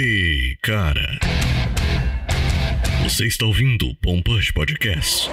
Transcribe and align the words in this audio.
Hey, 0.00 0.56
cara. 0.62 1.18
Você 3.02 3.26
está 3.26 3.44
ouvindo 3.44 3.88
o 3.88 3.96
Pompush 3.96 4.52
Podcast. 4.52 5.28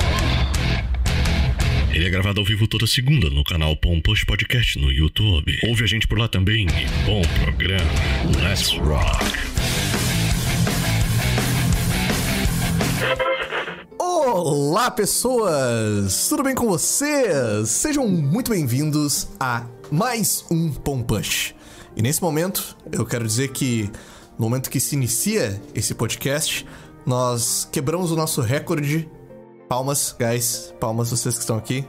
Ele 1.94 2.08
é 2.08 2.10
gravado 2.10 2.40
ao 2.40 2.46
vivo 2.48 2.68
toda 2.68 2.88
segunda 2.88 3.30
no 3.30 3.44
canal 3.44 3.78
Pompush 3.78 4.24
Podcast 4.26 4.80
no 4.80 4.92
YouTube. 4.92 5.56
Ouve 5.68 5.84
a 5.84 5.88
gente 5.88 6.08
por 6.08 6.18
lá 6.18 6.28
também 6.28 6.66
e 6.66 7.06
bom 7.06 7.22
programa. 7.44 7.92
Let's 8.42 8.72
rock. 8.80 9.24
Olá, 14.00 14.90
pessoas! 14.90 16.28
Tudo 16.28 16.42
bem 16.42 16.56
com 16.56 16.66
vocês? 16.66 17.70
Sejam 17.70 18.08
muito 18.08 18.50
bem-vindos 18.50 19.28
a 19.40 19.68
mais 19.92 20.44
um 20.50 20.74
Pompush. 20.74 21.54
E 21.96 22.02
nesse 22.02 22.20
momento, 22.20 22.76
eu 22.92 23.06
quero 23.06 23.28
dizer 23.28 23.50
que 23.50 23.92
no 24.38 24.46
momento 24.46 24.70
que 24.70 24.80
se 24.80 24.96
inicia 24.96 25.62
esse 25.74 25.94
podcast, 25.96 26.66
nós 27.06 27.68
quebramos 27.72 28.12
o 28.12 28.16
nosso 28.16 28.42
recorde. 28.42 29.10
Palmas, 29.70 30.16
guys. 30.18 30.74
Palmas, 30.80 31.10
vocês 31.12 31.36
que 31.36 31.42
estão 31.42 31.58
aqui. 31.58 31.86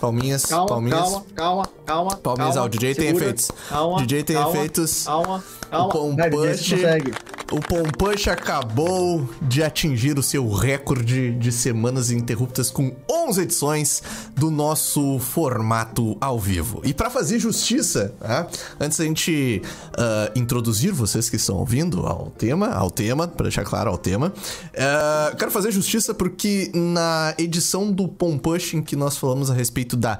Palminhas, 0.00 0.44
Calma, 0.44 0.66
palminhas. 0.66 1.00
calma, 1.00 1.24
calma, 1.34 1.66
calma. 1.86 2.16
Palminhas, 2.18 2.54
calma, 2.54 2.60
ah, 2.60 2.66
o 2.66 2.68
DJ 2.68 2.94
tem 2.94 3.06
segura, 3.06 3.24
efeitos. 3.24 3.50
Calma, 3.68 3.96
DJ 3.98 4.22
tem 4.24 4.36
calma, 4.36 4.50
efeitos. 4.50 5.04
Calma, 5.04 5.44
O 5.72 5.88
calma. 5.88 6.16
Vai, 6.16 6.30
DJ, 6.30 6.54
você 6.54 6.74
consegue. 6.76 7.12
O 7.52 7.60
Pompush 7.60 8.28
acabou 8.28 9.28
de 9.40 9.62
atingir 9.62 10.18
o 10.18 10.22
seu 10.22 10.50
recorde 10.50 11.32
de 11.32 11.52
semanas 11.52 12.10
ininterruptas 12.10 12.70
com 12.70 12.92
11 13.10 13.42
edições 13.42 14.02
do 14.34 14.50
nosso 14.50 15.18
formato 15.18 16.16
ao 16.20 16.40
vivo. 16.40 16.80
E 16.84 16.92
para 16.92 17.08
fazer 17.08 17.38
justiça, 17.38 18.14
tá? 18.18 18.48
antes 18.80 18.98
da 18.98 19.04
gente 19.04 19.62
ah, 19.96 20.32
introduzir 20.34 20.92
vocês 20.92 21.30
que 21.30 21.36
estão 21.36 21.56
ouvindo 21.56 22.06
ao 22.06 22.30
tema, 22.30 22.68
ao 22.68 22.90
tema, 22.90 23.28
para 23.28 23.44
deixar 23.44 23.64
claro 23.64 23.90
ao 23.90 23.98
tema, 23.98 24.32
ah, 24.76 25.34
quero 25.38 25.50
fazer 25.50 25.70
justiça 25.70 26.12
porque 26.12 26.70
na 26.74 27.34
edição 27.38 27.92
do 27.92 28.08
Pompush 28.08 28.74
em 28.74 28.82
que 28.82 28.96
nós 28.96 29.16
falamos 29.16 29.50
a 29.50 29.54
respeito 29.54 29.96
da 29.96 30.18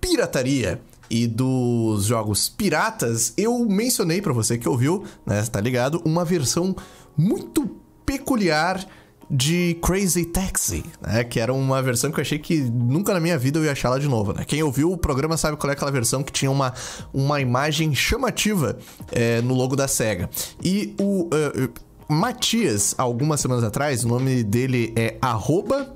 pirataria 0.00 0.80
e 1.10 1.26
dos 1.26 2.04
jogos 2.06 2.48
piratas, 2.48 3.32
eu 3.36 3.58
mencionei 3.66 4.20
pra 4.20 4.32
você 4.32 4.58
que 4.58 4.68
ouviu, 4.68 5.04
né, 5.26 5.42
tá 5.42 5.60
ligado, 5.60 6.02
uma 6.04 6.24
versão 6.24 6.74
muito 7.16 7.68
peculiar 8.04 8.86
de 9.30 9.76
Crazy 9.82 10.24
Taxi, 10.24 10.84
né, 11.00 11.22
que 11.22 11.38
era 11.38 11.52
uma 11.52 11.82
versão 11.82 12.10
que 12.10 12.18
eu 12.18 12.22
achei 12.22 12.38
que 12.38 12.60
nunca 12.60 13.12
na 13.12 13.20
minha 13.20 13.36
vida 13.36 13.58
eu 13.58 13.64
ia 13.64 13.72
achar 13.72 13.88
ela 13.88 14.00
de 14.00 14.08
novo, 14.08 14.32
né. 14.32 14.44
Quem 14.46 14.62
ouviu 14.62 14.90
o 14.90 14.96
programa 14.96 15.36
sabe 15.36 15.56
qual 15.56 15.70
é 15.70 15.74
aquela 15.74 15.90
versão 15.90 16.22
que 16.22 16.32
tinha 16.32 16.50
uma, 16.50 16.72
uma 17.12 17.40
imagem 17.40 17.94
chamativa 17.94 18.78
é, 19.12 19.42
no 19.42 19.54
logo 19.54 19.76
da 19.76 19.86
SEGA. 19.86 20.30
E 20.62 20.94
o... 20.98 21.28
eh, 21.32 21.68
Matias, 22.10 22.94
algumas 22.96 23.38
semanas 23.38 23.62
atrás, 23.62 24.02
o 24.02 24.08
nome 24.08 24.42
dele 24.42 24.94
é 24.96 25.18
arroba 25.20 25.92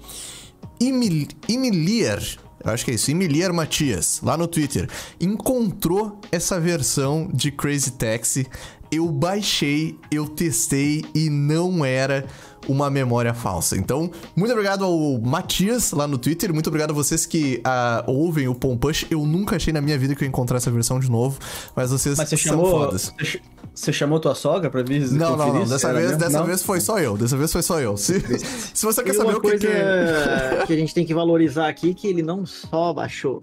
Emil, 0.78 1.26
Emilier, 1.48 2.20
eu 2.64 2.70
acho 2.72 2.84
que 2.84 2.90
é 2.90 2.94
isso, 2.94 3.10
Emilier 3.10 3.52
Matias, 3.52 4.20
lá 4.22 4.36
no 4.36 4.46
Twitter, 4.46 4.88
encontrou 5.20 6.18
essa 6.30 6.60
versão 6.60 7.28
de 7.32 7.50
Crazy 7.50 7.92
Taxi. 7.92 8.46
Eu 8.90 9.10
baixei, 9.10 9.98
eu 10.10 10.28
testei 10.28 11.02
e 11.14 11.30
não 11.30 11.82
era 11.84 12.26
uma 12.68 12.90
memória 12.90 13.32
falsa. 13.34 13.76
Então, 13.76 14.10
muito 14.36 14.52
obrigado 14.52 14.84
ao 14.84 15.20
Matias 15.20 15.92
lá 15.92 16.06
no 16.06 16.18
Twitter, 16.18 16.52
muito 16.52 16.66
obrigado 16.68 16.90
a 16.90 16.94
vocês 16.94 17.24
que 17.26 17.60
ah, 17.64 18.04
ouvem 18.06 18.48
o 18.48 18.54
Pompush. 18.54 19.06
Eu 19.10 19.24
nunca 19.24 19.56
achei 19.56 19.72
na 19.72 19.80
minha 19.80 19.98
vida 19.98 20.14
que 20.14 20.22
eu 20.22 20.26
ia 20.26 20.28
encontrar 20.28 20.58
essa 20.58 20.70
versão 20.70 21.00
de 21.00 21.10
novo, 21.10 21.38
mas 21.74 21.90
vocês 21.90 22.18
Mas 22.18 22.28
você 22.28 22.36
são 22.36 22.52
chamou, 22.52 22.70
fodas. 22.70 23.12
você 23.18 23.40
você 23.74 23.92
chamou 23.92 24.20
tua 24.20 24.34
sogra 24.34 24.68
pra 24.70 24.82
vir 24.82 25.10
Não, 25.12 25.36
não, 25.36 25.52
não. 25.54 25.64
Dessa, 25.66 25.92
vez, 25.92 26.16
dessa 26.16 26.38
Não? 26.38 26.46
vez 26.46 26.62
foi 26.62 26.80
só 26.80 26.98
eu. 27.00 27.16
Dessa 27.16 27.36
vez 27.36 27.52
foi 27.52 27.62
só 27.62 27.80
eu. 27.80 27.96
Se, 27.96 28.20
se 28.74 28.84
você 28.84 29.02
quer 29.02 29.10
E 29.10 29.14
saber 29.14 29.30
uma 29.30 29.38
o 29.38 29.40
que, 29.40 29.48
coisa 29.48 29.66
que 29.66 29.72
é. 29.72 30.64
que 30.66 30.72
a 30.72 30.76
gente 30.76 30.94
tem 30.94 31.04
que 31.06 31.14
valorizar 31.14 31.68
aqui 31.68 31.94
que 31.94 32.06
ele 32.06 32.22
não 32.22 32.44
só 32.44 32.92
baixou, 32.92 33.40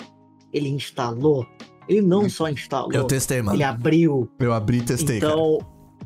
ele 0.54 0.70
instalou. 0.70 1.46
Ele 1.88 2.02
não 2.02 2.30
só 2.30 2.48
instalou, 2.50 2.92
Eu 2.94 3.06
testei, 3.06 3.42
mano. 3.42 3.56
ele 3.56 3.64
abriu. 3.64 4.30
Eu 4.40 4.54
abri 4.54 4.78
e 4.78 4.82
testei, 4.82 5.20
cara. 5.20 5.34
então, 5.34 5.58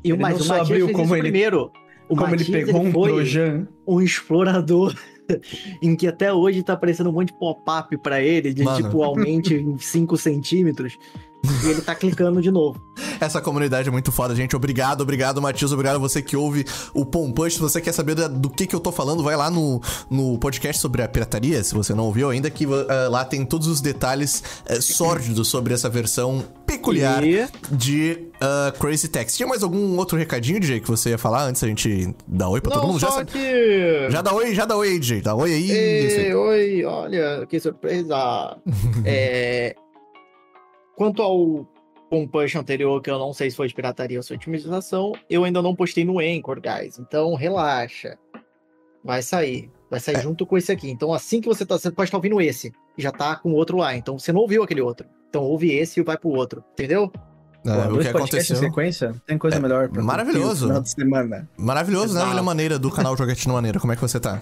e 0.04 0.14
o 0.14 0.16
Ele 0.16 0.22
mais 0.22 0.36
não 0.36 0.42
o 0.42 0.46
só 0.46 0.58
Matias 0.60 0.70
abriu, 0.82 0.92
como 0.98 1.14
ele- 1.16 1.22
primeiro. 1.24 1.72
O 2.10 2.16
Como 2.16 2.22
Matias, 2.32 2.48
ele 2.50 2.66
pegou 2.66 2.82
um 2.82 2.92
foi 2.92 3.10
Trojan. 3.10 3.68
um 3.88 4.02
explorador 4.02 4.94
em 5.82 5.96
que 5.96 6.08
até 6.08 6.32
hoje 6.34 6.62
tá 6.64 6.74
aparecendo 6.74 7.10
um 7.10 7.14
monte 7.14 7.34
de 7.34 7.40
pop-up 7.40 7.98
pra 7.98 8.22
ele, 8.22 8.54
de 8.54 8.64
Mano. 8.64 8.82
tipo, 8.84 9.04
aumente 9.04 9.54
em 9.56 9.78
5 9.78 10.16
centímetros. 10.18 10.98
E 11.64 11.68
ele 11.70 11.82
tá 11.82 11.94
clicando 11.94 12.42
de 12.42 12.50
novo. 12.52 12.82
Essa 13.20 13.42
comunidade 13.42 13.88
é 13.88 13.92
muito 13.92 14.12
foda, 14.12 14.36
gente. 14.36 14.56
Obrigado, 14.56 15.02
obrigado, 15.02 15.42
Matias. 15.42 15.72
Obrigado 15.72 15.96
a 15.96 16.00
você 16.00 16.22
que 16.22 16.36
ouve 16.36 16.66
o 16.94 17.06
Pompush. 17.06 17.54
Se 17.56 17.60
você 17.60 17.80
quer 17.82 17.92
saber 17.94 18.16
do 18.16 18.50
que, 18.50 18.66
que 18.68 18.76
eu 18.76 18.80
tô 18.80 18.92
falando, 18.92 19.24
vai 19.24 19.36
lá 19.36 19.50
no, 19.50 19.82
no 20.10 20.38
podcast 20.40 20.82
sobre 20.82 21.02
a 21.02 21.08
pirataria, 21.08 21.64
se 21.64 21.74
você 21.74 21.94
não 21.94 22.06
ouviu 22.06 22.30
ainda, 22.30 22.50
que 22.50 22.66
ah, 22.66 23.08
lá 23.10 23.26
tem 23.26 23.46
todos 23.46 23.68
os 23.68 23.82
detalhes 23.82 24.44
eh, 24.66 24.80
sórdidos 24.82 25.48
sobre 25.50 25.74
essa 25.74 25.90
versão 25.90 26.44
peculiar 26.66 27.24
E- 27.24 27.48
de 27.72 28.28
ah, 28.42 28.74
Crazy 28.80 29.08
Taxi. 29.08 29.38
Tinha 29.38 29.48
mais 29.48 29.64
algum 29.64 29.98
outro 29.98 30.18
recadinho, 30.18 30.60
DJ, 30.60 30.80
que 30.80 30.88
você 30.88 31.10
ia 31.12 31.18
falar 31.18 31.46
antes 31.46 31.62
da 31.62 31.68
gente 31.68 32.14
dar 32.28 32.50
oi 32.50 32.62
pra 32.62 32.72
todo 32.74 32.88
mundo? 32.88 33.00
Já, 33.00 33.08
só 33.08 33.14
sa- 33.20 33.26
que... 33.26 34.08
já 34.10 34.22
dá 34.22 34.34
oi, 34.34 34.54
já 34.56 34.66
dá 34.66 34.76
oi, 34.76 35.00
DJ. 35.00 35.22
Dá 35.22 35.36
oi 35.36 35.54
aí. 35.54 35.64
isso 36.08 36.18
aí. 36.20 36.26
Ei, 36.26 36.36
oi, 36.36 36.86
olha, 36.86 37.46
que 37.48 37.60
surpresa. 37.60 38.58
É, 39.06 39.76
Quanto 40.96 41.22
ao 41.22 41.68
Pompush 42.10 42.56
anterior, 42.56 43.02
que 43.02 43.10
eu 43.10 43.18
não 43.18 43.34
sei 43.34 43.50
se 43.50 43.58
foi 43.58 43.68
de 43.68 43.74
pirataria 43.74 44.18
ou 44.20 44.24
se 44.24 44.28
foi 44.30 44.38
de 44.38 44.44
otimização, 44.44 45.14
eu 45.30 45.44
ainda 45.44 45.62
não 45.62 45.76
postei 45.76 46.06
no 46.06 46.20
Anchor, 46.20 46.62
guys. 46.62 47.00
Então, 47.00 47.34
relaxa. 47.36 48.18
Vai 49.04 49.22
sair. 49.22 49.72
Vai 49.90 50.00
sair 50.00 50.18
É. 50.18 50.22
junto 50.22 50.46
com 50.46 50.58
esse 50.58 50.72
aqui. 50.72 50.90
Então, 50.90 51.12
assim 51.14 51.42
que 51.42 51.48
você 51.48 51.66
tá... 51.66 51.78
Você 51.78 51.92
pode 51.92 52.08
estar 52.08 52.18
ouvindo 52.18 52.40
esse. 52.40 52.72
Já 52.98 53.12
tá 53.12 53.36
com 53.36 53.50
o 53.52 53.56
outro 53.56 53.78
lá. 53.78 53.96
Então, 53.96 54.18
você 54.20 54.32
não 54.32 54.42
ouviu 54.42 54.64
aquele 54.64 54.82
outro. 54.82 55.08
Então, 55.30 55.44
ouve 55.44 55.72
esse 55.72 56.00
e 56.00 56.04
vai 56.04 56.18
pro 56.18 56.30
outro. 56.30 56.64
Entendeu? 56.74 57.12
Ah, 57.66 57.88
o 57.88 57.94
Dois 57.94 58.08
que 58.08 58.16
aconteceu? 58.16 58.56
em 58.56 58.60
sequência? 58.60 59.16
Tem 59.26 59.38
coisa 59.38 59.60
melhor 59.60 59.90
pra 59.90 60.04
maravilhoso. 60.04 60.66
o 60.66 60.68
final 60.68 60.82
de 60.82 60.90
semana. 60.92 61.50
Maravilhoso, 61.58 62.08
né, 62.14 62.20
Exato. 62.20 62.28
William 62.30 62.44
Maneira, 62.44 62.78
do 62.80 62.92
canal 62.92 63.16
Jogatina 63.18 63.54
Maneira. 63.54 63.80
Como 63.80 63.92
é 63.92 63.96
que 63.96 64.02
você 64.02 64.20
tá? 64.20 64.42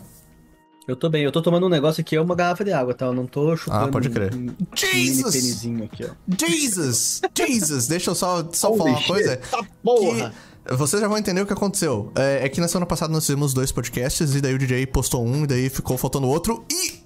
Eu 0.91 0.95
tô 0.97 1.09
bem, 1.09 1.23
eu 1.23 1.31
tô 1.31 1.41
tomando 1.41 1.65
um 1.65 1.69
negócio 1.69 2.01
aqui, 2.01 2.17
é 2.17 2.21
uma 2.21 2.35
garrafa 2.35 2.65
de 2.65 2.73
água, 2.73 2.93
tá? 2.93 3.05
Eu 3.05 3.13
não 3.13 3.25
tô 3.25 3.55
chupando 3.55 3.85
Ah, 3.85 3.87
pode 3.87 4.09
crer. 4.09 4.33
um, 4.35 4.47
um 4.49 4.55
Jesus! 4.75 5.65
aqui, 5.83 6.03
ó. 6.05 6.09
Jesus! 6.37 7.21
Jesus! 7.37 7.87
Deixa 7.87 8.11
eu 8.11 8.15
só, 8.15 8.45
só 8.51 8.67
Holy 8.69 8.77
falar 8.79 8.89
uma 8.91 8.97
shit, 8.99 9.07
coisa. 9.07 9.37
Tá 9.37 9.63
porra! 9.81 10.33
Que 10.65 10.75
vocês 10.75 11.01
já 11.01 11.07
vão 11.07 11.17
entender 11.17 11.41
o 11.41 11.45
que 11.45 11.53
aconteceu. 11.53 12.11
É, 12.15 12.45
é 12.45 12.49
que 12.49 12.59
na 12.59 12.67
semana 12.67 12.85
passada 12.85 13.11
nós 13.11 13.25
fizemos 13.25 13.53
dois 13.53 13.71
podcasts 13.71 14.35
e 14.35 14.41
daí 14.41 14.53
o 14.53 14.57
DJ 14.59 14.85
postou 14.85 15.25
um 15.25 15.43
e 15.45 15.47
daí 15.47 15.69
ficou 15.69 15.97
faltando 15.97 16.27
outro. 16.27 16.65
E 16.69 16.99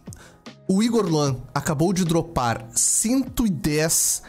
o 0.67 0.81
Igor 0.81 1.05
Luan 1.05 1.37
acabou 1.53 1.93
de 1.93 2.03
dropar 2.03 2.67
110 2.73 4.23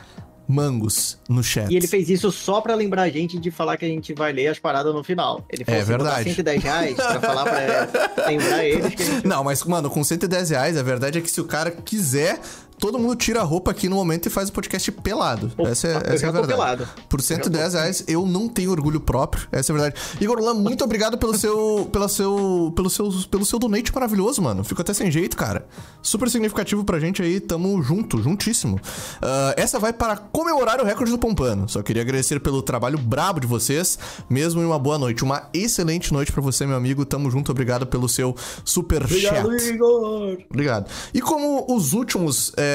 mangos 0.48 1.18
no 1.28 1.42
chat. 1.42 1.70
E 1.72 1.76
ele 1.76 1.86
fez 1.86 2.08
isso 2.08 2.30
só 2.30 2.60
pra 2.60 2.74
lembrar 2.74 3.02
a 3.02 3.08
gente 3.08 3.38
de 3.38 3.50
falar 3.50 3.76
que 3.76 3.84
a 3.84 3.88
gente 3.88 4.14
vai 4.14 4.32
ler 4.32 4.48
as 4.48 4.58
paradas 4.58 4.94
no 4.94 5.02
final. 5.02 5.44
Ele 5.50 5.64
falou 5.64 5.78
É 5.78 5.82
assim, 5.82 5.88
verdade. 5.92 6.24
110 6.30 6.62
reais 6.62 6.94
pra 6.94 7.20
falar 7.20 7.44
pra 7.44 8.26
lembrar 8.28 8.64
eles 8.64 8.94
que 8.94 9.02
a 9.02 9.06
gente 9.06 9.26
Não, 9.26 9.42
mas, 9.42 9.62
mano, 9.64 9.90
com 9.90 10.02
110 10.04 10.50
reais, 10.50 10.76
a 10.76 10.82
verdade 10.82 11.18
é 11.18 11.20
que 11.20 11.30
se 11.30 11.40
o 11.40 11.44
cara 11.44 11.70
quiser, 11.70 12.40
todo 12.78 12.98
mundo 12.98 13.16
tira 13.16 13.40
a 13.40 13.44
roupa 13.44 13.70
aqui 13.70 13.88
no 13.88 13.96
momento 13.96 14.26
e 14.26 14.30
faz 14.30 14.48
o 14.48 14.52
podcast 14.52 14.90
pelado. 14.92 15.52
Opa, 15.56 15.68
essa 15.68 15.88
é, 15.88 15.90
eu 15.92 15.96
essa 16.14 16.26
é 16.26 16.28
a 16.28 16.32
verdade. 16.32 16.52
pelado. 16.52 16.88
Por 17.08 17.20
110 17.22 17.74
reais, 17.74 18.04
eu 18.06 18.26
não 18.26 18.48
tenho 18.48 18.70
orgulho 18.70 19.00
próprio. 19.00 19.48
Essa 19.50 19.72
é 19.72 19.76
a 19.76 19.78
verdade. 19.78 20.02
Igor 20.20 20.40
Lan, 20.40 20.54
muito 20.54 20.84
obrigado 20.84 21.18
pelo 21.18 21.36
seu, 21.36 21.88
pela 21.92 22.08
seu, 22.08 22.72
pelo 22.74 22.90
seu, 22.90 23.10
pelo 23.30 23.44
seu 23.44 23.58
donate 23.58 23.92
maravilhoso, 23.94 24.42
mano. 24.42 24.62
Fico 24.64 24.80
até 24.80 24.92
sem 24.92 25.10
jeito, 25.10 25.36
cara. 25.36 25.66
Super 26.02 26.28
significativo 26.28 26.84
pra 26.84 26.98
gente 26.98 27.22
aí. 27.22 27.40
Tamo 27.40 27.82
junto, 27.82 28.22
juntíssimo. 28.22 28.80
Ah, 29.22 29.54
essa 29.56 29.78
vai 29.78 29.92
para 29.92 30.16
comemorar 30.16 30.80
o 30.80 30.84
recorde 30.84 31.10
do 31.10 31.18
Pompano. 31.18 31.68
Só 31.68 31.82
queria 31.82 32.02
agradecer 32.02 32.40
pelo 32.40 32.62
trabalho 32.62 32.98
brabo 32.98 33.40
de 33.40 33.46
vocês, 33.46 33.98
mesmo 34.28 34.60
em 34.60 34.64
uma 34.64 34.78
boa 34.78 34.98
noite. 34.98 35.24
Uma 35.24 35.48
excelente 35.54 36.12
noite 36.12 36.32
pra 36.32 36.42
você, 36.42 36.66
meu 36.66 36.76
amigo. 36.76 37.04
Tamo 37.04 37.30
junto. 37.30 37.50
Obrigado 37.50 37.86
pelo 37.86 38.08
seu 38.08 38.34
super 38.64 39.06
chat. 39.08 39.46
Igor! 39.68 40.38
Obrigado. 40.50 40.90
E 41.14 41.20
como 41.20 41.66
os 41.68 41.92
últimos 41.92 42.52
é, 42.56 42.65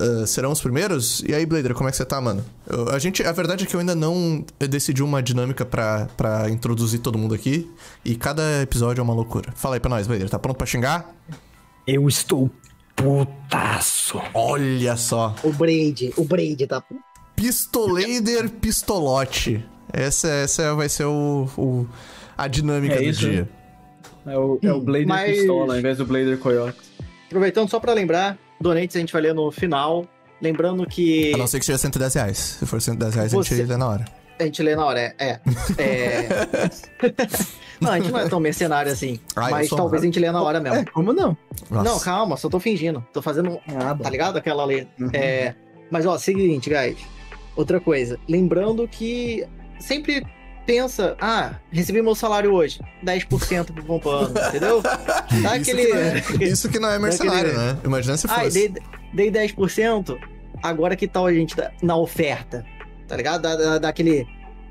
ah, 0.00 0.26
serão 0.26 0.52
os 0.52 0.60
primeiros, 0.60 1.22
e 1.28 1.34
aí, 1.34 1.44
Blader, 1.46 1.74
como 1.74 1.88
é 1.88 1.90
que 1.90 1.96
você 1.96 2.04
tá, 2.04 2.20
mano? 2.20 2.44
Eu- 2.68 2.88
a, 2.90 2.98
gente, 2.98 3.22
a 3.22 3.32
verdade 3.32 3.64
é 3.64 3.66
que 3.66 3.74
eu 3.74 3.80
ainda 3.80 3.94
não 3.94 4.44
decidi 4.58 5.02
uma 5.02 5.22
dinâmica 5.22 5.64
pra, 5.64 6.06
pra 6.16 6.48
introduzir 6.50 7.00
todo 7.00 7.18
mundo 7.18 7.34
aqui, 7.34 7.70
e 8.04 8.14
cada 8.16 8.62
episódio 8.62 9.00
é 9.00 9.04
uma 9.04 9.14
loucura. 9.14 9.52
Fala 9.56 9.76
aí 9.76 9.80
pra 9.80 9.88
nós, 9.90 10.06
Blader, 10.06 10.28
tá 10.30 10.38
pronto 10.38 10.56
pra 10.56 10.66
xingar? 10.66 11.14
Eu 11.86 12.08
estou 12.08 12.50
putaço. 12.96 14.20
Olha 14.34 14.96
só. 14.96 15.34
O 15.42 15.52
Braid, 15.52 16.12
o 16.16 16.24
Braid 16.24 16.66
tá. 16.66 16.82
Pistolader 17.34 18.48
Pistolote. 18.50 19.64
Essa, 19.92 20.28
essa 20.28 20.74
vai 20.74 20.88
ser 20.88 21.04
o, 21.04 21.48
o- 21.56 21.86
a 22.36 22.48
dinâmica 22.48 22.94
É 22.94 22.98
do 22.98 23.04
isso, 23.04 23.20
dia. 23.20 23.48
É 24.26 24.36
o, 24.36 24.58
é 24.62 24.72
o 24.72 24.80
Blader 24.80 25.06
Mas- 25.06 25.36
Pistola 25.38 25.74
ao 25.74 25.78
invés 25.78 25.98
do 25.98 26.06
Blader 26.06 26.38
Coyote. 26.38 26.78
Aproveitando 27.26 27.68
só 27.70 27.78
pra 27.78 27.92
lembrar, 27.92 28.36
donates 28.60 28.96
a 28.96 28.98
gente 28.98 29.12
vai 29.12 29.22
ler 29.22 29.34
no 29.34 29.50
final. 29.50 30.06
Lembrando 30.40 30.86
que 30.86 31.32
A 31.34 31.38
não 31.38 31.46
ser 31.46 31.58
que 31.58 31.66
seja 31.66 31.78
110 31.78 32.14
reais. 32.14 32.38
Se 32.38 32.66
for 32.66 32.80
110 32.80 33.14
reais, 33.14 33.32
a 33.32 33.36
Você- 33.36 33.56
gente 33.56 33.68
lê 33.68 33.76
na 33.76 33.88
hora. 33.88 34.04
A 34.38 34.44
gente 34.44 34.62
lê 34.62 34.76
na 34.76 34.84
hora, 34.84 35.00
é. 35.00 35.14
é, 35.18 35.40
é... 35.78 36.28
não, 37.80 37.90
a 37.92 37.98
gente 37.98 38.12
não 38.12 38.20
é 38.20 38.28
tão 38.28 38.38
mercenário 38.38 38.92
assim. 38.92 39.18
Ah, 39.34 39.48
mas 39.50 39.68
sou, 39.70 39.78
talvez 39.78 40.02
a 40.02 40.04
gente 40.04 40.18
lê 40.18 40.30
na 40.30 40.42
hora 40.42 40.60
mesmo. 40.60 40.76
É, 40.76 40.84
como 40.84 41.10
não? 41.14 41.34
Nossa. 41.70 41.90
Não, 41.90 41.98
calma, 41.98 42.36
só 42.36 42.50
tô 42.50 42.60
fingindo. 42.60 43.02
Tô 43.14 43.22
fazendo. 43.22 43.58
Ah, 43.82 43.94
bom. 43.94 44.04
Tá 44.04 44.10
ligado? 44.10 44.36
Aquela 44.36 44.62
lei. 44.66 44.86
Uhum. 45.00 45.08
É, 45.14 45.54
mas, 45.90 46.04
ó, 46.04 46.18
seguinte, 46.18 46.68
guys. 46.68 46.98
Outra 47.56 47.80
coisa. 47.80 48.18
Lembrando 48.28 48.86
que 48.86 49.46
sempre 49.80 50.22
pensa, 50.66 51.16
ah, 51.20 51.54
recebi 51.70 52.02
meu 52.02 52.14
salário 52.14 52.52
hoje. 52.52 52.80
10% 53.04 53.72
pro 53.72 53.84
pompano, 53.84 54.34
entendeu? 54.48 54.82
Dá 54.82 55.56
Isso, 55.56 55.70
aquele. 55.70 55.86
que 55.86 56.44
é, 56.44 56.48
isso 56.48 56.68
que 56.68 56.78
não 56.78 56.90
é 56.90 56.98
mercenário, 56.98 57.52
Daquele- 57.54 57.72
né? 57.74 57.78
Imagina 57.84 58.16
se 58.16 58.26
fosse. 58.28 58.68
dei, 58.68 59.30
dei 59.30 59.46
10%. 59.46 60.18
Agora 60.62 60.96
que 60.96 61.06
tal 61.06 61.26
a 61.26 61.32
gente 61.32 61.54
da- 61.56 61.70
na 61.82 61.96
oferta? 61.96 62.64
Tá 63.06 63.16
ligado? 63.16 63.42
Da, 63.42 63.54
da, 63.56 63.78
daquele. 63.78 64.26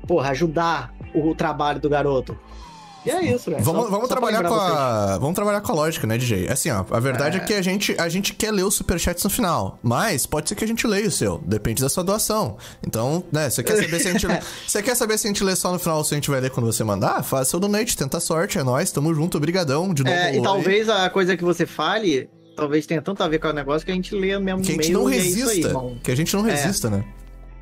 Porra, 0.06 0.30
ajudar 0.30 0.92
o 1.14 1.34
trabalho 1.34 1.80
do 1.80 1.88
garoto. 1.88 2.38
E 3.06 3.10
é 3.10 3.24
isso, 3.34 3.50
velho. 3.50 3.62
Vamos, 3.62 3.84
Só- 3.84 3.90
vamos 3.90 4.08
só 4.08 4.14
trabalhar 4.14 4.42
com 4.42 4.48
vocês. 4.54 4.72
a. 4.72 5.18
Vamos 5.18 5.34
trabalhar 5.34 5.60
com 5.60 5.72
a 5.72 5.74
lógica, 5.74 6.06
né, 6.06 6.18
DJ? 6.18 6.48
Assim, 6.48 6.70
ó, 6.70 6.84
a 6.90 7.00
verdade 7.00 7.38
é, 7.38 7.40
É. 7.40 7.44
que 7.44 7.54
a 7.54 7.62
gente, 7.62 7.94
a 7.98 8.08
gente 8.08 8.34
quer 8.34 8.50
ler 8.50 8.64
os 8.64 8.74
superchats 8.74 9.22
no 9.22 9.30
final. 9.30 9.78
Mas 9.82 10.26
pode 10.26 10.48
ser 10.48 10.54
que 10.56 10.64
a 10.64 10.68
gente 10.68 10.86
leia 10.86 11.06
o 11.06 11.10
seu. 11.10 11.38
Depende 11.46 11.80
da 11.82 11.88
sua 11.88 12.02
doação. 12.02 12.56
Então, 12.86 13.22
né, 13.32 13.48
você 13.48 13.62
quer 13.62 13.76
saber 13.76 14.00
se 14.00 14.08
a 14.08 14.12
gente. 14.12 14.26
lê- 14.26 14.40
Você 14.66 14.82
quer 14.82 14.94
saber 14.96 15.18
se 15.18 15.26
a 15.26 15.28
gente 15.28 15.44
lê 15.44 15.54
só 15.54 15.72
no 15.72 15.78
final 15.78 15.98
ou 15.98 16.04
se 16.04 16.14
a 16.14 16.16
gente 16.16 16.30
vai 16.30 16.40
ler 16.40 16.50
quando 16.50 16.66
você 16.66 16.82
mandar? 16.82 17.22
Faz 17.22 17.48
seu 17.48 17.60
donate, 17.60 17.96
tenta 17.96 18.16
a 18.16 18.20
sorte, 18.20 18.58
é 18.58 18.62
nóis, 18.64 18.90
tamo 18.90 19.14
junto, 19.14 19.36
obrigadão. 19.36 19.94
De 19.94 20.02
novo, 20.02 20.14
É, 20.16 20.32
e 20.34 20.36
aí. 20.38 20.42
talvez 20.42 20.88
a 20.88 21.08
coisa 21.08 21.36
que 21.36 21.44
você 21.44 21.64
fale, 21.66 22.28
talvez 22.56 22.86
tenha 22.86 23.00
tanto 23.02 23.22
a 23.22 23.28
ver 23.28 23.38
com 23.38 23.48
o 23.48 23.52
negócio 23.52 23.84
que 23.86 23.92
a 23.92 23.94
gente 23.94 24.14
lê 24.14 24.38
mesmo 24.38 24.62
Que 24.62 24.72
a 24.72 24.74
gente 24.74 24.92
não 24.92 25.08
é 25.08 25.12
aí, 25.14 25.18
resista. 25.20 25.68
irmão. 25.68 25.96
que 26.02 26.10
a 26.10 26.16
gente 26.16 26.34
não 26.34 26.46
É. 26.46 26.50
resista, 26.52 26.90
né? 26.90 27.04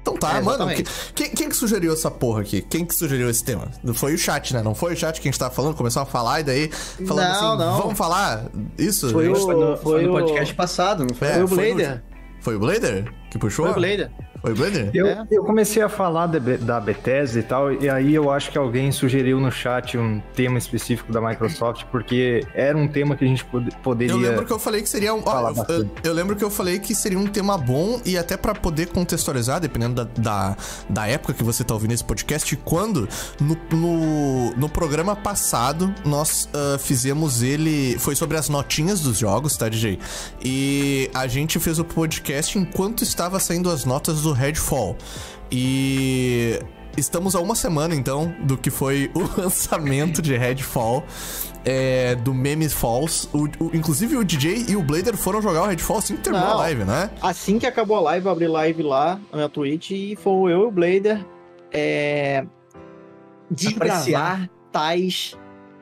Então 0.04 0.18
tá, 0.18 0.36
É, 0.36 0.40
mano. 0.42 0.68
que- 0.68 0.84
quem, 1.14 1.30
quem 1.30 1.48
que 1.48 1.56
sugeriu 1.56 1.90
essa 1.94 2.10
porra 2.10 2.42
aqui? 2.42 2.60
Quem 2.60 2.84
que 2.84 2.94
sugeriu 2.94 3.30
esse 3.30 3.42
tema? 3.42 3.68
Foi 3.94 4.12
o 4.12 4.18
chat, 4.18 4.52
né? 4.52 4.62
Não 4.62 4.74
foi 4.74 4.92
o 4.92 4.96
chat 4.96 5.18
que 5.18 5.26
a 5.26 5.30
gente 5.30 5.38
tava 5.40 5.54
falando, 5.54 5.74
começou 5.74 6.02
a 6.02 6.04
falar 6.04 6.40
e 6.40 6.42
daí 6.44 6.70
falando 7.06 7.26
Não, 7.26 7.32
assim, 7.54 7.58
não. 7.64 7.78
vamos 7.78 7.96
falar 7.96 8.44
isso? 8.76 9.08
Foi 9.10 9.30
o- 9.30 9.34
Foi 9.34 9.54
no, 9.54 9.76
foi 9.78 10.02
no 10.02 10.10
o- 10.10 10.12
podcast 10.20 10.54
passado, 10.54 11.06
não 11.08 11.14
foi? 11.14 11.28
É, 11.28 11.32
Foi 11.32 11.42
o 11.44 11.48
foi 11.48 11.68
no- 11.70 11.74
Blader. 11.76 12.02
Foi 12.42 12.56
o 12.56 12.58
Blader 12.58 13.14
que 13.30 13.38
puxou? 13.38 13.64
Foi 13.64 13.72
o 13.72 13.76
Blader. 13.76 14.10
Foi 14.44 14.52
o 14.52 14.56
Blader? 14.56 14.90
Eu, 14.92 15.06
É. 15.06 15.26
eu 15.30 15.42
comecei 15.42 15.82
a 15.82 15.88
falar 15.88 16.26
da, 16.26 16.38
Be- 16.38 16.58
da 16.58 16.78
Bethesda 16.78 17.38
e 17.40 17.42
tal, 17.42 17.72
e 17.72 17.88
aí 17.88 18.14
eu 18.14 18.30
acho 18.30 18.50
que 18.50 18.58
alguém 18.58 18.92
sugeriu 18.92 19.40
no 19.40 19.50
chat 19.50 19.96
um 19.96 20.20
tema 20.34 20.58
específico 20.58 21.10
da 21.10 21.18
Microsoft, 21.18 21.84
porque 21.90 22.44
era 22.54 22.76
um 22.76 22.86
tema 22.86 23.16
que 23.16 23.24
a 23.24 23.26
gente 23.28 23.42
pod- 23.46 23.74
poderia. 23.82 24.12
Eu 24.12 24.18
lembro 24.18 24.44
que 24.44 24.52
eu 24.52 24.58
falei 24.58 24.82
que 24.82 24.88
seria 24.90 25.14
um. 25.14 25.22
ó, 25.24 25.50
eu, 25.68 25.88
eu, 26.04 26.12
lembro 26.12 26.36
que 26.36 26.44
eu 26.44 26.50
falei 26.50 26.78
que 26.78 26.94
seria 26.94 27.18
um 27.18 27.26
tema 27.26 27.56
bom 27.56 27.98
e 28.04 28.18
até 28.18 28.36
pra 28.36 28.54
poder 28.54 28.88
contextualizar, 28.88 29.60
dependendo 29.60 29.94
da, 30.04 30.04
da, 30.18 30.56
da 30.90 31.06
época 31.08 31.32
que 31.32 31.42
você 31.42 31.64
tá 31.64 31.72
ouvindo 31.72 31.92
esse 31.94 32.04
podcast, 32.04 32.54
quando 32.56 33.08
no, 33.40 33.56
no, 33.74 34.50
no 34.56 34.68
programa 34.68 35.16
passado 35.16 35.94
nós 36.04 36.50
ah, 36.52 36.76
fizemos 36.78 37.42
ele. 37.42 37.96
Foi 37.98 38.14
sobre 38.14 38.36
as 38.36 38.50
notinhas 38.50 39.00
dos 39.00 39.16
jogos, 39.18 39.56
tá, 39.56 39.70
DJ? 39.70 39.98
E 40.42 41.10
a 41.14 41.26
gente 41.26 41.58
fez 41.58 41.78
o 41.78 41.84
podcast 41.84 42.58
enquanto 42.58 43.02
estava 43.02 43.40
saindo 43.40 43.70
as 43.70 43.86
notas 43.86 44.20
do 44.20 44.33
Redfall. 44.34 44.96
E. 45.50 46.58
Estamos 46.96 47.34
a 47.34 47.40
uma 47.40 47.56
semana, 47.56 47.92
então, 47.92 48.32
do 48.44 48.56
que 48.56 48.70
foi 48.70 49.10
o 49.16 49.20
lançamento 49.40 50.22
de 50.22 50.36
Redfall, 50.36 51.02
é, 51.64 52.14
do 52.14 52.32
Meme 52.32 52.68
Falls. 52.68 53.28
O, 53.32 53.46
o- 53.64 53.74
inclusive, 53.74 54.16
o 54.16 54.22
DJ 54.24 54.66
e 54.68 54.76
o 54.76 54.82
Blader 54.82 55.16
foram 55.16 55.42
jogar 55.42 55.62
o 55.62 55.66
Redfall 55.66 55.98
assim 55.98 56.14
que 56.14 56.22
terminou 56.22 56.46
a 56.46 56.50
Não. 56.52 56.58
live, 56.58 56.84
né? 56.84 57.10
Assim 57.20 57.58
que 57.58 57.66
acabou 57.66 57.96
a 57.96 58.00
live, 58.00 58.26
eu 58.26 58.30
abri 58.32 58.46
live 58.46 58.82
lá 58.84 59.18
na 59.32 59.38
minha 59.38 59.48
Twitch 59.48 59.90
e 59.90 60.14
foi 60.22 60.52
eu 60.52 60.60
e 60.62 60.66
o 60.66 60.70
Blader 60.70 61.26
é, 61.72 62.44
desbravar 63.50 64.48
tais. 64.70 65.36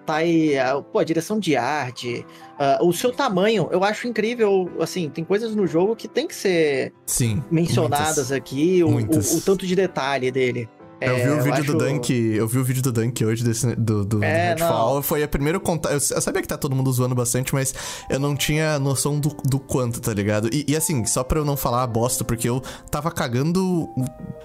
tais 0.07 0.57
ah, 0.59 0.81
pô, 0.81 0.99
a 0.99 1.05
direção 1.05 1.39
de 1.39 1.57
arte, 1.57 2.25
ah, 2.63 2.79
o 2.83 2.93
seu 2.93 3.13
tamanho. 3.13 3.69
Eu 3.73 3.83
acho 3.83 4.07
incrível. 4.07 4.71
Assim, 4.81 5.09
tem 5.11 5.25
coisas 5.25 5.55
no 5.55 5.67
jogo 5.67 5.97
que 5.97 6.07
tem 6.07 6.27
que 6.29 6.35
ser 6.35 6.93
Sim. 7.07 7.43
mencionadas 7.51 8.17
muitas. 8.17 8.33
aqui, 8.33 8.83
o, 8.85 8.89
o- 8.89 9.37
o 9.39 9.41
tanto 9.41 9.67
de 9.67 9.75
detalhe 9.75 10.31
dele. 10.31 10.69
Eu 11.07 11.17
É, 11.17 11.25
vi 11.25 11.31
o 11.31 11.43
vídeo 11.43 11.65
do 11.65 11.85
acho- 11.85 11.93
Dunk. 11.93 12.13
Eu 12.13 12.47
vi 12.49 12.59
o 12.59 12.65
vídeo 12.65 12.83
do 12.83 12.93
Dunk 12.93 13.25
hoje 13.25 13.43
desse, 13.45 13.75
do, 13.77 14.05
do, 14.05 14.23
É, 14.25 14.55
do 14.55 14.61
Redfall. 14.61 14.95
não. 14.97 15.03
Foi 15.03 15.23
a 15.23 15.29
primeira 15.29 15.59
conta. 15.61 15.89
Eu, 15.89 15.95
eu 15.95 16.21
sabia 16.21 16.41
que 16.43 16.49
tá 16.49 16.57
todo 16.57 16.75
mundo 16.75 16.93
zoando 16.93 17.15
bastante, 17.15 17.55
mas 17.55 17.75
eu 18.11 18.19
não 18.19 18.35
tinha 18.37 18.79
noção 18.79 19.19
do, 19.19 19.29
do 19.45 19.59
quanto, 19.59 20.01
tá 20.01 20.13
ligado? 20.15 20.49
E, 20.53 20.65
e 20.69 20.77
assim, 20.77 21.05
só 21.05 21.23
pra 21.25 21.39
eu 21.39 21.45
não 21.45 21.57
falar 21.57 21.87
bosta, 21.87 22.25
porque 22.25 22.49
eu 22.49 22.63
tava 22.91 23.11
cagando 23.11 23.89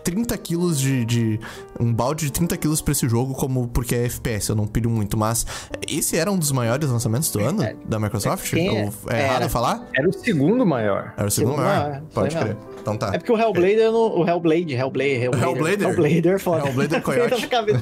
30 0.04 0.38
quilos 0.38 0.80
de, 0.80 1.06
de. 1.06 1.40
Um 1.80 1.94
balde 1.94 2.26
de 2.26 2.32
30 2.32 2.58
quilos 2.58 2.82
pra 2.82 2.92
esse 2.92 3.08
jogo, 3.08 3.34
como 3.34 3.68
porque 3.68 3.96
é 3.96 4.06
FPS, 4.06 4.50
eu 4.50 4.56
não 4.56 4.66
pilho 4.68 4.90
muito. 4.90 5.18
Mas 5.18 5.46
esse 5.88 6.18
era 6.18 6.32
um 6.32 6.38
dos 6.38 6.52
maiores 6.52 6.90
lançamentos 6.90 7.30
do 7.32 7.40
ano 7.40 7.62
É, 7.64 7.76
da 7.86 8.00
Microsoft? 8.00 8.50
quem 8.52 8.68
é? 8.68 8.84
Ou 8.86 8.94
é 9.10 9.20
errado 9.24 9.36
Era. 9.36 9.46
eu 9.46 9.50
falar? 9.50 9.86
Era 9.96 10.10
o 10.10 10.14
segundo 10.14 10.66
maior. 10.66 11.14
Era 11.18 11.28
o 11.28 11.32
segundo 11.32 11.52
Segundo 11.56 11.66
maior? 11.68 11.90
maior, 11.90 12.02
Pode 12.14 12.36
crer. 12.36 12.46
mesmo. 12.56 12.77
Então 12.88 12.98
tá. 12.98 13.14
É 13.14 13.18
porque 13.18 13.32
o 13.34 13.38
Hellblader, 13.38 13.92
no, 13.92 14.20
o 14.20 14.26
Hellblade, 14.26 14.74
Hellblade, 14.74 15.12
Hellblader, 15.16 15.44
Hellblader? 15.44 15.82
Hellblader, 15.82 16.40
foda. 16.40 16.66
Hellblader 16.68 17.02
Coyote. 17.02 17.48
Cabeça. 17.48 17.82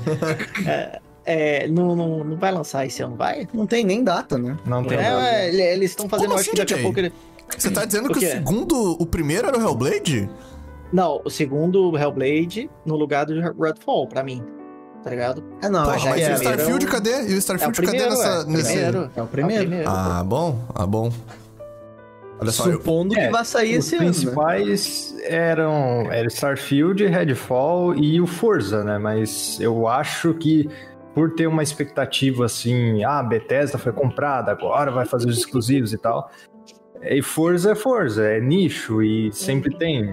é, 0.65 0.99
é, 1.25 1.67
não, 1.67 1.95
não, 1.95 2.23
não 2.23 2.37
vai 2.37 2.51
lançar 2.51 2.87
esse 2.87 3.03
ano, 3.03 3.15
vai? 3.15 3.47
Não 3.53 3.67
tem 3.67 3.85
nem 3.85 4.03
data, 4.03 4.35
né? 4.39 4.57
Não 4.65 4.83
tem. 4.83 4.97
É, 4.97 5.03
é, 5.03 5.49
ele- 5.49 5.61
eles 5.61 5.91
estão 5.91 6.09
fazendo, 6.09 6.29
Como 6.29 6.39
acho 6.39 6.49
assim, 6.49 6.51
que 6.51 6.57
daqui 6.57 6.73
a 6.73 6.81
pouco 6.81 6.99
ele... 6.99 7.13
Você 7.55 7.69
tá 7.69 7.85
dizendo 7.85 8.09
O 8.09 8.11
que 8.11 8.25
o 8.25 8.29
segundo. 8.29 8.97
O 8.99 9.05
primeiro 9.05 9.47
era 9.47 9.55
o 9.55 9.61
Hellblade? 9.61 10.27
Não, 10.91 11.21
o 11.23 11.29
segundo 11.29 11.95
Hellblade 11.95 12.67
no 12.83 12.95
lugar 12.95 13.27
do 13.27 13.39
Redfall, 13.61 14.07
pra 14.07 14.23
mim. 14.23 14.43
Tá 15.03 15.11
ligado? 15.11 15.43
Ah, 15.61 15.69
não, 15.69 15.83
Porra, 15.83 15.99
mas 15.99 16.13
que 16.15 16.19
e 16.19 16.33
o 16.33 16.35
Starfield, 16.35 16.85
era 16.85 16.91
cadê? 16.91 17.11
E 17.11 17.13
o 17.13 17.33
É 17.33 17.35
o 17.35 17.37
Starfield, 17.37 17.75
cadê 17.79 17.87
primeiro, 17.91 18.09
nessa, 18.09 18.27
é. 18.27 18.45
nesse. 18.45 18.71
Primeiro. 18.71 19.11
É 19.15 19.21
o 19.21 19.27
primeiro. 19.27 19.83
Ah, 19.87 20.23
bom, 20.25 20.59
ah, 20.73 20.87
bom. 20.87 21.11
Olha 22.39 22.51
só, 22.51 22.67
eu, 22.67 22.73
Supondo 22.73 23.17
É, 23.17 23.27
que 23.27 23.31
vai 23.31 23.45
sair 23.45 23.77
Os 23.77 23.85
esse 23.85 23.95
ano, 23.95 24.05
né? 24.05 24.11
principais 24.11 25.15
eram, 25.23 26.11
era 26.11 26.27
Starfield, 26.27 27.05
Redfall 27.05 27.95
e 27.95 28.19
o 28.19 28.27
Forza, 28.27 28.83
né? 28.83 28.97
Mas 28.97 29.59
eu 29.61 29.87
acho 29.87 30.33
que 30.33 30.67
por 31.13 31.33
ter 31.33 31.47
uma 31.47 31.63
expectativa 31.63 32.45
assim, 32.45 33.03
ah, 33.05 33.23
Bethesda 33.23 33.77
foi 33.77 33.93
comprada, 33.93 34.51
agora 34.51 34.91
vai 34.91 35.05
fazer 35.05 35.29
os 35.29 35.37
exclusivos 35.37 35.93
e 35.93 35.97
tal. 35.97 36.29
E 37.01 37.21
Forza 37.21 37.71
é 37.71 37.75
Forza, 37.75 38.23
é 38.25 38.39
nicho 38.41 39.01
e 39.01 39.31
sempre 39.31 39.73
tem. 39.77 40.03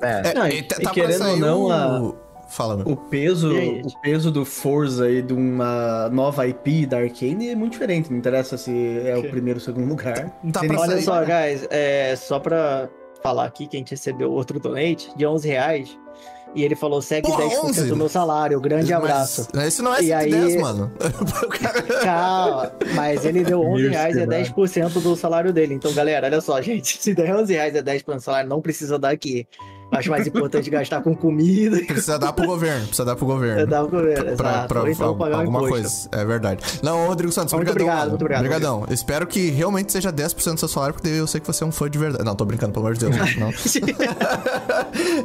né? 0.00 0.22
é, 0.24 0.34
Não, 0.34 0.48
e 0.48 0.62
tá 0.62 0.76
e 0.80 0.86
querendo 0.88 1.28
ou 1.28 1.36
não, 1.36 1.62
o- 1.66 1.72
a- 1.72 2.14
Fala, 2.48 2.76
meu. 2.78 2.86
O 2.88 2.96
peso, 2.96 3.52
E 3.52 3.58
aí? 3.58 3.82
o 3.84 4.00
peso 4.00 4.30
do 4.30 4.44
Forza 4.44 5.10
e 5.10 5.20
de 5.22 5.32
uma 5.34 6.08
nova 6.10 6.46
IP 6.46 6.86
da 6.86 6.98
Arcane 6.98 7.50
é 7.50 7.54
muito 7.54 7.72
diferente. 7.72 8.10
Não 8.10 8.16
interessa 8.18 8.56
se 8.56 8.72
é 9.04 9.16
o 9.16 9.28
primeiro 9.28 9.58
ou 9.60 9.64
segundo 9.64 9.86
lugar. 9.88 10.30
Tá 10.52 10.60
que 10.60 10.66
Olha 10.74 10.92
sair- 10.92 11.02
só, 11.02 11.20
guys, 11.20 11.66
é, 11.70 12.16
só 12.16 12.38
pra 12.40 12.88
falar 13.22 13.44
aqui 13.44 13.66
que 13.66 13.76
a 13.76 13.80
gente 13.80 13.90
recebeu 13.90 14.32
outro 14.32 14.58
donate 14.58 15.10
de 15.16 15.26
11 15.26 15.46
reais. 15.48 15.98
E 16.54 16.64
ele 16.64 16.74
falou, 16.74 17.02
segue 17.02 17.28
Porra, 17.28 17.44
10% 17.44 17.64
11? 17.64 17.88
do 17.88 17.96
meu 17.96 18.08
salário, 18.08 18.58
grande 18.58 18.90
abraço. 18.94 19.46
Mas, 19.54 19.66
esse 19.66 19.82
não 19.82 19.94
é 19.94 20.00
E 20.02 20.06
110, 20.06 20.54
aí- 20.54 20.58
mano. 20.58 20.90
Calma, 22.02 22.72
mas 22.94 23.24
ele 23.26 23.44
deu 23.44 23.60
11 23.60 23.82
Meu 23.82 23.90
reais, 23.90 24.16
é 24.16 24.20
cenário. 24.20 24.46
10% 24.54 25.00
do 25.02 25.14
salário 25.16 25.52
dele. 25.52 25.74
Então, 25.74 25.92
galera, 25.92 26.26
olha 26.26 26.40
só, 26.40 26.60
gente, 26.62 26.96
se 27.02 27.14
der 27.14 27.34
11 27.36 27.52
reais 27.52 27.74
é 27.74 27.82
10% 27.82 28.14
do 28.14 28.20
salário, 28.22 28.48
não 28.48 28.62
precisa 28.62 28.98
dar 28.98 29.10
aqui. 29.10 29.46
Acho 29.90 30.10
mais 30.10 30.26
importante 30.26 30.68
gastar 30.70 31.00
com 31.02 31.14
comida 31.14 31.78
Precisa 31.86 32.18
dar 32.18 32.32
pro 32.32 32.46
governo, 32.46 32.80
precisa 32.86 33.04
dar 33.04 33.16
pro 33.16 33.24
governo. 33.26 33.66
dar 33.66 33.84
o 33.84 33.88
governo, 33.88 34.36
Pra, 34.36 34.50
exato. 34.50 34.68
pra 34.68 34.80
Ou 34.82 34.88
então 34.88 35.16
pagar 35.16 35.36
um 35.36 35.40
alguma 35.40 35.58
imposto. 35.60 35.74
coisa. 35.80 36.08
É 36.12 36.24
verdade. 36.24 36.64
Não, 36.82 37.06
Rodrigo 37.06 37.32
Santos, 37.32 37.52
Muito 37.54 37.70
obrigadão, 37.70 37.86
obrigado, 37.94 37.98
mano. 37.98 38.10
muito 38.10 38.22
obrigado, 38.22 38.74
Obrigadão. 38.74 38.94
Espero 38.94 39.26
que 39.26 39.50
realmente 39.50 39.90
seja 39.92 40.12
10% 40.12 40.54
do 40.54 40.58
seu 40.60 40.68
salário, 40.68 40.94
porque 40.94 41.08
eu 41.08 41.26
sei 41.26 41.40
que 41.40 41.46
você 41.46 41.64
é 41.64 41.66
um 41.66 41.72
fã 41.72 41.88
de 41.88 41.98
verdade. 41.98 42.24
Não, 42.24 42.34
tô 42.34 42.44
brincando, 42.44 42.72
pelo 42.72 42.86
amor 42.86 42.96
de 42.96 43.06
Deus. 43.08 43.36
Não. 43.36 43.50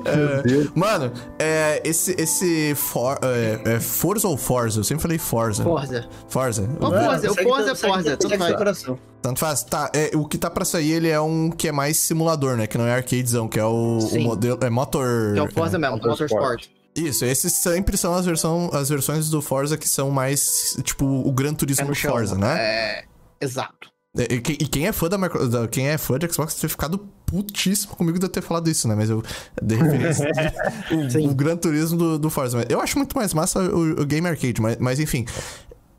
É, 0.05 0.67
mano, 0.75 1.11
é, 1.39 1.81
esse, 1.83 2.15
esse 2.19 2.75
for, 2.75 3.17
é, 3.21 3.75
é 3.75 3.79
Forza 3.79 4.27
ou 4.27 4.37
Forza? 4.37 4.79
Eu 4.79 4.83
sempre 4.83 5.01
falei 5.01 5.17
Forza. 5.17 5.63
Forza. 5.63 6.05
Forza. 6.27 6.69
Não, 6.79 6.89
O- 6.89 6.91
Forza, 6.91 7.31
o 7.31 7.35
Forza 7.35 7.71
é 7.71 7.75
segue 7.75 7.93
Forza, 7.93 8.17
teu 8.17 8.57
coração. 8.57 8.99
Tanto 9.23 9.39
faz. 9.39 9.63
Tá, 9.63 9.89
é, 9.95 10.11
o 10.15 10.25
que 10.25 10.37
tá 10.37 10.49
pra 10.49 10.65
sair, 10.65 10.91
ele 10.91 11.07
é 11.07 11.19
um 11.19 11.49
que 11.49 11.69
é 11.69 11.71
mais 11.71 11.97
simulador, 11.97 12.57
né? 12.57 12.67
Que 12.67 12.77
não 12.77 12.85
é 12.85 12.93
arcadezão, 12.93 13.47
que 13.47 13.57
é 13.57 13.63
o, 13.65 13.97
o 13.99 14.19
modelo. 14.21 14.59
É 14.61 14.69
motor. 14.69 15.33
Que 15.33 15.39
é 15.39 15.43
o 15.43 15.51
Forza 15.51 15.79
mesmo, 15.79 15.95
Motorsport. 15.95 16.29
Motorsport. 16.31 16.67
Isso, 16.95 17.25
esses 17.25 17.53
sempre 17.53 17.97
são 17.97 18.13
as, 18.13 18.25
versão, 18.25 18.69
as 18.73 18.89
versões 18.89 19.29
do 19.29 19.41
Forza 19.41 19.77
que 19.77 19.87
são 19.89 20.11
mais, 20.11 20.77
tipo, 20.83 21.05
o 21.05 21.31
Gran 21.31 21.53
Turismo 21.53 21.85
É 21.85 21.87
do. 21.87 21.95
Forza, 21.95 22.35
né? 22.37 22.55
É, 22.59 23.03
exato. 23.41 23.89
E, 24.15 24.21
e- 24.35 24.35
e 24.65 24.67
quem 24.67 24.85
é 24.87 24.91
fã 24.91 25.07
da, 25.09 25.17
micro- 25.17 25.47
da- 25.47 25.67
quem 25.67 25.87
é 25.87 25.97
fã 25.97 26.19
de 26.19 26.31
Xbox 26.31 26.53
ter 26.53 26.67
ficado 26.67 26.99
putíssimo 27.25 27.95
comigo 27.95 28.19
de 28.19 28.25
eu 28.25 28.29
ter 28.29 28.41
falado 28.43 28.69
isso, 28.69 28.87
né? 28.87 28.93
Mas 28.93 29.09
eu 29.09 29.23
dei 29.59 29.77
referência. 29.79 30.27
o, 31.25 31.29
o 31.31 31.33
Gran 31.33 31.55
Turismo 31.57 31.97
do, 31.97 32.19
do 32.19 32.29
Forza. 32.29 32.57
Mas 32.57 32.67
Eu 32.69 32.79
acho 32.79 32.95
muito 32.97 33.15
mais 33.17 33.33
massa 33.33 33.59
o, 33.59 34.01
o 34.01 34.05
Game 34.05 34.27
Arcade, 34.27 34.61
mas, 34.61 34.77
mas 34.77 34.99
enfim. 34.99 35.25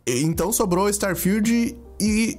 Então 0.07 0.53
sobrou 0.53 0.89
Starfield 0.91 1.75
e 2.01 2.39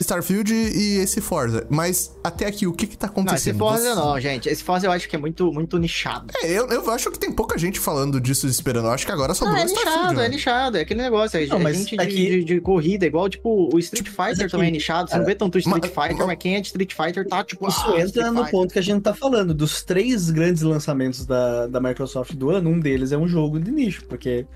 Starfield 0.00 0.52
e 0.52 0.98
esse 0.98 1.20
Forza. 1.20 1.66
Mas 1.68 2.16
até 2.24 2.46
aqui, 2.46 2.66
o 2.66 2.72
que 2.72 2.86
que 2.86 2.96
tá 2.96 3.06
Não, 3.06 3.12
esse 3.12 3.20
acontecendo? 3.50 3.58
Forza 3.58 3.94
Você- 3.94 3.94
não, 4.00 4.20
gente. 4.20 4.48
Esse 4.48 4.62
Forza 4.64 4.86
eu 4.86 4.92
acho 4.92 5.08
que 5.08 5.14
é 5.14 5.18
muito, 5.18 5.52
muito 5.52 5.76
nichado. 5.78 6.32
É, 6.42 6.50
eu, 6.50 6.66
eu 6.68 6.90
acho 6.90 7.10
que 7.10 7.18
tem 7.18 7.30
pouca 7.32 7.58
gente 7.58 7.78
falando 7.78 8.20
disso 8.20 8.46
e 8.46 8.50
esperando. 8.50 8.86
Eu 8.86 8.92
acho 8.92 9.04
que 9.04 9.12
agora 9.12 9.34
sobrou 9.34 9.56
Não, 9.56 9.62
é 9.62 9.66
Starfield. 9.66 9.98
nichado, 10.00 10.16
né? 10.18 10.26
é 10.26 10.28
nichado. 10.28 10.76
É 10.78 10.80
aquele 10.80 11.02
negócio. 11.02 11.38
É, 11.38 11.46
Não, 11.46 11.58
é 11.58 11.62
mas 11.62 11.76
gente 11.76 11.96
de, 11.96 12.02
é 12.02 12.06
que- 12.06 12.14
de- 12.30 12.44
de 12.44 12.60
corrida, 12.60 13.04
igual, 13.06 13.28
tipo, 13.28 13.68
o 13.74 13.78
Street 13.78 14.08
Fighter 14.08 14.46
é 14.46 14.48
também 14.48 14.68
é 14.68 14.70
nichado. 14.70 15.10
Você 15.10 15.18
não 15.18 15.24
vê 15.26 15.34
tanto 15.34 15.56
o 15.56 15.58
Street 15.58 15.82
Mas- 15.82 16.08
Fighter, 16.08 16.26
mas 16.26 16.38
quem 16.38 16.56
é 16.56 16.60
de 16.60 16.66
Street 16.68 16.92
Fighter 16.94 17.26
tá, 17.28 17.44
tipo, 17.44 17.68
Isso 17.68 17.80
ah, 17.84 17.90
entra 17.92 18.04
Street 18.06 18.26
no 18.28 18.34
Fighter. 18.44 18.50
ponto 18.50 18.72
que 18.72 18.78
a 18.78 18.82
gente 18.82 19.02
tá 19.02 19.14
falando. 19.14 19.52
Dos 19.54 19.82
três 19.82 20.30
grandes 20.30 20.62
lançamentos 20.62 21.26
da, 21.26 21.66
da 21.66 21.80
Microsoft 21.80 22.32
do 22.34 22.50
ano, 22.50 22.70
um 22.70 22.80
deles 22.80 23.12
é 23.12 23.18
um 23.18 23.28
jogo 23.28 23.60
de 23.60 23.70
nicho, 23.70 24.04
porque 24.06 24.46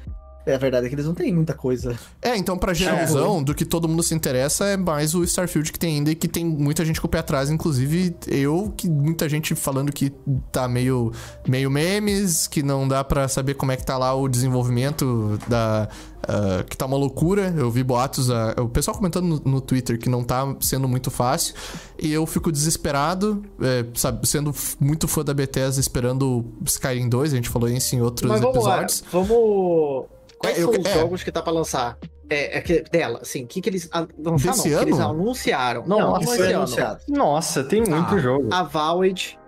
é 0.47 0.55
a 0.55 0.59
verdade 0.59 0.87
é 0.87 0.89
que 0.89 0.95
eles 0.95 1.07
não 1.07 1.15
têm 1.15 1.33
muita 1.33 1.55
coisa. 1.55 1.99
É, 2.21 2.37
então 2.37 2.59
pra 2.59 2.75
geralzão, 2.75 3.43
do 3.43 3.55
que 3.55 3.65
todo 3.65 3.89
mundo 3.89 4.03
se 4.03 4.15
interessa, 4.15 4.67
é 4.67 4.77
mais 4.77 5.15
o 5.15 5.25
Starfield 5.25 5.73
que 5.73 5.79
tem 5.79 5.97
ainda 5.97 6.11
e 6.11 6.15
que 6.15 6.29
tem 6.29 6.45
muita 6.45 6.85
gente 6.85 7.01
com 7.01 7.07
o 7.07 7.11
pé 7.11 7.19
atrás, 7.19 7.51
inclusive 7.51 8.15
eu, 8.27 8.73
que 8.77 8.89
muita 8.89 9.29
gente 9.29 9.55
falando 9.55 9.93
que 9.93 10.13
tá 10.53 10.69
meio, 10.69 11.13
meio 11.49 11.71
memes, 11.71 12.47
que 12.47 12.63
não 12.63 12.87
dá 12.87 13.03
pra 13.03 13.27
saber 13.29 13.55
como 13.55 13.73
é 13.73 13.77
que 13.77 13.85
tá 13.85 13.97
lá 13.97 14.15
o 14.15 14.29
desenvolvimento 14.29 15.39
da... 15.49 15.89
ah, 16.27 16.65
que 16.69 16.77
tá 16.77 16.87
uma 16.87 16.97
loucura, 16.97 17.55
eu 17.57 17.71
vi 17.71 17.83
boatos, 17.83 18.31
ah, 18.31 18.55
o 18.59 18.69
pessoal 18.69 18.97
comentando 18.97 19.41
no, 19.45 19.53
no 19.53 19.61
Twitter 19.61 19.99
que 19.99 20.09
não 20.09 20.23
tá 20.23 20.55
sendo 20.61 20.87
muito 20.87 21.11
fácil, 21.11 21.55
e 21.99 22.13
eu 22.13 22.27
fico 22.27 22.53
desesperado, 22.53 23.43
é, 23.61 23.85
sabe, 23.95 24.27
sendo 24.29 24.53
muito 24.79 25.09
fã 25.09 25.25
da 25.25 25.33
Bethesda, 25.33 25.81
esperando 25.81 26.45
Skyrim 26.67 27.09
2, 27.09 27.33
a 27.33 27.37
gente 27.37 27.49
falou 27.49 27.69
isso 27.69 27.97
em 27.97 28.03
outros 28.03 28.31
Mas 28.31 28.41
vamos 28.41 28.65
lá, 28.65 28.83
episódios. 28.83 29.05
vamos... 29.11 30.14
Quais 30.39 30.59
É, 30.59 30.63
eu- 30.63 30.73
são 30.73 30.81
os 30.81 30.87
é. 30.87 30.95
jogos 30.95 31.23
que 31.23 31.33
tá 31.33 31.43
pra 31.43 31.53
lançar? 31.53 31.99
É, 32.29 32.59
é 32.59 32.61
que, 32.61 32.81
dela, 32.83 33.21
assim, 33.23 33.45
o 33.45 33.47
que 33.47 33.61
que 33.61 33.69
eles... 33.69 33.89
Lançaram, 34.19 34.37
Desse 34.37 34.47
não, 34.71 34.79
que 34.79 34.89
eles 34.89 35.01
anunciaram. 35.01 35.87
Não, 35.87 35.99
não, 35.99 36.21
esse 36.21 36.43
anunciado. 36.53 37.01
Nossa, 37.09 37.63
tem 37.65 37.81
muito 37.83 38.15
Ah. 38.15 38.19
jogo. 38.19 38.49
A 38.53 38.63
Valve, 38.63 39.39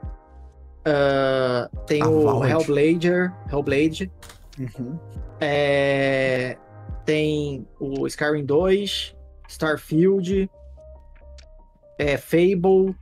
ah, 0.85 1.69
tem 1.87 2.03
A 2.03 2.09
o 2.09 2.23
Valve. 2.23 2.51
Hellblader, 2.51 3.33
Hellblade, 3.51 4.13
Uhum. 4.59 4.99
é, 5.41 6.57
tem 7.05 7.67
o 7.81 8.07
Skyrim 8.07 8.45
2, 8.45 9.15
Starfield, 9.49 10.51
é, 11.99 12.17
Fable. 12.17 12.95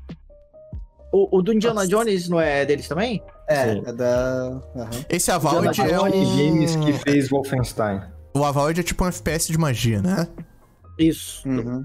O, 1.12 1.38
o 1.38 1.42
do 1.42 1.52
Indiana 1.52 1.76
Nossa. 1.76 1.88
Jones 1.88 2.28
não 2.28 2.40
é 2.40 2.64
deles 2.64 2.86
também? 2.88 3.22
É, 3.48 3.72
Sim. 3.74 3.82
é 3.86 3.92
da. 3.92 4.62
aham. 4.76 4.90
Esse 5.08 5.30
Avowed 5.30 5.68
é 5.68 5.72
Sony 5.98 6.16
um... 6.16 6.36
Games 6.36 6.76
que 6.76 6.92
fez 6.94 7.28
Wolfenstein. 7.28 8.00
O 8.34 8.44
Avowed 8.44 8.80
é 8.80 8.82
tipo 8.82 9.04
um 9.04 9.08
FPS 9.08 9.52
de 9.52 9.58
magia, 9.58 10.00
né? 10.00 10.26
Isso. 10.98 11.46
Uhum. 11.48 11.84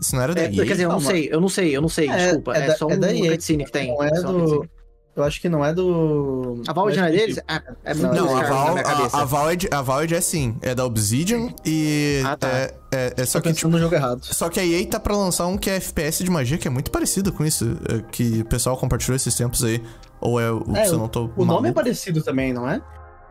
Isso 0.00 0.16
não 0.16 0.22
era 0.22 0.34
da 0.34 0.40
É, 0.40 0.44
EA? 0.46 0.50
quer 0.64 0.72
dizer, 0.72 0.84
eu 0.84 0.88
não 0.88 1.00
Não, 1.00 1.06
sei, 1.10 1.28
eu 1.30 1.40
não 1.40 1.48
sei, 1.48 1.76
eu 1.76 1.80
não 1.82 1.88
sei, 1.88 2.10
É, 2.10 2.16
desculpa. 2.16 2.54
é 2.56 2.64
É, 2.64 2.66
da- 2.66 2.76
só 2.76 2.90
é 2.90 2.94
um 2.94 3.00
da 3.00 3.14
EA. 3.14 3.30
cutscene 3.32 3.64
que 3.64 3.70
tem. 3.70 3.88
Não 3.94 4.02
é 4.02 4.10
do. 4.10 4.68
Eu 5.14 5.22
acho 5.24 5.40
que 5.42 5.48
não 5.48 5.62
é 5.62 5.74
do. 5.74 6.62
A 6.66 6.72
Valve 6.72 6.96
não 6.96 7.04
é 7.04 7.10
deles? 7.10 7.38
Ah, 7.46 7.62
é 7.84 7.92
muito 7.92 8.14
Não, 8.14 8.34
a, 8.34 8.42
Val, 8.44 8.74
cabeça. 8.76 9.16
a, 9.16 9.20
a, 9.20 9.76
a 9.76 9.78
Avowed 9.80 10.14
é 10.14 10.20
sim, 10.22 10.56
é 10.62 10.74
da 10.74 10.86
Obsidian 10.86 11.48
e 11.66 12.22
Ah, 12.24 12.34
tá. 12.36 12.48
é, 12.48 12.74
é, 12.90 13.14
é 13.18 13.24
só 13.26 13.38
Tô 13.38 13.48
que 13.50 13.54
tipo, 13.54 13.68
no 13.68 13.78
jogo 13.78 13.94
errado. 13.94 14.22
só 14.24 14.48
que 14.48 14.58
a 14.58 14.64
EA 14.64 14.86
tá 14.86 14.98
pra 14.98 15.14
lançar 15.14 15.46
um 15.48 15.58
que 15.58 15.68
é 15.68 15.76
FPS 15.76 16.24
de 16.24 16.30
magia 16.30 16.56
que 16.56 16.66
é 16.66 16.70
muito 16.70 16.90
parecido 16.90 17.30
com 17.30 17.44
isso, 17.44 17.76
é, 17.90 18.02
que 18.10 18.40
o 18.40 18.44
pessoal 18.46 18.74
compartilhou 18.78 19.14
esses 19.14 19.34
tempos 19.34 19.62
aí. 19.62 19.82
Ou 20.18 20.40
é 20.40 20.50
o 20.50 20.64
É, 20.74 20.86
se 20.86 20.92
eu 20.92 20.98
não 20.98 21.08
tô 21.08 21.24
O 21.36 21.44
nome 21.44 21.44
é 21.44 21.44
maluco? 21.46 21.74
parecido 21.74 22.22
também, 22.22 22.52
não 22.54 22.66
é? 22.66 22.80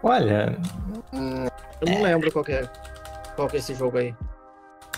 Olha, 0.03 0.55
Eu 1.81 1.91
não 1.91 2.03
lembro 2.03 2.31
qual 2.31 2.45
que 2.45 2.51
é, 2.51 2.69
qual 3.35 3.47
que 3.47 3.55
é 3.55 3.59
esse 3.59 3.73
jogo 3.73 3.97
aí. 3.97 4.13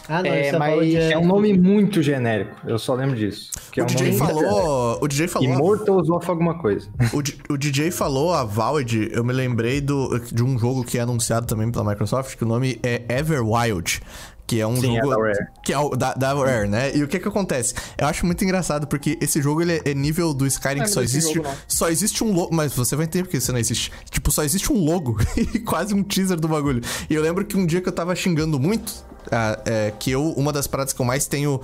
Ah, 0.08 0.22
não, 0.22 0.30
É, 0.30 0.52
mas 0.58 0.74
Avowed 0.74 0.98
é 0.98 1.18
um 1.18 1.26
nome 1.26 1.58
muito 1.58 2.02
genérico. 2.02 2.56
Eu 2.68 2.78
só 2.78 2.94
lembro 2.94 3.16
disso. 3.16 3.50
Que 3.72 3.80
é 3.80 3.84
O 3.84 3.86
um 3.86 3.88
DJ 3.88 4.14
falou, 4.14 5.00
o 5.02 5.08
DJ 5.08 5.28
falou, 5.28 5.48
Immortals 5.50 6.10
of 6.10 6.30
alguma 6.30 6.58
coisa. 6.60 6.88
o, 7.14 7.54
o 7.54 7.58
DJ 7.58 7.90
falou 7.92 8.34
a 8.34 8.44
Valve, 8.44 9.10
eu 9.12 9.24
me 9.24 9.32
lembrei 9.34 9.80
do, 9.80 10.20
de 10.32 10.44
um 10.44 10.60
jogo 10.60 10.84
que 10.84 10.98
é 10.98 11.02
anunciado 11.02 11.46
também 11.48 11.72
pela 11.72 11.84
Microsoft, 11.90 12.36
que 12.36 12.44
o 12.44 12.48
nome 12.48 12.80
é 12.84 13.02
Everwild, 13.18 14.02
que 14.46 14.60
é 14.60 14.68
um 14.68 14.76
Sim, 14.76 14.98
é 14.98 15.02
jogo 15.02 15.16
da 15.16 15.22
Rare. 15.26 15.48
que 15.64 15.72
é 15.74 15.80
o 15.80 15.90
da, 15.96 16.14
da 16.14 16.34
Rare, 16.34 16.68
né? 16.68 16.92
E 16.96 17.02
o 17.02 17.08
que 17.08 17.18
que 17.18 17.28
acontece? 17.28 17.74
Eu 17.98 18.06
acho 18.08 18.26
muito 18.26 18.44
engraçado 18.44 18.86
porque 18.88 19.18
esse 19.22 19.42
jogo 19.42 19.62
ele 19.62 19.74
é- 19.74 19.82
é 19.92 19.94
nível 19.94 20.34
do 20.34 20.46
Skyrim 20.46 20.80
Não 20.80 20.86
que 20.86 20.92
só 20.92 21.02
existe 21.02 21.34
jogo, 21.36 21.48
só 21.66 21.90
existe 21.90 22.24
um 22.24 22.34
logo, 22.34 22.54
mas 22.54 22.76
você 22.76 22.96
vai 22.98 23.06
entender 23.06 23.24
porque 23.24 23.40
você 23.40 23.52
não 23.54 23.60
existe. 23.60 23.90
Tipo, 24.12 24.32
só 24.32 24.44
existe 24.44 24.72
um 24.72 24.84
logo 24.84 25.18
e 25.38 25.60
quase 25.60 25.94
um 25.96 26.04
teaser 26.04 26.38
do 26.40 26.50
bagulho. 26.50 26.82
E 27.10 27.16
eu 27.16 27.22
lembro 27.22 27.46
que 27.46 27.56
um 27.58 27.66
dia 27.66 27.80
que 27.82 27.88
eu 27.88 27.94
tava 27.94 28.14
xingando 28.16 28.60
muito 28.60 28.94
é, 29.66 29.94
que 30.00 30.12
eu 30.12 30.24
uma 30.34 30.52
das 30.54 30.68
paradas 30.68 30.94
que 30.94 31.02
eu 31.02 31.06
mais 31.06 31.26
tenho 31.28 31.62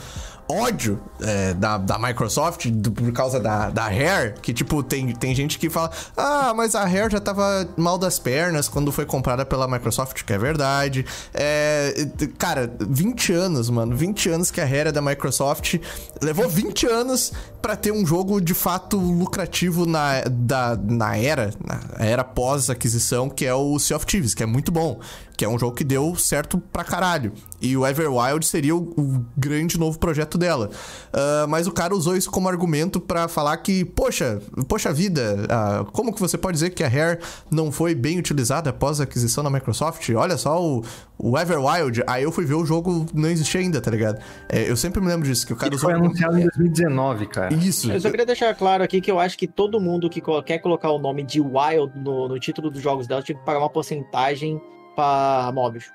ódio 0.51 0.99
é, 1.21 1.53
da, 1.53 1.77
da 1.77 1.99
Microsoft 1.99 2.65
do- 2.71 2.91
por 2.91 3.11
causa 3.11 3.39
da, 3.39 3.69
da 3.69 3.83
Rare, 3.83 4.33
que 4.41 4.51
tipo, 4.51 4.81
tem, 4.81 5.13
tem 5.13 5.35
gente 5.35 5.59
que 5.59 5.69
fala, 5.69 5.91
ah, 6.17 6.53
mas 6.55 6.73
a 6.73 6.85
Rare 6.85 7.11
já 7.11 7.19
tava 7.19 7.67
mal 7.77 7.99
das 7.99 8.17
pernas 8.17 8.67
quando 8.67 8.91
foi 8.91 9.05
comprada 9.05 9.45
pela 9.45 9.67
Microsoft, 9.67 10.23
que 10.23 10.33
é 10.33 10.39
verdade. 10.39 11.05
É, 11.35 11.93
cara, 12.39 12.71
20 12.79 13.31
anos, 13.31 13.69
mano, 13.69 13.95
20 13.95 14.29
anos 14.29 14.49
que 14.49 14.59
a 14.59 14.65
Rare 14.65 14.87
é 14.89 14.91
da 14.91 15.03
Microsoft, 15.03 15.75
levou 16.19 16.49
20 16.49 16.87
anos 16.87 17.31
pra 17.61 17.75
ter 17.75 17.91
um 17.91 18.03
jogo 18.03 18.41
de 18.41 18.55
fato 18.55 18.97
lucrativo 18.97 19.85
na, 19.85 20.21
da, 20.31 20.75
na 20.75 21.15
era, 21.15 21.51
na 21.63 21.79
era 22.03 22.23
pós-aquisição, 22.23 23.29
que 23.29 23.45
é 23.45 23.53
o 23.53 23.77
Sea 23.77 23.95
of 23.97 24.05
Thieves, 24.05 24.33
que 24.33 24.41
é 24.41 24.47
muito 24.47 24.71
bom, 24.71 24.99
que 25.39 25.45
é 25.45 25.47
um 25.47 25.57
jogo 25.57 25.73
que 25.73 25.85
deu 25.85 26.17
certo 26.17 26.57
pra 26.57 26.83
caralho. 26.83 27.31
E 27.61 27.77
o 27.77 27.87
Everwild 27.87 28.45
seria 28.45 28.75
o, 28.75 28.79
o 28.97 29.25
grande 29.37 29.79
novo 29.79 29.97
projeto 29.97 30.37
dela. 30.37 30.69
Ah, 31.13 31.45
mas 31.47 31.65
o 31.65 31.71
cara 31.71 31.95
usou 31.95 32.17
isso 32.17 32.29
como 32.29 32.49
argumento 32.49 32.99
pra 32.99 33.29
falar 33.29 33.55
que, 33.55 33.85
poxa, 33.85 34.41
poxa 34.67 34.91
vida, 34.91 35.47
ah, 35.49 35.85
como 35.93 36.13
que 36.13 36.19
você 36.19 36.37
pode 36.37 36.55
dizer 36.55 36.71
que 36.71 36.83
a 36.83 36.89
Rare 36.89 37.19
não 37.49 37.71
foi 37.71 37.95
bem 37.95 38.19
utilizada 38.19 38.69
após 38.69 38.99
a 38.99 39.05
aquisição 39.05 39.41
da 39.41 39.49
Microsoft? 39.49 40.09
Olha 40.09 40.35
só 40.35 40.61
o, 40.61 40.83
o 41.17 41.39
Everwild. 41.39 42.03
Aí 42.05 42.23
eu 42.23 42.33
fui 42.33 42.43
ver 42.43 42.55
o 42.55 42.65
jogo, 42.65 43.05
não 43.13 43.29
existia 43.29 43.61
ainda, 43.61 43.79
tá 43.79 43.89
ligado? 43.89 44.21
É, 44.49 44.69
eu 44.69 44.75
sempre 44.75 44.99
me 44.99 45.07
lembro 45.07 45.25
disso, 45.25 45.47
que 45.47 45.53
o 45.53 45.55
cara 45.55 45.69
Ele 45.69 45.77
usou. 45.77 45.89
foi 45.89 45.97
anunciado 45.97 46.37
em 46.37 46.43
2019, 46.47 47.27
cara. 47.27 47.53
Isso. 47.53 47.89
Eu 47.89 48.01
só 48.01 48.11
queria 48.11 48.25
deixar 48.25 48.53
claro 48.55 48.83
aqui 48.83 48.99
que 48.99 49.09
eu 49.09 49.17
acho 49.17 49.37
que 49.37 49.47
todo 49.47 49.79
mundo 49.79 50.09
que 50.09 50.21
quer 50.45 50.57
colocar 50.57 50.91
o 50.91 50.99
nome 50.99 51.23
de 51.23 51.39
Wild 51.39 51.97
no, 51.97 52.27
no 52.27 52.37
título 52.37 52.69
dos 52.69 52.81
jogos 52.81 53.07
dela 53.07 53.21
tinha 53.21 53.37
que 53.37 53.45
pagar 53.45 53.59
uma 53.59 53.69
porcentagem 53.69 54.61
pra 54.95 55.51
Mobius, 55.53 55.85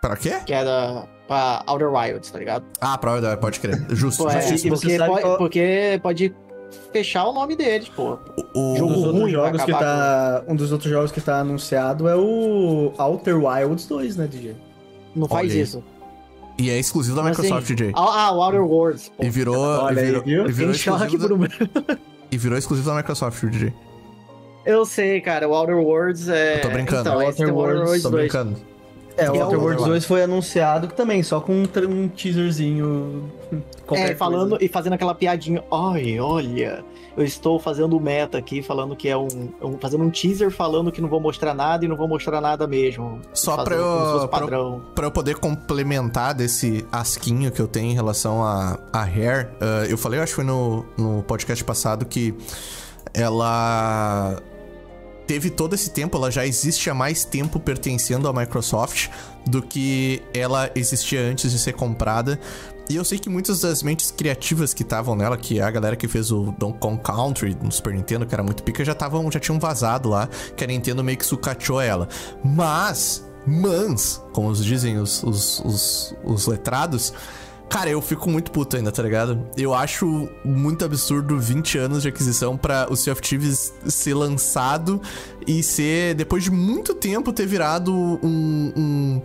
Pra 0.00 0.16
quê? 0.16 0.40
que 0.44 0.52
era 0.52 1.04
pra 1.28 1.62
Outer 1.66 1.92
Wilds, 1.92 2.30
tá 2.30 2.38
ligado? 2.38 2.64
Ah, 2.80 2.98
pra 2.98 3.12
pode 3.36 3.60
crer. 3.60 3.84
Justo. 3.90 4.24
Pô, 4.24 4.30
é, 4.30 4.38
e 4.54 4.58
você 4.58 4.68
porque, 4.68 4.96
sabe 4.98 5.10
pode, 5.10 5.22
qual- 5.22 5.38
porque 5.38 6.00
pode 6.02 6.34
fechar 6.92 7.24
o 7.26 7.32
nome 7.32 7.54
deles, 7.56 7.88
pô. 7.88 8.18
O- 8.54 8.76
jogo 8.76 8.92
Um 8.92 8.94
dos 8.94 9.04
outros 9.04 9.30
jogos 9.30 9.62
que 9.64 9.72
tá. 9.72 10.44
Um 10.48 10.56
dos 10.56 10.72
outros 10.72 10.90
jogos 10.90 11.12
que 11.12 11.20
tá 11.20 11.38
anunciado 11.40 12.08
é 12.08 12.16
o 12.16 12.92
Outer 12.98 13.36
Wilds 13.44 13.86
2, 13.86 14.16
né, 14.16 14.26
DJ? 14.26 14.56
Não 15.14 15.28
faz 15.28 15.50
aí. 15.52 15.60
isso. 15.60 15.82
E 16.58 16.70
é 16.70 16.78
exclusivo 16.78 17.16
da 17.16 17.22
Mas, 17.22 17.36
Microsoft, 17.36 17.64
assim, 17.64 17.74
DJ. 17.74 17.92
Ah, 17.94 18.26
ah, 18.26 18.32
o 18.32 18.42
Outer 18.42 18.62
Worlds. 18.64 19.08
Pô. 19.16 19.24
E 19.24 19.30
virou, 19.30 19.54
e 19.56 19.78
Olha 19.78 20.00
aí, 20.00 20.06
virou, 20.06 20.22
viu? 20.22 20.46
e 20.46 20.52
virou 20.52 20.72
exclusivo 20.72 21.18
da, 21.38 21.98
e 22.30 22.36
virou 22.38 22.58
exclusivo 22.58 22.90
da 22.90 22.96
Microsoft, 22.96 23.42
DJ. 23.46 23.72
Eu 24.64 24.84
sei, 24.84 25.20
cara, 25.20 25.48
o 25.48 25.52
Outer 25.52 25.76
Worlds 25.78 26.28
é. 26.28 26.58
Eu 26.58 26.60
tô 26.62 26.68
brincando. 26.70 27.00
Então, 27.00 27.18
o 27.18 27.24
Outer 27.24 27.54
Worlds 27.54 28.02
Tô 28.02 28.10
2. 28.10 28.22
brincando. 28.22 28.56
É, 29.16 29.30
o 29.30 29.36
é 29.36 29.44
Outer 29.44 29.60
Worlds 29.60 29.84
2 29.84 30.04
foi 30.06 30.22
anunciado 30.22 30.86
também, 30.88 31.22
só 31.22 31.40
com 31.40 31.52
um, 31.52 31.64
um 31.88 32.08
teaserzinho. 32.08 33.30
É, 33.94 34.14
falando 34.14 34.50
coisa. 34.50 34.64
e 34.64 34.68
fazendo 34.68 34.94
aquela 34.94 35.14
piadinha. 35.14 35.62
Ai, 35.70 36.18
olha, 36.18 36.82
eu 37.14 37.22
estou 37.22 37.58
fazendo 37.58 38.00
meta 38.00 38.38
aqui, 38.38 38.62
falando 38.62 38.96
que 38.96 39.06
é 39.06 39.14
um, 39.14 39.28
um- 39.60 39.76
Fazendo 39.78 40.02
um 40.04 40.08
teaser 40.08 40.50
falando 40.50 40.90
que 40.90 40.98
não 41.02 41.10
vou 41.10 41.20
mostrar 41.20 41.52
nada 41.52 41.84
e 41.84 41.88
não 41.88 41.94
vou 41.96 42.08
mostrar 42.08 42.40
nada 42.40 42.66
mesmo. 42.66 43.20
Só 43.34 43.62
pra 43.64 43.74
eu- 43.74 44.28
pra 44.28 44.56
eu-. 44.56 44.80
Pra 44.94 45.06
eu 45.08 45.10
poder 45.10 45.34
complementar 45.34 46.32
desse 46.32 46.86
asquinho 46.90 47.50
que 47.52 47.60
eu 47.60 47.68
tenho 47.68 47.90
em 47.90 47.94
relação 47.94 48.42
a, 48.42 48.78
a 48.90 49.02
Hair, 49.02 49.50
ah, 49.60 49.84
eu 49.86 49.98
falei, 49.98 50.18
eu 50.20 50.22
acho 50.22 50.32
que 50.32 50.36
foi 50.36 50.44
no, 50.44 50.86
no 50.96 51.22
podcast 51.24 51.62
passado, 51.62 52.06
que 52.06 52.34
ela 53.12 54.36
teve 55.26 55.50
todo 55.50 55.74
esse 55.74 55.90
tempo, 55.90 56.16
ela 56.16 56.30
já 56.30 56.46
existe 56.46 56.88
há 56.90 56.94
mais 56.94 57.24
tempo 57.24 57.60
pertencendo 57.60 58.28
à 58.28 58.32
Microsoft 58.32 59.08
do 59.46 59.62
que 59.62 60.22
ela 60.34 60.70
existia 60.74 61.20
antes 61.20 61.50
de 61.50 61.58
ser 61.58 61.72
comprada. 61.72 62.38
E 62.88 62.96
eu 62.96 63.04
sei 63.04 63.18
que 63.18 63.30
muitas 63.30 63.60
das 63.60 63.82
mentes 63.82 64.10
criativas 64.10 64.74
que 64.74 64.82
estavam 64.82 65.14
nela, 65.14 65.36
que 65.36 65.58
é 65.60 65.62
a 65.62 65.70
galera 65.70 65.96
que 65.96 66.08
fez 66.08 66.30
o 66.30 66.54
Donkey 66.58 66.78
Kong 66.80 67.00
Country 67.02 67.56
no 67.62 67.70
Super 67.70 67.94
Nintendo, 67.94 68.26
que 68.26 68.34
era 68.34 68.42
muito 68.42 68.62
pica, 68.62 68.84
já 68.84 68.92
estavam, 68.92 69.30
já 69.30 69.40
tinham 69.40 69.58
vazado 69.58 70.08
lá, 70.08 70.28
que 70.56 70.64
a 70.64 70.66
Nintendo 70.66 71.02
meio 71.02 71.16
que 71.16 71.24
sucateou 71.24 71.80
ela. 71.80 72.08
Mas, 72.44 73.24
mas, 73.46 74.22
como 74.32 74.52
dizem 74.52 74.98
os, 74.98 75.22
os, 75.22 75.60
os, 75.60 76.14
os 76.24 76.46
letrados, 76.46 77.14
Cara, 77.72 77.88
eu 77.88 78.02
fico 78.02 78.28
muito 78.28 78.50
puto 78.50 78.76
ainda, 78.76 78.92
tá 78.92 79.02
ligado? 79.02 79.46
Eu 79.56 79.72
acho 79.72 80.28
muito 80.44 80.84
absurdo 80.84 81.40
20 81.40 81.78
anos 81.78 82.02
de 82.02 82.08
aquisição 82.08 82.54
pra 82.54 82.86
o 82.90 82.94
Sea 82.94 83.14
of 83.14 83.22
Thieves 83.22 83.72
ser 83.86 84.12
lançado 84.12 85.00
e 85.46 85.62
ser, 85.62 86.14
depois 86.14 86.44
de 86.44 86.50
muito 86.50 86.92
tempo, 86.94 87.32
ter 87.32 87.46
virado 87.46 87.90
um. 88.22 88.72
um 88.76 89.22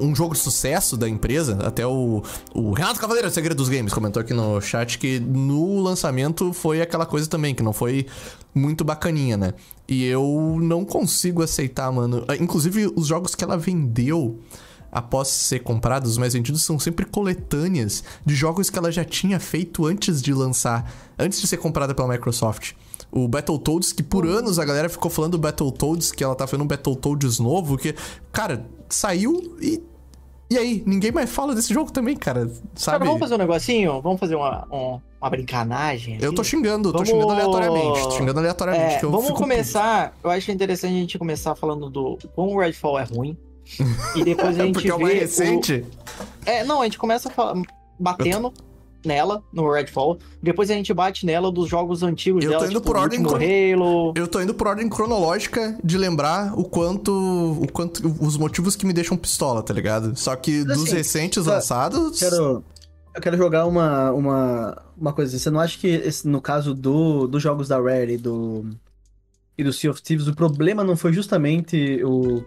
um 0.00 0.14
jogo 0.14 0.32
de 0.32 0.38
sucesso 0.38 0.96
da 0.96 1.08
empresa. 1.08 1.58
Até 1.60 1.84
o, 1.84 2.22
o 2.54 2.72
Renato 2.72 3.00
Cavaleiro, 3.00 3.28
Segredo 3.30 3.56
dos 3.56 3.68
Games, 3.68 3.92
comentou 3.92 4.20
aqui 4.20 4.32
no 4.32 4.60
chat 4.60 4.96
que 4.96 5.18
no 5.18 5.80
lançamento 5.80 6.52
foi 6.52 6.80
aquela 6.80 7.04
coisa 7.04 7.28
também, 7.28 7.52
que 7.52 7.64
não 7.64 7.72
foi 7.72 8.06
muito 8.54 8.84
bacaninha, 8.84 9.36
né? 9.36 9.54
E 9.88 10.04
eu 10.04 10.56
não 10.60 10.84
consigo 10.84 11.42
aceitar, 11.42 11.90
mano. 11.90 12.24
Inclusive, 12.40 12.92
os 12.94 13.08
jogos 13.08 13.34
que 13.34 13.42
ela 13.42 13.58
vendeu 13.58 14.38
após 14.90 15.28
ser 15.28 15.60
comprados, 15.60 16.12
os 16.12 16.18
mais 16.18 16.32
vendidos 16.34 16.62
são 16.62 16.78
sempre 16.78 17.04
coletâneas 17.04 18.02
de 18.24 18.34
jogos 18.34 18.70
que 18.70 18.78
ela 18.78 18.90
já 18.90 19.04
tinha 19.04 19.38
feito 19.38 19.86
antes 19.86 20.20
de 20.22 20.32
lançar, 20.32 20.90
antes 21.18 21.40
de 21.40 21.46
ser 21.46 21.56
comprada 21.58 21.94
pela 21.94 22.08
Microsoft. 22.08 22.72
O 23.10 23.26
Battletoads, 23.26 23.92
que 23.92 24.02
por 24.02 24.26
anos 24.26 24.58
a 24.58 24.64
galera 24.64 24.88
ficou 24.88 25.10
falando 25.10 25.32
do 25.32 25.38
Battletoads, 25.38 26.12
que 26.12 26.22
ela 26.22 26.34
tá 26.34 26.46
fazendo 26.46 26.64
um 26.64 26.66
Battletoads 26.68 27.38
novo, 27.38 27.76
que, 27.78 27.94
cara, 28.32 28.66
saiu 28.88 29.56
e. 29.60 29.82
E 30.50 30.56
aí, 30.56 30.82
ninguém 30.86 31.12
mais 31.12 31.28
fala 31.28 31.54
desse 31.54 31.74
jogo 31.74 31.92
também, 31.92 32.16
cara. 32.16 32.46
Sabe? 32.74 32.98
Cara, 33.00 33.04
vamos 33.04 33.20
fazer 33.20 33.34
um 33.34 33.38
negocinho? 33.38 34.00
Vamos 34.00 34.18
fazer 34.18 34.34
uma, 34.34 34.66
um- 34.72 34.98
uma 35.20 35.28
brincanagem? 35.30 36.16
Eu 36.22 36.34
tô 36.34 36.42
xingando, 36.42 36.90
tô 36.90 36.98
Vamos- 36.98 37.10
xingando 37.10 37.32
aleatoriamente. 37.32 38.02
Tô 38.04 38.10
xingando 38.12 38.38
aleatoriamente. 38.40 38.94
É, 38.94 39.00
vamos 39.00 39.30
começar. 39.32 40.16
Eu 40.24 40.30
acho 40.30 40.50
interessante 40.50 40.92
a 40.94 40.98
gente 41.00 41.18
começar 41.18 41.54
falando 41.54 41.90
do 41.90 42.18
como 42.34 42.54
o 42.54 42.58
Redfall 42.60 42.98
é 42.98 43.04
ruim. 43.04 43.36
E 44.14 44.24
depois 44.24 44.58
a 44.58 44.64
gente 44.64 44.74
Porque 44.74 44.90
é 44.90 44.94
o 44.94 44.98
vê. 44.98 45.02
mais 45.04 45.16
o- 45.16 45.20
recente. 45.20 45.84
É, 46.46 46.64
não, 46.64 46.80
a 46.80 46.84
gente 46.84 46.98
começa 46.98 47.30
batendo 47.98 48.52
nela 49.04 49.42
no 49.52 49.70
Redfall. 49.70 50.18
Depois 50.42 50.70
a 50.70 50.74
gente 50.74 50.92
bate 50.92 51.24
nela 51.24 51.52
dos 51.52 51.68
jogos 51.68 52.02
antigos 52.02 52.44
Eu 52.44 52.50
tô 52.52 52.58
dela, 52.58 52.70
indo 52.70 52.80
tipo, 52.80 52.86
por 52.86 52.96
o 52.96 53.00
ordem 53.00 53.22
crono- 53.22 53.36
Halo. 53.36 54.12
Eu 54.16 54.26
tô 54.26 54.40
indo 54.40 54.54
por 54.54 54.66
ordem 54.66 54.88
cronológica 54.88 55.78
de 55.84 55.96
lembrar 55.96 56.52
o 56.58 56.64
quanto. 56.64 57.12
o 57.12 57.66
quanto. 57.72 58.06
os 58.20 58.36
motivos 58.36 58.74
que 58.74 58.84
me 58.84 58.92
deixam 58.92 59.16
pistola, 59.16 59.62
tá 59.62 59.72
ligado? 59.72 60.16
Só 60.18 60.34
que 60.36 60.64
Mas, 60.64 60.76
dos 60.78 60.86
assim, 60.88 60.96
recentes 60.96 61.44
tá, 61.44 61.52
lançados. 61.52 62.18
Quero, 62.18 62.64
eu 63.14 63.20
quero 63.22 63.36
jogar 63.36 63.66
uma, 63.66 64.10
uma, 64.12 64.82
uma 64.96 65.12
coisa. 65.12 65.38
Você 65.38 65.48
não 65.50 65.60
acha 65.60 65.78
que 65.78 65.86
esse- 65.86 66.26
no 66.26 66.40
caso 66.40 66.74
do, 66.74 67.26
dos 67.28 67.42
jogos 67.42 67.68
da 67.68 67.80
Rare 67.80 68.14
e 68.14 68.18
do, 68.18 68.64
e 69.56 69.62
do 69.62 69.72
Sea 69.72 69.90
of 69.92 70.02
Thieves, 70.02 70.26
o 70.26 70.34
problema 70.34 70.82
não 70.82 70.96
foi 70.96 71.12
justamente 71.12 72.02
o. 72.04 72.42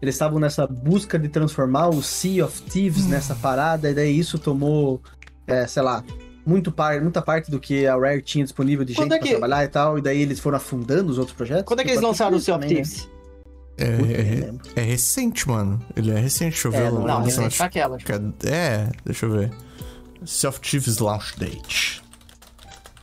Eles 0.00 0.14
estavam 0.14 0.38
nessa 0.38 0.66
busca 0.66 1.18
de 1.18 1.28
transformar 1.28 1.88
o 1.88 2.02
Sea 2.02 2.44
of 2.44 2.62
Thieves 2.62 3.06
nessa 3.06 3.34
parada, 3.34 3.90
e 3.90 3.94
daí 3.94 4.16
isso 4.18 4.38
tomou, 4.38 5.02
é, 5.46 5.66
sei 5.66 5.82
lá, 5.82 6.04
muito 6.46 6.70
par, 6.70 7.00
muita 7.02 7.20
parte 7.20 7.50
do 7.50 7.58
que 7.58 7.86
a 7.86 7.96
Rare 7.96 8.22
tinha 8.22 8.44
disponível 8.44 8.84
de 8.84 8.94
Quando 8.94 9.12
gente 9.12 9.16
é 9.16 9.18
pra 9.18 9.26
que- 9.26 9.32
trabalhar 9.38 9.64
e 9.64 9.68
tal, 9.68 9.98
e 9.98 10.02
daí 10.02 10.22
eles 10.22 10.38
foram 10.40 10.56
afundando 10.56 11.10
os 11.10 11.18
outros 11.18 11.36
projetos. 11.36 11.64
Quando 11.64 11.80
é 11.80 11.82
que 11.82 11.90
eles 11.90 12.00
Pode 12.00 12.06
lançaram 12.12 12.36
o 12.36 12.40
Sea 12.40 12.54
of 12.56 12.62
né? 12.64 12.68
Thieves? 12.68 13.08
É, 13.76 13.96
Puta, 13.96 14.06
nem 14.08 14.16
é, 14.16 14.44
lembro. 14.46 14.68
é 14.74 14.80
recente, 14.82 15.48
mano. 15.48 15.80
Ele 15.96 16.10
é 16.10 16.18
recente, 16.18 16.50
deixa 16.52 16.68
eu 16.68 16.72
ver. 16.72 16.78
É, 16.86 16.90
o 16.90 16.94
não, 16.94 17.06
Não, 17.06 17.22
recente 17.22 17.58
naquela. 17.60 17.96
tipo. 17.98 18.12
É, 18.44 18.88
deixa 19.04 19.26
eu 19.26 19.30
ver. 19.30 19.52
Sea 20.24 20.50
of 20.50 20.60
Thieves 20.60 20.98
Launch 20.98 21.38
Date. 21.38 22.02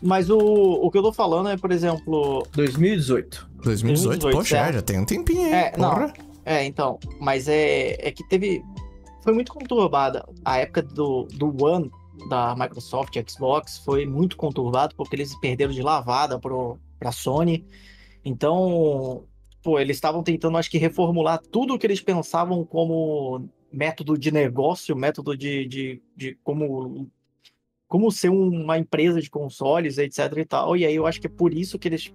Mas 0.02 0.30
o, 0.30 0.38
o 0.38 0.92
que 0.92 0.98
eu 0.98 1.02
tô 1.04 1.14
falando 1.14 1.48
é, 1.50 1.56
por 1.58 1.72
exemplo. 1.72 2.46
2018. 2.54 3.48
2018, 3.64 4.20
2018, 4.22 4.32
poxa, 4.38 4.58
é, 4.58 4.74
já 4.74 4.82
tem 4.82 5.00
um 5.00 5.06
tempinho 5.06 5.46
aí. 5.46 5.54
É, 5.54 5.74
não. 5.78 5.92
porra. 5.92 6.14
É, 6.46 6.64
então. 6.64 7.00
Mas 7.20 7.48
é, 7.48 8.08
é 8.08 8.12
que 8.12 8.24
teve. 8.30 8.64
Foi 9.24 9.34
muito 9.34 9.52
conturbada. 9.52 10.24
A 10.46 10.60
época 10.60 10.84
do, 10.84 11.24
do 11.24 11.64
One 11.64 11.92
da 12.30 12.56
Microsoft 12.56 13.18
Xbox 13.28 13.80
foi 13.80 14.06
muito 14.06 14.38
conturbado 14.38 14.96
porque 14.96 15.16
eles 15.16 15.36
perderam 15.40 15.74
de 15.74 15.82
lavada 15.82 16.40
pro, 16.40 16.78
pra 17.00 17.12
Sony. 17.12 17.66
Então, 18.24 19.26
pô, 19.64 19.80
eles 19.80 19.98
estavam 19.98 20.24
tentando, 20.24 20.58
acho 20.58 20.70
que, 20.70 20.78
reformular 20.78 21.40
tudo 21.52 21.74
o 21.74 21.80
que 21.80 21.88
eles 21.88 22.02
pensavam 22.02 22.64
como 22.64 23.50
método 23.72 24.18
de 24.18 24.32
negócio, 24.32 24.96
método 24.96 25.36
de, 25.36 25.68
de, 25.68 26.02
de 26.16 26.36
como, 26.44 27.10
como 27.88 28.12
ser 28.12 28.30
uma 28.30 28.78
empresa 28.78 29.22
de 29.22 29.30
consoles, 29.30 29.98
etc 29.98 30.38
e 30.38 30.46
tal. 30.46 30.78
E 30.78 30.86
aí 30.86 30.96
eu 30.96 31.06
acho 31.06 31.20
que 31.20 31.28
é 31.28 31.30
por 31.30 31.54
isso 31.54 31.78
que 31.80 31.88
eles. 31.88 32.14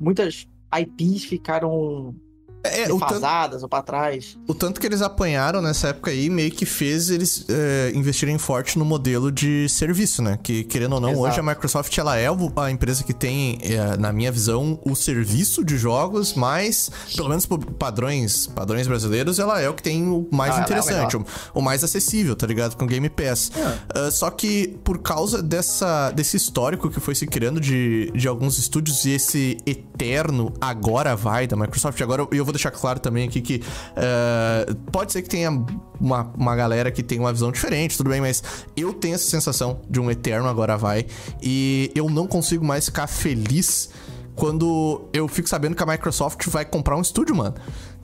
Muitas 0.00 0.48
IPs 0.76 1.24
ficaram 1.24 2.14
É, 2.64 2.86
tanto, 2.86 2.98
defasadas 2.98 3.62
ou 3.62 3.68
pra 3.68 3.82
trás. 3.82 4.36
o 4.48 4.54
tanto 4.54 4.80
que 4.80 4.86
eles 4.86 5.02
apanharam 5.02 5.60
nessa 5.60 5.88
época 5.88 6.10
aí 6.10 6.30
meio 6.30 6.50
que 6.50 6.64
fez 6.64 7.10
eles 7.10 7.44
é, 7.48 7.92
investirem 7.94 8.38
forte 8.38 8.78
no 8.78 8.84
modelo 8.84 9.30
de 9.30 9.68
serviço, 9.68 10.22
né? 10.22 10.38
Que, 10.42 10.64
querendo 10.64 10.94
ou 10.94 11.00
não, 11.00 11.10
Exato. 11.10 11.24
hoje 11.26 11.40
a 11.40 11.42
Microsoft 11.42 11.96
ela 11.98 12.16
é 12.16 12.26
a 12.56 12.70
empresa 12.70 13.04
que 13.04 13.12
tem, 13.12 13.58
é, 13.62 13.96
na 13.96 14.12
minha 14.12 14.32
visão, 14.32 14.78
o 14.84 14.94
serviço 14.94 15.62
de 15.64 15.76
jogos, 15.76 16.32
mas, 16.34 16.90
pelo 17.14 17.28
menos 17.28 17.44
por 17.46 17.58
padrões, 17.58 18.46
padrões 18.46 18.86
brasileiros, 18.86 19.38
ela 19.38 19.60
é 19.60 19.68
o 19.68 19.74
que 19.74 19.82
tem 19.82 20.08
o 20.08 20.26
mais 20.32 20.54
Ah, 20.54 20.58
é 20.58 20.60
o 20.60 20.64
interessante, 20.64 21.16
o, 21.16 21.24
o 21.54 21.60
mais 21.60 21.84
acessível, 21.84 22.34
tá 22.34 22.46
ligado? 22.46 22.76
Com 22.76 22.86
Game 22.86 23.08
Pass. 23.10 23.52
Ah, 23.94 24.10
só 24.10 24.30
que 24.30 24.68
por 24.82 24.98
causa 24.98 25.42
dessa, 25.42 26.10
desse 26.12 26.36
histórico 26.36 26.88
que 26.90 26.98
foi 27.00 27.14
se 27.14 27.26
criando 27.26 27.60
de, 27.60 28.10
de 28.14 28.26
alguns 28.26 28.58
estúdios 28.58 29.04
e 29.04 29.10
esse 29.10 29.58
eterno 29.66 30.52
agora 30.60 31.14
vai 31.14 31.46
da 31.46 31.56
Microsoft, 31.56 32.00
agora 32.00 32.22
eu- 32.22 32.28
eu 32.32 32.44
vou 32.44 32.53
deixar 32.54 32.70
claro 32.70 32.98
também 33.00 33.26
aqui 33.28 33.40
que 33.40 33.62
ah, 33.96 34.64
pode 34.90 35.12
ser 35.12 35.22
que 35.22 35.28
tenha 35.28 35.50
uma, 36.00 36.32
uma 36.36 36.56
galera 36.56 36.90
que 36.90 37.02
tem 37.02 37.18
uma 37.18 37.32
visão 37.32 37.52
diferente, 37.52 37.96
tudo 37.96 38.10
bem, 38.10 38.20
mas 38.20 38.42
eu 38.76 38.92
tenho 38.92 39.14
essa 39.14 39.28
sensação 39.28 39.80
de 39.88 40.00
um 40.00 40.10
eterno 40.10 40.48
agora 40.48 40.76
vai 40.76 41.06
e 41.42 41.90
eu 41.94 42.08
não 42.08 42.26
consigo 42.26 42.64
mais 42.64 42.86
ficar 42.86 43.06
feliz 43.06 43.90
quando 44.34 45.08
eu 45.12 45.28
fico 45.28 45.48
sabendo 45.48 45.76
que 45.76 45.82
a 45.82 45.86
Microsoft 45.86 46.48
vai 46.48 46.64
comprar 46.64 46.96
um 46.96 47.00
estúdio, 47.00 47.36
mano. 47.36 47.54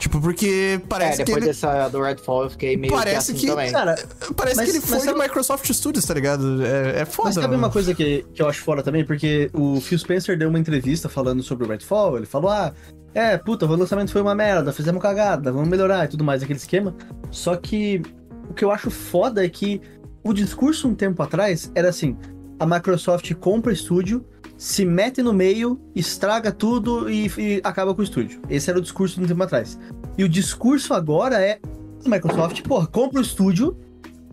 Tipo, 0.01 0.19
porque 0.19 0.79
É, 0.83 0.89
parece 0.89 1.19
que 1.19 1.25
depois 1.25 1.45
ele... 1.45 1.53
dessa 1.53 1.89
do 1.91 2.01
Redfall 2.03 2.45
eu 2.45 2.51
fiquei 2.51 2.75
meio 2.75 2.91
Parece 2.93 3.33
assim 3.33 3.35
que- 3.35 3.47
também. 3.47 3.71
Cara, 3.71 3.95
Parece 4.35 4.57
Mas- 4.57 4.71
que 4.71 4.77
ele 4.79 4.81
foi 4.87 4.99
do 4.99 5.05
sabe- 5.05 5.19
Microsoft 5.21 5.71
Studios, 5.73 6.05
tá 6.07 6.15
ligado? 6.15 6.65
É, 6.65 7.03
é 7.03 7.05
foda, 7.05 7.29
Mas 7.29 7.35
sabe 7.35 7.47
mano. 7.49 7.59
uma 7.59 7.71
coisa 7.71 7.95
que, 7.95 8.25
que 8.33 8.41
eu 8.43 8.49
acho 8.49 8.63
fora 8.63 8.83
também? 8.83 9.05
Porque 9.05 9.51
o 9.53 9.79
Phil 9.79 9.99
Spencer 9.99 10.39
deu 10.39 10.49
uma 10.49 10.59
entrevista 10.59 11.07
falando 11.09 11.43
sobre 11.43 11.67
o 11.67 11.69
Redfall. 11.69 12.17
Ele 12.17 12.25
falou: 12.25 12.51
ah, 12.51 12.73
é, 13.15 13.37
puta, 13.37 13.67
o 13.67 13.77
lançamento 13.77 14.11
foi 14.11 14.23
uma 14.23 14.35
merda, 14.35 14.73
fizemos 14.73 15.03
cagada, 15.03 15.53
vamos 15.53 15.69
melhorar 15.69 16.07
e 16.07 16.09
tudo 16.09 16.25
mais, 16.25 16.43
aquele 16.43 16.59
esquema. 16.59 16.95
Só 17.31 17.55
que 17.57 18.01
o 18.49 18.55
que 18.55 18.65
eu 18.65 18.71
acho 18.71 18.91
foda 18.91 19.45
é 19.45 19.49
que 19.51 19.83
o 20.25 20.33
discurso 20.33 20.89
um 20.89 20.95
tempo 20.95 21.23
atrás 21.23 21.71
era 21.75 21.91
assim: 21.91 22.17
a 22.59 22.65
Microsoft 22.65 23.31
compra 23.35 23.71
estúdio, 23.71 24.25
se 24.61 24.85
mete 24.85 25.23
no 25.23 25.33
meio, 25.33 25.81
estraga 25.94 26.53
tudo 26.53 27.09
e, 27.09 27.33
e 27.38 27.61
acaba 27.64 27.94
com 27.94 28.03
o 28.03 28.05
estúdio. 28.05 28.42
Esse 28.46 28.68
era 28.68 28.79
o 28.79 28.83
discurso 28.83 29.18
de 29.18 29.25
um 29.25 29.27
tempo 29.27 29.42
atrás. 29.42 29.79
E 30.18 30.23
o 30.23 30.29
discurso 30.29 30.92
agora 30.92 31.40
é: 31.40 31.59
Microsoft, 32.05 32.61
porra, 32.64 32.87
compra 32.87 33.20
o 33.20 33.23
estúdio 33.23 33.75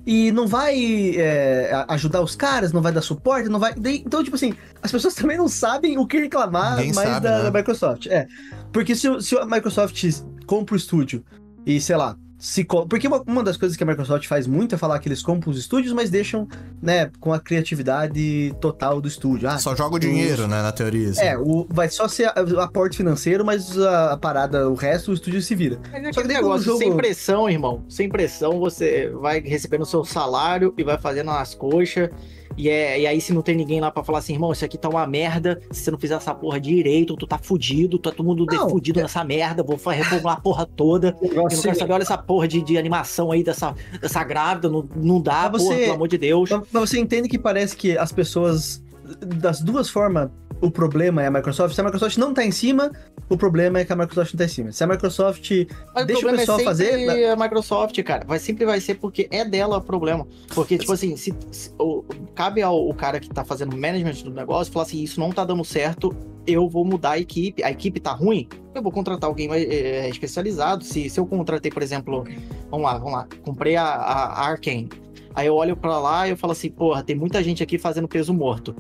e 0.06 0.30
não 0.34 0.46
vai 0.46 1.16
é, 1.16 1.86
ajudar 1.88 2.22
os 2.22 2.36
caras, 2.36 2.74
não 2.74 2.82
vai 2.82 2.92
dar 2.92 3.02
suporte, 3.02 3.48
não 3.48 3.58
vai. 3.58 3.74
então, 3.78 4.22
tipo 4.22 4.36
assim, 4.36 4.54
as 4.82 4.92
pessoas 4.92 5.16
também 5.16 5.38
não 5.38 5.48
sabem 5.48 5.98
o 5.98 6.06
que 6.06 6.20
reclamar 6.20 6.76
Ninguém 6.76 6.94
mais 6.94 7.08
sabe, 7.08 7.24
da, 7.24 7.38
né? 7.38 7.50
da 7.50 7.58
Microsoft. 7.58 8.08
É. 8.08 8.28
Porque 8.74 8.98
se, 8.98 9.22
se 9.22 9.38
a 9.38 9.46
Microsoft 9.46 10.04
compra 10.46 10.74
o 10.74 10.78
estúdio 10.78 11.24
e, 11.66 11.80
sei 11.80 11.96
lá, 11.96 12.18
se 12.50 12.64
Porque 12.64 13.08
uma, 13.10 13.22
uma 13.28 13.44
das 13.44 13.58
coisas 13.58 13.78
que 13.78 13.84
a 13.84 13.86
Microsoft 13.86 14.26
faz 14.26 14.48
muito 14.48 14.74
é 14.74 14.78
falar 14.78 14.98
que 15.00 15.10
eles 15.10 15.22
compram 15.22 15.52
os 15.52 15.58
estúdios, 15.60 15.92
mas 15.92 16.10
deixam, 16.10 16.48
né, 16.82 17.12
com 17.20 17.34
a 17.34 17.40
criatividade 17.42 18.56
total 18.62 19.02
do 19.02 19.08
estúdio. 19.08 19.50
Ah, 19.50 19.58
Só 19.60 19.76
joga 19.76 19.96
o 19.98 20.00
dinheiro, 20.00 20.48
né, 20.48 20.62
na 20.62 20.72
teoria. 20.72 21.10
assim. 21.10 21.22
é, 21.22 21.38
o, 21.38 21.68
vai 21.70 21.90
só 21.90 22.08
ser 22.08 22.26
a- 22.26 22.64
aporte 22.64 22.96
financeiro, 22.96 23.44
mas 23.44 23.78
a, 23.78 24.14
a 24.14 24.18
parada, 24.18 24.70
o 24.70 24.76
resto, 24.76 25.12
o 25.12 25.14
estúdio 25.14 25.42
se 25.42 25.54
vira. 25.56 25.78
Mas 25.92 26.04
é 26.06 26.14
Só 26.14 26.22
que 26.22 26.28
o 26.28 26.30
negócio, 26.30 26.66
jogo- 26.66 26.78
sem 26.80 26.96
pressão, 26.96 27.50
irmão. 27.50 27.84
Sem 27.90 28.08
pressão, 28.08 28.60
você 28.60 29.10
vai 29.10 29.42
recebendo 29.42 29.82
o 29.82 29.86
seu 29.86 30.06
salário 30.06 30.74
e 30.78 30.84
vai 30.84 30.98
fazendo 30.98 31.28
nas 31.28 31.54
coxas. 31.54 32.10
E, 32.58 32.68
é, 32.70 33.00
e 33.00 33.06
aí, 33.06 33.22
se 33.22 33.32
não 33.34 33.44
tem 33.44 33.56
ninguém 33.56 33.80
lá 33.80 33.92
pra 33.92 34.04
falar 34.04 34.18
assim, 34.18 34.34
irmão, 34.34 34.52
isso 34.52 34.66
aqui 34.66 34.78
tá 34.78 34.90
uma 34.90 35.06
merda. 35.06 35.62
Se 35.72 35.84
você 35.84 35.92
não 35.92 36.00
fizer 36.00 36.16
essa 36.16 36.34
porra 36.34 36.60
direito, 36.60 37.16
tu 37.16 37.28
tá 37.28 37.38
fudido, 37.38 38.00
tá 38.00 38.10
todo 38.12 38.26
mundo 38.26 38.46
Não, 38.52 38.70
fudido 38.70 39.00
nessa 39.00 39.24
merda. 39.24 39.62
Vou 39.62 39.76
reformular 39.78 40.38
a 40.38 40.42
porra 40.42 40.66
toda. 40.66 41.16
Eu 41.22 41.36
não 41.36 41.48
quero 41.48 41.76
saber, 41.78 41.94
olha 41.94 42.02
essa 42.02 42.18
porra 42.18 42.48
de, 42.48 42.62
de 42.64 42.78
animação 42.78 43.32
aí 43.32 43.44
dessa, 43.44 43.76
dessa 44.02 44.24
grávida. 44.24 44.68
Não, 44.70 44.90
não 44.96 45.22
dá, 45.22 45.50
Mas 45.54 45.62
porra, 45.62 45.76
você- 45.76 45.82
pelo 45.84 45.94
amor 45.96 46.08
de 46.08 46.18
Deus. 46.18 46.50
Mas 46.50 46.90
você 46.90 47.00
entende 47.00 47.30
que 47.30 47.38
parece 47.38 47.78
que 47.78 47.96
as 47.98 48.12
pessoas, 48.12 48.84
das 49.22 49.62
duas 49.62 49.88
formas, 49.90 50.30
o 50.62 50.72
problema 50.72 51.22
é 51.24 51.28
a 51.28 51.32
Microsoft. 51.32 51.76
Se 51.76 51.82
a 51.82 51.84
Microsoft 51.84 52.18
não 52.18 52.34
tá 52.34 52.44
em 52.44 52.52
cima, 52.52 52.92
o 53.30 53.38
problema 53.38 53.80
é 53.80 53.86
que 53.86 53.94
a 53.94 53.96
Microsoft 53.96 54.34
não 54.34 54.38
tá 54.40 54.46
em 54.46 54.48
cima. 54.48 54.72
Se 54.72 54.84
a 54.84 54.88
Microsoft. 54.88 55.52
Mas 55.94 56.06
Deixa 56.06 56.20
o 56.20 56.22
problema 56.24 56.38
pessoal 56.40 56.60
é 56.60 56.64
fazer- 56.64 57.26
a 57.30 57.36
Microsoft, 57.36 58.02
cara. 58.04 58.26
Vai, 58.26 58.40
sempre 58.40 58.66
vai 58.66 58.80
ser 58.80 58.96
porque 58.96 59.28
é 59.32 59.46
dela 59.46 59.78
o 59.78 59.82
problema. 59.82 60.26
Porque, 60.54 60.78
tipo 60.78 60.92
assim, 60.92 61.16
se, 61.16 61.34
se- 61.52 61.72
o- 61.80 62.04
cabe 62.36 62.62
ao 62.62 62.88
o 62.90 62.94
cara 62.94 63.20
que 63.20 63.30
tá 63.30 63.44
fazendo 63.46 63.78
management 63.78 64.24
do 64.24 64.32
negócio 64.32 64.72
falar 64.74 64.86
assim, 64.86 65.02
isso 65.04 65.20
não 65.20 65.32
tá 65.32 65.44
dando 65.46 65.64
certo, 65.64 66.16
eu 66.46 66.68
vou 66.70 66.84
mudar 66.86 67.12
a 67.12 67.20
equipe. 67.20 67.64
A 67.64 67.70
equipe 67.72 68.00
tá 68.00 68.12
ruim, 68.14 68.48
eu 68.74 68.82
vou 68.82 68.92
contratar 68.92 69.30
alguém 69.30 69.48
mais 69.48 69.64
é, 69.64 70.10
especializado. 70.10 70.84
Se, 70.84 71.10
se 71.10 71.20
eu 71.20 71.26
contratei, 71.26 71.72
por 71.72 71.84
exemplo, 71.84 72.24
vamos 72.72 72.86
lá, 72.86 72.98
vamos 72.98 73.14
lá, 73.14 73.28
comprei 73.44 73.76
a, 73.76 73.84
a 73.86 74.48
Arkane. 74.48 74.90
Aí 75.36 75.46
eu 75.46 75.54
olho 75.56 75.78
pra 75.78 76.00
lá 76.00 76.28
e 76.28 76.32
eu 76.32 76.38
falo 76.38 76.54
assim, 76.54 76.70
porra, 76.72 77.04
tem 77.04 77.16
muita 77.16 77.44
gente 77.44 77.62
aqui 77.62 77.78
fazendo 77.78 78.08
peso 78.08 78.34
morto. 78.34 78.76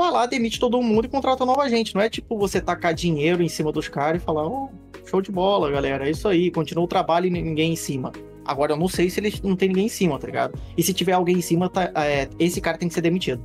Vai 0.00 0.10
lá, 0.10 0.24
demite 0.24 0.58
todo 0.58 0.80
mundo 0.80 1.04
e 1.04 1.08
contrata 1.08 1.44
nova 1.44 1.68
gente. 1.68 1.94
Não 1.94 2.00
é 2.00 2.08
tipo 2.08 2.38
você 2.38 2.58
tacar 2.58 2.94
dinheiro 2.94 3.42
em 3.42 3.48
cima 3.50 3.70
dos 3.70 3.86
caras 3.86 4.22
e 4.22 4.24
falar, 4.24 4.46
oh, 4.46 4.70
show 5.04 5.20
de 5.20 5.30
bola, 5.30 5.70
galera. 5.70 6.06
É 6.08 6.10
isso 6.10 6.26
aí, 6.26 6.50
continua 6.50 6.84
o 6.84 6.88
trabalho 6.88 7.26
e 7.26 7.30
ninguém 7.30 7.74
em 7.74 7.76
cima. 7.76 8.10
Agora 8.42 8.72
eu 8.72 8.78
não 8.78 8.88
sei 8.88 9.10
se 9.10 9.20
eles 9.20 9.42
não 9.42 9.54
tem 9.54 9.68
ninguém 9.68 9.84
em 9.84 9.88
cima, 9.90 10.18
tá 10.18 10.26
ligado? 10.26 10.58
E 10.74 10.82
se 10.82 10.94
tiver 10.94 11.12
alguém 11.12 11.36
em 11.36 11.42
cima, 11.42 11.68
tá, 11.68 11.90
é, 11.94 12.28
esse 12.38 12.62
cara 12.62 12.78
tem 12.78 12.88
que 12.88 12.94
ser 12.94 13.02
demitido. 13.02 13.44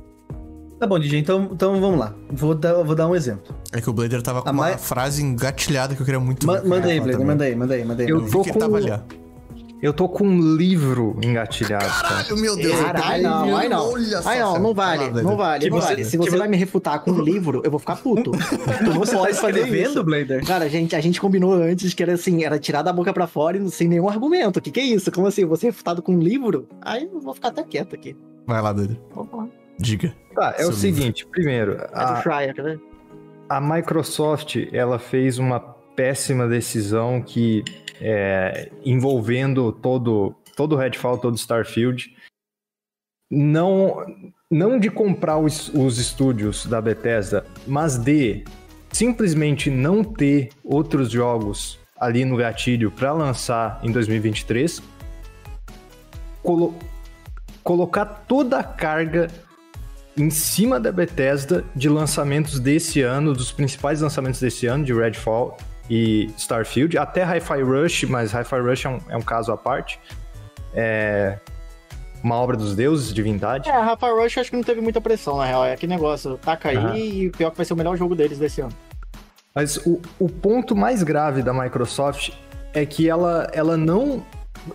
Tá 0.78 0.86
bom, 0.86 0.98
DJ, 0.98 1.18
então, 1.20 1.50
então 1.52 1.78
vamos 1.78 1.98
lá. 2.00 2.14
Vou 2.30 2.54
dar, 2.54 2.82
vou 2.82 2.94
dar 2.94 3.06
um 3.06 3.14
exemplo. 3.14 3.54
É 3.70 3.78
que 3.80 3.90
o 3.90 3.92
Blader 3.92 4.22
tava 4.22 4.40
com 4.40 4.48
A 4.48 4.52
uma 4.52 4.62
mai- 4.62 4.78
frase 4.78 5.22
engatilhada 5.22 5.94
que 5.94 6.00
eu 6.00 6.06
queria 6.06 6.20
muito 6.20 6.46
Ma- 6.46 6.62
manda 6.62 6.88
aí, 6.88 6.98
Blader, 7.00 7.26
manda 7.26 7.44
aí, 7.44 7.54
manda 7.54 7.74
aí, 7.74 7.84
manda 7.84 8.02
aí. 8.02 8.08
Eu 8.08 8.20
Eu 8.24 8.30
tô 8.30 8.40
que 8.42 8.48
ele 8.48 8.52
com- 8.54 8.58
tava 8.60 8.76
ali, 8.78 8.90
ó. 8.90 8.98
Eu 9.82 9.92
tô 9.92 10.08
com 10.08 10.26
um 10.26 10.56
livro 10.56 11.18
engatilhado, 11.22 11.84
cara. 11.84 12.24
Caralho, 12.24 12.36
meu 12.38 12.56
Deus. 12.56 12.80
Caralho, 12.80 13.22
não, 13.22 13.56
aí 13.56 13.68
não. 13.68 13.92
Olha 13.92 14.22
só, 14.22 14.28
Aí 14.30 14.38
não, 14.38 14.52
cara. 14.52 14.62
não 14.62 14.74
Vai 14.74 14.96
vale, 14.98 15.22
não 15.22 15.36
vale, 15.36 15.70
não 15.70 15.80
vale. 15.80 16.04
Se 16.04 16.16
você 16.16 16.36
vai 16.36 16.48
me 16.48 16.56
refutar 16.56 17.00
com 17.00 17.10
um 17.10 17.20
livro, 17.20 17.60
eu 17.62 17.70
vou 17.70 17.78
ficar 17.78 17.96
puto. 17.96 18.30
Tu 18.78 18.84
não 18.84 18.94
Você 18.94 19.12
tá 19.12 19.18
pode 19.18 19.34
fazer 19.34 19.58
escrevendo, 19.60 19.90
isso. 19.90 20.04
Blader? 20.04 20.44
Cara, 20.46 20.64
a 20.64 20.68
gente, 20.68 20.96
a 20.96 21.00
gente 21.00 21.20
combinou 21.20 21.52
antes 21.52 21.92
que 21.92 22.02
era 22.02 22.14
assim, 22.14 22.42
era 22.42 22.58
tirar 22.58 22.80
da 22.82 22.92
boca 22.92 23.12
pra 23.12 23.26
fora 23.26 23.58
e 23.58 23.70
sem 23.70 23.86
nenhum 23.86 24.08
argumento. 24.08 24.58
O 24.58 24.62
que, 24.62 24.70
que 24.70 24.80
é 24.80 24.84
isso? 24.84 25.12
Como 25.12 25.26
assim? 25.26 25.44
Você 25.44 25.66
refutado 25.66 26.00
com 26.00 26.14
um 26.14 26.20
livro? 26.20 26.66
Aí 26.80 27.04
eu 27.12 27.20
vou 27.20 27.34
ficar 27.34 27.48
até 27.48 27.62
quieto 27.62 27.94
aqui. 27.94 28.16
Vai 28.46 28.62
lá, 28.62 28.72
Blader. 28.72 28.98
Vamos 29.14 29.32
lá. 29.36 29.46
Diga. 29.78 30.14
Tá, 30.34 30.54
é 30.58 30.66
o 30.66 30.72
seguinte, 30.72 31.26
primeiro, 31.26 31.72
É 31.72 31.76
do 31.76 31.90
a, 31.94 32.22
Schreier, 32.22 32.54
quer 32.54 32.62
ver? 32.62 32.80
a 33.48 33.60
Microsoft 33.60 34.56
ela 34.72 34.98
fez 34.98 35.38
uma 35.38 35.60
péssima 35.60 36.46
decisão 36.48 37.20
que 37.22 37.62
é, 38.00 38.70
envolvendo 38.84 39.72
todo 39.72 40.34
todo 40.56 40.76
Redfall, 40.76 41.18
todo 41.18 41.36
Starfield, 41.36 42.16
não 43.30 44.04
não 44.50 44.78
de 44.78 44.90
comprar 44.90 45.38
os, 45.38 45.68
os 45.68 45.98
estúdios 45.98 46.66
da 46.66 46.80
Bethesda, 46.80 47.44
mas 47.66 47.98
de 47.98 48.44
simplesmente 48.92 49.70
não 49.70 50.02
ter 50.04 50.50
outros 50.64 51.10
jogos 51.10 51.78
ali 51.98 52.24
no 52.24 52.36
gatilho 52.36 52.90
para 52.90 53.12
lançar 53.12 53.80
em 53.82 53.90
2023, 53.90 54.80
colo- 56.42 56.74
colocar 57.62 58.04
toda 58.06 58.58
a 58.58 58.64
carga 58.64 59.28
em 60.16 60.30
cima 60.30 60.78
da 60.80 60.92
Bethesda 60.92 61.64
de 61.74 61.88
lançamentos 61.88 62.60
desse 62.60 63.02
ano, 63.02 63.34
dos 63.34 63.52
principais 63.52 64.00
lançamentos 64.00 64.40
desse 64.40 64.66
ano, 64.66 64.84
de 64.84 64.94
Redfall 64.94 65.58
e 65.88 66.30
Starfield, 66.36 66.98
até 66.98 67.22
Hi-Fi 67.22 67.62
Rush, 67.62 68.04
mas 68.04 68.32
Hi-Fi 68.32 68.60
Rush 68.60 68.84
é 68.84 68.88
um, 68.88 68.98
é 69.10 69.16
um 69.16 69.22
caso 69.22 69.52
à 69.52 69.56
parte. 69.56 70.00
É 70.74 71.38
uma 72.26 72.34
obra 72.36 72.56
dos 72.56 72.74
deuses, 72.74 73.14
divindade. 73.14 73.68
É, 73.68 73.72
Rafa 73.72 74.08
Rush 74.08 74.38
acho 74.38 74.50
que 74.50 74.56
não 74.56 74.64
teve 74.64 74.80
muita 74.80 75.00
pressão, 75.00 75.38
na 75.38 75.44
real. 75.44 75.64
É 75.64 75.76
que 75.76 75.86
negócio, 75.86 76.36
taca 76.38 76.70
aí 76.70 76.76
Aham. 76.76 76.96
e 76.96 77.30
pior 77.30 77.50
que 77.50 77.56
vai 77.56 77.64
ser 77.64 77.72
o 77.72 77.76
melhor 77.76 77.96
jogo 77.96 78.14
deles 78.14 78.38
desse 78.38 78.60
ano. 78.60 78.72
Mas 79.54 79.76
o, 79.86 80.02
o 80.18 80.28
ponto 80.28 80.74
mais 80.74 81.02
grave 81.02 81.42
da 81.42 81.54
Microsoft 81.54 82.32
é 82.74 82.84
que 82.84 83.08
ela, 83.08 83.48
ela, 83.52 83.76
não, 83.76 84.24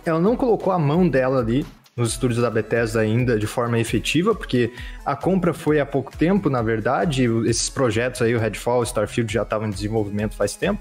ela 0.04 0.18
não 0.18 0.34
colocou 0.34 0.72
a 0.72 0.78
mão 0.78 1.08
dela 1.08 1.40
ali 1.40 1.64
nos 1.94 2.12
estúdios 2.12 2.40
da 2.40 2.50
Bethesda 2.50 3.00
ainda 3.00 3.38
de 3.38 3.46
forma 3.46 3.78
efetiva, 3.78 4.34
porque 4.34 4.72
a 5.04 5.14
compra 5.14 5.52
foi 5.52 5.78
há 5.78 5.84
pouco 5.86 6.16
tempo, 6.16 6.48
na 6.48 6.62
verdade, 6.62 7.24
e 7.24 7.48
esses 7.48 7.68
projetos 7.68 8.22
aí, 8.22 8.34
o 8.34 8.38
Redfall, 8.38 8.80
o 8.80 8.82
Starfield 8.82 9.32
já 9.32 9.42
estavam 9.42 9.68
em 9.68 9.70
desenvolvimento 9.70 10.34
faz 10.34 10.56
tempo. 10.56 10.80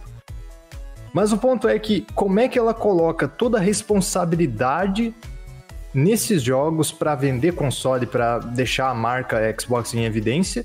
Mas 1.14 1.32
o 1.34 1.38
ponto 1.38 1.68
é 1.68 1.78
que 1.78 2.06
como 2.16 2.40
é 2.40 2.48
que 2.48 2.58
ela 2.58 2.74
coloca 2.74 3.28
toda 3.28 3.58
a 3.58 3.62
responsabilidade 3.62 5.14
nesses 5.94 6.42
jogos 6.42 6.92
para 6.92 7.16
vender 7.16 7.54
console, 7.54 8.06
para 8.06 8.40
deixar 8.40 8.90
a 8.90 8.94
marca 8.94 9.38
Xbox 9.60 9.94
em 9.94 10.06
evidência, 10.06 10.64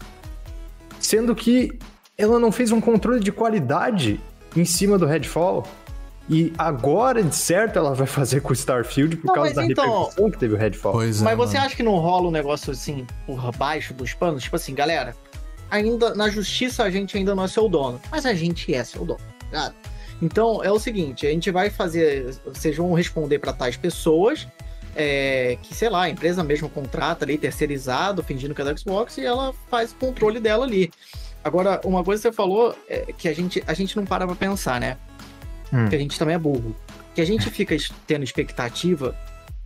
sendo 1.00 1.34
que 1.34 1.76
ela 2.16 2.38
não 2.38 2.52
fez 2.52 2.70
um 2.70 2.80
controle 2.80 3.20
de 3.20 3.32
qualidade 3.32 4.20
em 4.56 4.64
cima 4.64 4.96
do 4.96 5.04
Redfall. 5.04 5.66
E 6.28 6.52
agora, 6.58 7.22
de 7.22 7.34
certo, 7.36 7.78
ela 7.78 7.94
vai 7.94 8.06
fazer 8.06 8.40
com 8.40 8.50
o 8.50 8.52
Starfield 8.52 9.16
por 9.16 9.26
Não, 9.28 9.34
causa 9.34 9.54
da 9.54 9.64
então- 9.64 9.84
repercussão 9.84 10.30
que 10.30 10.38
teve 10.38 10.54
o 10.54 10.56
Redfall. 10.56 10.92
Pois 10.92 11.20
é. 11.20 11.24
Mas 11.24 11.36
você 11.36 11.54
mano. 11.54 11.66
acha 11.66 11.76
que 11.76 11.82
não 11.84 11.96
rola 11.98 12.28
um 12.28 12.32
negócio 12.32 12.72
assim 12.72 13.06
por 13.26 13.52
baixo 13.56 13.94
dos 13.94 14.12
panos? 14.14 14.42
Tipo 14.44 14.56
assim, 14.56 14.74
galera, 14.74 15.14
ainda 15.70 16.14
na 16.14 16.28
justiça 16.28 16.82
a 16.84 16.90
gente 16.90 17.16
ainda 17.16 17.34
não 17.34 17.44
é 17.44 17.48
seu 17.48 17.68
dono, 17.68 18.00
mas 18.10 18.26
a 18.26 18.34
gente 18.34 18.72
é 18.74 18.82
seu 18.82 19.04
dono, 19.04 19.20
tá? 19.52 19.72
Então 20.20 20.64
é 20.64 20.70
o 20.70 20.78
seguinte, 20.78 21.26
a 21.26 21.30
gente 21.30 21.50
vai 21.50 21.68
fazer, 21.68 22.34
vocês 22.44 22.76
vão 22.76 22.92
responder 22.94 23.38
para 23.38 23.52
tais 23.52 23.76
pessoas 23.76 24.48
é, 24.96 25.58
que, 25.62 25.74
sei 25.74 25.90
lá, 25.90 26.04
a 26.04 26.08
empresa 26.08 26.42
mesmo 26.42 26.70
contrata 26.70 27.24
ali 27.24 27.36
terceirizado, 27.36 28.22
fingindo 28.22 28.54
que 28.54 28.62
é 28.62 28.64
da 28.64 28.74
Xbox 28.74 29.18
e 29.18 29.24
ela 29.26 29.52
faz 29.70 29.92
o 29.92 29.96
controle 29.96 30.40
dela 30.40 30.64
ali. 30.64 30.90
Agora, 31.44 31.80
uma 31.84 32.02
coisa 32.02 32.22
que 32.22 32.28
você 32.28 32.34
falou 32.34 32.74
é 32.88 33.12
que 33.12 33.28
a 33.28 33.34
gente, 33.34 33.62
a 33.66 33.74
gente 33.74 33.94
não 33.94 34.06
para 34.06 34.26
pra 34.26 34.34
pensar, 34.34 34.80
né? 34.80 34.96
Hum. 35.72 35.88
Que 35.88 35.96
a 35.96 35.98
gente 35.98 36.18
também 36.18 36.34
é 36.34 36.38
burro. 36.38 36.74
Que 37.14 37.20
a 37.20 37.26
gente 37.26 37.50
fica 37.50 37.76
tendo 38.06 38.24
expectativa 38.24 39.14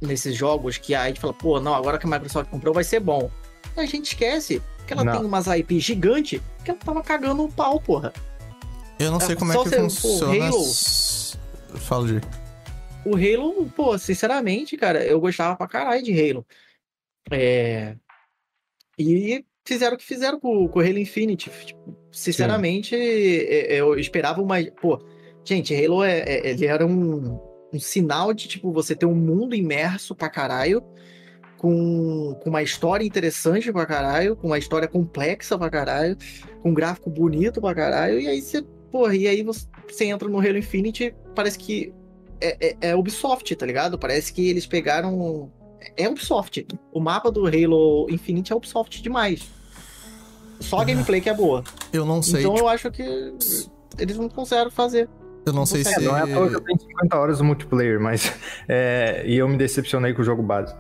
nesses 0.01 0.35
jogos 0.35 0.77
que 0.79 0.95
aí 0.95 1.05
a 1.05 1.09
gente 1.09 1.21
fala, 1.21 1.33
pô, 1.33 1.61
não, 1.61 1.75
agora 1.75 1.97
que 1.97 2.07
a 2.07 2.11
Microsoft 2.11 2.51
comprou 2.51 2.75
vai 2.75 2.85
ser 2.85 3.01
bom. 3.01 3.31
E 3.77 3.81
a 3.81 3.87
gente 3.87 4.07
esquece 4.07 4.61
que 4.87 4.93
ela 4.93 5.05
Não. 5.05 5.13
tem 5.13 5.25
umas 5.25 5.47
IP 5.47 5.79
gigante 5.79 6.43
que 6.65 6.71
ela 6.71 6.81
tava 6.81 7.03
cagando 7.03 7.45
o 7.45 7.53
pau, 7.53 7.81
porra. 7.81 8.13
Eu 9.01 9.11
não 9.11 9.19
sei 9.21 9.35
É, 9.35 9.39
como 9.39 9.53
é 9.53 9.57
que 9.57 9.63
você- 9.65 9.77
pô, 9.77 9.83
funciona. 9.91 10.47
Halo. 10.47 10.65
Fala 11.81 12.07
de. 12.07 12.21
O 13.07 13.17
Halo, 13.17 13.71
pô, 13.75 13.97
sinceramente, 13.99 14.77
cara, 14.77 15.03
eu 15.05 15.19
gostava 15.21 15.57
pra 15.57 15.67
caralho 15.67 16.03
de 16.03 16.13
Halo. 16.13 16.47
É... 17.31 17.97
E 18.99 19.45
fizeram 19.65 19.95
o 19.95 19.99
que 19.99 20.05
fizeram 20.05 20.39
com, 20.39 20.69
com 20.69 20.79
o 20.79 20.83
Halo 20.83 20.99
Infinite. 20.99 21.51
Tipo, 21.65 21.97
sinceramente, 22.13 22.95
é- 22.95 23.75
é, 23.77 23.81
eu 23.81 23.99
esperava 23.99 24.43
uma. 24.43 24.57
Pô, 24.81 24.99
gente, 25.45 25.75
Halo 25.75 26.05
é, 26.05 26.19
é- 26.21 26.51
ele 26.51 26.67
era 26.67 26.87
um, 26.87 27.41
um 27.73 27.81
sinal 27.81 28.35
de, 28.35 28.49
tipo, 28.49 28.71
você 28.73 28.95
ter 28.95 29.07
um 29.07 29.15
mundo 29.15 29.55
imerso 29.55 30.15
pra 30.15 30.29
caralho. 30.29 30.83
Com, 31.57 32.39
com 32.43 32.49
uma 32.49 32.63
história 32.63 33.05
interessante 33.05 33.71
pra 33.71 33.85
caralho, 33.85 34.35
com 34.35 34.47
uma 34.47 34.57
história 34.59 34.89
complexa 34.89 35.59
pra 35.59 35.69
caralho, 35.69 36.17
com 36.63 36.71
um 36.71 36.75
gráfico 36.75 37.11
bonito 37.11 37.61
pra 37.61 37.75
caralho, 37.75 38.19
e 38.19 38.27
aí 38.27 38.41
você, 38.41 38.65
porra, 38.90 39.14
e 39.14 39.26
aí 39.26 39.42
você, 39.42 39.66
entra 40.05 40.29
no 40.29 40.38
Halo 40.38 40.59
Infinite, 40.59 41.14
parece 41.35 41.59
que 41.59 41.92
é, 42.40 42.68
é, 42.68 42.76
é 42.90 42.96
Ubisoft, 42.96 43.55
tá 43.57 43.66
ligado? 43.66 43.98
Parece 43.98 44.33
que 44.33 44.48
eles 44.48 44.66
pegaram. 44.66 45.50
É 45.96 46.09
Ubisoft. 46.09 46.66
O 46.92 47.00
mapa 47.00 47.31
do 47.31 47.46
Halo 47.46 48.07
Infinite 48.11 48.53
é 48.53 48.57
Ubisoft 48.57 49.03
demais. 49.03 49.48
Só 50.61 50.81
a 50.81 50.85
gameplay 50.85 51.20
que 51.20 51.29
é 51.31 51.35
boa. 51.35 51.64
Eu 51.92 52.05
não 52.05 52.22
sei. 52.22 52.40
então 52.40 52.53
tipo, 52.55 52.64
eu 52.64 52.68
acho 52.68 52.90
que 52.90 53.03
eles 53.98 54.16
não 54.18 54.29
conseguiram 54.29 54.70
fazer. 54.70 55.09
eu 55.46 55.53
não 55.53 55.64
sei 55.64 55.81
É, 55.81 55.85
se. 55.85 55.94
É, 55.94 56.00
não 56.00 56.16
é 56.16 56.22
à 56.22 56.26
toa 56.26 56.48
que 56.50 56.57
eu 56.57 56.61
tenho 56.61 56.79
50 56.81 57.18
horas 57.18 57.38
no 57.38 57.46
multiplayer, 57.46 57.98
mas. 58.00 58.31
é, 58.68 59.22
e 59.26 59.37
eu 59.37 59.48
me 59.48 59.57
decepcionei 59.57 60.12
com 60.12 60.20
o 60.20 60.24
jogo 60.24 60.42
base. 60.42 60.74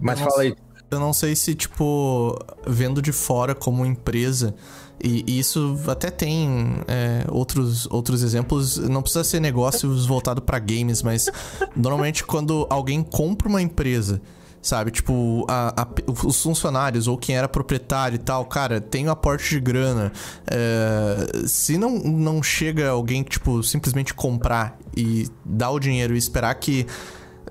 Mas 0.00 0.20
Eu 0.20 0.28
fala 0.28 0.42
aí. 0.42 0.54
Eu 0.90 1.00
não 1.00 1.12
sei 1.14 1.34
se, 1.34 1.54
tipo, 1.54 2.38
vendo 2.66 3.00
de 3.02 3.10
fora 3.10 3.54
como 3.54 3.84
empresa, 3.86 4.54
e, 5.02 5.24
e 5.26 5.38
isso 5.38 5.78
até 5.88 6.10
tem 6.10 6.76
é, 6.88 7.24
outros, 7.30 7.86
outros 7.90 8.22
exemplos, 8.22 8.78
não 8.78 9.02
precisa 9.02 9.24
ser 9.24 9.40
negócios 9.40 10.06
voltado 10.06 10.40
pra 10.40 10.58
games, 10.58 11.02
mas 11.02 11.28
normalmente 11.76 12.24
quando 12.24 12.66
alguém 12.70 13.02
compra 13.02 13.48
uma 13.48 13.60
empresa, 13.60 14.20
sabe, 14.62 14.90
tipo, 14.90 15.44
a- 15.46 15.82
a- 15.82 15.88
os 16.26 16.42
funcionários 16.42 17.06
ou 17.06 17.18
quem 17.18 17.36
era 17.36 17.46
proprietário 17.46 18.16
e 18.16 18.18
tal, 18.18 18.46
cara, 18.46 18.80
tem 18.80 19.06
um 19.06 19.10
aporte 19.10 19.50
de 19.50 19.60
grana. 19.60 20.10
é, 20.50 21.46
se 21.46 21.76
não, 21.76 21.98
não 21.98 22.42
chega 22.42 22.88
alguém, 22.88 23.22
tipo, 23.22 23.62
simplesmente 23.62 24.14
comprar 24.14 24.78
e 24.96 25.28
dar 25.44 25.70
o 25.70 25.78
dinheiro 25.78 26.14
e 26.14 26.18
esperar 26.18 26.54
que 26.54 26.86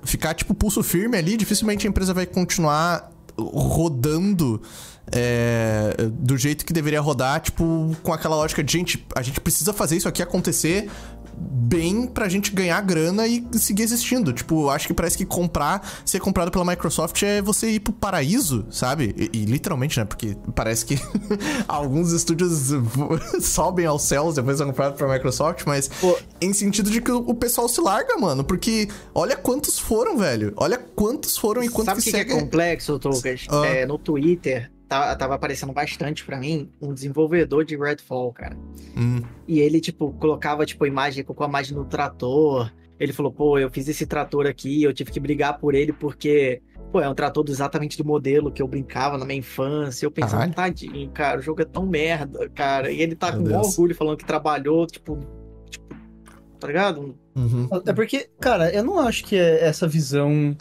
ficar, 0.02 0.34
tipo, 0.34 0.52
pulso 0.54 0.82
firme 0.82 1.16
ali, 1.16 1.36
dificilmente 1.36 1.86
a 1.86 1.90
empresa 1.90 2.12
vai 2.12 2.26
continuar 2.26 3.10
rodando 3.38 4.60
é, 5.12 5.94
do 6.10 6.36
jeito 6.36 6.64
que 6.64 6.72
deveria 6.72 7.00
rodar, 7.00 7.40
tipo, 7.40 7.94
com 8.02 8.12
aquela 8.12 8.36
lógica 8.36 8.62
de, 8.62 8.72
gente, 8.72 9.06
a 9.14 9.22
gente 9.22 9.40
precisa 9.40 9.72
fazer 9.72 9.96
isso 9.96 10.08
aqui 10.08 10.22
acontecer 10.22 10.88
bem 11.36 12.06
pra 12.06 12.28
gente 12.28 12.52
ganhar 12.52 12.80
grana 12.80 13.26
e 13.26 13.44
seguir 13.54 13.82
existindo. 13.82 14.32
Tipo, 14.32 14.68
acho 14.70 14.86
que 14.86 14.94
parece 14.94 15.16
que 15.16 15.24
comprar, 15.24 15.86
ser 16.04 16.20
comprado 16.20 16.50
pela 16.50 16.64
Microsoft 16.64 17.20
é 17.22 17.42
você 17.42 17.70
ir 17.70 17.80
pro 17.80 17.92
paraíso, 17.92 18.66
sabe? 18.70 19.14
E, 19.16 19.38
e 19.38 19.44
literalmente, 19.44 19.98
né? 19.98 20.04
Porque 20.04 20.36
parece 20.54 20.84
que 20.84 20.98
alguns 21.66 22.12
estúdios 22.12 22.70
sobem 23.42 23.86
aos 23.86 24.02
céus 24.02 24.36
depois 24.36 24.58
são 24.58 24.66
comprados 24.66 24.98
pela 24.98 25.12
Microsoft, 25.12 25.64
mas 25.66 25.88
Pô. 25.88 26.16
em 26.40 26.52
sentido 26.52 26.90
de 26.90 27.00
que 27.00 27.10
o, 27.10 27.34
pessoal 27.34 27.68
se 27.68 27.80
larga, 27.80 28.16
mano. 28.16 28.44
Porque 28.44 28.88
olha 29.14 29.36
quantos 29.36 29.78
foram, 29.78 30.16
velho. 30.16 30.52
Olha 30.56 30.78
quantos 30.78 31.36
foram 31.36 31.62
e 31.62 31.68
quantos 31.68 31.86
Sabe 31.86 32.02
que 32.02 32.12
que, 32.12 32.24
que 32.24 32.32
é 32.32 32.40
complexo, 32.40 33.00
Lucas? 33.02 33.46
Ah. 33.48 33.66
É, 33.66 33.86
no 33.86 33.98
Twitter, 33.98 34.70
tá- 35.00 35.16
tava 35.16 35.34
aparecendo 35.34 35.72
bastante 35.72 36.24
pra 36.24 36.38
mim 36.38 36.70
um 36.80 36.92
desenvolvedor 36.92 37.64
de 37.64 37.76
Redfall, 37.76 38.32
cara. 38.32 38.56
Hum. 38.96 39.22
E 39.48 39.60
ele, 39.60 39.80
tipo, 39.80 40.12
colocava, 40.14 40.64
tipo, 40.64 40.86
imagem, 40.86 41.24
colocou 41.24 41.44
a 41.46 41.48
imagem 41.48 41.76
no 41.76 41.84
trator. 41.84 42.72
Ele 42.98 43.12
falou, 43.12 43.32
pô, 43.32 43.58
eu 43.58 43.68
fiz 43.70 43.88
esse 43.88 44.06
trator 44.06 44.46
aqui, 44.46 44.82
eu 44.82 44.92
tive 44.94 45.10
que 45.10 45.18
brigar 45.18 45.58
por 45.58 45.74
ele 45.74 45.92
porque, 45.92 46.62
pô, 46.92 47.00
é 47.00 47.08
um 47.08 47.14
trator 47.14 47.44
exatamente 47.48 47.98
do 47.98 48.04
modelo 48.04 48.52
que 48.52 48.62
eu 48.62 48.68
brincava 48.68 49.18
na 49.18 49.24
minha 49.24 49.38
infância. 49.40 50.06
Eu 50.06 50.12
pensando, 50.12 50.30
Caralho. 50.32 50.54
tadinho, 50.54 51.10
cara, 51.10 51.40
o 51.40 51.42
jogo 51.42 51.60
é 51.60 51.64
tão 51.64 51.84
merda, 51.86 52.48
cara. 52.50 52.90
E 52.92 53.00
ele 53.00 53.16
tá 53.16 53.32
Meu 53.32 53.38
com 53.38 53.44
maior 53.46 53.60
Deus. 53.62 53.72
orgulho 53.72 53.94
falando 53.96 54.16
que 54.16 54.24
trabalhou, 54.24 54.86
tipo, 54.86 55.18
tipo, 55.68 55.86
tá 56.60 56.68
ligado? 56.68 57.16
Uhum. 57.34 57.68
É 57.84 57.92
porque, 57.92 58.28
cara, 58.40 58.72
eu 58.72 58.84
não 58.84 59.00
acho 59.00 59.24
que 59.24 59.34
é- 59.36 59.64
essa 59.66 59.88
visão 59.88 60.56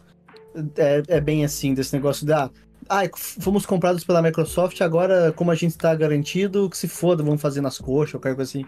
é, 0.77 1.03
é 1.07 1.21
bem 1.21 1.45
assim, 1.45 1.73
desse 1.73 1.93
negócio 1.95 2.25
da. 2.25 2.49
Ah, 2.89 3.03
fomos 3.15 3.65
comprados 3.65 4.03
pela 4.03 4.21
Microsoft, 4.21 4.79
agora, 4.81 5.31
como 5.35 5.51
a 5.51 5.55
gente 5.55 5.77
tá 5.77 5.93
garantido, 5.95 6.69
que 6.69 6.77
se 6.77 6.87
foda, 6.87 7.23
vamos 7.23 7.41
fazer 7.41 7.61
nas 7.61 7.77
coxas 7.77 8.15
ou 8.15 8.19
qualquer 8.19 8.35
coisa 8.35 8.49
assim. 8.49 8.65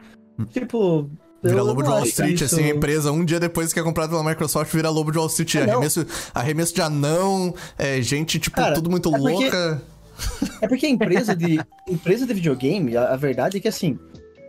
Tipo. 0.51 1.09
Vira 1.43 1.61
lobo 1.61 1.83
de 1.83 1.89
Wall 1.89 2.03
Street, 2.05 2.41
isso- 2.41 2.55
assim, 2.55 2.63
a 2.65 2.69
empresa, 2.69 3.11
um 3.11 3.23
dia 3.23 3.39
depois 3.39 3.71
que 3.71 3.79
é 3.79 3.83
comprada 3.83 4.09
pela 4.09 4.23
Microsoft, 4.23 4.73
vira 4.73 4.89
lobo 4.89 5.11
de 5.11 5.17
Wall 5.19 5.27
Street. 5.27 5.55
É, 5.55 5.61
arremesso, 5.71 6.05
arremesso 6.33 6.73
de 6.73 6.81
anão, 6.81 7.53
é, 7.77 8.01
gente, 8.01 8.39
tipo, 8.39 8.55
Cara, 8.55 8.73
tudo 8.73 8.89
muito 8.89 9.09
é 9.09 9.11
porque- 9.17 9.31
louca. 9.43 9.81
É 10.61 10.67
porque 10.67 10.85
a 10.85 10.89
empresa 10.89 11.35
de, 11.35 11.59
empresa 11.87 12.25
de 12.25 12.33
videogame, 12.33 12.95
a, 12.95 13.09
a 13.13 13.15
verdade 13.17 13.57
é 13.57 13.59
que 13.59 13.67
assim, 13.67 13.99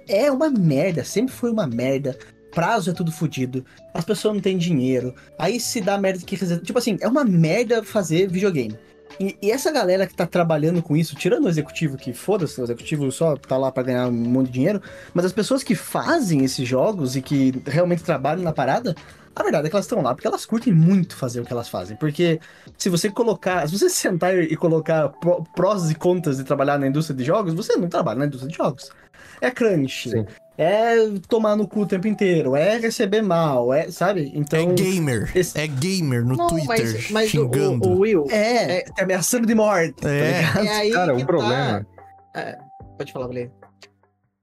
é 0.08 0.30
uma 0.30 0.48
merda, 0.48 1.02
sempre 1.04 1.34
foi 1.34 1.50
uma 1.50 1.66
merda. 1.66 2.16
Prazo 2.54 2.88
é 2.88 2.92
tudo 2.94 3.10
fodido, 3.12 3.64
as 3.92 4.04
pessoas 4.04 4.32
não 4.34 4.40
têm 4.40 4.56
dinheiro, 4.56 5.12
aí 5.38 5.60
se 5.60 5.80
dá 5.80 5.98
merda 5.98 6.24
que 6.24 6.36
fazer. 6.38 6.60
Tipo 6.62 6.78
assim, 6.78 6.96
é 7.00 7.08
uma 7.08 7.22
merda 7.24 7.82
fazer 7.82 8.30
videogame. 8.30 8.78
E, 9.18 9.36
e 9.40 9.50
essa 9.50 9.72
galera 9.72 10.06
que 10.06 10.14
tá 10.14 10.26
trabalhando 10.26 10.82
com 10.82 10.96
isso, 10.96 11.16
tirando 11.16 11.44
o 11.44 11.48
executivo, 11.48 11.96
que 11.96 12.12
foda-se, 12.12 12.60
o 12.60 12.64
executivo 12.64 13.10
só 13.10 13.36
tá 13.36 13.56
lá 13.56 13.72
pra 13.72 13.82
ganhar 13.82 14.08
um 14.08 14.12
monte 14.12 14.48
de 14.48 14.52
dinheiro, 14.52 14.82
mas 15.14 15.24
as 15.24 15.32
pessoas 15.32 15.62
que 15.62 15.74
fazem 15.74 16.44
esses 16.44 16.66
jogos 16.68 17.16
e 17.16 17.22
que 17.22 17.54
realmente 17.66 18.02
trabalham 18.04 18.42
na 18.42 18.52
parada, 18.52 18.94
a 19.34 19.42
verdade 19.42 19.66
é 19.66 19.70
que 19.70 19.76
elas 19.76 19.84
estão 19.84 20.00
lá 20.02 20.14
porque 20.14 20.26
elas 20.26 20.46
curtem 20.46 20.72
muito 20.72 21.14
fazer 21.14 21.40
o 21.40 21.44
que 21.44 21.52
elas 21.52 21.68
fazem. 21.68 21.96
Porque 21.96 22.40
se 22.78 22.88
você 22.88 23.10
colocar, 23.10 23.68
se 23.68 23.78
você 23.78 23.90
sentar 23.90 24.34
e 24.34 24.56
colocar 24.56 25.10
pró- 25.10 25.44
prós 25.54 25.90
e 25.90 25.94
contras 25.94 26.38
de 26.38 26.44
trabalhar 26.44 26.78
na 26.78 26.86
indústria 26.86 27.14
de 27.16 27.22
jogos, 27.22 27.52
você 27.52 27.76
não 27.76 27.88
trabalha 27.88 28.18
na 28.18 28.26
indústria 28.26 28.50
de 28.50 28.56
jogos. 28.56 28.90
É 29.40 29.50
crunch, 29.50 30.08
Sim. 30.10 30.24
é 30.56 30.96
tomar 31.28 31.56
no 31.56 31.66
cu 31.68 31.80
o 31.80 31.86
tempo 31.86 32.06
inteiro, 32.08 32.56
é 32.56 32.78
receber 32.78 33.22
mal, 33.22 33.72
é, 33.72 33.90
sabe? 33.90 34.32
Então. 34.34 34.58
é 34.58 34.66
gamer. 34.74 35.30
esse- 35.34 35.58
É 35.58 35.66
gamer 35.66 36.24
no 36.24 36.36
Não, 36.36 36.46
Twitter, 36.46 36.68
mas, 36.68 37.10
mas 37.10 37.28
o, 37.28 37.30
xingando. 37.30 37.88
o 37.88 37.98
Will, 38.00 38.24
É, 38.30 38.80
tá 38.96 39.02
ameaçando 39.04 39.46
de 39.46 39.54
morte. 39.54 39.94
tá 40.02 40.10
É. 40.10 40.42
é 40.42 40.68
aí 40.76 40.90
Cara, 40.90 41.14
o 41.14 41.24
problema. 41.26 41.86
Tá... 42.32 42.40
É, 42.40 42.58
pode 42.96 43.12
falar, 43.12 43.28
Blay. 43.28 43.50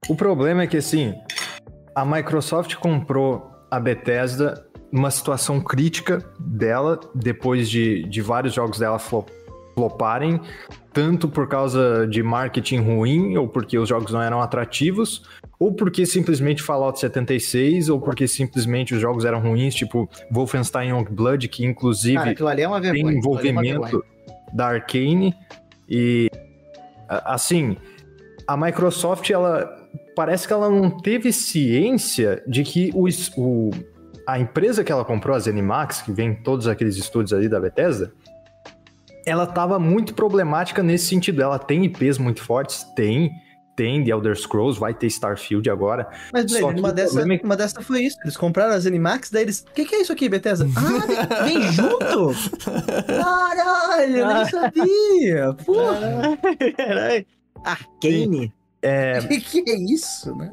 O 0.08 0.14
problema 0.14 0.62
é 0.62 0.66
que 0.66 0.76
assim, 0.76 1.14
a 1.94 2.04
Microsoft 2.04 2.74
comprou 2.76 3.50
a 3.70 3.80
Bethesda 3.80 4.66
numa 4.92 5.10
situação 5.10 5.60
crítica 5.60 6.22
dela, 6.38 7.00
depois 7.14 7.68
de, 7.68 8.04
de 8.04 8.20
vários 8.22 8.54
jogos 8.54 8.78
dela 8.78 8.98
flo- 8.98 9.26
floparem, 9.74 10.40
tanto 10.92 11.28
por 11.28 11.48
causa 11.48 12.06
de 12.06 12.22
marketing 12.22 12.78
ruim, 12.78 13.36
ou 13.36 13.48
porque 13.48 13.76
os 13.78 13.88
jogos 13.88 14.12
não 14.12 14.22
eram 14.22 14.40
atrativos, 14.40 15.22
ou 15.58 15.72
porque 15.74 16.06
simplesmente 16.06 16.62
Fallout 16.62 16.98
76, 17.00 17.88
ou 17.88 18.00
porque 18.00 18.28
simplesmente 18.28 18.94
os 18.94 19.00
jogos 19.00 19.24
eram 19.24 19.40
ruins, 19.40 19.74
tipo 19.74 20.08
Wolfenstein 20.30 20.90
Youngblood, 20.90 21.48
que 21.48 21.64
inclusive 21.64 22.14
Cara, 22.16 22.30
é 22.30 22.80
tem 22.92 23.06
é 23.08 23.12
envolvimento 23.12 23.80
vergonha. 23.80 24.02
da 24.52 24.66
Arcane 24.68 25.34
e 25.88 26.30
assim 27.08 27.76
a 28.46 28.56
Microsoft 28.56 29.28
ela 29.30 29.68
parece 30.14 30.46
que 30.46 30.52
ela 30.52 30.70
não 30.70 30.90
teve 30.90 31.32
ciência 31.32 32.42
de 32.46 32.62
que 32.62 32.90
o, 32.94 33.08
es- 33.08 33.32
o- 33.36 33.70
a 34.26 34.38
empresa 34.38 34.84
que 34.84 34.92
ela 34.92 35.04
comprou 35.04 35.34
a 35.34 35.38
ZeniMax 35.38 36.02
que 36.02 36.12
vem 36.12 36.34
todos 36.34 36.66
aqueles 36.68 36.96
estúdios 36.96 37.32
ali 37.32 37.48
da 37.48 37.58
Bethesda 37.60 38.12
ela 39.26 39.44
estava 39.44 39.78
muito 39.78 40.14
problemática 40.14 40.82
nesse 40.82 41.06
sentido 41.06 41.42
ela 41.42 41.58
tem 41.58 41.84
IPs 41.84 42.18
muito 42.18 42.42
fortes 42.42 42.84
tem 42.94 43.30
tem 43.76 44.04
The 44.04 44.10
Elder 44.10 44.36
Scrolls 44.36 44.78
vai 44.78 44.94
ter 44.94 45.06
Starfield 45.08 45.68
agora 45.68 46.08
Mas, 46.32 46.50
Só 46.50 46.58
Blade, 46.58 46.74
que 46.74 46.80
uma 46.80 46.92
dessa, 46.92 47.20
é 47.20 47.40
uma 47.42 47.56
dessa 47.56 47.82
foi 47.82 48.04
isso. 48.04 48.16
Eles 48.22 48.36
compraram 48.36 48.72
as 48.74 48.86
Animax, 48.86 49.30
daí 49.30 49.42
eles. 49.42 49.60
O 49.68 49.72
que, 49.72 49.84
que 49.84 49.96
é 49.96 50.00
isso 50.02 50.12
aqui, 50.12 50.28
Bethesda? 50.28 50.66
Ah, 51.30 51.44
vem 51.44 51.62
junto? 51.72 52.34
Caralho, 53.04 54.16
eu 54.16 54.26
nem 54.28 54.44
sabia. 54.50 55.54
Porra, 55.64 56.38
Caralho. 56.76 57.26
Arcane. 57.64 58.52
é, 58.82 59.18
o 59.20 59.28
que, 59.28 59.40
que 59.62 59.70
é 59.70 59.76
isso, 59.76 60.34
né? 60.36 60.50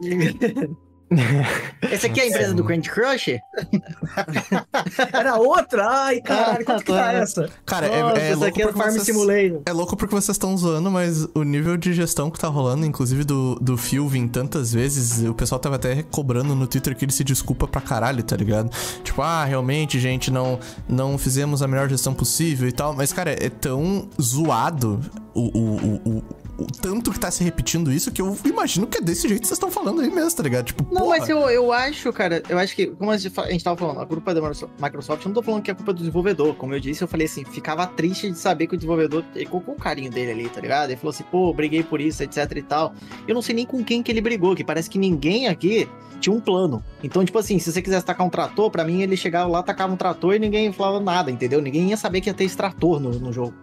Essa 1.81 2.07
aqui 2.07 2.21
é 2.21 2.23
a 2.23 2.27
empresa 2.27 2.53
do 2.53 2.63
Candy 2.63 2.89
Crush? 2.89 3.27
Era 5.11 5.35
outra? 5.35 5.85
Ai, 5.87 6.21
caralho, 6.21 6.65
quanto 6.65 6.85
que 6.85 6.91
tá 6.91 7.11
essa? 7.11 7.49
Cara, 7.65 7.87
Nossa, 7.87 8.17
é, 8.17 8.21
é 8.21 8.27
essa 8.27 8.39
louco 8.39 8.45
aqui 8.45 8.61
é 8.61 8.65
porque 8.65 8.79
Farm 8.79 8.91
vocês... 8.93 9.03
Simulator. 9.03 9.61
É 9.65 9.71
louco 9.73 9.97
porque 9.97 10.15
vocês 10.15 10.35
estão 10.35 10.55
zoando, 10.57 10.89
mas 10.89 11.27
o 11.35 11.43
nível 11.43 11.75
de 11.75 11.93
gestão 11.93 12.31
que 12.31 12.39
tá 12.39 12.47
rolando, 12.47 12.85
inclusive 12.85 13.23
do, 13.23 13.55
do 13.55 13.77
Phil 13.77 14.07
vir 14.07 14.29
tantas 14.29 14.71
vezes, 14.71 15.27
o 15.27 15.33
pessoal 15.33 15.59
tava 15.59 15.75
até 15.75 16.01
cobrando 16.03 16.55
no 16.55 16.65
Twitter 16.65 16.95
que 16.95 17.03
ele 17.03 17.11
se 17.11 17.23
desculpa 17.23 17.67
pra 17.67 17.81
caralho, 17.81 18.23
tá 18.23 18.35
ligado? 18.37 18.71
Tipo, 19.03 19.21
ah, 19.21 19.43
realmente, 19.43 19.99
gente, 19.99 20.31
não, 20.31 20.59
não 20.87 21.17
fizemos 21.17 21.61
a 21.61 21.67
melhor 21.67 21.89
gestão 21.89 22.13
possível 22.13 22.69
e 22.69 22.71
tal. 22.71 22.93
Mas, 22.93 23.11
cara, 23.11 23.31
é 23.31 23.49
tão 23.49 24.07
zoado 24.21 25.01
o, 25.33 25.41
o, 25.41 25.75
o, 25.75 26.17
o, 26.17 26.23
o 26.61 26.67
tanto 26.67 27.11
que 27.11 27.19
tá 27.19 27.31
se 27.31 27.43
repetindo 27.43 27.91
isso 27.91 28.11
que 28.11 28.21
eu 28.21 28.37
imagino 28.45 28.87
que 28.87 28.97
é 28.97 29.01
desse 29.01 29.27
jeito 29.27 29.41
que 29.41 29.47
vocês 29.47 29.57
estão 29.57 29.71
falando 29.71 30.01
aí 30.01 30.09
mesmo, 30.09 30.35
tá 30.35 30.43
ligado? 30.43 30.65
Tipo, 30.65 30.83
Não, 30.91 31.01
porra. 31.01 31.17
mas 31.17 31.29
eu, 31.29 31.39
eu 31.49 31.71
acho, 31.71 32.11
cara, 32.13 32.43
eu 32.49 32.57
acho 32.57 32.75
que, 32.75 32.87
como 32.87 33.11
a 33.11 33.17
gente 33.17 33.63
tava 33.63 33.77
falando, 33.77 34.01
a 34.01 34.05
culpa 34.05 34.33
da 34.33 34.41
Microsoft, 34.41 35.23
eu 35.23 35.29
não 35.29 35.33
tô 35.33 35.41
falando 35.41 35.61
que 35.61 35.71
é 35.71 35.73
culpa 35.73 35.93
do 35.93 35.99
desenvolvedor. 35.99 36.55
Como 36.55 36.73
eu 36.73 36.79
disse, 36.79 37.03
eu 37.03 37.07
falei 37.07 37.25
assim, 37.25 37.43
ficava 37.43 37.85
triste 37.87 38.29
de 38.29 38.37
saber 38.37 38.67
que 38.67 38.75
o 38.75 38.77
desenvolvedor 38.77 39.23
ele 39.35 39.45
colocou 39.45 39.75
o 39.75 39.77
carinho 39.77 40.11
dele 40.11 40.31
ali, 40.31 40.49
tá 40.49 40.61
ligado? 40.61 40.89
Ele 40.89 40.97
falou 40.97 41.11
assim, 41.11 41.23
pô, 41.23 41.53
briguei 41.53 41.83
por 41.83 41.99
isso, 41.99 42.23
etc 42.23 42.51
e 42.55 42.61
tal. 42.61 42.93
Eu 43.27 43.35
não 43.35 43.41
sei 43.41 43.55
nem 43.55 43.65
com 43.65 43.83
quem 43.83 44.03
que 44.03 44.11
ele 44.11 44.21
brigou, 44.21 44.55
que 44.55 44.63
parece 44.63 44.89
que 44.89 44.99
ninguém 44.99 45.47
aqui 45.47 45.87
tinha 46.19 46.33
um 46.33 46.39
plano. 46.39 46.83
Então, 47.03 47.25
tipo 47.25 47.37
assim, 47.37 47.57
se 47.59 47.71
você 47.71 47.81
quisesse 47.81 48.05
tacar 48.05 48.25
um 48.25 48.29
trator, 48.29 48.69
pra 48.69 48.83
mim 48.85 49.01
ele 49.01 49.17
chegava 49.17 49.49
lá, 49.49 49.63
tacava 49.63 49.91
um 49.91 49.97
trator 49.97 50.35
e 50.35 50.39
ninguém 50.39 50.71
falava 50.71 51.03
nada, 51.03 51.31
entendeu? 51.31 51.61
Ninguém 51.61 51.89
ia 51.89 51.97
saber 51.97 52.21
que 52.21 52.29
ia 52.29 52.33
ter 52.33 52.43
esse 52.43 52.55
trator 52.55 52.99
no, 52.99 53.11
no 53.11 53.33
jogo. 53.33 53.53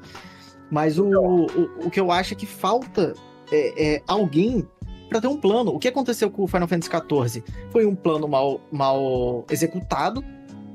Mas 0.70 0.98
o, 0.98 1.06
o, 1.06 1.86
o 1.86 1.90
que 1.90 1.98
eu 2.00 2.10
acho 2.12 2.34
é 2.34 2.36
que 2.36 2.46
falta 2.46 3.14
é, 3.50 3.94
é 3.96 4.02
alguém 4.06 4.66
pra 5.08 5.20
ter 5.20 5.26
um 5.28 5.36
plano. 5.36 5.72
O 5.74 5.78
que 5.78 5.88
aconteceu 5.88 6.30
com 6.30 6.42
o 6.42 6.46
Final 6.46 6.68
Fantasy 6.68 6.90
XIV? 6.90 7.44
Foi 7.70 7.86
um 7.86 7.94
plano 7.94 8.28
mal, 8.28 8.60
mal 8.70 9.44
executado, 9.50 10.22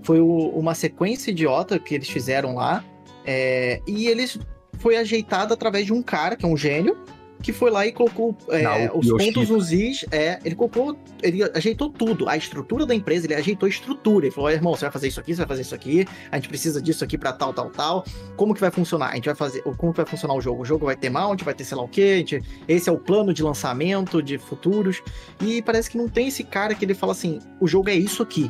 foi 0.01 0.19
o- 0.19 0.49
uma 0.49 0.73
sequência 0.73 1.29
idiota 1.31 1.77
que 1.77 1.93
eles 1.93 2.09
fizeram 2.09 2.55
lá, 2.55 2.83
é, 3.25 3.79
e 3.87 4.07
eles 4.07 4.39
foi 4.79 4.97
ajeitado 4.97 5.53
através 5.53 5.85
de 5.85 5.93
um 5.93 6.01
cara, 6.01 6.35
que 6.35 6.43
é 6.45 6.47
um 6.47 6.57
gênio, 6.57 6.97
que 7.43 7.51
foi 7.51 7.69
lá 7.69 7.85
e 7.85 7.91
colocou 7.91 8.35
é, 8.49 8.61
Naoki 8.61 8.97
os 8.97 9.05
Yoshida. 9.05 9.33
pontos 9.33 9.49
nos 9.49 9.71
is, 9.73 10.05
é, 10.09 10.39
ele 10.45 10.55
colocou, 10.55 10.97
ele 11.21 11.43
ajeitou 11.53 11.89
tudo, 11.89 12.27
a 12.29 12.37
estrutura 12.37 12.85
da 12.85 12.95
empresa, 12.95 13.27
ele 13.27 13.35
ajeitou 13.35 13.67
a 13.67 13.69
estrutura, 13.69 14.25
ele 14.25 14.33
falou, 14.33 14.49
"Ó, 14.49 14.51
irmão, 14.51 14.73
você 14.73 14.85
vai 14.85 14.91
fazer 14.91 15.09
isso 15.09 15.19
aqui, 15.19 15.33
você 15.33 15.39
vai 15.39 15.47
fazer 15.47 15.61
isso 15.61 15.75
aqui, 15.75 16.07
a 16.31 16.37
gente 16.37 16.47
precisa 16.47 16.81
disso 16.81 17.03
aqui 17.03 17.17
pra 17.17 17.33
tal, 17.33 17.53
tal, 17.53 17.69
tal, 17.69 18.05
como 18.37 18.53
que 18.53 18.61
vai 18.61 18.71
funcionar? 18.71 19.09
A 19.09 19.15
gente 19.15 19.25
vai 19.25 19.35
fazer, 19.35 19.61
como 19.61 19.91
que 19.91 19.97
vai 19.97 20.05
funcionar 20.05 20.33
o 20.33 20.41
jogo? 20.41 20.61
O 20.61 20.65
jogo 20.65 20.85
vai 20.85 20.95
ter 20.95 21.09
mount, 21.09 21.43
vai 21.43 21.53
ter 21.53 21.65
sei 21.65 21.75
lá 21.77 21.83
o 21.83 21.87
quê, 21.87 22.19
gente, 22.19 22.41
esse 22.65 22.87
é 22.87 22.91
o 22.91 22.97
plano 22.97 23.33
de 23.33 23.43
lançamento, 23.43 24.23
de 24.23 24.37
futuros, 24.37 25.03
e 25.41 25.61
parece 25.61 25.89
que 25.89 25.97
não 25.97 26.07
tem 26.07 26.29
esse 26.29 26.45
cara 26.45 26.73
que 26.73 26.85
ele 26.85 26.93
fala 26.93 27.11
assim, 27.11 27.39
o 27.59 27.67
jogo 27.67 27.89
é 27.89 27.95
isso 27.95 28.23
aqui. 28.23 28.49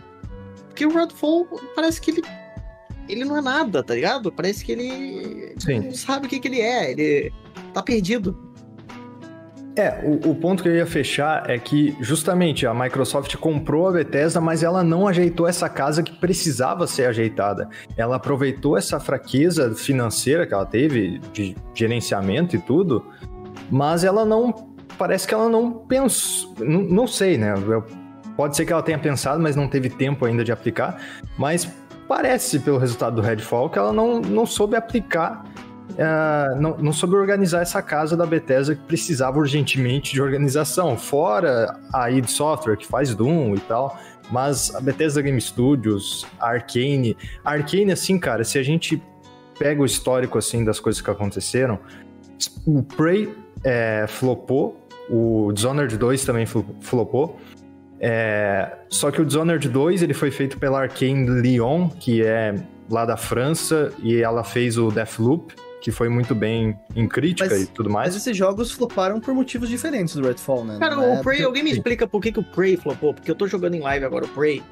Porque 0.67 0.85
o 0.85 0.93
Redfall 0.93 1.47
parece 1.75 1.99
que 1.99 2.11
ele 2.11 2.21
ele 3.09 3.25
não 3.25 3.37
é 3.37 3.41
nada, 3.41 3.83
tá 3.83 3.93
ligado? 3.93 4.31
Parece 4.31 4.63
que 4.63 4.71
ele 4.71 5.53
Sim. 5.59 5.79
não 5.79 5.93
sabe 5.93 6.27
o 6.27 6.29
que 6.29 6.39
que 6.39 6.47
ele 6.47 6.61
é, 6.61 6.91
ele 6.91 7.33
tá 7.73 7.81
perdido. 7.81 8.52
É, 9.75 10.01
o, 10.03 10.31
o 10.31 10.35
ponto 10.35 10.61
que 10.61 10.69
eu 10.69 10.75
ia 10.75 10.85
fechar 10.85 11.49
é 11.49 11.57
que 11.57 11.97
justamente 11.99 12.67
a 12.67 12.73
Microsoft 12.73 13.35
comprou 13.37 13.87
a 13.87 13.91
Bethesda, 13.91 14.39
mas 14.39 14.61
ela 14.61 14.83
não 14.83 15.07
ajeitou 15.07 15.47
essa 15.47 15.67
casa 15.67 16.03
que 16.03 16.11
precisava 16.11 16.85
ser 16.85 17.05
ajeitada. 17.05 17.67
Ela 17.97 18.17
aproveitou 18.17 18.77
essa 18.77 18.99
fraqueza 18.99 19.73
financeira 19.73 20.45
que 20.45 20.53
ela 20.53 20.65
teve, 20.65 21.19
de 21.33 21.55
gerenciamento 21.73 22.55
e 22.55 22.59
tudo, 22.59 23.03
mas 23.71 24.03
ela 24.03 24.23
não. 24.23 24.71
Parece 24.95 25.27
que 25.27 25.33
ela 25.33 25.49
não 25.49 25.71
pensou. 25.71 26.53
Não, 26.59 27.07
sei, 27.07 27.35
né? 27.35 27.55
Pode 28.37 28.55
ser 28.55 28.65
que 28.65 28.71
ela 28.71 28.83
tenha 28.83 28.99
pensado, 28.99 29.41
mas 29.41 29.55
não 29.55 29.67
teve 29.67 29.89
tempo 29.89 30.23
ainda 30.23 30.43
de 30.43 30.51
aplicar. 30.51 31.01
Mas 31.35 31.67
parece, 32.07 32.59
pelo 32.59 32.77
resultado 32.77 33.15
do 33.15 33.21
Redfall, 33.23 33.71
que 33.71 33.79
ela 33.79 33.91
não, 33.91 34.21
não 34.21 34.45
soube 34.45 34.75
aplicar 34.75 35.43
ah, 35.99 36.55
não, 36.59 36.77
não 36.77 36.93
soube 36.93 37.15
organizar 37.15 37.61
essa 37.61 37.81
casa 37.81 38.15
da 38.17 38.25
Bethesda 38.25 38.75
que 38.75 38.81
precisava 38.83 39.37
urgentemente 39.37 40.13
de 40.13 40.21
organização, 40.21 40.97
fora 40.97 41.79
a 41.93 42.09
id 42.09 42.25
Software, 42.27 42.77
que 42.77 42.87
faz 42.87 43.13
Doom 43.13 43.55
e 43.55 43.59
tal, 43.59 43.97
mas 44.31 44.73
a 44.73 44.79
Bethesda 44.79 45.21
Game 45.21 45.39
Studios, 45.39 46.25
a 46.39 46.49
Arcane, 46.49 47.15
a 47.43 47.51
Arcane, 47.51 47.91
assim, 47.91 48.17
cara, 48.17 48.43
se 48.43 48.57
a 48.57 48.63
gente 48.63 49.01
pega 49.59 49.81
o 49.81 49.85
histórico, 49.85 50.37
assim, 50.37 50.63
das 50.63 50.79
coisas 50.79 51.01
que 51.01 51.09
aconteceram, 51.09 51.79
o 52.65 52.81
Prey 52.81 53.33
é, 53.63 54.05
flopou, 54.07 54.79
o 55.09 55.51
Dishonored 55.53 55.95
2 55.97 56.25
também 56.25 56.45
flo- 56.45 56.65
flopou, 56.81 57.39
é, 57.99 58.77
só 58.89 59.11
que 59.11 59.21
o 59.21 59.25
Dishonored 59.25 59.69
2 59.69 60.01
ele 60.01 60.13
foi 60.13 60.31
feito 60.31 60.57
pela 60.57 60.81
Arcane 60.81 61.41
Lyon, 61.41 61.89
que 61.89 62.23
é 62.23 62.55
lá 62.89 63.05
da 63.05 63.15
França, 63.15 63.93
e 64.01 64.21
ela 64.21 64.43
fez 64.43 64.77
o 64.77 64.89
Deathloop, 64.89 65.53
que 65.83 65.91
foi 65.91 66.07
muito 66.07 66.33
bem 66.33 66.79
em 66.95 67.05
crítica 67.07 67.49
Mas- 67.49 67.63
e 67.63 67.67
tudo 67.67 67.89
Mas 67.89 67.93
mais. 68.11 68.15
esses 68.15 68.35
jogos 68.37 68.71
floparam 68.71 69.19
por 69.19 69.33
motivos 69.33 69.67
diferentes 69.67 70.15
do 70.15 70.25
Redfall, 70.25 70.63
né? 70.63 70.77
Cara, 70.79 70.95
Não 70.95 71.03
é 71.03 71.07
o 71.07 71.21
Prey, 71.21 71.23
porque- 71.23 71.43
alguém 71.43 71.61
me 71.63 71.69
sim. 71.71 71.75
explica 71.75 72.07
por 72.07 72.21
que, 72.21 72.31
que 72.31 72.39
o 72.39 72.43
Prey 72.43 72.77
flopou? 72.77 73.13
Porque 73.13 73.29
eu 73.29 73.35
tô 73.35 73.45
jogando 73.47 73.73
em 73.75 73.81
live 73.81 74.05
agora 74.05 74.23
o 74.23 74.29
Prey. 74.29 74.63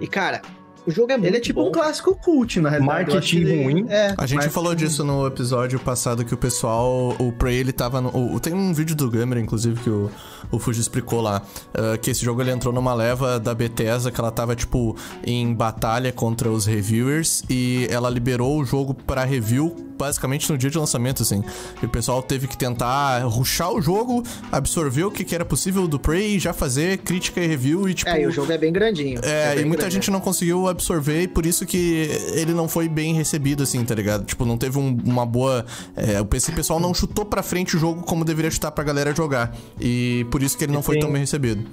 E, 0.00 0.06
cara, 0.06 0.40
o 0.86 0.90
jogo 0.92 1.10
é 1.12 1.16
muito 1.16 1.26
Ele 1.28 1.36
é 1.38 1.40
tipo 1.40 1.60
bom. 1.60 1.68
um 1.68 1.72
clássico 1.72 2.14
cult, 2.16 2.60
na 2.60 2.70
realidade. 2.70 3.10
Marketing 3.10 3.38
ele- 3.40 3.64
ruim. 3.64 3.86
É, 3.88 4.14
A 4.16 4.24
gente 4.26 4.36
marketing 4.36 4.48
falou 4.54 4.74
disso 4.76 5.02
no 5.04 5.26
episódio 5.26 5.78
passado 5.80 6.24
que 6.24 6.32
o 6.32 6.36
pessoal, 6.38 7.14
o 7.18 7.32
Prey, 7.32 7.56
ele 7.58 7.72
tava 7.72 8.00
no. 8.00 8.08
o- 8.34 8.38
tem 8.40 8.54
um 8.54 8.72
vídeo 8.72 8.94
do 8.94 9.10
Gamer, 9.10 9.38
inclusive, 9.38 9.78
que 9.80 9.90
o, 9.90 10.08
o 10.52 10.58
Fuji 10.60 10.80
explicou 10.80 11.20
lá. 11.20 11.42
ah, 11.74 11.98
que 11.98 12.10
esse 12.12 12.24
jogo 12.24 12.40
ele 12.40 12.50
entrou 12.52 12.72
numa 12.72 12.94
leva 12.94 13.38
da 13.40 13.52
Bethesda 13.54 14.10
que 14.12 14.20
ela 14.20 14.30
tava, 14.30 14.54
tipo, 14.56 14.96
em 15.26 15.52
batalha 15.52 16.12
contra 16.12 16.48
os 16.50 16.64
reviewers 16.64 17.42
e 17.50 17.86
ela 17.90 18.08
liberou 18.08 18.58
o 18.60 18.64
jogo 18.64 18.94
pra 18.94 19.24
review 19.24 19.74
basicamente 20.00 20.50
no 20.50 20.56
dia 20.56 20.70
de 20.70 20.78
lançamento, 20.78 21.22
assim. 21.22 21.44
E 21.82 21.86
o 21.86 21.88
pessoal 21.88 22.22
teve 22.22 22.46
que 22.48 22.56
tentar 22.56 23.18
ruxar 23.24 23.70
o 23.70 23.80
jogo, 23.82 24.22
absorver 24.50 25.04
o 25.04 25.10
que, 25.10 25.22
que 25.24 25.34
era 25.34 25.44
possível 25.44 25.86
do 25.86 25.98
Prey, 26.00 26.38
já 26.38 26.52
fazer 26.54 26.98
crítica 26.98 27.40
e 27.40 27.46
review 27.46 27.88
e, 27.88 27.92
tipo. 27.94 28.08
É, 28.10 28.22
e 28.22 28.26
o 28.26 28.30
jogo 28.30 28.50
é 28.50 28.56
bem 28.58 28.72
grandinho. 28.72 29.20
É, 29.22 29.54
bem 29.54 29.64
e 29.64 29.66
muita 29.66 29.82
grande. 29.82 29.94
gente 29.94 30.10
não 30.10 30.20
conseguiu 30.20 30.66
absorver 30.68 31.22
e 31.22 31.28
por 31.28 31.44
isso 31.44 31.66
que 31.66 32.08
ele 32.32 32.52
não 32.54 32.66
foi 32.68 32.88
bem 32.88 33.14
recebido, 33.14 33.62
assim, 33.62 33.84
tá 33.84 33.94
ligado? 33.94 34.24
Tipo, 34.24 34.44
não 34.46 34.56
teve 34.56 34.78
um- 34.78 34.96
uma 35.04 35.26
boa. 35.26 35.64
é, 35.94 36.20
o 36.20 36.24
PC 36.24 36.52
pessoal 36.52 36.80
não 36.80 36.94
chutou 36.94 37.24
pra 37.24 37.42
frente 37.42 37.76
o 37.76 37.78
jogo 37.78 38.02
como 38.02 38.24
deveria 38.24 38.50
chutar 38.50 38.70
pra 38.70 38.82
galera 38.82 39.14
jogar. 39.14 39.54
E 39.78 40.26
por 40.30 40.42
isso 40.42 40.56
que 40.56 40.64
ele 40.64 40.72
não 40.72 40.82
foi 40.82 40.98
tão 40.98 41.12
bem 41.12 41.20
recebido. 41.20 41.64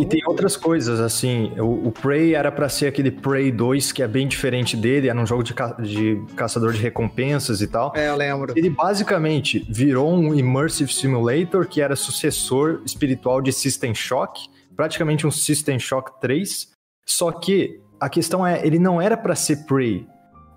E 0.00 0.06
tem 0.06 0.20
outras 0.26 0.56
coisas, 0.56 1.00
assim, 1.00 1.52
o, 1.58 1.88
o 1.88 1.92
Prey 1.92 2.34
era 2.34 2.50
pra 2.52 2.68
ser 2.68 2.86
aquele 2.86 3.10
Prey 3.10 3.50
2, 3.50 3.92
que 3.92 4.02
é 4.02 4.08
bem 4.08 4.26
diferente 4.26 4.76
dele, 4.76 5.08
era 5.08 5.18
um 5.20 5.26
jogo 5.26 5.42
de, 5.42 5.52
ca- 5.54 5.72
de 5.80 6.22
caçador 6.36 6.72
de 6.72 6.78
recompensas 6.80 7.60
e 7.60 7.66
tal. 7.66 7.92
É, 7.96 8.08
eu 8.08 8.16
lembro. 8.16 8.52
Ele 8.56 8.70
basicamente 8.70 9.66
virou 9.68 10.12
um 10.12 10.34
Immersive 10.34 10.92
Simulator 10.92 11.66
que 11.66 11.80
era 11.80 11.96
sucessor 11.96 12.80
espiritual 12.84 13.40
de 13.40 13.52
System 13.52 13.94
Shock, 13.94 14.42
praticamente 14.76 15.26
um 15.26 15.30
System 15.30 15.78
Shock 15.78 16.20
3. 16.20 16.68
Só 17.06 17.32
que 17.32 17.80
a 18.00 18.08
questão 18.08 18.46
é, 18.46 18.64
ele 18.66 18.78
não 18.78 19.00
era 19.00 19.16
pra 19.16 19.34
ser 19.34 19.64
Prey. 19.66 20.06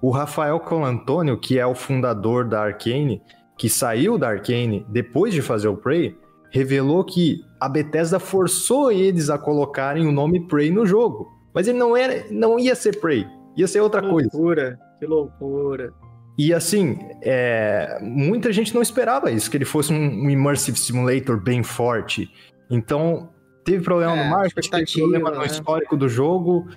O 0.01 0.11
Rafael 0.11 0.59
Colantônio, 0.59 1.37
que 1.39 1.57
é 1.57 1.65
o 1.65 1.73
fundador 1.73 2.47
da 2.47 2.61
Arcane, 2.61 3.21
que 3.57 3.69
saiu 3.69 4.17
da 4.17 4.29
Arcane 4.29 4.85
depois 4.89 5.33
de 5.33 5.41
fazer 5.41 5.67
o 5.67 5.77
Prey, 5.77 6.15
revelou 6.49 7.03
que 7.03 7.41
a 7.59 7.67
Bethesda 7.69 8.19
forçou 8.19 8.91
eles 8.91 9.29
a 9.29 9.37
colocarem 9.37 10.07
o 10.07 10.11
nome 10.11 10.47
Prey 10.47 10.71
no 10.71 10.85
jogo. 10.85 11.31
Mas 11.53 11.67
ele 11.67 11.77
não 11.77 11.95
era, 11.95 12.25
não 12.31 12.59
ia 12.59 12.75
ser 12.75 12.99
Prey, 12.99 13.25
ia 13.55 13.67
ser 13.67 13.79
outra 13.79 14.01
Que 14.01 14.09
coisa. 14.09 14.29
loucura, 14.33 14.79
que 14.99 15.05
loucura. 15.05 15.93
E 16.37 16.53
assim, 16.53 16.99
é, 17.21 17.97
muita 18.01 18.51
gente 18.51 18.75
não 18.75 18.81
esperava 18.81 19.31
isso, 19.31 19.49
que 19.49 19.55
ele 19.55 19.63
fosse 19.65 19.93
um, 19.93 19.95
um 20.25 20.29
Immersive 20.29 20.77
Simulator 20.77 21.41
bem 21.41 21.63
forte. 21.63 22.29
Então, 22.69 23.29
teve 23.63 23.83
problema 23.83 24.13
É, 24.17 24.23
no 24.23 24.29
marketing, 24.29 24.69
teve 24.69 24.93
problema 24.99 25.31
no 25.31 25.39
né? 25.39 25.45
histórico 25.45 25.95
do 25.95 26.09
jogo. 26.09 26.67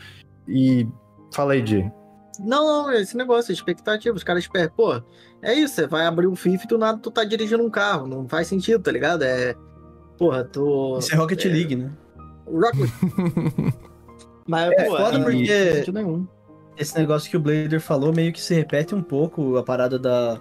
E 0.46 0.86
falei 1.34 1.60
de. 1.60 1.82
Não, 1.82 1.92
não, 2.38 2.90
esse 2.92 3.16
negócio, 3.16 3.52
expectativa. 3.52 4.16
Os 4.16 4.24
caras 4.24 4.44
esperam, 4.44 4.70
pô, 4.76 5.00
é 5.42 5.54
isso, 5.54 5.74
você 5.74 5.86
vai 5.86 6.06
abrir 6.06 6.26
o 6.26 6.34
FIFA 6.36 6.64
e 6.64 6.68
do 6.68 6.78
nada 6.78 6.98
tu 6.98 7.10
tá 7.10 7.24
dirigindo 7.24 7.62
um 7.64 7.70
carro. 7.70 8.06
Não 8.06 8.28
faz 8.28 8.46
sentido, 8.48 8.82
tá 8.82 8.90
ligado? 8.92 9.22
É. 9.22 9.54
Porra, 10.16 10.44
tu. 10.44 10.98
Isso 10.98 11.12
é 11.12 11.16
Rocket 11.16 11.44
League, 11.44 11.76
né? 11.76 11.90
Rocket 12.46 12.90
Mas, 14.46 14.72
É 14.72 14.84
pô, 14.84 14.96
foda 14.96 15.18
não 15.18 15.24
porque- 15.24 15.84
nenhum. 15.92 16.26
Esse 16.76 16.96
negócio 16.96 17.28
que 17.28 17.36
o 17.36 17.40
Blader 17.40 17.80
falou 17.80 18.12
meio 18.14 18.32
que 18.32 18.40
se 18.40 18.54
repete 18.54 18.94
um 18.94 19.02
pouco 19.02 19.56
a 19.56 19.62
parada 19.64 19.98
da, 19.98 20.38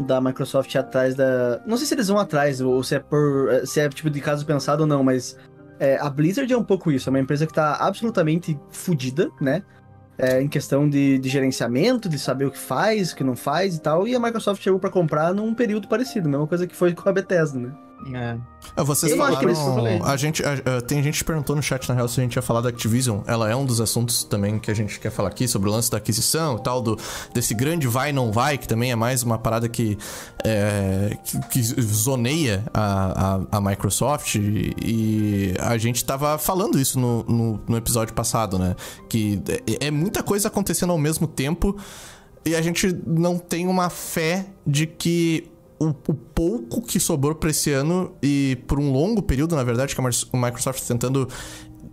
da 0.00 0.20
Microsoft 0.20 0.74
atrás 0.74 1.14
da. 1.14 1.62
Não 1.66 1.76
sei 1.76 1.86
se 1.86 1.94
eles 1.94 2.08
vão 2.08 2.18
atrás, 2.18 2.60
ou 2.60 2.82
se 2.82 2.96
é 2.96 2.98
por. 2.98 3.48
se 3.64 3.80
é 3.80 3.88
tipo 3.88 4.10
de 4.10 4.20
caso 4.20 4.44
pensado 4.44 4.82
ou 4.82 4.86
não, 4.86 5.04
mas 5.04 5.38
é, 5.78 5.96
a 5.98 6.10
Blizzard 6.10 6.52
é 6.52 6.56
um 6.58 6.64
pouco 6.64 6.90
isso, 6.90 7.08
é 7.08 7.10
uma 7.10 7.20
empresa 7.20 7.46
que 7.46 7.52
tá 7.54 7.76
absolutamente 7.76 8.58
fodida, 8.68 9.30
né? 9.40 9.62
É, 10.18 10.40
em 10.40 10.48
questão 10.48 10.88
de, 10.88 11.18
de 11.18 11.28
gerenciamento, 11.28 12.08
de 12.08 12.18
saber 12.18 12.46
o 12.46 12.50
que 12.50 12.58
faz, 12.58 13.12
o 13.12 13.16
que 13.16 13.22
não 13.22 13.36
faz 13.36 13.76
e 13.76 13.80
tal, 13.80 14.08
e 14.08 14.14
a 14.14 14.20
Microsoft 14.20 14.62
chegou 14.62 14.80
pra 14.80 14.90
comprar 14.90 15.34
num 15.34 15.54
período 15.54 15.88
parecido, 15.88 16.28
mesma 16.28 16.46
coisa 16.46 16.66
que 16.66 16.74
foi 16.74 16.94
com 16.94 17.06
a 17.08 17.12
Bethesda, 17.12 17.58
né? 17.58 17.85
É. 18.12 18.36
Ah, 18.76 18.82
Vocês 18.82 19.10
Eu 19.12 19.22
acho 19.24 19.38
que 19.38 19.44
eles 19.46 19.58
falaram. 19.58 20.04
A 20.04 20.16
gente, 20.16 20.42
a- 20.44 20.76
a- 20.76 20.80
tem 20.82 21.02
gente 21.02 21.18
que 21.18 21.24
perguntou 21.24 21.56
no 21.56 21.62
chat, 21.62 21.88
na 21.88 21.94
real, 21.94 22.06
se 22.06 22.20
a 22.20 22.22
gente 22.22 22.36
ia 22.36 22.42
falar 22.42 22.60
da 22.60 22.68
Activision. 22.68 23.20
Ela 23.26 23.50
é 23.50 23.56
um 23.56 23.64
dos 23.64 23.80
assuntos 23.80 24.22
também 24.22 24.58
que 24.58 24.70
a 24.70 24.74
gente 24.74 25.00
quer 25.00 25.10
falar 25.10 25.28
aqui, 25.30 25.48
sobre 25.48 25.68
o 25.68 25.72
lance 25.72 25.90
da 25.90 25.96
aquisição 25.96 26.56
e 26.56 26.62
tal, 26.62 26.82
do, 26.82 26.98
desse 27.32 27.54
grande 27.54 27.88
vai 27.88 28.12
não 28.12 28.30
vai, 28.30 28.58
que 28.58 28.68
também 28.68 28.92
é 28.92 28.96
mais 28.96 29.22
uma 29.22 29.38
parada 29.38 29.68
que, 29.68 29.96
é, 30.44 31.16
que, 31.24 31.40
que 31.48 31.62
zoneia 31.82 32.64
a, 32.72 33.36
a, 33.50 33.58
a 33.58 33.60
Microsoft. 33.60 34.34
E, 34.36 34.74
e 34.84 35.54
a 35.58 35.76
gente 35.78 36.04
tava 36.04 36.36
falando 36.38 36.78
isso 36.78 37.00
no, 37.00 37.24
no, 37.24 37.60
no 37.66 37.76
episódio 37.76 38.14
passado, 38.14 38.58
né? 38.58 38.76
Que 39.08 39.42
é, 39.80 39.86
é 39.86 39.90
muita 39.90 40.22
coisa 40.22 40.48
acontecendo 40.48 40.90
ao 40.90 40.98
mesmo 40.98 41.26
tempo. 41.26 41.76
E 42.44 42.54
a 42.54 42.62
gente 42.62 42.96
não 43.04 43.38
tem 43.38 43.66
uma 43.66 43.90
fé 43.90 44.46
de 44.64 44.86
que 44.86 45.50
o, 45.78 45.88
o 45.88 46.14
pouco 46.14 46.80
que 46.82 46.98
sobrou 47.00 47.34
pra 47.34 47.50
esse 47.50 47.70
ano 47.72 48.12
e 48.22 48.58
por 48.66 48.78
um 48.78 48.90
longo 48.92 49.22
período, 49.22 49.54
na 49.56 49.64
verdade, 49.64 49.94
que 49.94 50.00
a 50.00 50.04
Microsoft 50.38 50.80
tá 50.80 50.86
tentando 50.88 51.28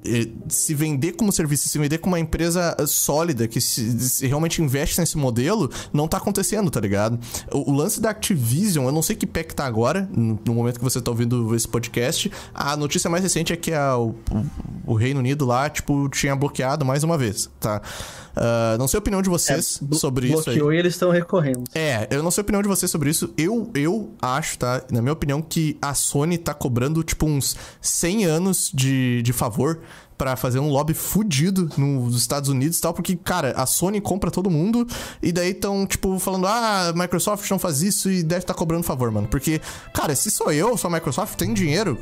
eh, 0.05 0.27
se 0.49 0.73
vender 0.73 1.13
como 1.13 1.31
serviço, 1.31 1.69
se 1.69 1.77
vender 1.79 1.97
como 1.97 2.13
uma 2.15 2.19
empresa 2.19 2.75
eh, 2.79 2.85
sólida 2.85 3.47
que 3.47 3.61
se, 3.61 3.99
se 3.99 4.27
realmente 4.27 4.61
investe 4.61 4.99
nesse 4.99 5.17
modelo, 5.17 5.69
não 5.93 6.07
tá 6.07 6.17
acontecendo, 6.17 6.69
tá 6.69 6.79
ligado? 6.79 7.19
O, 7.53 7.71
o 7.71 7.75
lance 7.75 8.01
da 8.01 8.09
Activision, 8.09 8.85
eu 8.85 8.91
não 8.91 9.01
sei 9.01 9.15
que 9.15 9.25
pé 9.25 9.43
que 9.43 9.55
tá 9.55 9.65
agora, 9.65 10.09
no, 10.15 10.53
momento 10.53 10.77
que 10.77 10.83
você 10.83 11.01
tá 11.01 11.09
ouvindo 11.11 11.55
esse 11.55 11.67
podcast. 11.67 12.29
A 12.53 12.75
notícia 12.75 13.09
mais 13.09 13.23
recente 13.23 13.53
é 13.53 13.55
que 13.55 13.71
a- 13.73 13.97
o- 13.97 14.15
o 14.85 14.93
Reino 14.95 15.19
Unido 15.21 15.45
lá, 15.45 15.69
tipo, 15.69 16.09
tinha 16.09 16.35
bloqueado 16.35 16.83
mais 16.85 17.03
uma 17.03 17.17
vez, 17.17 17.49
tá? 17.59 17.81
Ah, 18.35 18.75
não 18.79 18.87
sei 18.87 18.97
a 18.97 18.99
opinião 18.99 19.21
de 19.21 19.29
vocês 19.29 19.77
Blo- 19.81 19.97
sobre 19.97 20.27
isso. 20.27 20.43
Bloqueou 20.43 20.73
e 20.73 20.77
eles 20.77 20.93
estão 20.93 21.11
recorrendo. 21.11 21.63
É, 21.73 22.07
eu 22.09 22.23
não 22.23 22.31
sei 22.31 22.41
a 22.41 22.43
opinião 22.43 22.61
de 22.61 22.67
vocês 22.67 22.89
sobre 22.91 23.09
isso. 23.09 23.33
Eu, 23.37 23.69
eu 23.75 24.11
acho, 24.21 24.57
tá? 24.57 24.81
Na 24.91 25.01
minha 25.01 25.13
opinião, 25.13 25.41
que 25.41 25.77
a 25.81 25.93
Sony 25.93 26.37
tá 26.37 26.53
cobrando, 26.53 27.03
tipo, 27.03 27.25
uns 27.25 27.55
100 27.81 28.25
anos 28.25 28.71
de, 28.73 29.21
de 29.21 29.33
favor 29.33 29.79
pra 30.17 30.35
fazer 30.35 30.59
um 30.59 30.69
lobby 30.69 30.93
fudido 30.93 31.69
nos 31.77 32.15
Estados 32.15 32.47
Unidos 32.47 32.77
e 32.77 32.81
tal, 32.81 32.93
porque, 32.93 33.15
cara, 33.15 33.51
a 33.57 33.65
Sony 33.65 33.99
compra 33.99 34.29
todo 34.31 34.49
mundo 34.49 34.87
e 35.21 35.31
daí 35.31 35.53
tão, 35.53 35.85
tipo, 35.85 36.17
falando, 36.19 36.45
ah, 36.47 36.89
a 36.89 36.93
Microsoft 36.93 37.49
não 37.49 37.57
faz 37.59 37.81
isso 37.81 38.09
e 38.09 38.21
deve 38.23 38.41
estar 38.43 38.53
cobrando 38.53 38.83
favor, 38.83 39.11
mano. 39.11 39.27
Porque, 39.27 39.59
cara, 39.93 40.15
se 40.15 40.29
sou 40.31 40.51
eu, 40.51 40.77
sou 40.77 40.89
a 40.89 40.93
Microsoft, 40.93 41.35
tem 41.35 41.53
dinheiro, 41.53 41.97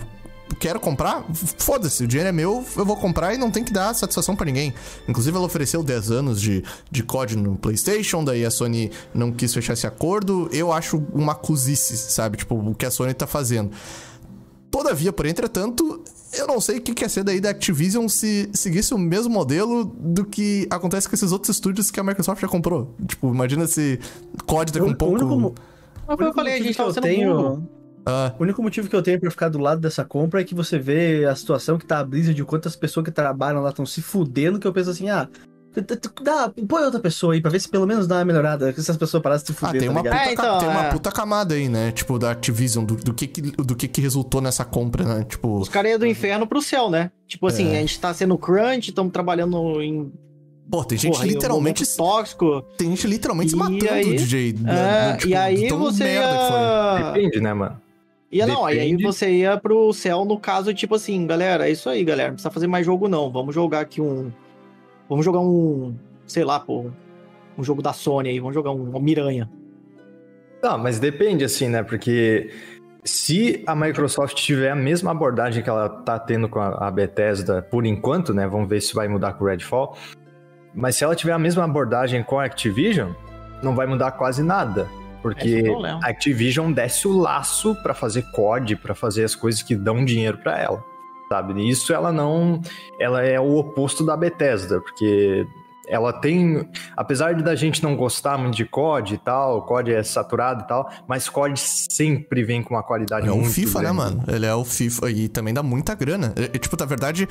quero 0.62 0.80
comprar, 0.80 1.26
foda-se, 1.58 2.04
o 2.04 2.08
dinheiro 2.08 2.30
é 2.30 2.32
meu, 2.32 2.63
eu 2.78 2.86
vou 2.86 2.95
comprar 2.95 3.34
e 3.34 3.38
não 3.38 3.50
tem 3.50 3.63
que 3.63 3.74
dar 3.74 3.93
satisfação 3.95 4.36
pra 4.36 4.45
ninguém. 4.45 4.71
Inclusive, 5.10 5.36
ela 5.36 5.45
ofereceu 5.45 5.82
10 5.82 6.12
anos 6.12 6.39
de, 6.39 6.63
de 6.91 7.02
COD 7.04 7.36
no 7.36 7.56
PlayStation, 7.58 8.24
daí 8.24 8.45
a 8.45 8.52
Sony 8.52 8.91
não 9.13 9.32
quis 9.32 9.52
fechar 9.54 9.74
esse 9.74 9.88
acordo. 9.88 10.47
Eu 10.54 10.71
acho 10.71 11.04
uma 11.13 11.34
cozice, 11.34 11.97
sabe? 11.97 12.38
Tipo, 12.38 12.54
o 12.56 12.76
que 12.76 12.86
a 12.86 12.91
Sony 12.91 13.12
tá 13.13 13.26
fazendo. 13.26 13.71
Todavia, 14.69 15.12
por 15.12 15.26
entretanto, 15.26 16.02
eu 16.32 16.47
não 16.47 16.62
sei 16.62 16.78
o 16.78 16.82
que 16.82 16.93
quer 16.93 17.10
ser 17.10 17.24
daí 17.26 17.41
da 17.41 17.50
Activision 17.50 18.08
se 18.08 18.50
seguisse 18.54 18.93
o 18.93 18.97
mesmo 18.97 19.34
modelo 19.34 19.84
do 19.84 20.24
que 20.24 20.65
acontece 20.69 21.10
com 21.10 21.15
esses 21.15 21.32
outros 21.32 21.56
estúdios 21.58 21.91
que 21.91 22.00
a 22.00 22.04
Microsoft 22.04 22.39
já 22.41 22.47
comprou. 22.47 22.95
Tipo, 23.08 23.34
imagina 23.34 23.67
se 23.67 24.00
COD 24.45 24.71
daqui 24.71 24.86
O- 24.86 24.89
um 24.89 24.93
pouco... 24.95 25.15
único 25.15 25.38
mo- 25.39 25.56
Mas 26.08 26.19
O 26.19 26.24
eu 26.24 26.34
falei, 26.34 26.54
a 26.54 26.58
gente 26.63 26.78
tava 26.78 26.93
sendo 26.93 27.04
tenho- 27.04 27.36
burro. 27.36 27.69
Ah, 28.06 28.34
O 28.40 28.44
único 28.44 28.62
motivo 28.64 28.90
que 28.90 28.96
eu 28.96 29.02
tenho 29.04 29.20
pra 29.20 29.30
ficar 29.30 29.50
do 29.50 29.60
lado 29.60 29.80
dessa 29.80 30.04
compra 30.04 30.42
é 30.42 30.44
que 30.44 30.56
você 30.56 30.80
vê 30.80 31.26
a 31.26 31.36
situação 31.36 31.78
que 31.78 31.86
tá 31.86 32.00
a 32.00 32.04
Blizzard, 32.04 32.34
de 32.36 32.44
quantas 32.44 32.76
pessoas 32.76 33.04
que 33.06 33.12
trabalham 33.12 33.62
lá 33.62 33.70
estão 33.70 33.86
se 33.86 34.02
fudendo, 34.02 34.60
que 34.60 34.66
eu 34.68 34.74
penso 34.74 34.90
assim, 34.90 35.10
ah, 35.10 35.28
dá, 36.24 36.52
põe 36.68 36.84
outra 36.84 37.00
pessoa 37.00 37.34
aí 37.34 37.42
pra 37.42 37.50
ver 37.52 37.60
se 37.62 37.70
pelo 37.70 37.86
menos 37.88 38.08
dá 38.08 38.16
uma 38.18 38.26
melhorada, 38.26 38.74
que 38.74 38.80
essas 38.80 38.98
pessoas 38.98 39.22
parassem 39.24 39.46
de 39.48 39.54
se 39.54 39.64
Ah, 39.64 39.68
fuder, 39.68 39.82
tem 39.82 39.90
tá 39.90 39.94
uma, 39.94 40.04
puta, 40.04 40.16
É, 40.18 40.34
então, 40.34 40.58
tem 40.60 40.68
uma 40.70 40.86
é. 40.86 40.90
puta 40.92 41.12
camada 41.12 41.56
aí, 41.56 41.70
né? 41.70 41.92
Tipo, 41.92 42.18
da 42.20 42.32
Activision, 42.32 42.84
do, 42.84 42.96
do 42.96 43.14
que, 43.14 43.28
que, 43.28 43.42
do 43.42 43.76
que 43.76 43.88
que 43.88 44.02
resultou 44.02 44.42
nessa 44.42 44.66
compra, 44.66 45.06
né? 45.06 45.24
Tipo, 45.24 45.60
Os 45.60 45.70
caras 45.70 45.92
iam 45.92 46.00
do 46.00 46.06
inferno 46.08 46.46
pro 46.48 46.62
céu, 46.62 46.90
né? 46.90 47.12
Tipo 47.28 47.48
assim, 47.48 47.70
É. 47.74 47.78
a 47.78 47.82
gente 47.82 48.00
tá 48.00 48.14
sendo 48.14 48.38
crunch, 48.38 48.90
estamos 48.90 49.14
trabalhando 49.14 49.82
em. 49.82 50.12
pô, 50.70 50.84
tem 50.84 50.98
gente 50.98 51.14
porra, 51.14 51.24
um 51.26 51.28
literalmente. 51.28 51.84
momento 51.86 51.98
tóxico. 51.98 52.62
Tem 52.78 52.90
gente 52.90 53.08
literalmente 53.08 53.50
se 53.52 53.56
E 53.56 53.60
matando 53.60 53.90
aí- 53.92 54.04
o 54.12 54.16
DJ. 54.16 54.54
né? 54.60 55.12
É, 55.12 55.18
Tipo, 55.18 55.28
e 55.30 55.36
aí 55.36 55.56
de 55.56 55.68
tão 55.70 55.80
você 55.80 56.04
merda 56.04 56.28
que 56.38 56.48
foi. 56.48 56.60
ia. 56.60 57.12
Depende, 57.14 57.42
né, 57.42 57.54
mano? 57.54 57.82
Ia 58.32 58.48
não, 58.48 58.70
e 58.70 58.80
aí 58.80 58.96
você 58.96 59.29
ia 59.29 59.58
pro 59.58 59.92
céu 59.92 60.23
no 60.23 60.40
caso, 60.40 60.73
tipo 60.73 60.96
assim, 60.96 61.27
galera, 61.27 61.67
é 61.67 61.71
isso 61.71 61.90
aí, 61.90 62.04
galera. 62.04 62.29
Não 62.29 62.36
precisa 62.36 62.52
fazer 62.52 62.67
mais 62.67 62.86
jogo, 62.86 63.10
não. 63.10 63.29
Vamos 63.29 63.54
jogar 63.54 63.82
aqui 63.82 64.00
um. 64.00 64.32
Vamos 65.10 65.25
jogar 65.25 65.40
um. 65.40 65.94
Sei 66.25 66.44
lá, 66.44 66.60
pô. 66.60 66.86
Um 67.58 67.63
jogo 67.63 67.82
da 67.82 67.92
Sony 67.92 68.29
aí, 68.29 68.40
vamos 68.40 68.56
jogar 68.56 68.71
um, 68.71 68.96
um 68.96 69.00
Miranha. 69.02 69.52
Não, 70.63 70.77
mas 70.77 70.98
depende, 70.98 71.44
assim, 71.44 71.67
né? 71.67 71.84
Porque 71.84 72.50
se 73.04 73.63
a 73.67 73.75
Microsoft 73.75 74.36
tiver 74.36 74.71
a 74.71 74.75
mesma 74.75 75.12
abordagem 75.12 75.62
que 75.62 75.69
ela 75.69 75.90
tá 75.90 76.17
tendo 76.17 76.48
com 76.48 76.60
a 76.60 76.90
Bethesda 76.90 77.62
por 77.62 77.86
enquanto, 77.86 78.34
né? 78.34 78.48
Vamos 78.48 78.69
ver 78.69 78.79
se 78.79 78.94
vai 78.94 79.10
mudar 79.10 79.34
com 79.34 79.44
o 79.44 79.48
Redfall. 79.48 79.98
Mas 80.73 80.96
se 80.96 81.04
ela 81.04 81.15
tiver 81.15 81.34
a 81.34 81.40
mesma 81.40 81.65
abordagem 81.65 82.23
com 82.23 82.40
a 82.40 82.46
Activision, 82.46 83.12
não 83.62 83.75
vai 83.75 83.86
mudar 83.88 84.12
quase 84.12 84.42
nada. 84.42 84.88
Porque 85.22 85.63
é 85.65 85.90
a 85.90 86.10
Activision 86.10 86.72
desce 86.72 87.08
o 87.08 87.17
laço 87.17 87.76
pra 87.84 87.94
fazer 87.94 88.24
COD, 88.32 88.76
pra 88.76 88.96
fazer 88.96 89.24
as 89.24 89.36
coisas 89.36 89.62
que 89.62 89.76
dão 89.76 90.04
dinheiro 90.04 90.38
pra 90.40 90.60
ela. 90.60 90.84
sabe? 91.30 91.54
Nisso 91.54 91.94
ela 91.94 92.12
não, 92.12 92.60
ela 93.00 93.24
é 93.24 93.40
o 93.40 93.56
oposto 93.56 94.06
da 94.06 94.17
Bethesda, 94.17 94.82
porque 94.82 95.48
ela 95.92 96.13
tem, 96.13 96.67
apesar 96.96 97.33
de 97.35 97.44
da 97.44 97.54
gente 97.56 97.83
não 97.83 97.96
gostar 97.96 98.37
muito 98.37 98.56
de 98.56 98.65
COD 98.65 99.15
e 99.15 99.17
tal, 99.17 99.58
o 99.58 99.62
COD 99.63 99.94
é 99.94 100.02
saturado 100.04 100.63
e 100.63 100.67
tal, 100.67 100.89
mas 101.08 101.27
COD 101.27 101.60
sempre 101.60 102.44
vem 102.44 102.63
com 102.63 102.73
uma 102.73 102.81
qualidade 102.83 103.27
É 103.27 103.31
o 103.31 103.35
muito 103.37 103.52
FIFA, 103.54 103.79
né, 103.79 103.83
grande. 103.83 103.98
mano? 103.98 104.23
Ele 104.27 104.46
é 104.46 104.56
o 104.56 104.63
FIFA 104.63 105.12
e 105.12 105.27
também 105.27 105.54
dá 105.54 105.62
muita 105.62 105.94
grana. 105.94 106.33
É, 106.37 106.44
é, 106.46 106.48
tipo, 106.58 106.77
na 106.79 106.85
verdade, 106.85 107.27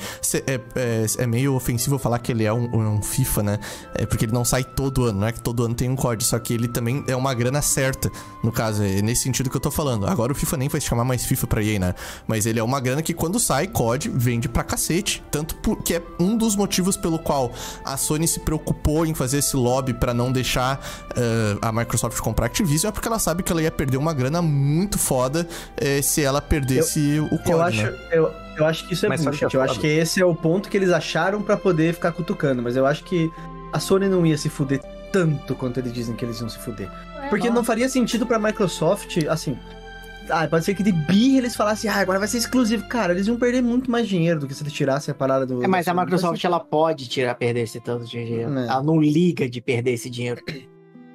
é, 0.47 0.61
é, 0.77 1.07
é 1.19 1.27
meio 1.27 1.55
ofensivo 1.55 1.99
falar 1.99 2.19
que 2.19 2.31
ele 2.33 2.45
é 2.45 2.53
um, 2.53 2.97
um 2.97 3.03
FIFA, 3.03 3.43
né? 3.43 3.59
É 3.95 4.05
porque 4.05 4.25
ele 4.27 4.33
não 4.33 4.45
sai 4.45 4.63
todo 4.63 5.05
ano, 5.05 5.21
não 5.21 5.27
é 5.29 5.33
que 5.33 5.41
todo 5.41 5.65
ano 5.65 5.75
tem 5.75 5.89
um 5.89 5.97
COD, 5.97 6.23
só 6.25 6.39
que 6.39 6.53
ele 6.53 6.69
também 6.69 7.03
é 7.09 7.17
uma 7.17 7.33
grana 7.33 7.63
certa. 7.63 8.11
No 8.45 8.53
caso, 8.53 8.83
é 8.83 9.01
nesse 9.01 9.23
sentido 9.23 9.49
que 9.49 9.57
eu 9.57 9.61
tô 9.61 9.71
falando. 9.71 10.07
Agora 10.07 10.33
o 10.33 10.35
FIFA 10.35 10.57
nem 10.59 10.69
vai 10.69 10.81
se 10.81 10.87
chamar 10.87 11.05
mais 11.05 11.25
FIFA 11.25 11.47
pra 11.47 11.63
EA, 11.63 11.79
né? 11.79 11.95
Mas 12.27 12.45
ele 12.47 12.59
é 12.59 12.63
uma 12.63 12.79
grana 12.81 13.01
que 13.03 13.15
quando 13.15 13.39
sai 13.41 13.67
COD, 13.67 14.11
vende 14.11 14.49
pra 14.49 14.63
cacete. 14.63 15.23
Tanto 15.31 15.55
por- 15.57 15.83
que 15.83 15.95
é 15.95 16.03
um 16.19 16.37
dos 16.37 16.55
motivos 16.57 16.97
pelo 16.97 17.19
qual 17.19 17.51
a 17.85 17.97
Sony 17.97 18.29
se 18.29 18.41
preocupou 18.51 19.07
em 19.07 19.15
fazer 19.15 19.39
esse 19.39 19.57
lobby 19.57 19.95
pra 19.95 20.13
não 20.13 20.33
deixar 20.33 20.85
eh, 21.17 21.57
a 21.63 21.71
Microsoft 21.71 22.19
comprar 22.19 22.47
Activision, 22.47 22.89
é 22.89 22.93
porque 22.93 23.07
ela 23.07 23.21
sabe 23.21 23.45
que 23.45 23.53
ela 23.53 23.63
ia 23.63 23.71
perder 23.71 23.97
uma 23.97 24.13
grana 24.13 24.43
muito 24.43 24.99
foda 24.99 25.47
eh, 25.77 26.03
se 26.03 26.25
ela 26.25 26.43
perdesse 26.43 27.21
o 27.31 27.39
COD, 27.39 27.51
Eu 27.51 27.63
acho, 27.63 27.83
né? 27.83 27.99
eu, 28.11 28.33
eu 28.57 28.67
acho 28.67 28.89
que 28.89 28.95
isso 28.95 29.07
é 29.07 29.09
Mas 29.09 29.25
bullshit. 29.25 29.45
é 29.45 29.57
Eu 29.57 29.63
acho 29.63 29.79
que 29.79 29.87
esse 29.87 30.21
é 30.21 30.25
o 30.25 30.35
ponto 30.35 30.69
que 30.69 30.77
eles 30.77 30.91
acharam 30.91 31.41
pra 31.43 31.57
poder 31.57 31.95
ficar 31.95 32.11
cutucando. 32.11 32.61
Mas 32.61 32.75
eu 32.75 32.85
acho 32.87 33.05
que 33.05 33.31
a 33.73 33.79
Sony 33.79 34.09
não 34.09 34.27
ia 34.27 34.37
se 34.37 34.49
fuder 34.49 34.81
tanto 35.13 35.55
quanto 35.55 35.79
eles 35.79 35.93
dizem 35.93 36.17
que 36.17 36.25
eles 36.25 36.41
iam 36.41 36.49
se 36.49 36.59
fuder. 36.59 36.91
Porque 37.29 37.49
não 37.49 37.63
faria 37.63 37.89
sentido 37.89 38.27
pra 38.27 38.37
Microsoft, 38.39 39.17
assim. 39.29 39.57
Ah, 40.31 40.47
pode 40.49 40.65
ser 40.65 40.75
que 40.75 40.83
de 40.83 40.93
birra 40.93 41.39
eles 41.39 41.57
falassem, 41.57 41.91
ah, 41.91 41.97
agora 41.97 42.19
vai 42.19 42.29
ser 42.29 42.39
exclusivo. 42.39 42.87
Cara, 42.89 43.13
eles 43.13 43.27
iam 43.27 43.37
perder 43.37 43.63
muito 43.63 43.91
mais 43.91 44.09
dinheiro 44.09 44.41
do 44.41 44.47
que 44.47 44.55
se 44.55 44.63
eles 44.63 44.73
tirassem 44.73 45.13
a 45.13 45.15
parada 45.15 45.45
do. 45.47 45.63
É, 45.63 45.67
mas 45.67 45.87
a. 45.89 45.95
Microsoft 45.95 46.43
ela 46.45 46.61
pode 46.61 47.09
tirar 47.09 47.35
perder 47.35 47.63
esse 47.63 47.81
tanto 47.81 48.05
de 48.05 48.11
dinheiro. 48.11 48.57
É. 48.59 48.67
Ela 48.67 48.83
não 48.83 49.01
liga 49.01 49.49
de 49.49 49.61
perder 49.61 49.93
esse 49.93 50.09
dinheiro. 50.11 50.41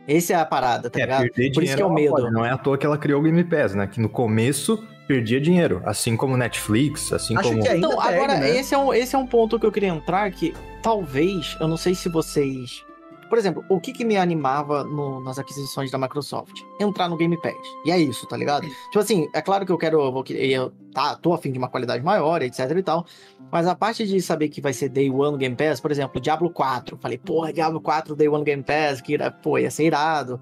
Essa 0.08 0.34
é 0.34 0.36
a 0.36 0.46
parada, 0.46 0.90
tá 0.90 1.00
É, 1.00 1.04
ligado? 1.04 1.22
perder 1.32 1.52
Por 1.54 1.64
isso 1.64 1.76
que 1.76 1.82
é 1.82 1.86
o 1.86 1.88
ela 1.88 1.96
medo. 1.96 2.12
pode, 2.12 2.32
Não 2.32 2.46
é 2.46 2.52
à 2.52 2.58
toa 2.58 2.78
que 2.78 2.86
ela 2.86 2.98
criou 2.98 3.20
o 3.22 3.24
Game 3.24 3.44
Pass, 3.44 3.74
né? 3.74 3.88
Que 3.88 4.00
no 4.00 4.08
começo 4.08 4.84
perdia 5.08 5.42
dinheiro, 5.42 5.82
assim 5.86 6.16
como 6.16 6.38
Netflix, 6.38 7.12
assim 7.12 7.36
Acho 7.38 7.50
como... 7.50 7.62
que 7.64 7.70
ainda 7.70 7.88
Então, 7.88 8.00
perde, 8.02 8.16
agora, 8.16 8.38
né? 8.40 8.58
esse, 8.58 8.74
é 8.74 8.78
um, 8.78 8.94
esse 8.94 9.16
é 9.16 9.18
um 9.20 9.26
ponto 9.28 9.60
que 9.60 9.66
eu 9.66 9.72
queria 9.72 9.90
entrar, 9.90 10.30
que 10.32 10.54
talvez, 10.82 11.56
eu 11.60 11.68
não 11.68 11.78
sei 11.78 11.96
se 11.96 12.08
vocês... 12.10 12.84
Por 13.30 13.38
exemplo, 13.38 13.64
o 13.70 13.80
que, 13.80 13.92
que 13.92 14.06
me 14.06 14.16
animava 14.18 14.84
no- 14.84 15.20
nas 15.20 15.40
aquisições 15.40 15.90
da 15.92 15.98
Microsoft? 15.98 16.62
Entrar 16.80 17.10
no 17.10 17.18
Game 17.18 17.36
Pass. 17.42 17.56
E 17.86 17.92
é 17.92 17.98
isso, 18.00 18.28
tá 18.28 18.38
ligado? 18.38 18.68
Tipo 18.68 19.00
assim, 19.00 19.28
é 19.34 19.42
claro 19.42 19.66
que 19.66 19.72
eu 19.72 19.78
quero... 19.78 20.00
Eu, 20.02 20.12
vou, 20.12 20.24
eu 20.30 20.72
tá, 20.94 21.16
tô 21.16 21.34
afim 21.34 21.52
de 21.52 21.58
uma 21.58 21.68
qualidade 21.68 22.04
maior, 22.04 22.42
etc 22.42 22.72
e 22.78 22.84
tal. 22.84 23.06
Mas 23.52 23.68
a 23.68 23.76
parte 23.76 24.06
de 24.06 24.22
saber 24.22 24.50
que 24.50 24.62
vai 24.62 24.74
ser 24.74 24.90
Day 24.90 25.10
One 25.10 25.38
Game 25.38 25.56
Pass, 25.56 25.80
por 25.80 25.92
exemplo, 25.92 26.20
Diablo 26.22 26.50
4. 26.50 26.98
Falei, 26.98 27.18
porra, 27.18 27.52
Diablo 27.54 27.82
4 27.82 28.16
Day 28.16 28.28
One 28.28 28.44
Game 28.44 28.64
Pass, 28.64 29.02
que 29.02 29.14
ira, 29.14 29.32
pô, 29.32 29.58
ia 29.58 29.72
ser 29.72 29.86
irado. 29.86 30.40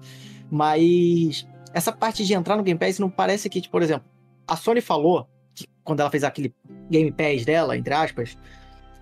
Mas 0.50 1.46
essa 1.72 1.92
parte 1.92 2.24
de 2.24 2.34
entrar 2.34 2.56
no 2.56 2.62
Game 2.62 2.78
Pass 2.78 2.98
não 2.98 3.10
parece 3.10 3.48
que, 3.48 3.60
tipo, 3.60 3.72
por 3.72 3.82
exemplo, 3.82 4.08
a 4.46 4.56
Sony 4.56 4.80
falou 4.80 5.26
que 5.54 5.66
quando 5.82 6.00
ela 6.00 6.10
fez 6.10 6.24
aquele 6.24 6.54
Game 6.90 7.10
Pass 7.12 7.44
dela, 7.44 7.76
entre 7.76 7.92
aspas, 7.94 8.38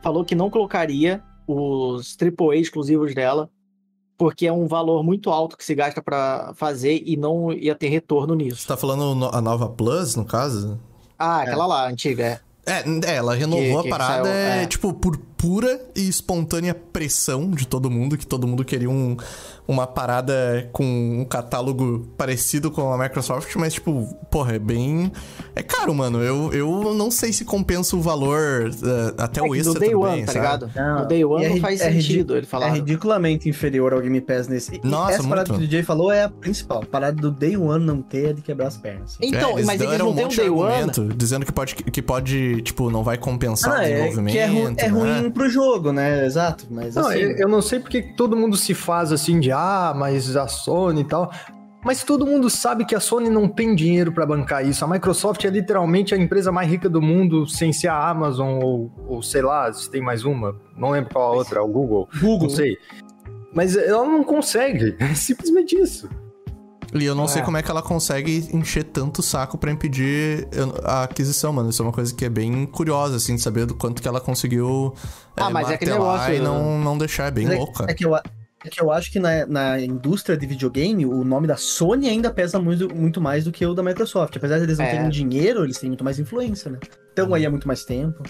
falou 0.02 0.24
que 0.24 0.34
não 0.34 0.50
colocaria 0.50 1.22
os 1.46 2.16
AAA 2.20 2.56
exclusivos 2.56 3.14
dela, 3.14 3.50
porque 4.22 4.46
é 4.46 4.52
um 4.52 4.68
valor 4.68 5.02
muito 5.02 5.30
alto 5.30 5.56
que 5.56 5.64
se 5.64 5.74
gasta 5.74 6.00
pra 6.00 6.52
fazer 6.54 7.02
e 7.04 7.16
não 7.16 7.52
ia 7.52 7.74
ter 7.74 7.88
retorno 7.88 8.34
Você 8.36 8.44
nisso. 8.44 8.68
tá 8.68 8.76
falando 8.76 9.24
a 9.32 9.40
nova 9.40 9.68
Plus, 9.68 10.14
no 10.14 10.24
caso? 10.24 10.78
Ah, 11.18 11.42
aquela 11.42 11.66
lá, 11.66 11.88
antiga, 11.88 12.24
é. 12.24 12.40
É, 12.64 12.84
é, 13.10 13.16
ela 13.16 13.34
renovou 13.34 13.64
Que- 13.64 13.76
a 13.78 13.82
que 13.82 13.88
parada, 13.88 14.24
saiu, 14.28 14.32
é, 14.36 14.62
é. 14.62 14.66
tipo, 14.66 14.92
por 14.94 15.16
pura 15.36 15.84
e 15.96 16.08
espontânea 16.08 16.72
pressão 16.72 17.50
de 17.50 17.66
todo 17.66 17.90
mundo, 17.90 18.16
que 18.16 18.24
todo 18.24 18.46
mundo 18.46 18.64
queria 18.64 18.88
um, 18.88 19.16
uma 19.72 19.86
parada 19.86 20.68
com 20.72 20.84
um 20.84 21.24
catálogo 21.24 22.06
parecido 22.16 22.70
com 22.70 22.92
a 22.92 22.98
Microsoft, 22.98 23.54
mas, 23.56 23.74
tipo, 23.74 24.06
porra, 24.30 24.54
é 24.54 24.58
bem. 24.58 25.10
É 25.54 25.62
caro, 25.62 25.94
mano. 25.94 26.22
Eu, 26.22 26.52
eu 26.52 26.94
não 26.94 27.10
sei 27.10 27.32
se 27.32 27.44
compensa 27.44 27.96
o 27.96 28.00
valor 28.00 28.70
eh, 28.70 29.14
até 29.18 29.40
É 29.40 29.42
o 29.42 29.54
extra 29.54 29.74
no 29.74 29.80
Day 29.80 29.90
tudo 29.90 30.00
One, 30.02 30.20
tá 30.24 30.32
sabe? 30.32 30.38
ligado? 30.44 30.70
Não, 30.74 30.98
no 31.00 31.06
Day 31.08 31.24
One 31.24 31.44
é 31.44 31.48
não 31.50 31.56
faz 31.58 31.80
é 31.80 31.90
sentido, 31.92 32.34
ele 32.36 32.46
É 32.46 32.48
falar. 32.48 32.68
ridiculamente 32.70 33.48
inferior 33.48 33.92
ao 33.92 34.00
Game 34.00 34.20
Pass 34.20 34.48
nesse. 34.48 34.76
E 34.82 34.86
Nossa, 34.86 35.14
essa 35.14 35.22
parada 35.28 35.48
muito. 35.52 35.60
que 35.60 35.64
o 35.66 35.68
DJ 35.68 35.82
falou 35.82 36.12
é 36.12 36.24
a 36.24 36.28
principal. 36.28 36.82
A 36.82 36.86
parada 36.86 37.16
do 37.20 37.30
Day 37.30 37.56
One 37.56 37.84
não 37.84 38.00
ter 38.02 38.30
é 38.30 38.32
de 38.32 38.42
quebrar 38.42 38.68
as 38.68 38.76
pernas. 38.76 39.16
Então, 39.20 39.58
É, 39.58 39.64
mas 39.64 39.80
eles 39.80 39.98
não 39.98 40.12
têm 40.14 40.22
um 40.22 40.26
monte 40.26 40.36
Day 40.36 40.44
de 40.46 40.50
One. 40.50 40.72
argumento, 40.72 41.04
dizendo 41.14 41.44
que 41.46 41.52
pode, 41.52 41.74
que 41.74 42.02
pode, 42.02 42.62
tipo, 42.62 42.90
não 42.90 43.02
vai 43.02 43.16
compensar 43.18 43.72
o 43.72 43.76
Ah, 43.76 43.84
é, 43.84 43.90
desenvolvimento. 43.92 44.32
que 44.32 44.38
é, 44.38 44.46
ru- 44.46 44.68
é 44.68 44.70
né? 44.70 44.88
ruim 44.88 45.30
pro 45.30 45.48
jogo, 45.48 45.92
né? 45.92 46.24
Exato. 46.26 46.66
Mas 46.70 46.94
Não, 46.94 47.06
assim. 47.08 47.18
eu, 47.18 47.30
eu 47.32 47.48
não 47.48 47.60
sei 47.62 47.78
porque 47.80 48.02
todo 48.02 48.36
mundo 48.36 48.56
se 48.56 48.74
faz 48.74 49.12
assim 49.12 49.38
de 49.40 49.50
ah, 49.52 49.58
mas 49.96 50.36
a 50.36 50.46
Sony 50.48 51.00
e 51.02 51.04
tal. 51.04 51.30
Mas 51.84 52.04
todo 52.04 52.24
mundo 52.24 52.48
sabe 52.48 52.84
que 52.84 52.94
a 52.94 53.00
Sony 53.00 53.28
não 53.28 53.48
tem 53.48 53.74
dinheiro 53.74 54.12
pra 54.12 54.24
bancar 54.24 54.64
isso. 54.64 54.84
A 54.84 54.88
Microsoft 54.88 55.44
é 55.44 55.50
literalmente 55.50 56.14
a 56.14 56.16
empresa 56.18 56.52
mais 56.52 56.70
rica 56.70 56.88
do 56.88 57.02
mundo, 57.02 57.44
sem 57.48 57.72
ser 57.72 57.88
a 57.88 58.08
Amazon 58.08 58.60
ou, 58.62 58.92
ou 59.08 59.20
sei 59.22 59.42
lá, 59.42 59.72
se 59.72 59.90
tem 59.90 60.00
mais 60.00 60.24
uma. 60.24 60.54
Não 60.76 60.90
lembro 60.90 61.10
qual 61.12 61.32
a 61.32 61.36
outra, 61.36 61.60
o 61.62 61.66
Google. 61.66 62.08
Google. 62.20 62.48
Não 62.48 62.54
sei. 62.54 62.76
Mas 63.52 63.76
ela 63.76 64.04
não 64.06 64.22
consegue. 64.22 64.96
É 65.02 65.12
simplesmente 65.14 65.74
isso. 65.76 66.08
E 66.94 67.04
eu 67.04 67.14
não 67.14 67.26
sei 67.26 67.40
É. 67.42 67.44
como 67.44 67.56
é 67.56 67.62
que 67.62 67.70
ela 67.70 67.82
consegue 67.82 68.48
encher 68.52 68.84
tanto 68.84 69.20
saco 69.22 69.56
pra 69.58 69.72
impedir 69.72 70.46
a 70.84 71.02
aquisição, 71.04 71.52
mano. 71.52 71.70
Isso 71.70 71.82
é 71.82 71.86
uma 71.86 71.92
coisa 71.92 72.14
que 72.14 72.24
é 72.24 72.28
bem 72.28 72.64
curiosa, 72.66 73.16
assim, 73.16 73.34
de 73.34 73.40
saber 73.42 73.64
do 73.66 73.74
quanto 73.74 74.00
que 74.02 74.06
ela 74.06 74.20
conseguiu 74.20 74.94
Ah, 75.36 75.48
mas 75.50 75.68
é 75.70 75.74
aquele 75.74 75.90
martelar 75.92 76.28
negócio, 76.30 76.34
e 76.36 76.40
não, 76.44 76.78
não 76.78 76.96
deixar, 76.98 77.26
é 77.26 77.30
bem 77.30 77.46
Mas 77.46 77.54
é- 77.54 77.58
louco, 77.58 77.82
É 77.88 77.94
que 77.94 78.04
eu, 78.04 78.14
é 78.64 78.70
que 78.70 78.80
eu 78.82 78.90
acho 78.92 79.10
que 79.10 79.18
na, 79.18 79.46
na 79.46 79.80
indústria 79.80 80.36
de 80.36 80.46
videogame, 80.46 81.04
o 81.06 81.24
nome 81.24 81.46
da 81.46 81.56
Sony 81.56 82.08
ainda 82.08 82.32
pesa 82.32 82.58
muito, 82.60 82.94
muito 82.94 83.20
mais 83.20 83.44
do 83.44 83.52
que 83.52 83.64
o 83.66 83.74
da 83.74 83.82
Microsoft. 83.82 84.36
Apesar 84.36 84.58
de 84.58 84.64
eles 84.64 84.78
não 84.78 84.84
É. 84.84 84.90
terem 84.90 85.08
dinheiro, 85.08 85.64
eles 85.64 85.78
têm 85.78 85.88
muito 85.90 86.04
mais 86.04 86.18
influência, 86.18 86.70
né? 86.70 86.78
Então 87.12 87.32
aí 87.34 87.44
é 87.44 87.48
muito 87.48 87.66
mais 87.66 87.84
tempo. 87.84 88.22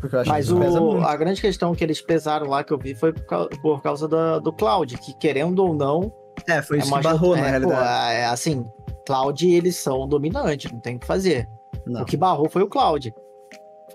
Porque 0.00 0.16
eu 0.16 0.20
acho 0.20 0.30
Mas 0.30 0.46
que 0.48 0.54
o, 0.54 1.02
a 1.04 1.14
grande 1.16 1.40
questão 1.42 1.74
que 1.74 1.84
eles 1.84 2.00
pesaram 2.00 2.46
lá 2.48 2.64
que 2.64 2.72
eu 2.72 2.78
vi 2.78 2.94
foi 2.94 3.12
por 3.12 3.26
causa, 3.26 3.48
por 3.60 3.82
causa 3.82 4.08
da- 4.08 4.38
do 4.38 4.50
cloud, 4.52 4.96
que 4.96 5.12
querendo 5.18 5.58
ou 5.58 5.74
não, 5.74 6.10
É, 6.48 6.62
foi 6.62 6.78
é 6.78 6.80
isso 6.80 6.94
que 6.94 7.02
barrou, 7.02 7.36
é, 7.36 7.40
na 7.40 7.44
pô, 7.60 7.68
realidade. 7.68 8.14
é 8.14 8.24
assim, 8.26 8.64
cloud 9.06 9.46
eles 9.46 9.76
são 9.76 10.08
dominantes, 10.08 10.72
não 10.72 10.80
tem 10.80 10.96
o 10.96 10.98
que 10.98 11.06
fazer. 11.06 11.46
Não. 11.86 12.00
O 12.02 12.04
que 12.06 12.16
barrou 12.16 12.48
foi 12.48 12.62
o 12.62 12.66
cloud. 12.68 13.12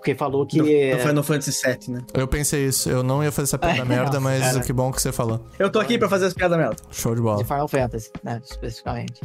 Porque 0.06 0.14
falou 0.14 0.46
que. 0.46 0.58
Do, 0.58 0.64
do 0.64 1.02
Final 1.08 1.22
Fantasy 1.24 1.50
VII, 1.66 1.94
né? 1.96 2.00
Eu 2.14 2.28
pensei 2.28 2.64
isso, 2.66 2.88
eu 2.88 3.02
não 3.02 3.24
ia 3.24 3.32
fazer 3.32 3.48
essa 3.48 3.58
piada 3.58 3.80
É, 3.80 3.82
merda, 3.84 4.04
nossa, 4.04 4.20
mas 4.20 4.40
cara. 4.40 4.60
que 4.60 4.72
bom 4.72 4.92
que 4.92 5.02
você 5.02 5.10
falou. 5.10 5.44
Eu 5.58 5.68
tô 5.68 5.80
aqui 5.80 5.98
pra 5.98 6.08
fazer 6.08 6.26
as 6.26 6.32
piadas 6.32 6.56
merda. 6.56 6.76
Show 6.92 7.12
de 7.12 7.20
bola. 7.20 7.38
De 7.38 7.44
Final 7.44 7.66
Fantasy, 7.66 8.10
né? 8.22 8.40
Especificamente. 8.48 9.20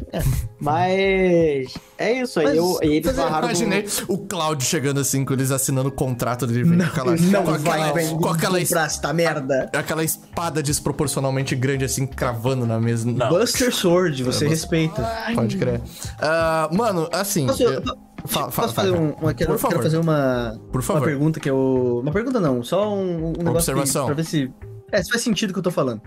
Mas. 0.60 1.74
É 2.00 2.14
isso 2.22 2.40
aí. 2.40 2.46
Mas- 2.48 2.56
eu, 2.58 2.80
e 2.82 2.88
eles 2.96 3.08
eu 3.08 3.14
barraram. 3.24 3.42
do- 3.42 3.46
imaginei 3.52 3.86
o 4.08 4.18
Cloud 4.18 4.64
chegando 4.64 5.00
assim, 5.00 5.24
com 5.24 5.34
eles 5.34 5.52
assinando 5.52 5.90
o 5.90 5.92
contrato 5.92 6.48
dele, 6.48 6.64
vem 6.64 6.78
com 6.80 6.84
aquela, 6.86 7.16
não 7.16 7.44
com 7.44 7.52
vai 7.58 7.82
aquela, 7.82 7.94
vender 7.94 8.16
com 8.18 8.30
aquela, 8.30 8.60
es- 8.60 8.72
esta 8.72 9.14
merda. 9.14 9.70
aquela 9.76 10.04
espada 10.04 10.64
desproporcionalmente 10.64 11.56
grande, 11.56 11.86
assim, 11.86 12.08
cravando 12.08 12.66
na 12.66 12.80
mesa. 12.80 13.10
Não, 13.12 13.30
Buster 13.30 13.72
Sword, 13.74 14.24
você 14.24 14.46
É, 14.46 14.50
respeita. 14.50 15.04
pode 15.36 15.58
crer. 15.58 15.80
Ah, 16.20 16.70
mano, 16.74 17.08
assim... 17.12 17.46
Posso, 17.46 17.62
eu- 17.64 17.84
po- 18.22 18.28
Fa- 18.28 18.44
posso 18.46 18.52
fa- 18.52 18.68
fazer 18.70 18.92
um, 18.92 19.12
uma, 19.14 19.34
quero, 19.34 19.58
quero 19.58 19.82
fazer 19.84 19.98
uma, 19.98 20.60
Por 20.72 20.78
uma 20.80 20.84
favor. 20.84 21.04
pergunta 21.06 21.40
que 21.40 21.50
eu. 21.50 22.00
Uma 22.02 22.12
pergunta 22.12 22.40
não, 22.40 22.64
só 22.64 22.94
um, 22.94 23.28
um 23.30 23.32
negócio 23.32 23.52
observação. 23.74 24.04
que- 24.04 24.14
pra 24.14 24.16
ver 24.16 24.26
se. 24.26 24.52
É, 24.92 25.02
se 25.04 25.10
faz 25.10 25.22
sentido 25.22 25.50
o 25.52 25.54
que 25.54 25.60
eu 25.60 25.64
tô 25.64 25.72
falando. 25.72 26.02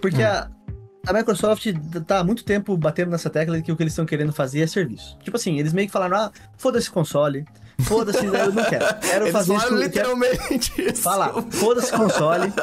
Porque 0.00 0.22
Hum. 0.22 0.26
a, 0.26 0.48
a 1.06 1.12
Microsoft 1.12 1.66
tá 2.06 2.18
há 2.20 2.24
muito 2.24 2.44
tempo 2.44 2.76
batendo 2.76 3.10
nessa 3.10 3.30
tecla 3.30 3.56
de 3.56 3.62
que 3.62 3.72
o 3.72 3.76
que 3.76 3.82
eles 3.82 3.92
estão 3.92 4.04
querendo 4.06 4.32
fazer 4.32 4.60
é 4.60 4.66
serviço. 4.66 5.16
Tipo 5.22 5.36
assim, 5.36 5.58
eles 5.58 5.72
meio 5.72 5.86
que 5.88 5.92
falaram, 5.92 6.16
ah, 6.16 6.30
foda-se 6.58 6.90
console, 6.90 7.44
foda-se, 7.80 8.24
eu 8.26 8.52
não 8.52 8.64
quero. 8.64 8.84
Quero 9.00 9.24
Eles 9.24 9.32
fazer 9.32 9.54
isso. 9.54 9.64
Quero 9.68 9.80
literalmente 9.80 10.82
isso. 10.82 11.02
falar, 11.02 11.32
foda-se 11.50 11.90
console. 11.92 12.52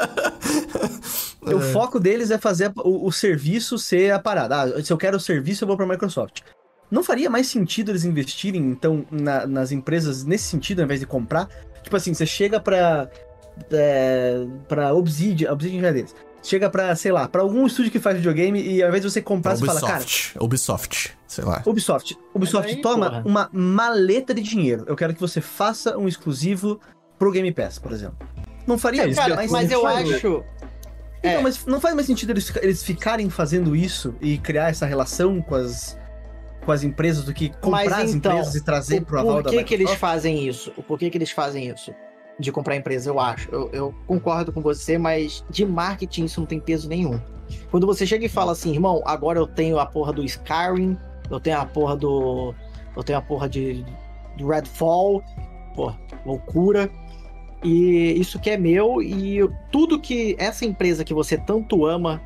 É. 1.46 1.56
O 1.56 1.62
foco 1.62 2.00
deles 2.02 2.32
é 2.32 2.38
fazer 2.38 2.70
o, 2.78 3.08
o 3.08 3.12
serviço 3.14 3.80
ser 3.80 4.12
a 4.12 4.20
parada. 4.20 4.62
Ah, 4.62 4.84
se 4.84 4.92
eu 4.92 4.98
quero 4.98 5.16
o 5.16 5.20
serviço, 5.20 5.64
eu 5.64 5.68
vou 5.68 5.78
pra 5.78 5.88
Microsoft. 5.88 6.42
Não 6.92 7.04
faria 7.04 7.30
mais 7.30 7.48
sentido 7.48 7.92
eles 7.92 8.04
investirem, 8.04 8.62
então, 8.62 9.06
na- 9.12 9.46
nas 9.46 9.72
empresas 9.72 10.24
nesse 10.24 10.46
sentido, 10.46 10.80
ao 10.80 10.86
invés 10.86 11.00
de 11.00 11.06
comprar? 11.06 11.48
Tipo 11.84 11.96
assim, 11.96 12.14
você 12.14 12.26
chega 12.26 12.60
pra. 12.60 13.10
É, 13.72 14.46
pra 14.68 14.94
Obsidian, 14.94 15.52
Obsidian 15.52 15.82
já 15.82 15.88
é 15.90 15.94
deles. 15.94 16.16
Chega 16.42 16.70
pra, 16.70 16.96
sei 16.96 17.12
lá, 17.12 17.28
pra 17.28 17.42
algum 17.42 17.68
estúdio 17.68 17.92
que 17.92 18.00
faz 18.00 18.16
videogame 18.16 18.62
e 18.62 18.82
ao 18.82 18.88
invés 18.88 19.04
de 19.04 19.12
você 19.12 19.22
comprar, 19.22 19.58
você 19.58 19.66
fala, 19.66 19.82
cara, 19.82 19.94
Ubisoft. 19.96 20.38
Ubisoft, 20.40 21.18
sei 21.28 21.44
lá. 21.44 21.62
Ubisoft, 21.66 22.18
Ubisoft, 22.34 22.70
Aí, 22.76 22.82
toma 22.82 23.10
porra. 23.10 23.24
uma 23.26 23.50
maleta 23.52 24.34
de 24.34 24.42
dinheiro. 24.42 24.86
Eu 24.88 24.96
quero 24.96 25.14
que 25.14 25.20
você 25.20 25.42
faça 25.42 25.98
um 25.98 26.08
exclusivo 26.08 26.80
pro 27.18 27.30
Game 27.32 27.52
Pass, 27.52 27.78
por 27.78 27.92
exemplo. 27.92 28.18
Não 28.66 28.78
faria 28.78 29.04
É, 29.04 29.08
isso 29.10 29.20
Cara, 29.20 29.36
mais 29.36 29.52
mas 29.52 29.70
eu 29.70 29.86
acho. 29.86 30.16
então, 30.16 30.44
É. 31.22 31.42
mas 31.42 31.66
não 31.66 31.82
faz 31.82 31.94
mais 31.94 32.08
sentido 32.08 32.30
eles, 32.30 32.50
eles 32.62 32.84
ficarem 32.84 33.30
fazendo 33.30 33.76
isso 33.76 34.16
e 34.22 34.38
criar 34.38 34.70
essa 34.70 34.86
relação 34.86 35.42
com 35.42 35.56
as, 35.56 35.98
com 36.70 36.74
as 36.74 36.84
empresas 36.84 37.26
do 37.26 37.34
que 37.34 37.50
comprar 37.50 37.72
Mas 37.72 37.92
as 37.94 38.14
então, 38.14 38.32
empresas 38.34 38.54
e 38.54 38.64
trazer 38.64 39.02
O- 39.02 39.06
pro 39.06 39.20
aval 39.20 39.34
Por 39.38 39.44
da 39.44 39.50
que, 39.50 39.64
que 39.64 39.74
eles 39.74 39.92
fazem 39.96 40.48
isso? 40.48 40.70
Por 40.88 41.00
que, 41.00 41.10
que 41.10 41.18
eles 41.18 41.32
fazem 41.32 41.68
isso? 41.68 41.92
De 42.40 42.52
comprar 42.52 42.76
empresa, 42.76 43.10
eu 43.10 43.20
acho. 43.20 43.50
Eu, 43.50 43.70
eu 43.74 43.96
concordo 44.06 44.54
com 44.54 44.62
você, 44.62 44.96
mas 44.96 45.44
de 45.50 45.66
marketing 45.66 46.26
isso 46.26 46.40
não 46.40 46.46
tem 46.46 46.60
peso 46.60 46.88
nenhum. 46.88 47.20
Quando 47.72 47.88
você 47.88 48.06
chega 48.06 48.24
e 48.24 48.30
fala 48.30 48.52
assim, 48.52 48.72
irmão, 48.72 49.02
agora 49.04 49.40
eu 49.40 49.48
tenho 49.48 49.80
a 49.80 49.86
porra 49.88 50.14
do 50.14 50.24
Skyrim, 50.24 50.96
eu 51.32 51.40
tenho 51.40 51.58
a 51.58 51.66
porra 51.66 51.98
do. 51.98 52.54
Eu 52.96 53.04
tenho 53.04 53.18
a 53.18 53.22
porra 53.22 53.50
de. 53.50 53.84
do 54.38 54.48
Redfall, 54.48 55.24
porra, 55.76 56.00
loucura. 56.24 56.88
E 57.64 58.14
isso 58.16 58.38
que 58.40 58.52
é 58.52 58.58
meu, 58.58 59.02
e 59.02 59.40
tudo 59.72 60.00
que 60.00 60.36
essa 60.38 60.66
empresa 60.66 61.04
que 61.04 61.16
você 61.16 61.36
tanto 61.36 61.84
ama, 61.84 62.22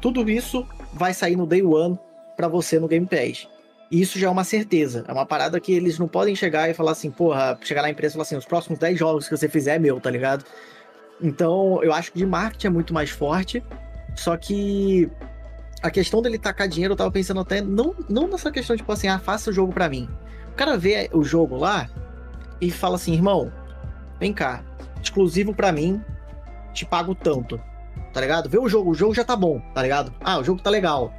tudo 0.00 0.28
isso 0.30 0.66
vai 0.94 1.12
sair 1.12 1.36
no 1.36 1.46
Day 1.46 1.62
One 1.62 1.98
pra 2.38 2.46
você 2.46 2.78
no 2.78 2.86
Game 2.86 3.04
Pass. 3.04 3.48
E 3.90 4.00
isso 4.00 4.16
já 4.16 4.28
é 4.28 4.30
uma 4.30 4.44
certeza. 4.44 5.04
É 5.08 5.12
uma 5.12 5.26
parada 5.26 5.58
que 5.58 5.72
eles 5.72 5.98
não 5.98 6.06
podem 6.06 6.36
chegar 6.36 6.70
e 6.70 6.74
falar 6.74 6.92
assim, 6.92 7.10
porra, 7.10 7.58
chegar 7.62 7.82
na 7.82 7.90
empresa 7.90 8.12
e 8.12 8.14
falar 8.14 8.22
assim, 8.22 8.36
os 8.36 8.44
próximos 8.44 8.78
10 8.78 8.96
jogos 8.96 9.28
que 9.28 9.36
você 9.36 9.48
fizer 9.48 9.74
é 9.74 9.78
meu, 9.78 10.00
tá 10.00 10.08
ligado? 10.08 10.44
Então, 11.20 11.82
eu 11.82 11.92
acho 11.92 12.12
que 12.12 12.18
de 12.18 12.24
marketing 12.24 12.68
é 12.68 12.70
muito 12.70 12.94
mais 12.94 13.10
forte. 13.10 13.62
Só 14.14 14.36
que 14.36 15.10
a 15.82 15.90
questão 15.90 16.22
dele 16.22 16.38
tacar 16.38 16.68
dinheiro, 16.68 16.92
eu 16.92 16.96
tava 16.96 17.10
pensando 17.10 17.40
até, 17.40 17.60
não, 17.60 17.92
não 18.08 18.28
nessa 18.28 18.52
questão, 18.52 18.76
tipo 18.76 18.92
assim, 18.92 19.08
ah, 19.08 19.18
faça 19.18 19.50
o 19.50 19.52
jogo 19.52 19.72
pra 19.72 19.88
mim. 19.88 20.08
O 20.52 20.54
cara 20.54 20.76
vê 20.76 21.10
o 21.12 21.24
jogo 21.24 21.56
lá 21.56 21.90
e 22.60 22.70
fala 22.70 22.94
assim, 22.94 23.14
irmão, 23.14 23.52
vem 24.20 24.32
cá, 24.32 24.62
exclusivo 25.02 25.52
pra 25.52 25.72
mim, 25.72 26.00
te 26.72 26.86
pago 26.86 27.16
tanto. 27.16 27.60
Tá 28.12 28.20
ligado? 28.20 28.48
Vê 28.48 28.58
o 28.58 28.68
jogo, 28.68 28.90
o 28.90 28.94
jogo 28.94 29.12
já 29.12 29.24
tá 29.24 29.34
bom, 29.34 29.60
tá 29.74 29.82
ligado? 29.82 30.14
Ah, 30.20 30.38
o 30.38 30.44
jogo 30.44 30.62
tá 30.62 30.70
legal 30.70 31.12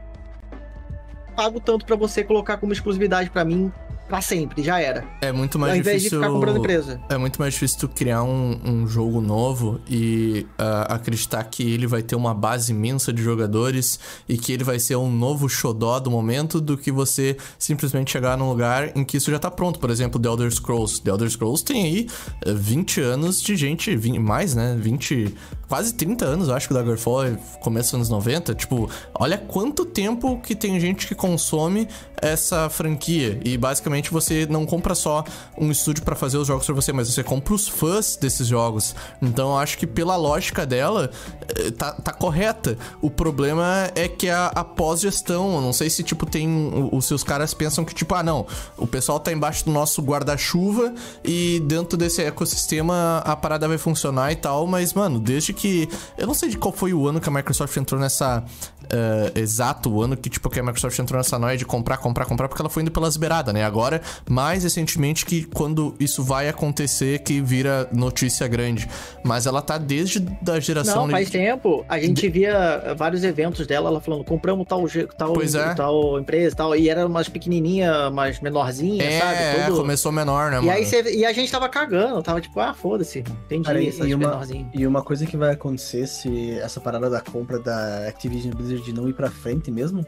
pago 1.40 1.62
tanto 1.62 1.86
pra 1.86 1.96
você 1.96 2.22
colocar 2.22 2.58
como 2.58 2.74
exclusividade 2.74 3.30
pra 3.30 3.46
mim 3.46 3.72
pra 4.10 4.22
sempre, 4.22 4.64
já 4.64 4.82
era. 4.82 5.06
É 5.22 5.32
muito 5.32 5.58
mais 5.60 5.74
Ao 5.74 5.80
invés 5.80 5.98
difícil. 5.98 6.20
de 6.20 6.26
ficar 6.26 6.34
comprando 6.34 6.58
empresa. 6.58 7.00
É 7.08 7.18
muito 7.18 7.40
mais 7.40 7.54
difícil 7.54 7.80
tu 7.80 7.88
criar 7.88 8.24
um, 8.24 8.60
um 8.66 8.88
jogo 8.88 9.22
novo 9.22 9.80
e 9.88 10.46
ah, 10.58 10.96
acreditar 10.96 11.44
que 11.44 11.64
ele 11.64 11.88
vai 11.88 12.02
ter 12.02 12.16
uma 12.16 12.34
base 12.34 12.72
imensa 12.72 13.14
de 13.14 13.22
jogadores 13.22 14.00
e 14.28 14.38
que 14.38 14.52
ele 14.52 14.64
vai 14.64 14.80
ser 14.80 14.96
um 14.96 15.12
novo 15.12 15.48
xodó 15.48 16.00
do 16.00 16.10
momento 16.10 16.60
do 16.60 16.78
que 16.78 16.92
você 16.92 17.38
simplesmente 17.58 18.12
chegar 18.12 18.38
num 18.38 18.50
lugar 18.50 18.98
em 18.98 19.04
que 19.06 19.18
isso 19.18 19.30
já 19.30 19.38
tá 19.40 19.52
pronto. 19.52 19.80
Por 19.80 19.90
exemplo, 19.90 20.20
The 20.20 20.28
Elder 20.28 20.52
Scrolls. 20.52 21.02
The 21.02 21.12
Elder 21.12 21.30
Scrolls 21.30 21.64
tem 21.64 21.84
aí 21.84 22.08
eh, 22.46 22.54
20 22.54 23.02
anos 23.02 23.42
de 23.42 23.56
gente, 23.56 23.96
20 23.96 24.20
mais, 24.20 24.56
né? 24.56 24.76
20, 24.80 25.36
quase 25.68 25.94
30 25.94 26.26
anos, 26.26 26.48
eu 26.48 26.56
acho 26.56 26.68
que 26.68 26.74
o 26.74 26.78
Daggerfall 26.78 27.26
é 27.26 27.38
começo 27.62 27.90
dos 27.92 27.94
anos 27.96 28.10
90. 28.10 28.56
Tipo, 28.56 28.90
olha 29.14 29.38
quanto 29.38 29.86
tempo 29.86 30.40
que 30.42 30.56
tem 30.56 30.80
gente 30.80 31.08
que 31.08 31.14
consome 31.14 31.88
essa 32.22 32.70
franquia. 32.70 33.40
E 33.44 33.58
basicamente 33.58 33.99
você 34.08 34.48
não 34.50 34.66
compra 34.66 34.96
só 34.96 35.24
um 35.58 35.72
estúdio 35.72 36.04
pra 36.04 36.16
fazer 36.16 36.38
os 36.38 36.48
jogos 36.48 36.66
pra 36.66 36.76
você, 36.76 36.94
mas 36.94 37.12
você 37.12 37.24
compra 37.24 37.54
os 37.54 37.68
fãs 37.68 38.16
desses 38.16 38.48
jogos. 38.48 38.96
Então 39.22 39.50
eu 39.50 39.58
acho 39.58 39.78
que 39.78 39.86
pela 39.88 40.16
lógica 40.16 40.66
dela, 40.66 41.10
eh, 41.56 41.72
tá, 41.72 41.92
tá 41.94 42.14
correta. 42.14 42.78
O 43.02 43.10
problema 43.10 43.92
é 43.96 44.08
que 44.08 44.30
a, 44.30 44.48
a 44.48 44.64
pós-gestão, 44.64 45.62
não 45.62 45.74
sei 45.74 45.90
se 45.90 46.04
tipo 46.04 46.26
tem. 46.26 46.90
Os 46.92 47.06
seus 47.06 47.24
caras 47.24 47.54
pensam 47.54 47.84
que, 47.84 47.94
tipo, 47.94 48.14
ah, 48.16 48.24
não, 48.24 48.46
o 48.78 48.88
pessoal 48.88 49.20
tá 49.20 49.32
embaixo 49.32 49.66
do 49.66 49.72
nosso 49.72 50.02
guarda-chuva 50.02 50.94
e 51.24 51.62
dentro 51.66 51.98
desse 51.98 52.22
ecossistema 52.22 53.22
a 53.26 53.36
parada 53.36 53.68
vai 53.68 53.78
funcionar 53.78 54.32
e 54.32 54.36
tal, 54.36 54.68
mas, 54.68 54.94
mano, 54.94 55.20
desde 55.20 55.54
que. 55.54 55.90
Eu 56.18 56.28
não 56.28 56.34
sei 56.34 56.50
de 56.50 56.58
qual 56.58 56.74
foi 56.74 56.94
o 56.94 57.08
ano 57.08 57.20
que 57.20 57.30
a 57.30 57.32
Microsoft 57.32 57.76
entrou 57.78 58.00
nessa. 58.00 58.44
Eh, 58.92 59.32
exato 59.40 59.90
o 59.92 60.02
ano 60.02 60.16
que, 60.18 60.30
tipo, 60.30 60.50
que 60.50 60.60
a 60.60 60.64
Microsoft 60.64 60.98
entrou 61.00 61.18
nessa 61.18 61.38
noia 61.40 61.58
de 61.58 61.66
comprar, 61.66 61.98
comprar, 61.98 62.26
comprar, 62.26 62.48
porque 62.48 62.62
ela 62.62 62.70
foi 62.70 62.82
indo 62.84 62.92
pelas 62.92 63.18
beiradas, 63.18 63.54
né? 63.54 63.64
Agora, 63.64 64.02
mais 64.30 64.64
recentemente, 64.64 65.26
que 65.26 65.44
quando 65.46 65.96
isso 66.00 66.24
vai 66.24 66.50
acontecer, 66.50 67.20
que 67.20 67.42
vira 67.42 67.88
notícia 67.92 68.48
grande. 68.48 68.88
Mas 69.24 69.46
ela 69.46 69.62
tá 69.62 69.78
desde 69.78 70.20
da 70.20 70.60
geração. 70.60 71.04
Não, 71.06 71.10
faz 71.12 71.28
de- 71.28 71.34
tempo. 71.34 71.86
A 71.88 72.00
gente 72.00 72.28
via 72.30 72.94
vários 72.98 73.24
eventos 73.24 73.66
dela, 73.68 73.90
ela 73.90 74.02
falando, 74.02 74.24
compramos 74.24 74.66
tal, 74.68 74.86
tal, 75.18 75.34
Pois 75.34 75.56
é. 75.56 75.74
tal 75.74 76.20
empresa 76.20 76.54
e 76.54 76.58
tal. 76.58 76.76
E 76.76 76.90
era 76.90 77.06
umas 77.06 77.30
pequenininha, 77.30 78.10
umas 78.10 78.40
menorzinha, 78.40 79.04
É, 79.04 79.20
sabe? 79.20 79.34
é, 79.62 79.66
Todo- 79.68 79.78
começou 79.82 80.12
menor, 80.12 80.52
né, 80.52 80.58
E 80.58 80.62
mano? 80.62 80.72
aí 80.72 80.86
você- 80.86 81.16
e 81.16 81.26
a 81.26 81.34
gente 81.34 81.52
tava 81.52 81.68
cagando, 81.70 82.22
tava 82.24 82.42
tipo, 82.42 82.60
ah, 82.60 82.74
foda-se, 82.74 83.20
entendi 83.20 83.64
Cara, 83.66 83.82
e- 83.82 83.88
essas 83.90 84.08
e 84.08 84.14
uma- 84.14 84.28
menorzinhas. 84.30 84.68
E 84.74 84.86
uma 84.88 85.02
coisa 85.02 85.26
que 85.26 85.38
vai 85.38 85.52
acontecer 85.54 86.08
se 86.08 86.52
essa 86.60 86.80
parada 86.80 87.10
da 87.10 87.22
compra 87.22 87.60
da 87.60 88.08
Activision 88.08 88.54
Blizzard 88.54 88.79
não 88.94 89.08
ir 89.10 89.14
pra 89.14 89.30
frente 89.30 89.70
mesmo, 89.72 90.06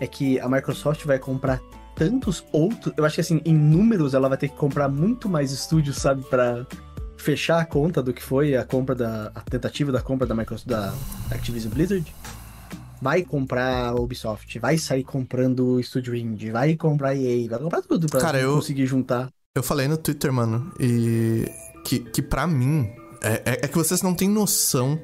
é 0.00 0.06
que 0.06 0.38
a 0.40 0.48
Microsoft 0.48 1.04
vai 1.04 1.18
comprar 1.18 1.60
tantos 1.94 2.44
outros. 2.52 2.92
Eu 2.96 3.04
acho 3.04 3.14
que 3.16 3.20
assim, 3.20 3.40
em 3.44 3.54
números, 3.54 4.14
ela 4.14 4.28
vai 4.28 4.36
ter 4.38 4.48
que 4.48 4.56
comprar 4.56 4.88
muito 4.88 5.28
mais 5.28 5.52
estúdios, 5.52 5.96
sabe, 5.96 6.22
Pra 6.24 6.66
fechar 7.16 7.58
a 7.60 7.64
conta 7.64 8.02
do 8.02 8.12
que 8.12 8.22
foi 8.22 8.54
a 8.56 8.64
compra 8.64 8.94
da. 8.94 9.30
a 9.34 9.40
tentativa 9.40 9.90
da 9.92 10.02
compra 10.02 10.26
da 10.26 10.34
Microsoft 10.34 10.68
da 10.68 10.92
Activision 11.30 11.72
Blizzard. 11.72 12.04
Vai 13.00 13.22
comprar 13.22 13.88
a 13.88 13.94
Ubisoft, 13.94 14.58
vai 14.58 14.78
sair 14.78 15.04
comprando 15.04 15.66
o 15.66 15.80
Estúdio 15.80 16.14
Indie, 16.14 16.50
vai 16.50 16.74
comprar 16.76 17.14
EA, 17.14 17.48
vai 17.48 17.58
comprar 17.58 17.82
tudo 17.82 18.06
pra 18.08 18.20
Cara, 18.20 18.40
eu- 18.40 18.54
conseguir 18.54 18.86
juntar. 18.86 19.28
Eu 19.56 19.62
falei 19.62 19.86
no 19.88 19.96
Twitter, 19.96 20.32
mano, 20.32 20.72
e 20.80 21.46
que, 21.84 21.98
que 22.00 22.20
pra 22.22 22.46
mim, 22.46 22.90
é, 23.22 23.42
é- 23.44 23.60
é 23.62 23.68
que 23.68 23.76
vocês 23.76 24.02
não 24.02 24.14
têm 24.14 24.28
noção 24.28 24.98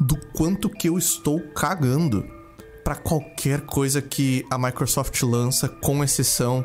do 0.00 0.16
quanto 0.36 0.68
que 0.68 0.88
eu 0.88 0.98
estou 0.98 1.40
cagando 1.54 2.24
pra 2.86 2.94
qualquer 2.94 3.62
coisa 3.62 4.00
que 4.00 4.46
a 4.48 4.56
Microsoft 4.56 5.20
lança, 5.24 5.68
com 5.68 6.04
exceção 6.04 6.64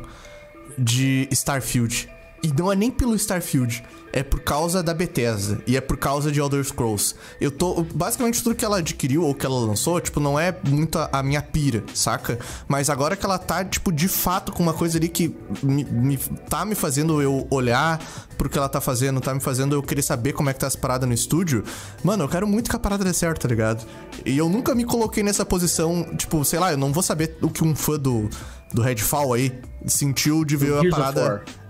de 0.78 1.26
Starfield. 1.32 2.08
E 2.42 2.52
não 2.58 2.72
é 2.72 2.74
nem 2.74 2.90
pelo 2.90 3.14
Starfield, 3.14 3.84
é 4.12 4.22
por 4.22 4.40
causa 4.40 4.82
da 4.82 4.92
Bethesda 4.92 5.62
e 5.64 5.76
é 5.76 5.80
por 5.80 5.96
causa 5.96 6.32
de 6.32 6.40
Elder 6.40 6.62
Scrolls. 6.64 7.14
Eu 7.40 7.52
tô. 7.52 7.84
Basicamente, 7.94 8.42
tudo 8.42 8.56
que 8.56 8.64
ela 8.64 8.78
adquiriu 8.78 9.22
ou 9.22 9.32
que 9.32 9.46
ela 9.46 9.58
lançou, 9.60 10.00
tipo, 10.00 10.18
não 10.18 10.38
é 10.38 10.52
muito 10.68 10.98
a, 10.98 11.08
a 11.12 11.22
minha 11.22 11.40
pira, 11.40 11.84
saca? 11.94 12.38
Mas 12.66 12.90
agora 12.90 13.14
que 13.14 13.24
ela 13.24 13.38
tá, 13.38 13.64
tipo, 13.64 13.92
de 13.92 14.08
fato 14.08 14.50
com 14.50 14.60
uma 14.62 14.74
coisa 14.74 14.98
ali 14.98 15.08
que 15.08 15.32
me, 15.62 15.84
me- 15.84 16.18
tá 16.18 16.64
me 16.64 16.74
fazendo 16.74 17.22
eu 17.22 17.46
olhar 17.48 18.00
pro 18.36 18.50
que 18.50 18.58
ela 18.58 18.68
tá 18.68 18.80
fazendo, 18.80 19.20
tá 19.20 19.32
me 19.32 19.40
fazendo 19.40 19.76
eu 19.76 19.82
querer 19.82 20.02
saber 20.02 20.32
como 20.32 20.50
é 20.50 20.52
que 20.52 20.58
tá 20.58 20.66
as 20.66 20.74
paradas 20.74 21.08
no 21.08 21.14
estúdio. 21.14 21.62
Mano, 22.02 22.24
eu 22.24 22.28
quero 22.28 22.46
muito 22.46 22.68
que 22.68 22.74
a 22.74 22.78
parada 22.80 23.04
dê 23.04 23.14
certo, 23.14 23.42
tá 23.42 23.48
ligado? 23.48 23.86
E 24.26 24.36
eu 24.36 24.48
nunca 24.48 24.74
me 24.74 24.84
coloquei 24.84 25.22
nessa 25.22 25.46
posição, 25.46 26.12
tipo, 26.16 26.44
sei 26.44 26.58
lá, 26.58 26.72
eu 26.72 26.76
não 26.76 26.92
vou 26.92 27.04
saber 27.04 27.38
o 27.40 27.48
que 27.48 27.62
um 27.62 27.74
fã 27.76 27.96
do, 27.98 28.28
do 28.74 28.82
Redfall 28.82 29.32
aí 29.32 29.52
sentiu 29.86 30.44
de 30.44 30.56
ver 30.56 30.74
a 30.76 30.82
parada. 30.90 31.20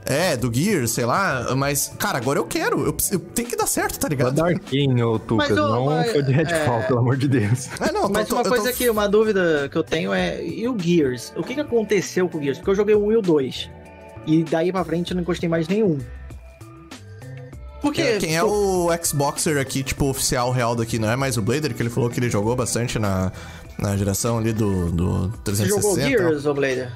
É, 0.04 0.36
do 0.36 0.52
Gears, 0.52 0.90
sei 0.90 1.04
lá, 1.06 1.54
mas, 1.56 1.92
cara, 1.98 2.18
agora 2.18 2.38
eu 2.38 2.44
quero. 2.44 2.80
Eu, 2.86 2.96
eu 3.12 3.18
tenho 3.20 3.48
que 3.48 3.54
dar 3.56 3.68
certo, 3.68 3.94
tá 4.00 4.08
Foi 4.08 4.10
ligado? 4.10 4.34
da 4.34 4.46
Arkane, 4.48 5.00
ô 5.02 5.16
Tucas, 5.18 5.50
Mas, 5.50 5.58
ô, 5.58 5.68
não 5.68 5.84
mas, 5.86 6.10
foi 6.10 6.22
de 6.24 6.32
Redfall, 6.32 6.80
é- 6.80 6.86
pelo 6.86 6.98
amor 6.98 7.16
de 7.16 7.28
Deus. 7.28 7.68
É, 7.80 7.92
não, 7.92 8.08
Mas 8.08 8.26
tô- 8.28 8.34
uma 8.34 8.42
eu 8.42 8.48
coisa 8.48 8.70
tô- 8.70 8.76
que, 8.76 8.90
uma 8.90 9.08
dúvida 9.08 9.68
que 9.70 9.78
eu 9.78 9.84
tenho 9.84 10.12
é, 10.12 10.44
e 10.44 10.66
o 10.68 10.76
Gears? 10.78 11.32
O 11.36 11.42
que, 11.44 11.54
que 11.54 11.60
aconteceu 11.60 12.28
com 12.28 12.38
o 12.38 12.42
Gears? 12.42 12.58
Porque 12.58 12.70
eu 12.70 12.74
joguei 12.74 12.94
o 12.96 13.04
1 13.06 13.12
e 13.12 13.16
o 13.16 13.22
2. 13.22 13.70
E 14.26 14.42
daí 14.42 14.72
pra 14.72 14.84
frente 14.84 15.12
eu 15.12 15.14
não 15.14 15.22
encostei 15.22 15.48
mais 15.48 15.68
nenhum. 15.68 15.98
Porque. 17.80 18.00
É, 18.02 18.18
quem 18.18 18.36
é 18.36 18.42
o 18.44 18.88
Xboxer 19.04 19.58
aqui, 19.58 19.82
tipo, 19.82 20.06
oficial 20.06 20.50
real 20.52 20.74
daqui, 20.76 20.98
não 20.98 21.10
é 21.10 21.16
mais 21.16 21.36
o 21.36 21.42
Blader, 21.42 21.74
que 21.74 21.82
ele 21.82 21.90
falou 21.90 22.08
que 22.10 22.18
ele 22.18 22.30
jogou 22.30 22.54
bastante 22.56 22.98
na, 22.98 23.30
na 23.78 23.96
geração 23.96 24.38
ali 24.38 24.52
do, 24.52 24.90
do 24.90 25.28
Você 25.44 25.64
360. 25.64 25.68
jogou 25.68 25.98
e 25.98 26.00
tal. 26.00 26.08
Gears, 26.28 26.46
ô 26.46 26.54
Blader? 26.54 26.92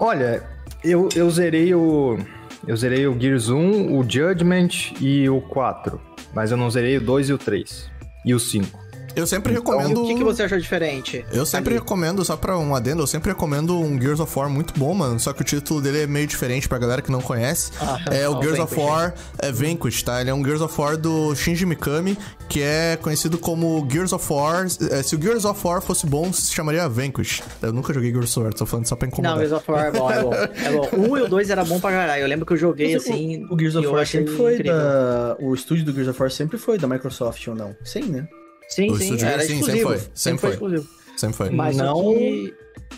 Olha, 0.00 0.42
eu, 0.84 1.08
eu 1.16 1.30
zerei 1.30 1.74
o. 1.74 2.18
Eu 2.66 2.76
zerei 2.76 3.06
o 3.06 3.18
Gears 3.18 3.48
1, 3.48 3.94
o 3.94 4.02
Judgment 4.08 4.68
e 5.00 5.28
o 5.28 5.40
4. 5.40 6.00
Mas 6.34 6.50
eu 6.50 6.56
não 6.56 6.70
zerei 6.70 6.96
o 6.96 7.00
2 7.00 7.28
e 7.28 7.32
o 7.32 7.38
3. 7.38 7.90
E 8.24 8.34
o 8.34 8.38
5. 8.38 8.83
Eu 9.16 9.26
sempre 9.26 9.52
Então, 9.52 9.76
recomendo. 9.78 10.02
O 10.02 10.06
que, 10.08 10.14
que 10.16 10.24
você 10.24 10.42
achou 10.42 10.58
diferente? 10.58 11.24
Eu 11.32 11.46
sempre 11.46 11.74
ali? 11.74 11.78
recomendo, 11.80 12.24
só 12.24 12.36
pra 12.36 12.58
um 12.58 12.74
adendo, 12.74 13.02
eu 13.02 13.06
sempre 13.06 13.30
recomendo 13.30 13.78
um 13.78 14.00
Gears 14.00 14.18
of 14.20 14.36
War 14.38 14.48
muito 14.50 14.74
bom, 14.78 14.92
mano. 14.94 15.18
Só 15.20 15.32
que 15.32 15.42
o 15.42 15.44
título 15.44 15.80
dele 15.80 16.02
é 16.02 16.06
meio 16.06 16.26
diferente 16.26 16.68
pra 16.68 16.78
galera 16.78 17.00
que 17.00 17.10
não 17.12 17.20
conhece. 17.20 17.70
Ah, 17.80 17.98
é 18.12 18.28
o 18.28 18.36
o 18.38 18.42
Gears 18.42 18.58
of 18.58 18.74
Vanquish. 18.74 18.90
War 18.90 19.14
é 19.38 19.52
Vanquish, 19.52 20.02
tá? 20.02 20.20
Ele 20.20 20.30
é 20.30 20.34
um 20.34 20.44
Gears 20.44 20.60
of 20.60 20.80
War 20.80 20.96
do 20.96 21.34
Shinji 21.34 21.64
Mikami, 21.64 22.18
que 22.48 22.60
é 22.60 22.98
conhecido 23.00 23.38
como 23.38 23.86
Gears 23.90 24.12
of 24.12 24.32
War. 24.32 24.66
é, 24.90 25.02
se 25.02 25.14
o 25.14 25.22
Gears 25.22 25.44
of 25.44 25.60
War 25.66 25.80
fosse 25.80 26.06
bom, 26.06 26.32
se 26.32 26.52
chamaria 26.52 26.88
Vanquish. 26.88 27.42
Eu 27.62 27.72
nunca 27.72 27.92
joguei 27.94 28.10
Gears 28.10 28.36
of 28.36 28.44
War, 28.44 28.52
tô 28.54 28.66
falando 28.66 28.86
só 28.86 28.96
pra 28.96 29.06
incomodar. 29.08 29.32
Não, 29.32 29.38
Gears 29.38 29.52
of 29.52 29.70
War 29.70 29.84
é 29.86 29.90
bom, 29.92 30.10
é 30.10 30.22
bom. 30.22 30.34
É 30.34 30.72
bom. 30.72 30.88
O 30.96 31.12
1 31.14 31.18
e 31.18 31.22
o 31.22 31.28
2 31.28 31.50
era 31.50 31.64
bom 31.64 31.78
pra 31.78 31.90
caralho. 31.90 32.22
Eu 32.22 32.28
lembro 32.28 32.44
que 32.44 32.52
eu 32.52 32.56
joguei 32.56 32.94
Mas 32.94 33.06
o- 33.06 33.10
assim. 33.10 33.46
O 33.50 33.58
Gears 33.58 33.76
of 33.76 33.86
War 33.86 34.06
sempre 34.06 34.34
foi 34.36 34.54
incrível. 34.54 34.76
da. 34.76 35.36
O 35.40 35.54
estúdio 35.54 35.84
do 35.84 35.92
Gears 35.92 36.08
of 36.08 36.20
War 36.20 36.30
sempre 36.30 36.58
foi 36.58 36.78
da 36.78 36.88
Microsoft 36.88 37.46
ou 37.48 37.54
não? 37.54 37.76
Sim, 37.84 38.02
né? 38.04 38.26
Sim, 38.68 38.90
O 38.90 38.96
sim, 38.96 39.18
era 39.24 39.42
sim, 39.42 39.48
sempre 39.48 39.78
exclusivo. 39.78 39.88
foi, 39.88 40.00
sempre 40.14 40.40
foi. 40.40 40.50
exclusivo. 40.50 40.88
Sempre 41.16 41.36
foi. 41.36 41.50
Mas 41.50 41.76
Não. 41.76 41.84
não. 42.02 42.14
Que... 42.14 42.54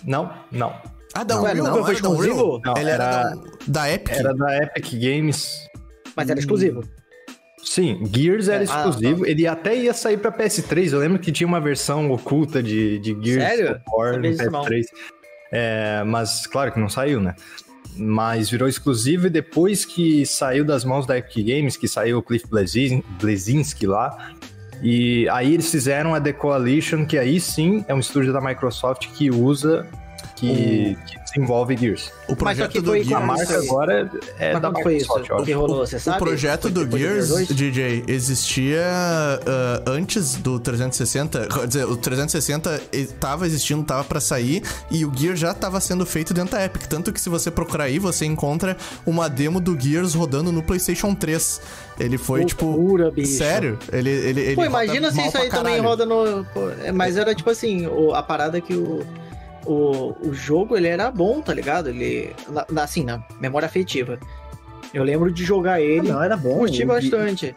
Não, 0.06 0.32
não. 0.52 0.72
Ah, 1.14 1.24
da 1.24 1.40
Unreal? 1.40 1.54
foi 1.54 1.54
era 1.56 1.62
da 1.62 1.70
Unreal? 1.78 1.92
exclusivo? 1.92 2.60
Não, 2.64 2.76
Ele 2.76 2.90
era, 2.90 3.04
era- 3.04 3.22
da, 3.34 3.42
da 3.66 3.92
Epic? 3.92 4.14
Era 4.14 4.34
da 4.34 4.56
Epic 4.62 4.92
Games. 4.94 5.50
Mas 6.14 6.28
era 6.30 6.38
exclusivo. 6.38 6.82
Sim, 7.62 8.04
Gears 8.14 8.48
era 8.48 8.62
É, 8.64 8.66
ah, 8.70 8.78
exclusivo. 8.88 9.26
Ele 9.26 9.46
até 9.46 9.74
ia 9.76 9.92
sair 9.92 10.18
pra 10.18 10.30
PS3. 10.30 10.92
Eu 10.92 11.00
lembro 11.00 11.18
que 11.18 11.32
tinha 11.32 11.46
uma 11.46 11.60
versão 11.60 12.10
oculta 12.12 12.62
de, 12.62 12.98
de 13.00 13.16
Gears 13.22 13.42
Sério? 13.56 13.80
War 13.92 14.08
no 14.08 14.14
Sabia 14.14 14.30
disso 14.32 14.50
não. 14.50 14.64
PS3. 14.64 14.84
É, 15.52 16.02
mas 16.04 16.46
claro 16.46 16.72
que 16.72 16.78
não 16.80 16.88
saiu, 16.88 17.20
né? 17.20 17.34
Mas 17.98 18.50
virou 18.50 18.68
exclusivo 18.68 19.26
e 19.26 19.30
depois 19.30 19.84
que 19.84 20.24
saiu 20.26 20.64
das 20.64 20.84
mãos 20.84 21.06
da 21.06 21.16
Epic 21.16 21.44
Games, 21.46 21.76
que 21.76 21.88
saiu 21.88 22.18
o 22.18 22.22
Cliff 22.22 22.46
Blazin- 22.46 23.02
Blazinski 23.20 23.86
lá, 23.86 24.32
e 24.82 25.28
aí 25.30 25.54
eles 25.54 25.70
fizeram 25.70 26.14
a 26.14 26.20
The 26.20 26.32
Coalition, 26.32 27.04
que 27.06 27.18
aí 27.18 27.40
sim 27.40 27.84
é 27.88 27.94
um 27.94 27.98
estúdio 27.98 28.32
da 28.32 28.40
Microsoft 28.40 29.08
que 29.08 29.30
usa, 29.30 29.86
que, 30.36 30.96
que 31.06 31.18
desenvolve 31.24 31.76
Gears. 31.76 32.12
O 32.28 32.36
Mas 32.40 32.58
só 32.58 32.64
projeto 32.66 32.70
que 32.72 32.80
do 32.80 32.92
A 32.92 32.94
Gears... 33.02 33.08
com 33.20 33.26
marca 33.26 33.58
agora 33.58 34.10
é 34.38 34.52
Mas 34.52 34.62
da 34.62 34.70
quando 34.70 34.82
foi 34.82 34.96
isso 34.96 35.06
Microsoft, 35.08 35.30
acho. 35.32 35.44
que 35.44 35.52
rolou, 35.52 35.78
você 35.86 35.98
sabe? 35.98 36.16
O 36.18 36.24
projeto 36.24 36.70
do 36.70 36.98
Gears, 36.98 37.28
2? 37.28 37.48
DJ, 37.48 38.04
existia 38.06 38.82
ah, 39.46 39.82
antes 39.86 40.34
do 40.36 40.60
360. 40.60 41.46
Quer 41.48 41.66
dizer, 41.66 41.84
o 41.86 41.96
360 41.96 42.82
estava 42.92 43.46
existindo, 43.46 43.82
tava 43.82 44.04
pra 44.04 44.20
sair, 44.20 44.62
e 44.90 45.04
o 45.04 45.12
Gears 45.14 45.40
já 45.40 45.52
tava 45.54 45.80
sendo 45.80 46.04
feito 46.06 46.32
dentro 46.34 46.52
da 46.52 46.64
Epic. 46.64 46.82
Tanto 46.86 47.12
que 47.12 47.20
se 47.20 47.28
você 47.28 47.50
procurar 47.50 47.84
aí, 47.84 47.98
você 47.98 48.24
encontra 48.26 48.76
uma 49.04 49.28
demo 49.28 49.60
do 49.60 49.78
Gears 49.78 50.14
rodando 50.14 50.52
no 50.52 50.62
PlayStation 50.62 51.14
3. 51.14 51.60
Ele 51.98 52.18
foi, 52.18 52.44
tipo. 52.44 52.66
Loucura, 52.66 53.10
bicho. 53.10 53.32
Sério? 53.32 53.78
Ele, 53.90 54.10
ele, 54.10 54.40
ele 54.40 54.54
Pô, 54.54 54.64
imagina 54.64 55.10
se 55.10 55.20
isso 55.26 55.38
aí 55.38 55.48
também 55.48 55.80
roda 55.80 56.04
no. 56.04 56.46
mas 56.94 57.16
era 57.16 57.34
tipo 57.34 57.48
assim, 57.48 57.86
o- 57.86 58.14
a 58.14 58.22
parada 58.22 58.60
que 58.60 58.74
o, 58.74 59.02
o, 59.66 60.16
o 60.28 60.32
jogo 60.34 60.76
ele 60.76 60.88
era 60.88 61.10
bom, 61.10 61.40
tá 61.40 61.52
ligado? 61.52 61.88
Ele. 61.88 62.34
na- 62.70 62.82
assim, 62.82 63.04
na 63.04 63.22
memória 63.40 63.66
afetiva. 63.66 64.18
Eu 64.94 65.02
lembro 65.04 65.30
de 65.32 65.44
jogar 65.44 65.80
ele, 65.80 66.08
Não, 66.10 66.22
era 66.22 66.36
bom. 66.36 66.58
curti 66.58 66.84
O 66.84 66.86
bastante. 66.86 67.54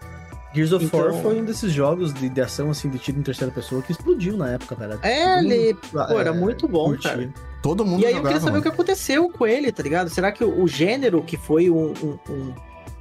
Gears 0.54 0.74
of 0.74 0.84
Então- 0.84 1.00
War 1.00 1.14
foi 1.22 1.40
um 1.40 1.46
desses 1.46 1.72
jogos 1.72 2.12
de, 2.14 2.28
de 2.28 2.42
ação, 2.42 2.72
assim, 2.72 2.90
de 2.90 2.98
tiro 2.98 3.20
em 3.20 3.22
terceira 3.22 3.54
pessoa 3.54 3.84
que 3.84 3.92
explodiu 3.92 4.36
na 4.36 4.50
época, 4.50 4.74
velho. 4.76 5.00
É, 5.04 5.36
Todo 5.42 5.52
ele. 5.54 5.78
ah, 5.96 6.06
Pô, 6.06 6.20
era 6.20 6.30
é, 6.30 6.34
muito 6.34 6.68
bom, 6.68 6.98
cara. 6.98 7.30
Todo 7.62 7.86
mundo 7.86 8.02
E 8.02 8.06
aí 8.08 8.12
eu 8.14 8.18
jogava. 8.18 8.28
queria 8.30 8.40
saber 8.40 8.52
mano. 8.54 8.60
o 8.60 8.64
que 8.64 8.68
aconteceu 8.70 9.30
com 9.30 9.46
ele, 9.46 9.72
tá 9.72 9.84
ligado? 9.84 10.10
Será 10.10 10.32
que 10.32 10.44
o, 10.44 10.64
o 10.64 10.68
gênero 10.68 11.22
que 11.22 11.38
foi 11.38 11.70
um, 11.70 11.94
um- 12.04 12.20
um- 12.34 12.54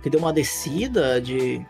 que 0.02 0.10
deu 0.10 0.20
uma 0.20 0.32
descida 0.32 1.20
de. 1.20 1.64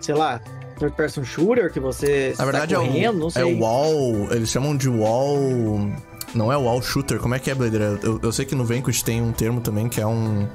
Sei 0.00 0.14
lá, 0.14 0.40
third 0.78 0.94
person 0.96 1.24
shooter 1.24 1.72
que 1.72 1.80
você 1.80 2.34
Na 2.38 2.44
verdade, 2.44 2.74
é 2.74 2.76
tá 2.78 2.84
correndo, 2.84 3.16
o, 3.16 3.18
não 3.18 3.28
é 3.34 3.44
o 3.44 3.58
wall. 3.60 4.32
Eles 4.32 4.50
chamam 4.50 4.76
de 4.76 4.88
wall. 4.88 5.90
Não 6.34 6.52
é 6.52 6.56
wall 6.56 6.80
shooter. 6.82 7.18
Como 7.18 7.34
é 7.34 7.38
que 7.38 7.50
é, 7.50 7.54
Blader? 7.54 7.98
Eu, 8.02 8.20
eu 8.22 8.32
sei 8.32 8.44
que 8.44 8.54
no 8.54 8.64
Vanquish 8.64 9.02
tem 9.02 9.20
um 9.20 9.32
termo 9.32 9.60
também 9.60 9.88
que 9.88 10.00
é 10.00 10.06
um. 10.06 10.48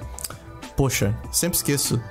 Poxa, 0.75 1.15
sempre 1.32 1.57
esqueço. 1.57 2.01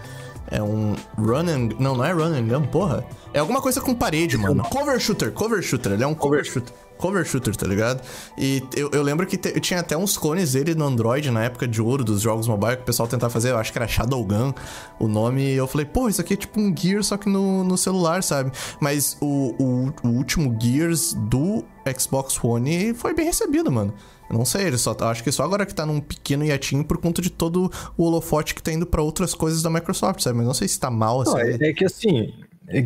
É 0.48 0.62
um 0.62 0.94
run 1.18 1.48
and... 1.48 1.68
Não, 1.78 1.96
não 1.96 2.04
é 2.04 2.12
run 2.12 2.32
and 2.32 2.46
gun, 2.46 2.62
porra. 2.66 3.04
É 3.34 3.40
alguma 3.40 3.60
coisa 3.60 3.80
com 3.80 3.94
parede, 3.94 4.36
mano. 4.38 4.62
Cover 4.64 4.98
shooter, 5.00 5.32
cover 5.32 5.60
shooter. 5.60 5.92
Ele 5.92 6.04
é 6.04 6.06
um 6.06 6.14
cover 6.14 6.44
shooter. 6.44 6.72
Cover 6.98 7.24
shooter, 7.24 7.54
tá 7.54 7.66
ligado? 7.66 8.02
E 8.38 8.62
eu, 8.74 8.90
eu 8.92 9.02
lembro 9.02 9.26
que 9.26 9.36
te- 9.36 9.58
tinha 9.60 9.80
até 9.80 9.96
uns 9.96 10.16
clones 10.16 10.52
dele 10.52 10.74
no 10.74 10.84
Android 10.84 11.30
na 11.30 11.44
época 11.44 11.66
de 11.68 11.80
ouro 11.80 12.02
dos 12.04 12.20
jogos 12.20 12.46
mobile 12.48 12.76
que 12.76 12.82
o 12.82 12.86
pessoal 12.86 13.08
tentava 13.08 13.32
fazer. 13.32 13.50
Eu 13.50 13.58
acho 13.58 13.72
que 13.72 13.78
era 13.78 13.86
Shadowgun 13.88 14.52
o 14.98 15.08
nome. 15.08 15.42
E 15.42 15.56
eu 15.56 15.66
falei, 15.66 15.86
pô, 15.86 16.08
isso 16.08 16.20
aqui 16.20 16.34
é 16.34 16.36
tipo 16.36 16.60
um 16.60 16.74
Gear, 16.76 17.02
só 17.02 17.16
que 17.16 17.28
no, 17.28 17.62
no 17.64 17.76
celular, 17.76 18.22
sabe? 18.22 18.50
Mas 18.80 19.16
o, 19.20 19.54
o, 19.58 19.92
o 20.06 20.08
último 20.10 20.56
Gears 20.60 21.14
do 21.14 21.64
Xbox 21.98 22.42
One 22.42 22.94
foi 22.94 23.14
bem 23.14 23.26
recebido, 23.26 23.70
mano. 23.70 23.94
Eu 24.28 24.36
não 24.36 24.44
sei, 24.44 24.66
ele 24.66 24.76
só 24.76 24.96
acho 25.02 25.22
que 25.22 25.30
só 25.30 25.44
agora 25.44 25.64
que 25.64 25.72
tá 25.72 25.86
num 25.86 26.00
pequeno 26.00 26.44
hiatinho 26.44 26.84
por 26.84 26.98
conta 26.98 27.22
de 27.22 27.30
todo 27.30 27.70
o 27.96 28.02
holofote 28.02 28.56
que 28.56 28.62
tá 28.62 28.72
indo 28.72 28.84
pra 28.84 29.00
outras 29.00 29.34
coisas 29.34 29.62
da 29.62 29.70
Microsoft, 29.70 30.20
sabe? 30.20 30.36
Mas 30.38 30.46
não 30.46 30.54
sei 30.54 30.66
se 30.66 30.80
tá 30.80 30.90
mal 30.90 31.20
assim. 31.20 31.30
Não, 31.32 31.38
é, 31.40 31.56
é 31.60 31.72
que 31.72 31.84
assim, 31.84 32.32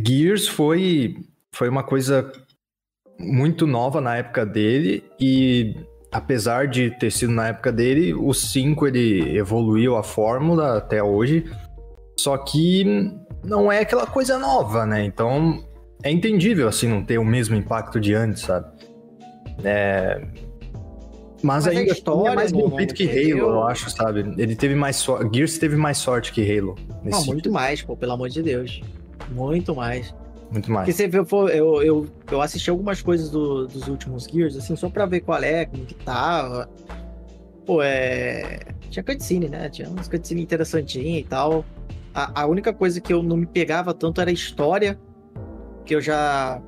Gears 0.07 0.47
foi, 0.47 1.17
foi 1.51 1.71
uma 1.71 1.83
coisa 1.83 2.31
muito 3.21 3.67
nova 3.67 4.01
na 4.01 4.17
época 4.17 4.45
dele 4.45 5.05
e 5.19 5.77
apesar 6.11 6.67
de 6.67 6.91
ter 6.91 7.13
sido 7.13 7.33
na 7.33 7.49
época 7.49 7.71
dele, 7.71 8.13
o 8.15 8.33
5 8.33 8.87
ele 8.87 9.37
evoluiu 9.37 9.97
a 9.97 10.03
fórmula 10.03 10.79
até 10.79 11.03
hoje, 11.03 11.45
só 12.19 12.37
que 12.37 13.13
não 13.45 13.71
é 13.71 13.81
aquela 13.81 14.07
coisa 14.07 14.39
nova, 14.39 14.85
né? 14.85 15.05
Então 15.05 15.65
é 16.03 16.11
entendível 16.11 16.67
assim 16.67 16.89
não 16.89 17.05
ter 17.05 17.19
o 17.19 17.25
mesmo 17.25 17.55
impacto 17.55 18.01
de 18.01 18.15
antes, 18.15 18.43
sabe? 18.43 18.67
É... 19.63 20.21
Mas, 21.43 21.65
Mas 21.65 21.75
ainda 21.75 21.93
história 21.93 22.33
é 22.33 22.35
mais 22.35 22.51
feito 22.53 22.69
não 22.69 22.87
que. 22.95 23.33
Halo, 23.33 23.51
eu 23.51 23.63
acho, 23.67 23.89
sabe? 23.91 24.35
Ele 24.37 24.55
teve 24.55 24.75
mais 24.75 24.97
sorte. 24.97 25.35
Gears 25.35 25.59
teve 25.59 25.75
mais 25.75 25.97
sorte 25.97 26.33
que 26.33 26.43
Halo. 26.43 26.75
Não, 27.03 27.25
muito 27.25 27.51
mais, 27.51 27.81
pô, 27.81 27.97
pelo 27.97 28.13
amor 28.13 28.29
de 28.29 28.43
Deus. 28.43 28.83
Muito 29.31 29.75
mais. 29.75 30.15
Muito 30.51 30.71
mais. 30.71 30.87
Porque 30.87 30.93
você 30.93 31.09
vê, 31.09 31.19
eu, 31.57 31.83
eu, 31.83 32.07
eu 32.31 32.41
assisti 32.43 32.71
algumas 32.71 33.01
coisas 33.01 33.31
do- 33.31 33.67
dos 33.67 33.87
últimos 33.89 34.25
Gears, 34.25 34.57
assim, 34.57 34.75
só 34.75 34.89
pra 34.91 35.07
ver 35.07 35.21
qual 35.21 35.43
é, 35.43 35.65
como 35.65 35.85
que 35.87 35.95
tava. 35.95 36.69
Pô, 37.65 37.81
é. 37.83 38.61
Tinha 38.91 39.03
cutscene, 39.05 39.49
né? 39.49 39.69
Tinha 39.69 39.89
umas 39.89 40.09
cutscene 40.09 40.43
interessantinhas 40.43 41.21
e 41.21 41.25
tal. 41.25 41.65
A, 42.13 42.43
a 42.43 42.47
única 42.47 42.73
coisa 42.73 43.01
que 43.01 43.13
eu 43.13 43.23
não 43.23 43.37
me 43.37 43.47
pegava 43.47 43.95
tanto 43.95 44.21
era 44.21 44.31
a 44.31 44.33
história, 44.33 44.99
que 45.85 45.95
eu 45.95 46.01
já. 46.01 46.61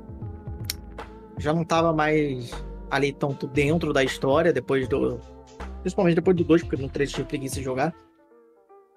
Já 1.39 1.53
não 1.53 1.65
tava 1.65 1.93
mais 1.93 2.53
ali 2.91 3.13
tanto 3.13 3.47
dentro 3.49 3.93
da 3.93 4.05
história 4.05 4.53
depois 4.53 4.87
do. 4.87 5.19
Principalmente 5.81 6.15
depois 6.15 6.37
do 6.37 6.45
2, 6.45 6.63
porque 6.63 6.81
no 6.81 6.89
3 6.89 7.11
tinha 7.11 7.27
preguiça 7.27 7.57
de 7.57 7.63
jogar. 7.65 7.93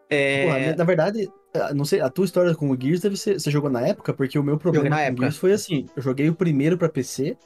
É. 0.09 0.45
Porra, 0.45 0.75
na 0.77 0.83
verdade, 0.83 1.29
ah, 1.53 1.73
não 1.73 1.85
sei, 1.85 1.99
a 2.01 2.09
tua 2.09 2.25
história 2.25 2.53
com 2.53 2.69
o 2.69 2.77
Gears 2.79 3.01
deve 3.01 3.17
ser. 3.17 3.39
Você 3.39 3.49
jogou 3.49 3.69
na 3.69 3.81
época? 3.81 4.13
Porque 4.13 4.37
o 4.37 4.43
meu 4.43 4.57
problema 4.57 4.89
na 4.89 4.95
com 4.97 5.01
o 5.01 5.05
época. 5.05 5.21
Gears 5.23 5.37
foi 5.37 5.51
assim: 5.53 5.85
eu 5.95 6.01
joguei 6.01 6.29
o 6.29 6.35
primeiro 6.35 6.77
pra 6.77 6.87
PC 6.89 7.37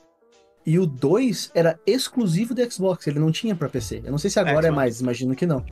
e 0.66 0.78
o 0.78 0.86
2 0.86 1.52
era 1.56 1.80
exclusivo 1.88 2.54
do 2.54 2.72
Xbox, 2.72 3.08
ele 3.08 3.20
não 3.20 3.32
tinha 3.32 3.56
pra 3.56 3.70
PC. 3.70 4.02
Eu 4.04 4.12
não 4.12 4.18
sei 4.18 4.30
se 4.30 4.40
agora 4.40 4.58
é 4.68 4.70
Xbox. 4.70 4.76
mais, 4.76 5.02
imagino 5.02 5.36
que 5.36 5.46
não. 5.46 5.64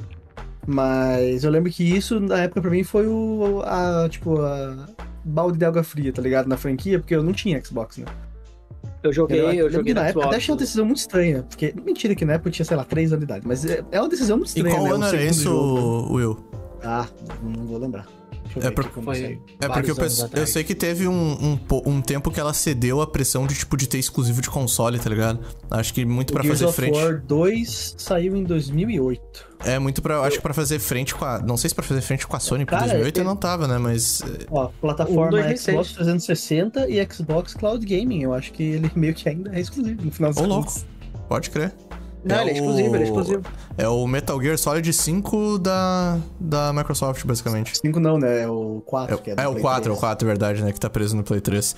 Mas 0.65 1.43
eu 1.43 1.51
lembro 1.51 1.71
que 1.71 1.83
isso, 1.83 2.19
na 2.19 2.41
época, 2.43 2.61
pra 2.61 2.71
mim, 2.71 2.83
foi 2.83 3.07
o. 3.07 3.61
A, 3.65 4.07
tipo, 4.09 4.41
a 4.41 4.87
balde 5.23 5.57
de 5.57 5.65
água 5.65 5.83
fria, 5.83 6.11
tá 6.11 6.21
ligado? 6.21 6.47
Na 6.47 6.57
franquia, 6.57 6.99
porque 6.99 7.15
eu 7.15 7.23
não 7.23 7.31
tinha 7.33 7.63
Xbox, 7.63 7.97
né? 7.97 8.05
eu 9.03 9.13
joguei, 9.13 9.39
eu, 9.39 9.47
lembro 9.47 9.69
joguei 9.71 9.93
na 9.93 10.01
época 10.01 10.11
Xbox. 10.11 10.27
até 10.27 10.37
achei 10.37 10.51
uma 10.53 10.57
decisão 10.59 10.85
muito 10.85 10.97
estranha. 10.97 11.43
Porque, 11.43 11.73
mentira 11.85 12.15
que 12.15 12.25
na 12.25 12.33
época 12.33 12.49
eu 12.49 12.53
tinha, 12.53 12.65
sei 12.65 12.75
lá, 12.75 12.83
3 12.83 13.13
anos 13.13 13.25
de 13.25 13.31
idade. 13.31 13.47
Mas 13.47 13.63
é, 13.65 13.83
é 13.91 13.99
uma 14.01 14.09
decisão 14.09 14.37
muito 14.37 14.49
E 14.49 14.59
estranha. 14.59 14.75
qual 14.75 14.87
né? 14.87 14.93
ano 14.93 15.03
O 15.05 15.07
era 15.07 15.23
isso, 15.23 15.43
jogo. 15.43 16.13
Will? 16.15 16.37
Ah, 16.83 17.07
não 17.43 17.65
vou 17.65 17.77
lembrar. 17.77 18.05
Deixa 18.43 18.59
eu 18.59 18.63
É 18.63 18.65
ver 18.69 18.71
por-. 18.75 18.85
É 19.59 19.67
porque 19.67 19.91
eu, 19.91 19.95
penso- 19.95 20.29
eu 20.33 20.47
sei 20.47 20.63
que 20.63 20.73
teve 20.73 21.05
um, 21.07 21.13
um, 21.13 21.59
um 21.85 22.01
tempo 22.01 22.31
que 22.31 22.39
ela 22.39 22.53
cedeu 22.53 23.01
a 23.01 23.07
pressão 23.07 23.45
de, 23.45 23.53
tipo, 23.55 23.75
de 23.75 23.87
ter 23.89 23.97
exclusivo 23.97 24.41
de 24.41 24.49
console, 24.49 24.97
tá 24.99 25.09
ligado? 25.09 25.39
Acho 25.69 25.93
que 25.93 26.05
muito 26.05 26.31
pra 26.31 26.41
o 26.41 26.43
Gears 26.43 26.59
fazer 26.61 26.69
of 26.69 26.75
frente. 26.75 26.95
War 26.97 27.21
2 27.21 27.95
saiu 27.97 28.35
em 28.37 28.43
2008. 28.43 29.47
É, 29.65 29.77
muito 29.79 30.01
pra. 30.01 30.21
Acho 30.21 30.37
que 30.37 30.41
pra 30.43 30.53
fazer 30.53 30.79
frente 30.79 31.13
com 31.13 31.25
a. 31.25 31.39
Não 31.39 31.57
sei 31.57 31.69
se 31.69 31.75
pra 31.75 31.83
fazer 31.83 31.99
frente 32.01 32.25
com 32.25 32.35
a 32.35 32.39
Sony, 32.39 32.63
porque 32.63 32.75
Cara, 32.75 32.87
2008 32.87 33.17
eu 33.17 33.21
ele- 33.21 33.27
não 33.27 33.35
tava, 33.35 33.67
né? 33.67 33.77
Mas. 33.77 34.21
é, 34.21 34.45
Ó, 34.49 34.69
plataforma 34.79 35.31
2006. 35.31 35.63
Xbox 35.75 35.91
360 35.93 36.89
e 36.89 37.05
Xbox 37.11 37.53
Cloud 37.53 37.85
Gaming. 37.85 38.21
Eu 38.23 38.33
acho 38.33 38.53
que 38.53 38.63
ele 38.63 38.89
meio 38.95 39.13
que 39.13 39.27
ainda 39.27 39.53
é 39.53 39.59
exclusivo 39.59 40.05
no 40.05 40.11
final 40.11 40.31
das 40.31 40.41
Ô, 40.41 40.47
louco. 40.47 40.73
Pode 41.27 41.49
crer. 41.49 41.73
Não, 42.23 42.35
É 42.35 42.41
ele 42.41 42.49
é 42.49 42.53
o- 42.53 42.55
exclusivo, 42.55 42.95
ele 42.95 43.03
é 43.03 43.07
exclusivo. 43.07 43.41
É 43.77 43.87
o 43.87 44.05
Metal 44.07 44.41
Gear 44.41 44.57
Solid 44.57 44.91
5 44.91 45.59
da, 45.59 46.17
da 46.39 46.73
Microsoft, 46.73 47.23
basicamente. 47.25 47.77
5 47.77 47.99
não, 47.99 48.17
né? 48.17 48.41
É 48.43 48.47
o 48.47 48.81
4 48.85 49.15
É, 49.15 49.17
que 49.17 49.29
é, 49.29 49.33
é, 49.33 49.35
do 49.43 49.49
o 49.49 49.51
Play 49.51 49.61
4, 49.61 49.77
é 49.77 49.79
o 49.79 49.83
3. 49.95 49.99
4, 49.99 50.27
verdade, 50.27 50.63
né? 50.63 50.73
Que 50.73 50.79
tá 50.79 50.89
preso 50.89 51.15
no 51.15 51.23
Play 51.23 51.39
3. 51.39 51.75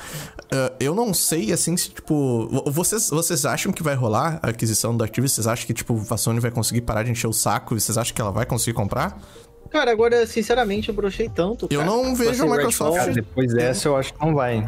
Ah, 0.52 0.72
eu 0.80 0.96
não 0.96 1.14
sei, 1.14 1.52
assim, 1.52 1.76
se, 1.78 1.90
tipo... 1.90 2.48
vo- 2.50 2.72
Vocês, 2.72 3.10
vocês 3.10 3.46
acham 3.46 3.72
que 3.72 3.84
vai 3.84 3.96
rolar 3.96 4.40
a 4.42 4.50
aquisição 4.50 4.96
da 4.96 5.06
Activision? 5.06 5.36
Vocês 5.36 5.48
acham 5.48 5.68
que, 5.68 5.74
tipo, 5.74 6.02
a 6.10 6.18
Sony 6.18 6.40
vai 6.40 6.52
conseguir 6.52 6.82
parar 6.82 7.04
de 7.04 7.12
encher 7.12 7.28
o 7.28 7.34
saco? 7.34 7.76
E 7.76 7.82
vocês 7.82 7.98
acham 7.98 8.16
que 8.16 8.22
ela 8.22 8.32
vai 8.32 8.46
conseguir 8.46 8.74
comprar? 8.76 9.22
Cara, 9.70 9.92
agora, 9.92 10.26
sinceramente, 10.26 10.90
eu 10.90 10.96
brochei 10.96 11.30
tanto. 11.30 11.68
Eu 11.70 11.82
cara. 11.82 11.92
não 11.92 12.16
vejo 12.16 12.32
Você, 12.34 12.42
a 12.42 12.46
Redfall, 12.46 12.58
Microsoft... 12.58 12.98
Cara, 12.98 13.14
depois 13.14 13.54
dessa 13.54 13.88
eu 13.88 13.96
acho 13.98 14.14
que 14.14 14.20
não 14.26 14.34
vai. 14.34 14.68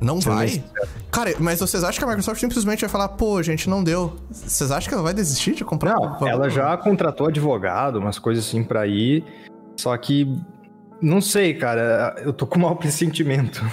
Não 0.00 0.20
vai? 0.20 0.62
Cara, 1.10 1.34
mas 1.38 1.58
vocês 1.58 1.82
acham 1.82 1.98
que 1.98 2.04
a 2.04 2.08
Microsoft 2.08 2.40
simplesmente 2.40 2.80
vai 2.80 2.88
falar, 2.88 3.08
pô, 3.08 3.42
gente, 3.42 3.68
não 3.68 3.82
deu. 3.82 4.16
Vocês 4.30 4.70
acham 4.70 4.88
que 4.88 4.94
ela 4.94 5.02
vai 5.02 5.14
desistir 5.14 5.54
de 5.54 5.64
comprar? 5.64 5.94
Não, 5.94 6.28
ela 6.28 6.48
já 6.48 6.76
contratou 6.76 7.26
advogado, 7.26 7.98
umas 7.98 8.18
coisas 8.18 8.46
assim 8.46 8.62
pra 8.62 8.86
ir. 8.86 9.24
Só 9.76 9.96
que. 9.96 10.36
Não 11.00 11.20
sei, 11.20 11.54
cara. 11.54 12.16
Eu 12.18 12.32
tô 12.32 12.46
com 12.46 12.58
mau 12.58 12.74
pressentimento. 12.76 13.64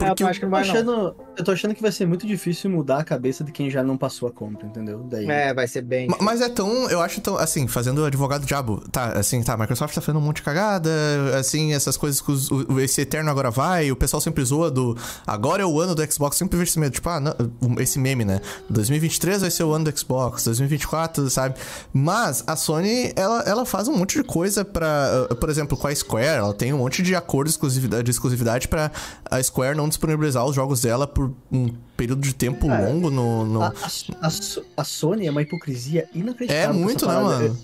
É, 0.00 0.22
eu 0.22 0.26
acho 0.26 0.40
que 0.40 0.46
não 0.46 0.50
vai, 0.50 0.66
não. 0.82 1.14
Eu 1.38 1.44
tô 1.44 1.52
achando 1.52 1.74
que 1.74 1.80
vai 1.80 1.92
ser 1.92 2.06
muito 2.06 2.26
difícil 2.26 2.68
mudar 2.68 2.98
a 2.98 3.04
cabeça 3.04 3.44
de 3.44 3.52
quem 3.52 3.70
já 3.70 3.82
não 3.82 3.96
passou 3.96 4.28
a 4.28 4.32
compra, 4.32 4.66
entendeu? 4.66 4.98
Daí. 5.08 5.26
É, 5.30 5.54
vai 5.54 5.66
ser 5.68 5.82
bem. 5.82 6.08
Ma- 6.08 6.18
Mas 6.20 6.40
é 6.40 6.48
tão, 6.48 6.90
eu 6.90 7.00
acho 7.00 7.20
tão, 7.20 7.36
assim, 7.36 7.66
fazendo 7.68 8.04
advogado 8.04 8.44
diabo, 8.44 8.82
tá, 8.90 9.12
assim, 9.12 9.42
tá, 9.42 9.54
a 9.54 9.56
Microsoft 9.56 9.94
tá 9.94 10.00
fazendo 10.00 10.18
um 10.20 10.24
monte 10.24 10.36
de 10.36 10.42
cagada, 10.42 10.90
assim, 11.38 11.72
essas 11.72 11.96
coisas 11.96 12.20
que 12.20 12.30
os- 12.32 12.50
o- 12.50 12.80
esse 12.80 13.00
Eterno 13.00 13.30
agora 13.30 13.50
vai, 13.50 13.90
o 13.90 13.96
pessoal 13.96 14.20
sempre 14.20 14.44
zoa 14.44 14.70
do, 14.70 14.96
agora 15.26 15.62
é 15.62 15.66
o 15.66 15.80
ano 15.80 15.94
do 15.94 16.12
Xbox, 16.12 16.36
sempre 16.36 16.58
vejo 16.58 16.70
esse 16.70 16.78
medo, 16.78 16.92
tipo, 16.92 17.08
ah, 17.08 17.20
não, 17.20 17.34
esse 17.78 17.98
meme, 17.98 18.24
né, 18.24 18.40
2023 18.68 19.40
vai 19.42 19.50
ser 19.50 19.62
o 19.64 19.72
ano 19.72 19.84
do 19.90 19.98
Xbox, 19.98 20.44
2024, 20.44 21.30
sabe, 21.30 21.54
mas 21.92 22.42
a 22.46 22.56
Sony, 22.56 23.12
ela, 23.16 23.42
ela 23.42 23.64
faz 23.64 23.88
um 23.88 23.96
monte 23.96 24.18
de 24.18 24.24
coisa 24.24 24.64
pra, 24.64 25.26
uh, 25.30 25.34
por 25.36 25.48
exemplo, 25.48 25.76
com 25.76 25.86
a 25.86 25.94
Square, 25.94 26.26
ela 26.38 26.54
tem 26.54 26.72
um 26.72 26.78
monte 26.78 27.02
de 27.02 27.14
acordo 27.14 27.46
de 27.48 27.52
exclusividade, 27.52 28.02
de 28.02 28.10
exclusividade 28.10 28.68
pra 28.68 28.90
a 29.30 29.42
Square 29.42 29.76
não 29.76 29.88
disponibilizar 29.88 30.44
os 30.44 30.54
jogos 30.54 30.80
dela 30.80 31.06
por 31.06 31.27
por 31.28 31.56
um 31.58 31.68
período 31.96 32.20
de 32.22 32.34
tempo 32.34 32.70
É. 32.70 32.86
longo 32.86 33.10
no. 33.10 33.44
no- 33.44 33.62
A, 33.62 33.68
a- 33.68 34.26
a 34.26 34.30
So- 34.30 34.64
a 34.76 34.84
Sony 34.84 35.26
é 35.26 35.30
uma 35.30 35.42
hipocrisia 35.42 36.08
inacreditável. 36.14 36.70
É 36.70 36.72
muito, 36.72 37.06
né, 37.06 37.14
mano? 37.14 37.56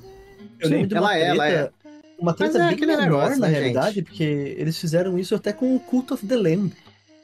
Eu 0.61 0.69
Sim, 0.69 0.87
uma 0.87 0.97
ela 0.97 1.17
é, 1.19 1.23
ela 1.29 1.45
treta, 1.47 1.73
uma 2.19 2.35
treta 2.35 2.59
Mas 2.59 2.73
é 2.73 2.77
bem 2.77 2.87
menor, 2.87 3.03
negócio, 3.03 3.41
na 3.41 3.47
né, 3.49 3.53
realidade, 3.53 3.95
gente? 3.97 4.05
porque 4.05 4.55
eles 4.59 4.79
fizeram 4.79 5.19
isso 5.19 5.35
até 5.35 5.53
com 5.53 5.75
o 5.75 5.81
Cult 5.81 6.13
of 6.13 6.27
the 6.27 6.37
Lamb. 6.37 6.73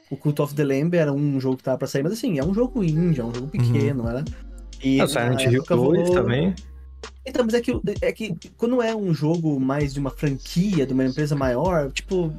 O 0.09 0.17
Cult 0.17 0.41
of 0.41 0.53
the 0.53 0.63
Lamb 0.63 0.93
era 0.95 1.11
um 1.13 1.39
jogo 1.39 1.57
que 1.57 1.63
tava 1.63 1.77
pra 1.77 1.87
sair, 1.87 2.03
mas 2.03 2.13
assim, 2.13 2.37
é 2.37 2.43
um 2.43 2.53
jogo 2.53 2.83
indie, 2.83 3.21
é 3.21 3.23
um 3.23 3.33
jogo 3.33 3.47
pequeno, 3.47 4.03
né? 4.03 4.23
E 4.83 4.95
O 4.97 4.99
na 4.99 5.07
Silent 5.07 5.41
Hill 5.43 5.59
época 5.61 5.75
2 5.75 5.99
rolou- 6.09 6.13
também. 6.13 6.53
Então, 7.25 7.45
mas 7.45 7.53
é 7.53 7.61
que, 7.61 7.79
é 8.01 8.11
que 8.11 8.35
quando 8.57 8.81
é 8.81 8.95
um 8.95 9.13
jogo 9.13 9.59
mais 9.59 9.93
de 9.93 9.99
uma 9.99 10.09
franquia, 10.09 10.85
de 10.85 10.93
uma 10.93 11.05
empresa 11.05 11.35
maior, 11.35 11.91
tipo, 11.91 12.31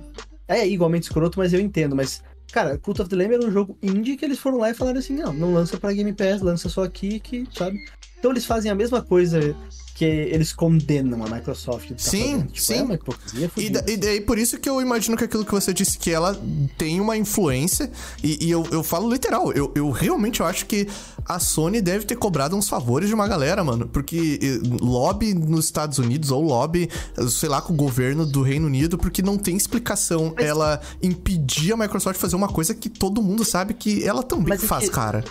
é 0.47 0.67
igualmente 0.69 1.05
escroto, 1.05 1.39
mas 1.39 1.53
eu 1.53 1.61
entendo, 1.61 1.97
mas. 1.97 2.23
Cara, 2.53 2.77
Cult 2.77 3.01
of 3.01 3.09
the 3.09 3.17
Lamb 3.17 3.35
era 3.35 3.47
um 3.47 3.51
jogo 3.51 3.79
indie 3.83 4.17
que 4.17 4.25
eles 4.25 4.39
foram 4.39 4.59
lá 4.59 4.71
e 4.71 4.75
falaram 4.75 4.99
assim, 4.99 5.15
não, 5.15 5.33
não 5.33 5.55
lança 5.55 5.79
pra 5.79 5.93
Game 5.93 6.13
Pass, 6.13 6.43
lança 6.43 6.69
só 6.69 6.85
aqui, 6.85 7.19
que, 7.19 7.49
sabe? 7.51 7.79
Então 8.19 8.31
eles 8.31 8.45
fazem 8.45 8.71
a 8.71 8.75
mesma 8.75 9.03
coisa 9.03 9.57
que 9.95 10.05
eles 10.05 10.53
condenam 10.53 11.23
a 11.25 11.29
Microsoft. 11.29 11.91
tá 11.91 11.95
Sim. 11.99 12.43
Tipo, 12.43 12.61
sim. 12.61 13.45
É 13.45 13.61
E, 13.61 13.71
da- 13.71 13.85
e 13.87 13.97
daí 13.97 14.21
por 14.21 14.39
isso 14.39 14.59
que 14.59 14.69
eu 14.69 14.81
imagino 14.81 15.17
que 15.17 15.25
aquilo 15.25 15.45
que 15.45 15.53
você 15.53 15.73
disse, 15.73 15.99
que 15.99 16.11
ela 16.11 16.41
tem 16.79 17.01
uma 17.01 17.17
influência, 17.17 17.91
e, 18.23 18.47
e 18.47 18.51
eu, 18.51 18.67
eu 18.71 18.83
falo 18.83 19.11
literal, 19.11 19.53
eu, 19.53 19.71
eu 19.75 19.91
realmente 19.91 20.41
eu 20.41 20.47
acho 20.47 20.67
que 20.67 20.89
a 21.27 21.39
Sony 21.39 21.81
deve 21.81 22.05
ter 22.07 22.17
cobrado 22.17 22.57
uns 22.57 22.69
favores 22.69 23.09
de 23.09 23.15
uma 23.15 23.29
galera, 23.29 23.63
mano, 23.63 23.87
porque 23.89 24.61
lobby 24.81 25.35
nos 25.35 25.67
Estados 25.67 25.99
Unidos, 25.99 26.31
ou 26.31 26.43
lobby, 26.43 26.89
sei 27.31 27.49
lá, 27.49 27.61
com 27.61 27.73
o 27.73 27.77
governo 27.77 28.25
do 28.27 28.43
Reino 28.43 28.67
Unido, 28.67 28.97
porque 28.99 29.23
não 29.23 29.37
tem 29.39 29.57
explicação 29.57 30.35
ela 30.39 30.81
impedir 31.03 31.73
a 31.73 31.77
Microsoft 31.77 32.17
de 32.17 32.21
fazer 32.21 32.37
uma 32.37 32.49
coisa 32.49 32.75
que 32.75 32.89
todo 32.89 33.23
mundo 33.23 33.45
sabe 33.45 33.75
que 33.75 34.03
ela 34.05 34.23
também 34.23 34.49
Mas 34.49 34.65
é 34.65 34.67
faz, 34.67 34.85
que- 34.85 34.91
cara. 34.91 35.25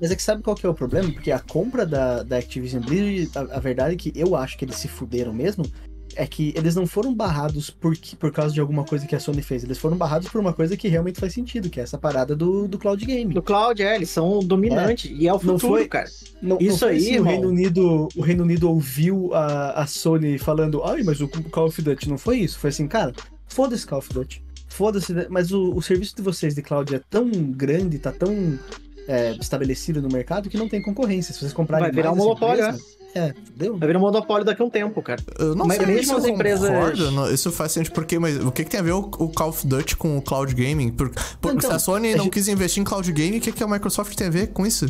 Mas 0.00 0.10
é 0.10 0.16
que 0.16 0.22
sabe 0.22 0.42
qual 0.42 0.56
que 0.56 0.66
é 0.66 0.68
o 0.68 0.74
problema? 0.74 1.10
Porque 1.12 1.30
a 1.30 1.38
compra 1.38 1.84
da, 1.86 2.22
da 2.22 2.38
Activision 2.38 2.82
Blizzard, 2.82 3.50
a, 3.52 3.56
a 3.56 3.60
verdade 3.60 3.94
é 3.94 3.96
que 3.96 4.12
eu 4.14 4.34
acho 4.36 4.56
que 4.58 4.64
eles 4.64 4.76
se 4.76 4.88
fuderam 4.88 5.32
mesmo, 5.32 5.64
é 6.16 6.26
que 6.26 6.52
eles 6.56 6.76
não 6.76 6.86
foram 6.86 7.12
barrados 7.12 7.70
por, 7.70 7.96
por 8.18 8.30
causa 8.30 8.54
de 8.54 8.60
alguma 8.60 8.84
coisa 8.84 9.06
que 9.06 9.16
a 9.16 9.20
Sony 9.20 9.42
fez. 9.42 9.64
Eles 9.64 9.78
foram 9.78 9.96
barrados 9.96 10.28
por 10.28 10.40
uma 10.40 10.52
coisa 10.52 10.76
que 10.76 10.86
realmente 10.88 11.18
faz 11.18 11.32
sentido, 11.32 11.68
que 11.68 11.80
é 11.80 11.82
essa 11.82 11.98
parada 11.98 12.36
do, 12.36 12.68
do 12.68 12.78
cloud 12.78 13.04
game. 13.04 13.34
Do 13.34 13.42
Cloud, 13.42 13.82
é, 13.82 13.96
eles 13.96 14.10
são 14.10 14.38
dominantes. 14.40 15.10
E 15.12 15.26
é 15.26 15.32
o 15.32 15.36
Não 15.36 15.58
futuro, 15.58 15.58
foi- 15.58 15.88
cara. 15.88 16.08
Não, 16.40 16.58
Isso 16.60 16.78
foi 16.80 16.90
aí, 16.90 16.96
assim, 16.98 17.18
o. 17.18 17.22
Reino 17.24 17.48
Unido, 17.48 18.08
o 18.16 18.20
Reino 18.22 18.44
Unido 18.44 18.68
ouviu 18.70 19.34
a, 19.34 19.82
a 19.82 19.86
Sony 19.86 20.38
falando, 20.38 20.82
ai, 20.84 21.02
mas 21.02 21.20
o 21.20 21.28
Call 21.28 21.66
of 21.66 21.82
Duty 21.82 22.08
não 22.08 22.18
foi 22.18 22.38
isso. 22.38 22.58
Foi 22.58 22.70
assim, 22.70 22.86
cara, 22.86 23.12
foda-se 23.48 23.86
Call 23.86 23.98
of 23.98 24.12
Duty. 24.12 24.44
Foda-se, 24.68 25.12
mas 25.30 25.52
o, 25.52 25.72
o 25.74 25.80
serviço 25.82 26.16
de 26.16 26.22
vocês 26.22 26.54
de 26.54 26.60
cloud 26.62 26.94
é 26.94 27.00
tão 27.10 27.30
grande, 27.30 27.98
tá 27.98 28.10
tão 28.12 28.58
é, 29.08 29.32
estabelecido 29.40 30.00
no 30.02 30.08
mercado 30.08 30.48
que 30.48 30.56
não 30.56 30.68
tem 30.68 30.80
concorrência. 30.82 31.32
Se 31.34 31.40
vocês 31.40 31.52
comprarem 31.52 31.86
Vai 31.86 31.92
virar 31.94 32.10
mais 32.10 32.18
um 32.18 32.32
essa 32.32 32.40
monopólio, 32.40 32.64
empresa- 32.66 32.94
É, 33.16 33.32
deu. 33.54 33.76
Vai 33.78 33.86
virar 33.86 34.00
um 34.00 34.02
monopólio 34.02 34.44
daqui 34.44 34.60
a 34.60 34.64
um 34.64 34.70
tempo, 34.70 35.00
cara. 35.00 35.22
Eu 35.38 35.54
não 35.54 35.66
Mas 35.66 35.76
sei 35.76 35.86
mesmo 35.86 36.20
se 36.20 36.28
eu 36.28 36.34
empresas- 36.34 36.68
concordo, 36.68 37.10
não- 37.12 37.30
isso 37.32 37.52
faz 37.52 37.70
sentido 37.70 37.92
porque, 37.92 38.18
mas 38.18 38.36
o 38.44 38.50
que, 38.50 38.64
que 38.64 38.70
tem 38.70 38.80
a 38.80 38.82
ver 38.82 38.90
o, 38.90 38.98
o 38.98 39.28
Call 39.28 39.50
of 39.50 39.64
Duty 39.64 39.96
com 39.96 40.18
o 40.18 40.22
cloud 40.22 40.52
gaming? 40.52 40.90
Por, 40.90 41.10
por- 41.40 41.52
Então, 41.54 41.70
se 41.70 41.76
a 41.76 41.78
Sony 41.78 42.12
a 42.12 42.16
não 42.16 42.24
gente- 42.24 42.32
quis 42.32 42.48
investir 42.48 42.80
em 42.80 42.84
cloud 42.84 43.12
gaming, 43.12 43.38
o 43.38 43.40
que, 43.40 43.52
que 43.52 43.62
a 43.62 43.68
Microsoft 43.68 44.16
tem 44.16 44.26
a 44.26 44.30
ver 44.30 44.48
com 44.48 44.66
isso? 44.66 44.86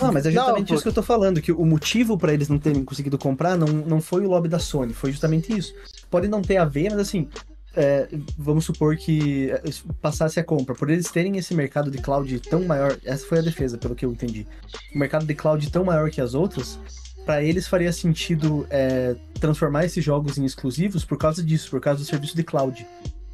Não, 0.00 0.12
mas 0.12 0.26
é 0.26 0.30
Não, 0.32 0.42
justamente 0.42 0.68
pô. 0.68 0.74
isso 0.74 0.82
que 0.82 0.88
eu 0.88 0.92
tô 0.92 1.02
falando, 1.04 1.40
que 1.40 1.52
o 1.52 1.64
motivo 1.64 2.18
pra 2.18 2.34
eles 2.34 2.48
não 2.48 2.58
terem 2.58 2.82
conseguido 2.82 3.16
comprar 3.16 3.56
não, 3.56 3.68
não 3.68 4.00
foi 4.00 4.26
o 4.26 4.28
lobby 4.28 4.48
da 4.48 4.58
Sony, 4.58 4.92
foi 4.92 5.12
justamente 5.12 5.56
isso. 5.56 5.72
Pode 6.10 6.26
não 6.26 6.42
ter 6.42 6.56
a 6.56 6.64
ver, 6.64 6.90
mas 6.90 6.98
assim, 6.98 7.28
é, 7.76 8.08
vamos 8.36 8.64
supor 8.64 8.96
que 8.96 9.50
é, 9.50 9.62
passasse 10.00 10.40
a 10.40 10.44
compra, 10.44 10.74
por 10.74 10.90
eles 10.90 11.10
terem 11.10 11.36
esse 11.36 11.54
mercado 11.54 11.90
de 11.90 11.98
cloud 11.98 12.40
tão 12.40 12.64
maior, 12.64 12.98
essa 13.04 13.26
foi 13.26 13.38
a 13.38 13.42
defesa, 13.42 13.78
pelo 13.78 13.94
que 13.94 14.04
eu 14.04 14.10
entendi. 14.12 14.46
O 14.94 14.98
mercado 14.98 15.26
de 15.26 15.34
cloud 15.34 15.70
tão 15.70 15.84
maior 15.84 16.10
que 16.10 16.20
as 16.20 16.34
outras, 16.34 16.78
pra 17.24 17.42
eles 17.42 17.68
faria 17.68 17.92
sentido 17.92 18.66
é, 18.70 19.14
transformar 19.38 19.84
esses 19.84 20.02
jogos 20.04 20.38
em 20.38 20.44
exclusivos 20.44 21.04
por 21.04 21.18
causa 21.18 21.42
disso, 21.42 21.70
por 21.70 21.80
causa 21.80 22.00
do 22.00 22.06
serviço 22.06 22.34
de 22.36 22.42
cloud. 22.42 22.86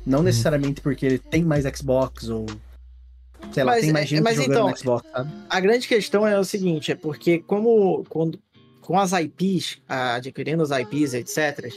Não 0.04 0.18
Uhum. 0.18 0.24
necessariamente 0.24 0.80
porque 0.82 1.18
tem 1.18 1.42
mais 1.42 1.64
Xbox 1.76 2.28
ou 2.28 2.44
sei 3.52 3.62
lá, 3.64 3.72
Mas, 3.72 3.80
tem 3.82 3.92
mais 3.92 4.04
é- 4.04 4.08
gente 4.08 4.22
mas 4.22 4.36
jogando 4.36 4.52
então, 4.52 4.70
no 4.70 4.76
Xbox, 4.76 5.08
sabe? 5.10 5.30
A 5.48 5.60
grande 5.60 5.86
questão 5.88 6.26
é 6.26 6.38
o 6.38 6.44
seguinte, 6.44 6.92
é 6.92 6.94
porque 6.94 7.38
como 7.40 8.04
quando, 8.08 8.38
com 8.80 8.98
as 8.98 9.12
IPs, 9.12 9.78
adquirindo 9.88 10.62
as 10.62 10.70
IPs, 10.70 11.14
etc., 11.14 11.72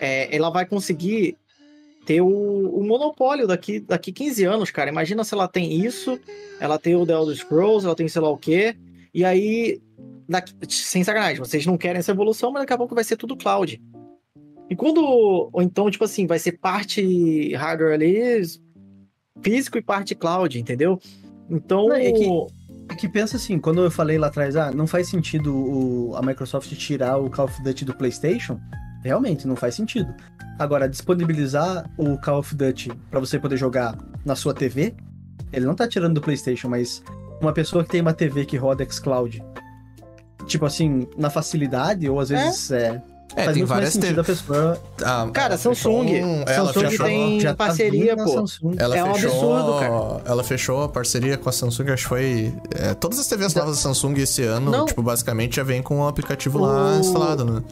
é, 0.00 0.34
ela 0.36 0.50
vai 0.50 0.66
conseguir 0.66 1.36
ter 2.06 2.20
o, 2.22 2.26
o 2.28 2.82
monopólio 2.86 3.46
daqui, 3.46 3.80
daqui 3.80 4.12
15 4.12 4.44
anos, 4.44 4.70
cara. 4.70 4.88
Imagina 4.88 5.24
se 5.24 5.34
ela 5.34 5.46
tem 5.48 5.84
isso, 5.84 6.18
ela 6.60 6.78
tem 6.78 6.94
o 6.94 7.04
The 7.04 7.12
Elder 7.12 7.36
Scrolls, 7.36 7.84
ela 7.84 7.94
tem 7.96 8.08
sei 8.08 8.22
lá 8.22 8.30
o 8.30 8.38
quê, 8.38 8.76
e 9.12 9.24
aí, 9.24 9.80
daqui, 10.28 10.54
sem 10.68 11.02
sacanagem, 11.04 11.38
vocês 11.38 11.66
não 11.66 11.76
querem 11.76 11.98
essa 11.98 12.12
evolução, 12.12 12.50
mas 12.52 12.62
daqui 12.62 12.72
a 12.72 12.78
pouco 12.78 12.94
vai 12.94 13.04
ser 13.04 13.16
tudo 13.16 13.36
cloud. 13.36 13.82
E 14.70 14.74
quando, 14.76 14.98
ou 15.04 15.60
então, 15.62 15.90
tipo 15.90 16.04
assim, 16.04 16.26
vai 16.26 16.38
ser 16.38 16.52
parte 16.52 17.52
hardware 17.54 17.92
ali, 17.94 18.40
físico 19.42 19.76
e 19.78 19.82
parte 19.82 20.14
cloud, 20.14 20.58
entendeu? 20.58 20.98
Então, 21.50 21.92
é 21.92 22.12
que- 22.12 22.56
É 22.88 22.94
que 22.94 23.08
pensa 23.08 23.36
assim, 23.36 23.58
quando 23.58 23.82
eu 23.82 23.90
falei 23.90 24.16
lá 24.16 24.28
atrás, 24.28 24.54
ah, 24.54 24.70
não 24.70 24.86
faz 24.86 25.08
sentido 25.08 25.52
o- 25.52 26.14
a 26.14 26.22
Microsoft 26.22 26.72
tirar 26.76 27.16
o 27.18 27.28
Call 27.28 27.46
of 27.46 27.60
Duty 27.64 27.84
do 27.84 27.92
PlayStation, 27.96 28.60
realmente 29.06 29.46
não 29.46 29.56
faz 29.56 29.74
sentido. 29.74 30.12
Agora, 30.58 30.88
disponibilizar 30.88 31.88
o 31.96 32.16
Call 32.18 32.38
of 32.40 32.54
Duty 32.54 32.90
pra 33.10 33.20
você 33.20 33.38
poder 33.38 33.56
jogar 33.56 33.96
na 34.24 34.34
sua 34.34 34.52
TV, 34.54 34.94
ele 35.52 35.66
não 35.66 35.74
tá 35.74 35.86
tirando 35.86 36.14
do 36.14 36.20
PlayStation, 36.20 36.68
mas 36.68 37.02
uma 37.40 37.52
pessoa 37.52 37.84
que 37.84 37.90
tem 37.90 38.00
uma 38.00 38.14
TV 38.14 38.44
que 38.46 38.56
roda 38.56 38.84
xCloud, 38.90 39.42
tipo 40.46 40.64
assim, 40.64 41.06
na 41.16 41.28
facilidade, 41.30 42.08
ou 42.08 42.18
às 42.20 42.30
vezes 42.30 42.70
é, 42.70 43.02
É, 43.34 43.44
faz 43.44 43.48
tem 43.48 43.56
muito 43.58 43.58
mais 43.58 43.68
várias 43.68 43.92
sentido 43.92 44.08
TV. 44.08 44.20
a 44.20 44.24
pessoa. 44.24 44.82
Ah, 45.04 45.28
Cara, 45.32 45.58
Samsung. 45.58 46.22
um- 46.24 46.42
ela 46.46 46.72
Samsung 46.72 46.88
fechou, 46.90 47.06
tem- 47.06 47.40
já 47.40 47.50
tá 47.50 47.56
parceria, 47.66 48.16
pô. 48.16 48.28
Samsung. 48.28 48.74
Ela 48.78 48.96
É 48.96 49.04
um 49.04 49.14
fechou, 49.14 49.56
absurdo, 49.56 49.78
cara. 49.80 50.22
Ela 50.24 50.44
fechou 50.44 50.82
a 50.84 50.88
parceria 50.88 51.36
com 51.36 51.48
a 51.48 51.52
Samsung, 51.52 51.90
acho 51.90 52.02
que 52.04 52.08
foi. 52.08 52.54
é, 52.74 52.94
todas 52.94 53.18
as 53.18 53.26
TVs 53.26 53.54
novas 53.54 53.76
da 53.76 53.82
Samsung 53.82 54.14
esse 54.20 54.42
ano, 54.42 54.70
Não. 54.70 54.86
tipo, 54.86 55.02
basicamente 55.02 55.56
já 55.56 55.62
vem 55.62 55.82
com 55.82 56.00
o 56.00 56.08
aplicativo 56.08 56.58
lá 56.58 56.96
O- 56.96 57.00
instalado, 57.00 57.44
né? 57.44 57.62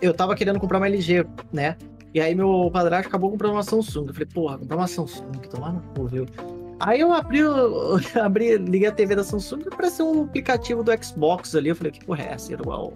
Eu 0.00 0.14
tava 0.14 0.34
querendo 0.34 0.58
comprar 0.60 0.78
uma 0.78 0.86
LG, 0.86 1.24
né? 1.52 1.76
E 2.14 2.20
aí 2.20 2.34
meu 2.34 2.70
padrasto 2.72 3.08
acabou 3.08 3.30
comprando 3.30 3.52
uma 3.52 3.62
Samsung. 3.62 4.06
Eu 4.08 4.14
falei, 4.14 4.28
porra, 4.32 4.58
comprar 4.58 4.76
uma 4.76 4.86
Samsung, 4.86 5.30
tomar 5.50 5.72
no 5.72 5.80
cu, 5.94 6.06
viu? 6.06 6.26
Aí 6.80 7.00
eu 7.00 7.12
abri, 7.12 7.44
o- 7.44 7.98
abri, 8.22 8.56
liguei 8.56 8.88
a 8.88 8.92
TV 8.92 9.14
da 9.16 9.24
Samsung 9.24 9.62
e 9.64 9.68
apareceu 9.68 10.06
um 10.10 10.22
aplicativo 10.24 10.82
do 10.82 10.92
Xbox 11.04 11.54
ali. 11.54 11.68
Eu 11.70 11.76
falei, 11.76 11.92
que 11.92 12.04
porra 12.04 12.22
é 12.22 12.32
essa? 12.32 12.52
Igual. 12.52 12.92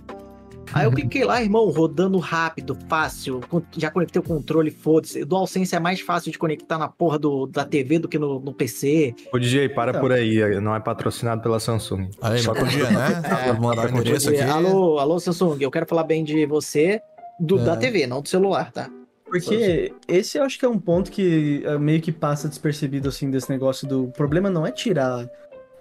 Aí 0.72 0.84
eu 0.86 0.90
cliquei 0.92 1.24
lá, 1.24 1.42
irmão, 1.42 1.68
rodando 1.70 2.18
rápido, 2.18 2.76
fácil. 2.88 3.40
Já 3.76 3.90
conectei 3.90 4.20
o 4.20 4.22
controle, 4.24 4.70
foda-se. 4.70 5.22
O 5.22 5.26
DualSense 5.26 5.74
é 5.74 5.80
mais 5.80 6.00
fácil 6.00 6.32
de 6.32 6.38
conectar 6.38 6.78
na 6.78 6.88
porra 6.88 7.18
do, 7.18 7.46
da 7.46 7.64
TV 7.64 7.98
do 7.98 8.08
que 8.08 8.18
no, 8.18 8.40
no 8.40 8.52
PC. 8.52 9.14
Ô 9.32 9.38
DJ, 9.38 9.68
para 9.70 9.90
Então. 9.90 10.00
por 10.00 10.12
aí, 10.12 10.60
não 10.60 10.74
é 10.74 10.80
patrocinado 10.80 11.42
pela 11.42 11.60
Samsung. 11.60 12.08
Aí, 12.20 12.38
Só 12.40 12.54
podia, 12.54 12.90
né? 12.90 13.22
É, 13.48 13.52
mandar 13.52 13.86
o 13.86 13.98
endereço 13.98 14.26
Porque, 14.26 14.40
aqui. 14.40 14.50
alô, 14.50 14.98
alô, 14.98 15.18
Samsung, 15.18 15.56
eu 15.60 15.70
quero 15.70 15.86
falar 15.86 16.04
bem 16.04 16.22
de 16.24 16.46
você, 16.46 17.00
do, 17.40 17.58
É. 17.58 17.64
da 17.64 17.76
TV, 17.76 18.06
não 18.06 18.20
do 18.22 18.28
celular, 18.28 18.70
tá? 18.72 18.88
Porque 19.24 19.92
esse 20.06 20.36
eu 20.36 20.44
acho 20.44 20.58
que 20.58 20.64
é 20.66 20.68
um 20.68 20.78
ponto 20.78 21.10
que 21.10 21.62
eh, 21.64 21.78
meio 21.78 22.02
que 22.02 22.12
passa 22.12 22.48
despercebido, 22.50 23.08
assim, 23.08 23.30
desse 23.30 23.48
negócio 23.48 23.88
do. 23.88 24.04
O 24.04 24.12
problema 24.12 24.50
não 24.50 24.66
é 24.66 24.70
tirar 24.70 25.26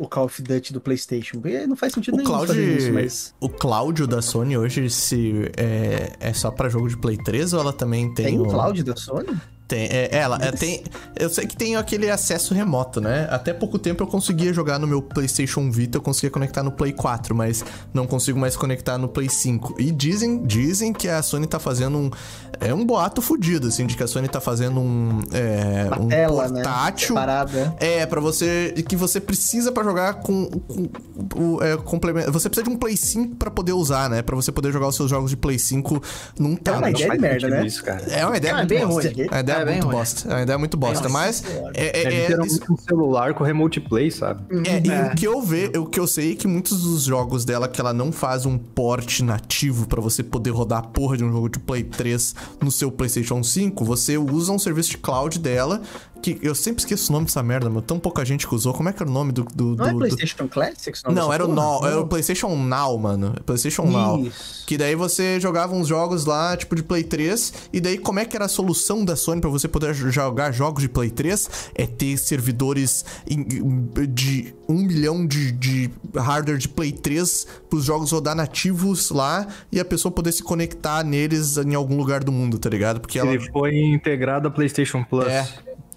o 0.03 0.07
Call 0.07 0.25
of 0.25 0.41
Duty 0.41 0.73
do 0.73 0.81
PlayStation, 0.81 1.39
não 1.67 1.75
faz 1.75 1.93
sentido 1.93 2.15
O 2.15 2.17
nenhum 2.17 2.29
Cloud, 2.29 2.47
fazer 2.47 2.77
isso, 2.77 2.91
mas. 2.91 3.35
o 3.39 3.47
Cláudio 3.47 4.07
da 4.07 4.21
Sony 4.21 4.57
hoje 4.57 4.89
se 4.89 5.51
é, 5.55 6.13
é 6.19 6.33
só 6.33 6.49
pra 6.49 6.69
jogo 6.69 6.89
de 6.89 6.97
Play 6.97 7.17
3 7.17 7.53
ou 7.53 7.59
ela 7.61 7.71
também 7.73 8.11
tem, 8.13 8.25
Tem 8.25 8.39
o 8.39 8.43
o 8.43 8.49
Cloud 8.49 8.83
da 8.83 8.95
Sony? 8.95 9.37
Tem, 9.71 9.87
é, 9.89 10.09
ela 10.11 10.37
é, 10.41 10.51
tem. 10.51 10.83
Eu 11.15 11.29
sei 11.29 11.47
que 11.47 11.55
tem 11.55 11.77
aquele 11.77 12.09
acesso 12.09 12.53
remoto, 12.53 12.99
né? 12.99 13.25
Até 13.31 13.53
pouco 13.53 13.79
tempo 13.79 14.03
eu 14.03 14.07
conseguia 14.07 14.51
jogar 14.51 14.77
no 14.77 14.85
meu 14.85 15.01
PlayStation 15.01 15.71
Vita, 15.71 15.97
eu 15.97 16.01
conseguia 16.01 16.29
conectar 16.29 16.61
no 16.61 16.73
Play 16.73 16.91
4, 16.91 17.33
mas 17.33 17.63
não 17.93 18.05
consigo 18.05 18.37
mais 18.37 18.57
conectar 18.57 18.97
no 18.97 19.07
Play 19.07 19.29
5. 19.29 19.77
E 19.79 19.89
dizem, 19.89 20.45
dizem 20.45 20.91
que 20.91 21.07
a 21.07 21.23
Sony 21.23 21.47
tá 21.47 21.57
fazendo 21.57 21.97
um. 21.97 22.11
É 22.59 22.73
um 22.73 22.85
boato 22.85 23.21
fudido, 23.21 23.69
assim, 23.69 23.87
de 23.87 23.95
que 23.95 24.03
a 24.03 24.07
Sony 24.07 24.27
tá 24.27 24.41
fazendo 24.41 24.81
um. 24.81 25.21
É, 25.31 25.85
Uma 25.87 26.01
um 26.01 26.07
tela, 26.09 26.47
né? 26.49 26.63
portátil. 26.63 27.07
Separada. 27.07 27.75
É, 27.79 28.05
pra 28.05 28.19
você. 28.19 28.73
Que 28.85 28.97
você 28.97 29.21
precisa 29.21 29.71
pra 29.71 29.85
jogar 29.85 30.15
com. 30.15 30.47
com 30.47 30.89
o 31.35 31.63
é, 31.63 31.77
complemento. 31.77 32.29
Você 32.33 32.49
precisa 32.49 32.69
de 32.69 32.75
um 32.75 32.77
Play 32.77 32.97
5 32.97 33.37
pra 33.37 33.49
poder 33.49 33.71
usar, 33.71 34.09
né? 34.09 34.21
Pra 34.21 34.35
você 34.35 34.51
poder 34.51 34.73
jogar 34.73 34.87
os 34.87 34.97
seus 34.97 35.09
jogos 35.09 35.29
de 35.29 35.37
Play 35.37 35.57
5 35.57 36.03
num 36.37 36.49
uma 36.49 36.57
tablet. 36.57 37.01
ideia 37.01 37.11
de 37.13 37.19
merda, 37.19 37.47
né? 37.47 37.65
Isso, 37.65 37.81
cara. 37.81 38.01
É 38.11 38.25
uma 38.25 38.35
ideia 38.35 38.57
Ah, 38.57 38.61
é 38.63 38.65
bem 38.65 38.83
ruim. 38.83 39.05
É 39.05 39.31
uma 39.31 39.39
ideia 39.39 39.60
É 39.61 39.65
bem 39.65 39.73
muito 39.75 39.85
ruim. 39.87 39.95
bosta. 39.97 40.29
É 40.29 40.33
uma 40.35 40.41
ideia 40.43 40.57
muito 40.57 40.77
bosta. 40.77 41.03
Nossa 41.09 41.13
mas 41.13 41.43
é, 41.73 42.01
é, 42.01 42.03
É 42.27 42.31
é- 42.33 42.37
um 42.69 42.77
celular 42.77 43.33
com 43.33 43.43
remote 43.43 43.79
play, 43.79 44.09
sabe? 44.11 44.43
é, 44.67 44.81
e 44.85 44.91
É. 44.91 45.11
o 45.11 45.15
que 45.15 45.27
eu 45.27 45.41
ve, 45.41 45.71
o 45.77 45.85
que 45.85 45.99
eu 45.99 46.07
sei 46.07 46.33
é 46.33 46.35
que 46.35 46.47
muitos 46.47 46.81
dos 46.83 47.03
jogos 47.03 47.45
dela 47.45 47.67
que 47.67 47.79
ela 47.79 47.93
não 47.93 48.11
faz 48.11 48.45
um 48.45 48.57
port 48.57 49.19
nativo 49.21 49.87
pra 49.87 50.01
você 50.01 50.23
poder 50.23 50.51
rodar 50.51 50.79
a 50.79 50.83
porra 50.83 51.17
de 51.17 51.23
um 51.23 51.31
jogo 51.31 51.49
de 51.49 51.59
Play 51.59 51.83
3 51.83 52.35
no 52.61 52.71
seu 52.71 52.91
PlayStation 52.91 53.41
5, 53.43 53.83
você 53.85 54.17
usa 54.17 54.51
um 54.51 54.59
serviço 54.59 54.91
de 54.91 54.97
cloud 54.97 55.37
dela 55.39 55.81
que 56.21 56.39
eu 56.41 56.53
sempre 56.55 56.81
esqueço 56.81 57.09
o 57.09 57.13
nome 57.13 57.25
dessa 57.25 57.41
merda, 57.43 57.69
meu. 57.69 57.81
Tão 57.81 57.99
pouca 57.99 58.23
gente 58.23 58.47
que 58.47 58.53
usou. 58.55 58.73
Como 58.73 58.87
é 58.89 58.93
que 58.93 59.01
era 59.01 59.09
o 59.09 59.13
nome 59.13 59.31
do. 59.31 59.43
do, 59.43 59.75
Não 59.75 59.85
é 59.85 59.87
do- 59.89 59.93
do- 59.93 59.99
PlayStation 59.99 60.47
Classics? 60.47 61.03
Não, 61.09 61.31
era 61.33 61.45
o? 61.45 61.53
Now, 61.53 61.85
era 61.85 61.99
o 61.99 62.07
PlayStation 62.07 62.55
Now, 62.55 62.97
mano. 62.97 63.33
PlayStation 63.45 63.85
Now. 63.85 64.19
Isso. 64.25 64.63
Que 64.67 64.77
daí 64.77 64.95
você 64.95 65.39
jogava 65.39 65.73
uns 65.75 65.87
jogos 65.87 66.25
lá, 66.25 66.55
tipo 66.55 66.75
de 66.75 66.83
Play 66.83 67.03
3, 67.03 67.53
e 67.73 67.81
daí 67.81 67.97
como 67.97 68.19
é 68.19 68.25
que 68.25 68.35
era 68.35 68.45
a 68.45 68.49
solução 68.49 69.03
da 69.03 69.15
Sony 69.15 69.41
pra 69.41 69.49
você 69.49 69.67
poder 69.67 69.93
jogar 69.93 70.51
jogos 70.51 70.81
de 70.83 70.87
Play 70.89 71.09
3? 71.09 71.49
É 71.75 71.85
ter 71.85 72.17
servidores 72.17 73.03
de 74.09 74.53
um 74.67 74.75
milhão 74.85 75.25
de, 75.25 75.51
de 75.51 75.89
hardware 76.15 76.57
de 76.57 76.69
Play 76.69 76.91
3 76.91 77.47
pros 77.69 77.83
jogos 77.85 78.11
rodar 78.11 78.35
nativos 78.35 79.09
lá 79.09 79.47
e 79.71 79.79
a 79.79 79.85
pessoa 79.85 80.11
poder 80.11 80.31
se 80.31 80.43
conectar 80.43 81.03
neles 81.03 81.57
em 81.57 81.75
algum 81.75 81.97
lugar 81.97 82.23
do 82.23 82.31
mundo, 82.31 82.57
tá 82.57 82.69
ligado? 82.69 82.99
Porque 83.01 83.19
ela. 83.19 83.33
Ele 83.33 83.49
foi 83.51 83.75
integrado 83.77 84.47
a 84.47 84.51
PlayStation 84.51 85.03
Plus. 85.03 85.27
É. 85.27 85.47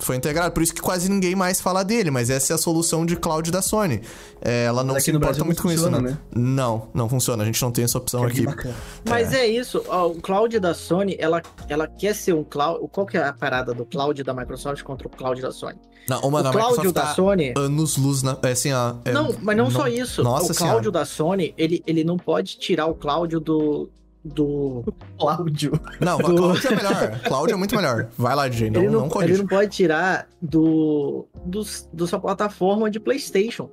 Foi 0.04 0.16
integrado, 0.16 0.52
por 0.52 0.62
isso 0.62 0.74
que 0.74 0.82
quase 0.82 1.08
ninguém 1.08 1.34
mais 1.34 1.60
fala 1.60 1.82
dele, 1.82 2.10
mas 2.10 2.28
essa 2.28 2.52
é 2.52 2.54
a 2.54 2.58
solução 2.58 3.06
de 3.06 3.16
cloud 3.16 3.50
da 3.50 3.62
Sony. 3.62 4.02
É, 4.40 4.64
ela 4.66 4.84
não 4.84 5.00
se 5.00 5.10
importa 5.10 5.26
Brasil 5.26 5.44
muito 5.46 5.56
não 5.58 5.62
com 5.62 5.72
isso, 5.72 5.84
funciona, 5.84 6.02
não. 6.02 6.10
né? 6.10 6.18
Não, 6.34 6.88
não 6.92 7.08
funciona. 7.08 7.42
A 7.42 7.46
gente 7.46 7.62
não 7.62 7.70
tem 7.72 7.84
essa 7.84 7.96
opção 7.96 8.20
Que 8.22 8.26
é 8.26 8.30
aqui. 8.30 8.44
bacana. 8.44 8.74
Mas 9.08 9.32
é, 9.32 9.46
isso, 9.46 9.82
ó, 9.88 10.08
o 10.08 10.20
cloud 10.20 10.58
da 10.60 10.74
Sony, 10.74 11.16
ela, 11.18 11.40
ela 11.68 11.86
quer 11.86 12.14
ser 12.14 12.34
um 12.34 12.44
cloud. 12.44 12.86
Qual 12.92 13.06
que 13.06 13.16
é 13.16 13.26
a 13.26 13.32
parada 13.32 13.72
do 13.72 13.86
cloud 13.86 14.22
da 14.22 14.34
Microsoft 14.34 14.82
contra 14.82 15.08
o 15.08 15.10
cloud 15.10 15.40
da 15.40 15.50
Sony? 15.50 15.78
Não, 16.06 16.30
mano, 16.30 16.48
o 16.48 16.50
a 16.50 16.52
cloud 16.52 16.70
Microsoft 16.72 16.94
da 16.94 17.02
tá 17.02 17.14
Sony. 17.14 17.54
anos 17.56 17.96
luz 17.96 18.22
na. 18.22 18.36
É 18.42 18.50
assim, 18.50 18.72
ó. 18.72 18.96
é- 19.06 19.12
não, 19.12 19.34
mas 19.40 19.56
não, 19.56 19.70
só 19.70 19.88
isso. 19.88 20.22
Nossa 20.22 20.52
o 20.52 20.54
cloud 20.54 20.90
da 20.90 21.06
Sony, 21.06 21.54
ele, 21.56 21.82
ele 21.86 22.04
não 22.04 22.18
pode 22.18 22.58
tirar 22.58 22.86
o 22.86 22.94
cloud 22.94 23.38
do. 23.38 23.88
Do 24.24 24.82
Cláudio. 25.18 25.78
Não, 26.00 26.18
do- 26.18 26.34
Cloud 26.34 26.66
é 26.66 26.70
melhor. 26.76 27.20
Cloud 27.20 27.52
é 27.52 27.56
muito 27.56 27.76
melhor. 27.76 28.08
Vai 28.16 28.34
lá, 28.34 28.48
DJ. 28.48 28.70
Não, 28.70 28.80
ele, 28.80 28.90
não, 28.90 29.00
não, 29.02 29.08
corrige. 29.08 29.32
ele 29.32 29.42
não 29.42 29.46
pode 29.48 29.70
tirar 29.70 30.28
do, 30.40 31.26
do, 31.44 31.62
do 31.92 32.06
sua 32.06 32.18
plataforma 32.18 32.90
de 32.90 32.98
PlayStation. 32.98 33.68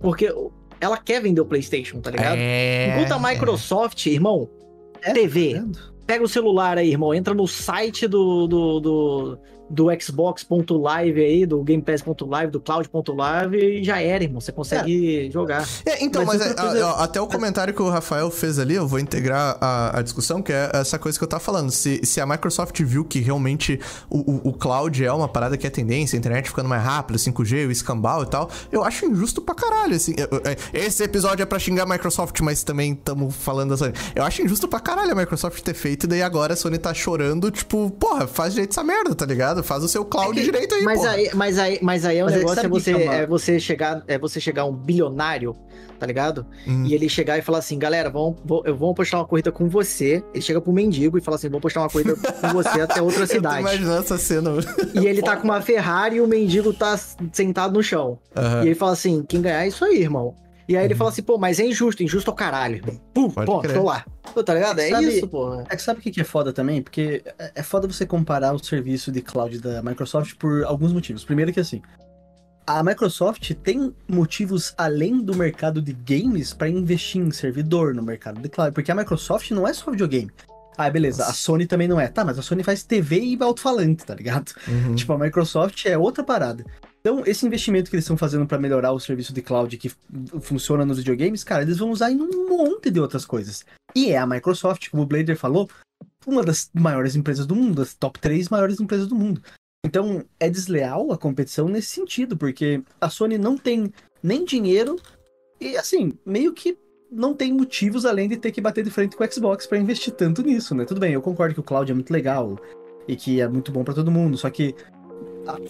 Porque 0.00 0.32
ela 0.80 0.96
quer 0.98 1.20
vender 1.20 1.40
o 1.40 1.44
PlayStation, 1.46 2.00
tá 2.00 2.10
ligado? 2.10 2.36
É. 2.38 2.94
Enquanto 3.00 3.12
a 3.12 3.28
Microsoft, 3.30 4.06
irmão, 4.06 4.48
É, 5.02 5.12
TV, 5.12 5.54
tá 5.54 5.80
pega 6.06 6.24
o 6.24 6.28
celular 6.28 6.78
aí, 6.78 6.90
irmão, 6.90 7.12
entra 7.12 7.34
no 7.34 7.48
site 7.48 8.06
do, 8.06 8.46
do, 8.46 8.80
do, 8.80 9.38
do 9.68 9.86
Xbox.live 10.00 11.20
aí, 11.20 11.46
do 11.46 11.62
Game 11.62 11.82
Pass.live, 11.82 12.52
do 12.52 12.60
Cloud.live 12.60 13.56
e 13.80 13.84
já 13.84 14.00
era, 14.00 14.22
irmão. 14.24 14.40
Você 14.40 14.52
consegue 14.52 15.30
jogar. 15.30 15.66
É, 15.84 16.04
então, 16.04 16.24
mas, 16.24 16.38
Mas 16.38 16.50
é, 16.50 16.54
coisa- 16.54 16.86
ó, 16.86 17.02
até 17.02 17.20
o 17.20 17.26
comentário 17.26 17.74
que 17.74 17.82
o 17.82 17.88
Rafael 17.88 18.30
fez 18.30 18.58
ali, 18.58 18.74
eu 18.74 18.86
vou 18.86 18.98
integrar 18.98 19.56
a, 19.60 19.98
a 19.98 20.02
discussão, 20.02 20.40
que 20.42 20.52
é 20.52 20.70
essa 20.74 20.98
coisa 20.98 21.18
que 21.18 21.24
eu 21.24 21.28
tava 21.28 21.42
falando. 21.42 21.70
Se, 21.70 22.00
se 22.04 22.20
a 22.20 22.26
Microsoft 22.26 22.80
viu 22.82 23.04
que 23.04 23.20
realmente 23.20 23.80
o, 24.08 24.18
o, 24.18 24.48
o 24.50 24.52
cloud 24.52 25.04
é 25.04 25.12
uma 25.12 25.28
parada 25.28 25.56
que 25.56 25.66
é 25.66 25.70
tendência, 25.70 26.16
a 26.16 26.18
internet 26.18 26.48
ficando 26.48 26.68
mais 26.68 26.82
rápida, 26.82 27.18
5G, 27.18 27.66
o 27.66 27.70
escambau 27.70 28.22
e 28.22 28.26
tal, 28.26 28.48
eu 28.70 28.84
acho 28.84 29.04
injusto 29.06 29.40
pra 29.40 29.54
caralho, 29.54 29.94
assim. 29.96 30.14
Eu- 30.16 30.28
eu- 30.30 30.42
é, 30.44 30.56
Esse 30.86 31.02
episódio 31.02 31.42
é 31.42 31.46
pra 31.46 31.58
xingar 31.58 31.82
a 31.84 31.86
Microsoft, 31.86 32.40
mas 32.40 32.62
também 32.62 32.92
estamos 32.92 33.34
falando 33.34 33.70
da 33.70 33.76
Sony. 33.76 33.92
Eu 34.14 34.22
acho 34.24 34.42
injusto 34.42 34.68
pra 34.68 34.80
caralho 34.80 35.12
a 35.12 35.14
Microsoft 35.14 35.60
ter 35.62 35.74
feito, 35.74 36.04
e 36.04 36.06
daí 36.06 36.22
agora 36.22 36.52
a 36.52 36.56
Sony 36.56 36.78
tá 36.78 36.92
chorando, 36.94 37.50
tipo, 37.50 37.90
porra, 37.90 38.26
faz 38.26 38.52
direito 38.52 38.70
essa 38.70 38.84
merda, 38.84 39.14
tá 39.14 39.26
ligado? 39.26 39.55
Faz 39.62 39.82
o 39.84 39.88
seu 39.88 40.04
cloud 40.04 40.42
direito 40.42 40.74
aí, 40.74 40.82
Mas 40.82 40.98
porra. 41.00 41.10
aí, 41.12 41.30
mas 41.34 41.58
aí, 41.58 41.78
mas 41.82 42.04
aí 42.04 42.18
é 42.18 42.22
o 42.22 42.26
Mas 42.26 42.34
é 42.34 42.38
que 42.38 42.42
negócio 42.44 42.60
é 42.60 42.62
que 42.64 42.68
você, 42.68 42.94
que 42.94 43.02
é 43.02 43.14
é 43.22 43.26
você 43.26 43.60
chegar, 43.60 44.02
é 44.06 44.18
você 44.18 44.40
chegar 44.40 44.64
um 44.64 44.72
bilionário, 44.72 45.56
tá 45.98 46.06
ligado? 46.06 46.46
Hum. 46.66 46.84
E 46.86 46.94
ele 46.94 47.08
chegar 47.08 47.38
e 47.38 47.42
falar 47.42 47.58
assim, 47.58 47.78
galera, 47.78 48.10
vamos, 48.10 48.36
vou- 48.44 48.62
eu 48.66 48.76
vou 48.76 48.94
postar 48.94 49.18
uma 49.18 49.24
corrida 49.26 49.50
com 49.52 49.68
você. 49.68 50.22
Ele 50.34 50.42
chega 50.42 50.60
pro 50.60 50.72
mendigo 50.72 51.16
e 51.18 51.20
fala 51.20 51.36
assim, 51.36 51.48
vou 51.48 51.60
postar 51.60 51.80
uma 51.80 51.88
corrida 51.90 52.14
com 52.16 52.48
você 52.52 52.80
até 52.80 53.00
outra 53.02 53.22
Eu 53.24 53.26
tô 53.26 53.32
cidade. 53.34 53.60
imaginando 53.60 54.00
essa 54.00 54.18
cena. 54.18 54.50
E 54.94 55.06
ele 55.06 55.22
tá 55.22 55.36
com 55.36 55.44
uma 55.44 55.60
Ferrari 55.60 56.16
e 56.16 56.20
o 56.20 56.26
mendigo 56.26 56.72
tá 56.72 56.98
sentado 57.32 57.72
no 57.74 57.82
chão. 57.82 58.18
Aham. 58.36 58.62
E 58.64 58.66
ele 58.66 58.74
fala 58.74 58.92
assim: 58.92 59.22
quem 59.26 59.40
ganhar 59.42 59.64
é 59.64 59.68
isso 59.68 59.84
aí, 59.84 60.00
irmão. 60.00 60.34
E 60.68 60.76
aí 60.76 60.84
ele 60.84 60.94
fala 60.94 61.10
assim, 61.10 61.22
pô, 61.22 61.38
mas 61.38 61.60
é 61.60 61.64
injusto, 61.66 62.02
injusto 62.02 62.30
ao 62.30 62.36
caralho. 62.36 62.82
Pum, 63.14 63.30
pô, 63.30 63.60
crer. 63.60 63.74
tô 63.76 63.84
lá. 63.84 64.04
Pô, 64.34 64.42
tá 64.42 64.52
ligado? 64.52 64.80
É 64.80 64.90
Sabe- 64.90 65.06
isso, 65.06 65.28
pô. 65.28 65.60
É 65.68 65.76
que 65.76 65.82
sabe 65.82 66.00
o 66.00 66.02
que 66.02 66.20
é 66.20 66.24
foda 66.24 66.52
também? 66.52 66.82
Porque 66.82 67.22
é 67.38 67.52
é 67.54 67.62
foda 67.62 67.86
você 67.86 68.04
comparar 68.04 68.52
o 68.52 68.58
serviço 68.62 69.12
de 69.12 69.20
cloud 69.22 69.58
da 69.60 69.82
Microsoft 69.82 70.34
por 70.36 70.64
alguns 70.64 70.92
motivos. 70.92 71.24
Primeiro 71.24 71.52
que 71.52 71.60
assim, 71.60 71.80
a 72.66 72.82
Microsoft 72.82 73.52
tem 73.62 73.94
motivos 74.08 74.74
além 74.76 75.22
do 75.22 75.36
mercado 75.36 75.80
de 75.80 75.92
games 75.92 76.52
pra 76.52 76.68
investir 76.68 77.22
em 77.22 77.30
servidor 77.30 77.94
no 77.94 78.02
mercado 78.02 78.40
de 78.40 78.48
cloud, 78.48 78.72
porque 78.74 78.90
a 78.90 78.94
Microsoft 78.94 79.50
não 79.52 79.68
é 79.68 79.72
só 79.72 79.90
videogame. 79.90 80.30
Ah, 80.76 80.90
beleza, 80.90 81.24
a 81.24 81.32
Sony 81.32 81.64
também 81.66 81.88
não 81.88 81.98
é. 81.98 82.08
Tá, 82.08 82.24
mas 82.24 82.38
a 82.38 82.42
Sony 82.42 82.62
faz 82.62 82.82
TV 82.82 83.18
e 83.20 83.38
alto-falante, 83.40 84.04
tá 84.04 84.14
ligado? 84.14 84.52
Uhum. 84.68 84.94
Tipo, 84.94 85.12
a 85.14 85.18
Microsoft 85.18 85.86
é 85.86 85.96
outra 85.96 86.22
parada. 86.22 86.66
Então, 87.06 87.22
esse 87.24 87.46
investimento 87.46 87.88
que 87.88 87.94
eles 87.94 88.02
estão 88.02 88.16
fazendo 88.16 88.44
pra 88.48 88.58
melhorar 88.58 88.90
o 88.90 88.98
serviço 88.98 89.32
de 89.32 89.40
cloud 89.40 89.76
que 89.76 89.92
funciona 90.40 90.84
nos 90.84 90.98
videogames, 90.98 91.44
cara, 91.44 91.62
eles 91.62 91.78
vão 91.78 91.92
usar 91.92 92.10
em 92.10 92.20
um 92.20 92.48
monte 92.48 92.90
de 92.90 92.98
outras 92.98 93.24
coisas. 93.24 93.64
E 93.94 94.10
é 94.10 94.18
a 94.18 94.26
Microsoft, 94.26 94.90
como 94.90 95.04
o 95.04 95.06
Blader 95.06 95.36
falou, 95.36 95.70
uma 96.26 96.42
das 96.42 96.68
maiores 96.74 97.14
empresas 97.14 97.46
do 97.46 97.54
mundo, 97.54 97.76
das 97.76 97.94
top 97.94 98.18
3 98.18 98.48
maiores 98.48 98.80
empresas 98.80 99.06
do 99.06 99.14
mundo. 99.14 99.40
Então, 99.86 100.24
é 100.40 100.50
desleal 100.50 101.12
a 101.12 101.16
competição 101.16 101.68
nesse 101.68 101.90
sentido, 101.90 102.36
porque 102.36 102.82
a 103.00 103.08
Sony 103.08 103.38
não 103.38 103.56
tem 103.56 103.92
nem 104.20 104.44
dinheiro 104.44 104.96
e, 105.60 105.76
assim, 105.76 106.12
meio 106.26 106.52
que 106.52 106.76
não 107.08 107.34
tem 107.34 107.52
motivos 107.52 108.04
além 108.04 108.28
de 108.28 108.36
ter 108.36 108.50
que 108.50 108.60
bater 108.60 108.82
de 108.82 108.90
frente 108.90 109.14
com 109.14 109.22
o 109.22 109.32
Xbox 109.32 109.64
pra 109.64 109.78
investir 109.78 110.12
tanto 110.12 110.42
nisso, 110.42 110.74
né? 110.74 110.84
Tudo 110.84 110.98
bem, 110.98 111.12
eu 111.12 111.22
concordo 111.22 111.54
que 111.54 111.60
o 111.60 111.62
cloud 111.62 111.88
é 111.88 111.94
muito 111.94 112.12
legal 112.12 112.58
e 113.06 113.14
que 113.14 113.40
é 113.40 113.46
muito 113.46 113.70
bom 113.70 113.84
pra 113.84 113.94
todo 113.94 114.10
mundo, 114.10 114.36
só 114.36 114.50
que 114.50 114.74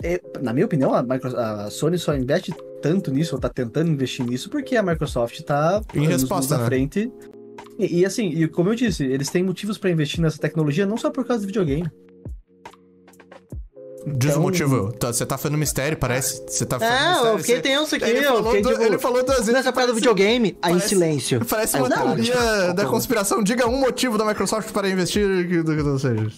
é- 0.03 0.21
na 0.43 0.53
minha 0.53 0.67
opinião, 0.67 0.95
a, 0.95 1.03
Micro- 1.03 1.37
a 1.39 1.71
Sony 1.71 1.99
só 1.99 2.15
investe 2.15 2.55
tanto 2.83 3.11
nisso, 3.11 3.35
ou 3.35 3.41
tá 3.41 3.49
tentando 3.49 3.91
investir 3.91 4.25
nisso, 4.25 4.49
porque 4.51 4.77
a 4.77 4.83
Microsoft 4.83 5.41
tá 5.43 5.81
Em 5.95 6.07
resposta, 6.07 6.55
luz 6.55 6.61
né? 6.63 6.67
frente. 6.67 7.13
E, 7.79 8.01
e, 8.01 8.05
assim, 8.07 8.29
e 8.29 8.47
como 8.49 8.71
eu 8.71 8.75
disse, 8.75 9.05
eles 9.05 9.29
têm 9.29 9.43
motivos 9.43 9.77
pra 9.79 9.91
investir 9.91 10.21
nessa 10.21 10.39
tecnologia 10.39 10.87
não 10.87 10.97
só 10.97 11.11
por 11.11 11.25
causa 11.27 11.43
do 11.43 11.47
videogame. 11.47 11.89
Diz 14.07 14.31
o 14.31 14.33
Então- 14.35 14.43
motivo. 14.43 14.93
Tá, 14.93 15.13
Você 15.13 15.27
tá 15.27 15.37
fazendo 15.37 15.59
mistério, 15.59 15.99
parece. 15.99 16.41
Você 16.47 16.65
tá 16.65 16.79
fazendo 16.79 16.95
É, 16.97 17.09
mistério. 17.09 17.33
eu 17.33 17.39
fiquei 17.39 17.61
tenso 17.61 17.95
aqui, 17.97 18.05
Ele 18.05 18.23
falou, 18.23 18.43
do- 18.63 18.69
tipo, 18.71 18.83
ele 18.83 18.99
falou 18.99 19.25
duas 19.25 19.39
vezes. 19.39 19.53
Nessa 19.53 19.73
parada 19.73 19.93
do 19.93 19.97
videogame, 19.97 20.57
aí 20.63 20.75
em 20.75 20.79
silêncio. 20.79 21.45
Parece 21.45 21.77
Aí 21.77 21.83
uma 21.83 21.91
teoria 21.91 22.73
da 22.73 22.85
pô. 22.85 22.91
conspiração. 22.93 23.43
Diga 23.43 23.67
um 23.67 23.81
motivo 23.81 24.17
da 24.17 24.25
Microsoft 24.25 24.71
para 24.71 24.89
investir 24.89 25.49
que 25.49 25.61
do 25.63 25.75
que 25.77 25.83
não 25.83 25.99
seja. 25.99 26.31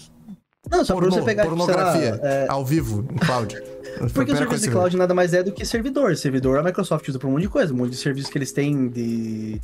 Não, 0.70 0.84
só 0.84 0.94
Porno, 0.94 1.08
pra 1.10 1.18
você 1.18 1.24
pegar 1.24 1.42
sei 1.44 1.50
lá, 1.52 1.56
pornografia. 1.56 2.20
é, 2.22 2.46
Ao 2.48 2.64
vivo, 2.64 3.06
em 3.12 3.16
cloud. 3.18 3.56
Porque 4.14 4.32
o 4.32 4.36
serviço 4.36 4.62
de 4.64 4.70
cloud 4.70 4.96
nada 4.96 5.12
mais 5.14 5.34
é 5.34 5.42
do 5.42 5.50
que 5.50 5.64
servidor. 5.64 6.16
Servidor 6.16 6.58
a 6.58 6.62
Microsoft 6.62 7.08
usa 7.08 7.18
pra 7.18 7.26
um 7.28 7.32
monte 7.32 7.42
de 7.42 7.48
coisa, 7.48 7.72
um 7.72 7.76
monte 7.78 7.90
de 7.90 7.96
serviços 7.96 8.30
que 8.30 8.38
eles 8.38 8.52
têm 8.52 8.88
de. 8.88 9.60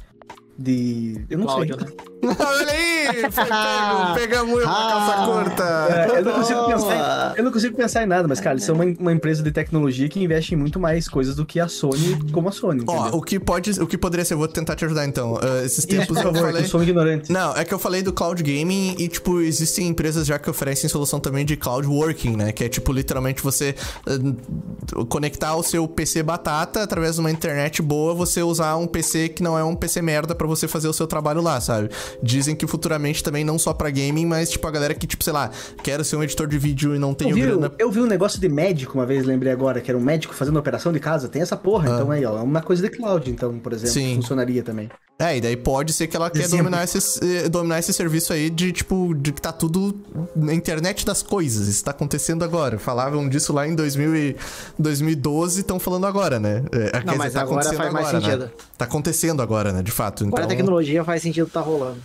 De. 0.59 1.24
Eu 1.28 1.38
não 1.38 1.46
Cláudio, 1.46 1.76
sei. 1.78 1.86
né? 1.86 1.92
Olha 2.38 2.72
aí! 2.72 3.30
Foi 3.30 3.44
pego, 3.44 4.14
pegamos 4.14 4.55
uma 4.55 4.62
calça 4.64 5.14
Ah. 5.14 5.26
curta. 5.26 5.62
É, 5.90 6.18
eu, 6.20 6.24
não 6.24 6.32
consigo 6.32 6.66
pensar 6.66 6.94
em, 6.96 7.38
eu 7.38 7.44
não 7.44 7.52
consigo 7.52 7.76
pensar 7.76 8.02
em 8.02 8.07
nada, 8.07 8.26
mas, 8.26 8.40
cara, 8.40 8.55
eles 8.55 8.64
são 8.64 8.74
uma, 8.74 8.84
uma 8.98 9.12
empresa 9.12 9.42
de 9.42 9.52
tecnologia 9.52 10.09
que 10.09 10.22
investe 10.22 10.55
em 10.55 10.57
muito 10.57 10.80
mais 10.80 11.07
coisas 11.07 11.36
do 11.36 11.44
que 11.44 11.61
a 11.61 11.68
Sony, 11.68 12.18
como 12.32 12.48
a 12.48 12.52
Sony. 12.52 12.82
Ó, 12.86 13.11
o 13.16 13.20
que 13.20 13.38
pode, 13.38 13.78
o 13.80 13.86
que 13.86 13.98
poderia 13.98 14.24
ser, 14.24 14.34
eu 14.34 14.38
vou 14.38 14.48
tentar 14.48 14.74
te 14.74 14.84
ajudar 14.86 15.05
então. 15.07 15.38
Ah, 15.42 15.64
esses 15.64 15.84
tempos 15.84 16.07
por 16.09 16.16
eu 16.16 16.22
favor, 16.22 16.32
que 16.34 16.46
falei. 16.46 16.62
eu 16.62 16.66
sou 16.68 16.82
ignorante. 16.82 17.30
Não, 17.30 17.55
é 17.55 17.62
que 17.64 17.74
eu 17.74 17.78
falei 17.78 18.02
do 18.02 18.12
cloud 18.12 18.42
gaming 18.42 18.94
e, 18.98 19.07
tipo, 19.09 19.40
existem 19.42 19.88
empresas 19.88 20.26
já 20.26 20.38
que 20.38 20.48
oferecem 20.48 20.88
solução 20.88 21.20
também 21.20 21.44
de 21.44 21.57
cloud 21.59 21.86
working, 21.86 22.36
né? 22.36 22.52
Que 22.52 22.64
é, 22.64 22.68
tipo, 22.70 22.90
literalmente 22.90 23.42
você 23.42 23.74
eh, 24.07 25.05
conectar 25.09 25.55
o 25.57 25.62
seu 25.62 25.86
PC 25.86 26.22
batata 26.22 26.82
através 26.82 27.16
de 27.16 27.20
uma 27.20 27.30
internet 27.30 27.82
boa, 27.82 28.14
você 28.14 28.42
usar 28.42 28.76
um 28.76 28.86
PC 28.86 29.28
que 29.28 29.42
não 29.42 29.59
é 29.59 29.62
um 29.64 29.74
PC 29.74 30.00
merda 30.00 30.34
pra 30.34 30.43
você 30.47 30.66
fazer 30.68 30.88
o 30.88 30.92
seu 30.92 31.07
trabalho 31.07 31.40
lá, 31.42 31.61
sabe? 31.61 31.90
Dizem 32.22 32.55
que 32.57 32.66
futuramente 32.66 33.22
também 33.22 33.45
não 33.45 33.59
só 33.59 33.72
pra 33.72 33.90
gaming, 33.90 34.26
mas, 34.26 34.51
tipo, 34.51 34.66
a 34.66 34.70
galera 34.70 34.95
que, 34.95 35.07
tipo, 35.07 35.22
sei 35.24 35.32
lá, 35.32 35.51
quero 35.82 36.05
ser 36.05 36.16
um 36.16 36.22
editor 36.22 36.47
de 36.47 36.59
vídeo 36.59 36.95
e 36.95 36.99
não 36.99 37.11
Eu 37.11 37.14
tenho 37.14 37.34
vi, 37.34 37.42
grana. 37.42 37.72
eu 37.78 37.90
vi 37.90 38.01
um 38.01 38.07
negócio 38.07 38.40
de 38.40 38.49
médico 38.49 38.95
uma 38.99 39.07
vez, 39.07 39.24
lembrei 39.24 39.53
agora, 39.53 39.80
que 39.80 39.90
era 39.90 39.99
um 39.99 40.03
médico 40.03 40.34
fazendo 40.34 40.59
operação 40.59 40.92
de 40.92 41.01
casa. 41.01 41.28
Tem 41.28 41.42
essa 41.42 41.57
porra, 41.57 41.88
então 41.90 42.11
aí, 42.11 42.24
ó. 42.24 42.38
É 42.38 42.42
uma 42.42 42.62
coisa 42.62 42.82
de 42.82 42.90
cloud, 42.90 43.30
então, 43.30 43.59
por 43.59 43.72
exemplo, 43.72 43.90
Ah. 43.90 43.92
Sim. 43.95 44.16
funcionaria 44.16 44.62
também. 44.62 44.88
É, 45.16 45.36
e 45.36 45.40
daí 45.40 45.57
pode 45.57 45.92
ser 45.92 46.09
que 46.09 46.16
ela 46.16 46.28
quer 46.28 46.40
Exemplo. 46.40 46.59
dominar 46.59 46.82
esse, 46.82 46.99
eh, 47.24 47.49
dominar 47.49 47.78
esse 47.78 47.92
serviço 47.92 48.32
aí 48.32 48.51
de, 48.51 48.72
tipo, 48.72 49.14
de 49.14 49.30
que 49.32 49.40
tá 49.40 49.53
tudo 49.53 49.95
na 50.34 50.53
internet 50.53 51.07
das 51.07 51.22
coisas. 51.22 51.68
Isso 51.68 51.84
tá 51.84 51.92
acontecendo 51.92 52.42
agora. 52.42 52.80
Falavam 52.80 53.28
disso 53.28 53.53
lá 53.53 53.64
em 53.66 53.76
2000 53.76 54.16
e 54.16 54.36
2012 54.76 55.61
estão 55.61 55.78
falando 55.78 56.07
agora, 56.07 56.38
né? 56.40 56.64
É, 56.72 56.90
quer 56.90 57.05
Não, 57.05 57.16
mas 57.16 57.32
tá 57.32 57.42
agora 57.42 57.61
acontecendo 57.61 57.76
faz 57.78 57.92
mais 57.92 58.07
agora, 58.09 58.20
né? 58.26 58.32
sentido. 58.45 58.53
Tá 58.76 58.84
acontecendo 58.84 59.42
agora, 59.42 59.72
né? 59.72 59.82
De 59.82 59.92
fato. 59.92 60.24
Agora 60.35 60.43
a 60.43 60.45
Então, 60.47 60.57
tecnologia 60.57 61.05
faz 61.05 61.22
sentido 61.22 61.49
tá 61.49 61.61
rolando. 61.61 61.99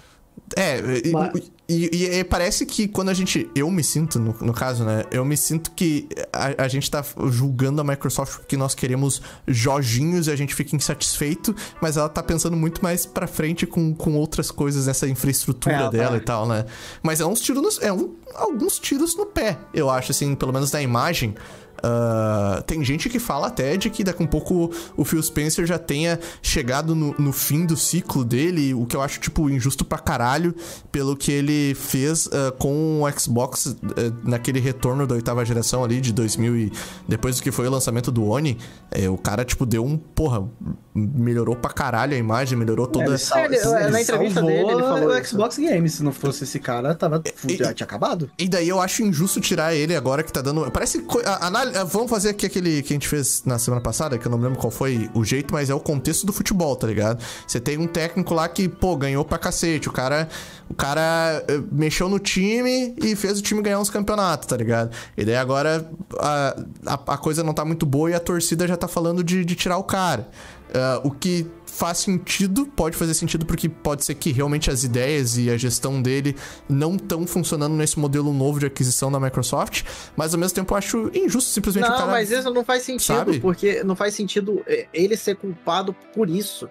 é, 0.56 0.80
e, 1.06 1.12
Mas- 1.12 1.52
e- 1.68 1.90
e- 1.96 2.20
e 2.20 2.24
parece 2.24 2.66
que 2.66 2.88
quando 2.88 3.10
a 3.10 3.14
gente. 3.14 3.48
Eu 3.54 3.70
me 3.70 3.84
sinto, 3.84 4.18
no, 4.20 4.34
no 4.42 4.54
caso, 4.54 4.84
né? 4.84 5.04
Eu 5.12 5.24
me 5.24 5.38
sinto 5.38 5.70
que 5.72 6.08
a, 6.34 6.64
a 6.64 6.68
gente 6.68 6.90
tá 6.90 7.04
julgando 7.30 7.80
a 7.82 7.84
Microsoft 7.84 8.38
porque 8.40 8.58
nós 8.58 8.74
queremos 8.74 9.22
joginhos 9.48 10.28
e 10.28 10.32
a 10.32 10.36
gente 10.36 10.56
fica 10.56 10.76
insatisfeito, 10.76 11.56
mas 11.82 11.98
ela 11.98 12.10
tá 12.10 12.24
pensando 12.24 12.56
muito 12.58 12.82
mais 12.82 13.06
pra 13.06 13.28
frente 13.28 13.68
com, 13.68 13.94
com 13.94 14.16
outras 14.16 14.50
coisas 14.50 14.88
nessa 14.88 15.08
infraestrutura 15.08 15.76
É, 15.76 15.80
ela 15.82 15.92
dela 15.92 16.10
tá. 16.12 16.18
e 16.18 16.22
tal, 16.22 16.48
né? 16.48 16.66
Mas 17.04 17.20
é 17.20 17.26
uns 17.26 17.42
tiros 17.42 17.62
no, 17.78 17.86
é 17.86 17.94
um, 17.94 18.16
alguns 18.34 18.80
tiros 18.80 19.16
no 19.16 19.26
pé, 19.28 19.58
eu 19.74 19.90
acho, 19.90 20.12
assim, 20.12 20.34
pelo 20.36 20.52
menos 20.54 20.72
na 20.72 20.82
imagem. 20.82 21.36
Uh, 21.80 22.62
tem 22.64 22.84
gente 22.84 23.10
que 23.10 23.20
fala 23.20 23.48
até 23.48 23.78
de 23.78 23.90
que 23.90 24.04
daqui 24.04 24.22
a 24.22 24.26
um 24.26 24.28
pouco 24.28 24.72
o 24.98 25.06
Phil 25.06 25.22
Spencer 25.22 25.66
já 25.66 25.80
tenha 25.80 26.20
chegado 26.42 26.94
no, 26.94 27.16
no, 27.18 27.32
fim 27.32 27.66
do 27.66 27.78
ciclo 27.78 28.26
dele, 28.26 28.74
o 28.74 28.86
que 28.86 28.96
eu 28.96 29.02
acho, 29.02 29.20
tipo, 29.20 29.50
injusto 29.50 29.86
pra 29.86 29.98
caralho, 29.98 30.54
pelo 30.92 31.16
que 31.16 31.32
ele 31.32 31.74
fez 31.76 32.28
uh, 32.28 32.52
com 32.58 33.02
o 33.02 33.20
Xbox 33.20 33.68
uh, 33.68 33.78
naquele 34.24 34.60
retorno 34.60 35.08
da 35.08 35.16
oitava 35.16 35.44
geração 35.46 35.84
ali 35.84 36.02
de 36.02 36.12
2000 36.12 36.58
e 36.58 36.72
depois 37.08 37.38
do 37.38 37.44
que 37.44 37.52
foi 37.52 37.68
o 37.68 37.72
lançamento 37.72 38.12
do 38.12 38.26
Oni, 38.26 38.58
é, 38.92 39.10
o 39.10 39.18
cara, 39.18 39.46
tipo, 39.46 39.66
deu 39.66 39.86
um, 39.86 39.98
porra, 39.98 40.48
melhorou 40.94 41.56
pra 41.56 41.72
caralho 41.72 42.14
a 42.14 42.18
imagem, 42.18 42.58
melhorou 42.58 42.88
toda... 42.88 43.16
É, 43.16 43.46
ele 43.46 43.56
ele, 43.56 43.56
ele 43.56 43.90
na 43.90 44.02
entrevista 44.02 44.42
dele, 44.42 44.72
ele 44.72 44.82
falou 44.82 45.10
o 45.10 45.26
Xbox 45.26 45.58
Game, 45.58 45.90
se 45.90 46.04
não 46.04 46.12
fosse 46.12 46.44
esse 46.44 46.60
cara, 46.60 46.94
tava, 46.94 47.22
e, 47.48 47.56
já 47.56 47.74
tinha 47.74 47.86
acabado. 47.86 48.30
E 48.38 48.48
daí 48.48 48.68
eu 48.68 48.80
acho 48.80 49.04
injusto 49.04 49.40
tirar 49.40 49.74
ele 49.74 49.96
agora 49.96 50.24
que 50.24 50.32
tá 50.32 50.42
dando... 50.42 50.70
Parece... 50.72 51.06
A, 51.26 51.48
a, 51.48 51.50
vamos 51.86 52.10
fazer 52.10 52.30
aqui 52.30 52.46
aquele 52.46 52.82
que 52.82 52.94
a 52.94 52.96
gente 52.96 53.08
fez 53.08 53.44
na 53.46 53.58
semana 53.60 53.82
passada, 53.82 54.18
que 54.18 54.26
eu 54.26 54.32
não 54.32 54.40
lembro 54.40 54.58
qual 54.58 54.72
foi 54.72 55.10
o 55.14 55.24
jeito, 55.24 55.54
mas 55.54 55.70
é 55.70 55.74
o 55.74 55.80
contexto 55.80 56.26
do 56.26 56.34
futebol, 56.34 56.76
tá 56.76 56.88
ligado? 56.88 57.24
Você 57.48 57.60
tem 57.60 57.78
um 57.78 57.88
técnico 57.88 58.34
lá 58.34 58.48
que, 58.48 58.68
pô, 58.68 58.96
ganhou 58.96 59.24
pra 59.24 59.38
cacete. 59.38 59.90
O 59.90 59.92
cara, 59.92 60.28
o 60.70 60.74
cara 60.74 61.44
eh, 61.48 61.62
mexeu 61.72 62.10
no 62.10 62.20
time 62.20 62.96
e 62.98 63.16
fez 63.16 63.40
o 63.40 63.42
time 63.42 63.62
ganhar 63.62 63.80
uns 63.80 63.90
campeonatos, 63.90 64.48
tá 64.48 64.58
ligado? 64.58 64.92
E 65.18 65.26
daí 65.26 65.36
agora 65.36 65.90
a, 66.18 66.56
a, 66.86 66.94
a 67.14 67.18
coisa 67.18 67.44
não 67.44 67.54
tá 67.54 67.64
muito 67.66 67.86
boa 67.86 68.12
e 68.12 68.14
a 68.14 68.20
torcida 68.20 68.68
já 68.68 68.78
tá 68.78 68.88
falando 68.88 69.24
de, 69.24 69.44
de 69.46 69.56
tirar 69.56 69.78
o 69.78 69.84
cara. 69.84 70.28
Uh, 70.70 71.08
o 71.08 71.12
que 71.12 71.50
faz 71.66 72.00
sentido, 72.00 72.66
pode 72.66 72.98
fazer 72.98 73.14
sentido 73.14 73.46
porque 73.46 73.70
pode 73.70 74.04
ser 74.04 74.16
que 74.16 74.32
realmente 74.32 74.70
as 74.70 74.84
ideias 74.84 75.38
e 75.38 75.50
a 75.50 75.58
gestão 75.58 76.02
dele 76.02 76.36
não 76.68 76.96
estão 76.96 77.26
funcionando 77.26 77.74
nesse 77.74 77.98
modelo 77.98 78.34
novo 78.34 78.60
de 78.60 78.66
aquisição 78.66 79.12
da 79.12 79.20
Microsoft, 79.20 79.84
mas 80.16 80.34
ao 80.34 80.40
mesmo 80.40 80.56
tempo 80.56 80.74
eu 80.74 80.78
acho 80.78 81.10
injusto 81.14 81.50
simplesmente 81.50 81.84
não, 81.84 81.90
o 81.90 81.94
cara. 81.94 82.06
Não, 82.06 82.12
mas 82.12 82.32
isso 82.32 82.54
não 82.54 82.66
faz 82.66 82.84
sentido, 82.84 83.16
sabe? 83.16 83.40
porque 83.40 83.84
não 83.84 83.96
faz 83.96 84.14
sentido 84.14 84.62
é, 84.68 84.88
ele 84.94 85.16
ser 85.16 85.38
culpado 85.38 85.96
por 86.14 86.30
isso. 86.30 86.70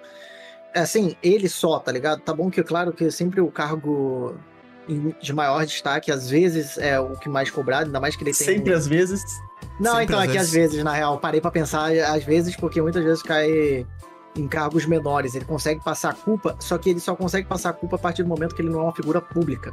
É, 0.74 0.80
assim, 0.80 1.16
ele 1.22 1.49
só, 1.49 1.78
tá 1.78 1.90
ligado? 1.90 2.20
Tá 2.20 2.34
bom 2.34 2.51
que, 2.51 2.62
claro, 2.62 2.92
que 2.92 3.11
sempre 3.11 3.40
o 3.40 3.51
cargo 3.51 4.36
de 5.20 5.32
maior 5.32 5.64
destaque, 5.66 6.11
às 6.11 6.28
vezes 6.30 6.78
é 6.78 6.99
o 7.01 7.16
que 7.16 7.28
mais 7.28 7.51
cobrado, 7.51 7.86
ainda 7.86 8.01
mais 8.01 8.16
que 8.16 8.22
ele 8.22 8.32
tem. 8.32 8.46
Sempre 8.46 8.72
um... 8.72 8.76
às 8.76 8.86
vezes. 8.86 9.22
Não, 9.78 9.92
sempre 9.92 10.04
então, 10.04 10.18
às 10.18 10.24
aqui 10.24 10.32
vezes. 10.32 10.48
às 10.48 10.54
vezes, 10.54 10.84
na 10.84 10.92
real, 10.92 11.18
parei 11.18 11.40
para 11.40 11.50
pensar 11.50 11.92
às 11.92 12.24
vezes, 12.24 12.56
porque 12.56 12.80
muitas 12.82 13.04
vezes 13.04 13.22
cai 13.22 13.86
em 14.36 14.48
cargos 14.48 14.86
menores. 14.86 15.34
Ele 15.34 15.44
consegue 15.44 15.82
passar 15.82 16.10
a 16.10 16.14
culpa, 16.14 16.56
só 16.58 16.78
que 16.78 16.90
ele 16.90 17.00
só 17.00 17.14
consegue 17.14 17.46
passar 17.46 17.70
a 17.70 17.72
culpa 17.72 17.96
a 17.96 17.98
partir 17.98 18.22
do 18.22 18.28
momento 18.28 18.54
que 18.54 18.62
ele 18.62 18.70
não 18.70 18.80
é 18.80 18.82
uma 18.84 18.94
figura 18.94 19.20
pública. 19.20 19.72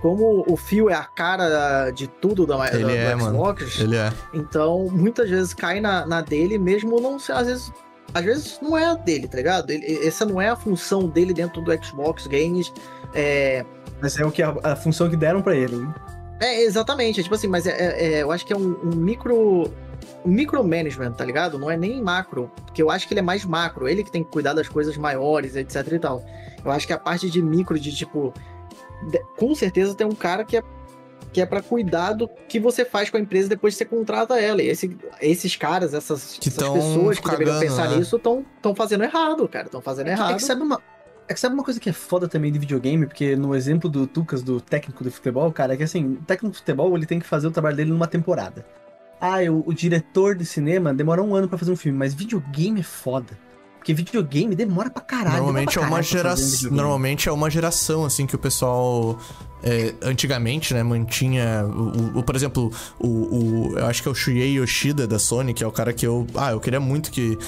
Como 0.00 0.44
o 0.46 0.56
Phil 0.56 0.88
é 0.88 0.94
a 0.94 1.04
cara 1.04 1.90
de 1.90 2.06
tudo 2.06 2.46
da, 2.46 2.68
ele 2.72 2.84
da, 2.84 2.92
é, 2.92 3.16
do 3.16 3.20
Xbox, 3.20 3.78
mano. 3.78 3.88
ele 3.88 3.96
é. 3.96 4.12
então 4.32 4.88
muitas 4.90 5.28
vezes 5.28 5.52
cai 5.52 5.80
na, 5.80 6.06
na 6.06 6.20
dele, 6.20 6.56
mesmo 6.56 7.00
não 7.00 7.16
às 7.16 7.46
vezes 7.46 7.72
às 8.14 8.24
vezes 8.24 8.58
não 8.62 8.76
é 8.76 8.86
a 8.86 8.94
dele, 8.94 9.26
tá 9.26 9.36
ligado? 9.36 9.70
Ele, 9.70 10.06
essa 10.06 10.24
não 10.24 10.40
é 10.40 10.48
a 10.48 10.56
função 10.56 11.08
dele 11.08 11.34
dentro 11.34 11.60
do 11.60 11.84
Xbox 11.84 12.26
Games. 12.26 12.72
É... 13.12 13.64
Mas 14.00 14.18
é 14.18 14.24
o 14.24 14.30
que 14.30 14.42
a, 14.42 14.54
a 14.62 14.76
função 14.76 15.10
que 15.10 15.16
deram 15.16 15.42
para 15.42 15.56
ele. 15.56 15.76
Hein? 15.76 15.94
É, 16.40 16.62
exatamente. 16.62 17.20
É, 17.20 17.22
tipo 17.22 17.34
assim, 17.34 17.48
mas 17.48 17.66
é, 17.66 17.70
é, 17.70 18.14
é 18.14 18.22
eu 18.22 18.30
acho 18.30 18.46
que 18.46 18.52
é 18.52 18.56
um, 18.56 18.76
um 18.82 18.94
micro 18.94 19.70
micromanagement, 20.24 21.12
tá 21.12 21.24
ligado? 21.24 21.58
Não 21.58 21.70
é 21.70 21.76
nem 21.76 22.02
macro, 22.02 22.50
porque 22.66 22.82
eu 22.82 22.90
acho 22.90 23.06
que 23.06 23.14
ele 23.14 23.20
é 23.20 23.22
mais 23.22 23.44
macro, 23.44 23.88
ele 23.88 24.02
que 24.04 24.10
tem 24.10 24.22
que 24.22 24.30
cuidar 24.30 24.52
das 24.52 24.68
coisas 24.68 24.96
maiores, 24.96 25.56
etc 25.56 25.86
e 25.92 25.98
tal. 25.98 26.24
Eu 26.64 26.70
acho 26.70 26.86
que 26.86 26.92
a 26.92 26.98
parte 26.98 27.30
de 27.30 27.40
micro, 27.40 27.78
de 27.78 27.94
tipo, 27.94 28.32
de, 29.10 29.18
com 29.38 29.54
certeza 29.54 29.94
tem 29.94 30.06
um 30.06 30.14
cara 30.14 30.44
que 30.44 30.56
é 30.56 30.62
que 31.32 31.42
é 31.42 31.46
para 31.46 31.60
cuidar 31.60 32.14
do 32.14 32.26
que 32.48 32.58
você 32.58 32.86
faz 32.86 33.10
com 33.10 33.18
a 33.18 33.20
empresa 33.20 33.50
depois 33.50 33.74
que 33.74 33.78
você 33.78 33.84
contrata 33.84 34.40
ela. 34.40 34.62
E 34.62 34.68
esse, 34.68 34.96
esses 35.20 35.56
caras, 35.56 35.92
essas, 35.92 36.38
que 36.38 36.48
essas 36.48 36.68
pessoas 36.68 37.18
que 37.18 37.24
cagando, 37.24 37.44
deveriam 37.44 37.60
pensar 37.60 37.90
né? 37.90 37.96
nisso, 37.96 38.16
estão 38.16 38.74
fazendo 38.74 39.04
errado, 39.04 39.46
cara. 39.46 39.66
Estão 39.66 39.82
fazendo 39.82 40.08
é 40.08 40.12
errado. 40.12 40.32
É 40.32 40.34
que 40.36 40.42
sabe 40.42 40.62
uma, 40.62 40.80
é 41.28 41.34
que 41.34 41.38
sabe 41.38 41.54
uma 41.54 41.62
coisa 41.62 41.78
que 41.78 41.90
é 41.90 41.92
foda 41.92 42.26
também 42.26 42.50
de 42.50 42.58
videogame, 42.58 43.06
porque 43.06 43.36
no 43.36 43.54
exemplo 43.54 43.88
do 43.88 44.06
Tucas, 44.06 44.42
do 44.42 44.60
técnico 44.60 45.04
de 45.04 45.10
futebol, 45.10 45.52
cara, 45.52 45.74
é 45.74 45.76
que 45.76 45.82
assim, 45.82 46.14
o 46.14 46.16
técnico 46.22 46.52
de 46.52 46.58
futebol 46.58 46.96
ele 46.96 47.06
tem 47.06 47.20
que 47.20 47.26
fazer 47.26 47.46
o 47.46 47.50
trabalho 47.50 47.76
dele 47.76 47.90
numa 47.90 48.06
temporada. 48.06 48.64
Ah, 49.20 49.38
o, 49.50 49.68
o 49.68 49.74
diretor 49.74 50.34
de 50.34 50.46
cinema 50.46 50.94
demora 50.94 51.22
um 51.22 51.34
ano 51.34 51.48
para 51.48 51.58
fazer 51.58 51.70
um 51.70 51.76
filme, 51.76 51.98
mas 51.98 52.14
videogame 52.14 52.80
é 52.80 52.84
foda. 52.84 53.38
Porque 53.78 53.92
videogame 53.94 54.54
demora 54.54 54.90
pra 54.90 55.02
caralho. 55.02 55.36
Normalmente 55.36 55.74
pra 55.74 55.82
é 55.82 55.86
uma 55.86 56.02
geração. 56.02 56.70
Normalmente 56.70 57.28
é 57.28 57.32
uma 57.32 57.50
geração, 57.50 58.04
assim, 58.04 58.26
que 58.26 58.34
o 58.34 58.38
pessoal. 58.38 59.18
É, 59.62 59.94
antigamente, 60.02 60.74
né, 60.74 60.82
mantinha. 60.82 61.64
O, 61.64 62.18
o, 62.18 62.22
por 62.22 62.36
exemplo, 62.36 62.72
o, 62.98 63.06
o. 63.08 63.78
Eu 63.78 63.86
acho 63.86 64.02
que 64.02 64.08
é 64.08 64.10
o 64.10 64.14
Shuei 64.14 64.58
Yoshida 64.58 65.06
da 65.06 65.18
Sony, 65.18 65.54
que 65.54 65.62
é 65.62 65.66
o 65.66 65.72
cara 65.72 65.92
que 65.92 66.06
eu. 66.06 66.26
Ah, 66.34 66.50
eu 66.50 66.60
queria 66.60 66.80
muito 66.80 67.10
que 67.10 67.38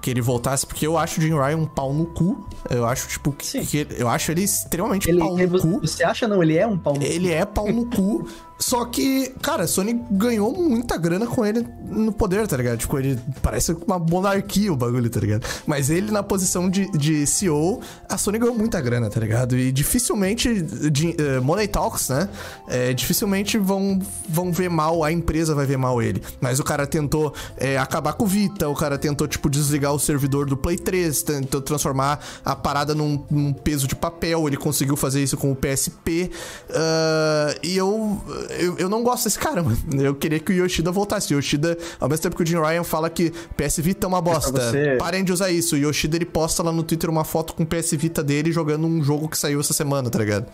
que 0.00 0.10
ele 0.10 0.20
voltasse, 0.20 0.66
porque 0.66 0.86
eu 0.86 0.96
acho 0.96 1.20
o 1.20 1.22
Jim 1.22 1.34
Ryan 1.34 1.58
um 1.58 1.66
pau 1.66 1.92
no 1.92 2.06
cu. 2.06 2.44
Eu 2.68 2.86
acho, 2.86 3.08
tipo, 3.08 3.32
que, 3.32 3.64
que 3.66 3.86
eu 3.98 4.08
acho 4.08 4.30
ele 4.32 4.42
extremamente 4.42 5.08
ele, 5.08 5.18
pau 5.18 5.36
no 5.36 5.48
você, 5.48 5.68
cu. 5.68 5.80
Você 5.80 6.04
acha 6.04 6.26
não? 6.26 6.42
Ele 6.42 6.56
é 6.56 6.66
um 6.66 6.78
pau 6.78 6.94
no 6.94 7.02
ele 7.02 7.08
cu. 7.08 7.16
Ele 7.16 7.32
é 7.32 7.44
pau 7.44 7.72
no 7.72 7.86
cu. 7.86 8.26
Só 8.60 8.84
que, 8.84 9.32
cara, 9.40 9.64
a 9.64 9.66
Sony 9.66 10.04
ganhou 10.10 10.52
muita 10.52 10.98
grana 10.98 11.26
com 11.26 11.46
ele 11.46 11.66
no 11.82 12.12
poder, 12.12 12.46
tá 12.46 12.58
ligado? 12.58 12.78
Tipo, 12.78 12.98
ele 12.98 13.18
parece 13.40 13.72
uma 13.86 13.98
monarquia 13.98 14.70
o 14.70 14.76
bagulho, 14.76 15.08
tá 15.08 15.18
ligado? 15.18 15.46
Mas 15.66 15.88
ele 15.88 16.12
na 16.12 16.22
posição 16.22 16.68
de, 16.68 16.90
de 16.92 17.26
CEO, 17.26 17.80
a 18.06 18.18
Sony 18.18 18.38
ganhou 18.38 18.54
muita 18.54 18.78
grana, 18.78 19.08
tá 19.08 19.18
ligado? 19.18 19.56
E 19.56 19.72
dificilmente, 19.72 20.60
de, 20.62 21.08
uh, 21.08 21.42
Money 21.42 21.68
Talks, 21.68 22.10
né? 22.10 22.28
É, 22.68 22.92
dificilmente 22.92 23.56
vão, 23.56 23.98
vão 24.28 24.52
ver 24.52 24.68
mal, 24.68 25.02
a 25.02 25.10
empresa 25.10 25.54
vai 25.54 25.64
ver 25.64 25.78
mal 25.78 26.02
ele. 26.02 26.22
Mas 26.38 26.60
o 26.60 26.64
cara 26.64 26.86
tentou 26.86 27.32
é, 27.56 27.78
acabar 27.78 28.12
com 28.12 28.24
o 28.24 28.26
Vita, 28.26 28.68
o 28.68 28.74
cara 28.74 28.98
tentou, 28.98 29.26
tipo, 29.26 29.48
desligar 29.48 29.94
o 29.94 29.98
servidor 29.98 30.44
do 30.44 30.56
Play 30.56 30.76
3, 30.76 31.22
tentou 31.22 31.62
transformar 31.62 32.20
a 32.44 32.54
parada 32.54 32.94
num, 32.94 33.24
num 33.30 33.54
peso 33.54 33.88
de 33.88 33.96
papel, 33.96 34.46
ele 34.46 34.58
conseguiu 34.58 34.96
fazer 34.96 35.22
isso 35.22 35.38
com 35.38 35.50
o 35.50 35.56
PSP. 35.56 36.30
Uh, 36.68 37.58
e 37.62 37.74
eu 37.74 38.22
eu, 38.58 38.78
eu 38.78 38.88
não 38.88 39.02
gosto 39.02 39.24
desse 39.24 39.38
cara, 39.38 39.62
mano. 39.62 39.78
Eu 39.92 40.14
queria 40.14 40.38
que 40.38 40.52
o 40.52 40.54
Yoshida 40.54 40.90
voltasse. 40.90 41.34
O 41.34 41.38
Yoshida, 41.38 41.76
ao 41.98 42.08
mesmo 42.08 42.22
tempo 42.22 42.36
que 42.36 42.42
o 42.42 42.46
Jim 42.46 42.60
Ryan 42.60 42.84
fala 42.84 43.10
que 43.10 43.30
PS 43.56 43.78
Vita 43.78 44.06
é 44.06 44.08
uma 44.08 44.20
bosta, 44.20 44.50
você... 44.50 44.96
parem 44.98 45.24
de 45.24 45.32
usar 45.32 45.50
isso. 45.50 45.74
O 45.74 45.78
Yoshida 45.78 46.16
ele 46.16 46.24
posta 46.24 46.62
lá 46.62 46.72
no 46.72 46.82
Twitter 46.82 47.08
uma 47.10 47.24
foto 47.24 47.54
com 47.54 47.62
o 47.62 47.66
PS 47.66 47.92
Vita 47.92 48.22
dele 48.22 48.52
jogando 48.52 48.86
um 48.86 49.02
jogo 49.02 49.28
que 49.28 49.38
saiu 49.38 49.60
essa 49.60 49.72
semana, 49.72 50.10
tá 50.10 50.18
ligado? 50.18 50.46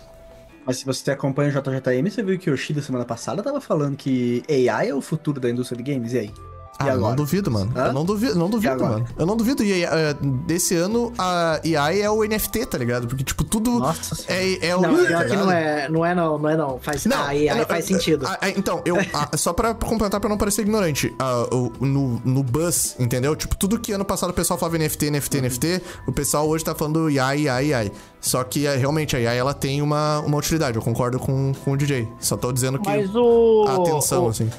Mas 0.65 0.79
se 0.79 0.85
você 0.85 1.13
acompanha 1.13 1.51
o 1.51 1.53
JJM, 1.53 2.11
você 2.11 2.23
viu 2.23 2.39
que 2.39 2.51
o 2.51 2.55
Yoshida 2.55 2.83
semana 2.83 3.05
passada 3.05 3.43
tava 3.43 3.61
falando 3.61 3.97
que 3.97 4.43
AI 4.49 4.89
é 4.89 4.95
o 4.95 5.01
futuro 5.01 5.41
da 5.41 5.49
indústria 5.49 5.81
de 5.81 5.93
games, 5.93 6.13
e 6.13 6.19
aí? 6.19 6.31
Ah, 6.79 6.89
eu 6.89 7.01
não 7.01 7.15
duvido, 7.15 7.51
mano. 7.51 7.73
Hã? 7.75 7.87
Eu 7.87 7.93
não 7.93 8.05
duvido, 8.05 8.35
não 8.39 8.51
duvido, 8.51 8.85
mano. 8.85 9.07
Eu 9.17 9.27
não 9.27 9.37
duvido. 9.37 9.63
E 9.63 9.85
uh, 9.85 9.89
desse 10.21 10.75
ano 10.75 11.13
a 11.19 11.61
AI 11.65 12.03
é 12.03 12.11
o 12.11 12.23
NFT, 12.23 12.67
tá 12.67 12.79
ligado? 12.79 13.07
Porque, 13.07 13.25
tipo, 13.25 13.45
tudo 13.45 13.79
Nossa 13.79 14.25
é, 14.29 14.69
é 14.69 14.77
o. 14.77 14.81
Não, 14.81 15.07
tá 15.07 15.25
que 15.25 15.37
não 15.37 15.51
é, 15.51 15.89
não 15.89 16.05
é 16.05 16.15
não, 16.15 16.39
não 16.39 16.49
é 16.49 16.57
não. 16.57 16.79
Faz, 16.79 17.05
não, 17.07 17.17
a 17.17 17.29
AI 17.29 17.59
não, 17.59 17.67
faz 17.67 17.85
sentido. 17.85 18.27
então, 18.57 18.83
eu. 18.85 18.97
só 19.37 19.53
pra 19.53 19.75
completar 19.75 20.21
pra 20.21 20.29
não 20.29 20.37
parecer 20.37 20.63
ignorante, 20.63 21.15
uh, 21.21 21.73
no, 21.85 22.21
no 22.25 22.43
Buzz, 22.43 22.97
entendeu? 22.99 23.35
Tipo, 23.35 23.57
tudo 23.57 23.79
que 23.79 23.93
ano 23.93 24.05
passado 24.05 24.31
o 24.31 24.35
pessoal 24.35 24.59
falava 24.59 24.79
NFT, 24.79 25.11
NFT, 25.11 25.39
uhum. 25.39 25.45
NFT, 25.45 25.83
o 26.07 26.13
pessoal 26.13 26.49
hoje 26.49 26.65
tá 26.65 26.75
falando 26.75 27.07
AI, 27.07 27.49
AI, 27.49 27.75
AI. 27.75 27.93
Só 28.21 28.43
que 28.45 28.67
é, 28.67 28.77
realmente 28.77 29.17
a 29.17 29.19
AI 29.19 29.39
ela 29.39 29.55
tem 29.55 29.81
uma, 29.81 30.21
uma 30.21 30.37
utilidade, 30.37 30.77
eu 30.77 30.83
concordo 30.83 31.19
com, 31.19 31.53
com 31.65 31.73
o 31.73 31.77
DJ. 31.77 32.09
Só 32.19 32.37
tô 32.37 32.53
dizendo 32.53 32.79
que. 32.79 32.89
Mas 32.89 33.15
o. 33.15 33.65
Atenção, 33.69 34.27
o... 34.27 34.29
assim. 34.29 34.51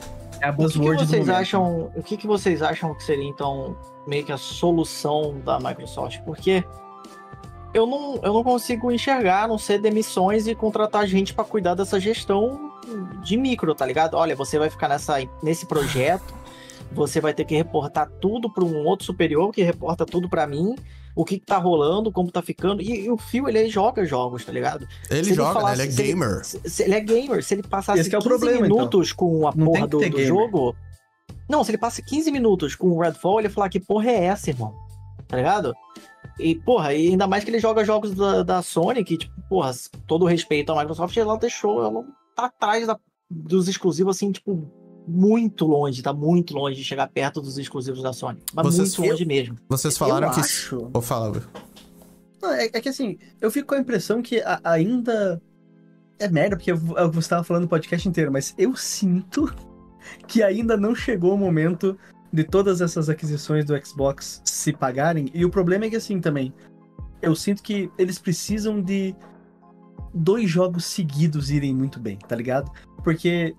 É 0.41 0.47
a 0.47 0.51
buzzword 0.51 1.03
o 1.03 1.05
que, 1.05 1.05
que 1.05 1.11
vocês 1.11 1.29
acham? 1.29 1.91
O 1.95 2.03
que, 2.03 2.17
que 2.17 2.27
vocês 2.27 2.61
acham 2.61 2.93
que 2.93 3.03
seria 3.03 3.27
então 3.27 3.75
meio 4.05 4.23
que 4.25 4.31
a 4.31 4.37
solução 4.37 5.39
da 5.43 5.59
Microsoft? 5.59 6.19
Porque 6.25 6.63
eu 7.73 7.85
não, 7.85 8.19
eu 8.23 8.33
não 8.33 8.43
consigo 8.43 8.91
enxergar, 8.91 9.43
a 9.43 9.47
não 9.47 9.57
ser 9.57 9.79
demissões 9.79 10.47
e 10.47 10.55
contratar 10.55 11.05
gente 11.05 11.33
para 11.33 11.43
cuidar 11.43 11.75
dessa 11.75 11.99
gestão 11.99 12.71
de 13.21 13.37
micro, 13.37 13.75
tá 13.75 13.85
ligado? 13.85 14.15
Olha, 14.15 14.35
você 14.35 14.57
vai 14.57 14.69
ficar 14.69 14.87
nessa, 14.87 15.15
nesse 15.43 15.65
projeto, 15.65 16.33
você 16.91 17.19
vai 17.19 17.33
ter 17.33 17.45
que 17.45 17.55
reportar 17.55 18.09
tudo 18.21 18.51
para 18.51 18.63
um 18.63 18.85
outro 18.85 19.05
superior 19.05 19.51
que 19.51 19.61
reporta 19.63 20.05
tudo 20.05 20.29
para 20.29 20.47
mim 20.47 20.75
o 21.17 21.25
que, 21.25 21.39
que 21.39 21.45
tá 21.45 21.57
rolando, 21.57 22.11
como 22.11 22.31
tá 22.31 22.43
ficando. 22.43 22.79
E, 22.79 23.05
e 23.05 23.09
o 23.09 23.17
Phil, 23.17 23.49
ele 23.49 23.67
joga 23.67 24.05
jogos, 24.05 24.45
tá 24.45 24.51
ligado? 24.51 24.87
Ele 25.09 25.23
se 25.23 25.33
joga, 25.33 25.49
ele, 25.49 25.59
falasse, 25.59 25.77
né? 25.77 25.83
ele 25.85 25.93
é 25.93 26.05
gamer. 26.05 26.29
Ele, 26.29 26.43
se, 26.43 26.69
se, 26.69 26.83
ele 26.83 26.93
é 26.93 26.99
gamer. 26.99 27.43
Se 27.43 27.53
ele 27.55 27.63
passasse 27.63 27.99
Esse 28.01 28.09
15 28.11 28.23
é 28.23 28.29
problema, 28.29 28.57
então. 28.57 28.77
minutos 28.77 29.11
então. 29.11 29.17
com 29.17 29.47
a 29.47 29.53
Não 29.55 29.65
porra 29.65 29.87
do, 29.87 29.97
do 29.97 30.23
jogo. 30.23 30.75
Não, 31.49 31.63
se 31.63 31.71
ele 31.71 31.77
passa 31.79 32.03
15 32.03 32.31
minutos 32.31 32.75
com 32.75 32.89
o 32.89 32.99
Redfall, 33.01 33.39
ele 33.39 33.47
ia 33.47 33.53
falar 33.53 33.69
que 33.69 33.79
porra 33.79 34.11
é 34.11 34.25
essa, 34.25 34.51
irmão? 34.51 34.75
Tá 35.27 35.37
ligado? 35.37 35.73
E, 36.39 36.53
porra, 36.53 36.93
e 36.93 37.09
ainda 37.09 37.25
mais 37.25 37.43
que 37.43 37.49
ele 37.49 37.59
joga 37.59 37.83
jogos 37.83 38.13
da, 38.13 38.43
da 38.43 38.61
Sony, 38.61 39.03
que, 39.03 39.17
tipo, 39.17 39.33
porra, 39.49 39.71
todo 40.05 40.25
respeito 40.25 40.71
à 40.71 40.77
Microsoft, 40.77 41.17
ela 41.17 41.35
deixou, 41.37 41.83
ela 41.83 42.03
tá 42.35 42.45
atrás 42.45 42.85
da, 42.85 42.99
dos 43.27 43.67
exclusivos, 43.67 44.15
assim, 44.15 44.31
tipo, 44.31 44.69
muito 45.07 45.65
longe, 45.65 46.01
tá 46.01 46.11
muito 46.11 46.53
longe 46.53 46.75
de 46.75 46.83
chegar 46.83 47.07
perto 47.07 47.39
dos 47.39 47.57
exclusivos 47.57 48.03
da 48.03 48.11
Sony. 48.11 48.39
Mas 48.53 48.65
vocês, 48.65 48.97
muito 48.97 49.11
longe 49.11 49.25
mesmo. 49.25 49.57
Vocês 49.69 49.97
falaram 49.97 50.27
eu 50.27 50.33
que. 50.33 50.39
Acho... 50.41 50.89
Ou 50.93 51.01
fala, 51.01 51.41
Não, 52.41 52.51
é, 52.51 52.65
é, 52.65 52.81
que 52.81 52.89
assim, 52.89 53.17
eu 53.39 53.49
fico 53.49 53.69
com 53.69 53.75
a 53.75 53.79
impressão 53.79 54.21
que 54.21 54.41
a, 54.41 54.59
ainda. 54.63 55.41
É 56.19 56.27
merda, 56.27 56.57
porque 56.57 56.71
eu, 56.71 56.79
eu, 56.97 57.11
você 57.11 57.29
tava 57.29 57.43
falando 57.43 57.65
o 57.65 57.67
podcast 57.67 58.09
inteiro, 58.09 58.31
mas 58.31 58.53
eu 58.57 58.75
sinto 58.75 59.53
que 60.27 60.43
ainda 60.43 60.75
não 60.75 60.93
chegou 60.93 61.33
o 61.33 61.37
momento 61.37 61.97
de 62.33 62.43
todas 62.43 62.81
essas 62.81 63.07
aquisições 63.07 63.65
do 63.65 63.85
Xbox 63.85 64.41
se 64.43 64.73
pagarem. 64.73 65.29
E 65.33 65.45
o 65.45 65.49
problema 65.49 65.85
é 65.85 65.89
que 65.89 65.95
assim 65.95 66.19
também, 66.19 66.53
eu 67.21 67.35
sinto 67.35 67.63
que 67.63 67.89
eles 67.97 68.19
precisam 68.19 68.81
de 68.81 69.15
dois 70.13 70.49
jogos 70.49 70.85
seguidos 70.85 71.51
irem 71.51 71.73
muito 71.73 71.99
bem, 71.99 72.17
tá 72.17 72.35
ligado? 72.35 72.71
Porque 73.03 73.55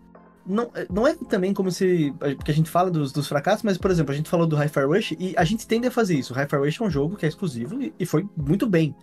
não, 0.49 0.71
não 0.91 1.07
é 1.07 1.15
também 1.15 1.53
como 1.53 1.71
se. 1.71 2.13
Porque 2.37 2.51
a 2.51 2.55
gente 2.55 2.71
fala 2.71 2.91
dos, 2.91 3.13
dos 3.13 3.29
fracassos, 3.29 3.63
mas, 3.63 3.77
por 3.79 3.91
exemplo, 3.91 4.13
a 4.13 4.17
gente 4.17 4.29
falou 4.31 4.47
do 4.47 4.57
Hi-Fi 4.57 4.85
Rush 4.85 5.13
e 5.19 5.35
a 5.37 5.45
gente 5.45 5.67
tende 5.67 5.87
a 5.87 5.91
fazer 5.91 6.15
isso. 6.15 6.33
O 6.33 6.37
Hi-Fi 6.37 6.57
Rush 6.57 6.81
é 6.81 6.85
um 6.85 6.91
jogo 6.91 7.17
que 7.17 7.27
é 7.27 7.29
exclusivo 7.29 7.81
e, 7.83 7.93
e 7.99 8.07
foi 8.07 8.27
muito 8.37 8.67
bem. 8.67 8.95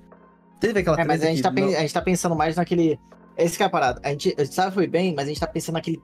Teve 0.60 0.80
aquela 0.80 1.00
É, 1.00 1.06
mas 1.06 1.22
a 1.22 1.28
gente, 1.28 1.42
tá, 1.42 1.52
não- 1.52 1.68
a 1.68 1.80
gente 1.82 1.94
tá 1.94 2.02
pensando 2.02 2.36
mais 2.36 2.56
naquele. 2.56 3.00
Esse 3.38 3.58
que 3.58 3.64
é 3.64 3.66
a 3.66 3.70
parada. 3.70 4.00
A 4.04 4.10
gente, 4.10 4.34
a 4.38 4.44
gente 4.44 4.56
sabe 4.56 4.70
que 4.70 4.74
foi 4.76 4.88
bem, 4.88 5.14
mas 5.16 5.26
a 5.26 5.28
gente 5.28 5.40
tá 5.40 5.48
pensando 5.48 5.76
naquele 5.76 6.02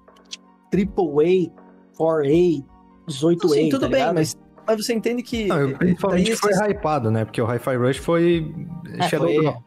AAA, 0.73 1.51
4A, 1.97 2.63
18A. 3.07 3.49
Sim, 3.49 3.69
tudo 3.69 3.81
tá 3.81 3.87
bem, 3.87 3.99
ligado? 3.99 4.15
mas, 4.15 4.35
mas 4.67 4.85
você 4.85 4.93
entende 4.93 5.23
que. 5.23 5.45
Não, 5.47 5.57
eu, 5.59 5.77
principalmente 5.77 6.27
daí 6.27 6.35
foi 6.35 6.51
esses- 6.51 6.67
hypado, 6.67 7.09
né? 7.11 7.25
Porque 7.25 7.41
o 7.41 7.45
Hi-Fi 7.45 7.75
Rush 7.77 7.97
foi 7.97 8.53
É, 8.99 9.07
Shadow 9.09 9.27
foi- 9.27 9.41
Drop. 9.43 9.63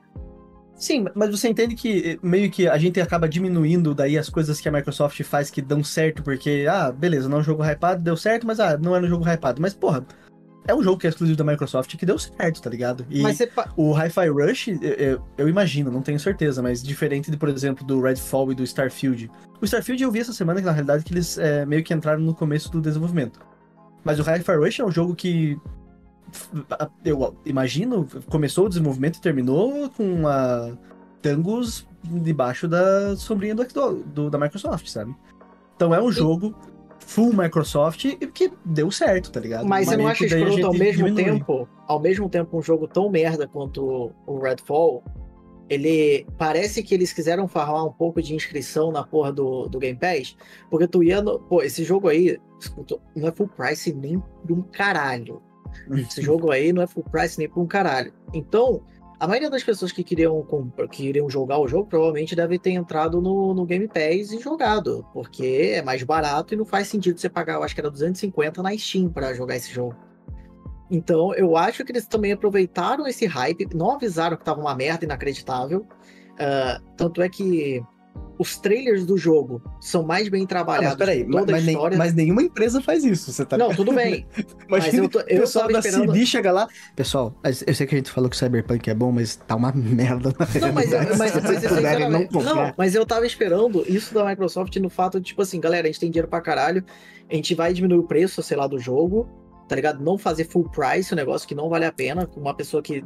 Sim, 0.77 1.07
mas 1.15 1.31
você 1.31 1.49
entende 1.49 1.75
que 1.75 2.11
eh, 2.13 2.19
meio 2.23 2.51
que 2.51 2.69
a 2.69 2.77
gente 2.77 3.01
acaba 3.01 3.29
diminuindo 3.29 3.95
daí 3.95 4.19
as 4.19 4.29
coisas 4.29 4.61
que 4.61 4.69
a 4.69 4.73
Microsoft 4.73 5.23
faz 5.23 5.51
que 5.51 5.63
dão 5.63 5.83
certo, 5.85 6.23
porque, 6.23 6.67
ah, 6.69 6.91
beleza, 6.91 7.29
não 7.29 7.39
é 7.39 7.41
um 7.41 7.45
jogo 7.45 7.63
hypado, 7.65 8.03
deu 8.03 8.17
certo, 8.17 8.47
mas 8.47 8.59
ah, 8.61 8.77
não 8.77 8.95
era 8.95 9.05
um 9.05 9.09
jogo 9.09 9.25
hypado. 9.29 9.63
Mas, 9.63 9.73
porra, 9.73 10.05
é 10.67 10.75
um 10.75 10.83
jogo 10.83 10.99
que 10.99 11.07
é 11.07 11.11
exclusivo 11.11 11.37
da 11.39 11.45
Microsoft 11.45 11.95
que 11.97 12.05
deu 12.05 12.19
certo, 12.19 12.61
tá 12.61 12.69
ligado? 12.71 13.07
E 13.09 13.23
pa- 13.47 13.69
o 13.77 13.93
Hi-Fi 13.93 14.29
Rush, 14.29 14.69
eu, 14.69 14.81
eu- 14.83 15.23
eu 15.39 15.49
imagino, 15.49 15.91
não 15.91 16.03
tenho 16.03 16.19
certeza, 16.19 16.61
mas 16.61 16.83
diferente 16.83 17.31
de, 17.31 17.37
por 17.37 17.49
exemplo, 17.49 17.87
do 17.87 18.01
Redfall 18.01 18.51
e 18.51 18.55
do 18.55 18.65
Starfield. 18.65 19.31
O 19.61 19.65
Starfield 19.65 20.03
eu 20.03 20.11
vi 20.11 20.21
essa 20.21 20.33
semana 20.33 20.61
que, 20.61 20.67
na 20.67 20.73
realidade, 20.73 21.05
que 21.05 21.13
eles 21.15 21.39
eh, 21.39 21.65
meio 21.65 21.85
que 21.85 21.95
entraram 21.95 22.21
no 22.21 22.35
começo 22.35 22.71
do 22.73 22.81
desenvolvimento. 22.81 23.39
Mas 24.03 24.19
o 24.19 24.23
Hi-Fi 24.23 24.57
Rush 24.57 24.81
é 24.81 24.85
um 24.85 24.91
jogo 24.91 25.15
que. 25.15 25.57
Eu 27.05 27.37
imagino, 27.45 28.07
começou 28.29 28.67
o 28.67 28.69
desenvolvimento 28.69 29.17
e 29.17 29.21
terminou 29.21 29.89
com 29.91 30.27
a 30.27 30.73
Tangus 31.23 31.87
debaixo 32.03 32.69
da 32.69 33.17
sombrinha 33.17 33.55
do, 33.55 33.65
do- 34.05 34.31
da 34.31 34.39
Microsoft, 34.39 34.87
sabe? 34.89 35.15
Então 35.77 35.95
é 35.95 36.03
um 36.03 36.13
jogo 36.13 36.55
full 37.01 37.33
Microsoft 37.35 38.05
e 38.05 38.17
que 38.27 38.53
deu 38.65 38.91
certo, 38.91 39.31
tá 39.33 39.41
ligado? 39.41 39.67
Mas 39.67 39.87
você 39.87 39.93
não 39.93 39.99
meio 40.05 40.11
acha 40.11 40.25
que 40.25 40.31
daí 40.31 40.43
a 40.43 40.47
escroto 40.49 40.67
ao 40.67 40.73
mesmo 40.75 41.05
diminui. 41.07 41.25
tempo, 41.25 41.69
ao 41.87 42.01
mesmo 42.01 42.29
tempo 42.29 42.59
um 42.59 42.63
jogo 42.63 42.87
tão 42.89 43.09
merda 43.11 43.47
quanto 43.49 44.13
o 44.27 44.39
Redfall, 44.39 45.03
ele 45.69 46.27
parece 46.39 46.83
que 46.83 46.95
eles 46.95 47.13
quiseram 47.13 47.49
farmar 47.49 47.85
um 47.87 47.93
pouco 47.93 48.21
de 48.23 48.35
inscrição 48.35 48.93
na 48.93 49.03
porra 49.03 49.33
do, 49.33 49.67
do 49.69 49.79
Game 49.79 49.99
Pass, 49.99 50.37
porque 50.71 50.87
tu 50.87 51.03
ia 51.03 51.23
no, 51.23 51.39
pô, 51.39 51.63
esse 51.63 51.83
jogo 51.85 52.09
aí, 52.09 52.39
escuta, 52.61 52.99
não 53.17 53.29
é 53.29 53.33
full 53.33 53.49
price 53.49 53.93
nem 53.93 54.19
por 54.19 54.53
um 54.53 54.63
caralho. 54.63 55.43
Esse 55.93 56.23
jogo 56.23 56.51
aí 56.51 56.73
não 56.73 56.83
é 56.83 56.87
full 56.87 57.05
price 57.05 57.39
nem 57.39 57.49
por 57.49 57.61
um 57.63 57.67
caralho. 57.67 58.13
Então, 58.33 58.83
a 59.19 59.27
maioria 59.27 59.51
das 59.51 59.63
pessoas 59.63 59.93
que 59.93 60.03
queriam, 60.03 60.47
que 60.91 61.05
queriam 61.05 61.31
jogar 61.31 61.59
o 61.59 61.69
jogo 61.69 61.89
provavelmente 61.89 62.35
deve 62.35 62.59
ter 62.59 62.73
entrado 62.73 63.21
no, 63.21 63.55
no 63.55 63.65
Game 63.65 63.87
Pass 63.89 64.33
e 64.33 64.41
jogado, 64.41 65.07
porque 65.13 65.73
é 65.75 65.83
mais 65.83 66.03
barato 66.03 66.55
e 66.55 66.57
não 66.57 66.65
faz 66.65 66.89
sentido 66.89 67.19
você 67.19 67.29
pagar, 67.29 67.55
eu 67.55 67.63
acho 67.63 67.75
que 67.75 67.81
era 67.81 67.91
250 67.91 68.63
na 68.63 68.77
Steam 68.77 69.09
pra 69.09 69.33
jogar 69.33 69.57
esse 69.57 69.73
jogo. 69.73 69.97
Então, 70.91 71.35
eu 71.35 71.57
acho 71.57 71.85
que 71.85 71.93
eles 71.93 72.07
também 72.07 72.33
aproveitaram 72.33 73.07
esse 73.07 73.27
hype, 73.27 73.69
não 73.75 73.93
avisaram 73.93 74.37
que 74.37 74.45
tava 74.45 74.61
uma 74.61 74.75
merda 74.75 75.05
inacreditável. 75.05 75.87
Ah, 76.39 76.81
tanto 76.97 77.23
é 77.23 77.29
que 77.29 77.83
os 78.37 78.59
trailers 78.59 79.07
do 79.07 79.17
jogo 79.17 79.63
são 79.81 80.03
mais 80.03 80.29
bem 80.29 80.41
Ah, 80.41 80.45
mas 80.45 80.49
trabalhados 80.49 80.99
peraí, 80.99 81.25
toda 81.25 81.53
mas, 81.53 81.67
história. 81.67 81.97
mas 81.97 82.15
nenhuma 82.15 82.43
empresa 82.43 82.81
faz 82.83 83.05
isso, 83.05 83.31
você 83.33 83.45
tá 83.45 83.57
Não, 83.57 83.73
tudo 83.73 83.93
bem. 83.93 84.27
mas 84.69 84.93
eu, 84.93 85.09
tô, 85.09 85.19
o 85.21 85.23
eu 85.23 85.41
pessoal 85.43 85.67
tava 85.69 85.73
da 85.75 85.79
esperando. 85.89 86.13
CD 86.13 86.27
chega 86.27 86.51
lá. 86.51 86.67
Pessoal, 86.97 87.35
eu 87.67 87.75
sei 87.75 87.87
que 87.87 87.95
a 87.95 87.99
gente 87.99 88.11
falou 88.11 88.29
que 88.29 88.35
o 88.35 88.39
Cyberpunk 88.39 88.91
é 88.91 88.95
bom, 88.95 89.13
mas 89.13 89.37
tá 89.37 89.55
uma 89.55 89.71
merda. 89.73 90.35
na 90.37 90.47
Não, 90.61 90.73
mas, 90.73 90.91
realidade. 90.91 91.19
mas, 91.19 91.31
Se 91.31 91.41
mas, 91.41 91.47
vocês 91.47 91.63
puderem 91.63 91.69
sinceramente, 91.69 92.33
não, 92.33 92.43
comprar. 92.43 92.75
mas 92.77 92.95
eu 92.97 93.07
tava 93.07 93.25
esperando 93.25 93.85
isso 93.87 94.13
da 94.13 94.25
Microsoft 94.25 94.75
no 94.79 94.91
fato 94.91 95.21
de, 95.21 95.27
tipo 95.27 95.41
assim, 95.43 95.61
galera, 95.61 95.87
a 95.87 95.91
gente 95.91 96.01
tem 96.01 96.11
dinheiro 96.11 96.29
pra 96.29 96.41
caralho, 96.41 96.85
a 97.31 97.35
gente 97.37 97.55
vai 97.55 97.73
diminuir 97.73 97.99
o 98.01 98.05
preço, 98.05 98.43
sei 98.43 98.57
lá, 98.57 98.67
do 98.67 98.81
jogo, 98.81 99.29
tá 99.69 99.77
ligado? 99.77 100.03
Não 100.03 100.19
fazer 100.19 100.45
full 100.49 100.69
price, 100.71 101.13
um 101.15 101.17
negócio 101.17 101.47
que 101.47 101.55
não 101.55 101.69
vale 101.69 101.85
a 101.85 101.93
pena, 101.93 102.27
com 102.27 102.41
uma 102.41 102.53
pessoa 102.55 102.83
que, 102.83 103.05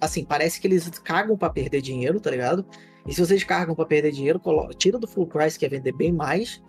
assim, 0.00 0.24
parece 0.24 0.60
que 0.60 0.66
eles 0.66 0.88
cagam 0.98 1.36
pra 1.38 1.48
perder 1.48 1.80
dinheiro, 1.80 2.18
tá 2.18 2.28
ligado? 2.30 2.66
E 3.06 3.12
se 3.14 3.20
vocês 3.24 3.44
cargam 3.44 3.74
pra 3.74 3.84
perder 3.84 4.12
dinheiro, 4.12 4.40
colo- 4.40 4.70
tira 4.74 4.98
do 4.98 5.06
full 5.06 5.26
price, 5.26 5.58
que 5.58 5.66
é 5.66 5.68
vender 5.68 5.92
bem 5.92 6.12
mais. 6.12 6.62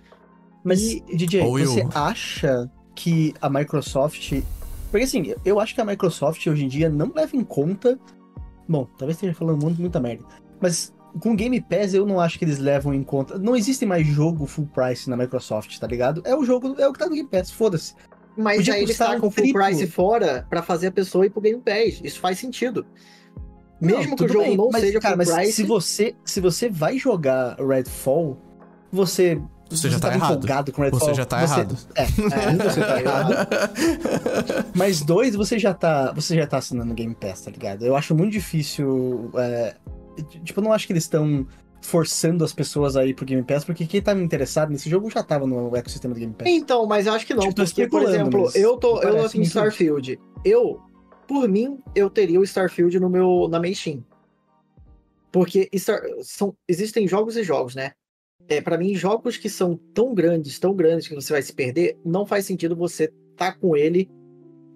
Mas, 0.64 0.82
E- 0.82 1.04
DJ, 1.16 1.44
Will. 1.44 1.66
você 1.72 1.88
acha 1.94 2.70
que 2.96 3.34
a 3.42 3.50
Microsoft. 3.50 4.42
Porque 4.92 5.04
assim, 5.06 5.34
eu 5.44 5.60
acho 5.60 5.76
que 5.76 5.82
a 5.82 5.86
Microsoft 5.86 6.46
hoje 6.48 6.66
em 6.66 6.68
dia 6.68 6.90
não 6.90 7.12
leva 7.14 7.36
em 7.36 7.44
conta. 7.44 8.00
Bom, 8.68 8.88
talvez 8.98 9.18
esteja 9.18 9.34
falando 9.34 9.62
muito, 9.64 9.80
muita 9.80 10.00
merda. 10.00 10.26
Mas 10.60 10.94
com 11.22 11.32
o 11.34 11.36
Game 11.36 11.60
Pass 11.62 11.94
eu 11.94 12.06
não 12.06 12.20
acho 12.20 12.38
que 12.40 12.46
eles 12.46 12.60
levam 12.60 12.94
em 12.94 13.04
conta. 13.04 13.38
Não 13.38 13.56
existe 13.56 13.86
mais 13.86 14.06
jogo 14.08 14.46
full 14.46 14.66
price 14.68 15.10
na 15.10 15.16
Microsoft, 15.16 15.78
tá 15.78 15.88
ligado? 15.88 16.22
É 16.26 16.36
o 16.36 16.44
jogo, 16.44 16.76
é 16.80 16.88
o 16.88 16.94
que 16.94 17.00
tá 17.00 17.06
no 17.08 17.16
Game 17.16 17.30
Pass, 17.30 17.52
foda-se. 17.52 17.94
Mas 18.38 18.58
Podia 18.58 18.74
aí 18.74 18.84
eles 18.84 18.98
tacam 18.98 19.18
um 19.28 19.32
full 19.32 19.44
triplo. 19.44 19.62
price 19.62 19.88
fora 19.88 20.46
pra 20.50 20.62
fazer 20.62 20.88
a 20.88 20.92
pessoa 20.92 21.26
ir 21.26 21.30
pro 21.30 21.40
Game 21.42 21.62
Pass. 21.62 22.02
Isso 22.04 22.20
faz 22.20 22.38
sentido. 22.40 22.86
Mesmo 23.82 24.10
Não, 24.10 24.16
que 24.16 24.24
o 24.24 24.28
jogo 24.28 24.40
bem, 24.46 24.58
não 24.58 24.70
mas, 24.72 24.82
seja 24.82 25.00
cara, 25.00 25.18
mas 25.18 25.30
price. 25.32 25.54
se 25.54 25.64
você 25.64 26.16
se 26.24 26.40
você 26.40 26.70
vai 26.70 26.98
jogar 26.98 27.58
Redfall, 27.60 28.38
você 28.92 29.40
Você 29.70 29.90
já 29.90 30.00
tá 30.00 30.08
tava 30.10 30.16
errado. 30.16 30.32
empolgado 30.36 30.72
com 30.72 30.82
Redfall. 30.82 31.00
Você 31.10 31.14
já 31.14 31.26
tá 31.26 31.44
errado. 31.44 31.78
É, 31.96 32.04
É, 32.04 32.50
um 32.52 32.58
você 32.58 32.80
tá 32.82 33.02
errado. 33.02 33.36
Mas 34.76 35.02
dois, 35.02 35.36
você 35.36 35.58
já 35.60 35.74
tá. 35.74 36.12
Você 36.14 36.36
já 36.36 36.48
tá 36.48 36.58
assinando 36.58 36.92
o 36.92 36.96
Game 36.96 37.16
Pass, 37.16 37.42
tá 37.42 37.52
ligado? 37.52 37.86
Eu 37.86 37.96
acho 37.96 38.16
muito 38.16 38.32
difícil. 38.32 39.30
é, 39.36 39.76
tipo, 40.44 40.60
eu 40.60 40.64
não 40.64 40.72
acho 40.72 40.86
que 40.88 40.94
eles 40.94 41.04
estão 41.04 41.46
forçando 41.82 42.44
as 42.44 42.52
pessoas 42.54 42.96
a 42.98 43.06
ir 43.06 43.14
pro 43.14 43.26
Game 43.26 43.44
Pass, 43.44 43.64
porque 43.64 43.86
quem 43.86 44.02
tava 44.02 44.20
interessado 44.20 44.72
nesse 44.72 44.90
jogo 44.90 45.10
já 45.10 45.22
tava 45.22 45.46
no 45.46 45.76
ecossistema 45.76 46.14
do 46.14 46.20
Game 46.20 46.34
Pass. 46.34 46.48
Então, 46.48 46.86
mas 46.88 47.06
eu 47.06 47.14
acho 47.14 47.26
que 47.28 47.34
não, 47.34 47.42
Tipo, 47.42 47.56
porque, 47.64 47.88
por 47.88 48.02
exemplo, 48.04 48.44
mas 48.46 48.56
eu 48.56 48.78
tô 48.78 49.02
eu 49.02 49.30
tô 49.30 49.38
em 49.38 49.42
Starfield. 49.44 50.20
Eu, 50.44 50.80
por 51.28 51.48
mim, 51.48 51.80
eu 51.94 52.10
teria 52.10 52.40
o 52.40 52.44
Starfield 52.44 53.00
no 53.00 53.10
meu, 53.10 53.48
na 53.50 53.60
minha 53.60 53.74
Steam. 53.74 54.04
Porque 55.32 55.70
Star- 55.76 56.04
são, 56.22 56.56
existem 56.68 57.08
jogos 57.08 57.36
e 57.36 57.44
jogos, 57.44 57.76
né? 57.76 57.92
É, 58.48 58.62
para 58.62 58.78
mim, 58.78 58.94
jogos 58.94 59.38
que 59.38 59.50
são 59.50 59.76
tão 59.94 60.14
grandes, 60.14 60.60
tão 60.60 60.74
grandes 60.76 61.08
que 61.08 61.16
você 61.16 61.34
vai 61.34 61.42
se 61.42 61.54
perder, 61.54 61.98
não 62.06 62.26
faz 62.26 62.46
sentido 62.46 62.76
você 62.76 63.12
tá 63.36 63.52
com 63.52 63.76
ele 63.76 64.10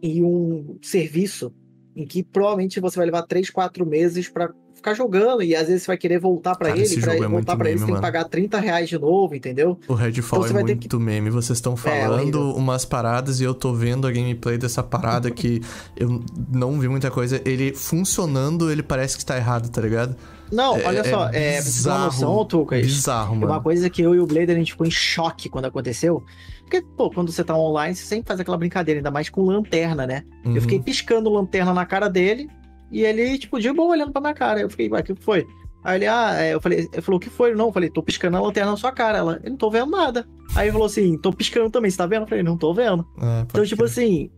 em 0.01 0.23
um 0.23 0.77
serviço 0.81 1.53
em 1.95 2.05
que 2.05 2.23
provavelmente 2.23 2.79
você 2.79 2.97
vai 2.97 3.05
levar 3.05 3.23
3, 3.23 3.49
4 3.49 3.85
meses 3.85 4.29
pra 4.29 4.53
ficar 4.79 4.93
jogando 4.93 5.43
e 5.43 5.55
às 5.55 5.67
vezes 5.67 5.83
você 5.83 5.87
vai 5.87 5.97
querer 5.97 6.19
voltar 6.19 6.55
esse 6.75 6.95
ele, 6.95 7.01
pra 7.01 7.15
é 7.15 7.27
voltar 7.27 7.55
pra 7.55 7.69
ele 7.69 7.77
você 7.77 7.85
tem 7.85 7.93
que 7.95 8.01
mano. 8.01 8.01
pagar 8.01 8.23
30 8.25 8.59
reais 8.59 8.89
de 8.89 8.97
novo, 8.97 9.35
entendeu? 9.35 9.77
O 9.87 9.93
Redfall 9.93 10.39
Então 10.45 10.59
é 10.59 10.63
muito 10.63 10.99
meme. 10.99 11.29
Vocês 11.29 11.57
estão 11.57 11.73
É, 11.73 11.77
falando 11.77 12.35
horrível. 12.39 12.55
umas 12.57 12.85
paradas 12.85 13.39
e 13.39 13.43
eu 13.43 13.53
tô 13.53 13.73
vendo 13.73 14.07
a 14.07 14.11
gameplay 14.11 14.57
dessa 14.57 14.81
parada 14.81 15.29
que 15.29 15.61
eu 15.95 16.21
não 16.51 16.79
vi 16.79 16.87
muita 16.87 17.11
coisa. 17.11 17.41
Ele 17.45 17.73
funcionando, 17.73 18.71
ele 18.71 18.81
parece 18.83 19.17
que 19.17 19.25
tá 19.25 19.37
errado, 19.37 19.69
tá 19.69 19.81
ligado? 19.81 20.15
Não, 20.51 20.75
É- 20.77 20.85
olha 20.87 20.99
é 20.99 21.03
só, 21.03 21.29
é, 21.31 21.53
uma 21.57 21.61
bizarro, 21.61 22.05
noção, 22.05 22.45
Bizarro, 22.81 23.33
é 23.35 23.37
uma 23.37 23.47
mano. 23.47 23.61
coisa 23.61 23.87
que 23.89 24.01
eu 24.01 24.15
e 24.15 24.19
o 24.19 24.25
Blader 24.25 24.55
a 24.55 24.59
gente 24.59 24.71
ficou 24.71 24.87
em 24.87 24.91
choque 24.91 25.47
quando 25.47 25.65
aconteceu. 25.65 26.23
Porque, 26.61 26.81
pô, 26.81 27.09
quando 27.11 27.31
você 27.31 27.43
tá 27.43 27.55
online, 27.55 27.95
você 27.95 28.03
sempre 28.03 28.27
faz 28.27 28.39
aquela 28.39 28.57
brincadeira, 28.57 28.99
ainda 28.99 29.11
mais 29.11 29.29
com 29.29 29.43
lanterna, 29.43 30.07
né? 30.07 30.23
Eu 30.43 30.51
Uhum. 30.53 30.61
fiquei 30.61 30.79
piscando 30.79 31.29
lanterna 31.29 31.73
na 31.73 31.85
cara 31.85 32.07
dele 32.07 32.49
e 32.91 33.03
ele, 33.03 33.37
tipo, 33.37 33.59
de 33.59 33.71
boa 33.71 33.91
olhando 33.91 34.11
pra 34.11 34.21
minha 34.21 34.33
cara. 34.33 34.61
Eu 34.61 34.69
fiquei, 34.69 34.89
ué, 34.89 34.99
o 34.99 35.03
que 35.03 35.15
foi? 35.15 35.45
Aí 35.83 35.97
ele, 35.97 36.07
ah, 36.07 36.33
é, 36.37 36.53
eu 36.53 36.59
falei, 36.61 36.89
ele 36.91 37.01
falou, 37.01 37.17
o 37.17 37.21
que 37.21 37.29
foi? 37.29 37.55
Não, 37.55 37.67
eu 37.67 37.71
falei, 37.71 37.89
tô 37.89 38.03
piscando 38.03 38.35
a 38.35 38.41
lanterna 38.41 38.71
na 38.71 38.77
sua 38.77 38.91
cara. 38.91 39.17
Ela, 39.19 39.39
eu 39.43 39.49
não 39.51 39.57
tô 39.57 39.69
vendo 39.71 39.89
nada. 39.91 40.27
Aí 40.55 40.65
ele 40.65 40.71
falou 40.73 40.87
assim, 40.87 41.17
tô 41.17 41.31
piscando 41.31 41.69
também, 41.69 41.89
você 41.89 41.97
tá 41.97 42.05
vendo? 42.05 42.23
Eu 42.23 42.27
falei, 42.27 42.43
não 42.43 42.57
tô 42.57 42.73
vendo. 42.73 43.03
Pode 43.15 43.41
Então, 43.47 43.63
tipo 43.65 43.77
crer. 43.83 43.89
assim, 43.89 44.29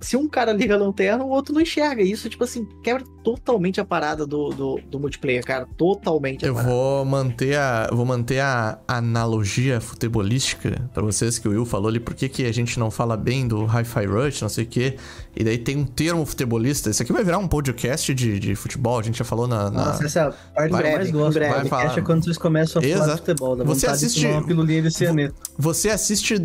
se 0.00 0.16
um 0.16 0.28
cara 0.28 0.52
liga 0.52 0.74
a 0.74 0.78
lanterna, 0.78 1.22
o 1.24 1.28
outro 1.28 1.52
não 1.54 1.60
enxerga. 1.60 2.02
Isso, 2.02 2.28
tipo 2.28 2.42
assim, 2.44 2.66
quebra 2.82 3.04
totalmente 3.22 3.80
a 3.80 3.84
parada 3.84 4.26
do, 4.26 4.48
do, 4.50 4.80
do 4.90 4.98
multiplayer, 4.98 5.44
cara. 5.44 5.66
Totalmente 5.76 6.44
a 6.44 6.48
Eu 6.48 6.54
parada. 6.54 6.72
vou 6.72 7.04
manter 7.04 7.56
a, 7.56 7.88
vou 7.92 8.06
manter 8.06 8.40
a 8.40 8.78
analogia 8.88 9.80
futebolística 9.80 10.88
pra 10.94 11.02
vocês 11.02 11.38
que 11.38 11.46
o 11.46 11.50
Will 11.52 11.66
falou 11.66 11.88
ali, 11.88 12.00
por 12.00 12.14
que 12.14 12.28
que 12.28 12.46
a 12.46 12.52
gente 12.52 12.78
não 12.78 12.90
fala 12.90 13.16
bem 13.16 13.46
do 13.46 13.64
Hi-Fi 13.64 14.06
Rush, 14.06 14.40
não 14.42 14.48
sei 14.48 14.64
o 14.64 14.66
quê. 14.66 14.96
E 15.36 15.44
daí 15.44 15.58
tem 15.58 15.76
um 15.76 15.84
termo 15.84 16.24
futebolista. 16.26 16.90
Isso 16.90 17.02
aqui 17.02 17.12
vai 17.12 17.22
virar 17.22 17.38
um 17.38 17.46
podcast 17.46 18.12
de, 18.14 18.38
de 18.38 18.54
futebol, 18.54 18.98
a 18.98 19.02
gente 19.02 19.18
já 19.18 19.24
falou 19.24 19.46
na... 19.46 19.70
na- 19.70 19.84
Nossa, 19.86 20.04
essa 20.06 20.20
é 20.20 20.22
a 20.22 20.30
parte 20.54 20.70
Vai- 20.70 20.82
que 20.82 20.88
eu 20.88 20.96
mais 20.96 21.10
gosto. 21.10 21.34
breve. 21.34 21.54
do 21.54 21.58
Vai 21.60 21.68
falar. 21.68 21.98
é 21.98 22.02
quando 22.02 22.24
vocês 22.24 22.38
começam 22.38 22.80
a 22.80 22.82
falar 22.82 22.94
de 22.94 23.00
Exato. 23.02 23.18
futebol. 23.18 23.56
Dá 23.56 23.64
Você 23.64 23.86
assiste- 23.86 24.18
de 24.20 24.26
tomar 24.26 24.38
uma 24.38 24.46
pilulinha 24.46 24.82
de 24.82 24.90
cianeto. 24.90 25.34
Você 25.58 25.88
assiste 25.90 26.34
uh, 26.34 26.38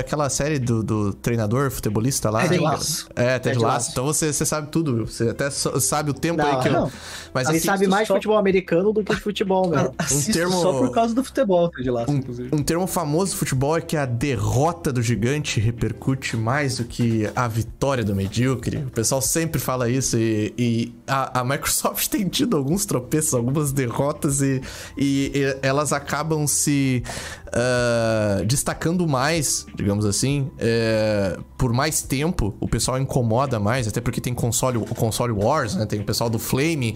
aquela 0.00 0.28
série 0.30 0.58
do, 0.58 0.82
do 0.82 1.12
treinador 1.12 1.70
futebolista 1.70 2.30
lá? 2.30 2.42
Lasso. 2.60 3.01
Laço. 3.02 3.12
É, 3.16 3.38
Ted 3.38 3.42
Ted 3.42 3.58
Lasso. 3.58 3.64
Lasso. 3.74 3.90
Então 3.92 4.04
você, 4.04 4.32
você 4.32 4.44
sabe 4.46 4.68
tudo, 4.70 4.94
viu? 4.96 5.06
Você 5.06 5.28
até 5.28 5.50
so- 5.50 5.78
sabe 5.80 6.10
o 6.10 6.14
tempo 6.14 6.38
Não, 6.42 6.46
aí 6.46 6.62
que 6.62 6.68
eu. 6.68 6.72
não. 6.72 6.92
Mas 7.34 7.48
Ele 7.48 7.58
assim, 7.58 7.66
sabe 7.66 7.86
mais 7.86 8.06
só- 8.08 8.14
futebol 8.14 8.36
americano 8.38 8.92
do 8.92 9.02
que 9.02 9.14
de 9.14 9.20
futebol, 9.20 9.68
né? 9.70 9.90
Assisto 9.98 10.32
termo- 10.32 10.60
só 10.60 10.72
por 10.72 10.90
causa 10.92 11.14
do 11.14 11.22
futebol, 11.24 11.68
Ted 11.70 11.90
Laço, 11.90 12.10
inclusive. 12.12 12.48
Um 12.52 12.62
termo 12.62 12.86
famoso 12.86 13.32
do 13.32 13.38
futebol 13.38 13.76
é 13.76 13.80
que 13.80 13.96
a 13.96 14.06
derrota 14.06 14.92
do 14.92 15.02
gigante 15.02 15.60
repercute 15.60 16.36
mais 16.36 16.76
do 16.78 16.84
que 16.84 17.28
a 17.34 17.48
vitória 17.48 18.04
do 18.04 18.14
medíocre. 18.14 18.78
O 18.78 18.90
pessoal 18.90 19.20
sempre 19.22 19.60
fala 19.60 19.88
isso 19.88 20.16
e, 20.18 20.54
e 20.58 20.94
a, 21.06 21.40
a 21.40 21.44
Microsoft 21.44 22.08
tem 22.12 22.28
tido 22.28 22.56
alguns 22.56 22.84
tropeços, 22.86 23.34
algumas 23.34 23.72
derrotas 23.72 24.40
e, 24.42 24.60
e- 24.96 25.32
e 25.34 25.56
elas 25.62 25.92
acabam 25.92 26.46
se 26.46 27.02
ah, 27.54 28.42
destacando 28.46 29.06
mais, 29.06 29.66
digamos 29.74 30.04
assim, 30.04 30.50
é, 30.58 31.36
por 31.58 31.72
mais 31.72 32.02
tempo. 32.02 32.54
O 32.60 32.68
pessoal 32.68 32.98
incomoda 32.98 33.58
mais, 33.60 33.86
até 33.86 34.00
porque 34.00 34.20
tem 34.20 34.34
console, 34.34 34.78
o 34.78 34.84
console 34.94 35.32
Wars, 35.32 35.74
né? 35.74 35.86
Tem 35.86 36.00
o 36.00 36.04
pessoal 36.04 36.30
do 36.30 36.38
Flame. 36.38 36.94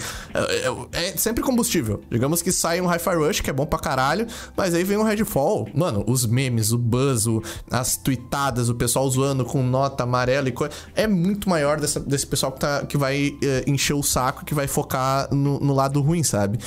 É, 0.93 1.09
é- 1.09 1.17
sempre 1.17 1.43
combustível. 1.43 2.01
Digamos 2.11 2.43
que 2.43 2.51
sai 2.51 2.81
um 2.81 2.87
Hi-Fi 2.91 3.15
Rush, 3.15 3.41
que 3.41 3.51
é 3.51 3.53
bom 3.53 3.67
pra 3.67 3.79
caralho, 3.79 4.27
mas 4.57 4.75
aí 4.75 4.83
vem 4.85 4.97
um 4.97 5.03
Redfall. 5.03 5.69
Mano, 5.75 6.05
os 6.07 6.27
memes, 6.27 6.73
o 6.73 6.79
buzz, 6.79 7.27
o- 7.27 7.43
as 7.71 7.97
tweetadas, 7.97 8.69
o 8.69 8.75
pessoal 8.75 9.09
zoando 9.11 9.45
com 9.45 9.63
nota 9.63 10.05
amarela 10.05 10.49
e 10.49 10.53
coisa. 10.53 10.73
É 10.95 11.07
muito 11.07 11.49
maior 11.49 11.79
dessa- 11.81 12.01
desse 12.01 12.27
pessoal 12.27 12.53
que, 12.53 12.61
tá, 12.61 12.85
que 12.87 12.97
vai 12.97 13.37
encher 13.67 13.95
o 13.95 14.03
saco, 14.03 14.45
que 14.45 14.55
vai 14.55 14.67
focar 14.67 15.29
no, 15.33 15.61
no 15.61 15.75
lado 15.75 16.01
ruim, 16.01 16.23
sabe? 16.23 16.59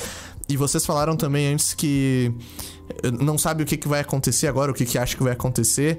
E 0.48 0.56
vocês 0.56 0.84
falaram 0.84 1.16
também 1.16 1.52
antes 1.52 1.74
que 1.74 2.32
não 3.20 3.38
sabe 3.38 3.62
o 3.62 3.66
que, 3.66 3.76
que 3.76 3.88
vai 3.88 4.00
acontecer 4.00 4.46
agora, 4.46 4.70
o 4.70 4.74
que, 4.74 4.84
que 4.84 4.98
acha 4.98 5.16
que 5.16 5.22
vai 5.22 5.32
acontecer. 5.32 5.98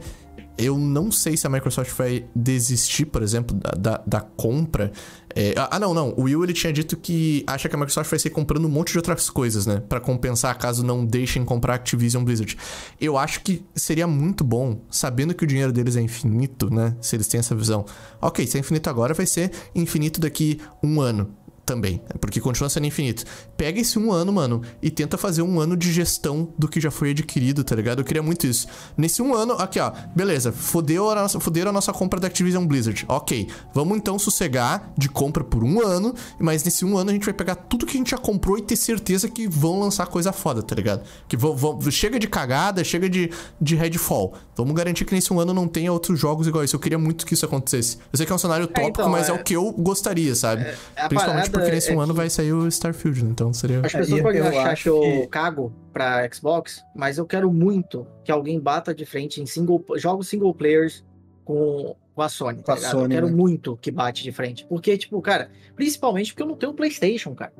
Eu 0.57 0.77
não 0.77 1.11
sei 1.11 1.35
se 1.35 1.47
a 1.47 1.49
Microsoft 1.49 1.91
vai 1.93 2.25
desistir, 2.35 3.05
por 3.05 3.23
exemplo, 3.23 3.57
da, 3.57 3.71
da, 3.71 4.03
da 4.05 4.21
compra. 4.21 4.91
É, 5.35 5.55
ah, 5.57 5.79
não, 5.79 5.93
não. 5.93 6.13
O 6.17 6.23
Will 6.23 6.43
ele 6.43 6.53
tinha 6.53 6.71
dito 6.71 6.97
que 6.97 7.43
acha 7.47 7.67
que 7.67 7.75
a 7.75 7.79
Microsoft 7.79 8.09
vai 8.09 8.19
ser 8.19 8.29
comprando 8.29 8.65
um 8.65 8.69
monte 8.69 8.91
de 8.91 8.97
outras 8.97 9.29
coisas, 9.29 9.65
né? 9.65 9.81
Pra 9.87 9.99
compensar 9.99 10.55
caso 10.57 10.83
não 10.83 11.05
deixem 11.05 11.43
comprar 11.43 11.75
Activision 11.75 12.23
Blizzard. 12.23 12.57
Eu 12.99 13.17
acho 13.17 13.41
que 13.41 13.65
seria 13.75 14.05
muito 14.05 14.43
bom, 14.43 14.81
sabendo 14.89 15.33
que 15.33 15.43
o 15.43 15.47
dinheiro 15.47 15.71
deles 15.71 15.95
é 15.95 16.01
infinito, 16.01 16.71
né? 16.71 16.95
Se 17.01 17.15
eles 17.15 17.27
têm 17.27 17.39
essa 17.39 17.55
visão. 17.55 17.85
Ok, 18.21 18.45
se 18.45 18.57
é 18.57 18.59
infinito 18.59 18.89
agora, 18.89 19.13
vai 19.13 19.25
ser 19.25 19.51
infinito 19.73 20.19
daqui 20.19 20.59
um 20.83 21.01
ano 21.01 21.33
também, 21.71 22.01
porque 22.19 22.41
continua 22.41 22.69
sendo 22.69 22.85
infinito. 22.85 23.23
Pega 23.55 23.79
esse 23.79 23.97
um 23.97 24.11
ano, 24.11 24.33
mano, 24.33 24.61
e 24.81 24.89
tenta 24.91 25.17
fazer 25.17 25.41
um 25.41 25.57
ano 25.57 25.77
de 25.77 25.89
gestão 25.93 26.49
do 26.57 26.67
que 26.67 26.81
já 26.81 26.91
foi 26.91 27.11
adquirido, 27.11 27.63
tá 27.63 27.73
ligado? 27.73 27.99
Eu 27.99 28.03
queria 28.05 28.21
muito 28.21 28.45
isso. 28.45 28.67
Nesse 28.97 29.21
um 29.21 29.33
ano, 29.33 29.53
aqui, 29.53 29.79
ó, 29.79 29.89
beleza, 30.13 30.51
fodeu 30.51 31.09
a 31.09 31.15
nossa, 31.15 31.39
foderam 31.39 31.69
a 31.69 31.73
nossa 31.73 31.93
compra 31.93 32.19
da 32.19 32.27
Activision 32.27 32.65
Blizzard. 32.65 33.05
Ok, 33.07 33.47
vamos 33.73 33.97
então 33.97 34.19
sossegar 34.19 34.91
de 34.97 35.07
compra 35.07 35.45
por 35.45 35.63
um 35.63 35.81
ano, 35.81 36.13
mas 36.37 36.61
nesse 36.65 36.83
um 36.83 36.97
ano 36.97 37.09
a 37.09 37.13
gente 37.13 37.23
vai 37.23 37.33
pegar 37.33 37.55
tudo 37.55 37.85
que 37.85 37.95
a 37.95 37.97
gente 37.97 38.11
já 38.11 38.17
comprou 38.17 38.57
e 38.57 38.61
ter 38.61 38.75
certeza 38.75 39.29
que 39.29 39.47
vão 39.47 39.79
lançar 39.79 40.07
coisa 40.07 40.33
foda, 40.33 40.61
tá 40.61 40.75
ligado? 40.75 41.03
Que 41.29 41.37
vão, 41.37 41.55
vão- 41.55 41.79
chega 41.89 42.19
de 42.19 42.27
cagada, 42.27 42.83
chega 42.83 43.09
de, 43.09 43.29
de 43.61 43.75
Redfall. 43.77 44.33
Vamos 44.57 44.73
garantir 44.75 45.05
que 45.05 45.15
nesse 45.15 45.31
um 45.31 45.39
ano 45.39 45.53
não 45.53 45.67
tenha 45.69 45.91
outros 45.93 46.19
jogos 46.19 46.47
igual 46.47 46.65
isso. 46.65 46.75
Eu 46.75 46.79
queria 46.81 46.97
muito 46.99 47.25
que 47.25 47.33
isso 47.33 47.45
acontecesse. 47.45 47.97
Eu 48.11 48.17
sei 48.17 48.25
que 48.25 48.31
é 48.31 48.35
um 48.35 48.37
cenário 48.37 48.67
tópico, 48.67 48.89
então, 48.89 49.09
mas 49.09 49.29
é... 49.29 49.31
é- 49.31 49.35
o 49.35 49.41
que 49.43 49.53
eu 49.55 49.71
gostaria, 49.71 50.35
sabe? 50.35 50.65
a 50.95 51.07
Principalmente 51.07 51.49
parada 51.49 51.60
porque 51.61 51.75
nesse 51.75 51.91
é 51.91 51.95
um 51.95 52.01
ano 52.01 52.13
que- 52.13 52.17
vai 52.17 52.29
sair 52.29 52.53
o 52.53 52.67
Starfield, 52.67 53.23
né? 53.23 53.29
Então 53.31 53.53
seria. 53.53 53.79
As 53.85 53.93
É, 53.93 53.97
pessoas 53.99 54.19
e 54.19 54.23
podem 54.23 54.39
eu 54.39 54.47
achar 54.47 54.71
acho 54.71 54.83
que 54.83 54.89
eu 54.89 55.01
que- 55.01 55.27
cago 55.27 55.73
pra 55.93 56.29
Xbox, 56.31 56.83
mas 56.95 57.17
eu 57.17 57.25
quero 57.25 57.51
muito 57.51 58.05
que 58.23 58.31
alguém 58.31 58.59
bata 58.59 58.93
de 58.93 59.05
frente 59.05 59.41
em 59.41 59.45
single, 59.45 59.83
jogos 59.97 60.27
single 60.27 60.53
players 60.53 61.03
com, 61.43 61.95
com 62.13 62.21
a 62.21 62.29
Sony. 62.29 62.57
Com 62.57 62.63
tá 62.63 62.73
a 62.73 62.75
ligado? 62.75 62.91
Sony, 62.91 63.03
eu 63.03 63.09
quero 63.09 63.27
né? 63.29 63.33
muito 63.35 63.77
que 63.77 63.91
bate 63.91 64.23
de 64.23 64.31
frente. 64.31 64.65
Porque, 64.67 64.97
tipo, 64.97 65.21
cara, 65.21 65.49
principalmente 65.75 66.31
porque 66.33 66.43
eu 66.43 66.47
não 66.47 66.55
tenho 66.55 66.73
PlayStation, 66.73 67.33
cara. 67.33 67.51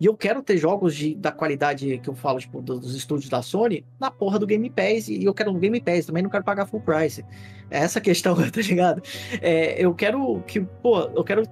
E 0.00 0.06
eu 0.06 0.16
quero 0.16 0.42
ter 0.42 0.56
jogos 0.56 0.94
de, 0.96 1.14
da 1.14 1.30
qualidade 1.30 1.98
que 1.98 2.10
eu 2.10 2.14
falo, 2.14 2.40
tipo, 2.40 2.60
do- 2.60 2.80
dos 2.80 2.96
estúdios 2.96 3.30
da 3.30 3.42
Sony 3.42 3.86
na 3.98 4.10
porra 4.10 4.36
do 4.38 4.46
Game 4.46 4.68
Pass. 4.68 5.08
E 5.08 5.24
eu 5.24 5.32
quero 5.32 5.52
no 5.52 5.58
Game 5.60 5.80
Pass, 5.80 6.06
também 6.06 6.22
não 6.22 6.30
quero 6.30 6.42
pagar 6.42 6.66
full 6.66 6.80
price. 6.80 7.24
É 7.70 7.78
essa 7.78 8.00
questão, 8.00 8.34
tá 8.50 8.60
ligado? 8.60 9.00
É, 9.40 9.80
eu 9.80 9.94
quero 9.94 10.42
que, 10.48 10.60
pô, 10.60 10.98
eu 11.00 11.22
quero 11.22 11.42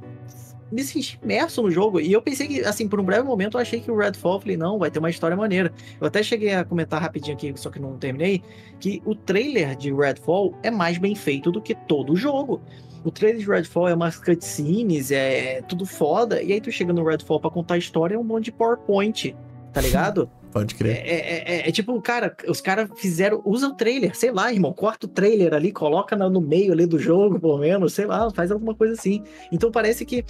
me 0.71 0.83
sentir 0.83 1.19
imerso 1.23 1.63
no 1.63 1.71
jogo. 1.71 2.01
E 2.01 2.13
eu 2.13 2.21
pensei 2.21 2.49
que, 2.49 2.61
assim, 2.65 2.89
por 2.89 2.99
um 3.01 3.05
breve 3.05 3.23
momento 3.23 3.57
eu 3.57 3.61
achei 3.61 3.81
que 3.81 3.91
o 3.91 3.97
Redfall, 3.97 4.35
eu 4.35 4.41
falei, 4.41 4.57
não, 4.57 4.79
vai 4.79 4.91
ter 4.91 4.99
uma 4.99 5.11
história 5.11 5.37
maneira. 5.37 5.73
Eu 6.01 6.07
até 6.07 6.23
cheguei 6.23 6.55
a 6.55 6.65
comentar 6.65 7.01
rapidinho 7.01 7.37
aqui, 7.37 7.53
só 7.57 7.71
que 7.71 7.79
não 7.79 7.97
terminei, 7.97 8.43
que 8.81 9.01
o 9.05 9.15
trailer 9.15 9.77
de 9.77 9.93
Redfall 9.93 10.55
é 10.63 10.71
mais 10.71 10.99
bem 10.99 11.15
feito 11.15 11.53
do 11.53 11.61
que 11.61 11.75
todo 11.75 12.13
o 12.13 12.17
jogo. 12.17 12.61
O 13.05 13.11
trailer 13.11 13.39
de 13.41 13.47
Redfall 13.49 13.89
é 13.89 13.95
umas 13.95 14.17
cutscenes, 14.19 15.13
é 15.13 15.63
tudo 15.63 15.87
foda, 15.87 16.43
e 16.43 16.53
aí 16.53 16.61
tu 16.61 16.73
chega 16.73 16.93
no 16.93 17.05
Redfall 17.05 17.39
pra 17.41 17.51
contar 17.51 17.75
a 17.75 17.79
história, 17.79 18.17
é 18.17 18.19
um 18.19 18.25
monte 18.25 18.47
de 18.47 18.53
PowerPoint, 18.53 19.37
tá 19.73 19.81
ligado? 19.81 20.29
Pode 20.53 20.75
É, 20.75 20.79
crer. 20.79 20.97
é- 20.97 21.55
é- 21.67 21.69
é 21.69 21.73
tipo, 21.73 22.01
cara, 22.01 22.35
os 22.49 22.63
caras 22.63 22.89
fizeram. 22.97 23.43
Usa 23.45 23.69
o 23.69 23.75
trailer, 23.75 24.17
sei 24.17 24.31
lá, 24.33 24.51
irmão. 24.51 24.73
Corta 24.73 25.05
o 25.05 25.09
trailer 25.09 25.53
ali, 25.53 25.71
coloca 25.71 26.17
na- 26.17 26.31
no 26.31 26.41
meio 26.41 26.73
ali 26.73 26.87
do 26.87 26.99
jogo, 26.99 27.39
pelo 27.39 27.59
menos, 27.59 27.93
sei 27.93 28.07
lá, 28.07 28.31
faz 28.31 28.51
alguma 28.51 28.75
coisa 28.75 28.95
assim. 28.95 29.23
Então 29.53 29.71
parece 29.71 30.07
que 30.07 30.25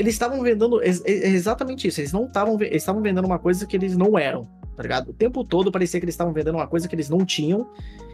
eles 0.00 0.14
estavam 0.14 0.42
vendendo 0.42 0.82
ex- 0.82 1.02
ex- 1.04 1.24
exatamente 1.24 1.86
isso. 1.86 2.00
Eles 2.00 2.12
não 2.12 2.24
estavam. 2.24 2.56
estavam 2.62 3.02
vendendo 3.02 3.24
uma 3.26 3.38
coisa 3.38 3.66
que 3.66 3.76
eles 3.76 3.96
não 3.96 4.18
eram, 4.18 4.48
tá 4.76 4.82
ligado? 4.82 5.10
O 5.10 5.12
tempo 5.12 5.44
todo 5.44 5.70
parecia 5.70 6.00
que 6.00 6.04
eles 6.04 6.14
estavam 6.14 6.32
vendendo 6.32 6.54
uma 6.56 6.66
coisa 6.66 6.88
que 6.88 6.94
eles 6.94 7.08
não 7.08 7.24
tinham 7.24 7.70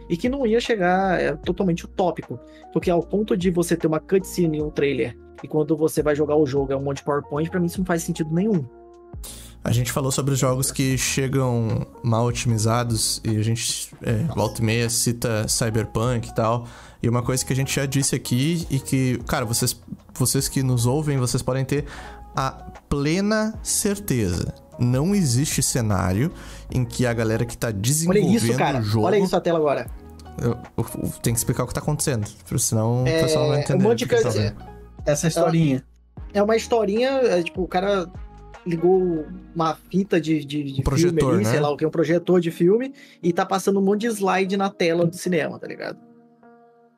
e 0.09 0.15
que 0.15 0.29
não 0.29 0.45
ia 0.45 0.59
chegar 0.59 1.19
é, 1.19 1.33
totalmente 1.35 1.85
utópico. 1.85 2.39
Porque 2.71 2.89
ao 2.89 3.01
ponto 3.01 3.35
de 3.35 3.49
você 3.49 3.75
ter 3.75 3.87
uma 3.87 3.99
cutscene 3.99 4.57
em 4.57 4.61
um 4.61 4.69
trailer 4.69 5.17
e 5.43 5.47
quando 5.47 5.75
você 5.75 6.03
vai 6.03 6.15
jogar 6.15 6.35
o 6.35 6.45
jogo 6.45 6.71
é 6.73 6.75
um 6.75 6.83
monte 6.83 6.97
de 6.97 7.03
PowerPoint, 7.03 7.49
pra 7.49 7.59
mim 7.59 7.67
isso 7.67 7.79
não 7.79 7.85
faz 7.85 8.03
sentido 8.03 8.33
nenhum. 8.33 8.65
A 9.63 9.71
gente 9.71 9.91
falou 9.91 10.11
sobre 10.11 10.33
os 10.33 10.39
jogos 10.39 10.71
que 10.71 10.97
chegam 10.97 11.85
mal 12.03 12.25
otimizados 12.25 13.21
e 13.25 13.35
a 13.37 13.41
gente, 13.41 13.91
é, 14.01 14.13
volta 14.33 14.61
e 14.61 14.65
meia, 14.65 14.89
cita 14.89 15.47
Cyberpunk 15.47 16.29
e 16.29 16.35
tal. 16.35 16.67
E 17.01 17.07
uma 17.09 17.21
coisa 17.21 17.45
que 17.45 17.53
a 17.53 17.55
gente 17.55 17.73
já 17.75 17.85
disse 17.85 18.15
aqui 18.15 18.65
e 18.69 18.79
que, 18.79 19.19
cara, 19.27 19.45
vocês, 19.45 19.79
vocês 20.13 20.47
que 20.47 20.63
nos 20.63 20.85
ouvem, 20.85 21.17
vocês 21.17 21.41
podem 21.43 21.63
ter 21.63 21.85
a 22.35 22.51
plena 22.89 23.53
certeza. 23.63 24.53
Não 24.79 25.13
existe 25.15 25.61
cenário 25.63 26.31
em 26.71 26.83
que 26.85 27.05
a 27.05 27.13
galera 27.13 27.45
que 27.45 27.57
tá 27.57 27.67
Olha 27.67 27.75
desenvolvendo 27.77 28.35
isso, 28.35 28.57
cara. 28.57 28.79
o 28.79 28.83
jogo. 28.83 29.05
Olha 29.07 29.17
isso 29.19 29.35
a 29.35 29.41
tela 29.41 29.57
agora. 29.59 29.87
Eu- 30.39 30.51
eu- 30.77 30.85
eu- 31.03 31.09
tem 31.21 31.33
que 31.33 31.39
explicar 31.39 31.63
o 31.63 31.67
que 31.67 31.73
tá 31.73 31.79
acontecendo. 31.81 32.27
porque 32.43 32.59
Senão 32.59 33.03
o 33.03 33.07
É, 33.07 33.23
pessoal 33.23 33.43
não 33.45 33.49
vai 33.49 33.57
um 33.59 33.61
entender. 33.61 33.83
monte 33.83 33.99
de 33.99 34.05
o 34.05 34.07
tá 34.07 34.21
coisa-. 34.21 34.55
Essa 35.05 35.27
historinha. 35.27 35.83
É 36.33 36.43
uma 36.43 36.55
historinha, 36.55 37.09
é, 37.09 37.41
tipo, 37.41 37.63
o 37.63 37.67
cara 37.67 38.07
ligou 38.65 39.25
uma 39.55 39.75
fita 39.89 40.19
de, 40.21 40.43
de, 40.45 40.63
de 40.73 40.81
Um 40.81 40.83
projetor, 40.83 41.17
filme 41.17 41.33
ali, 41.35 41.43
né? 41.45 41.51
sei 41.51 41.59
lá 41.59 41.69
o 41.71 41.77
que, 41.77 41.85
um 41.85 41.89
projetor 41.89 42.39
de 42.41 42.51
filme, 42.51 42.93
e 43.23 43.31
tá 43.31 43.45
passando 43.45 43.79
um 43.79 43.83
monte 43.83 44.01
de 44.01 44.07
slide 44.07 44.57
na 44.57 44.69
tela 44.69 45.05
do 45.05 45.15
cinema, 45.15 45.57
tá 45.57 45.65
ligado? 45.65 45.97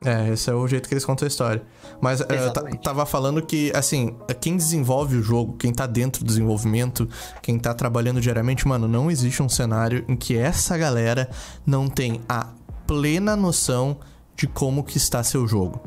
É, 0.02 0.30
esse 0.30 0.48
é 0.48 0.54
o 0.54 0.66
jeito 0.66 0.88
que 0.88 0.94
eles 0.94 1.04
contam 1.04 1.26
a 1.26 1.28
história. 1.28 1.62
Mas 2.00 2.22
eh, 2.22 2.26
eu 2.30 2.78
tava 2.78 3.04
falando 3.04 3.42
que, 3.42 3.70
assim, 3.74 4.16
quem 4.40 4.56
desenvolve 4.56 5.16
o 5.18 5.22
jogo, 5.22 5.58
quem 5.58 5.74
tá 5.74 5.86
dentro 5.86 6.24
do 6.24 6.26
desenvolvimento, 6.26 7.06
quem 7.42 7.58
tá 7.58 7.74
trabalhando 7.74 8.18
diariamente, 8.18 8.66
mano, 8.66 8.88
não 8.88 9.10
existe 9.10 9.42
um 9.42 9.48
cenário 9.48 10.02
em 10.08 10.16
que 10.16 10.38
essa 10.38 10.78
galera 10.78 11.28
não 11.66 11.86
tem 11.86 12.22
a 12.26 12.46
plena 12.86 13.36
noção 13.36 13.98
de 14.34 14.46
como 14.46 14.82
que 14.82 14.96
está 14.96 15.22
seu 15.22 15.46
jogo. 15.46 15.82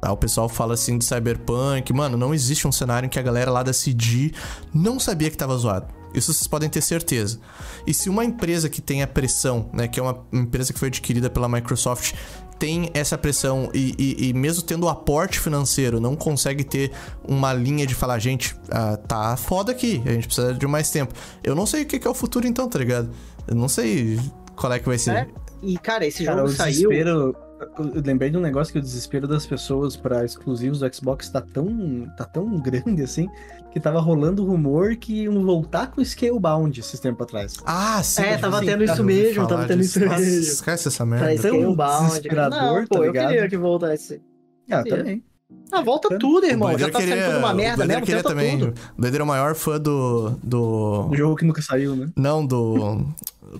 Tá? 0.00 0.12
O 0.12 0.16
pessoal 0.16 0.48
fala 0.48 0.74
assim 0.74 0.96
de 0.96 1.04
Cyberpunk, 1.04 1.92
mano, 1.92 2.16
não 2.16 2.32
existe 2.32 2.68
um 2.68 2.72
cenário 2.72 3.06
em 3.06 3.10
que 3.10 3.18
a 3.18 3.22
galera 3.22 3.50
lá 3.50 3.64
da 3.64 3.72
CD 3.72 4.32
não 4.72 5.00
sabia 5.00 5.28
que 5.28 5.36
tava 5.36 5.56
zoado. 5.56 5.88
Isso 6.14 6.32
vocês 6.32 6.46
podem 6.46 6.68
ter 6.68 6.80
certeza. 6.80 7.40
E 7.86 7.92
se 7.92 8.08
uma 8.08 8.24
empresa 8.24 8.70
que 8.70 8.80
tem 8.80 9.02
a 9.02 9.06
pressão, 9.06 9.68
né, 9.72 9.86
que 9.86 10.00
é 10.00 10.02
uma 10.02 10.24
empresa 10.32 10.72
que 10.72 10.78
foi 10.78 10.88
adquirida 10.88 11.28
pela 11.28 11.48
Microsoft, 11.48 12.14
tem 12.58 12.90
essa 12.94 13.16
pressão 13.18 13.70
e, 13.74 13.94
e- 13.98 14.28
e 14.28 14.32
mesmo 14.32 14.62
tendo 14.62 14.84
o 14.84 14.88
aporte 14.88 15.38
financeiro, 15.40 16.00
não 16.00 16.16
consegue 16.16 16.64
ter 16.64 16.90
uma 17.26 17.52
linha 17.52 17.86
de 17.86 17.94
falar, 17.94 18.18
gente, 18.18 18.54
ah, 18.70 18.96
tá 18.96 19.36
foda 19.36 19.72
aqui, 19.72 20.02
a 20.06 20.12
gente 20.12 20.26
precisa 20.26 20.54
de 20.54 20.66
mais 20.66 20.90
tempo. 20.90 21.12
Eu 21.44 21.54
não 21.54 21.66
sei 21.66 21.82
o 21.82 21.86
que 21.86 22.06
é 22.06 22.10
o 22.10 22.14
futuro 22.14 22.46
então, 22.46 22.68
tá 22.68 22.78
ligado? 22.78 23.10
Eu 23.46 23.54
não 23.54 23.68
sei 23.68 24.18
qual 24.54 24.72
é 24.72 24.78
que 24.78 24.86
vai 24.86 24.98
ser. 24.98 25.10
É, 25.10 25.28
E, 25.62 25.78
cara, 25.78 26.06
esse 26.06 26.24
Cara, 26.24 26.38
jogo 26.38 26.50
o 26.50 26.52
saiu. 26.52 26.88
desespero. 26.90 27.36
Eu 27.78 28.02
lembrei 28.04 28.28
de 28.30 28.36
um 28.36 28.40
negócio 28.40 28.72
que 28.72 28.78
o 28.78 28.82
desespero 28.82 29.26
das 29.26 29.46
pessoas 29.46 29.96
pra 29.96 30.24
exclusivos 30.24 30.80
do 30.80 30.94
Xbox 30.94 31.28
tá 31.30 31.40
tão, 31.40 32.06
tá 32.16 32.24
tão 32.24 32.46
grande 32.60 33.02
assim 33.02 33.28
que 33.72 33.80
tava 33.80 34.00
rolando 34.00 34.44
rumor 34.44 34.96
que 34.96 35.22
iam 35.24 35.44
voltar 35.44 35.90
com 35.90 36.00
o 36.00 36.04
Scalebound 36.04 36.80
esses 36.80 36.98
tempos 36.98 37.22
atrás. 37.24 37.54
Ah, 37.66 38.02
sim. 38.02 38.22
É, 38.22 38.34
eu 38.34 38.40
tava 38.40 38.60
tendo 38.64 38.84
isso 38.84 39.00
Eu 39.00 39.04
mesmo, 39.04 39.46
tava 39.46 39.66
tendo 39.66 39.82
isso 39.82 40.00
mesmo. 40.00 40.16
Esquece 40.22 40.88
essa 40.88 41.04
merda. 41.04 41.26
tão 41.28 41.36
Scalebound. 41.38 42.06
desesperador, 42.08 42.80
Não, 42.80 42.86
pô, 42.86 42.94
tá 42.94 43.00
eu 43.00 43.06
ligado? 43.06 43.28
queria 43.28 43.48
que 43.48 43.56
voltasse. 43.56 44.22
Ah, 44.70 44.82
também. 44.82 45.22
Ah, 45.70 45.80
volta 45.80 46.18
tudo, 46.18 46.46
irmão. 46.46 46.74
O 46.74 46.78
Já 46.78 46.90
tá 46.90 47.00
saindo 47.00 47.24
tudo 47.26 47.38
uma 47.38 47.54
merda 47.54 47.84
o 47.84 47.86
mesmo, 47.86 48.02
queria 48.06 48.22
tenta 48.22 48.28
também. 48.28 48.58
tudo. 48.58 48.74
O 48.96 49.00
Blader 49.00 49.20
é 49.20 49.24
o 49.24 49.26
maior 49.26 49.54
fã 49.54 49.78
do. 49.80 50.30
do... 50.42 51.08
O 51.10 51.14
jogo 51.14 51.36
que 51.36 51.44
nunca 51.44 51.62
saiu, 51.62 51.94
né? 51.94 52.08
Não, 52.16 52.44
do. 52.44 53.06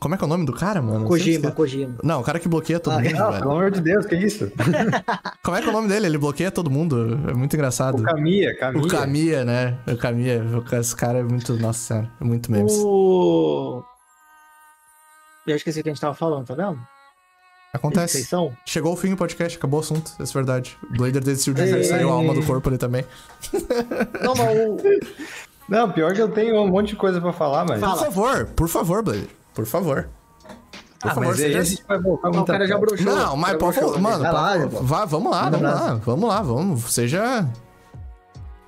Como 0.00 0.14
é 0.14 0.18
que 0.18 0.24
é 0.24 0.26
o 0.26 0.28
nome 0.28 0.44
do 0.44 0.52
cara, 0.52 0.82
mano? 0.82 1.06
Kojima, 1.06 1.34
Sempre 1.36 1.52
Kojima. 1.52 1.94
Não, 2.02 2.20
o 2.20 2.24
cara 2.24 2.38
que 2.40 2.48
bloqueia 2.48 2.80
todo 2.80 2.94
Ah, 2.94 3.00
mundo, 3.00 3.12
Não, 3.14 3.28
velho. 3.30 3.38
pelo 3.42 3.52
amor 3.52 3.70
de 3.70 3.80
Deus, 3.80 4.04
que 4.04 4.16
isso? 4.16 4.50
Como 5.44 5.56
é 5.56 5.60
que 5.62 5.66
é 5.68 5.70
o 5.70 5.72
nome 5.72 5.88
dele? 5.88 6.06
Ele 6.06 6.18
bloqueia 6.18 6.50
todo 6.50 6.70
mundo. 6.70 7.18
É 7.28 7.32
muito 7.34 7.54
engraçado. 7.54 7.98
O 8.00 8.02
Camia, 8.02 8.56
Camia. 8.58 8.82
O 8.82 8.88
Camia, 8.88 9.44
né? 9.44 9.78
O 9.86 9.96
Camia. 9.96 10.42
Esse 10.72 10.94
cara 10.96 11.18
é 11.18 11.22
muito. 11.22 11.54
Nossa 11.54 11.78
senhora, 11.78 12.10
é 12.20 12.24
muito 12.24 12.50
memes. 12.50 12.72
O... 12.76 13.82
Eu 15.46 15.54
esqueci 15.56 15.80
o 15.80 15.82
que 15.84 15.88
a 15.88 15.92
gente 15.92 16.00
tava 16.00 16.14
falando, 16.14 16.44
tá 16.46 16.54
vendo? 16.54 16.78
Acontece. 17.72 18.26
Chegou 18.64 18.94
o 18.94 18.96
fim 18.96 19.10
do 19.10 19.16
podcast, 19.16 19.56
acabou 19.58 19.78
o 19.78 19.82
assunto, 19.82 20.10
essa 20.18 20.32
é 20.32 20.34
verdade. 20.34 20.76
O 20.90 20.96
Blader 20.96 21.22
desistiu 21.22 21.52
de 21.54 21.62
ei, 21.62 21.84
saiu 21.84 22.08
a 22.10 22.12
alma 22.14 22.34
do 22.34 22.42
corpo 22.44 22.68
ali 22.68 22.78
também. 22.78 23.04
Não, 24.22 24.34
mas 24.34 24.58
o... 24.58 24.76
Não, 25.68 25.90
pior 25.92 26.14
que 26.14 26.22
eu 26.22 26.28
tenho 26.28 26.56
um 26.62 26.68
monte 26.68 26.90
de 26.90 26.96
coisa 26.96 27.20
pra 27.20 27.32
falar, 27.32 27.64
mas... 27.68 27.80
Fala. 27.80 27.96
Por 27.96 28.04
favor, 28.04 28.46
por 28.46 28.68
favor, 28.68 29.02
Blader. 29.02 29.28
Por 29.56 29.66
favor. 29.66 30.08
Por 31.00 31.10
Ah, 31.10 31.14
favor, 31.14 31.26
mas 31.28 31.36
você 31.38 31.44
aí 31.46 31.52
já- 31.54 31.58
a 31.58 31.62
gente 31.64 31.84
vai 31.88 31.98
voltar 32.00 32.30
Não, 32.30 32.40
o 32.42 32.44
cara 32.44 32.66
já 32.68 32.78
broxou. 32.78 33.04
Não, 33.14 33.36
mas 33.36 33.56
por 33.56 33.72
favor, 33.74 33.80
broxou, 33.92 34.02
mano, 34.02 34.22
Vai 34.22 34.32
lá, 34.32 34.52
pô, 34.52 34.58
Diego. 34.68 34.84
vá, 34.84 35.04
vamos 35.04 35.30
lá, 35.32 35.50
vamos 35.50 35.62
lá, 35.62 35.94
vamos 36.04 36.28
lá, 36.28 36.42
vamos. 36.42 36.94
Seja. 36.94 37.48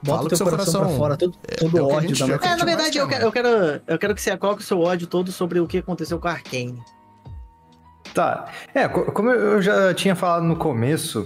Bota 0.02 0.24
o 0.24 0.28
teu 0.28 0.36
seu 0.36 0.46
coração, 0.46 0.72
coração. 0.74 0.88
pra 0.88 0.98
fora, 0.98 1.16
todo, 1.16 1.36
todo 1.58 1.78
é 1.78 1.82
o 1.82 1.84
o 1.84 1.88
que 1.88 1.92
a 1.94 1.96
ódio 1.96 2.14
gente 2.14 2.38
da. 2.38 2.46
É, 2.46 2.56
na 2.56 2.64
verdade, 2.64 2.98
eu 2.98 3.06
quer, 3.08 3.14
quero, 3.16 3.26
eu 3.26 3.32
quero, 3.32 3.48
eu 3.86 3.98
quero 3.98 4.14
que 4.14 4.20
você 4.22 4.36
coloque 4.36 4.62
o 4.62 4.64
seu 4.64 4.80
ódio 4.80 5.06
todo 5.06 5.30
sobre 5.32 5.58
o 5.60 5.66
que 5.66 5.78
aconteceu 5.78 6.18
com 6.18 6.28
a 6.28 6.32
Arkane. 6.32 6.80
Tá. 8.14 8.46
É, 8.74 8.88
co- 8.88 9.10
como 9.12 9.30
eu 9.30 9.60
já 9.60 9.92
tinha 9.94 10.14
falado 10.14 10.44
no 10.44 10.56
começo, 10.56 11.24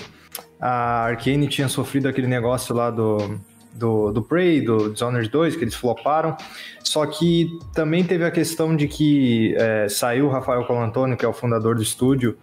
a 0.60 1.05
Arkane 1.05 1.48
tinha 1.48 1.68
sofrido 1.68 2.09
aquele 2.09 2.26
negócio 2.26 2.74
lá 2.74 2.90
do, 2.90 3.39
do, 3.73 4.12
do 4.12 4.23
Prey, 4.23 4.61
do 4.61 4.93
Dishonored 4.93 5.28
2, 5.31 5.57
que 5.57 5.65
eles 5.65 5.74
floparam. 5.74 6.36
Só 6.82 7.07
que 7.07 7.59
também 7.74 8.05
teve 8.05 8.24
a 8.24 8.31
questão 8.31 8.77
de 8.77 8.86
que 8.89 9.55
é, 9.57 9.89
saiu 9.89 10.27
o 10.27 10.28
Rafael 10.31 10.65
Colantoni, 10.65 11.16
que 11.16 11.24
é 11.24 11.28
o 11.28 11.32
fundador 11.32 11.74
do 11.77 11.82
estúdio, 11.82 12.36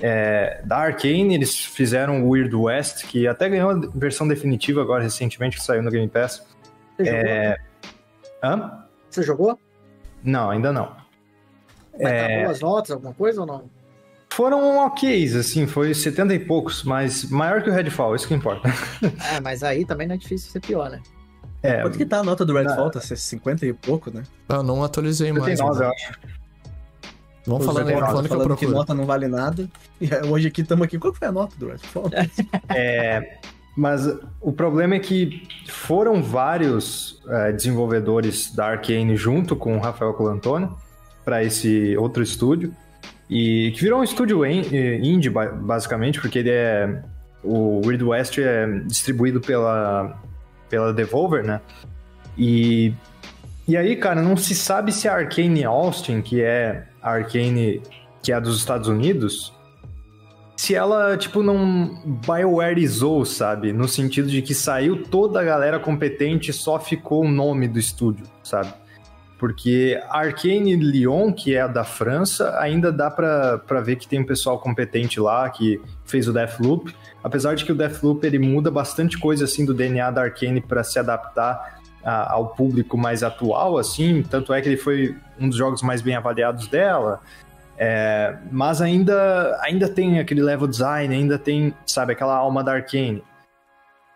é, 0.00 0.60
da 0.64 0.78
Arkane, 0.78 1.34
eles 1.34 1.56
fizeram 1.58 2.24
o 2.24 2.30
Weird 2.30 2.54
West, 2.54 3.06
que 3.06 3.26
até 3.26 3.48
ganhou 3.48 3.70
a 3.70 3.80
versão 3.94 4.26
definitiva 4.28 4.82
agora 4.82 5.02
recentemente, 5.02 5.56
que 5.56 5.62
saiu 5.62 5.82
no 5.82 5.90
Game 5.90 6.08
Pass. 6.08 6.44
Você 6.96 7.08
É. 7.08 7.56
Hã? 8.42 8.56
jogou? 8.56 8.70
Você 9.10 9.22
jogou? 9.22 9.58
Não, 10.22 10.50
ainda 10.50 10.72
não. 10.72 10.96
Mas 11.98 12.12
É. 12.12 12.38
tá 12.38 12.44
boas 12.44 12.60
notas, 12.60 12.90
alguma 12.90 13.14
coisa 13.14 13.40
ou 13.40 13.46
não? 13.46 13.70
Foram 14.36 14.84
ok, 14.84 15.24
assim, 15.34 15.66
foi 15.66 15.94
70 15.94 16.34
e 16.34 16.38
poucos, 16.38 16.84
mas 16.84 17.24
maior 17.30 17.62
que 17.62 17.70
o 17.70 17.72
Redfall, 17.72 18.14
isso 18.14 18.28
que 18.28 18.34
importa. 18.34 18.68
É, 19.32 19.40
mas 19.40 19.62
aí 19.62 19.82
também 19.82 20.06
não 20.06 20.14
é 20.14 20.18
difícil 20.18 20.50
ser 20.52 20.60
pior, 20.60 20.90
né? 20.90 21.00
É, 21.62 21.80
Quanto 21.80 21.96
que 21.96 22.04
tá 22.04 22.18
a 22.18 22.22
nota 22.22 22.44
do 22.44 22.52
Redfall? 22.52 22.90
Tá 22.90 23.00
50 23.00 23.64
e 23.64 23.72
pouco, 23.72 24.10
né? 24.10 24.24
Eu 24.50 24.62
não 24.62 24.84
atualizei 24.84 25.32
mais. 25.32 25.58
79, 25.58 25.70
eu 25.70 25.78
mano. 25.78 25.94
acho. 25.94 26.12
Vamos 27.46 27.66
aí, 27.66 27.76
advogados 27.78 28.08
falando 28.08 28.26
que 28.26 28.26
eu 28.26 28.36
falando 28.36 28.42
que 28.42 28.66
procuro. 28.66 28.78
nota 28.78 28.94
não 28.94 29.06
vale 29.06 29.26
nada. 29.26 29.70
E 29.98 30.12
é, 30.12 30.22
hoje 30.26 30.48
aqui 30.48 30.60
estamos 30.60 30.84
aqui. 30.84 30.98
Qual 30.98 31.14
que 31.14 31.18
foi 31.18 31.28
a 31.28 31.32
nota 31.32 31.56
do 31.56 31.68
Redfall? 31.68 32.10
É, 32.76 33.38
mas 33.74 34.06
o 34.42 34.52
problema 34.52 34.96
é 34.96 34.98
que 34.98 35.48
foram 35.66 36.22
vários 36.22 37.22
é, 37.26 37.52
desenvolvedores 37.52 38.54
da 38.54 38.66
Arkane 38.66 39.16
junto 39.16 39.56
com 39.56 39.78
o 39.78 39.80
Rafael 39.80 40.12
Colantoni 40.12 40.68
para 41.24 41.42
esse 41.42 41.96
outro 41.96 42.22
estúdio 42.22 42.74
e 43.28 43.72
que 43.74 43.80
virou 43.80 44.00
um 44.00 44.04
estúdio 44.04 44.44
eh, 44.44 44.98
indie 45.02 45.30
ba- 45.30 45.48
basicamente 45.52 46.20
porque 46.20 46.38
ele 46.38 46.50
é 46.50 47.02
o 47.42 47.80
Weird 47.86 48.02
West 48.04 48.38
é 48.38 48.66
distribuído 48.86 49.40
pela 49.40 50.20
pela 50.68 50.92
Devolver, 50.92 51.44
né? 51.44 51.60
E 52.36 52.92
e 53.68 53.76
aí, 53.76 53.96
cara, 53.96 54.22
não 54.22 54.36
se 54.36 54.54
sabe 54.54 54.92
se 54.92 55.08
a 55.08 55.14
Arkane 55.14 55.64
Austin, 55.64 56.20
que 56.22 56.40
é 56.40 56.84
a 57.02 57.10
Arkane 57.12 57.82
que 58.22 58.32
é 58.32 58.40
dos 58.40 58.58
Estados 58.58 58.88
Unidos, 58.88 59.52
se 60.56 60.74
ela, 60.74 61.16
tipo, 61.16 61.42
não 61.42 62.00
BioWareizou, 62.26 63.24
sabe? 63.24 63.72
No 63.72 63.86
sentido 63.86 64.28
de 64.28 64.40
que 64.42 64.54
saiu 64.54 65.04
toda 65.04 65.40
a 65.40 65.44
galera 65.44 65.78
competente 65.78 66.52
só 66.52 66.78
ficou 66.80 67.24
o 67.24 67.28
nome 67.30 67.68
do 67.68 67.78
estúdio, 67.78 68.24
sabe? 68.42 68.72
Porque 69.38 70.00
a 70.08 70.20
Arcane 70.20 70.76
Lyon, 70.76 71.30
que 71.32 71.54
é 71.54 71.60
a 71.60 71.66
da 71.66 71.84
França, 71.84 72.58
ainda 72.58 72.90
dá 72.90 73.10
pra 73.10 73.80
ver 73.82 73.96
que 73.96 74.08
tem 74.08 74.18
um 74.20 74.24
pessoal 74.24 74.58
competente 74.58 75.20
lá 75.20 75.48
que 75.50 75.80
fez 76.06 76.26
o 76.26 76.32
Deathloop. 76.32 76.94
Apesar 77.22 77.54
de 77.54 77.64
que 77.64 77.72
o 77.72 77.74
Deathloop 77.74 78.24
ele 78.26 78.38
muda 78.38 78.70
bastante 78.70 79.18
coisa 79.18 79.44
assim 79.44 79.66
do 79.66 79.74
DNA 79.74 80.10
da 80.10 80.22
Arcane 80.22 80.60
para 80.60 80.82
se 80.82 80.98
adaptar 80.98 81.80
a- 82.02 82.32
ao 82.32 82.48
público 82.54 82.96
mais 82.96 83.22
atual, 83.22 83.76
assim. 83.76 84.22
Tanto 84.22 84.54
é 84.54 84.62
que 84.62 84.68
ele 84.70 84.76
foi 84.78 85.14
um 85.38 85.48
dos 85.48 85.58
jogos 85.58 85.82
mais 85.82 86.00
bem 86.00 86.14
avaliados 86.14 86.66
dela. 86.68 87.20
É, 87.76 88.36
mas 88.50 88.80
ainda, 88.80 89.58
ainda 89.60 89.86
tem 89.86 90.18
aquele 90.18 90.40
level 90.42 90.66
design, 90.66 91.14
ainda 91.14 91.38
tem, 91.38 91.74
sabe, 91.86 92.12
aquela 92.14 92.34
alma 92.34 92.64
da 92.64 92.72
Arcane. 92.72 93.22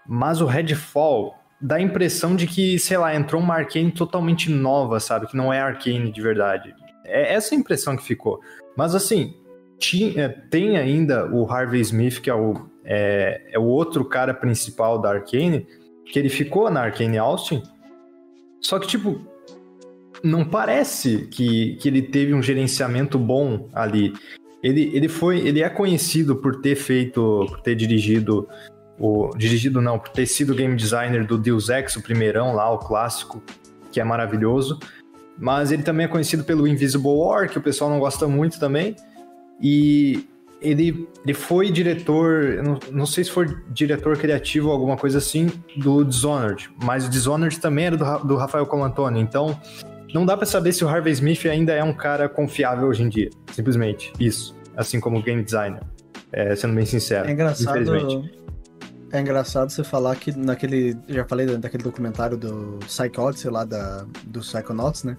Mas 0.06 0.40
o 0.40 0.46
Redfall 0.46 1.34
dá 1.60 1.76
a 1.76 1.80
impressão 1.80 2.34
de 2.34 2.46
que, 2.46 2.78
sei 2.78 2.96
lá, 2.96 3.14
entrou 3.14 3.40
uma 3.40 3.54
Arcane 3.54 3.92
totalmente 3.92 4.50
nova, 4.50 4.98
sabe? 4.98 5.26
Que 5.26 5.36
não 5.36 5.52
é 5.52 5.60
Arcane 5.60 6.10
de 6.10 6.20
verdade. 6.20 6.74
É 7.04 7.34
essa 7.34 7.54
a 7.54 7.58
impressão 7.58 7.96
que 7.96 8.02
ficou. 8.02 8.40
Mas 8.76 8.94
assim, 8.94 9.34
tinha, 9.78 10.28
tem 10.50 10.76
ainda 10.76 11.30
o 11.30 11.50
Harvey 11.50 11.80
Smith, 11.80 12.20
que 12.20 12.30
é 12.30 12.34
o, 12.34 12.66
é, 12.84 13.42
é 13.52 13.58
o 13.58 13.64
outro 13.64 14.04
cara 14.04 14.32
principal 14.32 14.98
da 14.98 15.10
Arcane, 15.10 15.66
que 16.06 16.18
ele 16.18 16.28
ficou 16.28 16.70
na 16.70 16.82
Arcane 16.82 17.18
Austin. 17.18 17.62
Só 18.60 18.78
que, 18.78 18.86
tipo, 18.86 19.20
não 20.22 20.44
parece 20.44 21.26
que, 21.28 21.76
que 21.76 21.88
ele 21.88 22.02
teve 22.02 22.34
um 22.34 22.42
gerenciamento 22.42 23.18
bom 23.18 23.68
ali. 23.72 24.12
Ele, 24.62 24.90
ele 24.94 25.08
foi, 25.08 25.40
ele 25.40 25.62
é 25.62 25.68
conhecido 25.68 26.36
por 26.36 26.60
ter 26.60 26.76
feito, 26.76 27.46
por 27.48 27.60
ter 27.60 27.74
dirigido 27.74 28.46
o 29.00 29.30
dirigido 29.34 29.80
não, 29.80 29.98
por 29.98 30.10
ter 30.10 30.26
sido 30.26 30.54
game 30.54 30.76
designer 30.76 31.26
do 31.26 31.38
Deus 31.38 31.70
Ex, 31.70 31.96
o 31.96 32.02
primeirão 32.02 32.54
lá, 32.54 32.70
o 32.70 32.78
clássico, 32.78 33.42
que 33.90 33.98
é 33.98 34.04
maravilhoso. 34.04 34.78
Mas 35.38 35.72
ele 35.72 35.82
também 35.82 36.04
é 36.04 36.08
conhecido 36.08 36.44
pelo 36.44 36.68
Invisible 36.68 37.10
War, 37.10 37.48
que 37.48 37.56
o 37.56 37.62
pessoal 37.62 37.88
não 37.88 37.98
gosta 37.98 38.28
muito 38.28 38.60
também. 38.60 38.94
E 39.58 40.28
ele, 40.60 41.08
ele 41.24 41.32
foi 41.32 41.70
diretor, 41.70 42.62
não, 42.62 42.78
não 42.92 43.06
sei 43.06 43.24
se 43.24 43.30
foi 43.30 43.46
diretor 43.70 44.18
criativo 44.18 44.68
ou 44.68 44.74
alguma 44.74 44.98
coisa 44.98 45.16
assim, 45.16 45.50
do 45.78 46.04
Dishonored. 46.04 46.68
Mas 46.84 47.06
o 47.06 47.08
Dishonored 47.08 47.58
também 47.58 47.86
era 47.86 47.96
do, 47.96 48.18
do 48.18 48.36
Rafael 48.36 48.66
Colantoni. 48.66 49.18
Então, 49.18 49.58
não 50.12 50.26
dá 50.26 50.36
pra 50.36 50.44
saber 50.44 50.74
se 50.74 50.84
o 50.84 50.88
Harvey 50.88 51.14
Smith 51.14 51.46
ainda 51.46 51.72
é 51.72 51.82
um 51.82 51.94
cara 51.94 52.28
confiável 52.28 52.88
hoje 52.88 53.02
em 53.02 53.08
dia. 53.08 53.30
Simplesmente 53.52 54.12
isso. 54.20 54.54
Assim 54.76 55.00
como 55.00 55.22
game 55.22 55.42
designer. 55.42 55.80
É, 56.30 56.54
sendo 56.54 56.74
bem 56.74 56.84
sincero. 56.84 57.26
É 57.26 57.32
engraçado. 57.32 57.80
Infelizmente. 57.80 58.40
É 59.12 59.20
engraçado 59.20 59.70
você 59.70 59.82
falar 59.82 60.14
que 60.16 60.30
naquele. 60.36 60.96
Já 61.08 61.24
falei 61.24 61.46
da- 61.46 61.56
daquele 61.56 61.82
documentário 61.82 62.36
do 62.36 62.78
Psychotics, 62.86 63.40
sei 63.42 63.50
lá, 63.50 63.64
da, 63.64 64.04
do 64.24 64.40
Psychonauts, 64.40 65.02
né? 65.04 65.16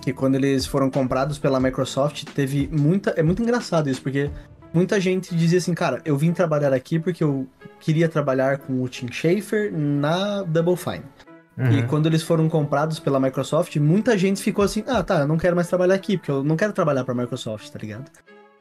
Que 0.00 0.12
quando 0.12 0.34
eles 0.34 0.66
foram 0.66 0.90
comprados 0.90 1.38
pela 1.38 1.60
Microsoft, 1.60 2.24
teve 2.34 2.68
muita. 2.72 3.10
É 3.10 3.22
muito 3.22 3.40
engraçado 3.40 3.88
isso, 3.88 4.02
porque 4.02 4.28
muita 4.74 5.00
gente 5.00 5.34
dizia 5.36 5.58
assim, 5.58 5.72
cara, 5.74 6.00
eu 6.04 6.16
vim 6.16 6.32
trabalhar 6.32 6.72
aqui 6.72 6.98
porque 6.98 7.22
eu 7.22 7.46
queria 7.78 8.08
trabalhar 8.08 8.58
com 8.58 8.82
o 8.82 8.88
Tim 8.88 9.06
Schafer 9.12 9.72
na 9.72 10.42
Double 10.42 10.76
Fine. 10.76 11.04
E 11.58 11.62
Uhum. 11.82 11.86
quando 11.86 12.06
eles 12.06 12.22
foram 12.22 12.48
comprados 12.48 12.98
pela 12.98 13.20
Microsoft, 13.20 13.76
muita 13.76 14.16
gente 14.18 14.42
ficou 14.42 14.64
assim: 14.64 14.82
ah, 14.88 15.02
tá, 15.04 15.20
eu 15.20 15.28
não 15.28 15.36
quero 15.36 15.54
mais 15.54 15.68
trabalhar 15.68 15.94
aqui, 15.94 16.16
porque 16.16 16.30
eu 16.30 16.42
não 16.42 16.56
quero 16.56 16.72
trabalhar 16.72 17.04
pra 17.04 17.14
Microsoft, 17.14 17.68
tá 17.70 17.78
ligado? 17.78 18.10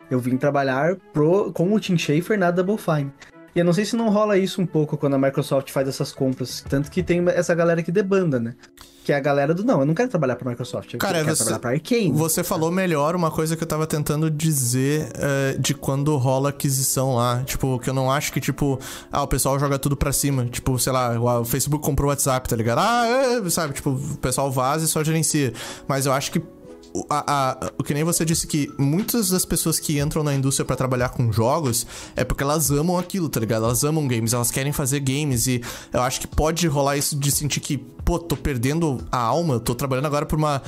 Eu 0.09 0.19
vim 0.19 0.35
trabalhar 0.37 0.97
pro, 1.13 1.51
com 1.53 1.73
o 1.73 1.79
Tim 1.79 1.97
Schafer 1.97 2.37
na 2.37 2.51
Double 2.51 2.77
Fine. 2.77 3.11
E 3.55 3.59
eu 3.59 3.65
não 3.65 3.73
sei 3.73 3.83
se 3.85 3.95
não 3.95 4.09
rola 4.09 4.37
isso 4.37 4.61
um 4.61 4.65
pouco 4.65 4.95
quando 4.97 5.15
a 5.15 5.17
Microsoft 5.19 5.71
faz 5.71 5.87
essas 5.87 6.11
compras. 6.13 6.63
Tanto 6.69 6.89
que 6.89 7.03
tem 7.03 7.23
essa 7.29 7.53
galera 7.53 7.83
que 7.83 7.91
debanda, 7.91 8.39
né? 8.39 8.55
Que 9.03 9.11
é 9.11 9.15
a 9.15 9.19
galera 9.19 9.53
do 9.53 9.63
não, 9.65 9.79
eu 9.79 9.85
não 9.85 9.95
quero 9.95 10.07
trabalhar 10.09 10.35
pra 10.35 10.47
Microsoft, 10.49 10.93
eu 10.93 10.99
Cara, 10.99 11.15
quero 11.23 11.29
você- 11.35 11.37
trabalhar 11.43 11.59
pra 11.59 11.71
Arkane. 11.71 12.11
Você 12.13 12.43
falou 12.43 12.71
melhor 12.71 13.15
uma 13.15 13.31
coisa 13.31 13.57
que 13.57 13.63
eu 13.63 13.67
tava 13.67 13.87
tentando 13.87 14.29
dizer 14.29 15.09
eh, 15.15 15.55
de 15.59 15.73
quando 15.73 16.15
rola 16.17 16.49
aquisição 16.49 17.15
lá. 17.15 17.41
Tipo, 17.43 17.79
que 17.79 17.89
eu 17.89 17.93
não 17.95 18.11
acho 18.11 18.31
que, 18.31 18.39
tipo, 18.39 18.79
ah, 19.11 19.23
o 19.23 19.27
pessoal 19.27 19.59
joga 19.59 19.79
tudo 19.79 19.97
pra 19.97 20.13
cima. 20.13 20.45
Tipo, 20.45 20.77
sei 20.77 20.93
lá, 20.93 21.19
o 21.39 21.43
Facebook 21.43 21.83
comprou 21.83 22.07
o 22.07 22.09
WhatsApp, 22.11 22.47
tá 22.47 22.55
ligado? 22.55 22.77
Ah, 22.79 23.05
é, 23.07 23.49
sabe? 23.49 23.73
Tipo, 23.73 23.89
o 23.89 24.17
pessoal 24.17 24.51
vaza 24.51 24.85
e 24.85 24.87
só 24.87 25.03
gerencia. 25.03 25.51
Mas 25.87 26.05
eu 26.05 26.13
acho 26.13 26.31
que. 26.31 26.41
O, 26.93 27.05
a, 27.09 27.51
a- 27.51 27.71
o 27.77 27.83
que 27.83 27.93
nem 27.93 28.03
você 28.03 28.25
disse 28.25 28.45
que 28.45 28.69
muitas 28.77 29.29
das 29.29 29.45
pessoas 29.45 29.79
que 29.79 29.99
entram 29.99 30.23
na 30.23 30.33
indústria 30.35 30.65
pra 30.65 30.75
trabalhar 30.75 31.09
com 31.09 31.31
jogos 31.31 31.87
é 32.15 32.23
porque 32.23 32.43
elas 32.43 32.69
amam 32.69 32.97
aquilo, 32.97 33.29
tá 33.29 33.39
ligado? 33.39 33.63
Elas 33.65 33.83
amam 33.83 34.07
games, 34.07 34.33
elas 34.33 34.51
querem 34.51 34.73
fazer 34.73 34.99
games 34.99 35.47
e 35.47 35.61
eu 35.93 36.01
acho 36.01 36.19
que 36.19 36.27
pode 36.27 36.67
rolar 36.67 36.97
isso 36.97 37.17
de 37.17 37.31
sentir 37.31 37.59
que, 37.61 37.77
pô, 37.77 38.19
tô 38.19 38.35
perdendo 38.35 38.99
a 39.11 39.17
alma, 39.19 39.59
tô 39.59 39.73
trabalhando 39.73 40.05
agora 40.07 40.25
por 40.25 40.37
uma 40.37 40.61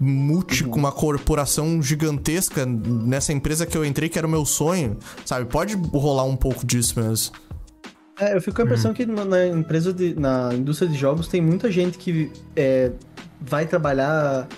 multi, 0.00 0.64
com 0.64 0.78
uma 0.78 0.92
corporação 0.92 1.82
gigantesca 1.82 2.64
nessa 2.66 3.32
empresa 3.32 3.66
que 3.66 3.76
eu 3.76 3.84
entrei, 3.84 4.08
que 4.08 4.18
era 4.18 4.26
o 4.26 4.30
meu 4.30 4.44
sonho, 4.46 4.96
sabe? 5.24 5.46
Pode 5.46 5.74
rolar 5.92 6.24
um 6.24 6.36
pouco 6.36 6.64
disso 6.66 6.98
mesmo. 7.00 7.34
É, 8.18 8.34
eu 8.34 8.40
fico 8.40 8.56
com 8.56 8.62
a 8.62 8.64
impressão 8.64 8.94
que 8.94 9.04
na, 9.04 9.24
na 9.26 9.46
empresa 9.46 9.92
de, 9.92 10.14
na 10.18 10.50
indústria 10.54 10.88
de 10.88 10.96
jogos 10.96 11.28
tem 11.28 11.42
muita 11.42 11.70
gente 11.70 11.98
que 11.98 12.30
é, 12.54 12.92
vai 13.40 13.66
trabalhar 13.66 14.48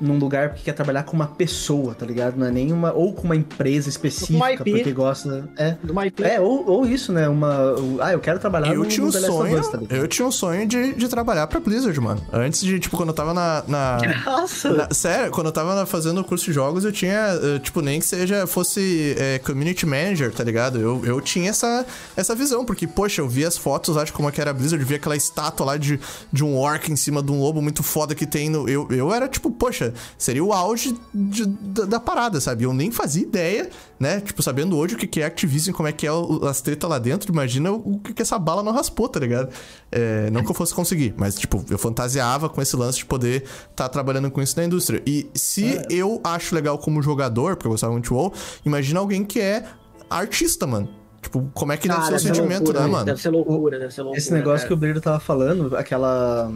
num 0.00 0.18
lugar 0.18 0.50
porque 0.50 0.64
quer 0.64 0.72
trabalhar 0.72 1.02
com 1.04 1.14
uma 1.16 1.26
pessoa, 1.26 1.94
tá 1.94 2.04
ligado? 2.06 2.36
Não 2.36 2.46
é 2.46 2.50
nem 2.50 2.72
uma. 2.72 2.92
Ou 2.92 3.12
com 3.12 3.22
uma 3.24 3.36
empresa 3.36 3.88
específica, 3.88 4.52
IP. 4.52 4.70
porque 4.72 4.92
gosta. 4.92 5.48
É. 5.56 5.76
Do 5.82 5.94
My 5.94 6.12
É, 6.22 6.40
ou, 6.40 6.68
ou 6.68 6.86
isso, 6.86 7.12
né? 7.12 7.28
Uma. 7.28 7.74
Ah, 8.00 8.12
eu 8.12 8.20
quero 8.20 8.38
trabalhar 8.38 8.72
Eu 8.74 8.80
no, 8.82 8.86
tinha 8.86 9.06
no 9.06 9.12
um 9.12 9.16
of 9.16 9.26
sonho, 9.26 9.60
Us, 9.60 9.68
tá 9.68 9.78
ligado? 9.78 9.98
eu 9.98 10.08
tinha 10.08 10.26
um 10.26 10.32
sonho 10.32 10.66
de, 10.66 10.94
de 10.94 11.08
trabalhar 11.08 11.46
pra 11.46 11.60
Blizzard, 11.60 11.98
mano. 12.00 12.20
Antes 12.32 12.60
de, 12.60 12.78
tipo, 12.80 12.96
quando 12.96 13.10
eu 13.10 13.14
tava 13.14 13.32
na. 13.34 13.62
na- 13.66 13.98
Nossa! 14.24 14.72
na- 14.72 14.88
sério, 14.92 15.30
quando 15.32 15.46
eu 15.46 15.52
tava 15.52 15.84
fazendo 15.86 16.20
o 16.20 16.24
curso 16.24 16.44
de 16.46 16.52
jogos, 16.52 16.84
eu 16.84 16.92
tinha, 16.92 17.38
eh, 17.42 17.58
tipo, 17.58 17.80
nem 17.80 18.00
que 18.00 18.06
seja, 18.06 18.46
fosse 18.46 19.14
eh, 19.18 19.38
community 19.44 19.86
manager, 19.86 20.32
tá 20.32 20.42
ligado? 20.44 20.78
Eu, 20.80 21.04
eu 21.04 21.20
tinha 21.20 21.50
essa, 21.50 21.84
essa 22.16 22.34
visão, 22.34 22.64
porque, 22.64 22.86
poxa, 22.86 23.20
eu 23.20 23.28
vi 23.28 23.44
as 23.44 23.56
fotos 23.56 23.96
lá 23.96 24.04
de 24.04 24.12
como 24.12 24.28
é 24.28 24.32
que 24.32 24.40
era 24.40 24.50
a 24.50 24.54
Blizzard, 24.54 24.84
vi 24.84 24.94
aquela 24.94 25.16
estátua 25.16 25.66
lá 25.66 25.76
de, 25.76 25.98
de 26.32 26.44
um 26.44 26.56
orc 26.56 26.90
em 26.90 26.96
cima 26.96 27.22
de 27.22 27.30
um 27.32 27.40
lobo 27.40 27.60
muito 27.62 27.82
foda 27.82 28.14
que 28.14 28.26
tem 28.26 28.48
no. 28.50 28.68
Eu, 28.68 28.86
eu 28.90 29.12
era, 29.12 29.28
tipo, 29.28 29.50
poxa, 29.50 29.85
seria 30.18 30.42
o 30.44 30.52
auge 30.52 30.96
de- 31.14 31.46
da, 31.46 31.84
da 31.84 32.00
parada, 32.00 32.40
sabe? 32.40 32.64
Eu 32.64 32.72
nem 32.72 32.90
fazia 32.90 33.22
ideia, 33.22 33.68
né? 33.98 34.20
Tipo, 34.20 34.42
sabendo 34.42 34.76
hoje 34.76 34.94
o 34.94 34.98
que 34.98 35.06
que 35.06 35.20
é 35.20 35.26
Activision, 35.26 35.74
como 35.74 35.88
é 35.88 35.92
que 35.92 36.06
é 36.06 36.12
o- 36.12 36.46
as 36.46 36.60
tretas 36.60 36.88
lá 36.88 36.98
dentro, 36.98 37.30
imagina 37.32 37.72
o 37.72 37.98
que 37.98 38.12
que 38.14 38.22
essa 38.22 38.38
bala 38.38 38.62
não 38.62 38.72
raspou, 38.72 39.08
tá 39.08 39.20
ligado? 39.20 39.48
É, 39.90 40.30
não 40.30 40.42
que 40.44 40.50
eu 40.50 40.54
fosse 40.54 40.74
conseguir, 40.74 41.14
mas, 41.16 41.34
tipo, 41.36 41.64
eu 41.70 41.78
fantasiava 41.78 42.48
com 42.48 42.60
esse 42.62 42.76
lance 42.76 42.98
de 42.98 43.04
poder 43.06 43.44
estar 43.70 43.88
trabalhando 43.88 44.30
com 44.30 44.40
isso 44.42 44.56
na 44.56 44.64
indústria. 44.64 45.02
E 45.06 45.28
se 45.34 45.80
eu 45.90 46.20
acho 46.24 46.54
legal 46.54 46.78
como 46.78 47.00
jogador, 47.02 47.56
porque 47.56 47.66
eu 47.66 47.70
gostava 47.72 47.92
muito 47.92 48.04
de 48.06 48.12
WoW, 48.12 48.32
imagina 48.64 49.00
alguém 49.00 49.24
que 49.24 49.40
é 49.40 49.64
artista, 50.10 50.66
mano. 50.66 50.88
Tipo, 51.22 51.50
como 51.54 51.72
é 51.72 51.76
que 51.76 51.88
deve 51.88 52.04
ser 52.06 52.14
o 52.14 52.18
sentimento, 52.20 52.64
loucura, 52.66 52.80
né, 52.82 52.86
mano? 52.86 53.04
Deve 53.04 53.20
ser 53.20 53.30
loucura, 53.30 53.78
deve 53.80 53.92
ser 53.92 54.02
loucura. 54.02 54.18
Esse 54.20 54.32
negócio 54.32 54.58
que 54.60 54.68
cara. 54.68 54.74
o 54.74 54.76
Blair 54.76 55.00
tava 55.00 55.18
falando, 55.18 55.76
aquela. 55.76 56.52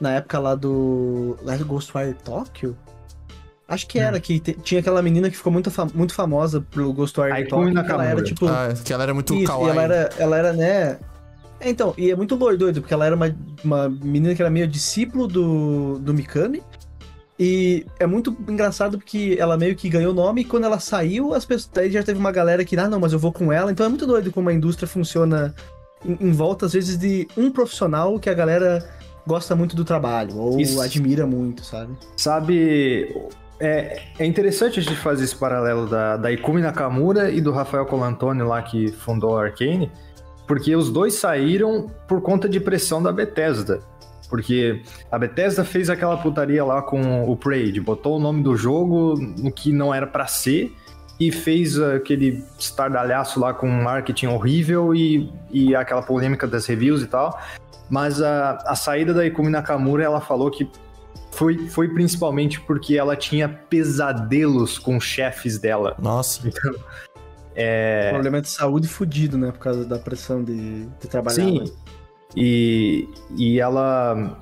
Na 0.00 0.12
época 0.12 0.38
lá 0.38 0.54
do. 0.54 1.36
Lá 1.42 1.56
do 1.56 1.64
Ghostwire 1.64 2.14
Tokyo? 2.24 2.76
Acho 3.68 3.86
que 3.86 3.98
era, 4.00 4.18
que 4.18 4.40
te- 4.40 4.54
tinha 4.54 4.80
aquela 4.80 5.00
menina 5.00 5.30
que 5.30 5.36
ficou 5.36 5.52
muito, 5.52 5.70
fa- 5.70 5.86
muito 5.94 6.12
famosa 6.14 6.60
pelo 6.60 6.92
Ghostwire 6.92 7.46
Tokyo. 7.46 7.68
Ela 7.68 7.72
Nakamura. 7.82 8.04
era 8.08 8.22
tipo. 8.22 8.46
Ah, 8.48 8.68
que 8.84 8.92
ela 8.92 9.02
era 9.04 9.14
muito 9.14 9.34
Isso, 9.34 9.46
kawaii. 9.46 9.66
e 9.66 9.70
ela 9.70 9.82
era, 9.82 10.10
ela 10.18 10.36
era, 10.36 10.52
né? 10.52 10.98
É, 11.60 11.68
Então, 11.70 11.94
e 11.98 12.10
é 12.10 12.16
muito 12.16 12.36
doido, 12.36 12.58
doido, 12.60 12.80
porque 12.80 12.94
ela 12.94 13.04
era 13.06 13.14
uma, 13.14 13.36
uma 13.62 13.88
menina 13.88 14.34
que 14.34 14.42
era 14.42 14.50
meio 14.50 14.66
discípulo 14.66 15.28
do, 15.28 15.98
do 15.98 16.12
Mikami. 16.14 16.62
E 17.38 17.86
é 17.98 18.06
muito 18.06 18.36
engraçado 18.48 18.98
porque 18.98 19.36
ela 19.38 19.56
meio 19.56 19.74
que 19.76 19.88
ganhou 19.88 20.12
nome 20.12 20.40
e 20.42 20.44
quando 20.44 20.64
ela 20.64 20.78
saiu, 20.80 21.32
as 21.32 21.44
pessoas. 21.44 21.70
Daí 21.72 21.90
já 21.90 22.02
teve 22.02 22.18
uma 22.18 22.32
galera 22.32 22.64
que, 22.64 22.76
ah, 22.78 22.88
não, 22.88 22.98
mas 23.00 23.12
eu 23.12 23.18
vou 23.18 23.32
com 23.32 23.52
ela. 23.52 23.70
Então 23.70 23.86
é 23.86 23.88
muito 23.88 24.06
doido 24.06 24.30
como 24.32 24.48
a 24.48 24.52
indústria 24.52 24.86
funciona 24.88 25.54
em, 26.04 26.16
em 26.28 26.32
volta, 26.32 26.66
às 26.66 26.72
vezes, 26.72 26.98
de 26.98 27.28
um 27.36 27.50
profissional 27.50 28.18
que 28.18 28.28
a 28.28 28.34
galera 28.34 28.86
gosta 29.26 29.54
muito 29.54 29.76
do 29.76 29.84
trabalho, 29.84 30.36
ou 30.36 30.60
Isso. 30.60 30.80
admira 30.80 31.26
muito, 31.26 31.64
sabe? 31.64 31.94
Sabe, 32.16 33.14
é, 33.60 34.02
é 34.18 34.24
interessante 34.24 34.80
a 34.80 34.82
gente 34.82 34.96
fazer 34.96 35.24
esse 35.24 35.36
paralelo 35.36 35.86
da, 35.86 36.16
da 36.16 36.32
Ikumi 36.32 36.62
Nakamura 36.62 37.30
e 37.30 37.40
do 37.40 37.52
Rafael 37.52 37.84
Colantoni 37.86 38.42
lá 38.42 38.62
que 38.62 38.90
fundou 38.90 39.38
a 39.38 39.44
Arcane, 39.44 39.90
porque 40.46 40.74
os 40.74 40.90
dois 40.90 41.14
saíram 41.14 41.88
por 42.08 42.22
conta 42.22 42.48
de 42.48 42.58
pressão 42.58 43.02
da 43.02 43.12
Bethesda. 43.12 43.80
Porque 44.28 44.82
a 45.10 45.18
Bethesda 45.18 45.64
fez 45.64 45.90
aquela 45.90 46.16
putaria 46.16 46.64
lá 46.64 46.80
com 46.80 47.28
o 47.28 47.36
Prey, 47.36 47.72
de 47.72 47.80
botou 47.80 48.16
o 48.16 48.20
nome 48.20 48.42
do 48.42 48.56
jogo 48.56 49.14
no 49.16 49.50
que 49.50 49.72
não 49.72 49.92
era 49.92 50.06
pra 50.06 50.26
ser 50.26 50.72
e 51.18 51.30
fez 51.30 51.78
aquele 51.78 52.42
estardalhaço 52.58 53.38
lá 53.38 53.52
com 53.52 53.68
marketing 53.68 54.28
horrível 54.28 54.94
e, 54.94 55.30
e 55.50 55.74
aquela 55.74 56.00
polêmica 56.00 56.46
das 56.46 56.64
reviews 56.64 57.02
e 57.02 57.06
tal. 57.06 57.38
Mas 57.90 58.22
a, 58.22 58.52
a 58.64 58.76
saída 58.76 59.12
da 59.12 59.26
Ikumi 59.26 59.50
Nakamura, 59.50 60.04
ela 60.04 60.20
falou 60.20 60.50
que 60.50 60.70
foi, 61.32 61.68
foi 61.68 61.88
principalmente 61.88 62.60
porque 62.60 62.96
ela 62.96 63.16
tinha 63.16 63.48
pesadelos 63.48 64.78
com 64.78 65.00
chefes 65.00 65.58
dela. 65.58 65.96
Nossa. 65.98 66.48
É, 67.54 68.10
Problema 68.10 68.40
de 68.40 68.48
saúde 68.48 68.88
fudido, 68.88 69.36
né? 69.36 69.50
Por 69.50 69.58
causa 69.58 69.84
da 69.84 69.98
pressão 69.98 70.42
de, 70.42 70.86
de 70.86 71.08
trabalhar. 71.08 71.34
Sim. 71.34 71.60
né? 71.60 71.64
E, 72.36 73.08
e 73.36 73.58
ela 73.58 74.40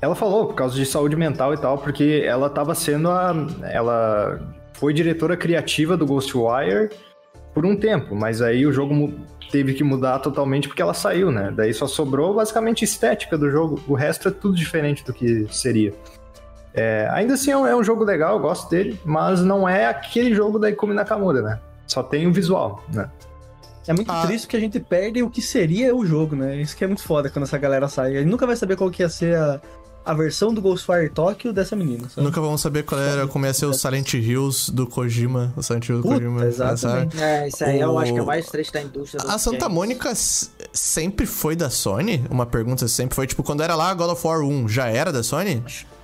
ela 0.00 0.14
falou 0.14 0.46
por 0.46 0.54
causa 0.54 0.74
de 0.74 0.84
saúde 0.84 1.16
mental 1.16 1.54
e 1.54 1.56
tal, 1.56 1.78
porque 1.78 2.22
ela 2.26 2.50
tava 2.50 2.74
sendo 2.74 3.10
a 3.10 3.32
ela 3.62 4.54
foi 4.74 4.92
diretora 4.92 5.36
criativa 5.36 5.96
do 5.96 6.04
Ghostwire 6.04 6.90
por 7.54 7.64
um 7.64 7.76
tempo, 7.76 8.14
mas 8.14 8.42
aí 8.42 8.66
o 8.66 8.72
jogo 8.72 9.14
teve 9.50 9.74
que 9.74 9.84
mudar 9.84 10.18
totalmente 10.18 10.68
porque 10.68 10.82
ela 10.82 10.94
saiu, 10.94 11.30
né? 11.30 11.52
Daí 11.54 11.72
só 11.72 11.86
sobrou 11.86 12.34
basicamente 12.34 12.84
estética 12.84 13.36
do 13.38 13.50
jogo, 13.50 13.80
o 13.86 13.94
resto 13.94 14.28
é 14.28 14.30
tudo 14.30 14.54
diferente 14.54 15.04
do 15.04 15.12
que 15.12 15.46
seria. 15.50 15.92
É, 16.74 17.08
ainda 17.10 17.34
assim 17.34 17.50
é 17.50 17.56
um, 17.56 17.66
é 17.66 17.74
um 17.74 17.82
jogo 17.82 18.04
legal, 18.04 18.34
eu 18.36 18.40
gosto 18.40 18.68
dele, 18.68 19.00
mas 19.04 19.40
não 19.40 19.66
é 19.68 19.86
aquele 19.86 20.34
jogo 20.34 20.58
da 20.58 20.68
Ikumi 20.68 20.92
Nakamura, 20.94 21.40
né? 21.40 21.58
Só 21.86 22.02
tem 22.02 22.26
o 22.26 22.32
visual, 22.32 22.84
né? 22.92 23.10
É 23.88 23.92
muito 23.94 24.10
Ah. 24.10 24.26
triste 24.26 24.48
que 24.48 24.56
a 24.56 24.60
gente 24.60 24.80
perde 24.80 25.22
o 25.22 25.30
que 25.30 25.40
seria 25.40 25.94
o 25.94 26.04
jogo, 26.04 26.34
né? 26.36 26.56
Isso 26.56 26.76
que 26.76 26.82
é 26.84 26.86
muito 26.86 27.02
foda 27.02 27.30
quando 27.30 27.44
essa 27.44 27.56
galera 27.56 27.88
sai. 27.88 28.16
A 28.16 28.18
gente 28.20 28.28
nunca 28.30 28.46
vai 28.46 28.56
saber 28.56 28.76
qual 28.76 28.90
que 28.90 29.02
ia 29.02 29.08
ser 29.08 29.36
a, 29.36 29.60
a 30.06 30.14
versão 30.14 30.54
do 30.54 30.62
Ghostwire 30.62 31.10
Tokyo 31.10 31.52
dessa 31.52 31.74
menina. 31.74 32.08
Sabe? 32.08 32.24
Nunca 32.24 32.40
vamos 32.40 32.60
saber 32.60 32.84
qual 32.84 33.00
era, 33.00 33.26
como 33.26 33.44
ia 33.44 33.52
ser 33.52 33.66
o 33.66 33.74
Silent 33.74 34.14
Hills 34.14 34.70
do 34.72 34.86
Kojima. 34.86 35.52
O 35.56 35.62
Silent 35.62 35.88
Hill 35.88 35.96
do 35.96 36.02
Puta, 36.02 36.14
Kojima. 36.14 36.46
exatamente. 36.46 37.16
sabe? 37.16 37.22
É, 37.24 37.48
isso 37.48 37.64
aí 37.64 37.80
eu 37.80 37.90
O- 37.90 37.98
acho 37.98 38.12
que 38.12 38.18
é 38.18 38.22
o 38.22 38.26
mais 38.26 38.46
triste 38.46 38.72
da 38.72 38.82
indústria. 38.82 39.22
A 39.26 39.36
Santa. 39.38 39.68
Mônica 39.68 40.12
sempre 40.72 41.26
foi 41.26 41.56
da 41.56 41.68
Sony? 41.70 42.24
Uma 42.30 42.46
pergunta 42.46 42.86
sempre 42.88 43.14
foi, 43.16 43.26
tipo, 43.26 43.42
quando 43.42 43.62
era 43.62 43.74
lá 43.74 43.92
God 43.94 44.10
of 44.10 44.26
War 44.26 44.40
1, 44.42 44.68
já 44.68 44.86
era 44.88 45.12
da 45.12 45.22
Sony? 45.22 45.62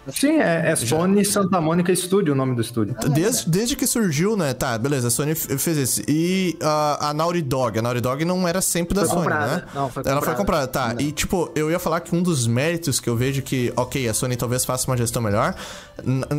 Sim, 0.09 0.41
é, 0.41 0.70
é 0.70 0.77
Sony 0.77 1.24
Santa 1.24 1.61
Mônica 1.61 1.95
Studio 1.95 2.33
o 2.33 2.37
nome 2.37 2.55
do 2.57 2.61
estúdio. 2.61 2.97
Desde, 3.11 3.49
desde 3.49 3.77
que 3.77 3.87
surgiu, 3.87 4.37
né? 4.37 4.53
Tá, 4.53 4.77
beleza, 4.77 5.09
a 5.09 5.11
Sony 5.11 5.35
fez 5.35 5.79
esse. 5.79 6.05
E 6.09 6.57
ah, 6.61 7.11
a 7.11 7.15
Naughty 7.15 7.43
Dog, 7.43 7.79
a 7.79 7.83
Naughty 7.83 8.01
Dog 8.01 8.24
não 8.24 8.47
era 8.49 8.61
sempre 8.61 8.95
da 8.95 9.03
Foi 9.03 9.11
Sony, 9.11 9.23
comprada. 9.23 9.57
né? 9.57 9.65
Não, 9.74 9.89
foi 9.89 10.03
Ela 10.05 10.20
foi 10.20 10.35
comprada. 10.35 10.66
comprada, 10.66 10.95
tá. 10.97 11.03
E, 11.03 11.12
tipo, 11.12 11.51
eu 11.55 11.70
ia 11.70 11.79
falar 11.79 12.01
que 12.01 12.15
um 12.15 12.23
dos 12.23 12.47
méritos 12.47 12.99
que 12.99 13.09
eu 13.09 13.16
vejo 13.16 13.43
que, 13.43 13.73
ok, 13.77 14.09
a 14.09 14.15
Sony 14.15 14.37
talvez 14.37 14.65
faça 14.65 14.91
uma 14.91 14.97
gestão 14.97 15.23
melhor. 15.23 15.55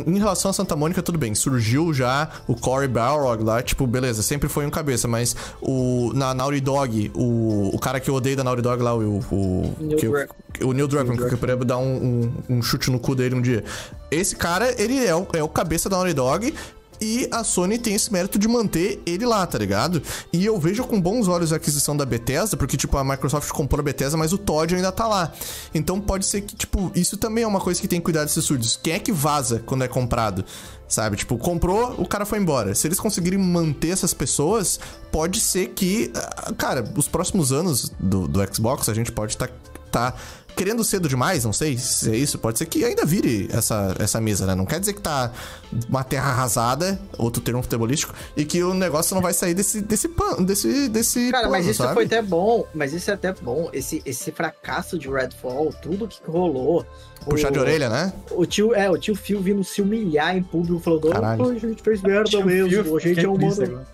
Em 0.06 0.18
relação 0.18 0.50
a 0.50 0.54
Santa 0.54 0.76
Mônica, 0.76 1.02
tudo 1.02 1.18
bem. 1.18 1.34
Surgiu 1.34 1.94
já 1.94 2.28
o 2.46 2.54
Cory 2.54 2.88
Balrog 2.88 3.42
lá, 3.42 3.62
tipo, 3.62 3.86
beleza, 3.86 4.22
sempre 4.22 4.48
foi 4.48 4.66
um 4.66 4.70
cabeça, 4.70 5.08
mas 5.08 5.34
o, 5.60 6.12
na 6.14 6.34
Naughty 6.34 6.60
Dog, 6.60 7.10
o, 7.14 7.70
o 7.74 7.78
cara 7.78 7.98
que 7.98 8.10
eu 8.10 8.14
odeio 8.14 8.36
da 8.36 8.44
Naughty 8.44 8.62
Dog 8.62 8.82
lá, 8.82 8.94
o. 8.94 9.20
O, 9.30 9.74
Neil 9.80 9.96
que. 9.98 10.43
O 10.62 10.72
Neil 10.72 10.86
Druckmann, 10.86 11.16
que 11.16 11.34
eu 11.34 11.38
queria 11.38 11.56
dar 11.56 11.78
um, 11.78 12.32
um, 12.48 12.56
um 12.56 12.62
chute 12.62 12.90
no 12.90 12.98
cu 12.98 13.14
dele 13.14 13.34
um 13.34 13.42
dia. 13.42 13.64
Esse 14.10 14.36
cara, 14.36 14.74
ele 14.80 15.04
é 15.04 15.14
o, 15.14 15.26
é 15.32 15.42
o 15.42 15.48
cabeça 15.48 15.88
da 15.88 15.96
Naughty 15.96 16.14
Dog. 16.14 16.54
E 17.00 17.28
a 17.30 17.42
Sony 17.42 17.76
tem 17.78 17.94
esse 17.94 18.12
mérito 18.12 18.38
de 18.38 18.46
manter 18.46 19.02
ele 19.04 19.26
lá, 19.26 19.46
tá 19.46 19.58
ligado? 19.58 20.00
E 20.32 20.46
eu 20.46 20.58
vejo 20.58 20.84
com 20.84 21.00
bons 21.00 21.28
olhos 21.28 21.52
a 21.52 21.56
aquisição 21.56 21.96
da 21.96 22.06
Bethesda, 22.06 22.56
porque, 22.56 22.76
tipo, 22.76 22.96
a 22.96 23.04
Microsoft 23.04 23.50
comprou 23.50 23.80
a 23.80 23.82
Bethesda, 23.82 24.16
mas 24.16 24.32
o 24.32 24.38
Todd 24.38 24.74
ainda 24.74 24.92
tá 24.92 25.06
lá. 25.06 25.32
Então 25.74 26.00
pode 26.00 26.24
ser 26.24 26.42
que, 26.42 26.54
tipo, 26.54 26.92
isso 26.94 27.16
também 27.16 27.44
é 27.44 27.46
uma 27.46 27.60
coisa 27.60 27.80
que 27.80 27.88
tem 27.88 27.98
que 27.98 28.04
cuidar 28.04 28.22
desses 28.22 28.38
estúdios. 28.38 28.78
Quem 28.80 28.94
é 28.94 28.98
que 28.98 29.12
vaza 29.12 29.62
quando 29.66 29.82
é 29.84 29.88
comprado? 29.88 30.44
Sabe? 30.86 31.16
Tipo, 31.16 31.36
comprou, 31.36 31.94
o 31.98 32.06
cara 32.06 32.24
foi 32.24 32.38
embora. 32.38 32.74
Se 32.74 32.86
eles 32.86 33.00
conseguirem 33.00 33.38
manter 33.38 33.88
essas 33.88 34.14
pessoas, 34.14 34.78
pode 35.10 35.40
ser 35.40 35.68
que, 35.70 36.12
ah, 36.14 36.52
cara, 36.56 36.84
os 36.96 37.08
próximos 37.08 37.52
anos 37.52 37.92
do, 37.98 38.28
do 38.28 38.54
Xbox, 38.54 38.88
a 38.88 38.94
gente 38.94 39.10
pode 39.10 39.32
estar 39.32 39.48
tá 39.90 40.14
querendo 40.54 40.82
cedo 40.84 41.08
demais, 41.08 41.44
não 41.44 41.52
sei 41.52 41.76
se 41.76 42.10
é 42.10 42.16
isso, 42.16 42.38
pode 42.38 42.58
ser 42.58 42.66
que 42.66 42.84
ainda 42.84 43.04
vire 43.04 43.48
essa, 43.52 43.94
essa 43.98 44.20
mesa, 44.20 44.46
né? 44.46 44.54
Não 44.54 44.64
quer 44.64 44.80
dizer 44.80 44.92
que 44.92 45.00
tá 45.00 45.32
uma 45.88 46.04
terra 46.04 46.30
arrasada, 46.30 46.98
outro 47.18 47.42
termo 47.42 47.62
futebolístico, 47.62 48.14
e 48.36 48.44
que 48.44 48.62
o 48.62 48.72
negócio 48.72 49.14
não 49.14 49.22
vai 49.22 49.32
sair 49.32 49.54
desse, 49.54 49.80
desse 49.80 50.08
pano, 50.08 50.44
desse, 50.46 50.88
desse 50.88 51.30
Cara, 51.30 51.48
plano, 51.48 51.56
mas 51.58 51.66
isso 51.66 51.82
sabe? 51.82 51.94
foi 51.94 52.04
até 52.04 52.22
bom. 52.22 52.66
Mas 52.74 52.92
isso 52.92 53.10
é 53.10 53.14
até 53.14 53.32
bom. 53.32 53.68
Esse, 53.72 54.02
esse 54.06 54.30
fracasso 54.30 54.98
de 54.98 55.08
Redfall, 55.08 55.72
tudo 55.82 56.06
que 56.06 56.20
rolou. 56.26 56.86
Puxar 57.28 57.48
o, 57.48 57.52
de 57.52 57.58
orelha, 57.58 57.88
né? 57.88 58.12
O 58.30 58.46
tio, 58.46 58.74
é, 58.74 58.88
o 58.90 58.98
tio 58.98 59.14
Phil 59.14 59.40
vindo 59.40 59.64
se 59.64 59.82
humilhar 59.82 60.36
em 60.36 60.42
público, 60.42 60.78
falou: 60.80 61.00
Caralho. 61.00 61.42
"Oh, 61.42 61.50
a 61.50 61.54
gente 61.58 61.82
fez 61.82 62.02
merda 62.02 62.44
mesmo, 62.44 62.84
Phil, 62.84 62.96
a 62.96 63.00
gente 63.00 63.24
é 63.24 63.28
humano. 63.28 63.86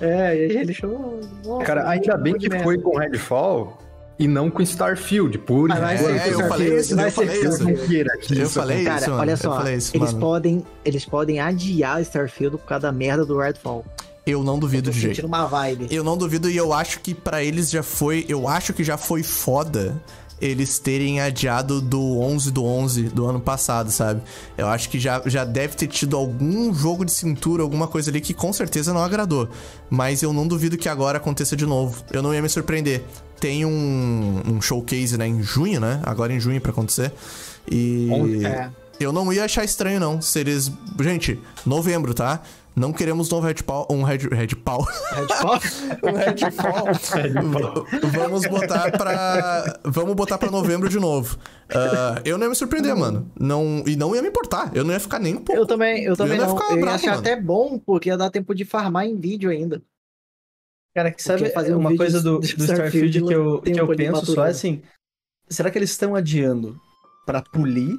É, 0.00 0.36
e 0.36 0.50
aí 0.50 0.56
ele 0.58 0.72
chamou. 0.72 1.20
Cara, 1.64 1.88
ainda 1.88 2.16
bem 2.16 2.34
que 2.34 2.48
foi 2.62 2.78
com 2.78 2.96
Redfall 2.96 3.87
e 4.18 4.26
não 4.26 4.50
com 4.50 4.62
Starfield, 4.62 5.38
por 5.38 5.70
ser 5.70 5.78
É, 5.78 6.32
eu 6.32 6.48
falei 6.48 6.78
isso, 6.78 6.96
vai 6.96 7.06
eu 7.06 7.10
ser 7.10 7.14
falei 7.14 7.40
isso. 7.40 7.62
Eu 7.62 8.36
Eu 8.36 8.44
isso 8.44 8.54
falei 8.54 8.84
Cara, 8.84 9.00
isso, 9.00 9.10
mano. 9.10 9.22
olha 9.22 9.30
eu 9.30 9.36
só, 9.36 9.68
isso, 9.68 9.96
eles 9.96 10.12
podem, 10.12 10.66
eles 10.84 11.04
podem 11.04 11.40
adiar 11.40 12.00
Starfield 12.02 12.58
por 12.58 12.66
causa 12.66 12.82
da 12.82 12.92
merda 12.92 13.24
do 13.24 13.38
Redfall. 13.38 13.84
Eu 14.26 14.42
não 14.42 14.58
duvido 14.58 14.90
Tô 14.90 14.94
de 14.94 15.00
jeito. 15.00 15.26
uma 15.26 15.46
vibe. 15.46 15.86
Eu 15.90 16.04
não 16.04 16.16
duvido 16.16 16.50
e 16.50 16.56
eu 16.56 16.72
acho 16.72 17.00
que 17.00 17.14
pra 17.14 17.42
eles 17.42 17.70
já 17.70 17.82
foi. 17.82 18.26
Eu 18.28 18.46
acho 18.46 18.74
que 18.74 18.84
já 18.84 18.98
foi 18.98 19.22
foda 19.22 19.98
eles 20.40 20.78
terem 20.78 21.20
adiado 21.20 21.80
do 21.80 22.20
11 22.20 22.50
do 22.50 22.64
11 22.64 23.02
do 23.04 23.26
ano 23.26 23.40
passado, 23.40 23.90
sabe? 23.90 24.22
Eu 24.56 24.68
acho 24.68 24.88
que 24.88 24.98
já, 24.98 25.20
já 25.26 25.44
deve 25.44 25.74
ter 25.74 25.86
tido 25.88 26.16
algum 26.16 26.72
jogo 26.72 27.04
de 27.04 27.12
cintura, 27.12 27.62
alguma 27.62 27.88
coisa 27.88 28.10
ali 28.10 28.20
que 28.20 28.32
com 28.34 28.52
certeza 28.52 28.92
não 28.92 29.02
agradou. 29.02 29.48
Mas 29.90 30.22
eu 30.22 30.32
não 30.32 30.46
duvido 30.46 30.76
que 30.78 30.88
agora 30.88 31.18
aconteça 31.18 31.56
de 31.56 31.66
novo. 31.66 32.04
Eu 32.12 32.22
não 32.22 32.32
ia 32.32 32.42
me 32.42 32.48
surpreender. 32.48 33.04
Tem 33.40 33.64
um, 33.64 34.42
um 34.46 34.60
showcase, 34.60 35.16
né, 35.16 35.26
em 35.26 35.42
junho, 35.42 35.80
né? 35.80 36.00
Agora 36.04 36.32
em 36.32 36.40
junho 36.40 36.60
pra 36.60 36.72
acontecer. 36.72 37.12
E. 37.70 38.44
É. 38.44 38.70
eu 38.98 39.12
não 39.12 39.32
ia 39.32 39.44
achar 39.44 39.64
estranho, 39.64 40.00
não. 40.00 40.20
Se 40.20 40.40
eles. 40.40 40.72
Gente, 41.00 41.38
novembro, 41.64 42.14
tá? 42.14 42.42
Não 42.78 42.92
queremos 42.92 43.32
um 43.32 43.40
Red 43.40 43.54
Paul. 43.66 43.86
Um 43.90 44.04
Red, 44.04 44.18
Red 44.30 44.54
Paul. 44.64 44.86
Redfall? 45.12 45.58
um 46.04 46.12
Red 46.12 46.50
Paul. 46.52 47.86
vamos 48.12 48.46
botar 48.46 48.92
pra. 48.92 49.80
Vamos 49.82 50.14
botar 50.14 50.38
pra 50.38 50.50
novembro 50.50 50.88
de 50.88 51.00
novo. 51.00 51.36
Ah, 51.74 52.20
eu 52.24 52.38
não 52.38 52.46
ia 52.46 52.50
me 52.50 52.54
surpreender, 52.54 52.94
mano. 52.94 53.30
Não, 53.38 53.82
e 53.84 53.96
não 53.96 54.14
ia 54.14 54.22
me 54.22 54.28
importar. 54.28 54.70
Eu 54.74 54.84
não 54.84 54.92
ia 54.92 55.00
ficar 55.00 55.18
nem 55.18 55.34
um 55.34 55.40
pouco. 55.40 55.60
Eu 55.60 55.66
também, 55.66 56.04
eu 56.04 56.16
também 56.16 56.38
ia 56.38 56.46
não. 56.46 56.56
ficar 56.56 56.72
Eu 56.72 56.78
ia 56.78 56.90
achar 56.92 57.10
mano. 57.10 57.20
até 57.20 57.40
bom, 57.40 57.78
porque 57.84 58.10
ia 58.10 58.16
dar 58.16 58.30
tempo 58.30 58.54
de 58.54 58.64
farmar 58.64 59.06
em 59.06 59.16
vídeo 59.16 59.50
ainda. 59.50 59.82
Cara, 60.98 61.12
que 61.12 61.22
sabe 61.22 61.38
Porque 61.38 61.52
fazer 61.54 61.74
um 61.76 61.78
uma 61.78 61.96
coisa 61.96 62.20
do, 62.20 62.40
do 62.40 62.44
Starfield 62.44 63.22
que 63.22 63.32
eu, 63.32 63.60
que 63.62 63.80
eu 63.80 63.86
penso 63.94 64.26
só 64.26 64.44
é 64.46 64.50
assim: 64.50 64.82
será 65.48 65.70
que 65.70 65.78
eles 65.78 65.90
estão 65.90 66.16
adiando 66.16 66.76
pra 67.24 67.40
polir? 67.40 67.96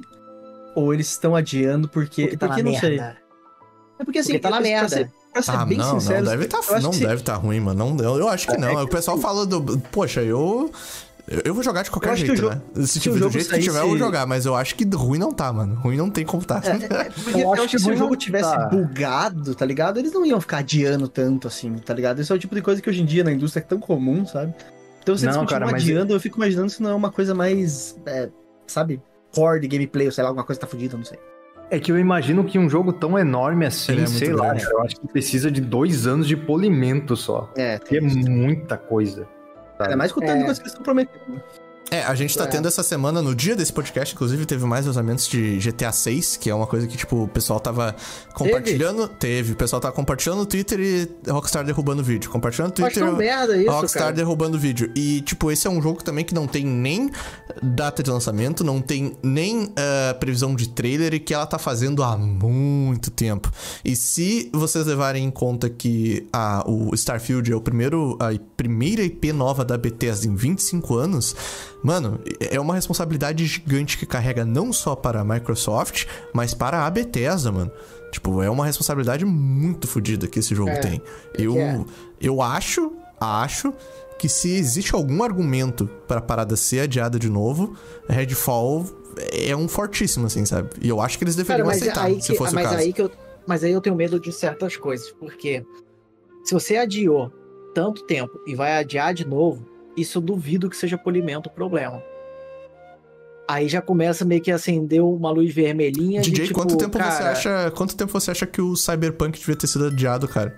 Ou 0.74 0.92
eles 0.92 1.08
estão 1.10 1.34
adiando 1.34 1.88
porque. 1.88 2.22
Porque 2.24 2.36
tá 2.36 2.46
porque 2.48 2.62
na 2.62 2.70
não 2.72 2.78
sei. 2.78 2.90
merda. 2.90 3.16
É 3.98 4.04
porque 4.04 4.18
assim, 4.18 4.32
Porque 4.32 4.38
tá 4.40 4.50
na 4.50 4.56
pra 4.58 4.64
ser- 4.88 4.96
merda. 4.98 5.12
Pra 5.32 5.42
ser 5.42 5.50
Ah, 5.52 5.64
bem 5.64 5.78
não, 5.78 5.98
sincero, 5.98 6.24
não 6.24 6.30
deve 6.30 6.46
tá, 6.46 6.60
não 6.82 6.90
deve 6.90 7.22
tá 7.22 7.34
ruim, 7.36 7.60
mano. 7.60 7.94
Não, 7.94 8.04
eu, 8.04 8.18
eu 8.18 8.28
acho 8.28 8.46
que 8.46 8.56
não. 8.58 8.82
o 8.82 8.88
pessoal 8.88 9.16
fala 9.16 9.46
do. 9.46 9.78
Poxa, 9.90 10.20
eu. 10.22 10.70
Eu 11.30 11.40
eu 11.44 11.54
vou 11.54 11.62
jogar 11.62 11.82
de 11.84 11.90
qualquer 11.92 12.10
Eu 12.10 12.16
jeito, 12.16 12.44
o 12.46 12.50
né? 12.50 12.60
Se 12.74 12.86
se 12.88 13.00
tiver 13.00 13.14
do 13.14 13.18
jogo 13.20 13.30
jeito 13.32 13.48
que 13.50 13.58
tiver, 13.60 13.80
eu 13.80 13.88
vou 13.88 13.96
jogar. 13.96 14.26
Mas 14.26 14.44
eu 14.46 14.56
acho 14.56 14.74
que 14.74 14.84
ruim 14.84 15.18
não 15.18 15.30
tá, 15.32 15.52
mano. 15.52 15.76
Ruim 15.76 15.96
não 15.96 16.10
tem 16.10 16.24
como 16.26 16.44
tá. 16.44 16.60
É, 16.64 16.70
é, 17.06 17.10
porque 17.14 17.30
Eu 17.38 17.40
eu 17.40 17.52
acho 17.52 17.68
que 17.68 17.78
se 17.78 17.88
o 17.90 17.96
jogo 17.96 18.16
tivesse 18.16 18.50
tá. 18.50 18.66
bugado, 18.66 19.54
tá 19.54 19.64
ligado? 19.64 19.98
Eles 19.98 20.12
não 20.12 20.26
iam 20.26 20.40
ficar 20.40 20.58
adiando 20.58 21.06
tanto 21.06 21.46
assim, 21.46 21.72
tá 21.78 21.94
ligado? 21.94 22.20
Isso 22.20 22.32
é 22.32 22.36
o 22.36 22.38
tipo 22.38 22.54
de 22.54 22.60
coisa 22.62 22.82
que 22.82 22.90
hoje 22.90 23.00
em 23.00 23.06
dia 23.06 23.22
na 23.22 23.30
indústria 23.32 23.62
é 23.62 23.64
tão 23.64 23.78
comum, 23.78 24.26
sabe? 24.26 24.52
Então 25.02 25.16
se 25.16 25.24
eles 25.24 25.36
Não, 25.36 25.46
cara, 25.46 25.66
mas- 25.66 25.82
adiando, 25.82 26.12
eu 26.12 26.20
fico 26.20 26.36
imaginando 26.36 26.68
se 26.68 26.82
não 26.82 26.90
é 26.90 26.94
uma 26.94 27.10
coisa 27.12 27.32
mais, 27.34 27.96
é, 28.06 28.28
sabe, 28.66 29.00
core 29.32 29.60
de 29.60 29.68
gameplay, 29.68 30.06
ou 30.06 30.12
sei 30.12 30.22
lá, 30.24 30.30
alguma 30.30 30.44
coisa 30.44 30.60
tá 30.60 30.66
fodida, 30.66 30.96
não 30.96 31.04
sei. 31.04 31.18
É 31.70 31.78
que 31.78 31.92
eu 31.92 31.98
imagino 31.98 32.42
que 32.44 32.58
um 32.58 32.68
jogo 32.68 32.92
tão 32.92 33.16
enorme 33.16 33.64
assim, 33.64 34.02
é 34.02 34.06
sei 34.06 34.32
lá, 34.32 34.48
grande. 34.48 34.64
cara, 34.64 34.74
eu 34.74 34.82
acho 34.82 34.96
que 34.96 35.06
precisa 35.06 35.48
de 35.48 35.60
dois 35.60 36.04
anos 36.08 36.26
de 36.26 36.36
polimento 36.36 37.14
só. 37.16 37.48
É, 37.56 37.78
Que 37.78 37.98
é 37.98 38.00
muita 38.00 38.76
coisa. 38.76 39.28
É 39.86 39.96
mais 39.96 40.12
com 40.12 40.20
o 40.20 40.26
tanto 40.26 40.36
de 40.38 40.42
É. 40.42 40.46
coisa 40.46 40.60
que 40.60 40.66
estão 40.68 40.82
prometendo. 40.82 41.42
É, 41.90 42.02
a 42.04 42.14
gente 42.14 42.36
tá 42.38 42.44
É. 42.44 42.46
tendo 42.46 42.68
essa 42.68 42.82
semana, 42.82 43.20
no 43.20 43.34
dia 43.34 43.56
desse 43.56 43.72
podcast, 43.72 44.14
inclusive, 44.14 44.46
teve 44.46 44.64
mais 44.64 44.86
vazamentos 44.86 45.26
de 45.26 45.58
GTA 45.58 45.90
6, 45.90 46.36
que 46.36 46.48
é 46.48 46.54
uma 46.54 46.66
coisa 46.66 46.86
que, 46.86 46.96
tipo, 46.96 47.24
o 47.24 47.28
pessoal 47.28 47.58
tava 47.58 47.96
compartilhando. 48.32 49.08
Teve, 49.08 49.52
o 49.52 49.56
pessoal 49.56 49.80
tava 49.80 49.92
compartilhando 49.94 50.38
no 50.38 50.46
Twitter 50.46 50.78
e 50.78 51.30
Rockstar 51.30 51.64
derrubando 51.64 52.00
o 52.00 52.04
vídeo. 52.04 52.30
Compartilhando 52.30 52.78
no 52.78 52.86
Acho 52.86 52.94
Twitter. 52.94 53.08
tão 53.10 53.16
merda 53.18 53.56
isso, 53.56 53.70
Rockstar 53.70 54.02
cara. 54.04 54.12
derrubando 54.14 54.56
o 54.56 54.60
vídeo. 54.60 54.90
E, 54.94 55.20
tipo, 55.22 55.50
esse 55.50 55.66
é 55.66 55.70
um 55.70 55.82
jogo 55.82 56.02
também 56.04 56.24
que 56.24 56.32
não 56.34 56.46
tem 56.46 56.64
nem 56.64 57.10
data 57.62 58.02
de 58.02 58.10
lançamento, 58.10 58.62
não 58.62 58.80
tem 58.80 59.16
nem 59.22 59.72
ah, 59.76 60.14
previsão 60.14 60.54
de 60.54 60.68
trailer 60.68 61.14
e 61.14 61.18
que 61.20 61.34
ela 61.34 61.46
tá 61.46 61.58
fazendo 61.58 62.04
há 62.04 62.16
muito 62.16 63.10
tempo. 63.10 63.50
E 63.84 63.96
se 63.96 64.48
vocês 64.52 64.86
levarem 64.86 65.24
em 65.24 65.30
conta 65.30 65.68
que 65.68 66.26
a, 66.32 66.64
o 66.70 66.94
Starfield 66.94 67.50
é 67.52 67.56
o 67.56 67.60
primeiro, 67.60 68.16
a 68.20 68.30
primeira 68.56 69.02
IP 69.02 69.32
nova 69.32 69.64
da 69.64 69.76
Bethesda 69.76 70.26
em 70.26 70.34
25 70.36 70.96
anos, 70.96 71.34
mano, 71.82 72.20
é 72.40 72.58
uma 72.60 72.74
responsabilidade 72.74 73.46
gigante 73.46 73.96
que 73.98 74.06
carrega 74.06 74.44
não 74.44 74.72
só 74.72 74.94
para 74.94 75.20
a 75.20 75.24
Microsoft, 75.24 76.06
mas 76.32 76.54
para 76.54 76.86
a 76.86 76.90
Bethesda, 76.90 77.50
mano. 77.50 77.70
Tipo, 78.10 78.42
é 78.42 78.50
uma 78.50 78.66
responsabilidade 78.66 79.24
muito 79.24 79.86
fodida 79.86 80.26
que 80.26 80.38
esse 80.40 80.54
jogo 80.54 80.70
É, 80.70 80.78
tem. 80.78 81.02
Eu, 81.34 81.56
é. 81.56 81.84
eu 82.20 82.42
acho, 82.42 82.92
acho 83.20 83.72
que 84.18 84.28
se 84.28 84.50
existe 84.50 84.94
algum 84.94 85.22
argumento 85.22 85.88
pra 86.06 86.20
parada 86.20 86.56
ser 86.56 86.80
adiada 86.80 87.18
de 87.18 87.30
novo, 87.30 87.74
Redfall 88.08 88.84
é 89.32 89.54
um 89.56 89.68
fortíssimo, 89.68 90.26
assim, 90.26 90.44
sabe? 90.44 90.70
E 90.80 90.88
eu 90.88 91.00
acho 91.00 91.16
que 91.18 91.24
eles 91.24 91.34
Cara, 91.36 91.44
deveriam 91.44 91.66
mas 91.66 91.78
aceitar, 91.78 92.04
aí 92.04 92.20
se 92.20 92.32
que, 92.32 92.38
fosse 92.38 92.54
mas 92.54 92.66
o 92.66 92.68
caso. 92.70 92.82
aí 92.82 92.92
que 92.92 93.02
eu, 93.02 93.10
mas 93.46 93.64
aí 93.64 93.72
eu 93.72 93.80
tenho 93.80 93.96
medo 93.96 94.20
de 94.20 94.32
certas 94.32 94.76
coisas, 94.76 95.10
porque 95.12 95.64
se 96.44 96.52
você 96.52 96.76
adiou 96.76 97.32
tanto 97.74 98.04
tempo 98.04 98.38
e 98.46 98.54
vai 98.54 98.76
adiar 98.76 99.14
de 99.14 99.26
novo, 99.26 99.64
isso 99.96 100.18
eu 100.18 100.22
duvido 100.22 100.68
que 100.70 100.76
seja 100.76 100.96
polimento 100.98 101.48
o 101.48 101.52
problema. 101.52 102.02
Aí 103.48 103.68
já 103.68 103.82
começa 103.82 104.24
meio 104.24 104.40
que 104.40 104.52
acender 104.52 105.02
uma 105.02 105.30
luz 105.30 105.52
vermelhinha 105.52 106.20
de 106.20 106.30
DJ, 106.30 106.46
tipo, 106.48 106.58
quanto 106.60 106.76
tempo 106.76 106.96
você 106.96 106.98
cara, 107.18 107.30
acha, 107.32 107.70
quanto 107.72 107.96
tempo 107.96 108.12
você 108.12 108.30
acha 108.30 108.46
que 108.46 108.60
o 108.60 108.76
Cyberpunk 108.76 109.38
devia 109.40 109.56
ter 109.56 109.66
sido 109.66 109.86
adiado, 109.86 110.28
cara? 110.28 110.54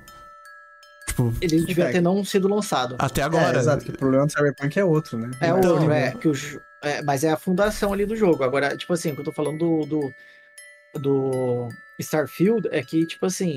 Tipo, 1.06 1.32
Ele 1.40 1.64
devia 1.64 1.84
É. 1.84 1.92
ter 1.92 2.00
não 2.02 2.22
sido 2.22 2.46
lançado. 2.48 2.96
até 2.98 3.22
agora. 3.22 3.56
É, 3.56 3.60
exato, 3.60 3.84
que 3.84 3.90
o 3.90 3.96
problema 3.98 4.26
do 4.26 4.32
Cyberpunk 4.32 4.78
é 4.78 4.84
outro, 4.84 5.16
né? 5.18 5.30
É 5.40 5.48
Então, 5.48 5.72
outro, 5.72 5.88
né? 5.88 6.08
é, 6.08 6.10
que 6.12 6.28
os, 6.28 6.58
é, 6.82 7.02
mas 7.02 7.24
é 7.24 7.30
a 7.30 7.36
fundação 7.36 7.92
ali 7.94 8.04
do 8.04 8.14
jogo. 8.14 8.44
Agora, 8.44 8.76
tipo 8.76 8.92
assim, 8.92 9.10
o 9.12 9.14
que 9.14 9.20
eu 9.22 9.24
tô 9.24 9.32
falando 9.32 9.58
do, 9.58 9.86
do, 9.86 10.12
do 11.00 11.68
Starfield 11.98 12.68
é 12.70 12.82
que, 12.82 13.06
tipo 13.06 13.24
assim, 13.24 13.56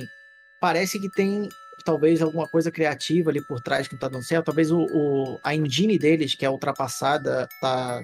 parece 0.61 0.97
que 0.97 1.10
tem 1.11 1.49
talvez 1.85 2.21
alguma 2.21 2.47
coisa 2.47 2.71
criativa 2.71 3.29
ali 3.29 3.39
por 3.41 3.61
trás 3.61 3.87
que 3.87 3.93
não 3.93 3.99
tá 3.99 4.09
dando 4.09 4.23
certo. 4.23 4.45
Talvez 4.47 4.71
o, 4.71 4.79
o- 4.91 5.39
a 5.43 5.55
engine 5.55 5.97
deles, 5.97 6.33
que 6.35 6.45
é 6.45 6.49
ultrapassada, 6.49 7.47
tá 7.61 8.03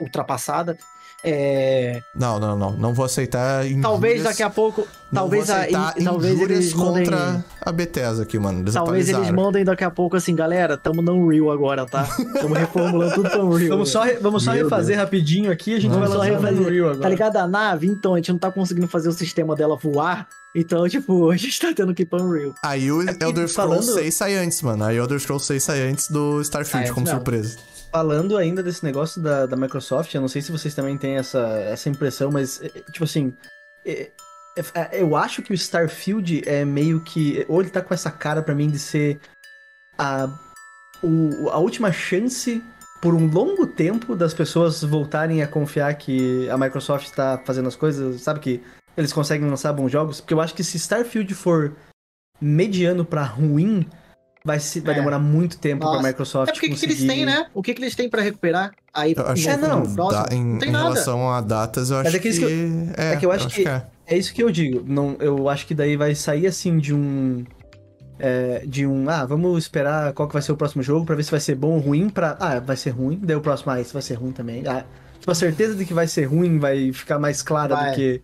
ultrapassada. 0.00 0.76
É, 1.24 2.00
Não, 2.14 2.38
não, 2.38 2.56
não. 2.56 2.72
Não 2.72 2.94
vou 2.94 3.04
aceitar 3.04 3.64
injúrias. 3.64 3.82
talvez 3.82 4.22
daqui 4.22 4.42
a 4.42 4.48
pouco. 4.50 4.86
não 5.10 5.22
Talvez, 5.22 5.46
vou 5.48 5.56
a, 5.56 5.58
aceitar 5.60 5.94
talvez 6.04 6.40
eles 6.40 6.72
mandem. 6.74 7.04
contra 7.04 7.44
a 7.60 7.72
Bethesda 7.72 8.22
aqui, 8.22 8.38
mano. 8.38 8.60
Eles 8.60 8.74
Talvez 8.74 9.08
eles 9.08 9.30
mandem 9.30 9.64
daqui 9.64 9.82
a 9.82 9.90
pouco 9.90 10.16
assim, 10.16 10.34
galera, 10.34 10.76
tamo 10.76 11.02
no 11.02 11.14
Unreal 11.14 11.50
agora, 11.50 11.84
tá? 11.86 12.04
Tamo 12.40 12.54
reformulando 12.56 13.14
tudo 13.14 13.30
pra 13.30 13.44
Unreal. 13.44 13.70
Vamos 13.70 13.90
só, 13.90 14.04
vamos 14.20 14.44
só 14.44 14.52
Meu 14.52 14.64
refazer 14.64 14.96
rapidinho 14.96 15.50
aqui, 15.50 15.74
a 15.74 15.80
gente 15.80 15.90
Vamos 15.90 16.08
vai 16.08 16.30
no 16.30 16.34
refazer. 16.36 16.60
Unreal 16.66 16.86
agora. 16.90 17.02
Tá 17.02 17.08
ligado 17.08 17.36
a 17.36 17.48
nave? 17.48 17.86
Então, 17.88 18.14
a 18.14 18.18
gente 18.18 18.30
não 18.30 18.38
tá 18.38 18.52
conseguindo 18.52 18.86
fazer 18.86 19.08
o 19.08 19.12
sistema 19.12 19.56
dela 19.56 19.76
voar. 19.76 20.28
Então, 20.54 20.88
tipo, 20.88 21.30
a 21.32 21.36
gente 21.36 21.58
tá 21.60 21.72
tendo 21.74 21.92
que 21.94 22.02
ir 22.02 22.06
pra 22.06 22.22
Unreal. 22.22 22.54
Aí 22.62 22.90
o 22.92 23.04
porque 23.04 23.24
Elder 23.24 23.48
Scrolls 23.48 23.54
falando- 23.86 23.94
6 24.02 24.14
sai 24.14 24.36
antes, 24.36 24.62
mano. 24.62 24.84
Aí 24.84 24.98
o 24.98 25.02
Elder 25.02 25.18
Scrolls 25.18 25.44
6 25.46 25.62
sai 25.64 25.82
antes 25.88 26.08
do 26.08 26.40
Starfield, 26.42 26.92
como 26.92 27.04
mesmo. 27.06 27.16
surpresa. 27.18 27.56
Falando 27.98 28.36
ainda 28.36 28.62
desse 28.62 28.84
negócio 28.84 29.20
da, 29.20 29.44
da 29.44 29.56
Microsoft, 29.56 30.14
eu 30.14 30.20
não 30.20 30.28
sei 30.28 30.40
se 30.40 30.52
vocês 30.52 30.72
também 30.72 30.96
têm 30.96 31.16
essa, 31.16 31.40
essa 31.58 31.88
impressão, 31.88 32.30
mas, 32.30 32.62
é, 32.62 32.68
tipo 32.92 33.02
assim, 33.02 33.34
é, 33.84 34.12
é, 34.56 34.62
é, 34.98 35.02
eu 35.02 35.16
acho 35.16 35.42
que 35.42 35.50
o 35.50 35.54
Starfield 35.54 36.48
é 36.48 36.64
meio 36.64 37.00
que. 37.00 37.44
Ou 37.48 37.60
ele 37.60 37.70
tá 37.70 37.82
com 37.82 37.92
essa 37.92 38.08
cara 38.08 38.40
pra 38.40 38.54
mim 38.54 38.70
de 38.70 38.78
ser 38.78 39.18
a, 39.98 40.28
o- 41.02 41.48
a 41.50 41.58
última 41.58 41.90
chance 41.90 42.62
por 43.02 43.14
um 43.14 43.26
longo 43.28 43.66
tempo 43.66 44.14
das 44.14 44.32
pessoas 44.32 44.80
voltarem 44.84 45.42
a 45.42 45.48
confiar 45.48 45.92
que 45.94 46.48
a 46.50 46.56
Microsoft 46.56 47.10
tá 47.10 47.42
fazendo 47.44 47.66
as 47.66 47.74
coisas, 47.74 48.20
sabe? 48.20 48.38
Que 48.38 48.62
eles 48.96 49.12
conseguem 49.12 49.50
lançar 49.50 49.72
bons 49.72 49.90
jogos. 49.90 50.20
Porque 50.20 50.34
eu 50.34 50.40
acho 50.40 50.54
que 50.54 50.62
se 50.62 50.76
Starfield 50.76 51.34
for 51.34 51.74
mediano 52.40 53.04
pra 53.04 53.24
ruim, 53.24 53.88
vai, 54.44 54.58
se, 54.60 54.80
vai 54.80 54.94
É. 54.94 54.98
demorar 54.98 55.18
muito 55.18 55.58
tempo 55.58 55.84
Nossa. 55.84 55.98
pra 56.00 56.08
Microsoft 56.08 56.48
É 56.48 56.52
porque 56.52 56.66
o 56.66 56.70
que, 56.70 56.76
que 56.78 56.84
eles 56.86 56.96
conseguir- 57.00 57.14
têm, 57.14 57.26
né? 57.26 57.46
O 57.54 57.62
que, 57.62 57.74
que 57.74 57.82
eles 57.82 57.94
têm 57.94 58.08
pra 58.08 58.22
recuperar? 58.22 58.72
Aí, 58.94 59.14
Eu 59.16 59.26
acho 59.26 59.48
É, 59.48 59.54
que 59.56 59.60
não, 59.66 59.82
da- 59.82 60.28
em, 60.32 60.44
não 60.44 60.58
tem 60.58 60.68
em 60.68 60.72
nada. 60.72 60.84
relação 60.90 61.30
a 61.30 61.40
datas, 61.40 61.90
eu 61.90 61.98
acho 61.98 62.16
é 62.16 62.18
que 62.18 62.28
isso 62.28 62.40
que 62.40 62.92
É, 62.96 63.12
é 63.12 63.16
que 63.16 63.26
eu 63.26 63.32
acho 63.32 63.48
que- 63.48 63.66
é. 63.68 63.82
É 64.06 64.16
isso 64.16 64.32
que 64.32 64.42
eu 64.42 64.50
digo. 64.50 64.82
Não, 64.86 65.16
eu 65.20 65.48
acho 65.48 65.66
que 65.66 65.74
daí 65.74 65.94
vai 65.96 66.14
sair 66.14 66.46
assim 66.46 66.78
de 66.78 66.94
um. 66.94 67.44
é, 68.20 68.64
de 68.66 68.84
um. 68.86 69.08
Ah, 69.08 69.24
vamos 69.24 69.56
esperar 69.62 70.12
qual 70.12 70.26
que 70.26 70.32
vai 70.32 70.42
ser 70.42 70.50
o 70.50 70.56
próximo 70.56 70.82
jogo 70.82 71.06
pra 71.06 71.14
ver 71.14 71.22
se 71.22 71.30
vai 71.30 71.38
ser 71.40 71.54
bom 71.54 71.74
ou 71.74 71.78
ruim. 71.78 72.08
Pra, 72.08 72.36
ah, 72.40 72.58
vai 72.58 72.74
ser 72.76 72.90
ruim. 72.90 73.20
Daí 73.22 73.36
o 73.36 73.40
próximo, 73.40 73.70
ah, 73.70 73.80
esse 73.80 73.92
vai 73.92 74.02
ser 74.02 74.14
ruim 74.14 74.32
também. 74.32 74.66
Ah, 74.66 74.84
tipo, 75.20 75.30
a 75.30 75.34
certeza 75.36 75.74
de 75.76 75.84
que 75.84 75.94
vai 75.94 76.08
ser 76.08 76.24
ruim 76.24 76.58
vai 76.58 76.92
ficar 76.92 77.18
mais 77.18 77.42
clara 77.42 77.76
Vai. 77.76 77.90
do 77.90 77.94
que. 77.96 78.22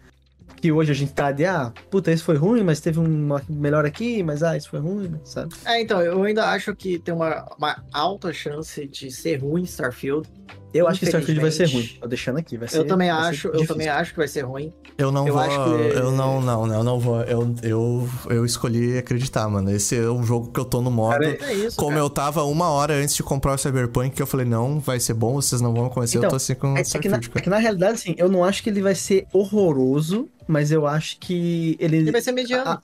Que 0.57 0.73
hoje 0.73 0.93
a 0.93 0.95
gente 0.95 1.13
tá 1.13 1.31
de, 1.31 1.45
ah, 1.45 1.73
puta, 1.91 2.11
esse 2.11 2.23
foi 2.23 2.37
ruim, 2.37 2.63
mas 2.63 2.81
teve 2.81 2.99
uma 2.99 3.43
melhor 3.49 3.85
aqui, 3.85 4.23
mas 4.23 4.43
ah, 4.43 4.57
isso 4.57 4.71
foi 4.71 4.81
ruim, 4.81 5.21
sabe? 5.25 5.55
É, 5.65 5.81
então, 5.81 6.01
eu 6.01 6.23
ainda 6.23 6.49
acho 6.51 6.75
que 6.75 6.99
tem 6.99 7.15
uma, 7.15 7.45
uma 7.59 7.85
alta 7.93 8.33
chance 8.33 8.87
de 8.87 9.11
ser 9.11 9.37
ruim 9.43 9.63
Starfield. 9.65 10.29
Eu 10.75 10.89
acho 10.89 10.99
que 10.99 11.07
Starfield 11.07 11.41
vai 11.41 11.51
ser 11.53 11.71
ruim. 11.71 11.89
Tô 12.01 12.09
deixando 12.09 12.37
aqui, 12.39 12.57
vai 12.59 12.67
ser. 12.69 12.79
Eu 12.79 12.87
também 12.87 13.09
acho, 13.09 13.47
eu 13.49 13.53
difícil. 13.53 13.69
também 13.75 13.89
acho 13.89 14.11
que 14.11 14.17
vai 14.19 14.27
ser 14.29 14.41
ruim. 14.43 14.73
Eu 14.99 15.13
não 15.13 15.27
Eu 15.27 15.35
vou. 15.35 15.43
acho 15.43 15.57
que- 15.65 15.97
Eu 15.97 16.11
não, 16.13 16.41
não, 16.41 16.67
não, 16.67 16.75
eu 16.77 16.83
não 16.85 16.99
vou. 17.01 17.23
Eu, 17.23 17.55
eu, 17.63 18.09
eu 18.29 18.45
escolhi 18.45 18.99
acreditar, 18.99 19.49
mano. 19.49 19.71
Esse 19.71 19.97
é 19.97 20.11
um 20.11 20.23
jogo 20.25 20.51
que 20.53 20.59
eu 20.59 20.65
tô 20.65 20.81
no 20.83 20.91
modo. 20.91 21.23
É 21.25 21.55
isso, 21.55 21.77
como 21.77 21.91
cara. 21.91 22.01
eu 22.01 22.11
tava 22.11 22.43
uma 22.45 22.69
hora 22.71 22.95
antes 22.95 23.15
de 23.15 23.23
comprar 23.23 23.55
o 23.55 23.59
Cyberpunk, 23.59 24.11
que 24.17 24.21
eu 24.23 24.27
falei, 24.27 24.45
não, 24.47 24.81
vai 24.81 24.99
ser 24.99 25.15
bom, 25.15 25.35
vocês 25.35 25.61
não 25.61 25.73
vão 25.73 25.89
conhecer. 25.89 26.17
eu 26.17 26.21
Então, 26.21 26.31
tô 26.31 26.37
assim 26.37 26.55
com 26.57 26.73
o 26.75 26.77
É, 26.77 26.81
é 26.81 26.85
que 26.85 27.09
na, 27.09 27.17
é 27.17 27.21
cara. 27.21 27.41
que 27.43 27.51
na 27.51 27.59
realidade, 27.59 27.93
assim, 27.95 28.15
eu 28.19 28.29
não 28.29 28.45
acho 28.45 28.63
que 28.63 28.69
ele 28.71 28.83
vai 28.83 28.95
ser 28.97 29.27
horroroso, 29.33 30.29
mas 30.47 30.71
eu 30.71 30.87
acho 30.87 31.19
que 31.21 31.77
ele. 31.79 31.99
Ele 31.99 32.13
vai 32.13 32.21
ser 32.21 32.33
mediano. 32.33 32.65
Ah, 32.67 32.83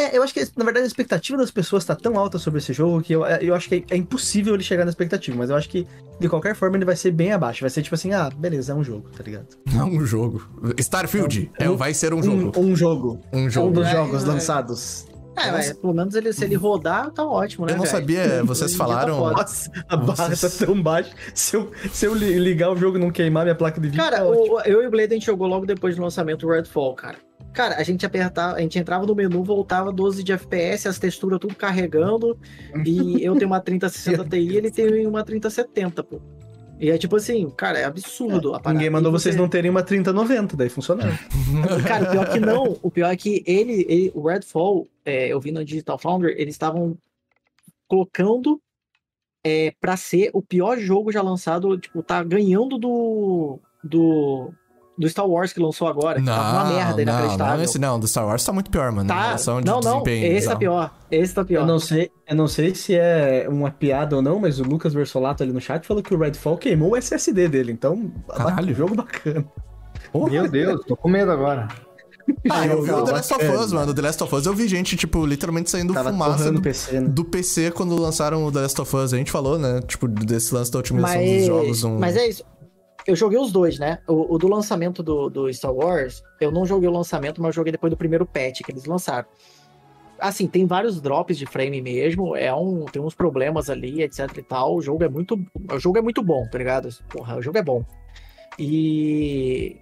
É, 0.00 0.16
eu 0.16 0.22
acho 0.22 0.32
que, 0.32 0.40
na 0.56 0.64
verdade, 0.64 0.84
a 0.84 0.86
expectativa 0.86 1.36
das 1.36 1.50
pessoas 1.50 1.84
tá 1.84 1.94
tão 1.94 2.18
alta 2.18 2.38
sobre 2.38 2.58
esse 2.58 2.72
jogo 2.72 3.02
que 3.02 3.12
eu, 3.12 3.24
eu 3.26 3.54
acho 3.54 3.68
que 3.68 3.74
é, 3.90 3.94
é 3.94 3.96
impossível 3.96 4.54
ele 4.54 4.62
chegar 4.62 4.84
na 4.84 4.90
expectativa, 4.90 5.36
mas 5.36 5.50
eu 5.50 5.56
acho 5.56 5.68
que, 5.68 5.86
de 6.18 6.28
qualquer 6.28 6.54
forma, 6.54 6.76
ele 6.76 6.84
vai 6.86 6.96
ser 6.96 7.10
bem 7.10 7.32
abaixo. 7.32 7.60
Vai 7.60 7.70
ser 7.70 7.82
tipo 7.82 7.94
assim, 7.94 8.12
ah, 8.12 8.30
beleza, 8.34 8.72
é 8.72 8.74
um 8.74 8.82
jogo, 8.84 9.10
tá 9.16 9.22
ligado? 9.22 9.48
Não 9.72 9.88
um 9.92 10.06
jogo. 10.06 10.42
Starfield, 10.78 11.50
é, 11.58 11.68
um- 11.68 11.76
vai 11.76 11.92
ser 11.92 12.14
um 12.14 12.22
jogo. 12.22 12.52
Um, 12.58 12.70
um 12.70 12.76
jogo. 12.76 13.20
Um 13.32 13.44
Um 13.44 13.50
jogo. 13.50 13.72
dos 13.74 13.86
É, 13.86 13.92
jogos 13.92 14.24
é. 14.24 14.26
lançados. 14.26 15.06
É, 15.36 15.50
mas 15.52 15.72
pelo 15.72 15.94
menos 15.94 16.14
ele, 16.14 16.32
se 16.32 16.44
ele 16.44 16.54
rodar, 16.54 17.10
tá 17.12 17.24
ótimo, 17.24 17.64
né? 17.64 17.72
Eu 17.72 17.76
não 17.76 17.84
velho? 17.84 17.94
sabia, 17.96 18.42
vocês 18.44 18.72
tá 18.72 18.78
falaram-. 18.78 19.18
Nossa, 19.30 19.70
a 19.88 19.96
barra 19.96 20.34
Vocês- 20.34 20.58
tá 20.58 20.66
tão 20.66 20.82
baixa. 20.82 21.10
Se 21.34 21.56
eu, 21.56 21.70
se 21.92 22.04
eu 22.04 22.14
li- 22.14 22.38
ligar 22.38 22.70
o 22.70 22.76
jogo 22.76 22.98
e 22.98 23.00
não 23.00 23.10
queimar 23.10 23.44
minha 23.44 23.54
placa 23.54 23.80
de 23.80 23.88
vídeo, 23.88 24.02
Cara, 24.02 24.18
tá 24.18 24.24
ótimo. 24.26 24.56
o- 24.56 24.60
eu 24.62 24.82
e 24.82 24.86
o 24.86 24.90
Blade 24.90 25.12
a 25.12 25.14
gente 25.16 25.24
jogou 25.26 25.46
logo 25.46 25.64
depois 25.64 25.96
do 25.96 26.02
lançamento 26.02 26.40
do 26.46 26.52
Redfall, 26.52 26.94
cara. 26.94 27.16
Cara, 27.52 27.76
a 27.76 27.82
gente 27.82 28.06
apertava, 28.06 28.56
a 28.56 28.60
gente 28.60 28.78
entrava 28.78 29.04
no 29.04 29.14
menu, 29.14 29.42
voltava 29.42 29.92
12 29.92 30.22
de 30.22 30.32
FPS, 30.32 30.86
as 30.88 30.98
texturas 30.98 31.38
tudo 31.40 31.54
carregando. 31.54 32.38
E 32.84 33.22
eu 33.24 33.34
tenho 33.36 33.50
uma 33.50 33.60
3060 33.60 34.24
Ti, 34.28 34.56
ele 34.56 34.70
tem 34.70 35.06
uma 35.06 35.24
3070, 35.24 36.02
pô. 36.04 36.20
E 36.78 36.90
é 36.90 36.96
tipo 36.96 37.16
assim, 37.16 37.50
cara, 37.50 37.78
é 37.78 37.84
absurdo 37.84 38.54
a 38.54 38.58
parada. 38.60 38.72
Ninguém 38.78 38.88
mandou 38.90 39.10
E 39.12 39.18
vocês 39.18 39.34
você- 39.34 39.40
não 39.40 39.48
terem 39.48 39.70
uma 39.70 39.82
3090, 39.82 40.56
daí 40.56 40.70
funcionava. 40.70 41.12
Cara, 41.86 42.04
o 42.08 42.10
pior 42.10 42.32
que 42.32 42.40
não. 42.40 42.78
O 42.82 42.90
pior 42.90 43.10
é 43.10 43.16
que 43.16 43.42
ele, 43.46 43.84
ele- 43.86 44.10
o 44.14 44.26
Redfall, 44.26 44.88
é, 45.04 45.28
eu 45.28 45.38
vi 45.38 45.52
no 45.52 45.62
Digital 45.62 45.98
Foundry, 45.98 46.34
eles 46.38 46.54
estavam 46.54 46.96
colocando 47.86 48.60
é, 49.44 49.74
pra 49.80 49.96
ser 49.96 50.30
o 50.32 50.40
pior 50.40 50.78
jogo 50.78 51.10
já 51.12 51.20
lançado, 51.22 51.76
tipo, 51.78 52.02
tá 52.02 52.22
ganhando 52.22 52.78
do 52.78 53.58
do, 53.82 54.52
do 55.00 55.08
Star 55.08 55.26
Wars 55.26 55.52
que 55.52 55.58
lançou 55.60 55.88
agora, 55.88 56.20
que 56.20 56.26
tava 56.26 56.52
uma 56.58 56.64
merda 56.72 56.92
não, 56.96 57.00
inacreditável. 57.02 57.56
não, 57.56 57.64
esse 57.64 57.78
não, 57.78 57.98
do 57.98 58.06
Star 58.06 58.26
Wars 58.26 58.44
tá 58.44 58.52
muito 58.52 58.70
pior, 58.70 58.92
mano. 58.92 59.04
em 59.04 59.08
Tá, 59.08 59.22
relação 59.28 59.60
de 59.60 59.66
não, 59.66 59.80
não, 59.80 60.02
desempenho, 60.02 60.26
esse 60.36 60.46
tá 60.46 60.54
bizarro. 60.54 60.58
pior, 60.58 60.90
esse 61.10 61.34
tá 61.34 61.44
pior. 61.44 61.60
Eu 61.62 61.66
não 61.66 61.78
sei, 61.80 62.10
eu 62.28 62.36
não 62.36 62.46
sei 62.46 62.74
se 62.74 62.94
é 62.94 63.46
uma 63.48 63.70
piada 63.70 64.14
ou 64.16 64.22
não, 64.22 64.38
mas 64.38 64.60
o 64.60 64.62
Lucas 64.62 64.92
Versolato 64.92 65.42
ali 65.42 65.52
no 65.52 65.60
chat 65.60 65.86
falou 65.86 66.02
que 66.02 66.14
o 66.14 66.18
Redfall 66.18 66.58
queimou 66.58 66.90
o 66.92 66.96
SSD 66.96 67.48
dele, 67.48 67.72
então 67.72 68.12
Caralho. 68.28 68.74
jogo 68.74 68.94
bacana. 68.94 69.44
Meu 70.30 70.48
Deus, 70.48 70.80
tô 70.86 70.94
com 70.96 71.08
medo 71.08 71.30
agora. 71.32 71.66
Ah, 72.48 72.64
eu 72.66 72.82
vi 72.82 72.90
o 72.92 73.02
The 73.02 73.12
Last 73.12 73.34
of. 73.34 73.44
Us, 73.44 73.72
mano. 73.72 73.90
O 73.90 73.94
The 73.94 74.02
Last 74.02 74.22
of 74.22 74.34
Us 74.34 74.46
eu 74.46 74.54
vi 74.54 74.68
gente, 74.68 74.96
tipo, 74.96 75.26
literalmente 75.26 75.68
saindo 75.70 75.92
Tava 75.92 76.10
fumaça 76.10 76.52
do, 76.52 76.60
PC, 76.60 77.00
né? 77.00 77.08
do 77.08 77.24
PC 77.24 77.70
quando 77.72 77.96
lançaram 78.00 78.44
o 78.44 78.52
The 78.52 78.60
Last 78.60 78.80
of 78.80 78.96
Us. 78.96 79.12
A 79.12 79.16
gente 79.16 79.32
falou, 79.32 79.58
né? 79.58 79.80
Tipo, 79.86 80.06
desse 80.06 80.54
lance 80.54 80.70
da 80.70 80.78
otimização 80.78 81.18
dos 81.20 81.26
Mas, 81.32 81.46
jogos. 81.46 81.84
Um... 81.84 81.98
mas 81.98 82.16
é 82.16 82.28
isso. 82.28 82.44
Eu 83.10 83.16
joguei 83.16 83.40
os 83.40 83.50
dois, 83.50 83.76
né? 83.76 83.98
O, 84.06 84.34
o 84.34 84.38
do 84.38 84.46
lançamento 84.46 85.02
do, 85.02 85.28
do 85.28 85.52
Star 85.52 85.74
Wars, 85.74 86.22
eu 86.40 86.52
não 86.52 86.64
joguei 86.64 86.88
o 86.88 86.92
lançamento, 86.92 87.42
mas 87.42 87.52
joguei 87.52 87.72
depois 87.72 87.90
do 87.90 87.96
primeiro 87.96 88.24
patch 88.24 88.60
que 88.64 88.70
eles 88.70 88.84
lançaram. 88.84 89.26
Assim, 90.16 90.46
tem 90.46 90.64
vários 90.64 91.00
drops 91.00 91.36
de 91.36 91.44
frame 91.44 91.82
mesmo, 91.82 92.36
é 92.36 92.54
um, 92.54 92.84
tem 92.84 93.02
uns 93.02 93.14
problemas 93.14 93.68
ali, 93.68 94.02
etc 94.02 94.30
e 94.38 94.42
tal. 94.42 94.76
O 94.76 94.80
jogo 94.80 95.02
é 95.02 95.08
muito, 95.08 95.34
o 95.72 95.78
jogo 95.80 95.98
é 95.98 96.00
muito 96.00 96.22
bom, 96.22 96.46
tá 96.48 96.56
ligado? 96.56 96.88
Porra, 97.08 97.36
o 97.36 97.42
jogo 97.42 97.58
é 97.58 97.62
bom. 97.62 97.84
E 98.56 99.76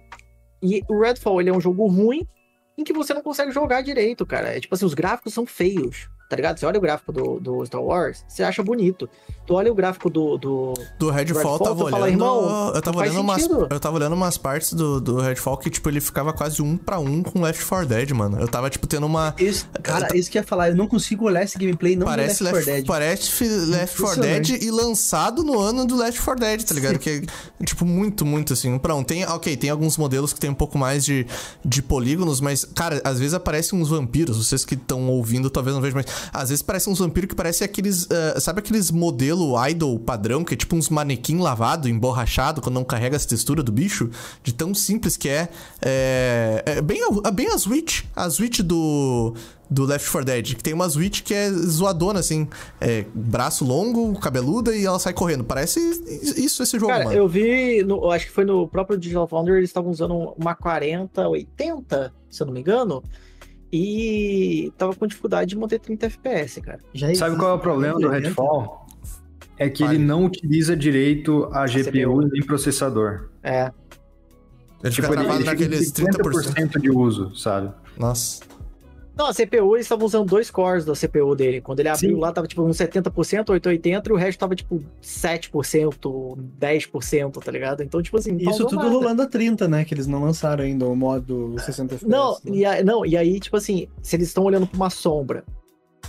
e 0.63 0.83
o 0.89 0.99
Redfall, 0.99 1.39
ele 1.39 1.51
é 1.51 1.53
um 1.53 1.61
jogo 1.61 1.85
ruim 1.85 2.27
em 2.75 2.83
que 2.83 2.93
você 2.93 3.13
não 3.13 3.21
consegue 3.21 3.51
jogar 3.51 3.81
direito, 3.81 4.25
cara. 4.25 4.57
É 4.57 4.59
tipo 4.59 4.73
assim, 4.73 4.85
os 4.85 4.95
gráficos 4.95 5.35
são 5.35 5.45
feios, 5.45 6.09
tá 6.29 6.35
ligado? 6.35 6.57
Você 6.57 6.65
olha 6.65 6.79
o 6.79 6.81
gráfico 6.81 7.11
do, 7.11 7.39
do 7.39 7.65
Star 7.65 7.83
Wars, 7.83 8.25
você 8.27 8.41
acha 8.41 8.63
bonito. 8.63 9.07
Tu 9.49 9.55
olha 9.55 9.71
o 9.71 9.73
gráfico 9.73 10.11
do, 10.11 10.37
do, 10.37 10.73
Do 10.99 11.09
Redfall, 11.09 11.41
Redfall, 11.41 11.53
eu 11.53 11.59
tava 11.59 11.83
olhando. 11.85 11.89
fala, 11.89 12.07
irmão, 12.07 12.71
eu 12.75 12.81
tava 12.83 12.99
olhando 12.99 13.19
umas. 13.21 13.49
Eu 13.49 13.79
tava 13.79 13.95
olhando 13.95 14.13
umas 14.13 14.37
partes 14.37 14.73
do, 14.73 15.01
do 15.01 15.19
Redfall 15.19 15.57
que, 15.57 15.71
tipo, 15.71 15.89
ele 15.89 15.99
ficava 15.99 16.31
quase 16.31 16.61
um 16.61 16.77
pra 16.77 16.99
um 16.99 17.23
com 17.23 17.41
Left 17.41 17.65
4 17.65 17.87
Dead, 17.87 18.11
mano. 18.11 18.39
Eu 18.39 18.47
tava, 18.47 18.69
tipo, 18.69 18.85
tendo 18.85 19.07
uma. 19.07 19.33
Isso, 19.39 19.67
cara, 19.81 20.15
isso 20.15 20.29
que 20.29 20.37
eu 20.37 20.43
ia 20.43 20.47
falar, 20.47 20.69
eu 20.69 20.75
não 20.75 20.85
consigo 20.85 21.25
olhar 21.25 21.43
esse 21.43 21.57
gameplay 21.57 21.95
não 21.95 22.05
Parece 22.05 22.43
Left, 22.43 22.57
Left 22.57 22.65
4 22.67 22.75
Dead. 22.75 22.85
parece 22.85 23.43
Left 23.47 23.97
4 23.99 24.21
Dead 24.21 24.49
e 24.61 24.69
lançado 24.69 25.41
no 25.41 25.59
ano 25.59 25.83
do 25.83 25.97
Left 25.97 26.21
4 26.21 26.39
Dead, 26.39 26.63
tá 26.63 26.75
ligado? 26.75 26.99
Que 26.99 27.09
é, 27.59 27.63
tipo, 27.65 27.85
muito, 27.85 28.23
muito 28.27 28.53
assim. 28.53 28.71
Um 28.71 28.77
pra 28.77 28.93
um. 28.93 29.03
Tem, 29.03 29.25
ok, 29.25 29.57
tem 29.57 29.71
alguns 29.71 29.97
modelos 29.97 30.31
que 30.31 30.39
tem 30.39 30.51
um 30.51 30.53
pouco 30.53 30.77
mais 30.77 31.03
de, 31.03 31.25
de 31.65 31.81
polígonos, 31.81 32.39
mas, 32.39 32.63
cara, 32.65 33.01
às 33.03 33.17
vezes 33.17 33.33
aparecem 33.33 33.79
uns 33.81 33.89
vampiros. 33.89 34.37
Vocês 34.37 34.63
que 34.63 34.75
estão 34.75 35.09
ouvindo 35.09 35.49
talvez 35.49 35.73
não 35.73 35.81
vejam, 35.81 35.99
mas 36.05 36.29
às 36.31 36.49
vezes 36.49 36.61
parecem 36.61 36.93
uns 36.93 36.99
vampiros 36.99 37.27
que 37.29 37.35
parecem 37.35 37.65
aqueles. 37.65 38.07
ah, 38.11 38.39
sabe 38.39 38.59
aqueles 38.59 38.91
modelo 39.39 39.67
idol 39.69 39.99
padrão, 39.99 40.43
que 40.43 40.53
é 40.53 40.57
tipo 40.57 40.75
uns 40.75 40.89
manequim 40.89 41.37
lavado, 41.39 41.87
emborrachado, 41.87 42.61
quando 42.61 42.75
não 42.75 42.83
carrega 42.83 43.15
as 43.15 43.25
texturas 43.25 43.63
do 43.63 43.71
bicho? 43.71 44.09
De 44.43 44.53
tão 44.53 44.73
simples 44.73 45.15
que 45.17 45.29
é. 45.29 45.49
É, 45.81 46.63
é 46.65 46.81
bem, 46.81 46.99
a- 47.23 47.31
bem 47.31 47.47
a 47.47 47.57
Switch. 47.57 48.03
A 48.15 48.29
Switch 48.29 48.59
do 48.61 49.33
do 49.71 49.85
Left 49.85 50.09
4 50.11 50.25
Dead, 50.25 50.55
que 50.55 50.63
tem 50.63 50.73
uma 50.73 50.89
Switch 50.89 51.21
que 51.21 51.31
é 51.31 51.51
zoadona, 51.51 52.19
assim, 52.21 52.47
é, 52.81 53.05
braço 53.13 53.63
longo, 53.63 54.19
cabeluda 54.19 54.75
e 54.75 54.83
ela 54.83 54.97
sai 54.97 55.13
correndo. 55.13 55.43
Parece 55.43 55.79
isso 56.37 56.63
esse 56.63 56.79
jogo, 56.79 56.91
Cara, 56.91 57.03
mano. 57.05 57.15
eu 57.15 57.27
vi, 57.27 57.83
no- 57.83 57.97
eu 58.03 58.09
acho 58.11 58.25
que 58.25 58.31
foi 58.31 58.45
no 58.45 58.67
próprio 58.67 58.97
Digital 58.97 59.27
Foundry, 59.27 59.57
eles 59.57 59.69
estavam 59.69 59.91
usando 59.91 60.33
uma 60.35 60.55
4080, 60.55 62.11
se 62.29 62.41
eu 62.41 62.47
não 62.47 62.53
me 62.55 62.61
engano, 62.61 63.03
e 63.71 64.73
tava 64.75 64.95
com 64.95 65.05
dificuldade 65.05 65.49
de 65.51 65.55
manter 65.57 65.79
30 65.79 66.07
FPS, 66.07 66.61
cara. 66.61 66.79
Já 66.91 67.13
Sabe 67.13 67.35
qual 67.37 67.51
é 67.51 67.53
o 67.53 67.59
problema 67.59 67.99
do 67.99 68.09
Redfall? 68.09 68.87
É 69.59 69.69
que 69.69 69.83
ele 69.83 69.97
não 69.97 70.25
utiliza 70.25 70.75
direito 70.75 71.49
a 71.51 71.65
GPU 71.65 71.83
CPU. 71.83 72.21
nem 72.31 72.41
processador. 72.41 73.29
É. 73.43 73.71
Ele 74.81 74.93
Tipo, 74.93 75.09
travado 75.09 75.39
fica 75.39 75.41
em 75.41 75.45
naqueles 75.45 75.91
30%. 75.91 76.21
50% 76.21 76.79
de 76.81 76.89
uso, 76.89 77.35
sabe? 77.35 77.69
Nossa. 77.97 78.41
Não, 79.17 79.25
a 79.27 79.33
CPU, 79.33 79.75
eles 79.75 79.85
estavam 79.85 80.05
usando 80.05 80.29
dois 80.29 80.49
cores 80.49 80.85
da 80.85 80.93
CPU 80.93 81.35
dele. 81.35 81.59
Quando 81.59 81.81
ele 81.81 81.89
abriu 81.89 82.15
Sim. 82.15 82.21
lá, 82.21 82.31
tava 82.31 82.47
tipo 82.47 82.63
uns 82.63 82.77
70%, 82.77 83.49
880, 83.49 84.09
e 84.09 84.13
o 84.13 84.15
resto 84.15 84.39
tava 84.39 84.55
tipo 84.55 84.81
7%, 85.03 86.37
10%, 86.57 87.43
tá 87.43 87.51
ligado? 87.51 87.83
Então, 87.83 88.01
tipo 88.01 88.17
assim, 88.17 88.37
Isso 88.37 88.65
tudo 88.65 88.77
nada. 88.77 88.89
rolando 88.89 89.21
a 89.23 89.27
30, 89.27 89.67
né? 89.67 89.83
Que 89.83 89.93
eles 89.93 90.07
não 90.07 90.23
lançaram 90.23 90.63
ainda 90.63 90.87
o 90.87 90.95
modo 90.95 91.53
60 91.59 91.95
FPS. 91.95 92.09
Não, 92.09 92.31
né? 92.31 92.39
e 92.45 92.65
aí, 92.65 92.81
não, 92.81 93.05
e 93.05 93.17
aí, 93.17 93.41
tipo 93.41 93.57
assim, 93.57 93.89
se 94.01 94.15
eles 94.15 94.29
estão 94.29 94.45
olhando 94.45 94.65
pra 94.65 94.77
uma 94.77 94.89
sombra, 94.89 95.43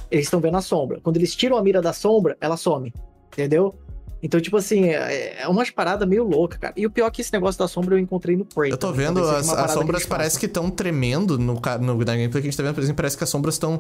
eles 0.09 0.27
estão 0.27 0.39
vendo 0.39 0.57
a 0.59 0.63
sombra. 0.63 1.01
Quando 1.03 1.17
eles 1.17 1.35
tiram 1.35 1.57
a 1.57 1.63
mira 1.65 1.83
da 1.83 1.93
sombra, 1.93 2.37
ela 2.41 2.57
some. 2.57 2.95
Entendeu? 3.41 3.75
Então, 4.23 4.39
tipo 4.39 4.59
assim, 4.59 4.85
é 4.91 5.41
é 5.41 5.49
umas 5.49 5.71
paradas 5.71 6.07
meio 6.07 6.25
loucas, 6.25 6.59
cara. 6.59 6.75
E 6.77 6.85
o 6.85 6.91
pior 6.91 7.07
é 7.07 7.11
que 7.11 7.23
esse 7.23 7.33
negócio 7.33 7.59
da 7.59 7.67
sombra 7.67 7.95
eu 7.95 7.99
encontrei 7.99 8.37
no 8.37 8.45
Prey. 8.45 8.71
Eu 8.71 8.77
tô 8.77 8.91
também. 8.91 9.07
vendo, 9.07 9.25
as, 9.27 9.49
as 9.49 9.67
que 9.69 9.73
sombras 9.73 10.01
eles 10.03 10.07
parece 10.07 10.39
que 10.39 10.45
estão 10.45 10.69
tremendo 10.71 11.39
no, 11.39 11.55
no, 11.55 11.99
na 11.99 12.05
gameplay 12.05 12.29
que 12.31 12.39
a 12.49 12.51
gente 12.51 12.57
tá 12.57 12.63
vendo, 12.63 12.75
por 12.75 12.83
exemplo, 12.83 12.97
parece 12.99 13.17
que 13.17 13.25
as 13.25 13.31
sombras 13.31 13.55
estão, 13.55 13.79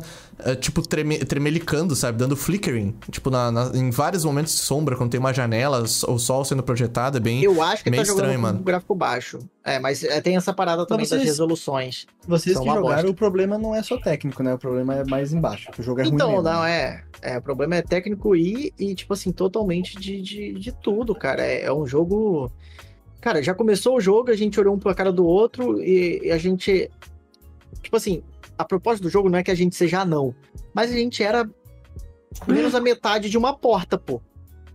tipo, 0.58 0.80
treme, 0.80 1.18
tremelicando, 1.18 1.94
sabe? 1.94 2.16
Dando 2.16 2.34
flickering. 2.36 2.94
Tipo, 3.10 3.28
na, 3.28 3.52
na- 3.52 3.70
em 3.74 3.90
vários 3.90 4.24
momentos 4.24 4.54
de 4.54 4.60
sombra, 4.62 4.96
quando 4.96 5.10
tem 5.10 5.20
uma 5.20 5.34
janela, 5.34 5.82
o 5.82 6.18
sol 6.18 6.42
sendo 6.42 6.62
projetado, 6.62 7.18
é 7.18 7.20
bem... 7.20 7.42
Eu 7.42 7.60
acho 7.62 7.84
que 7.84 7.90
meio 7.90 8.02
tá 8.02 8.06
jogando 8.06 8.22
estranho, 8.24 8.40
com 8.40 8.46
mano. 8.46 8.60
um 8.60 8.64
gráfico 8.64 8.94
baixo. 8.94 9.40
É, 9.62 9.78
mas 9.78 10.02
é, 10.02 10.20
tem 10.22 10.36
essa 10.36 10.54
parada 10.54 10.86
também 10.86 11.04
vocês- 11.04 11.20
das 11.20 11.28
resoluções. 11.28 12.06
Vocês 12.26 12.56
que 12.58 12.64
jogaram, 12.64 12.82
bosta. 12.82 13.10
o 13.10 13.14
problema 13.14 13.58
não 13.58 13.74
é 13.74 13.82
só 13.82 13.98
técnico, 13.98 14.42
né? 14.42 14.54
O 14.54 14.58
problema 14.58 14.94
é 14.96 15.04
mais 15.04 15.32
embaixo. 15.34 15.70
O 15.78 15.82
jogo 15.82 16.00
é 16.00 16.04
ruim 16.04 16.14
então, 16.14 16.40
não, 16.42 16.64
é, 16.64 17.04
é. 17.20 17.36
O 17.36 17.42
problema 17.42 17.76
é 17.76 17.82
técnico 17.82 18.34
e, 18.34 18.72
e 18.78 18.94
tipo 18.94 19.12
assim, 19.12 19.30
totalmente 19.32 19.98
de, 19.98 20.22
de, 20.22 20.52
de 20.54 20.72
tudo, 20.72 21.14
cara. 21.14 21.42
É, 21.44 21.64
é 21.64 21.72
um 21.72 21.86
jogo. 21.86 22.50
Cara, 23.20 23.42
já 23.42 23.54
começou 23.54 23.96
o 23.96 24.00
jogo, 24.00 24.30
a 24.30 24.36
gente 24.36 24.58
olhou 24.58 24.74
um 24.74 24.78
pra 24.78 24.94
cara 24.94 25.12
do 25.12 25.26
outro 25.26 25.78
e, 25.82 26.20
e 26.24 26.30
a 26.32 26.38
gente. 26.38 26.90
Tipo 27.82 27.96
assim, 27.96 28.22
a 28.56 28.64
proposta 28.64 29.02
do 29.02 29.10
jogo 29.10 29.28
não 29.28 29.38
é 29.38 29.42
que 29.42 29.50
a 29.50 29.54
gente 29.54 29.76
seja 29.76 30.00
anão, 30.00 30.34
mas 30.72 30.90
a 30.90 30.94
gente 30.94 31.22
era 31.22 31.48
menos 32.46 32.74
a 32.74 32.80
metade 32.80 33.28
de 33.28 33.36
uma 33.36 33.54
porta, 33.54 33.98
pô. 33.98 34.22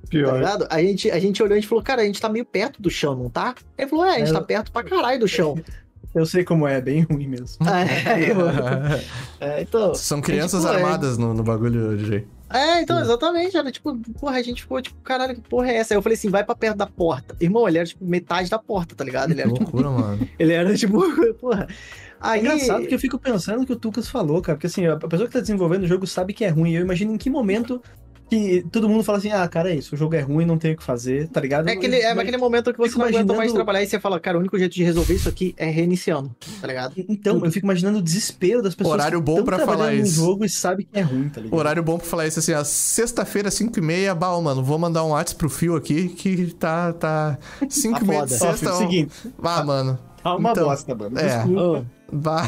Tá 0.05 0.09
Pior. 0.11 0.37
ligado? 0.37 0.67
A 0.69 0.81
gente, 0.81 1.11
a 1.11 1.19
gente 1.19 1.41
olhou 1.43 1.55
e 1.55 1.57
a 1.57 1.61
gente 1.61 1.67
falou, 1.69 1.83
cara, 1.83 2.01
a 2.01 2.05
gente 2.05 2.21
tá 2.21 2.29
meio 2.29 2.45
perto 2.45 2.81
do 2.81 2.89
chão, 2.89 3.15
não 3.15 3.29
tá? 3.29 3.53
Ele 3.77 3.89
falou, 3.89 4.05
é, 4.05 4.15
a 4.15 4.19
gente 4.19 4.29
É. 4.29 4.33
tá 4.33 4.41
perto 4.41 4.71
pra 4.71 4.83
caralho 4.83 5.19
do 5.19 5.27
chão. 5.27 5.57
Eu 6.13 6.25
sei 6.25 6.45
como 6.45 6.65
é, 6.65 6.77
é 6.77 6.81
bem 6.81 7.01
ruim 7.01 7.27
mesmo. 7.27 7.57
é, 7.67 8.31
eu- 8.31 8.37
é, 9.45 9.61
então. 9.63 9.93
São 9.93 10.21
crianças 10.21 10.61
tipo, 10.61 10.71
é- 10.73 10.77
armadas 10.77 11.17
no, 11.17 11.33
no 11.33 11.43
bagulho, 11.43 11.97
DJ. 11.97 12.25
É, 12.53 12.81
então, 12.81 13.01
exatamente. 13.01 13.57
Era 13.57 13.69
tipo, 13.69 13.97
porra, 14.17 14.37
a 14.37 14.41
gente 14.41 14.61
ficou 14.61 14.81
tipo, 14.81 14.95
caralho, 15.01 15.35
que 15.35 15.41
porra 15.41 15.69
é 15.71 15.75
essa? 15.75 15.93
Aí 15.93 15.97
eu 15.97 16.01
falei 16.01 16.17
assim, 16.17 16.29
vai 16.29 16.41
pra 16.41 16.55
perto 16.55 16.77
da 16.77 16.85
porta. 16.87 17.35
Irmão, 17.41 17.67
ele 17.67 17.79
era 17.79 17.87
tipo 17.87 18.05
metade 18.05 18.49
da 18.49 18.57
porta, 18.57 18.95
tá 18.95 19.03
ligado? 19.03 19.31
Ele 19.31 19.35
Que 19.35 19.41
era, 19.41 19.51
tipo, 19.51 19.63
loucura, 19.63 19.89
mano. 19.89 20.29
ele 20.39 20.53
era 20.53 20.73
tipo, 20.77 21.33
porra. 21.33 21.67
É 21.69 21.73
Aí, 22.21 22.39
engraçado 22.39 22.87
que 22.87 22.95
eu 22.95 22.99
fico 22.99 23.19
pensando 23.19 23.59
no 23.59 23.65
que 23.65 23.73
o 23.73 23.75
Tucas 23.75 24.07
falou, 24.07 24.41
cara. 24.41 24.55
Porque 24.55 24.67
assim, 24.67 24.85
a 24.85 24.95
pessoa 24.95 25.27
que 25.27 25.33
tá 25.33 25.41
desenvolvendo 25.41 25.83
o 25.83 25.87
jogo 25.87 26.07
sabe 26.07 26.33
que 26.33 26.45
é 26.45 26.49
ruim. 26.49 26.71
Eu 26.71 26.81
imagino 26.81 27.13
em 27.13 27.17
que 27.17 27.29
momento 27.29 27.81
que 28.29 28.65
todo 28.71 28.89
mundo 28.89 29.03
fala 29.03 29.17
assim, 29.17 29.31
ah, 29.31 29.47
cara, 29.47 29.71
é 29.71 29.75
isso, 29.75 29.93
o 29.95 29.97
jogo 29.97 30.15
é 30.15 30.21
ruim, 30.21 30.45
não 30.45 30.57
tem 30.57 30.73
o 30.73 30.77
que 30.77 30.83
fazer, 30.83 31.27
tá 31.29 31.39
ligado? 31.39 31.67
é 31.69 31.73
aquele, 31.73 31.97
é 31.97 32.09
Mas- 32.13 32.19
aquele 32.19 32.37
momento 32.37 32.71
que 32.73 32.77
você 32.79 32.97
não 32.97 33.05
aguenta 33.05 33.17
mais 33.25 33.29
imaginando- 33.35 33.53
trabalhar 33.55 33.83
e 33.83 33.87
você 33.87 33.99
fala, 33.99 34.19
cara, 34.19 34.37
o 34.37 34.39
único 34.39 34.57
jeito 34.57 34.73
de 34.73 34.83
resolver 34.83 35.13
isso 35.13 35.29
aqui 35.29 35.53
é 35.57 35.65
reiniciando, 35.69 36.35
tá 36.59 36.67
ligado? 36.67 36.93
Então, 36.97 37.43
eu 37.43 37.51
fico 37.51 37.65
imaginando 37.65 37.99
o 37.99 38.01
desespero 38.01 38.61
das 38.61 38.73
pessoas 38.75 38.93
Horário 38.95 39.19
que 39.19 39.25
bom 39.25 39.43
trabalhando 39.43 39.77
falar 39.77 39.93
isso. 39.93 40.15
jogo 40.15 40.43
e 40.45 40.49
sabe 40.49 40.85
que 40.85 40.97
é 40.97 41.01
ruim, 41.01 41.29
tá 41.29 41.39
ligado? 41.41 41.57
Horário 41.59 41.83
bom 41.83 41.97
pra 41.97 42.07
falar 42.07 42.27
isso 42.27 42.39
assim, 42.39 42.53
ó. 42.53 42.63
Sexta-feira, 42.63 43.51
5 43.51 43.77
e 43.79 43.81
meia, 43.81 44.15
bah, 44.15 44.39
mano, 44.41 44.63
vou 44.63 44.77
mandar 44.79 45.03
um 45.03 45.09
WhatsApp 45.09 45.37
pro 45.39 45.49
Fio 45.49 45.75
aqui 45.75 46.09
que 46.09 46.53
tá. 46.55 46.93
tá 46.93 47.37
5 47.69 48.03
e 48.03 48.07
meia 48.07 48.25
de 48.25 48.37
foda. 48.37 48.49
Ó, 48.49 48.51
sexta. 48.51 48.57
filho, 48.57 48.71
ó. 48.71 48.77
seguinte, 48.77 49.13
Ah, 49.43 49.63
mano. 49.63 49.99
tá 50.23 50.35
uma 50.35 50.51
Então, 50.51 50.65
bosta, 50.67 50.95
mano. 50.95 51.19
é. 51.19 51.23
Desculpa. 51.37 51.85
Bah. 52.11 52.47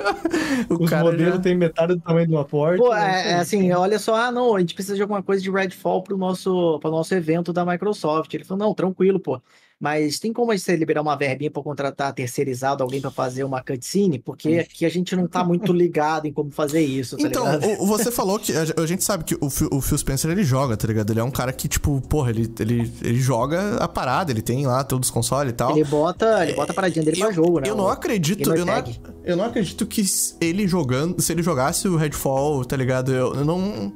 o 0.68 0.84
Os 0.84 0.90
cara 0.90 1.04
modelos 1.04 1.36
já... 1.36 1.40
têm 1.40 1.56
metade 1.56 1.94
do 1.94 2.00
tamanho 2.00 2.26
de 2.26 2.32
uma 2.34 2.44
porta. 2.44 2.82
Pô, 2.82 2.94
é 2.94 3.12
é, 3.12 3.30
é 3.30 3.34
assim, 3.34 3.72
olha 3.72 3.98
só, 3.98 4.14
ah, 4.14 4.30
não, 4.30 4.54
a 4.54 4.60
gente 4.60 4.74
precisa 4.74 4.96
de 4.96 5.02
alguma 5.02 5.22
coisa 5.22 5.42
de 5.42 5.50
Redfall 5.50 6.02
pro 6.02 6.16
nosso, 6.16 6.78
pro 6.80 6.90
nosso 6.90 7.14
evento 7.14 7.52
da 7.52 7.64
Microsoft. 7.64 8.32
Ele 8.32 8.44
falou, 8.44 8.66
não, 8.66 8.74
tranquilo, 8.74 9.18
pô. 9.18 9.40
Mas 9.82 10.20
tem 10.20 10.32
como 10.32 10.56
você 10.56 10.76
liberar 10.76 11.02
uma 11.02 11.16
verbinha 11.16 11.50
pra 11.50 11.60
contratar 11.60 12.12
terceirizado 12.14 12.84
alguém 12.84 13.00
pra 13.00 13.10
fazer 13.10 13.42
uma 13.42 13.60
cutscene? 13.60 14.16
Porque 14.16 14.58
aqui 14.60 14.86
a 14.86 14.88
gente 14.88 15.16
não 15.16 15.26
tá 15.26 15.42
muito 15.42 15.72
ligado 15.72 16.24
em 16.26 16.32
como 16.32 16.52
fazer 16.52 16.82
isso, 16.82 17.16
tá 17.16 17.26
Então, 17.26 17.44
ligado? 17.44 17.84
você 17.84 18.12
falou 18.12 18.38
que. 18.38 18.52
A, 18.52 18.86
gente 18.86 19.02
sabe 19.02 19.24
que 19.24 19.36
o, 19.40 19.50
Phil- 19.50 19.68
o 19.72 19.80
Phil 19.80 19.98
Spencer 19.98 20.30
ele 20.30 20.44
joga, 20.44 20.76
tá 20.76 20.86
ligado? 20.86 21.10
Ele 21.10 21.18
é 21.18 21.24
um 21.24 21.32
cara 21.32 21.52
que, 21.52 21.66
tipo, 21.66 22.00
porra, 22.02 22.30
ele, 22.30 22.48
ele, 22.60 22.92
ele 23.02 23.18
joga 23.18 23.74
a 23.78 23.88
parada, 23.88 24.30
ele 24.30 24.40
tem 24.40 24.64
lá 24.68 24.84
todos 24.84 25.08
os 25.08 25.12
consoles 25.12 25.52
e 25.52 25.56
tal. 25.56 25.72
Ele 25.72 25.82
bota, 25.82 26.44
ele 26.46 26.54
bota 26.54 26.70
a 26.70 26.74
paradinha 26.76 27.04
dele 27.04 27.18
pra 27.18 27.32
jogo, 27.32 27.58
né? 27.58 27.68
Eu 27.68 27.74
não 27.74 27.88
acredito, 27.88 28.54
eu 28.54 28.64
não, 28.64 28.84
eu 29.24 29.36
não 29.36 29.44
acredito 29.46 29.84
que 29.84 30.04
ele 30.40 30.68
jogando, 30.68 31.20
se 31.20 31.32
ele 31.32 31.42
jogasse 31.42 31.88
o 31.88 31.96
Redfall, 31.96 32.64
tá 32.64 32.76
ligado? 32.76 33.12
Eu, 33.12 33.34
eu 33.34 33.44
não, 33.44 33.92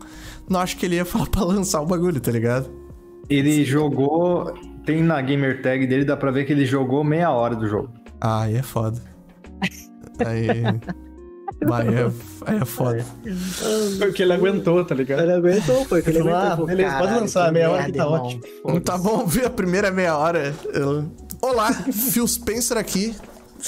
não 0.49 0.59
acho 0.59 0.77
que 0.77 0.85
ele 0.85 0.97
ia 0.97 1.05
falar 1.05 1.27
pra 1.31 1.45
lançar 1.45 1.81
o 1.81 1.87
bagulho, 1.87 2.21
tá 2.21 2.33
ligado? 2.33 2.69
Ele 3.31 3.65
jogou. 3.65 4.53
Tem 4.87 5.03
na 5.03 5.21
gamer 5.21 5.61
tag 5.61 5.87
dele, 5.87 6.05
dá 6.05 6.17
pra 6.17 6.31
ver 6.31 6.45
que 6.47 6.53
ele 6.53 6.65
jogou 6.65 7.03
meia 7.05 7.31
hora 7.31 7.55
do 7.55 7.67
jogo. 7.69 7.91
Ah, 8.21 8.43
aí 8.45 8.57
é 8.57 8.63
foda. 8.63 8.99
Aí. 10.25 10.49
É, 10.49 12.11
aí 12.47 12.59
é 12.61 12.65
foda. 12.65 13.05
Foi 13.99 14.13
que 14.13 14.23
ele 14.23 14.33
aguentou, 14.33 14.85
tá 14.85 14.95
ligado? 14.95 15.23
Ele 15.23 15.33
aguentou, 15.33 15.85
foi 15.87 16.03
que 16.03 16.11
ele 16.11 16.19
aguentou. 16.21 16.37
ah, 16.65 16.67
beleza, 16.67 16.91
pode 16.91 17.03
"Caralho, 17.03 17.21
lançar, 17.21 17.47
que 17.47 17.53
meia 17.53 17.71
hora 17.71 17.85
que 17.85 17.93
tá 17.93 18.05
irmão, 18.05 18.23
ótimo." 18.23 18.43
foda-se." 18.63 18.81
Tá 18.81 18.99
bom, 18.99 19.27
vi 19.27 19.45
a 19.45 19.51
primeira 19.51 19.91
meia 19.91 20.17
hora. 20.17 20.55
eu- 20.73 21.11
Olá, 21.43 21.73
Phil 21.73 22.27
Spencer 22.27 22.77
aqui. 22.79 23.15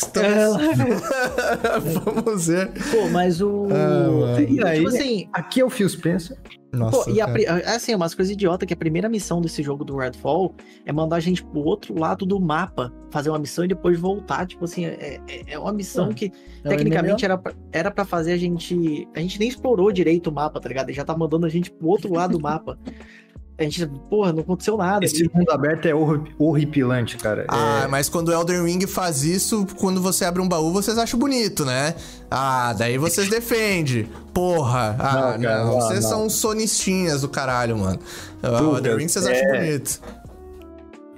Estamos. 0.02 0.56
Vamos 2.04 2.46
ver. 2.46 2.70
Pô, 2.90 3.08
mas 3.10 3.40
o. 3.40 3.66
Ah, 3.70 4.40
e, 4.40 4.64
aí? 4.64 4.76
tipo 4.78 4.88
assim, 4.88 5.28
Aqui 5.32 5.60
é 5.60 5.64
o 5.64 5.70
Phil 5.70 5.88
Spencer. 5.88 6.38
Nossa, 6.72 7.04
Pô, 7.04 7.10
e 7.10 7.20
a, 7.20 7.26
assim, 7.74 7.94
umas 7.94 8.14
coisas 8.14 8.30
idiotas 8.32 8.66
que 8.66 8.74
a 8.74 8.76
primeira 8.76 9.08
missão 9.08 9.40
desse 9.40 9.62
jogo 9.62 9.84
do 9.84 9.96
Redfall 9.96 10.54
é 10.84 10.92
mandar 10.92 11.16
a 11.16 11.20
gente 11.20 11.42
pro 11.42 11.60
outro 11.60 11.98
lado 11.98 12.26
do 12.26 12.38
mapa, 12.38 12.92
fazer 13.10 13.30
uma 13.30 13.38
missão 13.38 13.64
e 13.64 13.68
depois 13.68 13.98
voltar. 13.98 14.46
Tipo 14.46 14.64
assim, 14.66 14.84
é, 14.84 15.18
é- 15.28 15.42
é 15.54 15.58
uma 15.58 15.72
missão 15.72 16.10
Ah, 16.10 16.14
que 16.14 16.30
É 16.64 16.68
tecnicamente 16.68 17.24
era 17.24 17.38
pra, 17.38 17.54
era 17.72 17.90
pra 17.90 18.04
fazer 18.04 18.32
a 18.32 18.36
gente. 18.36 19.08
A 19.16 19.20
gente 19.20 19.38
nem 19.40 19.48
explorou 19.48 19.90
direito 19.90 20.28
o 20.28 20.32
mapa, 20.32 20.60
tá 20.60 20.68
ligado? 20.68 20.90
Ele 20.90 20.96
já 20.96 21.04
tá 21.04 21.16
mandando 21.16 21.46
a 21.46 21.48
gente 21.48 21.70
pro 21.70 21.88
outro 21.88 22.12
lado 22.12 22.36
do 22.36 22.40
mapa. 22.42 22.78
A 23.58 23.64
gente, 23.64 23.86
porra, 24.08 24.32
não 24.32 24.40
aconteceu 24.42 24.76
nada. 24.76 25.04
Esse 25.04 25.28
mundo 25.34 25.50
aberto 25.50 25.86
é 25.86 25.92
horri- 25.92 26.32
horripilante, 26.38 27.16
cara. 27.16 27.44
Ah, 27.48 27.82
É, 27.84 27.86
mas 27.88 28.08
quando 28.08 28.28
o 28.28 28.32
Elden 28.32 28.62
Ring 28.64 28.86
faz 28.86 29.24
isso, 29.24 29.66
quando 29.80 30.00
você 30.00 30.24
abre 30.24 30.40
um 30.40 30.48
baú, 30.48 30.72
vocês 30.72 30.96
acham 30.96 31.18
bonito, 31.18 31.64
né? 31.64 31.96
Ah, 32.30 32.72
daí 32.78 32.96
vocês 32.98 33.26
defendem. 33.30 34.08
Porra. 34.32 34.94
Ah, 34.96 35.32
Não, 35.36 35.42
cara, 35.42 35.64
não, 35.64 35.72
vocês 35.80 36.02
não. 36.04 36.08
são 36.10 36.30
sonistinhas 36.30 37.22
do 37.22 37.28
caralho, 37.28 37.76
mano. 37.78 37.98
Ah, 38.40 38.48
O 38.48 38.64
Lucas, 38.66 38.76
Elden 38.78 38.96
Ring 38.96 39.08
vocês 39.08 39.26
é- 39.26 39.32
acham 39.32 39.50
bonito. 39.60 40.00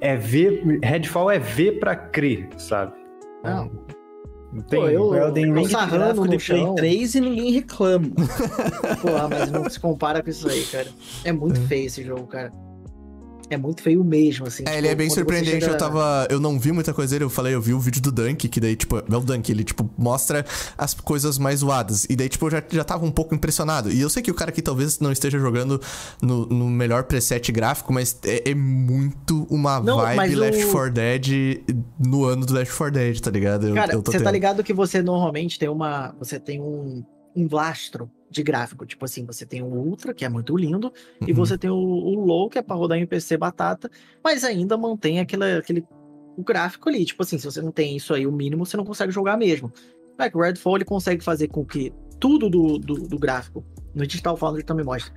é 0.00 0.16
ver. 0.16 0.78
Redfall 0.82 1.30
é 1.30 1.38
ver 1.38 1.78
pra 1.78 1.94
crer, 1.94 2.48
sabe? 2.56 2.92
Não. 3.44 3.70
Não 4.52 4.62
tem. 4.62 4.80
Pô, 4.80 4.88
eu- 4.88 5.02
O 5.10 5.14
Elden 5.14 5.54
Ring 5.54 5.68
sarrando 5.68 6.22
no 6.22 6.26
Play 6.26 6.38
chão. 6.40 6.74
3 6.74 7.14
e 7.14 7.20
ninguém 7.20 7.52
reclama. 7.52 8.08
Porra, 9.00 9.28
mas 9.28 9.50
não 9.50 9.68
se 9.70 9.78
compara 9.78 10.22
com 10.22 10.30
isso 10.30 10.48
aí, 10.48 10.64
cara. 10.64 10.88
É 11.24 11.32
muito 11.32 11.60
feio 11.62 11.86
esse 11.86 12.02
jogo, 12.02 12.26
cara. 12.26 12.52
É 13.50 13.56
muito 13.56 13.82
feio 13.82 14.02
mesmo, 14.04 14.46
assim. 14.46 14.62
É, 14.62 14.66
tipo, 14.66 14.78
ele 14.78 14.88
é 14.88 14.94
bem 14.94 15.10
surpreendente. 15.10 15.60
chega- 15.60 15.72
Eu 15.72 15.76
tava. 15.78 16.26
Eu 16.30 16.38
não 16.40 16.58
vi 16.58 16.70
muita 16.72 16.94
coisa 16.94 17.12
dele. 17.12 17.24
Eu 17.24 17.30
falei, 17.30 17.52
eu 17.54 17.60
vi 17.60 17.74
o 17.74 17.80
vídeo 17.80 18.00
do 18.00 18.12
Dunk, 18.12 18.48
que 18.48 18.60
daí, 18.60 18.76
tipo, 18.76 18.96
é 18.98 19.16
o 19.16 19.20
Dunk, 19.20 19.50
ele, 19.50 19.64
tipo, 19.64 19.90
mostra 19.98 20.46
as 20.78 20.94
coisas 20.94 21.36
mais 21.36 21.58
zoadas. 21.60 22.06
E 22.08 22.14
daí, 22.16 22.28
tipo, 22.28 22.46
eu 22.46 22.50
já, 22.52 22.62
já 22.70 22.84
tava 22.84 23.04
um 23.04 23.10
pouco 23.10 23.34
impressionado. 23.34 23.90
E 23.90 24.00
eu 24.00 24.08
sei 24.08 24.22
que 24.22 24.30
o 24.30 24.34
cara 24.34 24.50
aqui 24.50 24.62
talvez 24.62 25.00
não 25.00 25.10
esteja 25.12 25.38
jogando 25.38 25.80
no, 26.22 26.46
no 26.46 26.70
melhor 26.70 27.04
preset 27.04 27.50
gráfico, 27.52 27.92
mas 27.92 28.16
é, 28.24 28.50
é 28.50 28.54
muito 28.54 29.46
uma 29.50 29.80
Não, 29.80 29.96
vibe 29.98 30.36
o- 30.36 30.38
Left 30.38 30.66
4 30.66 30.90
Dead 30.92 31.26
no 31.98 32.24
ano 32.24 32.46
do 32.46 32.52
Left 32.54 32.74
4 32.76 32.94
Dead, 32.94 33.20
tá 33.20 33.30
ligado? 33.30 33.66
Eu, 33.68 33.74
Cara, 33.74 33.98
você 33.98 34.20
tá 34.20 34.30
ligado 34.30 34.62
que 34.62 34.72
você 34.72 35.02
normalmente 35.02 35.58
tem 35.58 35.68
uma. 35.68 36.14
Você 36.18 36.38
tem 36.38 36.60
um, 36.60 37.02
um 37.34 37.48
lastro 37.50 38.10
de 38.30 38.42
gráfico. 38.42 38.86
Tipo 38.86 39.04
assim, 39.04 39.24
você 39.24 39.44
tem 39.44 39.62
o 39.62 39.66
Ultra, 39.66 40.14
que 40.14 40.24
é 40.24 40.28
muito 40.28 40.56
lindo, 40.56 40.92
e 41.26 41.30
Uhum. 41.30 41.36
você 41.36 41.56
tem 41.58 41.70
o, 41.70 41.74
o 41.76 42.24
Low, 42.24 42.48
que 42.48 42.58
é 42.58 42.62
pra 42.62 42.76
rodar 42.76 42.98
em 42.98 43.06
PC 43.06 43.36
batata, 43.36 43.90
mas 44.22 44.44
ainda 44.44 44.76
mantém 44.76 45.20
aquele, 45.20 45.56
aquele 45.58 45.84
o 46.36 46.42
gráfico 46.44 46.88
ali. 46.88 47.04
Tipo 47.04 47.22
assim, 47.22 47.38
se 47.38 47.44
você 47.44 47.60
não 47.60 47.72
tem 47.72 47.96
isso 47.96 48.14
aí, 48.14 48.26
o 48.26 48.32
mínimo, 48.32 48.64
você 48.64 48.76
não 48.76 48.84
consegue 48.84 49.12
jogar 49.12 49.36
mesmo. 49.36 49.72
É 50.18 50.28
que 50.30 50.36
o 50.36 50.40
Redfall 50.40 50.76
ele 50.76 50.84
consegue 50.84 51.24
fazer 51.24 51.48
com 51.48 51.64
que 51.64 51.92
tudo 52.18 52.48
do, 52.50 52.78
do, 52.78 52.94
do 53.08 53.18
gráfico, 53.18 53.64
no 53.94 54.06
Digital 54.06 54.36
Foundry 54.36 54.62
também 54.62 54.84
mostra. 54.84 55.12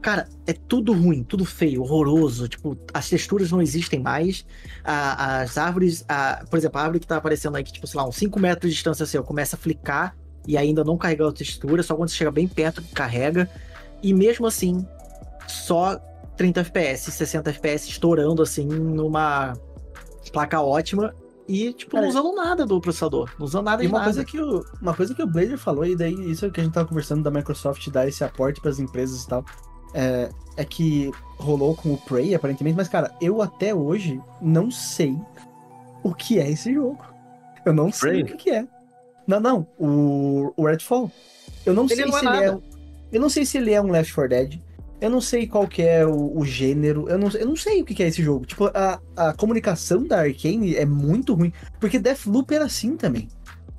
Cara, 0.00 0.28
é 0.46 0.52
tudo 0.52 0.92
ruim, 0.92 1.24
tudo 1.24 1.44
feio, 1.44 1.82
horroroso. 1.82 2.46
Tipo, 2.48 2.78
as 2.94 3.08
texturas 3.08 3.50
não 3.50 3.60
existem 3.60 3.98
mais. 4.00 4.46
a- 4.84 5.40
as 5.40 5.58
árvores, 5.58 6.04
a- 6.08 6.44
por 6.48 6.56
exemplo, 6.58 6.78
a 6.78 6.82
árvore 6.82 7.00
que 7.00 7.06
tá 7.08 7.16
aparecendo 7.16 7.56
aí, 7.56 7.64
que, 7.64 7.72
tipo, 7.72 7.86
sei 7.88 7.98
lá, 8.00 8.06
uns 8.08 8.14
5 8.16 8.38
metros 8.38 8.70
de 8.70 8.74
distância 8.76 9.04
seu, 9.04 9.24
começa 9.24 9.56
a 9.56 9.58
flicar 9.58 10.16
e 10.46 10.56
ainda 10.56 10.84
não 10.84 10.96
carregar 10.96 11.28
a 11.28 11.32
textura, 11.32 11.82
só 11.82 11.94
quando 11.94 12.08
você 12.08 12.16
chega 12.16 12.30
bem 12.30 12.46
perto 12.46 12.82
que 12.82 12.92
carrega. 12.94 13.48
E 14.02 14.12
mesmo 14.12 14.46
assim, 14.46 14.86
só 15.48 15.98
30 16.36 16.60
FPS, 16.60 17.10
60 17.10 17.50
FPS 17.50 17.88
estourando 17.88 18.42
assim 18.42 18.66
numa 18.66 19.54
placa 20.32 20.60
ótima. 20.60 21.14
E, 21.48 21.72
tipo, 21.72 21.92
Cara, 21.92 22.02
não 22.02 22.10
usando 22.10 22.34
nada 22.34 22.66
do 22.66 22.80
processador. 22.80 23.30
Não 23.38 23.46
usando 23.46 23.66
nada 23.66 23.82
E 23.82 23.86
de 23.86 23.92
uma 23.92 24.00
nada. 24.00 24.12
coisa, 24.12 24.24
que 24.24 24.40
o, 24.40 24.64
uma 24.82 24.94
coisa 24.94 25.14
que 25.14 25.22
o 25.22 25.26
Blazer 25.26 25.56
falou, 25.56 25.84
e 25.86 25.94
daí 25.94 26.12
isso 26.30 26.44
é 26.44 26.48
o 26.48 26.50
que 26.50 26.60
a 26.60 26.64
gente 26.64 26.72
tava 26.72 26.88
conversando 26.88 27.22
da 27.22 27.30
Microsoft 27.30 27.88
dar 27.90 28.08
esse 28.08 28.24
aporte 28.24 28.60
pras 28.60 28.80
empresas 28.80 29.22
e 29.22 29.28
tal, 29.28 29.44
é, 29.94 30.28
é 30.56 30.64
que 30.64 31.12
rolou 31.38 31.76
com 31.76 31.94
o 31.94 31.96
Prey, 31.98 32.34
aparentemente, 32.34 32.76
mas, 32.76 32.88
cara, 32.88 33.14
eu 33.20 33.40
até 33.40 33.72
hoje 33.72 34.20
não 34.42 34.70
sei 34.72 35.16
o 36.02 36.12
que 36.12 36.40
é 36.40 36.50
esse 36.50 36.74
jogo. 36.74 36.98
Eu 37.64 37.72
não 37.72 37.92
sei 37.92 38.10
Prey? 38.10 38.22
o 38.22 38.26
que, 38.26 38.34
que 38.36 38.50
é. 38.50 38.66
Não, 39.26 39.40
não, 39.40 39.66
o, 39.78 40.52
o 40.56 40.66
Redfall. 40.66 41.10
Eu 41.64 41.74
não 41.74 41.84
Ele 41.84 41.96
sei 41.96 42.04
não 42.06 42.16
é 42.16 42.20
se 42.20 42.26
ele 42.26 42.36
é. 42.36 42.46
nada. 42.46 42.62
Eu 43.12 43.20
não 43.20 43.28
sei 43.28 43.44
se 43.44 43.58
ele 43.58 43.72
é 43.72 43.80
um 43.80 43.90
Left 43.90 44.14
4 44.14 44.28
Dead. 44.30 44.60
Eu 45.00 45.10
não 45.10 45.20
sei 45.20 45.46
qual 45.46 45.66
que 45.68 45.82
é 45.82 46.06
o, 46.06 46.38
o 46.38 46.44
gênero. 46.44 47.06
Eu 47.08 47.18
não, 47.18 47.28
eu 47.30 47.46
não 47.46 47.56
sei 47.56 47.82
o 47.82 47.84
que, 47.84 47.94
que 47.94 48.02
é 48.02 48.08
esse 48.08 48.22
jogo. 48.22 48.46
Tipo, 48.46 48.70
a, 48.72 49.00
a 49.16 49.32
comunicação 49.34 50.06
da 50.06 50.20
Arkane 50.20 50.74
é 50.74 50.86
muito 50.86 51.34
ruim. 51.34 51.52
Porque 51.78 51.98
Deathloop 51.98 52.54
era 52.54 52.64
assim 52.64 52.96
também. 52.96 53.28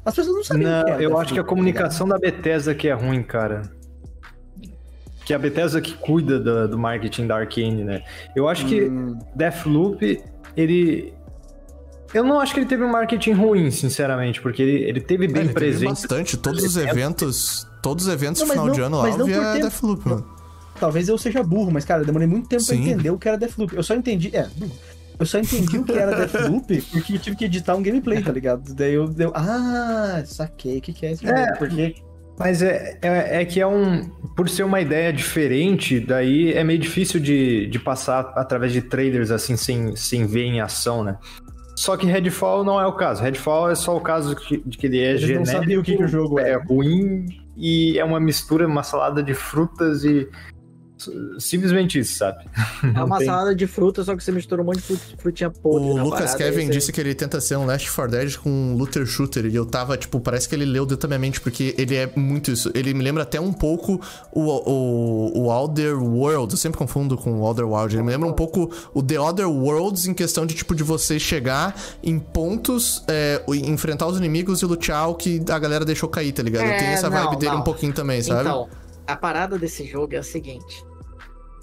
As 0.06 0.15
pessoas 0.15 0.36
não 0.36 0.44
sabiam 0.44 0.69
o 0.69 0.74
Não, 0.74 0.84
que 0.86 0.91
era 0.91 1.02
eu 1.02 1.10
Deathloop, 1.10 1.22
acho 1.26 1.34
que 1.34 1.40
a 1.40 1.44
tá 1.44 1.49
comunicação 1.49 2.07
da 2.07 2.18
Bethesda 2.19 2.76
que 2.76 2.88
é 2.88 2.94
ruim, 2.94 3.24
cara. 3.24 3.64
Que 5.26 5.34
a 5.34 5.40
Bethesda 5.40 5.82
que 5.82 5.94
cuida 5.95 6.40
do, 6.40 6.68
do 6.69 6.78
marketing 6.78 7.28
da 7.28 7.38
Arkane, 7.38 7.84
né? 7.84 8.03
Eu 8.36 8.48
acho 8.48 8.65
que 8.65 8.84
Hum, 8.84 9.18
Deathloop, 9.36 10.24
ele. 10.56 11.14
Eu 12.13 12.23
não 12.23 12.39
acho 12.39 12.53
que 12.53 12.59
ele 12.59 12.67
teve 12.67 12.84
um 12.84 12.89
marketing 12.91 13.34
ruim, 13.34 13.69
sinceramente, 13.69 14.41
porque 14.41 14.61
ele, 14.61 14.84
ele 14.84 15.01
teve 15.01 15.25
É, 15.25 15.27
bem 15.27 15.43
ele 15.43 15.53
teve 15.53 15.59
presente. 15.59 15.89
bastante. 15.89 16.38
Todos 16.38 16.63
os 16.63 16.77
eventos. 16.77 17.67
Todos 17.81 18.07
os 18.07 18.13
eventos 18.13 18.41
Não, 18.41 18.47
final 18.49 18.65
não- 18.67 18.73
de 18.73 18.81
ano 18.81 18.97
lá, 18.97 19.03
via 19.09 19.25
tempo. 19.25 19.61
Deathloop, 19.61 20.09
mano. 20.09 20.27
talvez 20.79 21.09
eu 21.09 21.17
seja 21.17 21.43
burro, 21.43 21.71
mas, 21.71 21.84
cara, 21.85 22.01
eu 22.01 22.05
demorei 22.05 22.27
muito 22.27 22.47
tempo 22.47 22.65
pra 22.65 22.75
Sim. 22.75 22.81
entender 22.84 23.09
o 23.09 23.17
que 23.17 23.27
era 23.27 23.38
Deathloop. 23.38 23.75
Eu 23.75 23.84
só 23.84 23.93
entendi. 23.95 24.35
É. 24.35 24.47
Eu 25.19 25.25
só 25.25 25.39
entendi 25.39 25.77
o 25.79 25.84
que 25.84 25.93
era 25.93 26.15
Deathloop 26.15 26.81
porque 26.91 27.13
eu 27.15 27.19
tive 27.19 27.35
que 27.35 27.45
editar 27.45 27.75
um 27.75 27.81
gameplay, 27.81 28.21
tá 28.21 28.31
ligado? 28.31 28.73
Daí 28.73 28.93
eu. 28.93 29.13
eu 29.17 29.31
ah, 29.35 30.21
saquei. 30.25 30.77
O 30.77 30.81
que, 30.81 30.93
que 30.93 31.05
é 31.05 31.11
esse 31.11 31.25
jogo? 31.25 31.38
É. 31.38 31.55
Porque. 31.57 31.95
Mas 32.39 32.61
é, 32.61 32.99
é, 33.01 33.41
é 33.41 33.45
que 33.45 33.59
é 33.59 33.65
um. 33.65 34.03
Por 34.35 34.47
ser 34.47 34.61
uma 34.63 34.79
ideia 34.79 35.11
diferente, 35.11 35.99
daí 35.99 36.53
é 36.53 36.63
meio 36.63 36.77
difícil 36.77 37.19
de, 37.19 37.65
de 37.65 37.79
passar 37.79 38.31
através 38.35 38.71
de 38.71 38.81
trailers 38.81 39.31
assim, 39.31 39.57
sem, 39.57 39.95
sem 39.95 40.27
ver 40.27 40.43
em 40.43 40.61
ação, 40.61 41.03
né? 41.03 41.17
Só 41.78 41.95
que 41.95 42.08
Redfall 42.08 42.64
não 42.64 42.82
é 42.82 42.88
o 42.88 42.94
caso. 42.94 43.22
Redfall 43.22 43.70
é 43.70 43.76
só 43.76 43.95
o 43.95 44.02
caso 44.02 44.36
de 44.66 44.78
que 44.78 44.88
ele 44.88 44.99
é 44.99 45.12
Eles 45.12 45.22
não 45.22 45.28
genérico, 45.28 45.52
sabiam 45.52 45.82
o 45.82 45.84
que, 45.84 45.95
que 45.95 46.04
o 46.04 46.08
jogo 46.08 46.40
é 46.40 46.49
era. 46.49 46.64
ruim 46.64 47.28
e 47.56 47.99
é 47.99 48.04
uma 48.04 48.20
mistura, 48.20 48.66
uma 48.66 48.82
salada 48.82 49.22
de 49.22 49.36
frutas 49.36 50.04
e. 50.04 50.28
Simplesmente 51.39 51.99
isso, 51.99 52.17
sabe? 52.17 52.45
É 52.95 53.03
uma 53.03 53.17
tem- 53.17 53.27
salada 53.27 53.55
de 53.55 53.67
fruta, 53.67 54.03
só 54.03 54.15
que 54.15 54.23
você 54.23 54.31
mistura 54.31 54.61
um 54.61 54.65
monte 54.65 54.77
de 54.77 54.84
frut- 54.84 55.15
frutinha 55.17 55.49
podre. 55.49 55.89
O 55.89 55.95
na 55.95 56.03
Lucas 56.03 56.31
parada, 56.31 56.38
Kevin 56.38 56.69
disse 56.69 56.91
que 56.91 56.99
ele 57.01 57.13
tenta 57.15 57.39
ser 57.41 57.57
um 57.57 57.65
Last 57.65 57.91
4 57.91 58.11
Dead 58.11 58.35
com 58.38 58.49
um 58.49 58.75
looter 58.77 59.05
shooter. 59.05 59.45
E 59.45 59.55
eu 59.55 59.65
tava, 59.65 59.97
tipo, 59.97 60.19
parece 60.19 60.47
que 60.47 60.55
ele 60.55 60.65
leu 60.65 60.85
dentro 60.85 61.01
da 61.01 61.07
minha 61.09 61.19
mente, 61.19 61.39
porque 61.41 61.73
ele 61.77 61.95
é 61.95 62.11
muito 62.15 62.51
isso. 62.51 62.71
Ele 62.73 62.93
me 62.93 63.03
lembra 63.03 63.23
até 63.23 63.39
um 63.39 63.51
pouco 63.53 63.99
o, 64.31 64.41
o, 64.41 65.39
o 65.43 65.51
Outer 65.51 66.01
Worlds. 66.01 66.53
Eu 66.53 66.57
sempre 66.57 66.77
confundo 66.77 67.17
com 67.17 67.31
o 67.39 67.41
Outer 67.43 67.67
World. 67.67 67.95
Ele 67.95 68.03
me 68.03 68.11
lembra 68.11 68.27
um 68.27 68.34
pouco 68.34 68.71
o 68.93 69.01
The 69.03 69.19
Other 69.19 69.49
Worlds 69.49 70.05
em 70.07 70.13
questão 70.13 70.45
de, 70.45 70.53
tipo, 70.55 70.73
de 70.75 70.84
você 70.84 71.19
chegar 71.19 71.75
em 72.03 72.17
pontos, 72.19 73.03
é, 73.07 73.41
enfrentar 73.65 74.07
os 74.07 74.17
inimigos 74.17 74.61
e 74.61 74.65
lutear 74.65 75.09
o 75.09 75.15
que 75.15 75.41
a 75.49 75.59
galera 75.59 75.84
deixou 75.85 76.07
cair, 76.09 76.31
tá 76.31 76.43
ligado? 76.43 76.65
eu 76.65 76.71
É, 76.71 76.77
tenho 76.77 76.91
essa 76.91 77.09
vibe 77.09 77.31
não, 77.31 77.35
dele 77.39 77.51
não. 77.53 77.59
um 77.59 77.63
pouquinho 77.63 77.93
também, 77.93 78.21
sabe? 78.21 78.41
Então, 78.41 78.67
a 79.05 79.15
parada 79.15 79.57
desse 79.57 79.85
jogo 79.85 80.13
é 80.15 80.17
a 80.17 80.23
seguinte. 80.23 80.84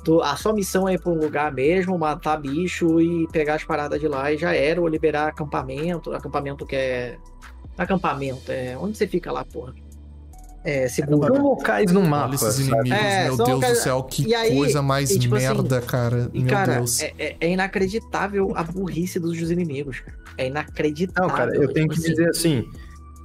Tu- 0.05 0.20
a 0.22 0.36
sua 0.36 0.52
missão 0.52 0.86
é 0.89 0.94
ir 0.94 1.01
pra 1.01 1.10
um 1.10 1.18
lugar 1.18 1.51
mesmo, 1.52 1.98
matar 1.98 2.36
bicho 2.40 3.01
e 3.01 3.26
pegar 3.32 3.55
as 3.55 3.64
paradas 3.64 3.98
de 3.98 4.06
lá 4.06 4.31
e 4.31 4.36
já 4.39 4.55
era, 4.55 4.81
ou 4.81 4.86
liberar 4.86 5.28
acampamento. 5.28 6.12
Acampamento 6.12 6.66
que 6.66 6.76
é. 6.76 7.16
Acampamento, 7.78 8.52
é. 8.52 8.76
Onde 8.78 8.97
você 8.98 9.06
fica 9.06 9.32
lá, 9.32 9.44
porra? 9.44 9.74
é, 10.66 10.89
seguro. 10.89 11.35
São 11.35 11.43
locais 11.44 11.93
no 11.93 12.01
mapa. 12.02 12.28
Olha 12.28 12.35
esses 12.36 12.59
inimigos, 12.66 12.90
É, 12.90 13.24
meu 13.24 13.36
Deus 13.36 13.48
do 13.51 13.55
locais- 13.56 13.78
céu, 13.82 14.02
que 14.02 14.35
aí, 14.35 14.56
coisa 14.56 14.81
mais 14.81 15.10
e 15.10 15.18
tipo 15.18 15.35
assim, 15.36 15.47
merda, 15.47 15.81
cara. 15.82 16.31
E, 16.32 16.40
meu 16.40 16.51
cara, 16.51 16.76
Deus. 16.76 17.02
é, 17.02 17.12
é- 17.18 17.36
é 17.39 17.51
inacreditável 17.51 18.51
a 18.56 18.62
burrice 18.62 19.20
dos 19.20 19.39
inimigos. 19.51 20.02
É 20.39 20.47
inacreditável. 20.47 21.28
Não, 21.28 21.36
cara, 21.36 21.55
eu 21.55 21.70
tenho 21.70 21.86
tipo 21.89 22.01
que 22.01 22.06
assim. 22.06 22.10
dizer 22.16 22.28
assim: 22.31 22.64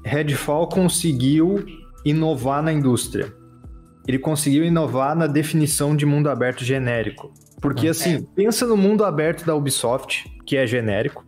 Redfall 0.03 0.67
conseguiu 0.67 1.65
inovar 2.03 2.61
na 2.61 2.73
indústria. 2.73 3.33
Ele 4.09 4.17
conseguiu 4.17 4.63
inovar 4.65 5.15
na 5.15 5.27
definição 5.27 5.95
de 5.95 6.03
mundo 6.03 6.31
aberto 6.31 6.65
genérico. 6.65 7.31
Porque, 7.61 7.87
Ah. 7.87 7.91
assim, 7.91 8.15
É. 8.15 8.21
pensa 8.33 8.65
no 8.65 8.75
mundo 8.75 9.05
aberto 9.05 9.45
da 9.45 9.53
Ubisoft, 9.53 10.27
que 10.47 10.57
é 10.57 10.65
genérico, 10.65 11.23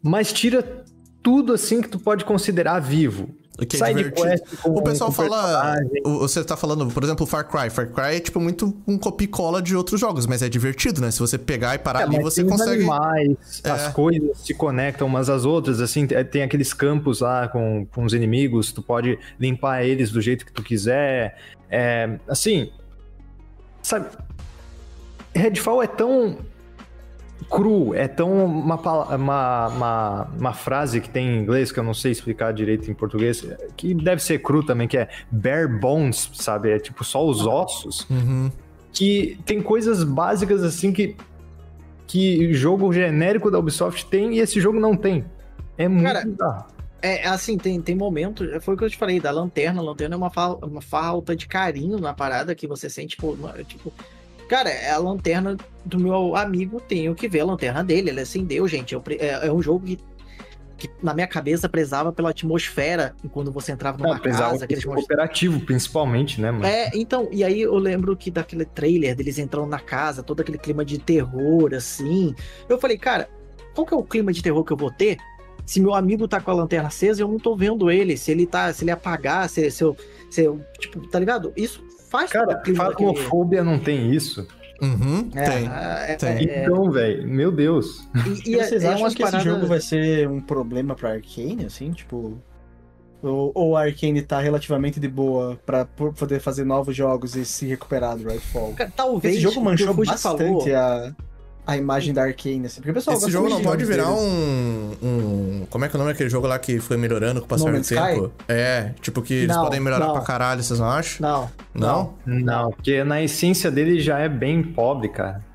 mas 0.00 0.32
tira 0.32 0.84
tudo 1.20 1.52
assim 1.52 1.80
que 1.82 1.88
tu 1.88 1.98
pode 1.98 2.24
considerar 2.24 2.78
vivo. 2.78 3.34
O 3.60 3.66
que 3.66 3.74
é 3.76 3.86
Side 3.86 3.94
divertido. 4.04 4.28
quest 4.28 4.62
com- 4.62 4.70
O 4.70 4.82
pessoal 4.82 5.10
fala. 5.10 5.74
o- 6.04 6.18
Você 6.20 6.44
tá 6.44 6.56
falando, 6.56 6.86
por 6.86 7.02
exemplo, 7.02 7.26
Far 7.26 7.44
Cry. 7.48 7.68
Far 7.70 7.88
Cry 7.88 8.16
é 8.16 8.20
tipo 8.20 8.38
muito 8.38 8.72
um 8.86 8.96
copia 8.96 9.24
e 9.24 9.28
cola 9.28 9.60
de 9.60 9.74
outros 9.74 10.00
jogos, 10.00 10.26
mas 10.28 10.42
é 10.42 10.48
divertido, 10.48 11.00
né? 11.00 11.10
Se 11.10 11.18
você 11.18 11.36
pegar 11.36 11.74
e 11.74 11.78
parar 11.78 12.02
É, 12.02 12.04
ali, 12.04 12.20
você 12.22 12.44
consegue. 12.44 12.84
Animais, 12.84 13.60
É. 13.64 13.70
As 13.70 13.92
coisas 13.92 14.38
se 14.38 14.54
conectam 14.54 15.08
umas 15.08 15.28
às 15.28 15.44
outras, 15.44 15.80
assim, 15.80 16.06
tem- 16.06 16.24
tem 16.24 16.42
aqueles 16.44 16.72
campos 16.72 17.20
lá 17.20 17.48
com, 17.48 17.84
com 17.92 18.04
os 18.04 18.12
inimigos, 18.14 18.70
tu 18.70 18.80
pode 18.80 19.18
limpar 19.40 19.82
eles 19.84 20.10
do 20.12 20.20
jeito 20.20 20.46
que 20.46 20.52
tu 20.52 20.62
quiser. 20.62 21.36
É, 21.68 22.16
assim, 22.28 22.70
sabe, 23.82 24.06
Redfall 25.34 25.82
é 25.82 25.86
tão 25.86 26.38
cru, 27.50 27.94
é 27.94 28.08
tão 28.08 28.44
uma, 28.44 28.74
uma, 29.14 29.68
uma, 29.68 30.24
uma 30.38 30.52
frase 30.52 31.00
que 31.00 31.08
tem 31.08 31.26
em 31.28 31.38
inglês 31.40 31.70
que 31.72 31.78
eu 31.78 31.84
não 31.84 31.94
sei 31.94 32.12
explicar 32.12 32.52
direito 32.52 32.90
em 32.90 32.94
português, 32.94 33.46
que 33.76 33.94
deve 33.94 34.22
ser 34.22 34.38
cru 34.40 34.62
também, 34.64 34.88
que 34.88 34.96
é 34.98 35.08
bare 35.30 35.66
bones, 35.68 36.30
sabe? 36.34 36.70
É 36.70 36.78
tipo 36.78 37.04
só 37.04 37.24
os 37.26 37.46
ossos 37.46 38.06
Uhum. 38.10 38.50
que 38.92 39.38
tem 39.46 39.62
coisas 39.62 40.02
básicas 40.04 40.62
assim 40.62 40.92
que 40.92 41.16
que 42.06 42.54
jogo 42.54 42.90
genérico 42.92 43.50
da 43.50 43.58
Ubisoft 43.58 44.06
tem 44.06 44.34
e 44.36 44.40
esse 44.40 44.60
jogo 44.60 44.80
não 44.80 44.96
tem. 44.96 45.24
É 45.76 45.86
muito 45.86 46.06
Cara, 46.06 46.24
bizarro. 46.24 46.64
É, 47.02 47.26
assim, 47.28 47.56
tem, 47.58 47.80
tem 47.82 47.94
momentos. 47.94 48.48
Foi 48.64 48.74
o 48.74 48.76
que 48.78 48.84
eu 48.84 48.90
te 48.90 48.96
falei, 48.96 49.20
da 49.20 49.30
lanterna. 49.30 49.80
A 49.80 49.84
lanterna 49.84 50.14
é 50.14 50.18
uma, 50.18 50.30
fa- 50.30 50.54
uma 50.62 50.80
falta 50.80 51.36
de 51.36 51.46
carinho 51.46 51.98
na 51.98 52.12
parada 52.14 52.54
que 52.54 52.66
você 52.66 52.88
sente, 52.90 53.10
tipo, 53.10 53.32
uma- 53.34 53.52
tipo. 53.62 53.92
Cara, 54.48 54.70
é 54.70 54.90
a 54.90 54.98
lanterna 54.98 55.56
do 55.84 55.98
meu 55.98 56.34
amigo, 56.34 56.80
tenho 56.80 57.14
que 57.14 57.28
ver 57.28 57.40
a 57.40 57.44
lanterna 57.44 57.84
dele. 57.84 58.10
Ele 58.10 58.20
acendeu, 58.20 58.66
gente. 58.66 58.94
Eu 58.94 59.02
é, 59.18 59.46
é 59.46 59.52
um 59.52 59.60
jogo 59.60 59.84
que, 59.84 59.98
que, 60.78 60.90
na 61.02 61.12
minha 61.12 61.26
cabeça, 61.26 61.68
prezava 61.68 62.10
pela 62.12 62.30
atmosfera 62.30 63.14
quando 63.30 63.52
você 63.52 63.72
entrava 63.72 63.98
numa 63.98 64.14
Não, 64.14 64.20
precisava 64.20 64.52
casa. 64.52 64.64
Aqueles 64.64 64.84
cooperativo, 64.84 65.60
principalmente, 65.60 66.40
né, 66.40 66.50
mano? 66.50 66.64
É, 66.64 66.90
então, 66.94 67.28
e 67.30 67.44
aí 67.44 67.60
eu 67.60 67.74
lembro 67.76 68.16
que 68.16 68.30
daquele 68.30 68.64
trailer 68.64 69.14
deles 69.14 69.38
entrando 69.38 69.68
na 69.68 69.80
casa, 69.80 70.22
todo 70.22 70.40
aquele 70.40 70.58
clima 70.58 70.82
de 70.82 70.98
terror, 70.98 71.74
assim. 71.74 72.34
Eu 72.68 72.78
falei, 72.78 72.96
cara, 72.96 73.28
qual 73.74 73.86
que 73.86 73.92
é 73.92 73.96
o 73.96 74.02
clima 74.02 74.32
de 74.32 74.42
terror 74.42 74.64
que 74.64 74.72
eu 74.72 74.76
vou 74.76 74.90
ter 74.90 75.18
se 75.66 75.80
meu 75.80 75.94
amigo 75.94 76.26
tá 76.26 76.40
com 76.40 76.50
a 76.50 76.54
lanterna 76.54 76.88
acesa 76.88 77.20
e 77.20 77.22
eu 77.22 77.28
não 77.28 77.38
tô 77.38 77.54
vendo 77.54 77.90
ele? 77.90 78.16
Se 78.16 78.30
ele 78.30 78.46
tá, 78.46 78.72
se 78.72 78.84
ele 78.84 78.90
apagar, 78.90 79.46
se, 79.50 79.70
se 79.70 79.84
eu, 79.84 79.94
se 80.30 80.42
eu, 80.42 80.64
tipo, 80.78 81.06
tá 81.08 81.18
ligado? 81.18 81.52
Isso 81.54 81.84
faz 82.08 82.30
Cara, 82.30 82.62
Fasmofobia 82.76 83.62
não 83.62 83.78
tem 83.78 84.10
isso. 84.12 84.46
Uhum. 84.80 85.28
É, 85.34 85.50
Tem. 85.50 85.66
é, 85.66 86.16
tem. 86.16 86.28
é, 86.28 86.58
é, 86.58 86.62
Então, 86.64 86.90
velho, 86.90 87.26
meu 87.26 87.50
Deus. 87.50 88.08
e, 88.44 88.50
e 88.50 88.54
é, 88.58 88.64
vocês 88.64 88.84
é 88.84 88.88
acham 88.88 89.10
que 89.10 89.22
esse 89.22 89.40
jogo 89.40 89.66
vai 89.66 89.80
ser 89.80 90.28
um 90.28 90.40
problema 90.40 90.94
pra 90.94 91.12
Arkane, 91.12 91.64
assim? 91.66 91.90
Tipo. 91.90 92.38
Ou, 93.20 93.50
ou 93.52 93.76
a 93.76 93.82
Arkane 93.82 94.22
tá 94.22 94.38
relativamente 94.38 95.00
de 95.00 95.08
boa 95.08 95.58
pra 95.66 95.84
poder 95.84 96.38
fazer 96.38 96.64
novos 96.64 96.94
jogos 96.94 97.34
e 97.34 97.44
se 97.44 97.66
recuperar 97.66 98.16
do 98.16 98.28
Redfall? 98.28 98.74
Cara, 98.74 98.92
Talvez 98.94 99.34
Esse 99.34 99.42
jogo 99.42 99.60
manchou 99.60 99.92
bastante 99.92 100.72
a, 100.72 101.12
a 101.68 101.76
imagem 101.76 102.14
da 102.14 102.22
Arkane, 102.24 102.64
assim. 102.64 102.76
Porque 102.76 102.90
o 102.90 102.94
pessoal 102.94 103.16
Esse 103.18 103.30
jogo 103.30 103.48
não 103.50 103.58
de 103.58 103.62
pode 103.62 103.84
virar 103.84 104.10
um, 104.10 104.92
um. 105.02 105.66
Como 105.68 105.84
é 105.84 105.88
que 105.88 105.94
é 105.94 105.98
o 105.98 106.00
nome 106.00 106.12
daquele 106.12 106.30
jogo 106.30 106.46
lá 106.46 106.58
que 106.58 106.80
foi 106.80 106.96
melhorando 106.96 107.40
com 107.40 107.44
o 107.46 107.48
passar 107.48 107.70
do 107.70 107.82
tempo? 107.82 108.32
É, 108.48 108.94
tipo 109.02 109.20
que 109.20 109.34
eles 109.34 109.54
Não, 109.54 109.64
podem 109.64 109.78
melhorar 109.78 110.06
não. 110.06 110.12
pra 110.14 110.22
caralho, 110.22 110.62
vocês 110.62 110.80
não 110.80 110.88
acham? 110.88 111.20
Não, 111.28 111.50
Não? 111.74 112.14
Não, 112.24 112.70
porque 112.72 113.04
na 113.04 113.22
essência 113.22 113.70
dele 113.70 114.00
já 114.00 114.18
é 114.18 114.30
bem 114.30 114.62
pobre, 114.62 115.10
cara. 115.10 115.46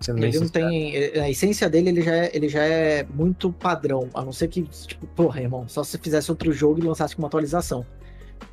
Sendo 0.00 0.24
Ele 0.24 0.40
não 0.40 0.48
tem. 0.48 0.94
ele- 0.94 1.20
A 1.20 1.30
essência 1.30 1.68
dele, 1.70 1.90
ele 1.90 2.02
já, 2.02 2.14
é, 2.16 2.30
ele 2.34 2.48
já 2.48 2.62
é 2.64 3.06
muito 3.14 3.52
padrão. 3.52 4.08
A 4.14 4.22
não 4.24 4.32
ser 4.32 4.48
que, 4.48 4.62
tipo, 4.62 5.06
porra, 5.08 5.40
irmão, 5.40 5.68
só 5.68 5.84
se 5.84 5.96
fizesse 5.98 6.30
outro 6.32 6.52
jogo 6.52 6.80
e 6.80 6.82
lançasse 6.86 7.14
com 7.14 7.22
uma 7.22 7.28
atualização. 7.28 7.84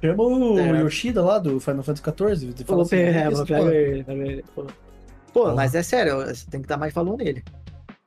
Chama 0.03 0.23
o 0.23 0.59
É. 0.59 0.81
Yoshida 0.83 1.23
lá 1.23 1.39
do 1.39 1.59
Final 1.59 1.81
Fantasy 1.81 2.03
XIV. 2.03 2.65
fala 2.65 2.77
Pô, 2.79 2.81
assim, 2.83 2.95
pega, 2.97 3.31
"Isso, 3.31 3.45
pega 3.45 3.61
pô." 3.63 3.69
ele, 3.69 4.03
pega 4.03 4.43
pô. 5.33 5.53
Mas 5.53 5.75
é 5.75 5.83
sério, 5.83 6.17
você 6.25 6.45
tem 6.49 6.61
que 6.61 6.67
dar 6.67 6.77
mais 6.77 6.93
valor 6.93 7.17
nele. 7.17 7.43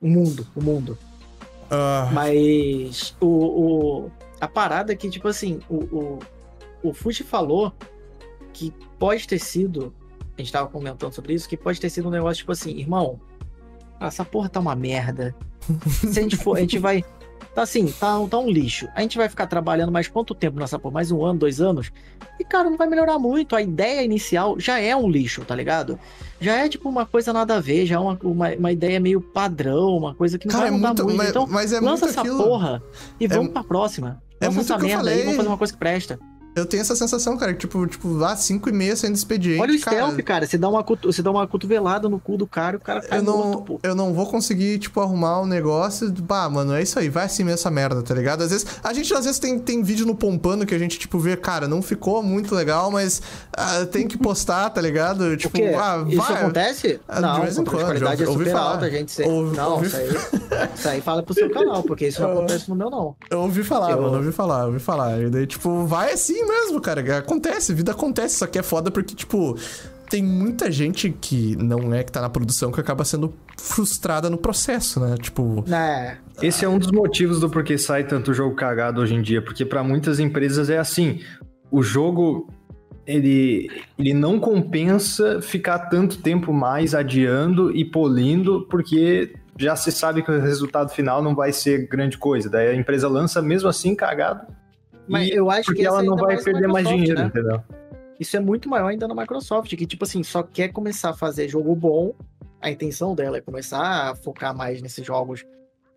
O 0.00 0.08
mundo, 0.08 0.46
o 0.56 0.62
mundo. 0.62 0.96
Ah, 1.70 2.08
Mas 2.12 3.14
o, 3.20 3.26
o- 4.06 4.10
a 4.40 4.48
parada 4.48 4.92
é 4.92 4.96
que, 4.96 5.08
tipo 5.10 5.28
assim, 5.28 5.60
o, 5.68 5.76
o, 5.76 6.18
o 6.82 6.94
Fuji 6.94 7.22
falou 7.22 7.72
que 8.52 8.72
pode 8.98 9.26
ter 9.28 9.38
sido. 9.38 9.94
A 10.36 10.40
gente 10.42 10.52
tava 10.52 10.68
comentando 10.68 11.12
sobre 11.12 11.34
isso, 11.34 11.48
que 11.48 11.56
pode 11.56 11.78
ter 11.80 11.90
sido 11.90 12.08
um 12.08 12.10
negócio, 12.10 12.38
tipo 12.38 12.52
assim, 12.52 12.70
irmão, 12.78 13.20
essa 14.00 14.24
porra 14.24 14.48
tá 14.48 14.58
uma 14.58 14.74
merda. 14.74 15.34
Se 15.86 16.18
a 16.18 16.22
gente 16.22 16.36
for, 16.36 16.56
a 16.56 16.60
gente 16.60 16.78
vai. 16.78 17.04
Tá 17.54 17.62
assim, 17.62 17.86
tá, 17.98 18.16
tá 18.28 18.38
um 18.38 18.48
lixo. 18.48 18.88
A 18.94 19.02
gente 19.02 19.18
vai 19.18 19.28
ficar 19.28 19.46
trabalhando 19.46 19.90
mais 19.90 20.06
quanto 20.06 20.34
tempo 20.34 20.58
nessa 20.60 20.78
porra? 20.78 20.94
Mais 20.94 21.10
um 21.10 21.24
ano, 21.24 21.40
dois 21.40 21.60
anos? 21.60 21.90
E, 22.38 22.44
cara, 22.44 22.70
não 22.70 22.76
vai 22.76 22.86
melhorar 22.88 23.18
muito. 23.18 23.56
A 23.56 23.60
ideia 23.60 24.02
inicial 24.02 24.58
já 24.58 24.78
é 24.78 24.94
um 24.94 25.10
lixo, 25.10 25.44
tá 25.44 25.54
ligado? 25.54 25.98
Já 26.40 26.54
é 26.64 26.68
tipo 26.68 26.88
uma 26.88 27.04
coisa 27.04 27.32
nada 27.32 27.56
a 27.56 27.60
ver, 27.60 27.86
já 27.86 27.96
é 27.96 27.98
uma, 27.98 28.18
uma, 28.22 28.48
uma 28.54 28.72
ideia 28.72 29.00
meio 29.00 29.20
padrão, 29.20 29.96
uma 29.96 30.14
coisa 30.14 30.38
que 30.38 30.46
não 30.46 30.54
cara, 30.54 30.68
é 30.68 30.70
vai 30.70 30.78
mudar 30.78 30.88
muito. 30.90 31.04
muito. 31.04 31.18
Mas, 31.18 31.28
então, 31.30 31.46
mas 31.48 31.72
é 31.72 31.80
lança 31.80 32.06
essa 32.06 32.20
aquilo. 32.20 32.42
porra 32.42 32.82
e 33.18 33.26
vamos 33.26 33.52
pra 33.52 33.64
próxima. 33.64 34.22
é 34.40 34.46
Lança 34.46 34.56
muito 34.56 34.72
essa 34.72 34.78
merda 34.78 35.10
aí, 35.10 35.16
falei. 35.16 35.22
vamos 35.24 35.36
fazer 35.36 35.48
uma 35.48 35.58
coisa 35.58 35.72
que 35.72 35.78
presta. 35.78 36.18
Eu 36.54 36.66
tenho 36.66 36.80
essa 36.80 36.96
sensação, 36.96 37.36
cara, 37.36 37.52
que 37.52 37.60
tipo, 37.60 37.86
tipo, 37.86 38.08
lá 38.12 38.34
5 38.36 38.68
e 38.68 38.72
meia 38.72 38.96
saindo 38.96 39.14
expediente. 39.14 39.60
Olha 39.60 39.76
o 39.76 39.80
cara, 39.80 39.96
stealth, 39.96 40.22
cara. 40.24 40.46
Você 40.46 40.58
dá, 40.58 40.68
uma, 40.68 40.84
você 41.04 41.22
dá 41.22 41.30
uma 41.30 41.46
cotovelada 41.46 42.08
no 42.08 42.18
cu 42.18 42.36
do 42.36 42.46
cara 42.46 42.74
e 42.74 42.78
o 42.78 42.80
cara 42.80 43.00
cai 43.00 43.18
Eu 43.18 43.22
não, 43.22 43.36
morto, 43.38 43.62
pô. 43.62 43.80
eu 43.82 43.94
não 43.94 44.12
vou 44.12 44.26
conseguir, 44.26 44.78
tipo, 44.80 45.00
arrumar 45.00 45.40
o 45.40 45.46
negócio. 45.46 46.10
Bah, 46.20 46.48
mano, 46.48 46.74
é 46.74 46.82
isso 46.82 46.98
aí, 46.98 47.08
vai 47.08 47.26
assim 47.26 47.44
mesmo 47.44 47.54
essa 47.60 47.70
merda, 47.70 48.02
tá 48.02 48.12
ligado? 48.14 48.42
Às 48.42 48.50
vezes, 48.50 48.66
a 48.82 48.92
gente 48.92 49.14
às 49.14 49.24
vezes 49.24 49.38
tem, 49.38 49.58
tem 49.60 49.82
vídeo 49.82 50.04
no 50.04 50.14
Pompano 50.14 50.66
que 50.66 50.74
a 50.74 50.78
gente, 50.78 50.98
tipo, 50.98 51.18
vê, 51.20 51.36
cara, 51.36 51.68
não 51.68 51.80
ficou 51.80 52.20
muito 52.22 52.52
legal, 52.54 52.90
mas 52.90 53.22
ah, 53.56 53.86
tem 53.86 54.08
que 54.08 54.18
postar, 54.18 54.68
tá 54.70 54.80
ligado? 54.80 55.36
Tipo, 55.36 55.56
ah, 55.78 56.04
Isso 56.08 56.16
vai. 56.16 56.42
acontece? 56.42 57.00
Ah, 57.08 57.16
de 57.16 57.22
não, 57.22 57.40
vez 57.42 57.56
em 57.56 57.60
a 57.60 57.64
quando, 57.64 57.84
qualidade 57.84 58.16
já 58.20 58.24
é 58.24 58.28
ouvi 58.28 58.44
super 58.44 58.52
falar. 58.56 58.70
alta, 58.72 58.86
a 58.86 58.90
gente. 58.90 59.22
Ouvi- 59.22 59.56
não, 59.56 59.72
ouvi- 59.74 59.86
isso 59.86 59.96
aí, 59.96 60.08
isso 60.74 60.88
aí 60.88 61.00
fala 61.00 61.22
pro 61.22 61.32
seu 61.34 61.48
canal, 61.50 61.82
porque 61.84 62.08
isso 62.08 62.20
não 62.20 62.28
Eu- 62.30 62.38
acontece 62.38 62.68
no 62.68 62.74
meu, 62.74 62.90
não. 62.90 63.14
Eu 63.30 63.40
ouvi 63.42 63.62
falar, 63.62 63.92
Eu- 63.92 64.02
mano, 64.02 64.16
ouvi 64.16 64.32
falar, 64.32 64.66
ouvi 64.66 64.78
falar. 64.80 65.20
E 65.20 65.30
daí, 65.30 65.46
tipo, 65.46 65.86
vai 65.86 66.12
assim 66.12 66.39
mesmo, 66.46 66.80
cara. 66.80 67.18
Acontece, 67.18 67.74
vida 67.74 67.92
acontece, 67.92 68.36
só 68.36 68.46
que 68.46 68.58
é 68.58 68.62
foda 68.62 68.90
porque, 68.90 69.14
tipo, 69.14 69.56
tem 70.10 70.22
muita 70.22 70.70
gente 70.70 71.10
que 71.10 71.54
não 71.56 71.94
é 71.94 72.02
que 72.02 72.10
tá 72.10 72.20
na 72.20 72.28
produção 72.28 72.72
que 72.72 72.80
acaba 72.80 73.04
sendo 73.04 73.32
frustrada 73.56 74.28
no 74.28 74.36
processo, 74.36 74.98
né? 75.00 75.16
Tipo, 75.16 75.64
Né? 76.36 76.46
Esse 76.46 76.64
é 76.64 76.68
um 76.68 76.78
dos 76.78 76.90
motivos 76.90 77.40
do 77.40 77.48
porquê 77.48 77.78
sai 77.78 78.04
tanto 78.04 78.34
jogo 78.34 78.56
cagado 78.56 79.00
hoje 79.00 79.14
em 79.14 79.22
dia, 79.22 79.40
porque 79.40 79.64
para 79.64 79.84
muitas 79.84 80.18
empresas 80.18 80.68
é 80.68 80.78
assim, 80.78 81.20
o 81.70 81.82
jogo 81.82 82.48
ele, 83.06 83.70
ele 83.98 84.12
não 84.12 84.38
compensa 84.38 85.40
ficar 85.40 85.78
tanto 85.78 86.18
tempo 86.18 86.52
mais 86.52 86.94
adiando 86.94 87.74
e 87.74 87.84
polindo, 87.84 88.66
porque 88.70 89.34
já 89.58 89.76
se 89.76 89.92
sabe 89.92 90.22
que 90.22 90.30
o 90.30 90.40
resultado 90.40 90.90
final 90.90 91.22
não 91.22 91.34
vai 91.34 91.52
ser 91.52 91.86
grande 91.86 92.16
coisa. 92.16 92.48
Daí 92.48 92.68
a 92.68 92.74
empresa 92.74 93.08
lança 93.08 93.42
mesmo 93.42 93.68
assim 93.68 93.94
cagado, 93.94 94.46
Mas 95.10 95.28
e- 95.28 95.32
eu 95.34 95.50
acho 95.50 95.64
porque 95.66 95.80
que 95.82 95.86
ela 95.86 96.02
não 96.02 96.14
ainda 96.14 96.26
vai 96.26 96.42
perder 96.42 96.68
mais 96.68 96.86
dinheiro, 96.88 97.20
né? 97.20 97.26
entendeu? 97.26 97.62
Isso 98.18 98.36
é 98.36 98.40
muito 98.40 98.68
maior 98.68 98.88
ainda 98.88 99.08
na 99.08 99.14
Microsoft, 99.14 99.74
que, 99.74 99.86
tipo 99.86 100.04
assim, 100.04 100.22
só 100.22 100.42
quer 100.42 100.68
começar 100.68 101.10
a 101.10 101.14
fazer 101.14 101.48
jogo 101.48 101.74
bom. 101.74 102.14
A 102.60 102.70
intenção 102.70 103.14
dela 103.14 103.38
é 103.38 103.40
começar 103.40 104.10
a 104.10 104.14
focar 104.14 104.54
mais 104.54 104.82
nesses 104.82 105.04
jogos 105.06 105.44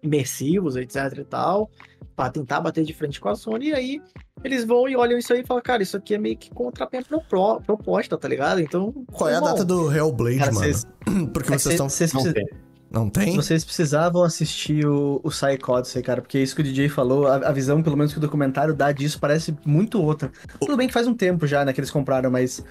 imersivos, 0.02 0.76
etc 0.76 1.18
e 1.19 1.23
tal, 1.26 1.69
pra 2.15 2.30
tentar 2.30 2.60
bater 2.61 2.84
de 2.84 2.94
frente 2.94 3.19
com 3.19 3.30
a 3.30 3.35
Sony. 3.35 3.69
E 3.69 3.73
aí 3.73 4.02
eles 4.44 4.64
vão 4.65 4.88
e 4.88 4.95
olham 4.95 5.18
isso 5.18 5.34
aí 5.34 5.41
e 5.41 5.45
falam, 5.45 5.61
cara, 5.64 5.84
isso 5.84 5.95
aqui 5.98 6.15
é 6.15 6.18
meio 6.18 6.38
que 6.38 6.49
contra 6.49 6.85
a 6.85 6.90
minha 6.91 7.03
pro- 7.30 7.60
proposta, 7.61 8.18
tá 8.18 8.27
ligado? 8.27 8.60
Então. 8.61 8.91
qual 9.11 9.30
é 9.30 9.35
a 9.35 9.40
data 9.40 9.64
do 9.65 9.94
Hellblade, 9.94 10.40
Cara, 10.40 10.52
mano? 10.53 10.65
vocês- 10.65 10.88
Porque 11.34 11.53
É, 11.53 11.57
vocês 11.57 11.73
estão. 11.73 11.90
vocês 11.90 12.11
precisam-. 12.11 12.62
Não 12.94 13.10
tem? 13.10 13.36
Vocês 13.36 13.65
precisavam 13.65 14.22
assistir 14.24 14.86
o, 14.86 15.20
o 15.24 15.30
Psychodyssey, 15.30 16.03
cara, 16.03 16.22
porque 16.22 16.38
isso 16.38 16.56
que 16.56 16.61
o 16.61 16.64
DJ 16.64 16.90
falou, 16.90 17.26
a, 17.28 17.36
a 17.38 17.52
visão, 17.52 17.82
pelo 17.82 17.98
menos 17.98 18.11
que 18.14 18.20
o 18.20 18.22
documentário 18.22 18.74
dá 18.74 18.91
disso, 18.91 19.20
parece 19.20 19.56
muito 19.65 19.99
outra. 19.99 20.32
Tudo 20.60 20.78
bem 20.78 20.88
que 20.88 20.94
faz 20.94 21.07
um 21.07 21.14
tempo 21.15 21.48
já, 21.48 21.65
né, 21.65 21.74
que 21.74 21.80
eles 21.80 21.90
compraram, 21.90 22.30
mas 22.30 22.64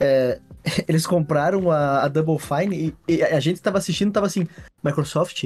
é, 0.00 0.40
eles 0.88 1.06
compraram 1.06 1.70
a, 1.70 2.02
a 2.02 2.08
Double 2.08 2.38
Fine 2.40 2.92
e, 3.08 3.14
e 3.14 3.22
a 3.22 3.38
gente 3.38 3.62
tava 3.62 3.78
assistindo, 3.78 4.10
tava 4.12 4.26
assim, 4.26 4.48
Microsoft, 4.82 5.44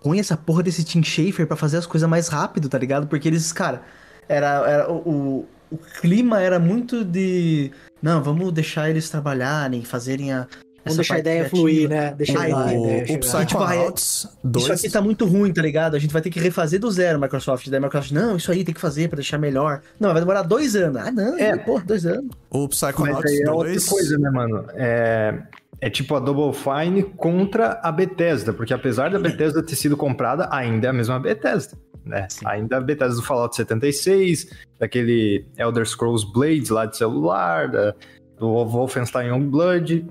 põe 0.00 0.20
essa 0.20 0.36
porra 0.36 0.62
desse 0.62 0.84
Tim 0.84 1.02
Schafer 1.02 1.46
pra 1.46 1.56
fazer 1.56 1.78
as 1.78 1.86
coisas 1.86 2.08
mais 2.08 2.28
rápido, 2.28 2.68
tá 2.68 2.78
ligado? 2.78 3.08
Porque 3.08 3.26
eles, 3.28 3.52
cara, 3.52 3.82
era, 4.28 4.46
era 4.68 4.90
o, 4.92 4.96
o- 5.40 5.48
o 5.72 5.76
clima 6.00 6.40
era 6.40 6.58
muito 6.58 7.04
de. 7.04 7.70
Não, 8.02 8.20
vamos 8.20 8.52
deixar 8.52 8.90
eles 8.90 9.08
trabalharem, 9.08 9.84
fazerem 9.84 10.32
a. 10.32 10.48
Vamos 10.84 10.96
deixar 10.96 11.14
a 11.16 11.18
ideia 11.18 11.36
criativa. 11.44 11.56
fluir, 11.60 11.88
né? 11.88 12.14
Deixar 12.16 12.40
Aí, 12.40 12.52
a 12.52 12.56
O, 12.56 12.60
ideia 12.84 13.02
o 13.02 13.06
chegar. 13.06 13.20
Psychonauts 13.20 14.28
2. 14.42 14.64
Isso 14.64 14.72
aqui 14.72 14.90
tá 14.90 15.00
muito 15.02 15.26
ruim, 15.26 15.52
tá 15.52 15.60
ligado? 15.62 15.94
A 15.94 15.98
gente 15.98 16.12
vai 16.12 16.22
ter 16.22 16.30
que 16.30 16.40
refazer 16.40 16.80
do 16.80 16.90
zero, 16.90 17.20
Microsoft. 17.20 17.68
Daí 17.68 17.78
a 17.78 17.80
Microsoft, 17.80 18.12
não, 18.12 18.36
isso 18.36 18.50
aí 18.50 18.64
tem 18.64 18.74
que 18.74 18.80
fazer 18.80 19.08
pra 19.08 19.16
deixar 19.16 19.38
melhor. 19.38 19.82
Não, 19.98 20.10
vai 20.12 20.20
demorar 20.20 20.42
dois 20.42 20.74
anos. 20.76 20.96
Ah, 21.02 21.10
não, 21.12 21.38
É. 21.38 21.56
porra, 21.58 21.84
dois 21.84 22.06
anos. 22.06 22.30
O 22.50 22.66
Mas 22.66 22.76
Psychonauts 22.78 23.30
aí 23.30 23.40
é 23.40 23.44
2. 23.44 23.56
outra 23.82 23.90
coisa, 23.90 24.18
né, 24.18 24.30
mano? 24.30 24.64
É, 24.74 25.42
é 25.82 25.90
tipo 25.90 26.14
a 26.14 26.20
Double 26.20 26.52
Fine 26.58 27.02
contra 27.16 27.78
a 27.82 27.92
Bethesda, 27.92 28.52
porque 28.52 28.72
apesar 28.72 29.10
da 29.10 29.18
Bethesda 29.18 29.62
ter 29.62 29.76
sido 29.76 29.96
comprada, 29.96 30.48
ainda 30.50 30.86
é 30.86 30.90
a 30.90 30.92
mesma 30.94 31.18
Bethesda, 31.20 31.76
né? 32.04 32.26
Ainda 32.46 32.78
a 32.78 32.80
Bethesda 32.80 33.16
do 33.16 33.22
Fallout 33.22 33.54
76, 33.54 34.48
daquele 34.78 35.44
Elder 35.58 35.86
Scrolls 35.86 36.26
Blades 36.32 36.70
lá 36.70 36.86
de 36.86 36.96
celular, 36.96 37.68
da, 37.68 37.94
do 38.38 38.64
Wolfenstein 38.64 39.28
Youngblood, 39.28 40.06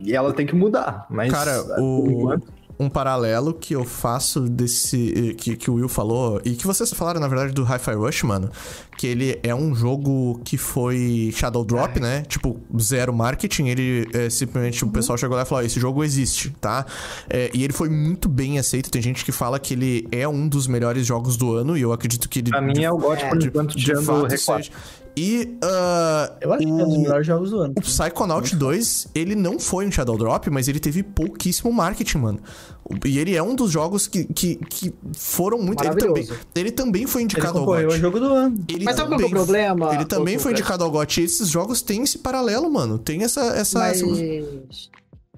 e 0.00 0.14
ela 0.14 0.32
tem 0.32 0.46
que 0.46 0.54
mudar, 0.54 1.06
mas... 1.10 1.30
Cara, 1.32 1.80
o, 1.80 2.06
enquanto- 2.10 2.60
um 2.80 2.88
paralelo 2.88 3.52
que 3.52 3.74
eu 3.74 3.84
faço 3.84 4.40
desse. 4.40 5.34
Que, 5.36 5.54
que 5.54 5.70
o 5.70 5.74
Will 5.74 5.88
falou, 5.88 6.40
e 6.46 6.52
que 6.54 6.66
vocês 6.66 6.90
falaram, 6.94 7.20
na 7.20 7.28
verdade, 7.28 7.52
do 7.52 7.62
Hi-Fi 7.62 7.92
Rush, 7.92 8.22
mano. 8.22 8.50
Que 8.96 9.06
ele 9.06 9.38
é 9.42 9.54
um 9.54 9.74
jogo 9.74 10.40
que 10.44 10.56
foi 10.56 11.30
Shadow 11.34 11.62
Drop, 11.62 12.00
né? 12.00 12.22
Tipo, 12.22 12.58
zero 12.80 13.12
marketing. 13.12 13.66
Ele 13.66 14.08
é, 14.14 14.30
simplesmente 14.30 14.82
o 14.82 14.88
pessoal 14.88 15.18
chegou 15.18 15.36
lá 15.36 15.42
e 15.42 15.46
falou: 15.46 15.62
ó, 15.62 15.66
esse 15.66 15.78
jogo 15.78 16.02
existe, 16.02 16.54
tá? 16.58 16.86
É, 17.28 17.50
e 17.52 17.62
ele 17.64 17.74
foi 17.74 17.90
muito 17.90 18.30
bem 18.30 18.58
aceito. 18.58 18.90
Tem 18.90 19.02
gente 19.02 19.26
que 19.26 19.32
fala 19.32 19.58
que 19.58 19.74
ele 19.74 20.08
é 20.10 20.26
um 20.26 20.48
dos 20.48 20.66
melhores 20.66 21.06
jogos 21.06 21.36
do 21.36 21.54
ano, 21.54 21.76
e 21.76 21.82
eu 21.82 21.92
acredito 21.92 22.30
que 22.30 22.38
ele. 22.38 22.48
Pra 22.50 22.62
mim 22.62 22.82
é 22.82 22.90
o 22.90 22.96
GOT 22.96 23.28
por 23.28 23.38
de, 23.38 23.48
enquanto 23.48 23.76
de 23.76 23.84
de 23.84 23.92
ano 23.92 24.26
fato. 24.38 24.70
E. 25.16 25.56
ah, 25.62 26.36
Eu 26.40 26.52
acho 26.52 26.64
que 26.64 26.70
é 26.70 26.72
um 26.72 26.78
dos 26.78 26.94
o- 26.96 27.00
melhores 27.02 27.26
jogos 27.26 27.50
do 27.50 27.58
ano. 27.60 27.74
o 27.76 27.80
Psychonaut 27.80 28.54
2, 28.56 29.08
ele 29.14 29.34
não 29.34 29.58
foi 29.58 29.86
um 29.86 29.90
Shadow 29.92 30.16
Drop, 30.16 30.48
mas 30.50 30.68
ele 30.68 30.78
teve 30.80 31.02
pouquíssimo 31.02 31.72
marketing, 31.72 32.18
mano. 32.18 32.40
O- 32.84 32.94
E 33.06 33.18
ele 33.18 33.34
é 33.36 33.42
um 33.42 33.54
dos 33.54 33.70
jogos 33.70 34.06
que, 34.06 34.24
que, 34.24 34.56
que 34.56 34.92
foram 35.14 35.58
muito. 35.58 35.82
Ele 35.84 35.94
também, 35.96 36.28
ele 36.54 36.70
também 36.70 37.06
foi 37.06 37.22
indicado 37.22 37.58
ao 37.58 37.64
concorreu 37.64 37.86
ao 37.86 37.90
GOT. 37.92 38.00
jogo 38.00 38.20
do 38.20 38.26
ano. 38.32 38.64
Ele 38.68 38.84
Mas 38.84 38.96
sabe 38.96 39.08
qual 39.10 39.20
é 39.20 39.24
o 39.24 39.26
também- 39.28 39.30
problema? 39.44 39.94
Ele 39.94 40.04
também 40.04 40.38
foi 40.38 40.52
indicado 40.52 40.84
ao 40.84 40.90
GOT. 40.90 41.20
E 41.20 41.24
esses 41.24 41.48
jogos 41.48 41.82
têm 41.82 42.02
esse 42.02 42.18
paralelo, 42.18 42.70
mano. 42.70 42.98
Tem 42.98 43.22
essa. 43.22 43.40
essa, 43.56 43.78
Mas 43.78 44.00
essa- 44.02 44.60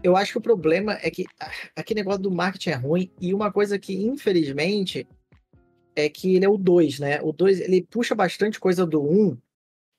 eu 0.03 0.17
acho 0.17 0.33
que 0.33 0.39
o 0.39 0.43
problema 0.43 0.99
é 1.03 1.11
que 1.11 1.25
aquele 1.77 2.01
negócio 2.01 2.21
do 2.23 2.31
marketing 2.31 2.71
é 2.71 2.75
ruim 2.75 3.11
e 3.21 3.33
uma 3.35 3.51
coisa 3.53 3.79
que, 3.79 3.95
infelizmente, 4.05 5.07
é 5.95 6.09
que 6.09 6.35
ele 6.37 6.45
é 6.45 6.49
o 6.49 6.57
2, 6.57 6.99
né? 6.99 7.21
O 7.23 7.33
2, 7.33 7.61
ele 7.61 7.87
puxa 7.91 8.15
bastante 8.15 8.59
coisa 8.59 8.85
do 8.87 9.01
1 9.03 9.29
um, 9.29 9.37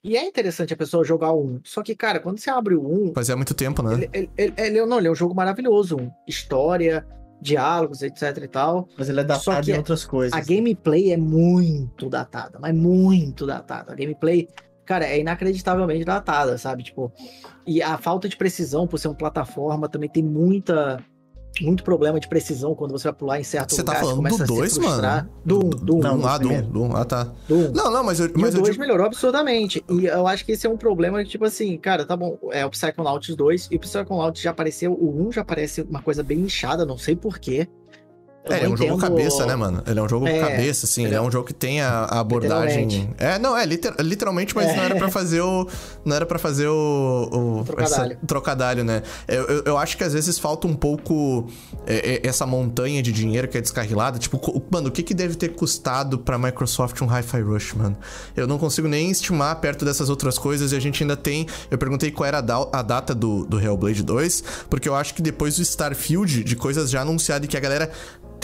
e 0.04 0.16
é 0.16 0.24
interessante 0.26 0.74
a 0.74 0.76
pessoa 0.76 1.02
jogar 1.02 1.32
o 1.32 1.42
1. 1.42 1.46
Um. 1.46 1.60
Só 1.64 1.82
que, 1.82 1.96
cara, 1.96 2.20
quando 2.20 2.38
você 2.38 2.50
abre 2.50 2.74
o 2.74 2.86
1, 2.86 3.10
um, 3.10 3.14
Fazia 3.14 3.34
muito 3.34 3.54
tempo, 3.54 3.82
né? 3.82 3.94
ele, 3.94 4.10
ele, 4.12 4.30
ele, 4.36 4.54
ele- 4.58 4.86
não, 4.86 4.98
ele 4.98 5.08
é 5.08 5.10
um 5.10 5.14
jogo 5.14 5.34
maravilhoso. 5.34 5.96
Um. 5.96 6.10
História, 6.28 7.06
diálogos, 7.40 8.02
etc 8.02 8.36
e 8.42 8.48
tal. 8.48 8.88
Mas 8.98 9.08
ele 9.08 9.20
é 9.20 9.22
Só 9.22 9.28
datado 9.52 9.64
que 9.66 9.72
em 9.72 9.76
outras 9.76 10.04
coisas. 10.04 10.32
A 10.38 10.42
gameplay 10.42 11.12
é 11.12 11.16
muito 11.16 12.08
datada, 12.08 12.58
mas 12.60 12.74
muito 12.74 13.46
datada. 13.46 13.92
A 13.92 13.96
gameplay, 13.96 14.48
cara, 14.84 15.06
é 15.06 15.18
inacreditavelmente 15.20 16.04
datada, 16.04 16.58
sabe? 16.58 16.82
Tipo, 16.82 17.12
e 17.66 17.82
a 17.82 17.96
falta 17.98 18.28
de 18.28 18.36
precisão 18.36 18.86
por 18.86 18.98
ser 18.98 19.08
uma 19.08 19.14
plataforma 19.14 19.88
também 19.88 20.08
tem 20.08 20.22
muita 20.22 21.02
muito 21.62 21.84
problema 21.84 22.18
de 22.18 22.28
precisão 22.28 22.74
quando 22.74 22.92
você 22.92 23.04
vai 23.04 23.12
pular 23.12 23.40
em 23.40 23.44
certo 23.44 23.74
Você 23.74 23.82
tá 23.82 23.92
lugar, 23.92 24.00
falando 24.00 24.16
começa 24.16 24.36
do 24.38 24.42
a 24.42 24.46
se 24.46 24.52
2, 24.54 24.74
frustrar. 24.78 25.16
mano? 25.24 25.30
Do 25.44 25.58
1, 25.66 25.70
do 25.70 25.96
1. 25.96 26.00
Não, 26.00 26.26
ah, 26.26 26.38
do 26.38 26.48
primeiro. 26.48 26.66
1, 26.66 26.70
do 26.70 26.82
1. 26.82 26.96
Ah, 26.96 27.04
tá. 27.04 27.32
do 27.48 27.54
1. 27.56 27.72
Não, 27.72 27.90
não, 27.90 28.04
mas 28.04 28.20
eu, 28.20 28.26
E 28.26 28.32
mas 28.36 28.54
o 28.54 28.58
eu 28.58 28.62
2 28.62 28.72
digo. 28.74 28.80
melhorou 28.80 29.06
absurdamente. 29.06 29.84
E 29.90 30.06
eu 30.06 30.26
acho 30.26 30.44
que 30.44 30.52
esse 30.52 30.66
é 30.66 30.70
um 30.70 30.76
problema 30.76 31.22
que, 31.22 31.30
tipo 31.30 31.44
assim, 31.44 31.76
cara, 31.78 32.04
tá 32.04 32.16
bom, 32.16 32.38
é 32.50 32.64
o 32.66 32.70
Psychonauts 32.70 33.34
2, 33.36 33.68
e 33.70 33.76
o 33.76 33.80
Psychonauts 33.80 34.40
já 34.42 34.50
apareceu, 34.50 34.92
o 34.92 35.26
1 35.28 35.32
já 35.32 35.44
parece 35.44 35.82
uma 35.82 36.02
coisa 36.02 36.22
bem 36.22 36.40
inchada, 36.40 36.84
não 36.84 36.98
sei 36.98 37.14
porquê. 37.14 37.68
É, 38.46 38.56
ele 38.58 38.66
é 38.66 38.68
um 38.68 38.76
jogo 38.76 38.98
cabeça, 38.98 39.46
né, 39.46 39.56
mano? 39.56 39.82
Ele 39.86 39.98
é 39.98 40.02
um 40.02 40.08
jogo 40.08 40.26
É, 40.28 40.38
cabeça, 40.38 40.84
assim. 40.84 41.06
Ele 41.06 41.14
é 41.14 41.20
um 41.20 41.30
jogo 41.30 41.46
que 41.46 41.54
tem 41.54 41.80
a, 41.80 42.00
a 42.04 42.20
abordagem. 42.20 43.08
É, 43.16 43.38
não, 43.38 43.56
é 43.56 43.64
liter- 43.64 43.94
literalmente, 44.00 44.54
mas 44.54 44.68
É. 44.68 44.76
não 44.76 44.82
era 44.82 44.96
pra 44.96 45.10
fazer 45.10 45.40
o. 45.40 45.66
Não 46.04 46.14
era 46.14 46.26
pra 46.26 46.38
fazer 46.38 46.68
o. 46.68 47.28
o 47.60 47.64
Trocadalho. 47.64 48.12
essa- 48.12 48.26
trocadalho, 48.26 48.84
né? 48.84 49.02
Eu, 49.26 49.44
eu, 49.44 49.62
eu 49.64 49.78
acho 49.78 49.96
que 49.96 50.04
às 50.04 50.12
vezes 50.12 50.38
falta 50.38 50.66
um 50.66 50.74
pouco 50.76 51.46
é, 51.86 52.20
é, 52.22 52.28
essa 52.28 52.44
montanha 52.46 53.02
de 53.02 53.12
dinheiro 53.12 53.48
que 53.48 53.56
é 53.56 53.60
descarrilada. 53.62 54.18
Tipo, 54.18 54.38
mano, 54.70 54.88
o 54.88 54.92
que, 54.92 55.02
que 55.02 55.14
deve 55.14 55.36
ter 55.36 55.54
custado 55.54 56.18
pra 56.18 56.36
Microsoft 56.38 57.00
um 57.00 57.06
Hi-Fi 57.06 57.40
Rush, 57.40 57.72
mano? 57.74 57.96
Eu 58.36 58.46
não 58.46 58.58
consigo 58.58 58.86
nem 58.88 59.10
estimar 59.10 59.56
perto 59.56 59.86
dessas 59.86 60.10
outras 60.10 60.36
coisas 60.38 60.72
e 60.72 60.76
a 60.76 60.80
gente 60.80 61.02
ainda 61.02 61.16
tem. 61.16 61.46
Eu 61.70 61.78
perguntei 61.78 62.10
qual 62.10 62.26
era 62.26 62.38
a, 62.38 62.42
da- 62.42 62.68
a 62.72 62.82
data 62.82 63.14
do, 63.14 63.46
do 63.46 63.58
Hellblade 63.58 64.02
2, 64.02 64.44
porque 64.68 64.86
eu 64.86 64.94
acho 64.94 65.14
que 65.14 65.22
depois 65.22 65.56
do 65.56 65.62
Starfield, 65.62 66.44
de 66.44 66.56
coisas 66.56 66.90
já 66.90 67.00
anunciadas 67.00 67.46
e 67.46 67.48
que 67.48 67.56
a 67.56 67.60
galera 67.60 67.90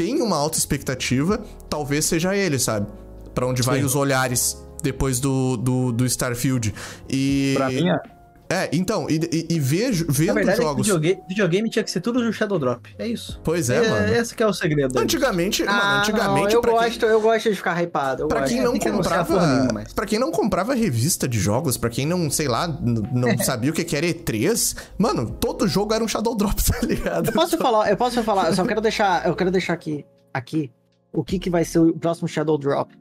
tem 0.00 0.22
uma 0.22 0.34
alta 0.34 0.56
expectativa, 0.56 1.44
talvez 1.68 2.06
seja 2.06 2.34
ele, 2.34 2.58
sabe? 2.58 2.86
Pra 3.34 3.46
onde 3.46 3.60
vai 3.60 3.80
Sim. 3.80 3.84
os 3.84 3.94
olhares 3.94 4.56
depois 4.82 5.20
do, 5.20 5.58
do, 5.58 5.92
do 5.92 6.06
Starfield. 6.06 6.72
E. 7.06 7.52
Pra 7.54 7.68
mim, 7.68 7.86
é- 7.86 8.19
É, 8.52 8.68
então, 8.72 9.06
e, 9.08 9.20
e, 9.48 9.54
e 9.54 9.60
vejo, 9.60 10.06
Na 10.08 10.12
vendo 10.12 10.34
verdade, 10.34 10.56
é 10.56 10.60
que 10.60 10.62
jogos. 10.68 10.86
videogame, 10.86 11.22
videogame 11.28 11.70
tinha 11.70 11.84
que 11.84 11.90
ser 11.90 12.00
tudo 12.00 12.20
do 12.20 12.32
Shadow 12.32 12.58
Drop. 12.58 12.92
É 12.98 13.06
isso. 13.06 13.40
Pois 13.44 13.70
é, 13.70 13.88
mano. 13.88 14.12
Esse 14.12 14.34
que 14.34 14.42
é 14.42 14.46
o 14.46 14.52
segredo. 14.52 14.98
Antigamente, 14.98 15.62
mano, 15.64 15.78
Ah, 15.80 16.00
antigamente, 16.00 16.46
não, 16.46 16.50
eu 16.54 16.60
pra 16.60 16.72
quem- 16.72 16.80
gosto, 16.80 17.06
eu 17.06 17.20
gosto 17.20 17.48
de 17.48 17.54
ficar 17.54 17.80
hypado. 17.80 18.26
Pra 18.26 18.40
gosto. 18.40 18.50
quem 18.52 18.60
É, 18.60 18.64
não 18.64 18.76
comprava, 18.76 19.46
nenhuma, 19.46 19.72
mas- 19.72 19.92
para 19.92 20.04
quem 20.04 20.18
não 20.18 20.32
comprava 20.32 20.74
revista 20.74 21.28
de 21.28 21.38
jogos, 21.38 21.76
pra 21.76 21.88
quem 21.88 22.04
não, 22.06 22.28
sei 22.28 22.48
lá, 22.48 22.66
não 22.66 23.38
sabia 23.38 23.70
o 23.70 23.72
que 23.72 23.84
que 23.84 23.96
era 23.96 24.06
E3, 24.06 24.76
mano, 24.98 25.30
todo 25.30 25.68
jogo 25.68 25.94
era 25.94 26.02
um 26.02 26.08
Shadow 26.08 26.34
Drop, 26.34 26.56
tá 26.64 26.84
ligado? 26.84 27.28
Eu 27.28 27.32
posso 27.32 27.56
falar, 27.56 27.88
eu 27.88 27.96
posso 27.96 28.20
falar, 28.24 28.48
eu 28.48 28.54
só 28.56 28.64
quero 28.64 28.80
deixar, 28.80 29.26
eu 29.28 29.36
quero 29.36 29.52
deixar 29.52 29.74
aqui, 29.74 30.04
aqui, 30.34 30.72
o 31.12 31.22
que 31.22 31.38
que 31.38 31.48
vai 31.50 31.64
ser 31.64 31.78
o 31.78 31.92
próximo 31.96 32.26
Shadow 32.26 32.58
Drop. 32.58 32.92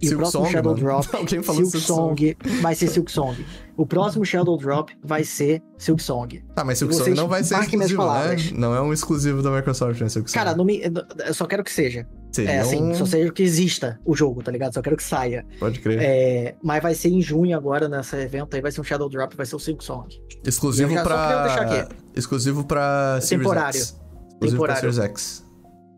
E 0.00 0.06
o 0.06 0.08
Silk 0.10 0.16
próximo 0.22 0.42
Song, 0.42 0.52
Shadow 0.52 0.72
mano. 0.72 0.84
Drop, 0.84 1.08
Alguém 1.16 1.42
falou 1.42 1.60
Silk 1.62 1.70
Silk 1.78 1.86
Song. 1.86 2.36
Song, 2.42 2.60
vai 2.60 2.74
ser 2.74 2.88
Silk 2.88 3.10
Song. 3.10 3.46
O 3.76 3.86
próximo 3.86 4.24
Shadow 4.24 4.56
Drop 4.58 4.92
vai 5.02 5.24
ser 5.24 5.62
Silk 5.78 6.02
Song. 6.02 6.44
Ah, 6.54 6.64
mas 6.64 6.78
Silk 6.78 6.94
Song 6.94 7.10
não 7.14 7.28
vai 7.28 7.42
ser 7.42 7.58
exclusivo, 7.60 8.02
né? 8.04 8.36
Não 8.54 8.74
é 8.74 8.80
um 8.80 8.92
exclusivo 8.92 9.42
da 9.42 9.50
Microsoft, 9.50 10.00
né, 10.00 10.08
Silk 10.08 10.30
Song. 10.30 10.44
Cara, 10.44 10.56
me, 10.64 10.82
eu 11.26 11.34
só 11.34 11.46
quero 11.46 11.64
que 11.64 11.72
seja. 11.72 12.06
Seria 12.32 12.50
É 12.52 12.60
assim, 12.60 12.82
um- 12.82 12.94
só 12.94 13.06
seja 13.06 13.32
que 13.32 13.42
exista 13.42 13.98
o 14.04 14.14
jogo, 14.14 14.42
tá 14.42 14.52
ligado? 14.52 14.74
Só 14.74 14.82
quero 14.82 14.96
que 14.98 15.02
saia. 15.02 15.46
Pode 15.58 15.80
crer. 15.80 15.98
É, 16.02 16.54
mas 16.62 16.82
vai 16.82 16.94
ser 16.94 17.08
em 17.08 17.22
junho 17.22 17.56
agora, 17.56 17.88
nesse 17.88 18.14
evento 18.16 18.54
aí, 18.54 18.60
vai 18.60 18.70
ser 18.70 18.82
um 18.82 18.84
Shadow 18.84 19.08
Drop, 19.08 19.34
vai 19.34 19.46
ser 19.46 19.56
o 19.56 19.58
Silk 19.58 19.82
Song. 19.82 20.08
Exclusivo 20.44 20.92
pra... 21.02 21.72
Exclusivo 22.14 22.64
pra 22.64 23.18
Series 23.22 23.42
Temporário. 23.42 23.80
X. 23.80 23.88
Exclusivo 23.88 24.62
pra 24.62 24.74
Temporário. 24.74 24.80
Series 24.92 24.98
X. 24.98 25.45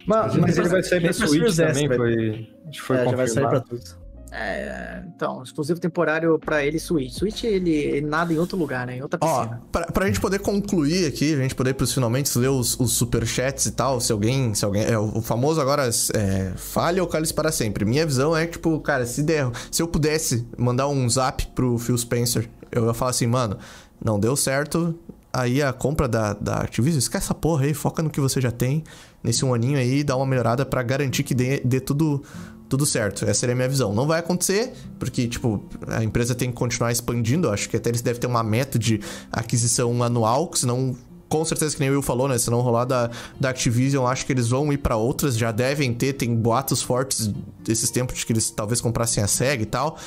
mas, 0.09 0.36
mas 0.36 0.59
ele 0.59 0.68
vai 0.68 0.82
sair 0.82 1.01
pra 1.02 1.12
Switch 1.12 1.56
também, 1.56 1.86
foi, 1.86 2.48
foi 2.80 2.97
É, 2.97 3.05
já 3.10 3.16
vai 3.16 3.28
sair 3.28 3.48
pra 3.48 3.60
confirmado. 3.60 3.64
tudo. 3.68 4.09
É, 4.30 5.02
então, 5.14 5.43
exclusivo 5.43 5.80
temporário 5.80 6.39
pra 6.39 6.62
ele 6.62 6.78
Switch. 6.78 7.12
Switch 7.14 7.44
ele, 7.44 7.70
ele 7.70 8.06
nada 8.06 8.30
em 8.30 8.39
outro 8.39 8.59
lugar, 8.59 8.86
né? 8.86 8.98
Em 8.98 9.02
outra 9.02 9.18
Ó, 9.22 9.39
piscina. 9.40 9.62
pra, 9.72 9.86
pra 9.86 10.06
gente 10.06 10.20
poder 10.20 10.39
concluir 10.40 11.06
aqui, 11.06 11.32
a 11.32 11.39
gente 11.39 11.55
poder 11.55 11.72
pros 11.72 11.94
finalmente 11.94 12.36
ler 12.39 12.48
os, 12.48 12.78
os 12.78 12.93
superchats 12.93 13.64
e 13.64 13.72
tal, 13.72 14.01
se 14.02 14.12
alguém, 14.12 14.55
se 14.55 14.64
alguém, 14.66 14.85
é, 14.85 14.98
o 14.98 15.22
famoso 15.22 15.60
agora, 15.62 15.89
é, 16.14 16.52
falha 16.56 17.02
ou 17.02 17.09
cale 17.09 17.32
para 17.32 17.51
sempre. 17.51 17.86
Minha 17.86 18.05
visão 18.05 18.36
é, 18.36 18.47
tipo, 18.47 18.78
cara, 18.80 19.06
se 19.06 19.22
der, 19.22 19.51
se 19.70 19.80
eu 19.82 19.89
pudesse 19.89 20.47
mandar 20.59 20.89
um 20.89 21.09
zap 21.09 21.47
pro 21.55 21.78
Phil 21.78 21.97
Spencer, 21.97 22.51
eu 22.70 22.86
ia 22.86 22.93
falar 22.94 23.12
assim, 23.12 23.26
mano, 23.26 23.56
não 24.05 24.20
deu 24.20 24.36
certo, 24.36 24.94
aí 25.32 25.62
a 25.62 25.72
compra 25.72 26.09
da, 26.09 26.32
da 26.32 26.56
Activision, 26.59 26.98
esquece 26.98 27.26
essa 27.26 27.34
porra 27.34 27.64
aí, 27.64 27.74
foca 27.74 28.02
no 28.02 28.10
que 28.10 28.20
você 28.20 28.40
já 28.40 28.50
tem, 28.50 28.84
nesse 29.22 29.44
um 29.44 29.52
aninho 29.55 29.78
aí, 29.78 30.02
dá 30.02 30.16
uma 30.16 30.26
melhorada 30.26 30.64
pra 30.64 30.82
garantir 30.82 31.22
que 31.22 31.34
dê, 31.34 31.60
dê 31.60 31.80
tudo... 31.80 32.22
Tudo 32.68 32.84
certo, 32.84 33.24
essa 33.24 33.32
seria 33.32 33.55
a 33.55 33.56
minha 33.56 33.66
visão. 33.66 33.94
Não 33.94 34.06
vai 34.06 34.20
acontecer, 34.20 34.74
porque, 34.98 35.26
tipo, 35.26 35.64
a 35.86 36.05
empresa 36.05 36.34
tem 36.34 36.50
que 36.50 36.55
continuar 36.55 36.92
expandindo. 36.92 37.48
Acho 37.48 37.66
que 37.66 37.78
até 37.78 37.88
eles 37.88 38.02
devem 38.02 38.20
ter 38.20 38.26
uma 38.26 38.42
meta 38.42 38.78
de 38.78 39.00
aquisição 39.32 40.02
anual, 40.02 40.48
que 40.48 40.59
senão, 40.59 40.94
com 41.28 41.44
certeza, 41.44 41.74
que 41.74 41.80
nem 41.80 41.90
o 41.90 41.92
Will 41.92 42.02
falou, 42.02 42.26
né? 42.26 42.38
Se 42.38 42.50
não 42.50 42.60
rolar 42.60 42.84
da, 42.84 43.10
da 43.38 43.50
Activision, 43.50 44.06
acho 44.06 44.24
que 44.24 44.32
eles 44.32 44.48
vão 44.48 44.72
ir 44.72 44.78
pra 44.78 44.96
outras. 44.96 45.36
Já 45.36 45.52
devem 45.52 45.92
ter, 45.92 46.14
tem 46.14 46.34
boatos 46.34 46.82
fortes 46.82 47.30
desses 47.62 47.90
tempos 47.90 48.18
de 48.18 48.26
que 48.26 48.32
eles 48.32 48.50
talvez 48.50 48.80
comprassem 48.80 49.22
a 49.22 49.26
SEG 49.26 49.62
e 49.62 49.66
tal. 49.66 49.98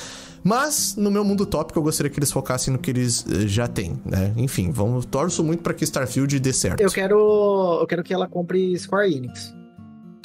Mas, 0.44 0.96
no 0.96 1.10
meu 1.10 1.24
mundo 1.24 1.46
tópico, 1.46 1.78
eu 1.78 1.82
gostaria 1.82 2.10
que 2.10 2.18
eles 2.18 2.32
focassem 2.32 2.72
no 2.72 2.78
que 2.78 2.90
eles 2.90 3.24
eh, 3.30 3.46
já 3.46 3.68
têm, 3.68 4.00
né? 4.04 4.32
Enfim, 4.36 4.72
vamos, 4.72 5.04
torço 5.04 5.44
muito 5.44 5.62
pra 5.62 5.72
que 5.72 5.84
Starfield 5.84 6.40
dê 6.40 6.52
certo. 6.52 6.80
Eu 6.80 6.90
quero, 6.90 7.78
eu 7.80 7.86
quero 7.86 8.02
que 8.02 8.12
ela 8.12 8.26
compre 8.26 8.76
Square 8.76 9.14
Enix. 9.14 9.54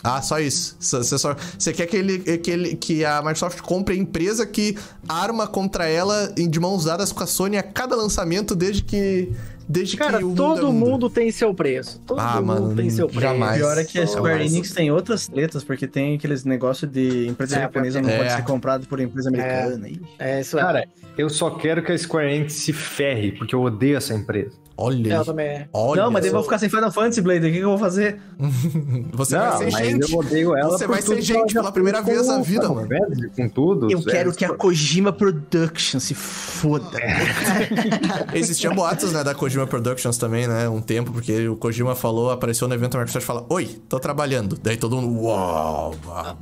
Ah, 0.03 0.22
só 0.22 0.40
isso. 0.40 0.76
Você 0.80 1.18
só, 1.18 1.36
você 1.57 1.74
quer 1.74 1.86
que, 1.86 1.98
ele, 1.98 2.19
que, 2.38 2.52
ele, 2.52 2.76
que 2.76 3.03
a 3.03 3.19
Microsoft 3.19 3.61
compre 3.61 3.95
a 3.95 3.98
empresa 3.98 4.45
que 4.45 4.78
arma 5.07 5.48
contra 5.48 5.86
ela 5.88 6.34
de 6.34 6.60
mãos 6.60 6.86
dadas 6.86 7.11
com 7.11 7.24
a 7.24 7.28
Sony 7.28 7.57
a 7.57 7.64
cada 7.64 7.95
lançamento 7.95 8.56
desde 8.56 8.84
que, 8.84 9.32
desde 9.68 9.98
Cara, 9.98 10.18
que 10.19 10.23
o 10.26 10.34
todo 10.34 10.68
é 10.68 10.72
mundo 10.72 11.10
tem 11.10 11.31
seu 11.31 11.53
preço. 11.53 11.99
Todo 12.06 12.19
Ah, 12.19 12.35
mundo 12.35 12.45
mano, 12.45 12.76
tem 12.76 12.89
seu 12.89 13.07
preço. 13.07 13.22
jamais. 13.22 13.57
Pior 13.57 13.77
é 13.77 13.84
que 13.84 13.99
a 13.99 14.07
Square. 14.07 14.45
Enix 14.45 14.72
tem 14.72 14.91
outras 14.91 15.27
tretas, 15.27 15.64
porque 15.64 15.88
tem 15.88 16.15
aqueles 16.15 16.44
negócios 16.45 16.89
de 16.91 17.27
empresa 17.27 17.57
É, 17.57 17.61
japonesa 17.61 18.02
não 18.02 18.10
pode 18.10 18.23
É. 18.23 18.35
ser 18.35 18.44
comprado 18.44 18.88
por 18.88 18.99
empresa 18.99 19.30
americana. 19.30 19.89
Ih. 19.89 20.02
É, 20.19 20.41
isso 20.41 20.57
é. 20.57 20.61
Cara, 20.61 20.88
eu 21.18 21.30
só 21.30 21.49
quero 21.52 21.84
que 21.84 21.91
a 21.91 21.98
Square 21.98 22.34
Enix 22.34 22.53
se 22.53 22.72
ferre, 22.73 23.31
porque 23.34 23.53
eu 23.53 23.61
odeio 23.61 23.98
essa 23.98 24.14
empresa. 24.14 24.52
Olha 24.78 25.16
eu 25.16 25.26
também. 25.26 25.68
Olha 25.74 26.04
não, 26.04 26.12
mas 26.12 26.26
eu 26.26 26.32
vou 26.32 26.44
ficar 26.44 26.60
sem 26.60 26.70
Final 26.70 26.91
Fantasy, 26.91 27.20
Blade. 27.22 27.40
O 27.48 27.52
que, 27.52 27.58
que 27.58 27.64
eu 27.64 27.70
vou 27.70 27.78
fazer? 27.78 28.20
Você 29.14 29.36
não, 29.38 29.45
vai 29.45 29.58
ser 29.58 29.72
mas 29.72 29.88
gente. 29.88 30.12
eu 30.14 30.20
odeio 30.20 30.56
ela 30.56 30.78
Você 30.78 30.86
vai 30.88 31.02
ser 31.02 31.22
gente 31.22 31.54
pela 31.54 31.72
primeira 31.72 32.02
vez 32.02 32.28
na 32.28 32.40
vida, 32.41 32.70
mano. 32.70 32.88
Com 33.36 33.49
tudo. 33.49 33.90
Eu 33.91 33.99
É, 33.99 34.04
quero 34.04 34.32
que 34.34 34.45
a 34.45 34.54
Kojima 34.54 35.12
Production 35.12 35.99
se 35.99 36.14
foda. 36.14 36.98
Existia 38.34 38.72
boatos, 38.72 39.12
né, 39.12 39.24
da 39.24 39.34
Kojima 39.34 39.66
Productions 39.68 40.18
também, 40.18 40.48
né, 40.48 40.68
um 40.70 40.82
tempo, 40.82 41.12
porque 41.12 41.48
o 41.48 41.56
Kojima 41.56 41.95
falou, 41.95 42.32
apareceu 42.32 42.68
no 42.68 42.74
evento, 42.74 42.95
a 42.95 42.99
Microsoft 42.99 43.26
fala, 43.26 43.45
oi, 43.49 43.66
tô 43.90 43.99
trabalhando. 43.99 44.58
Daí 44.62 44.78
todo 44.78 44.95
mundo, 44.98 45.22
uau, 45.24 45.95
uau. 46.06 46.38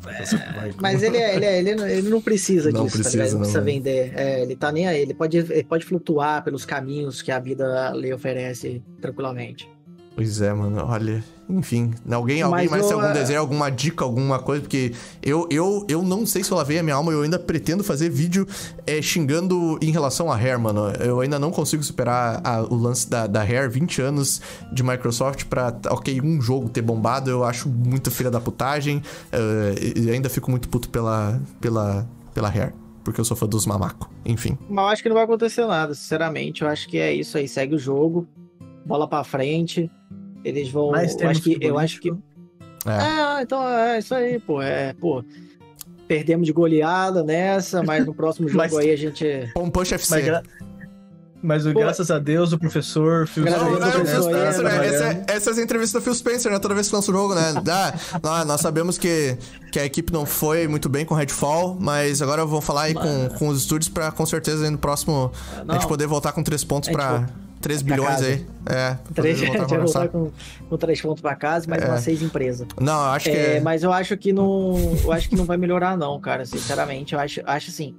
Mas 0.82 1.04
ele, 1.04 1.18
é, 1.18 1.36
ele, 1.36 1.46
é, 1.46 1.60
ele, 1.60 1.76
não- 1.76 1.88
ele 1.88 2.10
não 2.10 2.22
precisa 2.22 2.72
Não 2.72 2.86
disso, 2.86 2.98
tá 2.98 3.04
precisa, 3.04 3.18
ligado? 3.24 3.28
Ele 3.28 3.34
não 3.36 3.40
precisa 3.42 3.60
não. 3.60 3.66
vender. 3.66 4.14
É, 4.16 4.42
ele 4.42 4.56
tá 4.56 4.72
nem 4.72 4.88
aí. 4.88 5.02
Ele 5.02 5.14
pode, 5.14 5.38
ele 5.38 5.64
pode 5.64 5.86
flutuar 5.86 6.44
pelos 6.44 6.66
caminhos 6.66 7.22
que 7.22 7.32
a 7.32 7.40
vida 7.40 7.92
lhe 7.96 8.12
oferece 8.30 8.82
tranquilamente. 9.00 9.70
Pois 10.16 10.40
é, 10.40 10.54
mano, 10.54 10.82
olha, 10.88 11.22
enfim, 11.50 11.94
alguém, 12.10 12.42
alguém 12.42 12.70
mais 12.70 12.86
tem 12.86 12.94
algum 12.94 13.06
é- 13.06 13.14
desenho, 13.14 13.38
alguma 13.42 13.70
dica, 13.70 14.06
alguma 14.06 14.40
coisa, 14.40 14.62
porque 14.62 14.94
eu, 15.22 15.46
eu, 15.52 15.86
eu 15.90 16.02
não 16.02 16.26
sei 16.26 16.42
se 16.42 16.50
eu 16.54 16.58
lavei 16.58 16.80
a 16.80 16.84
minha 16.84 16.96
alma, 16.96 17.12
eu 17.12 17.22
ainda 17.22 17.38
pretendo 17.38 17.84
fazer 17.84 18.10
vídeo 18.10 18.48
é, 18.88 19.02
xingando 19.02 19.78
em 19.82 19.92
relação 19.92 20.32
a 20.32 20.38
Hair, 20.38 20.58
mano, 20.58 20.88
eu 21.02 21.20
ainda 21.20 21.38
não 21.38 21.52
consigo 21.52 21.84
superar 21.84 22.40
a- 22.46 22.62
o 22.62 22.76
lance 22.76 23.10
da, 23.10 23.28
da 23.28 23.42
Hair, 23.42 23.70
20 23.70 24.02
anos 24.02 24.42
de 24.72 24.82
Microsoft 24.84 25.44
pra, 25.48 25.78
ok, 25.90 26.22
um 26.22 26.42
jogo 26.42 26.70
ter 26.70 26.82
bombado, 26.82 27.30
eu 27.30 27.44
acho 27.44 27.68
muito 27.68 28.10
filha 28.10 28.32
da 28.32 28.40
putagem, 28.40 29.02
e 29.98 30.10
ainda 30.10 30.30
fico 30.30 30.50
muito 30.50 30.70
puto 30.70 30.90
pela, 30.90 31.42
pela, 31.60 32.08
pela 32.34 32.48
Hair, 32.48 32.72
porque 33.06 33.22
eu 33.22 33.26
sou 33.26 33.38
fã 33.38 33.48
dos 33.48 33.66
mamaco, 33.66 34.12
enfim. 34.26 34.58
Mas 34.68 34.84
eu 34.84 34.90
acho 34.90 35.04
que 35.04 35.08
não 35.10 35.14
vai 35.16 35.24
acontecer 35.24 35.66
nada, 35.66 35.94
sinceramente. 35.94 36.64
Eu 36.64 36.68
acho 36.68 36.90
que 36.90 36.98
é 36.98 37.14
isso 37.14 37.38
aí. 37.38 37.48
Segue 37.48 37.76
o 37.76 37.80
jogo, 37.80 38.28
bola 38.86 39.08
pra 39.08 39.24
frente. 39.24 39.90
Eles 40.44 40.70
vão. 40.70 40.92
Mais 40.92 41.16
eu 41.18 41.30
acho 41.30 41.42
que. 41.42 41.58
Eu 41.62 41.80
acho 41.80 42.02
que. 42.02 42.10
É. 42.12 43.38
É, 43.40 43.42
então 43.44 43.66
é 43.68 44.00
isso 44.00 44.14
aí, 44.14 44.40
pô. 44.40 44.62
É, 44.62 44.92
pô. 44.94 45.24
Perdemos 46.08 46.46
de 46.46 46.54
goleada 46.54 47.24
nessa, 47.24 47.82
mas 47.82 48.06
no 48.06 48.14
próximo 48.14 48.48
jogo 48.50 48.58
Mas- 48.60 48.76
aí 48.78 48.92
a 48.92 48.96
gente. 48.98 49.50
Pom 49.54 49.70
Push 49.70 49.94
FC. 49.94 50.16
Mas, 50.16 50.26
gra- 50.26 50.44
mas 51.46 51.66
o, 51.66 51.74
graças 51.74 52.10
a 52.12 52.20
Deus, 52.20 52.52
o 52.52 52.60
professor 52.60 53.28
Phil 53.28 53.46
Não, 53.46 53.52
não, 53.80 53.90
eu 53.90 54.02
o 54.02 54.06
Phil 54.06 54.24
Spencer, 54.24 54.36
essa, 54.48 54.62
né? 54.64 54.70
trabalhando. 54.70 54.94
Essa, 54.96 55.06
é- 55.06 55.26
essas 55.28 55.58
entrevistas 55.60 56.02
do 56.02 56.04
Phil 56.04 56.16
Spencer, 56.16 56.52
né? 56.52 56.60
Toda 56.60 56.74
vez 56.74 56.90
que 56.90 56.96
lança 56.96 57.12
o 57.12 57.14
jogo, 57.14 57.36
né? 57.36 57.54
Ah, 57.72 57.94
nós, 58.22 58.46
nós 58.48 58.62
sabemos 58.62 58.98
que, 58.98 59.38
que 59.72 59.80
a 59.80 59.86
equipe 59.86 60.12
não 60.12 60.26
foi 60.26 60.68
muito 60.68 60.90
bem 60.90 61.06
com 61.06 61.14
Redfall, 61.16 61.78
mas 61.80 62.22
agora 62.22 62.42
eu 62.42 62.48
vou 62.48 62.62
falar 62.62 62.84
aí 62.84 62.94
com, 62.94 63.30
com 63.38 63.48
os 63.48 63.60
estúdios 63.60 63.90
pra 63.90 64.12
com 64.12 64.26
certeza 64.26 64.64
aí 64.66 64.70
no 64.70 64.78
próximo 64.78 65.32
a 65.68 65.74
gente 65.74 65.82
Não. 65.84 65.88
poder 65.88 66.08
voltar 66.08 66.32
com 66.32 66.42
três 66.44 66.64
pontos 66.64 66.90
pra 66.90 67.28
3 67.62 67.82
pra 67.82 67.96
bilhões 67.96 68.10
casa. 68.16 68.26
aí. 68.28 68.46
É, 68.68 68.94
pra 69.14 69.24
Três, 69.24 69.40
poder 69.40 69.58
a 69.58 69.66
voltar 69.66 69.78
voltar 69.78 70.08
com, 70.10 70.32
com 70.70 70.78
três 70.78 71.02
pontos 71.02 71.22
pra 71.22 71.36
casa 71.36 71.66
e 71.66 71.70
mais 71.70 71.82
É. 71.82 71.88
umas 71.88 72.02
seis 72.02 72.22
empresas. 72.22 72.68
Não, 72.80 72.94
eu 73.06 73.12
acho 73.12 73.26
que. 73.30 73.36
É, 73.36 73.60
mas 73.60 73.82
eu 73.84 73.92
acho 73.92 74.16
que 74.18 74.32
não. 74.32 74.76
Eu 75.04 75.12
acho 75.12 75.30
que 75.30 75.36
não 75.36 75.46
vai 75.46 75.58
melhorar, 75.58 75.98
não, 75.98 76.20
cara. 76.20 76.46
Sinceramente, 76.46 77.14
eu 77.14 77.20
acho, 77.20 77.42
acho 77.46 77.70
assim. 77.72 77.96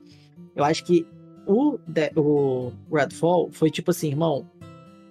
Eu 0.54 0.64
acho 0.64 0.84
que 0.84 1.06
o, 1.46 1.78
de- 1.86 2.12
o 2.16 2.72
Redfall 2.92 3.50
foi 3.52 3.70
tipo 3.70 3.90
assim, 3.90 4.08
irmão. 4.08 4.46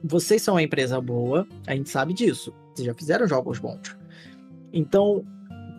Vocês 0.04 0.42
são 0.42 0.56
uma 0.56 0.62
empresa 0.64 1.00
boa, 1.02 1.48
a 1.66 1.76
gente 1.76 1.90
sabe 1.90 2.14
disso. 2.14 2.54
Vocês 2.74 2.86
já 2.86 2.94
fizeram 2.94 3.28
jogos 3.28 3.58
bons. 3.58 3.98
Então, 4.72 5.26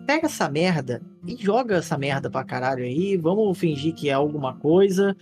pega 0.05 0.25
essa 0.25 0.49
merda 0.49 1.01
e 1.25 1.35
joga 1.37 1.75
essa 1.77 1.97
merda 1.97 2.29
pra 2.29 2.43
caralho 2.43 2.83
aí. 2.83 3.15
Vamos 3.15 3.57
fingir 3.57 3.93
que 3.93 4.09
é 4.09 4.13
alguma 4.13 4.55
coisa. 4.55 5.15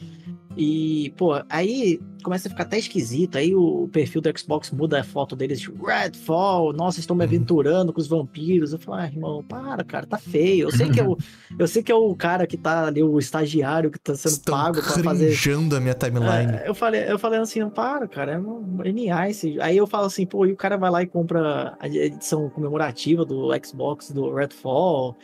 E, 0.58 1.14
pô, 1.18 1.34
aí 1.50 2.00
começa 2.24 2.48
a 2.48 2.52
ficar 2.52 2.64
até 2.64 2.78
esquisito. 2.80 3.38
Aí 3.38 3.54
o 3.54 3.88
perfil 3.92 4.22
do 4.22 4.40
Xbox 4.40 4.72
muda 4.72 5.00
a 5.02 5.04
foto 5.04 5.36
deles 5.36 5.60
de 5.60 5.70
Redfall. 5.72 6.72
Nossa, 6.74 7.00
estão 7.00 7.16
me 7.16 7.24
Uhum. 7.24 7.30
aventurando 7.30 7.92
com 7.94 8.00
os 8.00 8.08
vampiros. 8.08 8.72
Eu 8.74 8.80
falo, 8.80 8.98
ah, 9.00 9.06
irmão, 9.06 9.44
para, 9.44 9.84
cara, 9.84 10.06
tá 10.08 10.18
feio. 10.18 10.68
Eu 10.68 10.72
sei 10.72 10.90
que 10.90 11.00
é 11.00 11.04
o, 11.04 11.18
eu 11.60 11.68
sei 11.68 11.84
que 11.84 11.92
é 11.92 11.96
o 11.96 12.16
cara 12.16 12.48
que 12.48 12.58
tá 12.58 12.88
ali, 12.88 13.04
o 13.04 13.20
estagiário 13.20 13.92
que 13.92 14.00
tá 14.00 14.16
sendo 14.16 14.32
Estão 14.32 14.56
pago 14.56 14.82
pra 14.82 15.04
fazer. 15.04 15.32
a 15.76 15.80
minha 15.80 15.94
timeline. 15.94 16.54
É, 16.54 16.70
eu 16.70 16.74
falei, 16.74 17.04
eu 17.12 17.20
falei 17.20 17.40
assim, 17.40 17.70
para, 17.70 18.08
cara, 18.08 18.32
é 18.34 18.40
um 18.40 18.78
NA 18.84 19.30
esse. 19.30 19.60
Aí 19.62 19.76
eu 19.78 19.86
falo 19.86 20.06
assim, 20.06 20.26
pô, 20.26 20.46
e 20.46 20.52
o 20.54 20.56
cara 20.58 20.78
vai 20.78 20.90
lá 20.90 21.04
e 21.04 21.08
compra 21.08 21.76
a 21.80 21.88
edição 21.88 22.50
comemorativa 22.50 23.26
do 23.26 23.50
Xbox 23.64 24.10
do 24.12 24.34
Redfall. 24.34 25.16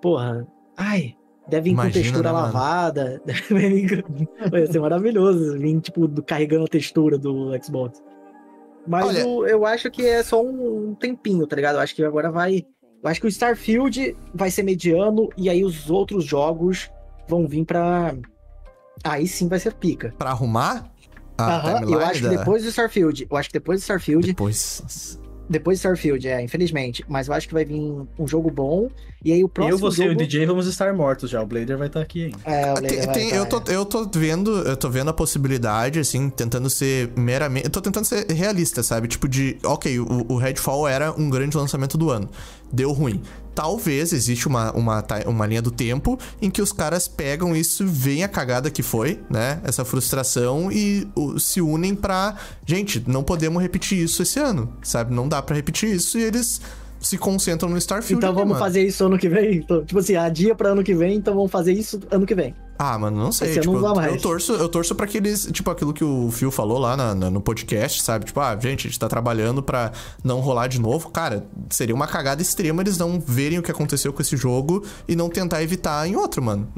Porra, 0.00 0.46
ai, 0.76 1.14
deve 1.50 1.64
vir 1.64 1.70
Imagina, 1.72 1.92
com 1.92 2.00
textura 2.00 2.32
né, 2.32 2.38
lavada. 2.38 3.22
Deve 3.26 3.68
vir 3.68 4.02
com- 4.02 4.48
Vai 4.50 4.66
ser 4.66 4.80
maravilhoso 4.80 5.58
vir, 5.58 5.80
tipo, 5.80 6.06
do- 6.08 6.22
carregando 6.22 6.64
a 6.64 6.68
textura 6.68 7.18
do 7.18 7.50
Xbox. 7.62 8.02
Mas 8.86 9.04
Olha- 9.06 9.26
o- 9.26 9.46
eu 9.46 9.66
acho 9.66 9.90
que 9.90 10.06
é 10.06 10.22
só 10.22 10.42
um, 10.42 10.90
um 10.90 10.94
tempinho, 10.94 11.46
tá 11.46 11.54
ligado? 11.56 11.74
Eu 11.76 11.80
acho 11.80 11.94
que 11.94 12.02
agora 12.04 12.30
vai. 12.30 12.64
Eu 13.02 13.10
acho 13.10 13.20
que 13.20 13.26
o 13.26 13.28
Starfield 13.28 14.16
vai 14.34 14.50
ser 14.50 14.62
mediano 14.62 15.28
e 15.36 15.48
aí 15.50 15.64
os 15.64 15.90
outros 15.90 16.24
jogos 16.24 16.90
vão 17.28 17.46
vir 17.46 17.64
pra. 17.64 18.14
Aí 19.04 19.26
sim 19.26 19.48
vai 19.48 19.58
ser 19.58 19.74
pica. 19.74 20.14
Pra 20.18 20.30
arrumar 20.30 20.90
a 21.38 21.56
Aham, 21.56 21.90
eu 21.90 22.00
acho 22.00 22.20
que 22.22 22.28
depois 22.28 22.62
do 22.62 22.68
Starfield, 22.68 23.26
eu 23.30 23.36
acho 23.36 23.48
que 23.48 23.54
depois 23.54 23.80
do 23.80 23.82
Starfield, 23.82 24.26
Depois. 24.26 25.18
Depois 25.50 25.78
do 25.78 25.80
Starfield, 25.80 26.28
é, 26.28 26.40
infelizmente, 26.40 27.04
mas 27.08 27.26
eu 27.26 27.34
acho 27.34 27.48
que 27.48 27.52
vai 27.52 27.64
vir 27.64 27.74
um 27.76 28.26
jogo 28.26 28.48
bom, 28.50 28.88
e 29.24 29.32
aí 29.32 29.42
o 29.42 29.48
próximo 29.48 29.74
eu, 29.74 29.78
você 29.78 30.02
e 30.04 30.06
jogo... 30.06 30.20
o 30.20 30.24
DJ 30.24 30.46
vamos 30.46 30.66
estar 30.68 30.94
mortos 30.94 31.28
já. 31.28 31.42
O 31.42 31.46
Blader 31.46 31.76
vai 31.76 31.88
estar 31.88 32.00
aqui 32.00 32.26
ainda. 32.26 32.38
É, 32.44 32.72
o 32.72 32.74
Tem- 32.76 32.82
Blader 32.82 33.06
vai 33.06 33.14
tem- 33.14 33.30
tá, 33.30 33.36
eu, 33.36 33.42
é. 33.42 33.46
tô, 33.46 33.62
eu 33.72 33.84
tô 33.84 34.08
vendo, 34.18 34.50
eu 34.60 34.76
tô 34.76 34.88
vendo 34.88 35.10
a 35.10 35.12
possibilidade, 35.12 35.98
assim, 35.98 36.30
tentando 36.30 36.70
ser 36.70 37.10
meramente. 37.16 37.64
Eu 37.64 37.70
tô 37.70 37.80
tentando 37.80 38.04
ser 38.04 38.30
realista, 38.30 38.82
sabe? 38.82 39.08
Tipo, 39.08 39.28
de. 39.28 39.58
Ok, 39.64 39.98
o, 39.98 40.26
o 40.28 40.36
Redfall 40.36 40.86
era 40.86 41.12
um 41.12 41.28
grande 41.28 41.56
lançamento 41.56 41.98
do 41.98 42.10
ano. 42.10 42.30
Deu 42.72 42.92
ruim. 42.92 43.20
Talvez 43.54 44.12
existe 44.12 44.46
uma, 44.48 44.72
uma, 44.72 45.04
uma 45.26 45.46
linha 45.46 45.60
do 45.62 45.70
tempo 45.70 46.18
em 46.40 46.50
que 46.50 46.62
os 46.62 46.72
caras 46.72 47.08
pegam 47.08 47.54
isso, 47.54 47.86
veem 47.86 48.22
a 48.24 48.28
cagada 48.28 48.70
que 48.70 48.82
foi, 48.82 49.20
né? 49.28 49.60
Essa 49.64 49.84
frustração 49.84 50.70
e 50.72 51.06
o- 51.14 51.38
se 51.38 51.60
unem 51.60 51.94
pra. 51.94 52.36
Gente, 52.64 53.02
não 53.06 53.22
podemos 53.22 53.60
repetir 53.60 53.98
isso 53.98 54.22
esse 54.22 54.38
ano, 54.38 54.72
sabe? 54.82 55.14
Não 55.14 55.28
dá 55.28 55.42
pra 55.42 55.54
repetir 55.56 55.94
isso 55.94 56.18
e 56.18 56.22
eles 56.22 56.60
se 57.00 57.16
concentram 57.18 57.68
no 57.68 57.78
Starfield. 57.78 58.18
Então 58.24 58.34
né, 58.34 58.40
vamos 58.42 58.58
fazer 58.58 58.86
isso 58.86 59.04
ano 59.04 59.18
que 59.18 59.28
vem? 59.28 59.56
Então, 59.56 59.84
tipo 59.84 59.98
assim, 59.98 60.16
adia 60.16 60.54
pra 60.54 60.70
ano 60.70 60.84
que 60.84 60.94
vem, 60.94 61.16
então 61.16 61.34
vamos 61.34 61.50
fazer 61.50 61.72
isso 61.72 61.98
ano 62.10 62.26
que 62.26 62.34
vem. 62.34 62.54
Ah, 62.82 62.98
mano, 62.98 63.18
não 63.22 63.30
sei. 63.30 63.52
Tipo, 63.60 63.78
não 63.78 63.88
eu, 63.90 63.94
mais. 63.94 64.14
eu 64.14 64.18
torço, 64.22 64.52
eu 64.54 64.66
torço 64.66 64.94
pra 64.94 65.06
que 65.06 65.18
eles. 65.18 65.46
Tipo, 65.52 65.70
aquilo 65.70 65.92
que 65.92 66.02
o 66.02 66.30
Phil 66.30 66.50
falou 66.50 66.78
lá 66.78 66.96
na- 66.96 67.14
na- 67.14 67.30
no 67.30 67.38
podcast, 67.38 68.00
sabe? 68.02 68.24
Tipo, 68.24 68.40
ah, 68.40 68.56
gente, 68.58 68.86
a 68.86 68.90
gente 68.90 68.98
tá 68.98 69.06
trabalhando 69.06 69.62
pra 69.62 69.92
não 70.24 70.40
rolar 70.40 70.66
de 70.66 70.80
novo. 70.80 71.10
Cara, 71.10 71.46
seria 71.68 71.94
uma 71.94 72.06
cagada 72.06 72.40
extrema 72.40 72.80
eles 72.80 72.96
não 72.96 73.20
verem 73.20 73.58
o 73.58 73.62
que 73.62 73.70
aconteceu 73.70 74.14
com 74.14 74.22
esse 74.22 74.34
jogo 74.34 74.82
e 75.06 75.14
não 75.14 75.28
tentar 75.28 75.62
evitar 75.62 76.08
em 76.08 76.16
outro, 76.16 76.42
mano. 76.42 76.72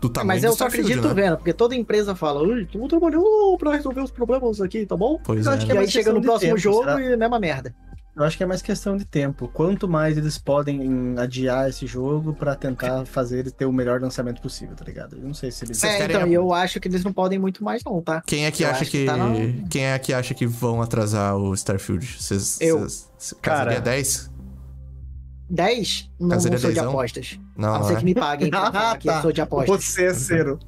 Do 0.00 0.08
tamanho 0.08 0.26
mas 0.26 0.40
do 0.42 0.48
eu 0.48 0.56
só 0.56 0.66
acredito 0.66 1.06
né? 1.06 1.14
vendo, 1.14 1.36
porque 1.36 1.52
toda 1.52 1.76
empresa 1.76 2.16
fala, 2.16 2.42
"Ui, 2.42 2.62
estamos 2.62 2.88
trabalhando 2.88 3.24
pra 3.56 3.76
resolver 3.76 4.00
os 4.00 4.10
problemas 4.10 4.60
aqui, 4.60 4.84
tá 4.84 4.96
bom? 4.96 5.20
Pois 5.22 5.46
Eu 5.46 5.52
é. 5.52 5.54
acho 5.54 5.66
E 5.66 5.70
que 5.70 5.76
é 5.76 5.78
aí 5.78 5.88
chega 5.88 6.12
no 6.12 6.20
próximo 6.20 6.50
tempo, 6.50 6.58
jogo 6.60 6.78
será? 6.80 7.00
e 7.00 7.10
é 7.10 7.14
a 7.14 7.16
mesma 7.16 7.38
merda. 7.38 7.72
Eu 8.16 8.22
acho 8.22 8.36
que 8.36 8.44
é 8.44 8.46
mais 8.46 8.62
questão 8.62 8.96
de 8.96 9.04
tempo. 9.04 9.48
Quanto 9.48 9.88
mais 9.88 10.16
eles 10.16 10.38
podem 10.38 11.16
adiar 11.18 11.68
esse 11.68 11.84
jogo 11.84 12.32
pra 12.32 12.54
tentar 12.54 13.04
fazer 13.06 13.40
ele 13.40 13.50
ter 13.50 13.64
o 13.64 13.72
melhor 13.72 14.00
lançamento 14.00 14.40
possível, 14.40 14.76
tá 14.76 14.84
ligado? 14.84 15.16
Eu 15.16 15.22
não 15.22 15.34
sei 15.34 15.50
se 15.50 15.64
eles. 15.64 15.82
É, 15.82 15.96
querem 15.96 16.16
então, 16.16 16.28
eu 16.28 16.52
acho 16.52 16.78
que 16.78 16.86
eles 16.86 17.02
não 17.02 17.12
podem 17.12 17.40
muito 17.40 17.64
mais 17.64 17.82
não, 17.82 18.00
tá? 18.00 18.22
Quem 18.24 18.46
é 18.46 18.52
que 18.52 18.62
Eu 18.62 18.70
acha 18.70 18.84
que. 18.84 18.90
que 19.00 19.04
tá 19.06 19.16
na- 19.16 19.34
Quem 19.68 19.86
é 19.86 19.98
que 19.98 20.12
acha 20.14 20.32
que 20.32 20.46
vão 20.46 20.80
atrasar 20.80 21.36
o 21.36 21.52
Starfield? 21.54 22.06
Vocês. 22.20 22.60
Eu. 22.60 22.80
Vocês, 22.80 23.10
Cara. 23.42 23.58
casaria 23.70 23.80
10? 23.80 24.30
10? 25.50 26.10
Não, 26.20 26.28
Caseira 26.28 26.54
não 26.56 26.60
sou 26.62 26.72
de 26.72 26.78
apostas. 26.78 27.40
Não, 27.56 27.68
a 27.68 27.72
não 27.72 27.80
não 27.80 27.86
ser 27.88 27.94
é. 27.94 27.96
que 27.98 28.04
me 28.04 28.14
paguem 28.14 28.48
pra 28.50 28.72
falar 28.72 28.98
que 28.98 29.08
eu 29.08 29.12
tá. 29.12 29.22
sou 29.22 29.32
de 29.32 29.40
apostas. 29.40 29.84
Você 29.84 30.04
é 30.04 30.14
cero. 30.14 30.58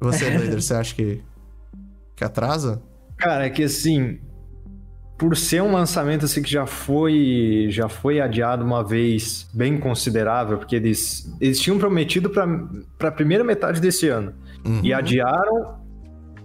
Você, 0.00 0.30
Blader, 0.30 0.62
você 0.62 0.74
acha 0.74 0.94
que. 0.94 1.22
Que 2.14 2.24
atrasa? 2.24 2.80
Cara, 3.16 3.46
é 3.46 3.50
que 3.50 3.64
assim, 3.64 4.18
por 5.20 5.36
ser 5.36 5.60
um 5.62 5.70
lançamento 5.72 6.24
assim 6.24 6.42
que 6.42 6.50
já 6.50 6.64
foi, 6.64 7.66
já 7.68 7.90
foi 7.90 8.22
adiado 8.22 8.64
uma 8.64 8.82
vez 8.82 9.46
bem 9.52 9.78
considerável, 9.78 10.56
porque 10.56 10.74
eles, 10.74 11.30
eles 11.38 11.60
tinham 11.60 11.78
prometido 11.78 12.30
para 12.30 13.08
a 13.08 13.12
primeira 13.12 13.44
metade 13.44 13.80
desse 13.80 14.08
ano 14.08 14.32
Uhum. 14.64 14.80
e 14.82 14.92
adiaram 14.94 15.78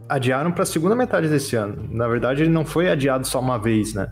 adiaram 0.09 0.51
para 0.51 0.63
a 0.63 0.65
segunda 0.65 0.95
metade 0.95 1.27
desse 1.29 1.55
ano. 1.55 1.87
Na 1.89 2.07
verdade, 2.07 2.43
ele 2.43 2.51
não 2.51 2.65
foi 2.65 2.89
adiado 2.89 3.25
só 3.25 3.39
uma 3.39 3.57
vez, 3.57 3.93
né? 3.93 4.11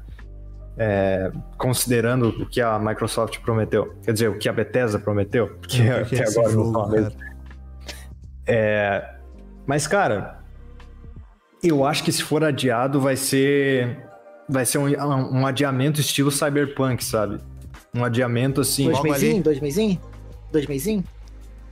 É, 0.77 1.30
considerando 1.57 2.30
o 2.30 2.45
que 2.48 2.60
a 2.61 2.80
Microsoft 2.80 3.40
prometeu, 3.41 3.94
quer 4.03 4.14
dizer, 4.14 4.30
o 4.30 4.38
que 4.40 4.49
a 4.49 4.53
Bethesda 4.53 4.98
prometeu, 4.98 5.49
porque 5.60 5.84
Porque 5.84 6.15
até 6.15 6.23
esse 6.23 6.40
agora 6.40 6.56
não 6.56 6.64
jogo, 6.65 6.90
mesma. 6.90 7.11
cara. 7.11 7.34
É, 8.48 9.10
mas, 9.68 9.88
cara, 9.88 10.40
Eu 11.61 11.85
acho 11.85 12.03
que 12.03 12.11
se 12.11 12.23
for 12.23 12.44
adiado, 12.44 12.99
vai 12.99 13.15
ser. 13.15 14.03
Vai 14.49 14.65
ser 14.65 14.78
um, 14.78 14.86
um 14.88 15.45
adiamento 15.45 15.99
estilo 16.02 16.32
Cyberpunk, 16.32 17.03
sabe? 17.03 17.40
Um 17.95 18.03
adiamento 18.03 18.61
assim. 18.61 18.86
Dois 18.86 18.99
ali. 18.99 19.41
Dois 19.41 19.60
meizinhos? 19.60 19.99
Dois 20.52 20.68
meizinhos? 20.68 21.06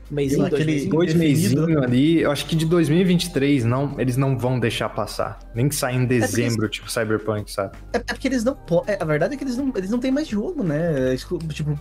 Meizinho, 0.09 0.49
dois 0.49 1.13
meizinhos? 1.13 1.53
Dois 1.53 1.77
ali, 1.77 2.19
eu 2.21 2.31
acho 2.31 2.45
que 2.45 2.53
de 2.53 2.65
2023 2.65 3.63
não, 3.63 3.97
eles 3.97 4.17
não 4.17 4.37
vão 4.37 4.59
deixar 4.59 4.89
passar. 4.89 5.39
Nem 5.55 5.69
que 5.69 5.75
saia 5.75 5.95
em 5.95 6.05
dezembro, 6.05 6.67
tipo 6.67 6.91
Cyberpunk, 6.91 7.49
sabe? 7.49 7.77
É, 7.93 7.97
é 7.97 7.99
porque 8.01 8.27
eles 8.27 8.43
não 8.43 8.53
podem. 8.53 8.97
A 8.99 9.05
verdade 9.05 9.35
é 9.35 9.37
que 9.37 9.43
eles 9.45 9.55
não, 9.55 9.71
eles 9.73 9.89
não 9.89 9.99
têm 9.99 10.11
mais 10.11 10.27
jogo, 10.27 10.63
né? 10.63 11.11
É 11.11 11.13
exclu- 11.13 11.39
Tipo, 11.39 11.79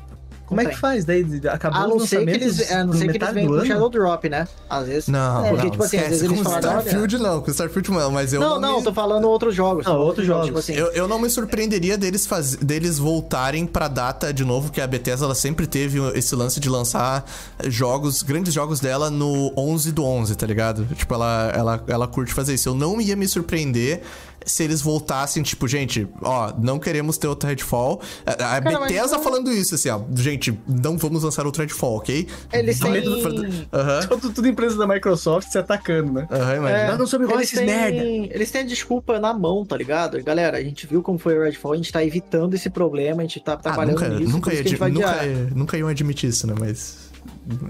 como 0.50 0.60
é 0.60 0.66
que 0.66 0.76
faz? 0.76 1.04
Daí 1.04 1.24
acabou 1.48 1.80
A 1.80 1.86
não 1.86 2.00
ser 2.00 2.24
que 2.24 2.30
eles, 2.30 2.72
a 2.72 2.84
não 2.84 2.92
ser 2.92 3.08
que 3.10 3.16
eles 3.16 3.32
venham 3.32 3.56
com. 3.56 3.64
Shadow 3.64 3.88
Drop, 3.88 4.28
né? 4.28 4.48
Às 4.68 4.86
vezes. 4.88 5.08
Não, 5.08 5.44
É, 5.46 5.48
não, 5.48 5.56
porque, 5.56 5.70
tipo 5.70 5.84
assim, 5.84 5.96
às 5.98 6.08
vezes 6.08 6.22
eles 6.24 6.44
olha- 6.44 6.58
Starfield 6.58 7.18
não, 7.18 7.40
com 7.40 7.50
Starfield 7.52 7.90
não, 7.92 8.10
mas 8.10 8.32
eu 8.32 8.40
não, 8.40 8.50
não, 8.50 8.60
não, 8.60 8.78
me... 8.78 8.84
tô 8.84 8.92
falando 8.92 9.28
outros 9.28 9.54
jogos. 9.54 9.86
Não, 9.86 9.96
outros 9.96 10.26
jogos. 10.26 10.46
Tipo 10.46 10.58
assim, 10.58 10.74
Eu, 10.74 10.88
eu 10.92 11.06
não 11.06 11.20
me 11.20 11.30
surpreenderia 11.30 11.96
deles, 11.96 12.26
faz... 12.26 12.56
deles 12.56 12.98
voltarem 12.98 13.64
pra 13.64 13.86
data 13.86 14.32
de 14.34 14.44
novo, 14.44 14.72
que 14.72 14.80
a 14.80 14.86
Bethesda 14.88 15.24
ela 15.24 15.34
sempre 15.36 15.68
teve 15.68 16.00
esse 16.18 16.34
lance 16.34 16.58
de 16.58 16.68
lançar 16.68 17.24
jogos, 17.68 18.22
grandes 18.22 18.52
jogos 18.52 18.80
dela 18.80 19.08
no 19.08 19.52
11 19.56 19.92
do 19.92 20.04
11, 20.04 20.34
tá 20.34 20.46
ligado? 20.46 20.84
Tipo, 20.96 21.14
ela, 21.14 21.52
ela, 21.54 21.84
ela 21.86 22.08
curte 22.08 22.34
fazer 22.34 22.54
isso. 22.54 22.68
Eu 22.68 22.74
não 22.74 23.00
ia 23.00 23.14
me 23.14 23.28
surpreender 23.28 24.02
se 24.46 24.62
eles 24.64 24.80
voltassem, 24.80 25.42
tipo, 25.42 25.68
gente, 25.68 26.08
ó, 26.22 26.52
não 26.58 26.78
queremos 26.78 27.18
ter 27.18 27.28
outro 27.28 27.48
Redfall. 27.48 28.00
A, 28.24 28.32
a 28.32 28.36
Cara, 28.36 28.60
mas 28.62 28.78
Bethesda 28.92 29.16
não- 29.16 29.22
falando 29.24 29.52
isso, 29.52 29.74
assim, 29.74 29.88
ó, 29.90 30.00
gente, 30.16 30.58
não 30.66 30.96
vamos 30.96 31.22
lançar 31.22 31.44
outro 31.46 31.62
Redfall, 31.62 31.96
ok? 31.96 32.26
Eles 32.52 32.80
Não- 32.80 32.92
têm- 32.92 33.66
Aham, 33.72 34.00
Tudo, 34.08 34.30
tudo 34.32 34.48
empresa 34.48 34.76
da 34.76 34.86
Microsoft 34.86 35.48
se 35.50 35.58
atacando, 35.58 36.12
né? 36.12 36.28
aham, 36.30 36.56
imagina. 36.56 36.96
não 36.98 37.06
soube 37.06 37.24
igual 37.24 37.38
eles 37.38 37.52
esses 37.52 37.64
merda. 37.66 37.98
têm, 38.00 38.30
eles 38.32 38.50
têm 38.50 38.62
a 38.62 38.64
desculpa 38.64 39.18
na 39.18 39.32
mão, 39.34 39.64
tá 39.64 39.76
ligado? 39.76 40.22
Galera, 40.22 40.58
a 40.58 40.62
gente 40.62 40.86
viu 40.86 41.02
como 41.02 41.18
foi 41.18 41.38
o 41.38 41.42
Redfall, 41.42 41.72
a 41.72 41.76
gente 41.76 41.92
tá 41.92 42.04
evitando 42.04 42.54
esse 42.54 42.70
problema, 42.70 43.20
a 43.20 43.24
gente 43.24 43.40
tá 43.40 43.52
Ah, 43.52 43.56
trabalhando 43.56 43.94
nunca, 44.00 44.08
nisso, 44.08 44.30
nunca, 44.32 44.54
ia, 44.54 44.62
nunca, 44.62 44.84
adiar. 44.86 45.26
nunca 45.54 45.76
iam 45.78 45.88
admitir 45.88 46.28
isso, 46.30 46.46
né? 46.46 46.54
Mas 46.58 46.99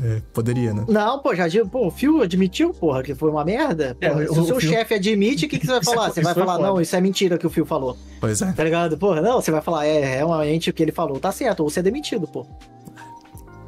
é, 0.05 0.23
poderia, 0.33 0.73
né? 0.75 0.85
Não, 0.89 1.19
pô, 1.21 1.35
já 1.35 1.47
digo, 1.49 1.69
pô, 1.69 1.87
o 1.87 1.91
Phil 1.91 2.23
admitiu, 2.23 2.73
porra, 2.73 3.03
que 3.03 3.15
foi 3.15 3.31
uma 3.31 3.45
merda. 3.45 3.97
É, 4.01 4.09
Porra, 4.09 4.25
o- 4.25 4.35
se 4.35 4.41
o 4.41 4.45
seu 4.47 4.61
Phil- 4.61 4.71
chefe 4.71 4.95
admite, 4.95 5.47
o 5.47 5.49
que, 5.49 5.59
que 5.59 5.67
você 5.67 5.73
vai 5.73 5.83
falar? 5.85 6.09
é- 6.09 6.11
Você 6.13 6.21
vai 6.23 6.35
falar, 6.35 6.59
não, 6.59 6.81
isso 6.81 6.95
é 6.97 7.01
mentira 7.01 7.37
que 7.39 7.47
o 7.47 7.51
Phil 7.51 7.65
falou. 7.67 7.97
Pois 8.21 8.41
é. 8.43 8.53
Tá 8.53 8.65
ligado? 8.65 8.97
Porra, 8.99 9.21
não, 9.21 9.41
você 9.41 9.51
vai 9.51 9.61
falar, 9.61 9.87
é 9.87 10.17
realmente 10.17 10.71
o 10.71 10.73
que 10.73 10.83
ele 10.83 10.93
falou, 10.93 11.19
tá 11.19 11.31
certo, 11.33 11.61
ou 11.61 11.71
você 11.71 11.81
é 11.81 11.83
demitido, 11.83 12.27
pô. 12.27 12.47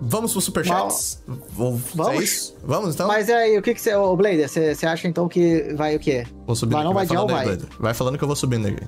Vamos 0.05 0.33
pro 0.33 0.41
superchats? 0.41 1.23
Vamos. 1.53 1.83
É 2.11 2.17
isso? 2.17 2.57
Vamos 2.65 2.95
então? 2.95 3.07
Mas 3.07 3.31
aí, 3.31 3.57
o 3.57 3.63
que 3.63 3.73
que 3.73 3.81
você, 3.81 3.95
ô 3.95 4.17
Blader, 4.17 4.49
você, 4.49 4.75
você 4.75 4.85
acha 4.85 5.07
então 5.07 5.29
que 5.29 5.73
vai 5.77 5.95
o 5.95 6.01
quê? 6.01 6.27
Vou 6.45 6.57
subindo 6.57 6.75
Vai 6.75 6.85
não, 6.85 6.93
vai 6.93 7.05
adiar 7.05 7.21
falando 7.21 7.31
aí, 7.31 7.37
vai? 7.47 7.57
Blader. 7.57 7.77
Vai 7.79 7.95
falando 7.95 8.19
que 8.19 8.25
eu 8.25 8.27
vou 8.27 8.35
subindo 8.37 8.67
aqui. 8.67 8.85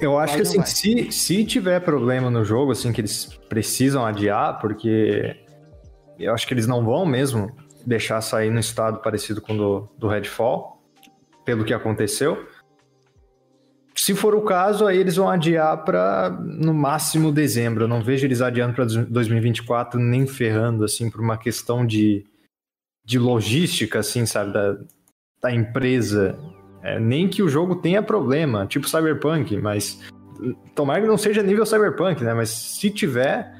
Eu 0.00 0.18
acho 0.18 0.32
Vai 0.32 0.42
que 0.42 0.48
assim, 0.58 0.64
se, 0.64 1.12
se 1.12 1.44
tiver 1.44 1.78
problema 1.80 2.28
no 2.28 2.44
jogo, 2.44 2.72
assim, 2.72 2.90
que 2.90 3.00
eles 3.02 3.26
precisam 3.48 4.04
adiar, 4.04 4.58
porque 4.58 5.36
eu 6.24 6.34
acho 6.34 6.46
que 6.46 6.54
eles 6.54 6.66
não 6.66 6.84
vão 6.84 7.06
mesmo 7.06 7.50
deixar 7.84 8.20
sair 8.20 8.50
no 8.50 8.60
estado 8.60 9.00
parecido 9.00 9.40
com 9.40 9.54
o 9.54 9.56
do, 9.56 9.88
do 9.98 10.08
Redfall, 10.08 10.82
pelo 11.44 11.64
que 11.64 11.74
aconteceu. 11.74 12.46
Se 13.94 14.14
for 14.14 14.34
o 14.34 14.42
caso, 14.42 14.86
aí 14.86 14.98
eles 14.98 15.16
vão 15.16 15.28
adiar 15.28 15.84
para 15.84 16.30
no 16.30 16.72
máximo 16.72 17.32
dezembro. 17.32 17.84
Eu 17.84 17.88
não 17.88 18.02
vejo 18.02 18.26
eles 18.26 18.40
adiando 18.40 18.74
para 18.74 18.84
2024 18.84 20.00
nem 20.00 20.26
ferrando, 20.26 20.84
assim, 20.84 21.10
por 21.10 21.20
uma 21.20 21.36
questão 21.36 21.84
de, 21.84 22.24
de 23.04 23.18
logística, 23.18 23.98
assim, 23.98 24.24
sabe, 24.24 24.52
da, 24.52 24.78
da 25.42 25.52
empresa. 25.52 26.38
É, 26.82 26.98
nem 26.98 27.28
que 27.28 27.42
o 27.42 27.48
jogo 27.48 27.76
tenha 27.76 28.02
problema, 28.02 28.66
tipo 28.66 28.88
Cyberpunk, 28.88 29.56
mas 29.58 30.00
tomara 30.74 31.02
que 31.02 31.06
não 31.06 31.18
seja 31.18 31.42
nível 31.42 31.66
Cyberpunk, 31.66 32.24
né? 32.24 32.32
Mas 32.32 32.48
se 32.48 32.90
tiver, 32.90 33.54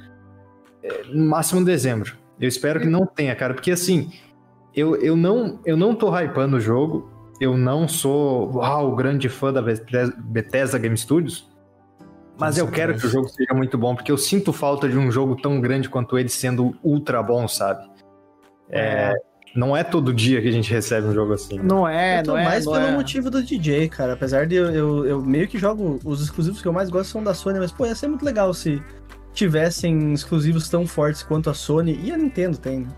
é, 0.83 1.05
no 1.05 1.27
máximo 1.27 1.65
dezembro. 1.65 2.20
Eu 2.41 2.49
espero 2.49 2.81
que 2.81 2.87
não 2.87 3.05
tenha, 3.07 3.35
cara, 3.37 3.53
porque 3.55 3.71
assim, 3.71 4.11
eu, 4.75 4.97
eu, 4.97 5.17
não, 5.17 5.61
eu 5.65 5.77
não 5.77 5.95
tô 5.95 6.11
hypando 6.11 6.57
o 6.57 6.61
jogo, 6.61 7.11
eu 7.41 7.57
não 7.57 7.87
sou, 7.87 8.51
uau, 8.57 8.95
grande 8.97 9.29
fã 9.29 9.53
da 9.53 9.63
Bethesda, 9.63 10.79
Game 10.79 10.97
Studios, 10.97 11.51
mas 12.39 12.57
eu 12.57 12.67
quero 12.69 12.97
que 12.97 13.07
o 13.07 13.11
jogo 13.11 13.29
seja 13.29 13.53
muito 13.53 13.77
bom, 13.77 13.95
porque 13.95 14.11
eu 14.11 14.17
sinto 14.17 14.53
falta 14.53 14.89
de 14.89 14.97
um 14.97 15.13
jogo 15.13 15.37
tão 15.37 15.61
grande 15.61 15.91
quanto 15.91 16.19
ele 16.19 16.31
sendo 16.31 16.75
ultra 16.83 17.23
bom, 17.23 17.47
sabe? 17.47 17.87
É, 18.71 19.15
não 19.55 19.77
é 19.77 19.85
todo 19.85 20.15
dia 20.15 20.41
que 20.41 20.49
a 20.49 20.53
gente 20.53 20.73
recebe 20.73 21.09
um 21.09 21.13
jogo 21.13 21.35
assim. 21.35 21.59
Não 21.59 21.87
é, 21.87 22.21
eu 22.21 22.25
tô 22.25 22.31
não 22.33 22.39
é. 22.39 22.45
mais 22.45 22.65
pelo 22.65 22.77
é. 22.77 22.93
motivo 22.93 23.31
do 23.31 23.43
DJ, 23.43 23.89
cara. 23.89 24.15
Apesar 24.15 24.47
de 24.47 24.55
eu, 24.55 24.71
eu, 24.71 25.07
eu 25.07 25.23
meio 25.23 25.49
que 25.49 25.59
jogo. 25.59 25.99
Os 26.05 26.23
exclusivos 26.23 26.63
que 26.63 26.69
eu 26.69 26.73
mais 26.73 26.89
gosto 26.89 27.11
são 27.11 27.23
da 27.23 27.35
Sony, 27.35 27.59
mas, 27.59 27.73
pô, 27.73 27.85
ia 27.85 27.95
ser 27.95 28.09
muito 28.09 28.25
legal 28.25 28.55
se 28.55 28.81
tivessem 29.33 30.13
exclusivos 30.13 30.69
tão 30.69 30.87
fortes 30.87 31.23
quanto 31.23 31.51
a 31.51 31.55
Sony 31.55 31.99
e 32.03 32.13
a 32.13 32.17
Nintendo 32.17 32.59
tem, 32.59 32.81
né? 32.81 32.89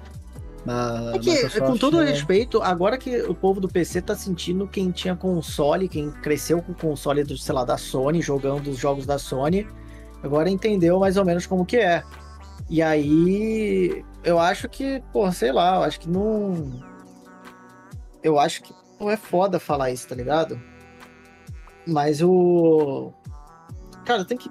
A 0.67 1.13
É 1.15 1.19
que, 1.19 1.31
Microsoft, 1.31 1.59
com 1.67 1.77
todo 1.77 1.99
né? 1.99 2.11
respeito, 2.11 2.63
agora 2.63 2.97
que 2.97 3.23
o 3.23 3.35
povo 3.35 3.61
do 3.61 3.69
PC 3.69 4.01
tá 4.01 4.15
sentindo 4.15 4.67
quem 4.69 4.91
tinha 4.91 5.17
console, 5.17 5.89
quem 5.89 6.11
cresceu 6.11 6.63
com 6.63 6.73
o 6.73 6.75
console 6.75 7.25
do, 7.25 7.37
sei 7.37 7.55
lá, 7.55 7.65
da 7.65 7.77
Sony, 7.77 8.23
jogando 8.23 8.71
os 8.71 8.79
jogos 8.79 9.05
da 9.05 9.19
Sony, 9.19 9.67
agora 10.23 10.49
entendeu 10.49 11.01
mais 11.01 11.17
ou 11.17 11.25
menos 11.25 11.47
como 11.47 11.67
que 11.67 11.79
é. 11.79 12.03
E 12.71 12.81
aí, 12.81 14.05
eu 14.23 14.39
acho 14.39 14.69
que, 14.69 15.03
pô, 15.13 15.31
sei 15.33 15.53
lá, 15.53 15.77
eu 15.77 15.83
acho 15.83 16.01
que 16.01 16.09
não. 16.09 16.81
Eu 18.23 18.39
acho 18.39 18.63
que 18.63 18.73
não 19.01 19.11
é 19.11 19.17
foda 19.17 19.59
falar 19.59 19.91
isso, 19.91 20.09
tá 20.09 20.15
ligado? 20.15 20.61
Mas 21.87 22.23
o. 22.23 23.13
Cara, 24.05 24.25
tem 24.25 24.39
que. 24.39 24.51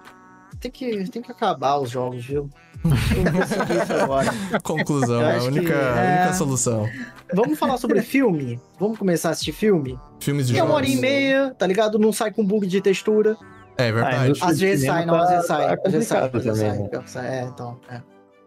Tem 0.61 0.69
que, 0.71 1.09
tem 1.09 1.21
que 1.23 1.31
acabar 1.31 1.79
os 1.79 1.89
jogos, 1.89 2.23
viu? 2.23 2.47
Conclusão, 4.63 5.21
Eu 5.21 5.39
a 5.41 5.43
única, 5.43 5.73
a 5.73 5.99
é- 5.99 6.19
única 6.21 6.33
solução. 6.35 6.87
Vamos 7.33 7.57
falar 7.57 7.77
sobre 7.77 8.01
filme? 8.03 8.59
Vamos 8.79 8.97
começar 8.97 9.29
a 9.29 9.31
assistir 9.31 9.51
filme? 9.51 9.97
Filmes 10.19 10.47
de 10.47 10.57
É 10.57 10.63
uma 10.63 10.73
jogos. 10.73 10.75
hora 10.83 10.87
e 10.87 11.01
meia, 11.01 11.55
tá 11.57 11.65
ligado? 11.67 11.97
Não 11.99 12.13
sai 12.13 12.31
com 12.31 12.45
bug 12.45 12.67
de 12.67 12.79
textura. 12.81 13.35
É 13.77 13.89
Ah, 13.89 13.91
verdade. 13.91 14.39
Às 14.41 14.59
vezes 14.59 14.85
sai, 14.85 15.05
não, 15.05 15.15
às 15.15 15.27
tá- 15.27 15.31
vezes 15.33 15.47
sai. 15.47 15.67
tá 15.77 15.81
Às 15.85 15.91
vezes 15.91 16.07
sai, 16.07 16.21
complicado 16.21 16.51
às 16.51 16.59
vezes 16.59 17.11
sai. 17.11 17.23
sai. 17.23 17.39
É, 17.39 17.43
então, 17.45 17.79
é. 17.89 17.95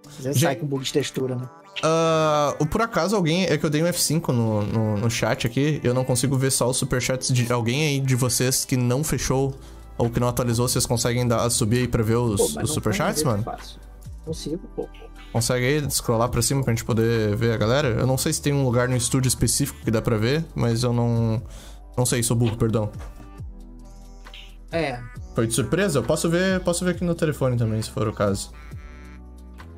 Às 0.07 0.17
vezes 0.17 0.35
Gente- 0.41 0.45
sai 0.45 0.57
com 0.57 0.67
bug 0.67 0.85
de 0.85 0.93
textura, 0.93 1.35
né? 1.35 1.49
Ah, 1.83 2.55
por 2.71 2.81
acaso 2.83 3.17
alguém. 3.17 3.45
É 3.47 3.59
que 3.59 3.67
eu 3.67 3.71
dei 3.71 3.83
um 3.83 3.87
F5 3.87 4.29
no, 4.29 4.63
no, 4.63 4.97
no 4.99 5.11
chat 5.11 5.47
aqui. 5.47 5.81
Eu 5.83 5.93
não 5.93 6.05
consigo 6.05 6.37
ver 6.39 6.53
só 6.53 6.69
os 6.71 6.77
superchats 6.77 7.33
de 7.33 7.53
alguém 7.53 7.87
aí 7.89 8.01
de 8.01 8.15
vocês 8.15 8.65
que 8.65 8.77
não 8.77 9.03
fechou 9.03 9.53
ou 9.99 10.11
que 10.11 10.19
não 10.21 10.29
atualizou. 10.29 10.69
Vocês 10.69 10.87
conseguem 10.87 11.27
dar, 11.27 11.49
subir 11.51 11.79
aí 11.79 11.89
pra 11.89 12.03
ver 12.03 12.17
os, 12.17 12.53
Pô, 12.53 12.63
os 12.63 12.71
superchats, 12.73 13.23
mano? 13.23 13.43
fácil. 13.43 13.81
Consigo, 14.25 14.67
pô. 14.75 14.89
Consegue 15.33 15.67
aí 15.67 15.91
scrollar 15.91 16.29
pra 16.29 16.41
cima 16.41 16.63
pra 16.63 16.73
gente 16.73 16.85
poder 16.85 17.35
ver 17.37 17.53
a 17.53 17.57
galera? 17.57 17.89
Eu 17.89 18.07
não 18.07 18.17
sei 18.17 18.33
se 18.33 18.41
tem 18.41 18.53
um 18.53 18.65
lugar 18.65 18.89
no 18.89 18.97
estúdio 18.97 19.29
específico 19.29 19.79
que 19.85 19.91
dá 19.91 20.01
pra 20.01 20.17
ver, 20.17 20.45
mas 20.55 20.83
eu 20.83 20.93
não. 20.93 21.43
Não 21.97 22.07
sei, 22.07 22.23
sou 22.23 22.37
burro, 22.37 22.57
perdão. 22.57 22.91
É. 24.71 25.01
Foi 25.35 25.47
de 25.47 25.55
surpresa? 25.55 25.99
Eu 25.99 26.03
posso 26.03 26.29
ver, 26.31 26.61
posso 26.61 26.85
ver 26.85 26.93
aqui 26.93 27.05
no 27.05 27.15
telefone 27.15 27.57
também, 27.57 27.83
se 27.83 27.91
for 27.91 28.07
o 28.09 28.13
caso. 28.13 28.53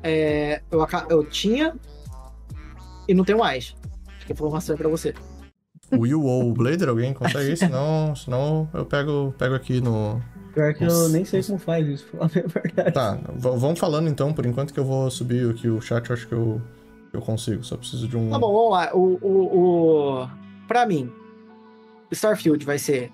é 0.03 0.61
eu, 0.71 0.85
eu 1.09 1.23
tinha 1.25 1.75
e 3.07 3.13
não 3.13 3.23
tenho 3.23 3.39
mais. 3.39 3.75
Acho 4.15 4.25
que 4.25 4.33
informação 4.33 4.75
é 4.75 4.77
pra 4.77 4.89
você. 4.89 5.13
O 5.91 5.99
Will 5.99 6.21
ou 6.23 6.49
o 6.49 6.53
Blader, 6.53 6.89
alguém 6.89 7.13
consegue 7.13 7.53
isso? 7.53 7.65
Senão, 7.65 8.15
senão 8.15 8.69
eu 8.73 8.85
pego, 8.85 9.33
pego 9.37 9.55
aqui 9.55 9.79
no. 9.79 10.21
Pior 10.53 10.73
que 10.73 10.83
eu 10.83 11.09
nem 11.09 11.23
sei 11.23 11.41
como 11.43 11.57
faz 11.57 11.87
isso, 11.87 12.05
pra 12.05 12.27
falar 12.27 12.45
a 12.45 12.47
verdade. 12.47 12.91
Tá, 12.91 13.19
vamos 13.35 13.79
falando 13.79 14.09
então, 14.09 14.33
por 14.33 14.45
enquanto 14.45 14.73
que 14.73 14.79
eu 14.79 14.85
vou 14.85 15.09
subir 15.09 15.49
aqui 15.49 15.69
o 15.69 15.79
chat, 15.79 16.09
eu 16.09 16.15
acho 16.15 16.27
que 16.27 16.33
eu, 16.33 16.61
eu 17.13 17.21
consigo. 17.21 17.63
Só 17.63 17.77
preciso 17.77 18.07
de 18.07 18.17
um. 18.17 18.31
Tá 18.31 18.39
bom, 18.39 18.51
vamos 18.51 18.71
lá. 18.71 18.91
O, 18.93 19.19
o, 19.21 20.23
o... 20.23 20.29
Pra 20.67 20.85
mim, 20.85 21.09
Starfield 22.11 22.65
vai 22.65 22.77
ser 22.77 23.11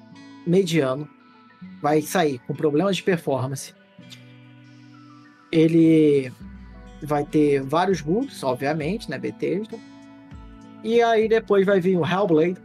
mediano. 0.47 1.07
Vai 1.81 2.01
sair 2.01 2.39
com 2.39 2.55
problemas 2.55 2.95
de 2.95 3.03
performance. 3.03 3.73
Ele 5.51 6.31
vai 7.03 7.23
ter 7.23 7.61
vários 7.61 8.01
bugs, 8.01 8.43
obviamente, 8.43 9.09
né? 9.09 9.17
Bethesda. 9.17 9.77
E 10.83 11.01
aí 11.01 11.27
depois 11.27 11.65
vai 11.65 11.79
vir 11.79 11.97
o 11.97 12.05
Hellblade. 12.05 12.57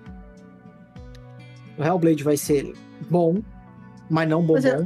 O 1.79 1.85
Hellblade 1.85 2.25
vai 2.25 2.37
ser 2.37 2.75
bom, 3.09 3.41
mas 4.11 4.29
não 4.29 4.43
bom 4.43 4.55
Mas 4.55 4.65
é-. 4.65 4.85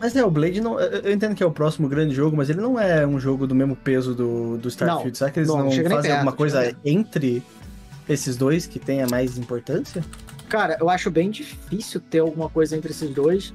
Mas 0.00 0.14
é, 0.14 0.22
o 0.22 0.30
Blade 0.30 0.60
não. 0.60 0.78
Eu 0.78 1.12
entendo 1.12 1.34
que 1.34 1.42
é 1.42 1.46
o 1.46 1.50
próximo 1.50 1.88
grande 1.88 2.14
jogo, 2.14 2.36
mas 2.36 2.50
ele 2.50 2.60
não 2.60 2.78
é 2.78 3.06
um 3.06 3.18
jogo 3.18 3.46
do 3.46 3.54
mesmo 3.54 3.74
peso 3.74 4.14
do, 4.14 4.58
do 4.58 4.68
Starfield. 4.68 5.08
Não, 5.08 5.14
Será 5.14 5.30
que 5.30 5.38
eles 5.38 5.48
não, 5.48 5.56
não, 5.56 5.70
fazem 5.70 5.82
perto, 5.82 6.10
alguma 6.10 6.32
coisa 6.32 6.76
entre 6.84 7.42
esses 8.06 8.36
dois 8.36 8.66
que 8.66 8.78
tenha 8.78 9.06
mais 9.06 9.38
importância? 9.38 10.04
Cara, 10.46 10.76
eu 10.78 10.90
acho 10.90 11.10
bem 11.10 11.30
difícil 11.30 12.02
ter 12.02 12.18
alguma 12.18 12.50
coisa 12.50 12.76
entre 12.76 12.90
esses 12.90 13.08
dois. 13.08 13.54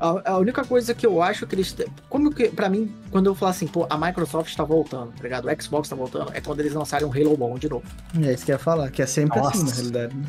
A, 0.00 0.32
a 0.32 0.38
única 0.38 0.64
coisa 0.64 0.94
que 0.94 1.06
eu 1.06 1.22
acho 1.22 1.46
que 1.46 1.54
eles. 1.54 1.74
Como 2.08 2.30
que, 2.32 2.48
pra 2.48 2.68
mim, 2.68 2.94
quando 3.10 3.26
eu 3.26 3.34
falar 3.34 3.50
assim, 3.50 3.66
pô, 3.66 3.86
a 3.90 3.98
Microsoft 3.98 4.54
tá 4.54 4.64
voltando, 4.64 5.12
tá 5.12 5.22
ligado? 5.22 5.48
O 5.48 5.62
Xbox 5.62 5.88
tá 5.88 5.96
voltando, 5.96 6.30
é 6.32 6.40
quando 6.40 6.60
eles 6.60 6.72
lançarem 6.72 7.06
um 7.06 7.10
Halo 7.12 7.36
bom 7.36 7.58
de 7.58 7.68
novo. 7.68 7.84
É 8.22 8.32
isso 8.32 8.44
que 8.44 8.52
eu 8.52 8.54
ia 8.54 8.58
falar, 8.58 8.90
que 8.90 9.02
é 9.02 9.06
sempre 9.06 9.38
Nossa. 9.38 9.56
assim, 9.56 9.66
na 9.66 9.74
realidade. 9.74 10.16
né? 10.16 10.24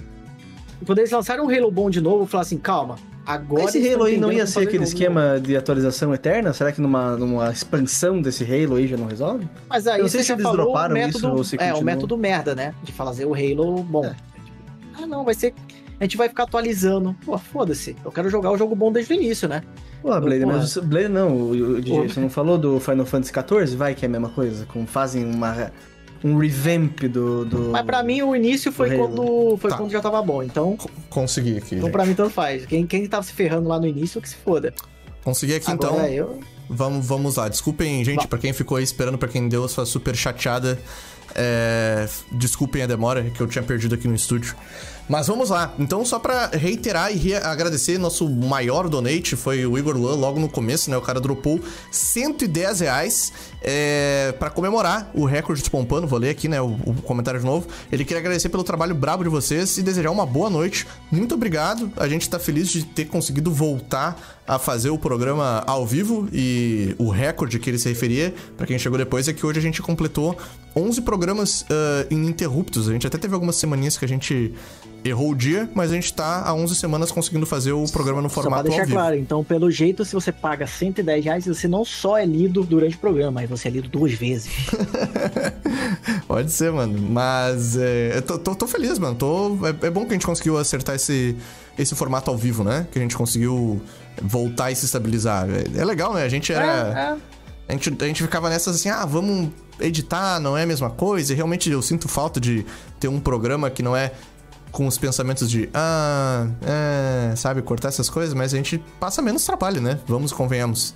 quando 0.86 1.00
eles 1.00 1.12
lançaram 1.12 1.46
um 1.46 1.50
Halo 1.50 1.70
bom 1.72 1.90
de 1.90 2.02
novo, 2.02 2.24
eu 2.24 2.28
falei 2.28 2.44
assim, 2.44 2.58
calma, 2.58 2.96
agora... 3.26 3.66
Esse 3.66 3.80
eles 3.80 3.94
Halo 3.94 4.06
aí 4.06 4.18
não 4.18 4.32
ia 4.32 4.48
ser 4.48 4.62
aquele 4.62 4.84
esquema 4.84 5.40
de 5.40 5.56
atualização 5.56 6.14
eterna? 6.14 6.54
Será 6.54 6.72
que 6.72 6.82
numa, 6.82 7.18
numa 7.18 7.52
expansão 7.52 8.22
desse 8.22 8.44
Halo 8.44 8.76
aí 8.76 8.88
já 8.88 8.98
não 8.98 9.08
resolve? 9.08 9.48
Mas 9.70 9.88
aí 9.88 10.00
Eu 10.00 10.04
não 10.04 10.10
sei 10.10 10.22
você 10.22 10.26
se 10.26 10.32
eles 10.34 10.44
falou 10.44 10.66
droparam 10.66 10.96
o 10.96 10.98
isso 10.98 11.08
método, 11.08 11.38
ou 11.38 11.44
se 11.44 11.56
é, 11.56 11.58
o 11.58 11.60
continuam. 11.60 11.84
método 11.84 12.18
merda, 12.18 12.56
né? 12.56 12.74
De 12.84 12.92
fazer 12.92 13.26
o 13.26 13.34
Halo 13.34 13.84
bom. 13.84 14.06
É. 14.06 14.16
Ah, 15.02 15.06
não, 15.06 15.24
vai 15.24 15.34
ser... 15.34 15.54
A 16.00 16.04
gente 16.04 16.16
vai 16.18 16.30
ficar 16.30 16.44
atualizando. 16.44 17.16
Pô, 17.26 17.38
foda-se. 17.38 17.96
Eu 18.06 18.12
quero 18.12 18.30
jogar 18.30 18.52
o 18.52 18.58
jogo 18.58 18.76
bom 18.76 18.92
desde 18.92 19.14
o 19.14 19.16
início, 19.16 19.48
né? 19.50 19.62
Pô, 20.02 20.18
Blade, 20.22 20.46
mas 20.46 20.70
você- 20.72 20.82
Blade 20.82 21.10
não, 21.10 21.30
o, 21.34 21.50
o 21.52 21.82
DJ, 21.82 22.08
você 22.08 22.20
não 22.22 22.30
falou 22.30 22.58
do 22.58 22.80
Final 22.80 23.06
Fantasy 23.06 23.34
XIV? 23.34 23.76
Vai 23.76 23.94
que 23.96 24.06
é 24.06 24.08
a 24.08 24.12
mesma 24.12 24.30
coisa, 24.30 24.66
com, 24.66 24.88
fazem 24.88 25.26
uma, 25.26 25.72
um 26.24 26.38
revamp 26.38 27.02
do... 27.02 27.44
do... 27.44 27.60
Mas 27.72 27.86
pra 27.86 28.02
mim 28.02 28.22
o 28.22 28.34
início 28.34 28.72
foi 28.72 28.96
quando 28.98 29.58
foi 29.58 29.70
Tá. 29.72 29.78
quando 29.78 29.92
já 29.92 30.00
tava 30.00 30.22
bom. 30.22 30.42
Então, 30.42 30.78
Consegui 31.10 31.58
aqui. 31.58 31.76
então 31.76 31.88
gente. 31.88 31.92
pra 31.92 32.06
mim 32.06 32.14
tanto 32.14 32.30
faz. 32.30 32.66
Quem, 32.66 32.88
quem 32.88 33.06
tava 33.06 33.24
se 33.24 33.34
ferrando 33.34 33.68
lá 33.68 33.78
no 33.78 33.86
início, 33.88 34.22
que 34.22 34.30
se 34.30 34.36
foda. 34.38 34.74
Consegui 35.24 35.56
aqui 35.56 35.70
Agora 35.70 35.96
então. 35.98 36.08
eu... 36.08 36.40
Vamos, 36.72 37.06
vamos 37.08 37.36
lá. 37.36 37.50
Desculpem, 37.50 38.06
gente, 38.06 38.28
pra 38.28 38.38
quem 38.40 38.54
ficou 38.54 38.78
aí 38.78 38.84
esperando, 38.84 39.18
pra 39.18 39.28
quem 39.28 39.50
deu 39.50 39.64
a 39.66 39.68
sua 39.68 39.86
super 39.88 40.16
chateada. 40.16 40.80
É, 41.36 42.08
Desculpem 42.32 42.84
a 42.84 42.88
demora 42.88 43.24
que 43.24 43.42
eu 43.42 43.48
tinha 43.48 43.64
perdido 43.64 43.96
aqui 43.96 44.08
no 44.08 44.16
estúdio. 44.16 44.56
Mas 45.10 45.26
vamos 45.26 45.50
lá. 45.50 45.74
Então, 45.80 46.06
só 46.06 46.20
pra 46.20 46.52
reiterar 46.54 47.12
e 47.12 47.34
agradecer, 47.34 47.98
nosso 47.98 48.30
maior 48.30 48.88
donate 48.88 49.36
foi 49.36 49.66
o 49.66 49.76
Igor 49.76 49.98
Luan, 49.98 50.14
logo 50.14 50.40
no 50.40 50.48
começo, 50.48 50.92
né? 50.92 50.96
O 50.96 51.02
cara 51.02 51.20
dropou 51.20 51.60
110 51.90 52.82
reais 52.82 53.34
é, 53.64 54.36
para 54.38 54.52
comemorar 54.52 55.10
o 55.16 55.26
recorde 55.26 55.64
de 55.64 55.70
Pompano. 55.70 56.06
Vou 56.06 56.20
ler 56.20 56.30
aqui, 56.30 56.48
né? 56.48 56.62
O, 56.62 56.78
o 56.86 57.02
comentário 57.02 57.40
de 57.40 57.46
novo. 57.46 57.68
Ele 57.92 58.06
queria 58.06 58.20
agradecer 58.20 58.50
pelo 58.50 58.64
trabalho 58.64 58.94
brabo 58.94 59.24
de 59.24 59.30
vocês 59.30 59.78
e 59.80 59.82
desejar 59.82 60.12
uma 60.12 60.28
boa 60.28 60.50
noite. 60.50 60.86
Muito 61.12 61.34
obrigado. 61.34 61.92
A 61.98 62.08
gente 62.08 62.30
tá 62.30 62.38
feliz 62.38 62.70
de 62.70 62.86
ter 62.86 63.06
conseguido 63.06 63.52
voltar 63.52 64.39
a 64.50 64.58
fazer 64.58 64.90
o 64.90 64.98
programa 64.98 65.64
ao 65.68 65.86
vivo 65.86 66.28
e 66.34 66.96
o 66.98 67.08
recorde 67.12 67.60
que 67.60 67.70
ele 67.70 67.78
se 67.78 67.88
referia, 67.88 68.34
pra 68.58 68.66
quem 68.66 68.80
chegou 68.80 68.98
depois, 68.98 69.28
é 69.28 69.34
que 69.34 69.46
hoje 69.46 69.60
a 69.60 69.62
gente 69.62 69.80
completou 69.80 70.36
11 70.76 71.02
programas 71.04 71.64
ah, 71.70 72.08
ininterruptos. 72.10 72.90
A 72.90 72.94
gente 72.94 73.06
até 73.06 73.20
teve 73.20 73.36
algumas 73.36 73.58
semaninhas 73.58 73.96
que 73.96 74.06
a 74.06 74.08
gente 74.08 74.52
errou 75.06 75.30
o 75.32 75.36
dia, 75.36 75.70
mas 75.76 75.92
a 75.92 75.94
gente 75.94 76.12
tá 76.12 76.42
há 76.46 76.54
11 76.54 76.76
semanas 76.76 77.12
conseguindo 77.12 77.46
fazer 77.46 77.74
o 77.74 77.86
programa 77.92 78.22
no 78.24 78.30
Só 78.30 78.42
pra 78.42 78.44
formato 78.50 78.72
ao 78.72 78.80
vivo. 78.80 78.92
claro, 78.92 79.16
então, 79.16 79.44
pelo 79.44 79.70
jeito, 79.70 80.04
se 80.04 80.14
você 80.14 80.32
paga 80.32 80.66
110 80.66 81.24
reais, 81.26 81.46
você 81.46 81.68
não 81.68 81.86
só 81.86 82.18
é 82.18 82.26
lido 82.26 82.64
durante 82.64 82.96
o 82.96 83.00
programa, 83.00 83.32
mas 83.42 83.50
você 83.50 83.68
é 83.68 83.72
lido 83.72 83.88
duas 83.88 84.14
vezes. 84.14 84.52
Pode 86.28 86.52
ser, 86.52 86.72
mano. 86.72 87.00
Mas 87.10 87.78
é, 87.78 88.18
eu 88.18 88.22
tô, 88.22 88.38
tô- 88.40 88.56
tô 88.56 88.68
feliz, 88.68 88.98
mano. 89.00 89.16
Tô, 89.16 89.58
é, 89.66 89.88
é 89.88 89.90
bom 89.90 90.02
que 90.06 90.10
a 90.12 90.14
gente 90.14 90.26
conseguiu 90.26 90.58
acertar 90.58 90.96
esse, 90.96 91.36
esse 91.78 91.96
formato 91.96 92.30
ao 92.30 92.38
vivo, 92.38 92.64
né? 92.64 92.88
Que 92.92 93.00
a 93.00 93.02
gente 93.02 93.16
conseguiu 93.16 93.82
voltar 94.22 94.72
e 94.72 94.76
se 94.76 94.86
estabilizar. 94.86 95.48
É, 95.50 95.80
é 95.80 95.86
legal, 95.86 96.14
né? 96.14 96.24
A 96.24 96.30
gente 96.30 96.52
era. 96.54 97.18
É, 97.18 97.30
A 97.70 97.72
gente, 97.74 97.96
a 98.02 98.06
gente 98.08 98.24
ficava 98.24 98.50
nessas 98.50 98.76
assim, 98.78 98.90
ah, 98.90 99.06
vamos 99.06 99.50
editar, 99.80 100.40
não 100.40 100.58
é 100.58 100.64
a 100.64 100.66
mesma 100.66 100.90
coisa. 100.90 101.32
E 101.34 101.36
realmente 101.36 101.70
eu 101.70 101.82
sinto 101.82 102.08
falta 102.08 102.40
de 102.40 102.66
ter 103.00 103.08
um 103.08 103.20
programa 103.20 103.70
que 103.70 103.84
não 103.84 103.96
é 103.96 104.12
com 104.72 104.86
os 104.88 104.98
pensamentos 104.98 105.50
de, 105.50 105.70
ah, 105.74 106.48
é, 106.64 107.36
sabe, 107.36 107.62
cortar 107.62 107.88
essas 107.90 108.10
coisas, 108.10 108.34
mas 108.34 108.54
a 108.54 108.58
gente 108.58 108.78
passa 109.00 109.22
menos 109.22 109.46
trabalho, 109.46 109.82
né? 109.82 110.00
Vamos, 110.08 110.32
convenhamos. 110.34 110.94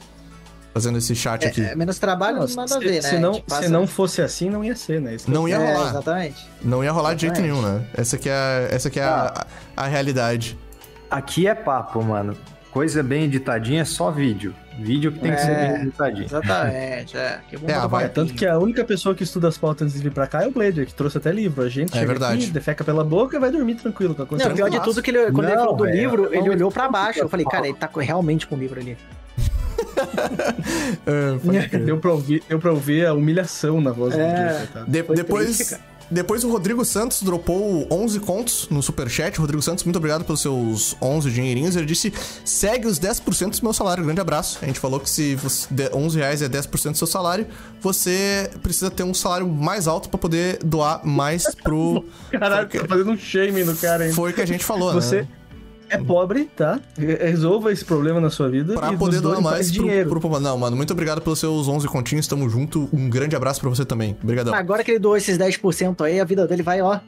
Fazendo 0.73 0.97
esse 0.97 1.15
chat 1.15 1.45
aqui. 1.45 1.61
é, 1.61 1.73
é 1.73 1.75
menos 1.75 1.99
trabalho, 1.99 2.39
Não, 2.39 2.47
nada 2.47 2.67
se, 2.67 2.73
a 2.73 2.79
ver, 2.79 2.93
né? 2.93 3.01
se 3.01 3.15
A 3.15 3.19
não, 3.19 3.33
gente 3.35 3.43
passa- 3.43 3.61
se 3.63 3.69
não 3.69 3.85
fosse 3.85 4.21
assim, 4.23 4.49
não 4.49 4.63
ia 4.63 4.75
ser, 4.75 4.99
né? 4.99 5.13
Isso 5.13 5.25
que 5.25 5.31
Não 5.31 5.47
ia 5.47 5.57
É, 5.57 5.71
rolar. 5.71 5.89
exatamente. 5.91 6.49
Não 6.63 6.83
ia 6.83 6.91
rolar 6.91 7.13
de 7.13 7.21
jeito 7.21 7.39
nenhum, 7.41 7.59
Exatamente. 7.59 7.83
né? 7.83 7.89
Essa 7.93 8.15
aqui 8.15 8.27
é, 8.29 8.67
essa 8.71 8.87
aqui 8.87 8.99
é 8.99 9.03
a, 9.03 9.45
a 9.77 9.85
realidade. 9.85 10.57
Aqui 11.11 11.45
é 11.45 11.53
papo, 11.53 12.03
mano. 12.03 12.35
Coisa 12.73 13.03
bem 13.03 13.25
editadinha 13.25 13.83
é 13.83 13.85
só 13.85 14.09
vídeo. 14.09 14.53
Vídeo 14.79 15.11
que 15.11 15.19
tem 15.19 15.31
que 15.31 15.39
ser 15.39 15.51
É. 15.51 15.73
bem 15.73 15.81
editadinho. 15.83 16.25
Exatamente, 16.25 17.15
é. 17.15 17.39
Que 17.47 17.55
bom 17.57 17.69
É, 17.69 17.73
botar 17.75 17.87
vai- 17.87 18.05
É, 18.05 18.07
tanto 18.07 18.33
que 18.33 18.45
a 18.47 18.57
única 18.57 18.83
pessoa 18.83 19.13
que 19.13 19.21
estuda 19.23 19.47
as 19.47 19.55
pautas 19.59 19.83
antes 19.85 19.95
de 19.95 20.01
vir 20.01 20.11
pra 20.11 20.25
cá 20.25 20.43
é 20.43 20.47
o 20.47 20.51
Blader, 20.51 20.87
que 20.87 20.93
trouxe 20.95 21.19
até 21.19 21.31
livro. 21.31 21.61
A 21.63 21.69
gente 21.69 21.91
É 21.95 21.99
chega 21.99 22.07
verdade. 22.07 22.43
aqui, 22.45 22.51
defeca 22.51 22.83
pela 22.83 23.03
boca 23.03 23.37
e 23.37 23.39
vai 23.39 23.51
dormir 23.51 23.75
tranquilo 23.75 24.15
com 24.15 24.23
a 24.23 24.25
Não, 24.25 24.29
consciência. 24.29 24.51
o 24.51 24.55
pior 24.55 24.69
de 24.69 24.83
tudo 24.83 25.03
que 25.03 25.11
ele, 25.11 25.31
quando 25.31 25.45
ele 25.45 25.55
Não, 25.55 25.61
falou 25.65 25.77
do 25.77 25.85
é, 25.85 25.91
livro, 25.91 26.23
não, 26.23 26.33
ele 26.33 26.49
olhou 26.49 26.71
pra 26.71 26.85
não 26.85 26.91
baixo. 26.91 27.19
Eu 27.19 27.29
falei, 27.29 27.45
cara, 27.45 27.67
ele 27.67 27.77
tá 27.77 27.87
com- 27.87 27.99
realmente 27.99 28.47
com 28.47 28.55
o 28.55 28.57
livro 28.59 28.79
ali. 28.79 28.97
É. 31.05 31.77
Deu 31.79 31.97
pra, 31.99 32.11
ouvir, 32.11 32.43
deu 32.47 32.59
pra 32.59 32.71
ouvir 32.71 33.05
a 33.05 33.13
humilhação 33.13 33.79
na 33.81 33.91
voz 33.91 34.13
É. 34.15 34.17
do 34.17 34.35
dia, 34.35 34.57
coitado. 34.57 34.85
De- 34.91 35.03
depois, 35.15 35.57
triste. 35.57 35.77
Depois 36.09 36.43
o 36.43 36.49
Rodrigo 36.49 36.83
Santos 36.85 37.21
dropou 37.21 37.87
11 37.91 38.19
contos 38.19 38.67
no 38.69 38.81
superchat. 38.81 39.39
Rodrigo 39.39 39.61
Santos, 39.61 39.83
muito 39.83 39.97
obrigado 39.97 40.23
pelos 40.23 40.41
seus 40.41 40.95
11 41.01 41.31
dinheirinhos. 41.31 41.75
Ele 41.75 41.85
disse, 41.85 42.13
segue 42.45 42.87
os 42.87 42.99
10% 42.99 43.59
do 43.59 43.63
meu 43.63 43.73
salário. 43.73 44.03
Grande 44.03 44.21
abraço. 44.21 44.59
A 44.61 44.65
gente 44.65 44.79
falou 44.79 44.99
que 44.99 45.09
se 45.09 45.35
você 45.35 45.67
der 45.71 45.93
11 45.93 46.17
reais 46.17 46.41
é 46.41 46.49
10% 46.49 46.91
do 46.91 46.97
seu 46.97 47.07
salário, 47.07 47.47
você 47.81 48.49
precisa 48.61 48.91
ter 48.91 49.03
um 49.03 49.13
salário 49.13 49.47
mais 49.47 49.87
alto 49.87 50.09
pra 50.09 50.17
poder 50.17 50.59
doar 50.63 51.05
mais 51.05 51.45
pro... 51.55 52.05
Caralho, 52.31 52.67
tá 52.67 52.85
fazendo 52.87 53.11
um 53.11 53.17
shaming 53.17 53.63
no 53.63 53.75
cara 53.75 54.03
ainda. 54.03 54.15
Foi 54.15 54.31
o 54.31 54.33
que 54.33 54.41
a 54.41 54.47
gente 54.47 54.63
falou, 54.63 54.93
Você 54.93 55.21
né? 55.21 55.27
É 55.89 55.97
pobre, 55.97 56.45
tá? 56.55 56.79
Resolva 56.97 57.71
esse 57.71 57.85
problema 57.85 58.19
na 58.19 58.29
sua 58.29 58.49
vida. 58.49 58.73
Pra 58.73 58.93
e 58.93 58.97
poder 58.97 59.21
doar 59.21 59.41
mais 59.41 59.71
pro, 59.71 59.83
dinheiro. 59.83 60.19
pro... 60.19 60.39
Não, 60.39 60.57
mano, 60.57 60.75
muito 60.75 60.91
obrigado 60.91 61.21
pelos 61.21 61.39
seus 61.39 61.67
11 61.67 61.87
continhos. 61.87 62.27
Tamo 62.27 62.49
junto. 62.49 62.89
Um 62.91 63.09
grande 63.09 63.35
abraço 63.35 63.59
pra 63.59 63.69
você 63.69 63.85
também. 63.85 64.17
Obrigadão. 64.23 64.53
Agora 64.53 64.83
que 64.83 64.91
ele 64.91 64.99
doou 64.99 65.15
esses 65.15 65.37
10% 65.37 66.01
aí, 66.01 66.19
a 66.19 66.25
vida 66.25 66.47
dele 66.47 66.63
vai, 66.63 66.81
ó. 66.81 66.99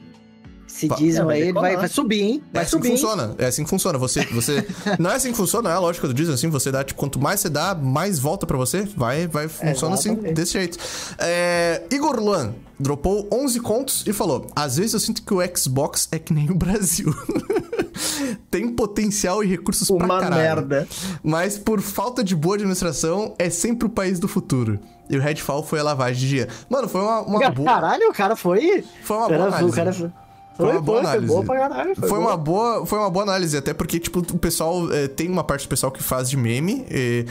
Esse 0.76 0.88
Va- 0.88 0.96
dízimo 0.96 1.30
É, 1.30 1.34
aí, 1.34 1.40
ele 1.42 1.52
vai, 1.54 1.76
vai 1.76 1.88
subir, 1.88 2.20
hein? 2.22 2.42
É 2.52 2.54
Vai 2.56 2.62
assim 2.64 2.70
subir. 2.72 2.82
que 2.90 2.96
funciona. 2.96 3.34
É 3.38 3.46
assim 3.46 3.64
que 3.64 3.70
funciona. 3.70 3.98
Você, 3.98 4.24
você... 4.26 4.66
não 4.98 5.10
é 5.10 5.14
assim 5.14 5.30
que 5.30 5.36
funciona, 5.36 5.68
não 5.68 5.74
é 5.74 5.78
a 5.78 5.80
lógica 5.80 6.06
do 6.06 6.12
Disney, 6.14 6.34
assim, 6.34 6.50
você 6.50 6.70
dá, 6.70 6.84
tipo, 6.84 6.98
quanto 7.00 7.18
mais 7.18 7.40
você 7.40 7.48
dá, 7.48 7.74
mais 7.74 8.18
volta 8.18 8.46
pra 8.46 8.56
você. 8.58 8.82
Vai, 8.96 9.26
vai, 9.26 9.48
funciona 9.48 9.94
assim, 9.94 10.14
desse 10.14 10.52
jeito. 10.52 10.78
É, 11.18 11.82
Igor 11.90 12.20
Luan 12.20 12.52
dropou 12.78 13.26
11 13.32 13.58
contos 13.60 14.04
e 14.06 14.12
falou, 14.12 14.48
às 14.54 14.76
vezes 14.76 14.92
eu 14.92 15.00
sinto 15.00 15.22
que 15.22 15.32
o 15.32 15.38
Xbox 15.56 16.08
é 16.12 16.18
que 16.18 16.34
nem 16.34 16.50
o 16.50 16.54
Brasil. 16.54 17.14
Tem 18.50 18.68
potencial 18.68 19.42
e 19.42 19.46
recursos 19.46 19.88
pra 19.88 20.04
Uma 20.04 20.20
caralho. 20.20 20.42
merda. 20.42 20.88
Mas 21.22 21.56
por 21.58 21.80
falta 21.80 22.22
de 22.22 22.34
boa 22.36 22.56
administração, 22.56 23.34
é 23.38 23.48
sempre 23.50 23.86
o 23.86 23.90
país 23.90 24.18
do 24.18 24.28
futuro. 24.28 24.78
E 25.08 25.16
o 25.16 25.20
Redfall 25.20 25.62
foi 25.62 25.78
a 25.80 25.82
lavagem 25.82 26.20
de 26.20 26.28
dinheiro. 26.28 26.50
Mano, 26.68 26.88
foi 26.88 27.00
uma, 27.00 27.20
uma 27.22 27.50
boa... 27.50 27.66
Caralho, 27.72 28.10
o 28.10 28.12
cara 28.12 28.34
foi. 28.36 28.84
Foi 29.02 29.16
uma 29.16 29.28
boa 29.28 29.46
análise. 29.46 29.70
o 29.70 29.74
cara 29.74 29.92
foi. 29.92 30.10
Foi 30.56 30.66
uma 30.66 30.72
Foi, 30.74 30.82
boa 30.82 30.96
foi, 30.98 31.02
foi 31.04 31.10
análise. 31.10 31.26
boa 31.32 31.44
pra 31.44 31.58
caralho. 31.58 31.94
Foi, 31.96 32.08
boa. 32.08 32.20
uma 32.20 32.36
boa, 32.36 32.86
foi 32.86 32.98
uma 32.98 33.10
boa 33.10 33.22
análise, 33.24 33.56
até 33.56 33.74
porque, 33.74 33.98
tipo, 34.00 34.20
o 34.20 34.38
pessoal. 34.38 34.90
eh, 34.92 35.06
tem 35.08 35.28
uma 35.28 35.44
parte 35.44 35.66
do 35.66 35.68
pessoal 35.68 35.92
que 35.92 36.02
faz 36.02 36.30
de 36.30 36.36
meme 36.36 36.86
e, 36.90 37.26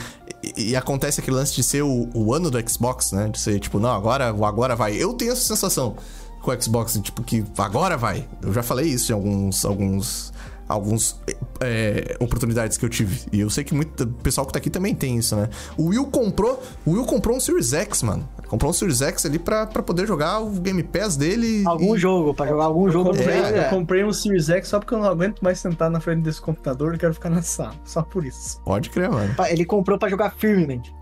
e- 0.56 0.70
e 0.70 0.76
acontece 0.76 1.20
aquele 1.20 1.36
lance 1.36 1.54
de 1.54 1.62
ser 1.62 1.82
o, 1.82 2.08
o 2.14 2.32
ano 2.32 2.50
do 2.50 2.70
Xbox, 2.70 3.10
né? 3.12 3.28
De 3.28 3.38
ser, 3.40 3.58
tipo, 3.58 3.78
não, 3.80 3.90
agora, 3.90 4.28
agora 4.28 4.76
vai. 4.76 4.94
Eu 4.94 5.12
tenho 5.14 5.32
essa 5.32 5.40
sensação 5.42 5.96
com 6.40 6.50
o 6.52 6.62
Xbox, 6.62 6.98
tipo, 7.02 7.22
que 7.24 7.44
agora 7.58 7.96
vai. 7.96 8.24
Eu 8.40 8.52
já 8.52 8.62
falei 8.62 8.86
isso 8.86 9.10
em 9.10 9.14
alguns. 9.14 9.64
alguns 9.64 10.32
alguns 10.68 11.20
eh, 11.60 12.16
oportunidades 12.20 12.76
que 12.76 12.84
eu 12.84 12.88
tive. 12.88 13.20
E 13.32 13.40
eu 13.40 13.48
sei 13.50 13.62
que 13.64 13.74
muito 13.74 14.02
o 14.04 14.06
pessoal 14.06 14.46
que 14.46 14.52
tá 14.52 14.58
aqui 14.58 14.68
também 14.70 14.94
tem 14.94 15.16
isso, 15.16 15.36
né? 15.36 15.48
O 15.76 15.86
Will 15.88 16.06
comprou, 16.06 16.62
o 16.84 16.92
Will 16.92 17.04
comprou 17.04 17.36
um 17.36 17.40
Series 17.40 17.72
X, 17.72 18.02
mano. 18.02 18.28
Comprou 18.48 18.70
um 18.70 18.74
Series 18.74 19.00
X 19.02 19.26
ali 19.26 19.38
pra, 19.38 19.66
pra 19.66 19.82
poder 19.82 20.06
jogar 20.06 20.40
o 20.40 20.50
Game 20.50 20.82
Pass 20.82 21.16
dele. 21.16 21.62
Algum 21.66 21.94
e- 21.94 21.98
jogo, 21.98 22.34
pra 22.34 22.46
jogar 22.46 22.64
algum 22.64 22.86
Eu 22.86 22.92
jogo 22.92 23.10
comprei, 23.10 23.26
Play, 23.26 23.38
eu 23.52 23.62
é. 23.62 23.68
comprei 23.68 24.04
um 24.04 24.12
Series 24.12 24.48
X 24.48 24.68
só 24.68 24.78
porque 24.78 24.94
eu 24.94 24.98
não 24.98 25.06
aguento 25.08 25.40
mais 25.40 25.58
sentar 25.58 25.90
na 25.90 26.00
frente 26.00 26.22
desse 26.22 26.40
computador 26.40 26.94
e 26.94 26.98
quero 26.98 27.14
ficar 27.14 27.30
na 27.30 27.42
sala. 27.42 27.74
Só 27.84 28.02
por 28.02 28.24
isso. 28.24 28.60
Pode 28.64 28.90
crer, 28.90 29.10
mano. 29.10 29.34
Ele 29.48 29.64
comprou 29.64 29.98
pra 29.98 30.08
jogar 30.08 30.30
firmemente. 30.36 30.94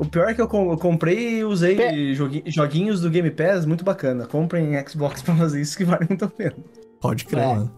O 0.00 0.04
pior 0.06 0.28
é 0.28 0.34
que 0.34 0.40
eu, 0.40 0.46
com- 0.46 0.70
eu 0.70 0.78
comprei 0.78 1.38
e 1.40 1.44
usei 1.44 1.74
Pe- 1.74 2.14
jogui- 2.14 2.44
joguinhos 2.46 3.00
do 3.00 3.10
Game 3.10 3.30
Pass, 3.32 3.64
muito 3.66 3.84
bacana. 3.84 4.26
Comprem 4.26 4.72
Xbox 4.86 5.22
pra 5.22 5.34
fazer 5.34 5.60
isso 5.60 5.76
que 5.76 5.84
vale 5.84 6.06
muito 6.08 6.24
a 6.24 6.28
pena. 6.28 6.54
Pode 7.00 7.24
crer, 7.24 7.42
É. 7.42 7.46
mano. 7.46 7.72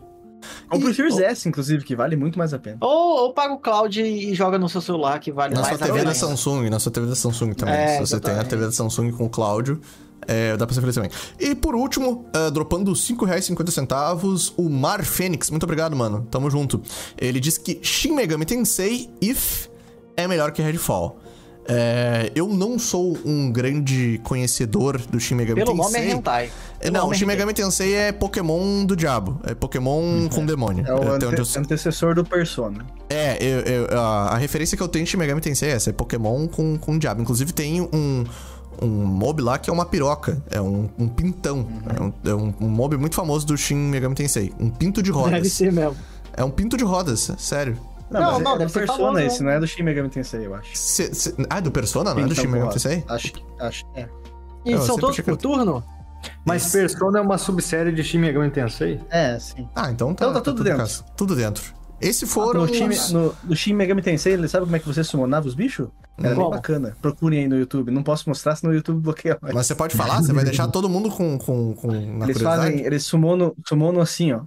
Compre 0.69 0.91
o 0.91 0.95
Series 0.95 1.19
S, 1.19 1.49
inclusive, 1.49 1.85
que 1.85 1.95
vale 1.97 2.17
muito 2.17 2.39
mais 2.39 2.53
a 2.55 2.59
pena. 2.59 2.79
Ou, 2.81 3.25
ou 3.25 3.33
paga 3.33 3.53
o 3.55 3.59
cloud 3.59 4.01
e 4.01 4.35
joga 4.35 4.59
no 4.59 4.69
seu 4.69 4.81
celular, 4.81 5.19
que 5.21 5.31
vale 5.33 5.55
Na 5.55 5.61
mais 5.63 5.77
sua 5.77 5.85
a 5.85 5.87
TV 5.89 5.99
da 5.99 6.05
pena. 6.05 6.15
Samsung, 6.15 6.71
na 6.71 6.79
sua 6.79 6.93
TV 6.93 7.07
da 7.07 7.15
Samsung 7.17 7.53
também. 7.53 7.75
É, 7.75 7.95
Se 7.95 8.01
você 8.01 8.21
tem 8.21 8.31
a 8.31 8.35
exatamente. 8.35 8.49
TV 8.51 8.67
da 8.67 8.73
Samsung 8.73 9.13
com 9.13 9.25
o 9.27 9.31
Cláudio, 9.31 9.81
é, 10.27 10.57
dá 10.57 10.67
pra 10.67 10.75
você 10.75 10.81
fazer 10.81 10.93
também. 10.93 11.11
E 11.39 11.55
por 11.55 11.75
último, 11.75 12.27
uh, 12.37 12.51
dropando 12.51 12.93
R$ 12.93 12.99
5,50, 12.99 14.53
o 14.57 14.69
Mar 14.69 15.05
Fênix. 15.05 15.51
Muito 15.51 15.65
obrigado, 15.65 15.97
mano. 15.97 16.27
Tamo 16.31 16.51
junto. 16.51 16.81
Ele 17.19 17.41
disse 17.41 17.61
que 17.61 17.79
Shin 17.83 18.13
Megami 18.13 18.45
Tensei 18.45 19.11
If 19.21 19.69
é 20.17 20.29
melhor 20.29 20.53
que 20.53 20.63
Redfall. 20.63 21.19
É, 21.69 22.33
eu 22.35 22.49
não 22.49 22.79
sou 22.79 23.17
um 23.25 23.51
grande 23.53 24.21
conhecedor 24.25 24.99
do 24.99 25.21
Shin 25.21 25.35
Megami 25.37 25.61
Pelo 25.65 25.77
Tensei. 25.77 25.85
nome 25.93 25.99
é 25.99 26.11
hentai. 26.17 26.51
É, 26.81 26.85
Pelo 26.85 26.95
Não, 26.95 27.01
nome 27.03 27.15
o 27.15 27.19
Shin 27.19 27.25
é 27.25 27.27
Megami 27.29 27.53
Tensei 27.55 27.95
é 27.95 28.13
Pokémon 28.13 28.85
do 28.85 28.97
diabo. 28.97 29.39
É 29.45 29.55
Pokémon 29.55 30.29
com 30.29 30.45
demônio. 30.45 30.85
É 30.87 30.93
o 30.95 31.03
eu 31.03 31.13
ante- 31.31 31.45
sei. 31.47 31.63
antecessor 31.63 32.15
do 32.15 32.25
Persona. 32.25 32.85
É, 33.09 33.37
eu- 33.41 33.61
eu- 33.61 33.99
a, 34.01 34.31
a 34.31 34.37
referência 34.37 34.77
que 34.77 34.83
eu 34.83 34.89
tenho 34.89 35.05
de 35.05 35.11
Shin 35.11 35.17
Megami 35.19 35.41
Tensei 35.41 35.69
é 35.69 35.73
essa, 35.73 35.91
é 35.91 35.93
Pokémon 35.93 36.49
com, 36.49 36.77
com 36.79 36.99
diabo. 36.99 37.21
Inclusive 37.23 37.53
tem 37.53 37.81
um, 37.83 38.25
um 38.83 38.89
mob 38.89 39.41
lá 39.43 39.57
que 39.59 39.71
é 39.71 39.73
uma 39.73 39.85
piroca. 39.87 40.43
É 40.51 40.61
um, 40.61 40.89
um 40.99 41.07
pintão. 41.09 41.67
É, 41.97 42.03
um, 42.03 42.13
é 42.33 42.35
um- 42.35 42.55
um 42.63 42.69
mob 42.69 42.97
muito 42.97 43.15
famoso 43.15 43.47
do 43.47 43.57
Shin 43.57 43.77
Megami 43.77 44.15
Tensei. 44.17 44.53
Um 44.59 44.71
pinto 44.71 45.03
de 45.03 45.11
rodas. 45.11 45.33
Deve 45.33 45.49
ser 45.51 45.73
mesmo. 45.73 45.97
É 46.33 46.43
um 46.45 46.51
pinto 46.51 46.77
de 46.77 46.85
rodas, 46.85 47.31
sério. 47.39 47.77
Não, 48.11 48.21
Não, 48.21 48.41
não, 48.41 48.55
é 48.55 48.59
deve 48.59 48.65
do 48.67 48.73
ser 48.73 48.79
Persona 48.81 48.99
famoso, 48.99 49.19
esse, 49.21 49.43
né? 49.43 49.51
não 49.51 49.57
é 49.57 49.61
do 49.61 49.67
Shin 49.67 49.83
Megami 49.85 50.09
Tensei, 50.09 50.47
eu 50.47 50.55
acho. 50.55 50.71
Cê- 50.75 51.15
cê- 51.15 51.35
Ah, 51.49 51.59
é 51.59 51.61
do 51.61 51.71
Persona, 51.71 52.13
não 52.13 52.21
é 52.21 52.25
do 52.25 52.29
Pintão 52.31 52.45
Shin 52.45 52.51
Megami. 52.51 52.73
Tensei? 52.73 53.05
Acho 53.09 53.33
que. 53.33 53.43
Acho, 53.61 53.85
é. 53.95 54.09
E 54.65 54.73
Eu 54.73 54.83
são 54.83 54.99
todos 54.99 55.19
por 55.21 55.37
turno? 55.37 55.83
Mas 56.45 56.71
Persona 56.73 57.19
é 57.19 57.23
uma 57.23 57.39
subsérie 57.39 57.93
de 57.95 58.03
Shin 58.03 58.19
Megami 58.19 58.51
Tensei? 58.51 59.01
É, 59.11 59.39
sim. 59.39 59.69
Ah, 59.75 59.91
então 59.91 60.13
tá, 60.15 60.27
Então 60.27 60.35
tá 60.35 60.41
tudo 60.41 60.61
em 60.61 60.65
dentro. 60.65 60.79
casa. 60.79 61.05
Tudo 61.17 61.37
dentro. 61.37 61.63
Esse 62.01 62.27
foram 62.27 62.63
No, 62.63 62.67
time, 62.67 62.95
os- 62.95 63.13
no, 63.13 63.35
no 63.45 63.55
Shin 63.55 63.75
Megami 63.75 64.03
Tensei, 64.03 64.33
ele 64.33 64.49
sabe 64.49 64.65
como 64.65 64.77
é 64.77 64.79
que 64.79 64.87
você 64.87 65.05
summonava 65.05 65.47
os 65.47 65.55
bichos? 65.55 65.89
Era 66.19 66.31
bem 66.31 66.39
Como? 66.39 66.51
bacana. 66.51 66.95
Procurem 67.01 67.41
aí 67.41 67.49
no 67.49 67.57
YouTube. 67.59 67.91
Não 67.91 68.03
posso 68.03 68.29
mostrar, 68.29 68.55
senão 68.57 68.73
o 68.73 68.77
YouTube 68.77 69.01
bloqueia 69.01 69.39
mais. 69.41 69.55
Mas 69.55 69.67
você 69.67 69.75
pode 69.75 69.97
falar? 69.97 70.21
Você 70.23 70.33
vai 70.35 70.45
deixar 70.45 70.67
todo 70.69 70.89
mundo 70.89 71.11
com, 71.11 71.39
com, 71.39 71.75
com 71.75 71.89
na 71.89 71.95
Eles 72.27 72.37
curiosidade? 72.37 72.57
fazem, 72.63 72.81
eles 72.85 73.05
summonam, 73.05 73.55
summonam 73.67 74.01
assim, 74.03 74.33
ó, 74.33 74.41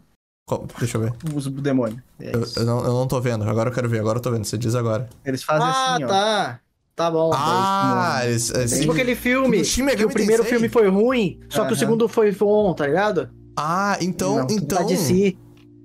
Qual- 0.46 0.68
Deixa 0.80 0.98
eu 0.98 1.02
ver. 1.02 1.14
os 1.34 1.48
demônios. 1.48 2.00
É 2.20 2.36
Eu, 2.36 2.44
eu 2.58 2.66
não, 2.66 2.80
eu 2.80 2.94
não 2.94 3.08
tô 3.08 3.20
vendo. 3.22 3.44
Agora 3.50 3.70
eu 3.70 3.74
quero 3.74 3.88
ver. 3.88 4.00
Agora 4.00 4.18
eu 4.18 4.22
tô 4.22 4.30
vendo. 4.32 4.44
Você 4.46 4.58
diz 4.58 4.76
agora. 4.76 5.08
Eles 5.26 5.44
fazem 5.44 5.66
Ah, 5.68 5.94
assim, 5.96 6.04
ó. 6.04 6.08
tá. 6.08 6.60
Tá 6.96 7.10
bom. 7.10 7.32
Ah, 7.34 8.20
eles, 8.24 8.52
eles- 8.52 8.80
Tipo 8.80 8.92
aquele 8.92 9.16
filme, 9.16 9.58
Do 9.58 9.66
Shin 9.66 9.86
que 9.88 10.06
o 10.06 10.10
primeiro 10.10 10.44
filme 10.44 10.70
foi 10.70 10.88
ruim, 10.90 11.40
só 11.50 11.66
que 11.66 11.74
o 11.74 11.76
segundo 11.76 12.08
foi 12.08 12.32
bom, 12.32 12.72
tá 12.76 12.86
ligado? 12.86 13.30
Ah, 13.58 13.98
então, 14.00 14.36
Não, 14.38 14.48
então, 14.52 14.78
Da 14.80 14.84
DC. 14.84 15.36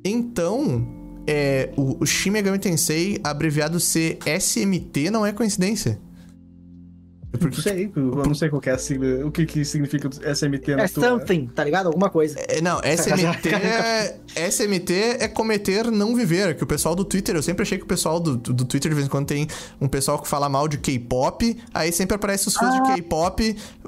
então, 0.05 0.87
é, 1.27 1.71
o, 1.77 1.97
o 2.03 2.07
Shin 2.07 2.31
Megami 2.31 2.59
Tensei, 2.59 3.19
abreviado 3.25 3.81
ser 3.81 4.19
SMT, 4.27 5.11
não 5.11 5.25
é 5.25 5.33
coincidência. 5.33 5.99
Eu 7.31 7.41
não 7.47 7.53
sei, 7.53 7.93
eu 7.95 8.03
não 8.27 8.35
sei 8.35 8.49
qual 8.49 8.59
que 8.61 8.71
é 8.71 8.73
a 8.73 8.79
sigla, 8.79 9.27
o 9.27 9.31
que, 9.31 9.45
que 9.45 9.63
significa 9.63 10.09
SMT 10.35 10.77
na 10.77 10.85
É 10.85 10.89
tua... 10.89 11.11
something, 11.11 11.47
tá 11.55 11.63
ligado? 11.63 11.87
Alguma 11.87 12.09
coisa. 12.09 12.39
É, 12.49 12.63
não, 12.63 12.81
SMT 12.81 13.49
é, 14.35 14.51
SMT 14.51 14.93
é 15.21 15.29
cometer 15.29 15.91
não 15.91 16.17
viver, 16.17 16.57
que 16.57 16.65
o 16.65 16.67
pessoal 16.67 16.95
do 16.95 17.05
Twitter, 17.05 17.37
eu 17.37 17.43
sempre 17.43 17.63
achei 17.65 17.77
que 17.77 17.85
o 17.85 17.87
pessoal 17.87 18.19
do, 18.19 18.35
do 18.37 18.65
Twitter 18.65 18.89
de 18.91 18.95
vez 18.95 19.07
em 19.07 19.11
quando 19.11 19.27
tem 19.27 19.47
um 19.79 19.87
pessoal 19.89 20.19
que 20.19 20.27
fala 20.27 20.49
mal 20.49 20.67
de 20.67 20.79
K-pop, 20.79 21.55
aí 21.75 21.93
sempre 21.93 22.17
aparece 22.17 22.49
os 22.49 22.55
fãs 22.55 22.73
de 22.75 22.83
K-pop 22.95 23.43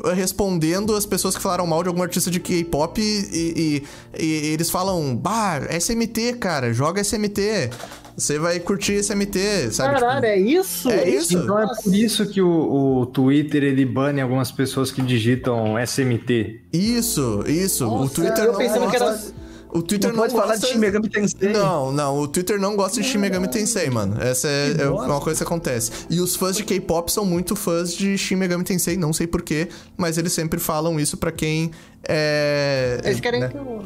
eh, 0.04 0.12
respondendo 0.12 0.94
as 0.94 1.06
pessoas 1.06 1.34
que 1.34 1.40
falaram 1.42 1.66
mal 1.66 1.82
de 1.82 1.88
algum 1.88 2.02
artista 2.02 2.30
de 2.30 2.40
K-pop 2.40 3.00
e, 3.00 3.82
e- 4.16 4.22
e 4.22 4.52
eles 4.52 4.68
falam, 4.68 5.16
bah, 5.16 5.60
SMT, 5.70 6.34
cara, 6.34 6.74
joga 6.74 7.00
SMT. 7.02 7.70
Você 8.16 8.38
vai 8.38 8.60
curtir 8.60 8.94
SMT, 9.02 9.70
sabe? 9.72 9.94
Caralho, 10.00 10.16
Tipo, 10.20 10.26
é 10.26 10.38
isso? 10.38 10.90
É 10.90 11.08
isso? 11.08 11.38
Então 11.38 11.58
é 11.58 11.66
por 11.82 11.94
isso 11.94 12.26
que 12.26 12.42
o, 12.42 13.00
o 13.02 13.06
Twitter 13.06 13.62
ele 13.64 13.84
bane 13.84 14.20
algumas 14.20 14.50
pessoas 14.52 14.90
que 14.90 15.00
digitam 15.02 15.74
SMT. 15.78 16.60
Isso, 16.72 17.44
isso. 17.46 17.86
o 17.86 17.98
Nossa, 18.00 18.14
Twitter 18.14 18.44
eu 18.44 18.52
não 18.52 18.58
pensando 18.58 18.90
que 18.90 18.96
era- 18.96 19.04
gosta- 19.10 19.34
O 19.72 19.82
Twitter 19.82 20.08
Não 20.10 20.16
não, 20.16 20.22
pode 20.24 20.34
falar 20.34 20.46
gosta... 20.54 20.66
de 20.66 20.72
Shin 20.72 20.78
Megami 20.78 21.08
Tensei. 21.08 21.52
Não, 21.52 21.92
não, 21.92 22.18
o 22.18 22.26
Twitter 22.26 22.58
não 22.60 22.74
gosta 22.74 23.00
de 23.00 23.06
Shin 23.06 23.18
Megami 23.18 23.46
Tensei, 23.48 23.88
mano. 23.88 24.20
Essa 24.20 24.48
é, 24.48 24.74
é 24.82 24.88
uma 24.88 25.20
coisa 25.20 25.38
que 25.38 25.44
acontece. 25.44 25.92
E 26.10 26.18
os 26.20 26.34
fãs 26.34 26.56
de 26.56 26.64
K-pop 26.64 27.10
são 27.10 27.24
muito 27.24 27.54
fãs 27.54 27.94
de 27.94 28.18
Shin 28.18 28.34
Megami 28.34 28.64
Tensei, 28.64 28.96
não 28.96 29.12
sei 29.12 29.28
porquê, 29.28 29.68
mas 29.96 30.18
eles 30.18 30.32
sempre 30.32 30.58
falam 30.58 30.98
isso 30.98 31.16
pra 31.16 31.30
quem 31.30 31.70
é. 32.08 33.00
Eles 33.04 33.20
querem 33.20 33.40
né? 33.42 33.48
que 33.48 33.56
eu... 33.56 33.82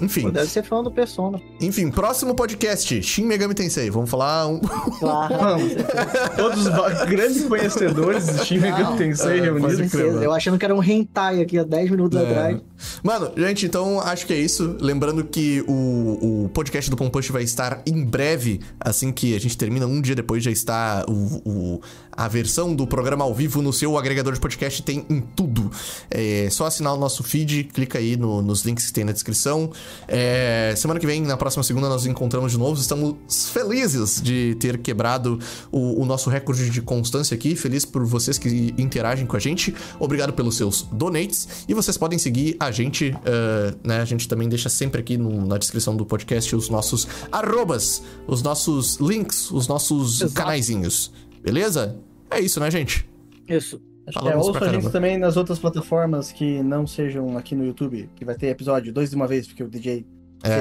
Enfim, 0.00 0.30
Deve 0.30 0.46
ser 0.48 0.62
fã 0.62 0.82
do 0.82 0.90
Persona. 0.90 1.40
enfim, 1.60 1.90
próximo 1.90 2.34
podcast, 2.34 3.02
Shin 3.02 3.24
Megami 3.26 3.54
Tensei. 3.54 3.90
Vamos 3.90 4.08
falar 4.10 4.46
um. 4.46 4.60
Claro. 4.60 5.34
Todos 6.36 6.66
os 6.66 7.04
grandes 7.08 7.44
conhecedores 7.44 8.26
de 8.26 8.44
Shin 8.44 8.58
Megami 8.58 8.96
Tensei 8.96 9.38
é, 9.38 9.42
reunidos. 9.42 9.92
Eu 9.94 10.32
achando 10.32 10.58
que 10.58 10.64
era 10.64 10.74
um 10.74 10.82
hentai 10.82 11.40
aqui 11.42 11.58
há 11.58 11.64
10 11.64 11.90
minutos 11.90 12.18
É. 12.18 12.22
atrás. 12.22 12.60
Mano, 13.02 13.32
gente, 13.36 13.66
então 13.66 14.00
acho 14.00 14.26
que 14.26 14.32
é 14.32 14.38
isso. 14.38 14.76
Lembrando 14.80 15.24
que 15.24 15.64
o, 15.66 16.44
o 16.44 16.48
podcast 16.50 16.90
do 16.90 16.96
Pompush 16.96 17.28
vai 17.30 17.42
estar 17.42 17.82
em 17.86 18.04
breve, 18.04 18.60
assim 18.80 19.12
que 19.12 19.34
a 19.34 19.40
gente 19.40 19.56
termina, 19.56 19.86
um 19.86 20.00
dia 20.00 20.14
depois 20.14 20.42
já 20.42 20.50
está 20.50 21.04
o, 21.08 21.42
o- 21.48 21.80
a 22.12 22.26
versão 22.26 22.74
do 22.74 22.84
programa 22.84 23.24
ao 23.24 23.32
vivo 23.32 23.62
no 23.62 23.72
seu 23.72 23.96
agregador 23.96 24.32
de 24.34 24.40
podcast, 24.40 24.82
tem 24.82 25.06
em 25.08 25.20
tudo. 25.20 25.70
É 26.10 26.48
só 26.50 26.66
assinar 26.66 26.92
o 26.92 26.96
nosso 26.96 27.22
feed, 27.22 27.64
clica 27.72 27.98
aí 27.98 28.16
no- 28.16 28.42
nos 28.42 28.62
links 28.64 28.86
que 28.86 28.92
tem 28.92 29.04
na 29.04 29.12
descrição. 29.12 29.70
É, 30.08 30.74
semana 30.76 30.98
que 30.98 31.06
vem, 31.06 31.22
na 31.22 31.36
próxima 31.36 31.62
segunda, 31.62 31.88
nós 31.88 32.02
nos 32.02 32.06
encontramos 32.06 32.50
de 32.50 32.58
novo. 32.58 32.80
Estamos 32.80 33.14
felizes 33.52 34.20
de 34.20 34.56
ter 34.58 34.78
quebrado 34.78 35.38
o, 35.70 36.02
o 36.02 36.04
nosso 36.04 36.28
recorde 36.28 36.68
de 36.70 36.82
constância 36.82 37.34
aqui. 37.36 37.54
Feliz 37.54 37.84
por 37.84 38.04
vocês 38.04 38.36
que 38.36 38.74
interagem 38.76 39.24
com 39.24 39.36
a 39.36 39.40
gente. 39.40 39.72
Obrigado 40.00 40.32
pelos 40.32 40.56
seus 40.56 40.82
donates. 40.90 41.46
E 41.68 41.74
vocês 41.74 41.96
podem 41.96 42.18
seguir 42.18 42.56
a 42.58 42.67
gente, 42.70 43.14
eh, 43.24 43.74
né? 43.84 44.00
A 44.00 44.04
gente 44.04 44.26
também 44.28 44.48
deixa 44.48 44.68
sempre 44.68 45.00
aqui 45.00 45.16
no- 45.16 45.46
na 45.46 45.58
descrição 45.58 45.96
do 45.96 46.04
podcast 46.06 46.54
os 46.56 46.68
nossos 46.68 47.06
arrobas, 47.32 48.02
os 48.26 48.42
nossos 48.42 48.96
links, 48.96 49.50
os 49.50 49.66
nossos 49.68 50.20
Exato. 50.20 50.34
canaizinhos. 50.34 51.12
Beleza? 51.42 51.96
É 52.30 52.40
isso, 52.40 52.58
né, 52.60 52.70
gente? 52.70 53.08
Isso. 53.48 53.80
É, 54.24 54.36
ouça 54.36 54.64
a 54.64 54.72
gente 54.72 54.90
também 54.90 55.18
nas 55.18 55.36
outras 55.36 55.58
plataformas 55.58 56.32
que 56.32 56.62
não 56.62 56.86
sejam 56.86 57.36
aqui 57.36 57.54
no 57.54 57.64
YouTube, 57.64 58.08
que 58.16 58.24
vai 58.24 58.34
ter 58.34 58.46
episódio 58.48 58.90
dois 58.92 59.10
de 59.10 59.16
uma 59.16 59.26
vez, 59.26 59.46
porque 59.46 59.62
o 59.62 59.68
DJ 59.68 60.06
É, 60.44 60.60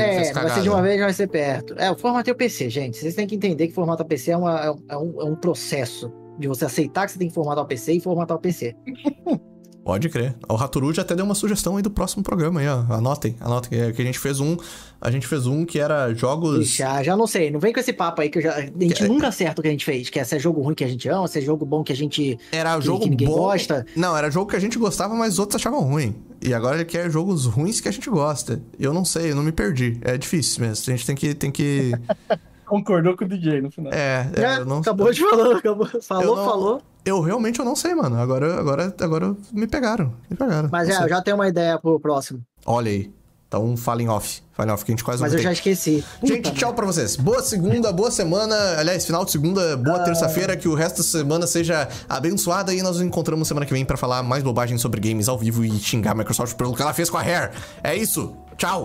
É, 0.00 0.32
vai 0.32 0.48
ser 0.50 0.62
de 0.62 0.70
uma 0.70 0.80
vez, 0.80 0.98
vai 1.00 1.12
ser 1.12 1.28
perto. 1.28 1.74
É, 1.76 1.90
o 1.90 1.96
formato 1.96 2.30
é 2.30 2.32
o 2.32 2.36
PC, 2.36 2.70
gente. 2.70 2.96
Vocês 2.96 3.14
têm 3.14 3.26
que 3.26 3.34
entender 3.34 3.68
que 3.68 3.74
formatar 3.74 4.06
PC 4.06 4.30
é, 4.30 4.36
uma- 4.38 4.58
é 4.58 4.70
um- 4.70 4.82
é 4.88 4.96
um, 4.96 5.20
é 5.20 5.24
um 5.24 5.34
processo 5.36 6.10
de 6.38 6.48
você 6.48 6.64
aceitar 6.64 7.04
que 7.04 7.12
você 7.12 7.18
tem 7.18 7.28
que 7.28 7.34
formatar 7.34 7.62
o 7.62 7.66
PC 7.66 7.92
e 7.92 8.00
formatar 8.00 8.36
o 8.36 8.40
PC. 8.40 8.74
Pode 9.88 10.10
crer. 10.10 10.34
O 10.46 10.54
Raturu 10.54 10.92
já 10.92 11.00
até 11.00 11.16
deu 11.16 11.24
uma 11.24 11.34
sugestão 11.34 11.78
aí 11.78 11.82
do 11.82 11.90
próximo 11.90 12.22
programa 12.22 12.60
aí, 12.60 12.68
ó. 12.68 12.84
Anotem, 12.92 13.34
anotem. 13.40 13.70
Que 13.70 13.92
que 13.94 14.02
a 14.02 14.04
gente 14.04 14.18
fez 14.18 14.38
um. 14.38 14.54
A 15.00 15.10
gente 15.10 15.26
fez 15.26 15.46
um 15.46 15.64
que 15.64 15.80
era 15.80 16.12
jogos. 16.12 16.68
Já, 16.68 17.02
já 17.02 17.16
não 17.16 17.26
sei, 17.26 17.50
não 17.50 17.58
vem 17.58 17.72
com 17.72 17.80
esse 17.80 17.94
papo 17.94 18.20
aí 18.20 18.28
que 18.28 18.36
eu 18.36 18.42
já, 18.42 18.54
a 18.56 18.60
gente 18.60 19.08
nunca 19.08 19.28
acerta 19.28 19.62
o 19.62 19.62
que 19.62 19.68
a 19.68 19.70
gente 19.70 19.86
fez, 19.86 20.10
que 20.10 20.20
é 20.20 20.24
se 20.24 20.36
é 20.36 20.38
jogo 20.38 20.60
ruim 20.60 20.74
que 20.74 20.84
a 20.84 20.88
gente 20.88 21.08
ama, 21.08 21.26
se 21.26 21.38
é 21.38 21.40
jogo 21.40 21.64
bom 21.64 21.82
que 21.82 21.90
a 21.90 21.96
gente 21.96 22.38
Era 22.52 22.76
que, 22.76 22.84
jogo 22.84 23.04
que 23.04 23.08
ninguém 23.08 23.28
bom. 23.28 23.36
gosta. 23.36 23.86
Não, 23.96 24.14
era 24.14 24.30
jogo 24.30 24.50
que 24.50 24.56
a 24.56 24.60
gente 24.60 24.76
gostava, 24.78 25.14
mas 25.14 25.32
os 25.32 25.38
outros 25.38 25.58
achavam 25.58 25.80
ruim. 25.80 26.14
E 26.42 26.52
agora 26.52 26.76
ele 26.76 26.84
quer 26.84 27.10
jogos 27.10 27.46
ruins 27.46 27.80
que 27.80 27.88
a 27.88 27.90
gente 27.90 28.10
gosta. 28.10 28.60
Eu 28.78 28.92
não 28.92 29.06
sei, 29.06 29.30
eu 29.30 29.36
não 29.36 29.42
me 29.42 29.52
perdi. 29.52 29.96
É 30.02 30.18
difícil 30.18 30.60
mesmo. 30.60 30.84
A 30.86 30.96
gente 30.98 31.06
tem 31.06 31.16
que. 31.16 31.34
Tem 31.34 31.50
que... 31.50 31.92
concordou 32.68 33.16
com 33.16 33.24
o 33.24 33.28
DJ 33.28 33.62
no 33.62 33.70
final. 33.70 33.92
É, 33.92 34.30
é, 34.36 34.56
eu 34.58 34.66
não 34.66 34.80
acabou 34.80 35.10
de 35.10 35.20
falar, 35.22 35.56
acabou, 35.56 35.86
falou, 36.02 36.36
não- 36.36 36.44
falou. 36.44 36.82
Eu 37.08 37.20
realmente 37.22 37.58
eu 37.58 37.64
não 37.64 37.74
sei, 37.74 37.94
mano. 37.94 38.20
Agora, 38.20 38.58
agora, 38.60 38.94
agora 39.00 39.36
me 39.50 39.66
pegaram. 39.66 40.12
Me 40.28 40.36
pegaram. 40.36 40.68
Mas 40.70 40.88
é, 40.90 41.02
eu 41.02 41.08
já 41.08 41.22
tenho 41.22 41.36
uma 41.36 41.48
ideia 41.48 41.78
pro 41.78 41.98
próximo. 41.98 42.42
Olha 42.66 42.90
aí. 42.90 43.10
Então 43.48 43.74
falem 43.78 44.10
off. 44.10 44.42
Falem 44.52 44.74
off, 44.74 44.84
que 44.84 44.90
a 44.90 44.92
gente 44.92 45.02
quase 45.02 45.22
Mas 45.22 45.32
eu 45.32 45.38
já 45.38 45.50
esqueci. 45.50 46.04
Puta 46.20 46.34
Gente, 46.34 46.52
tchau 46.52 46.74
pra 46.74 46.84
vocês. 46.84 47.16
Boa 47.16 47.42
segunda, 47.42 47.90
boa 47.90 48.10
semana. 48.10 48.54
Aliás, 48.78 49.06
final 49.06 49.24
de 49.24 49.30
segunda, 49.30 49.74
boa 49.78 50.00
terça-feira. 50.00 50.54
Que 50.54 50.68
o 50.68 50.74
resto 50.74 50.98
da 50.98 51.02
semana 51.02 51.46
seja 51.46 51.88
abençoada. 52.06 52.74
E 52.74 52.82
nós 52.82 52.96
nos 52.96 53.06
encontramos 53.06 53.48
semana 53.48 53.64
que 53.64 53.72
vem 53.72 53.86
pra 53.86 53.96
falar 53.96 54.22
mais 54.22 54.42
bobagem 54.42 54.76
sobre 54.76 55.00
games 55.00 55.30
ao 55.30 55.38
vivo 55.38 55.64
e 55.64 55.70
xingar 55.78 56.10
a 56.10 56.14
Microsoft 56.14 56.56
pelo 56.56 56.74
que 56.74 56.82
ela 56.82 56.92
fez 56.92 57.08
com 57.08 57.16
a 57.16 57.22
Hair. 57.22 57.52
É 57.82 57.96
isso. 57.96 58.36
Tchau. 58.58 58.82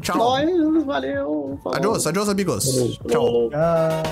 Tchau. 0.00 0.16
Nós, 0.16 0.84
valeu. 0.84 1.58
falou. 1.62 1.76
Adiós, 1.76 2.06
adiós, 2.06 2.28
amigos. 2.28 2.98
Tchau. 3.08 3.48
Ah. 3.54 4.02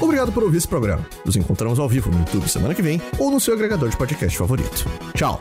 Obrigado 0.00 0.30
por 0.32 0.44
ouvir 0.44 0.58
esse 0.58 0.68
programa. 0.68 1.04
Nos 1.24 1.36
encontramos 1.36 1.78
ao 1.78 1.88
vivo 1.88 2.10
no 2.10 2.18
YouTube 2.20 2.48
semana 2.48 2.74
que 2.74 2.82
vem 2.82 3.00
ou 3.18 3.30
no 3.30 3.40
seu 3.40 3.54
agregador 3.54 3.88
de 3.88 3.96
podcast 3.96 4.38
favorito. 4.38 4.86
Tchau. 5.14 5.40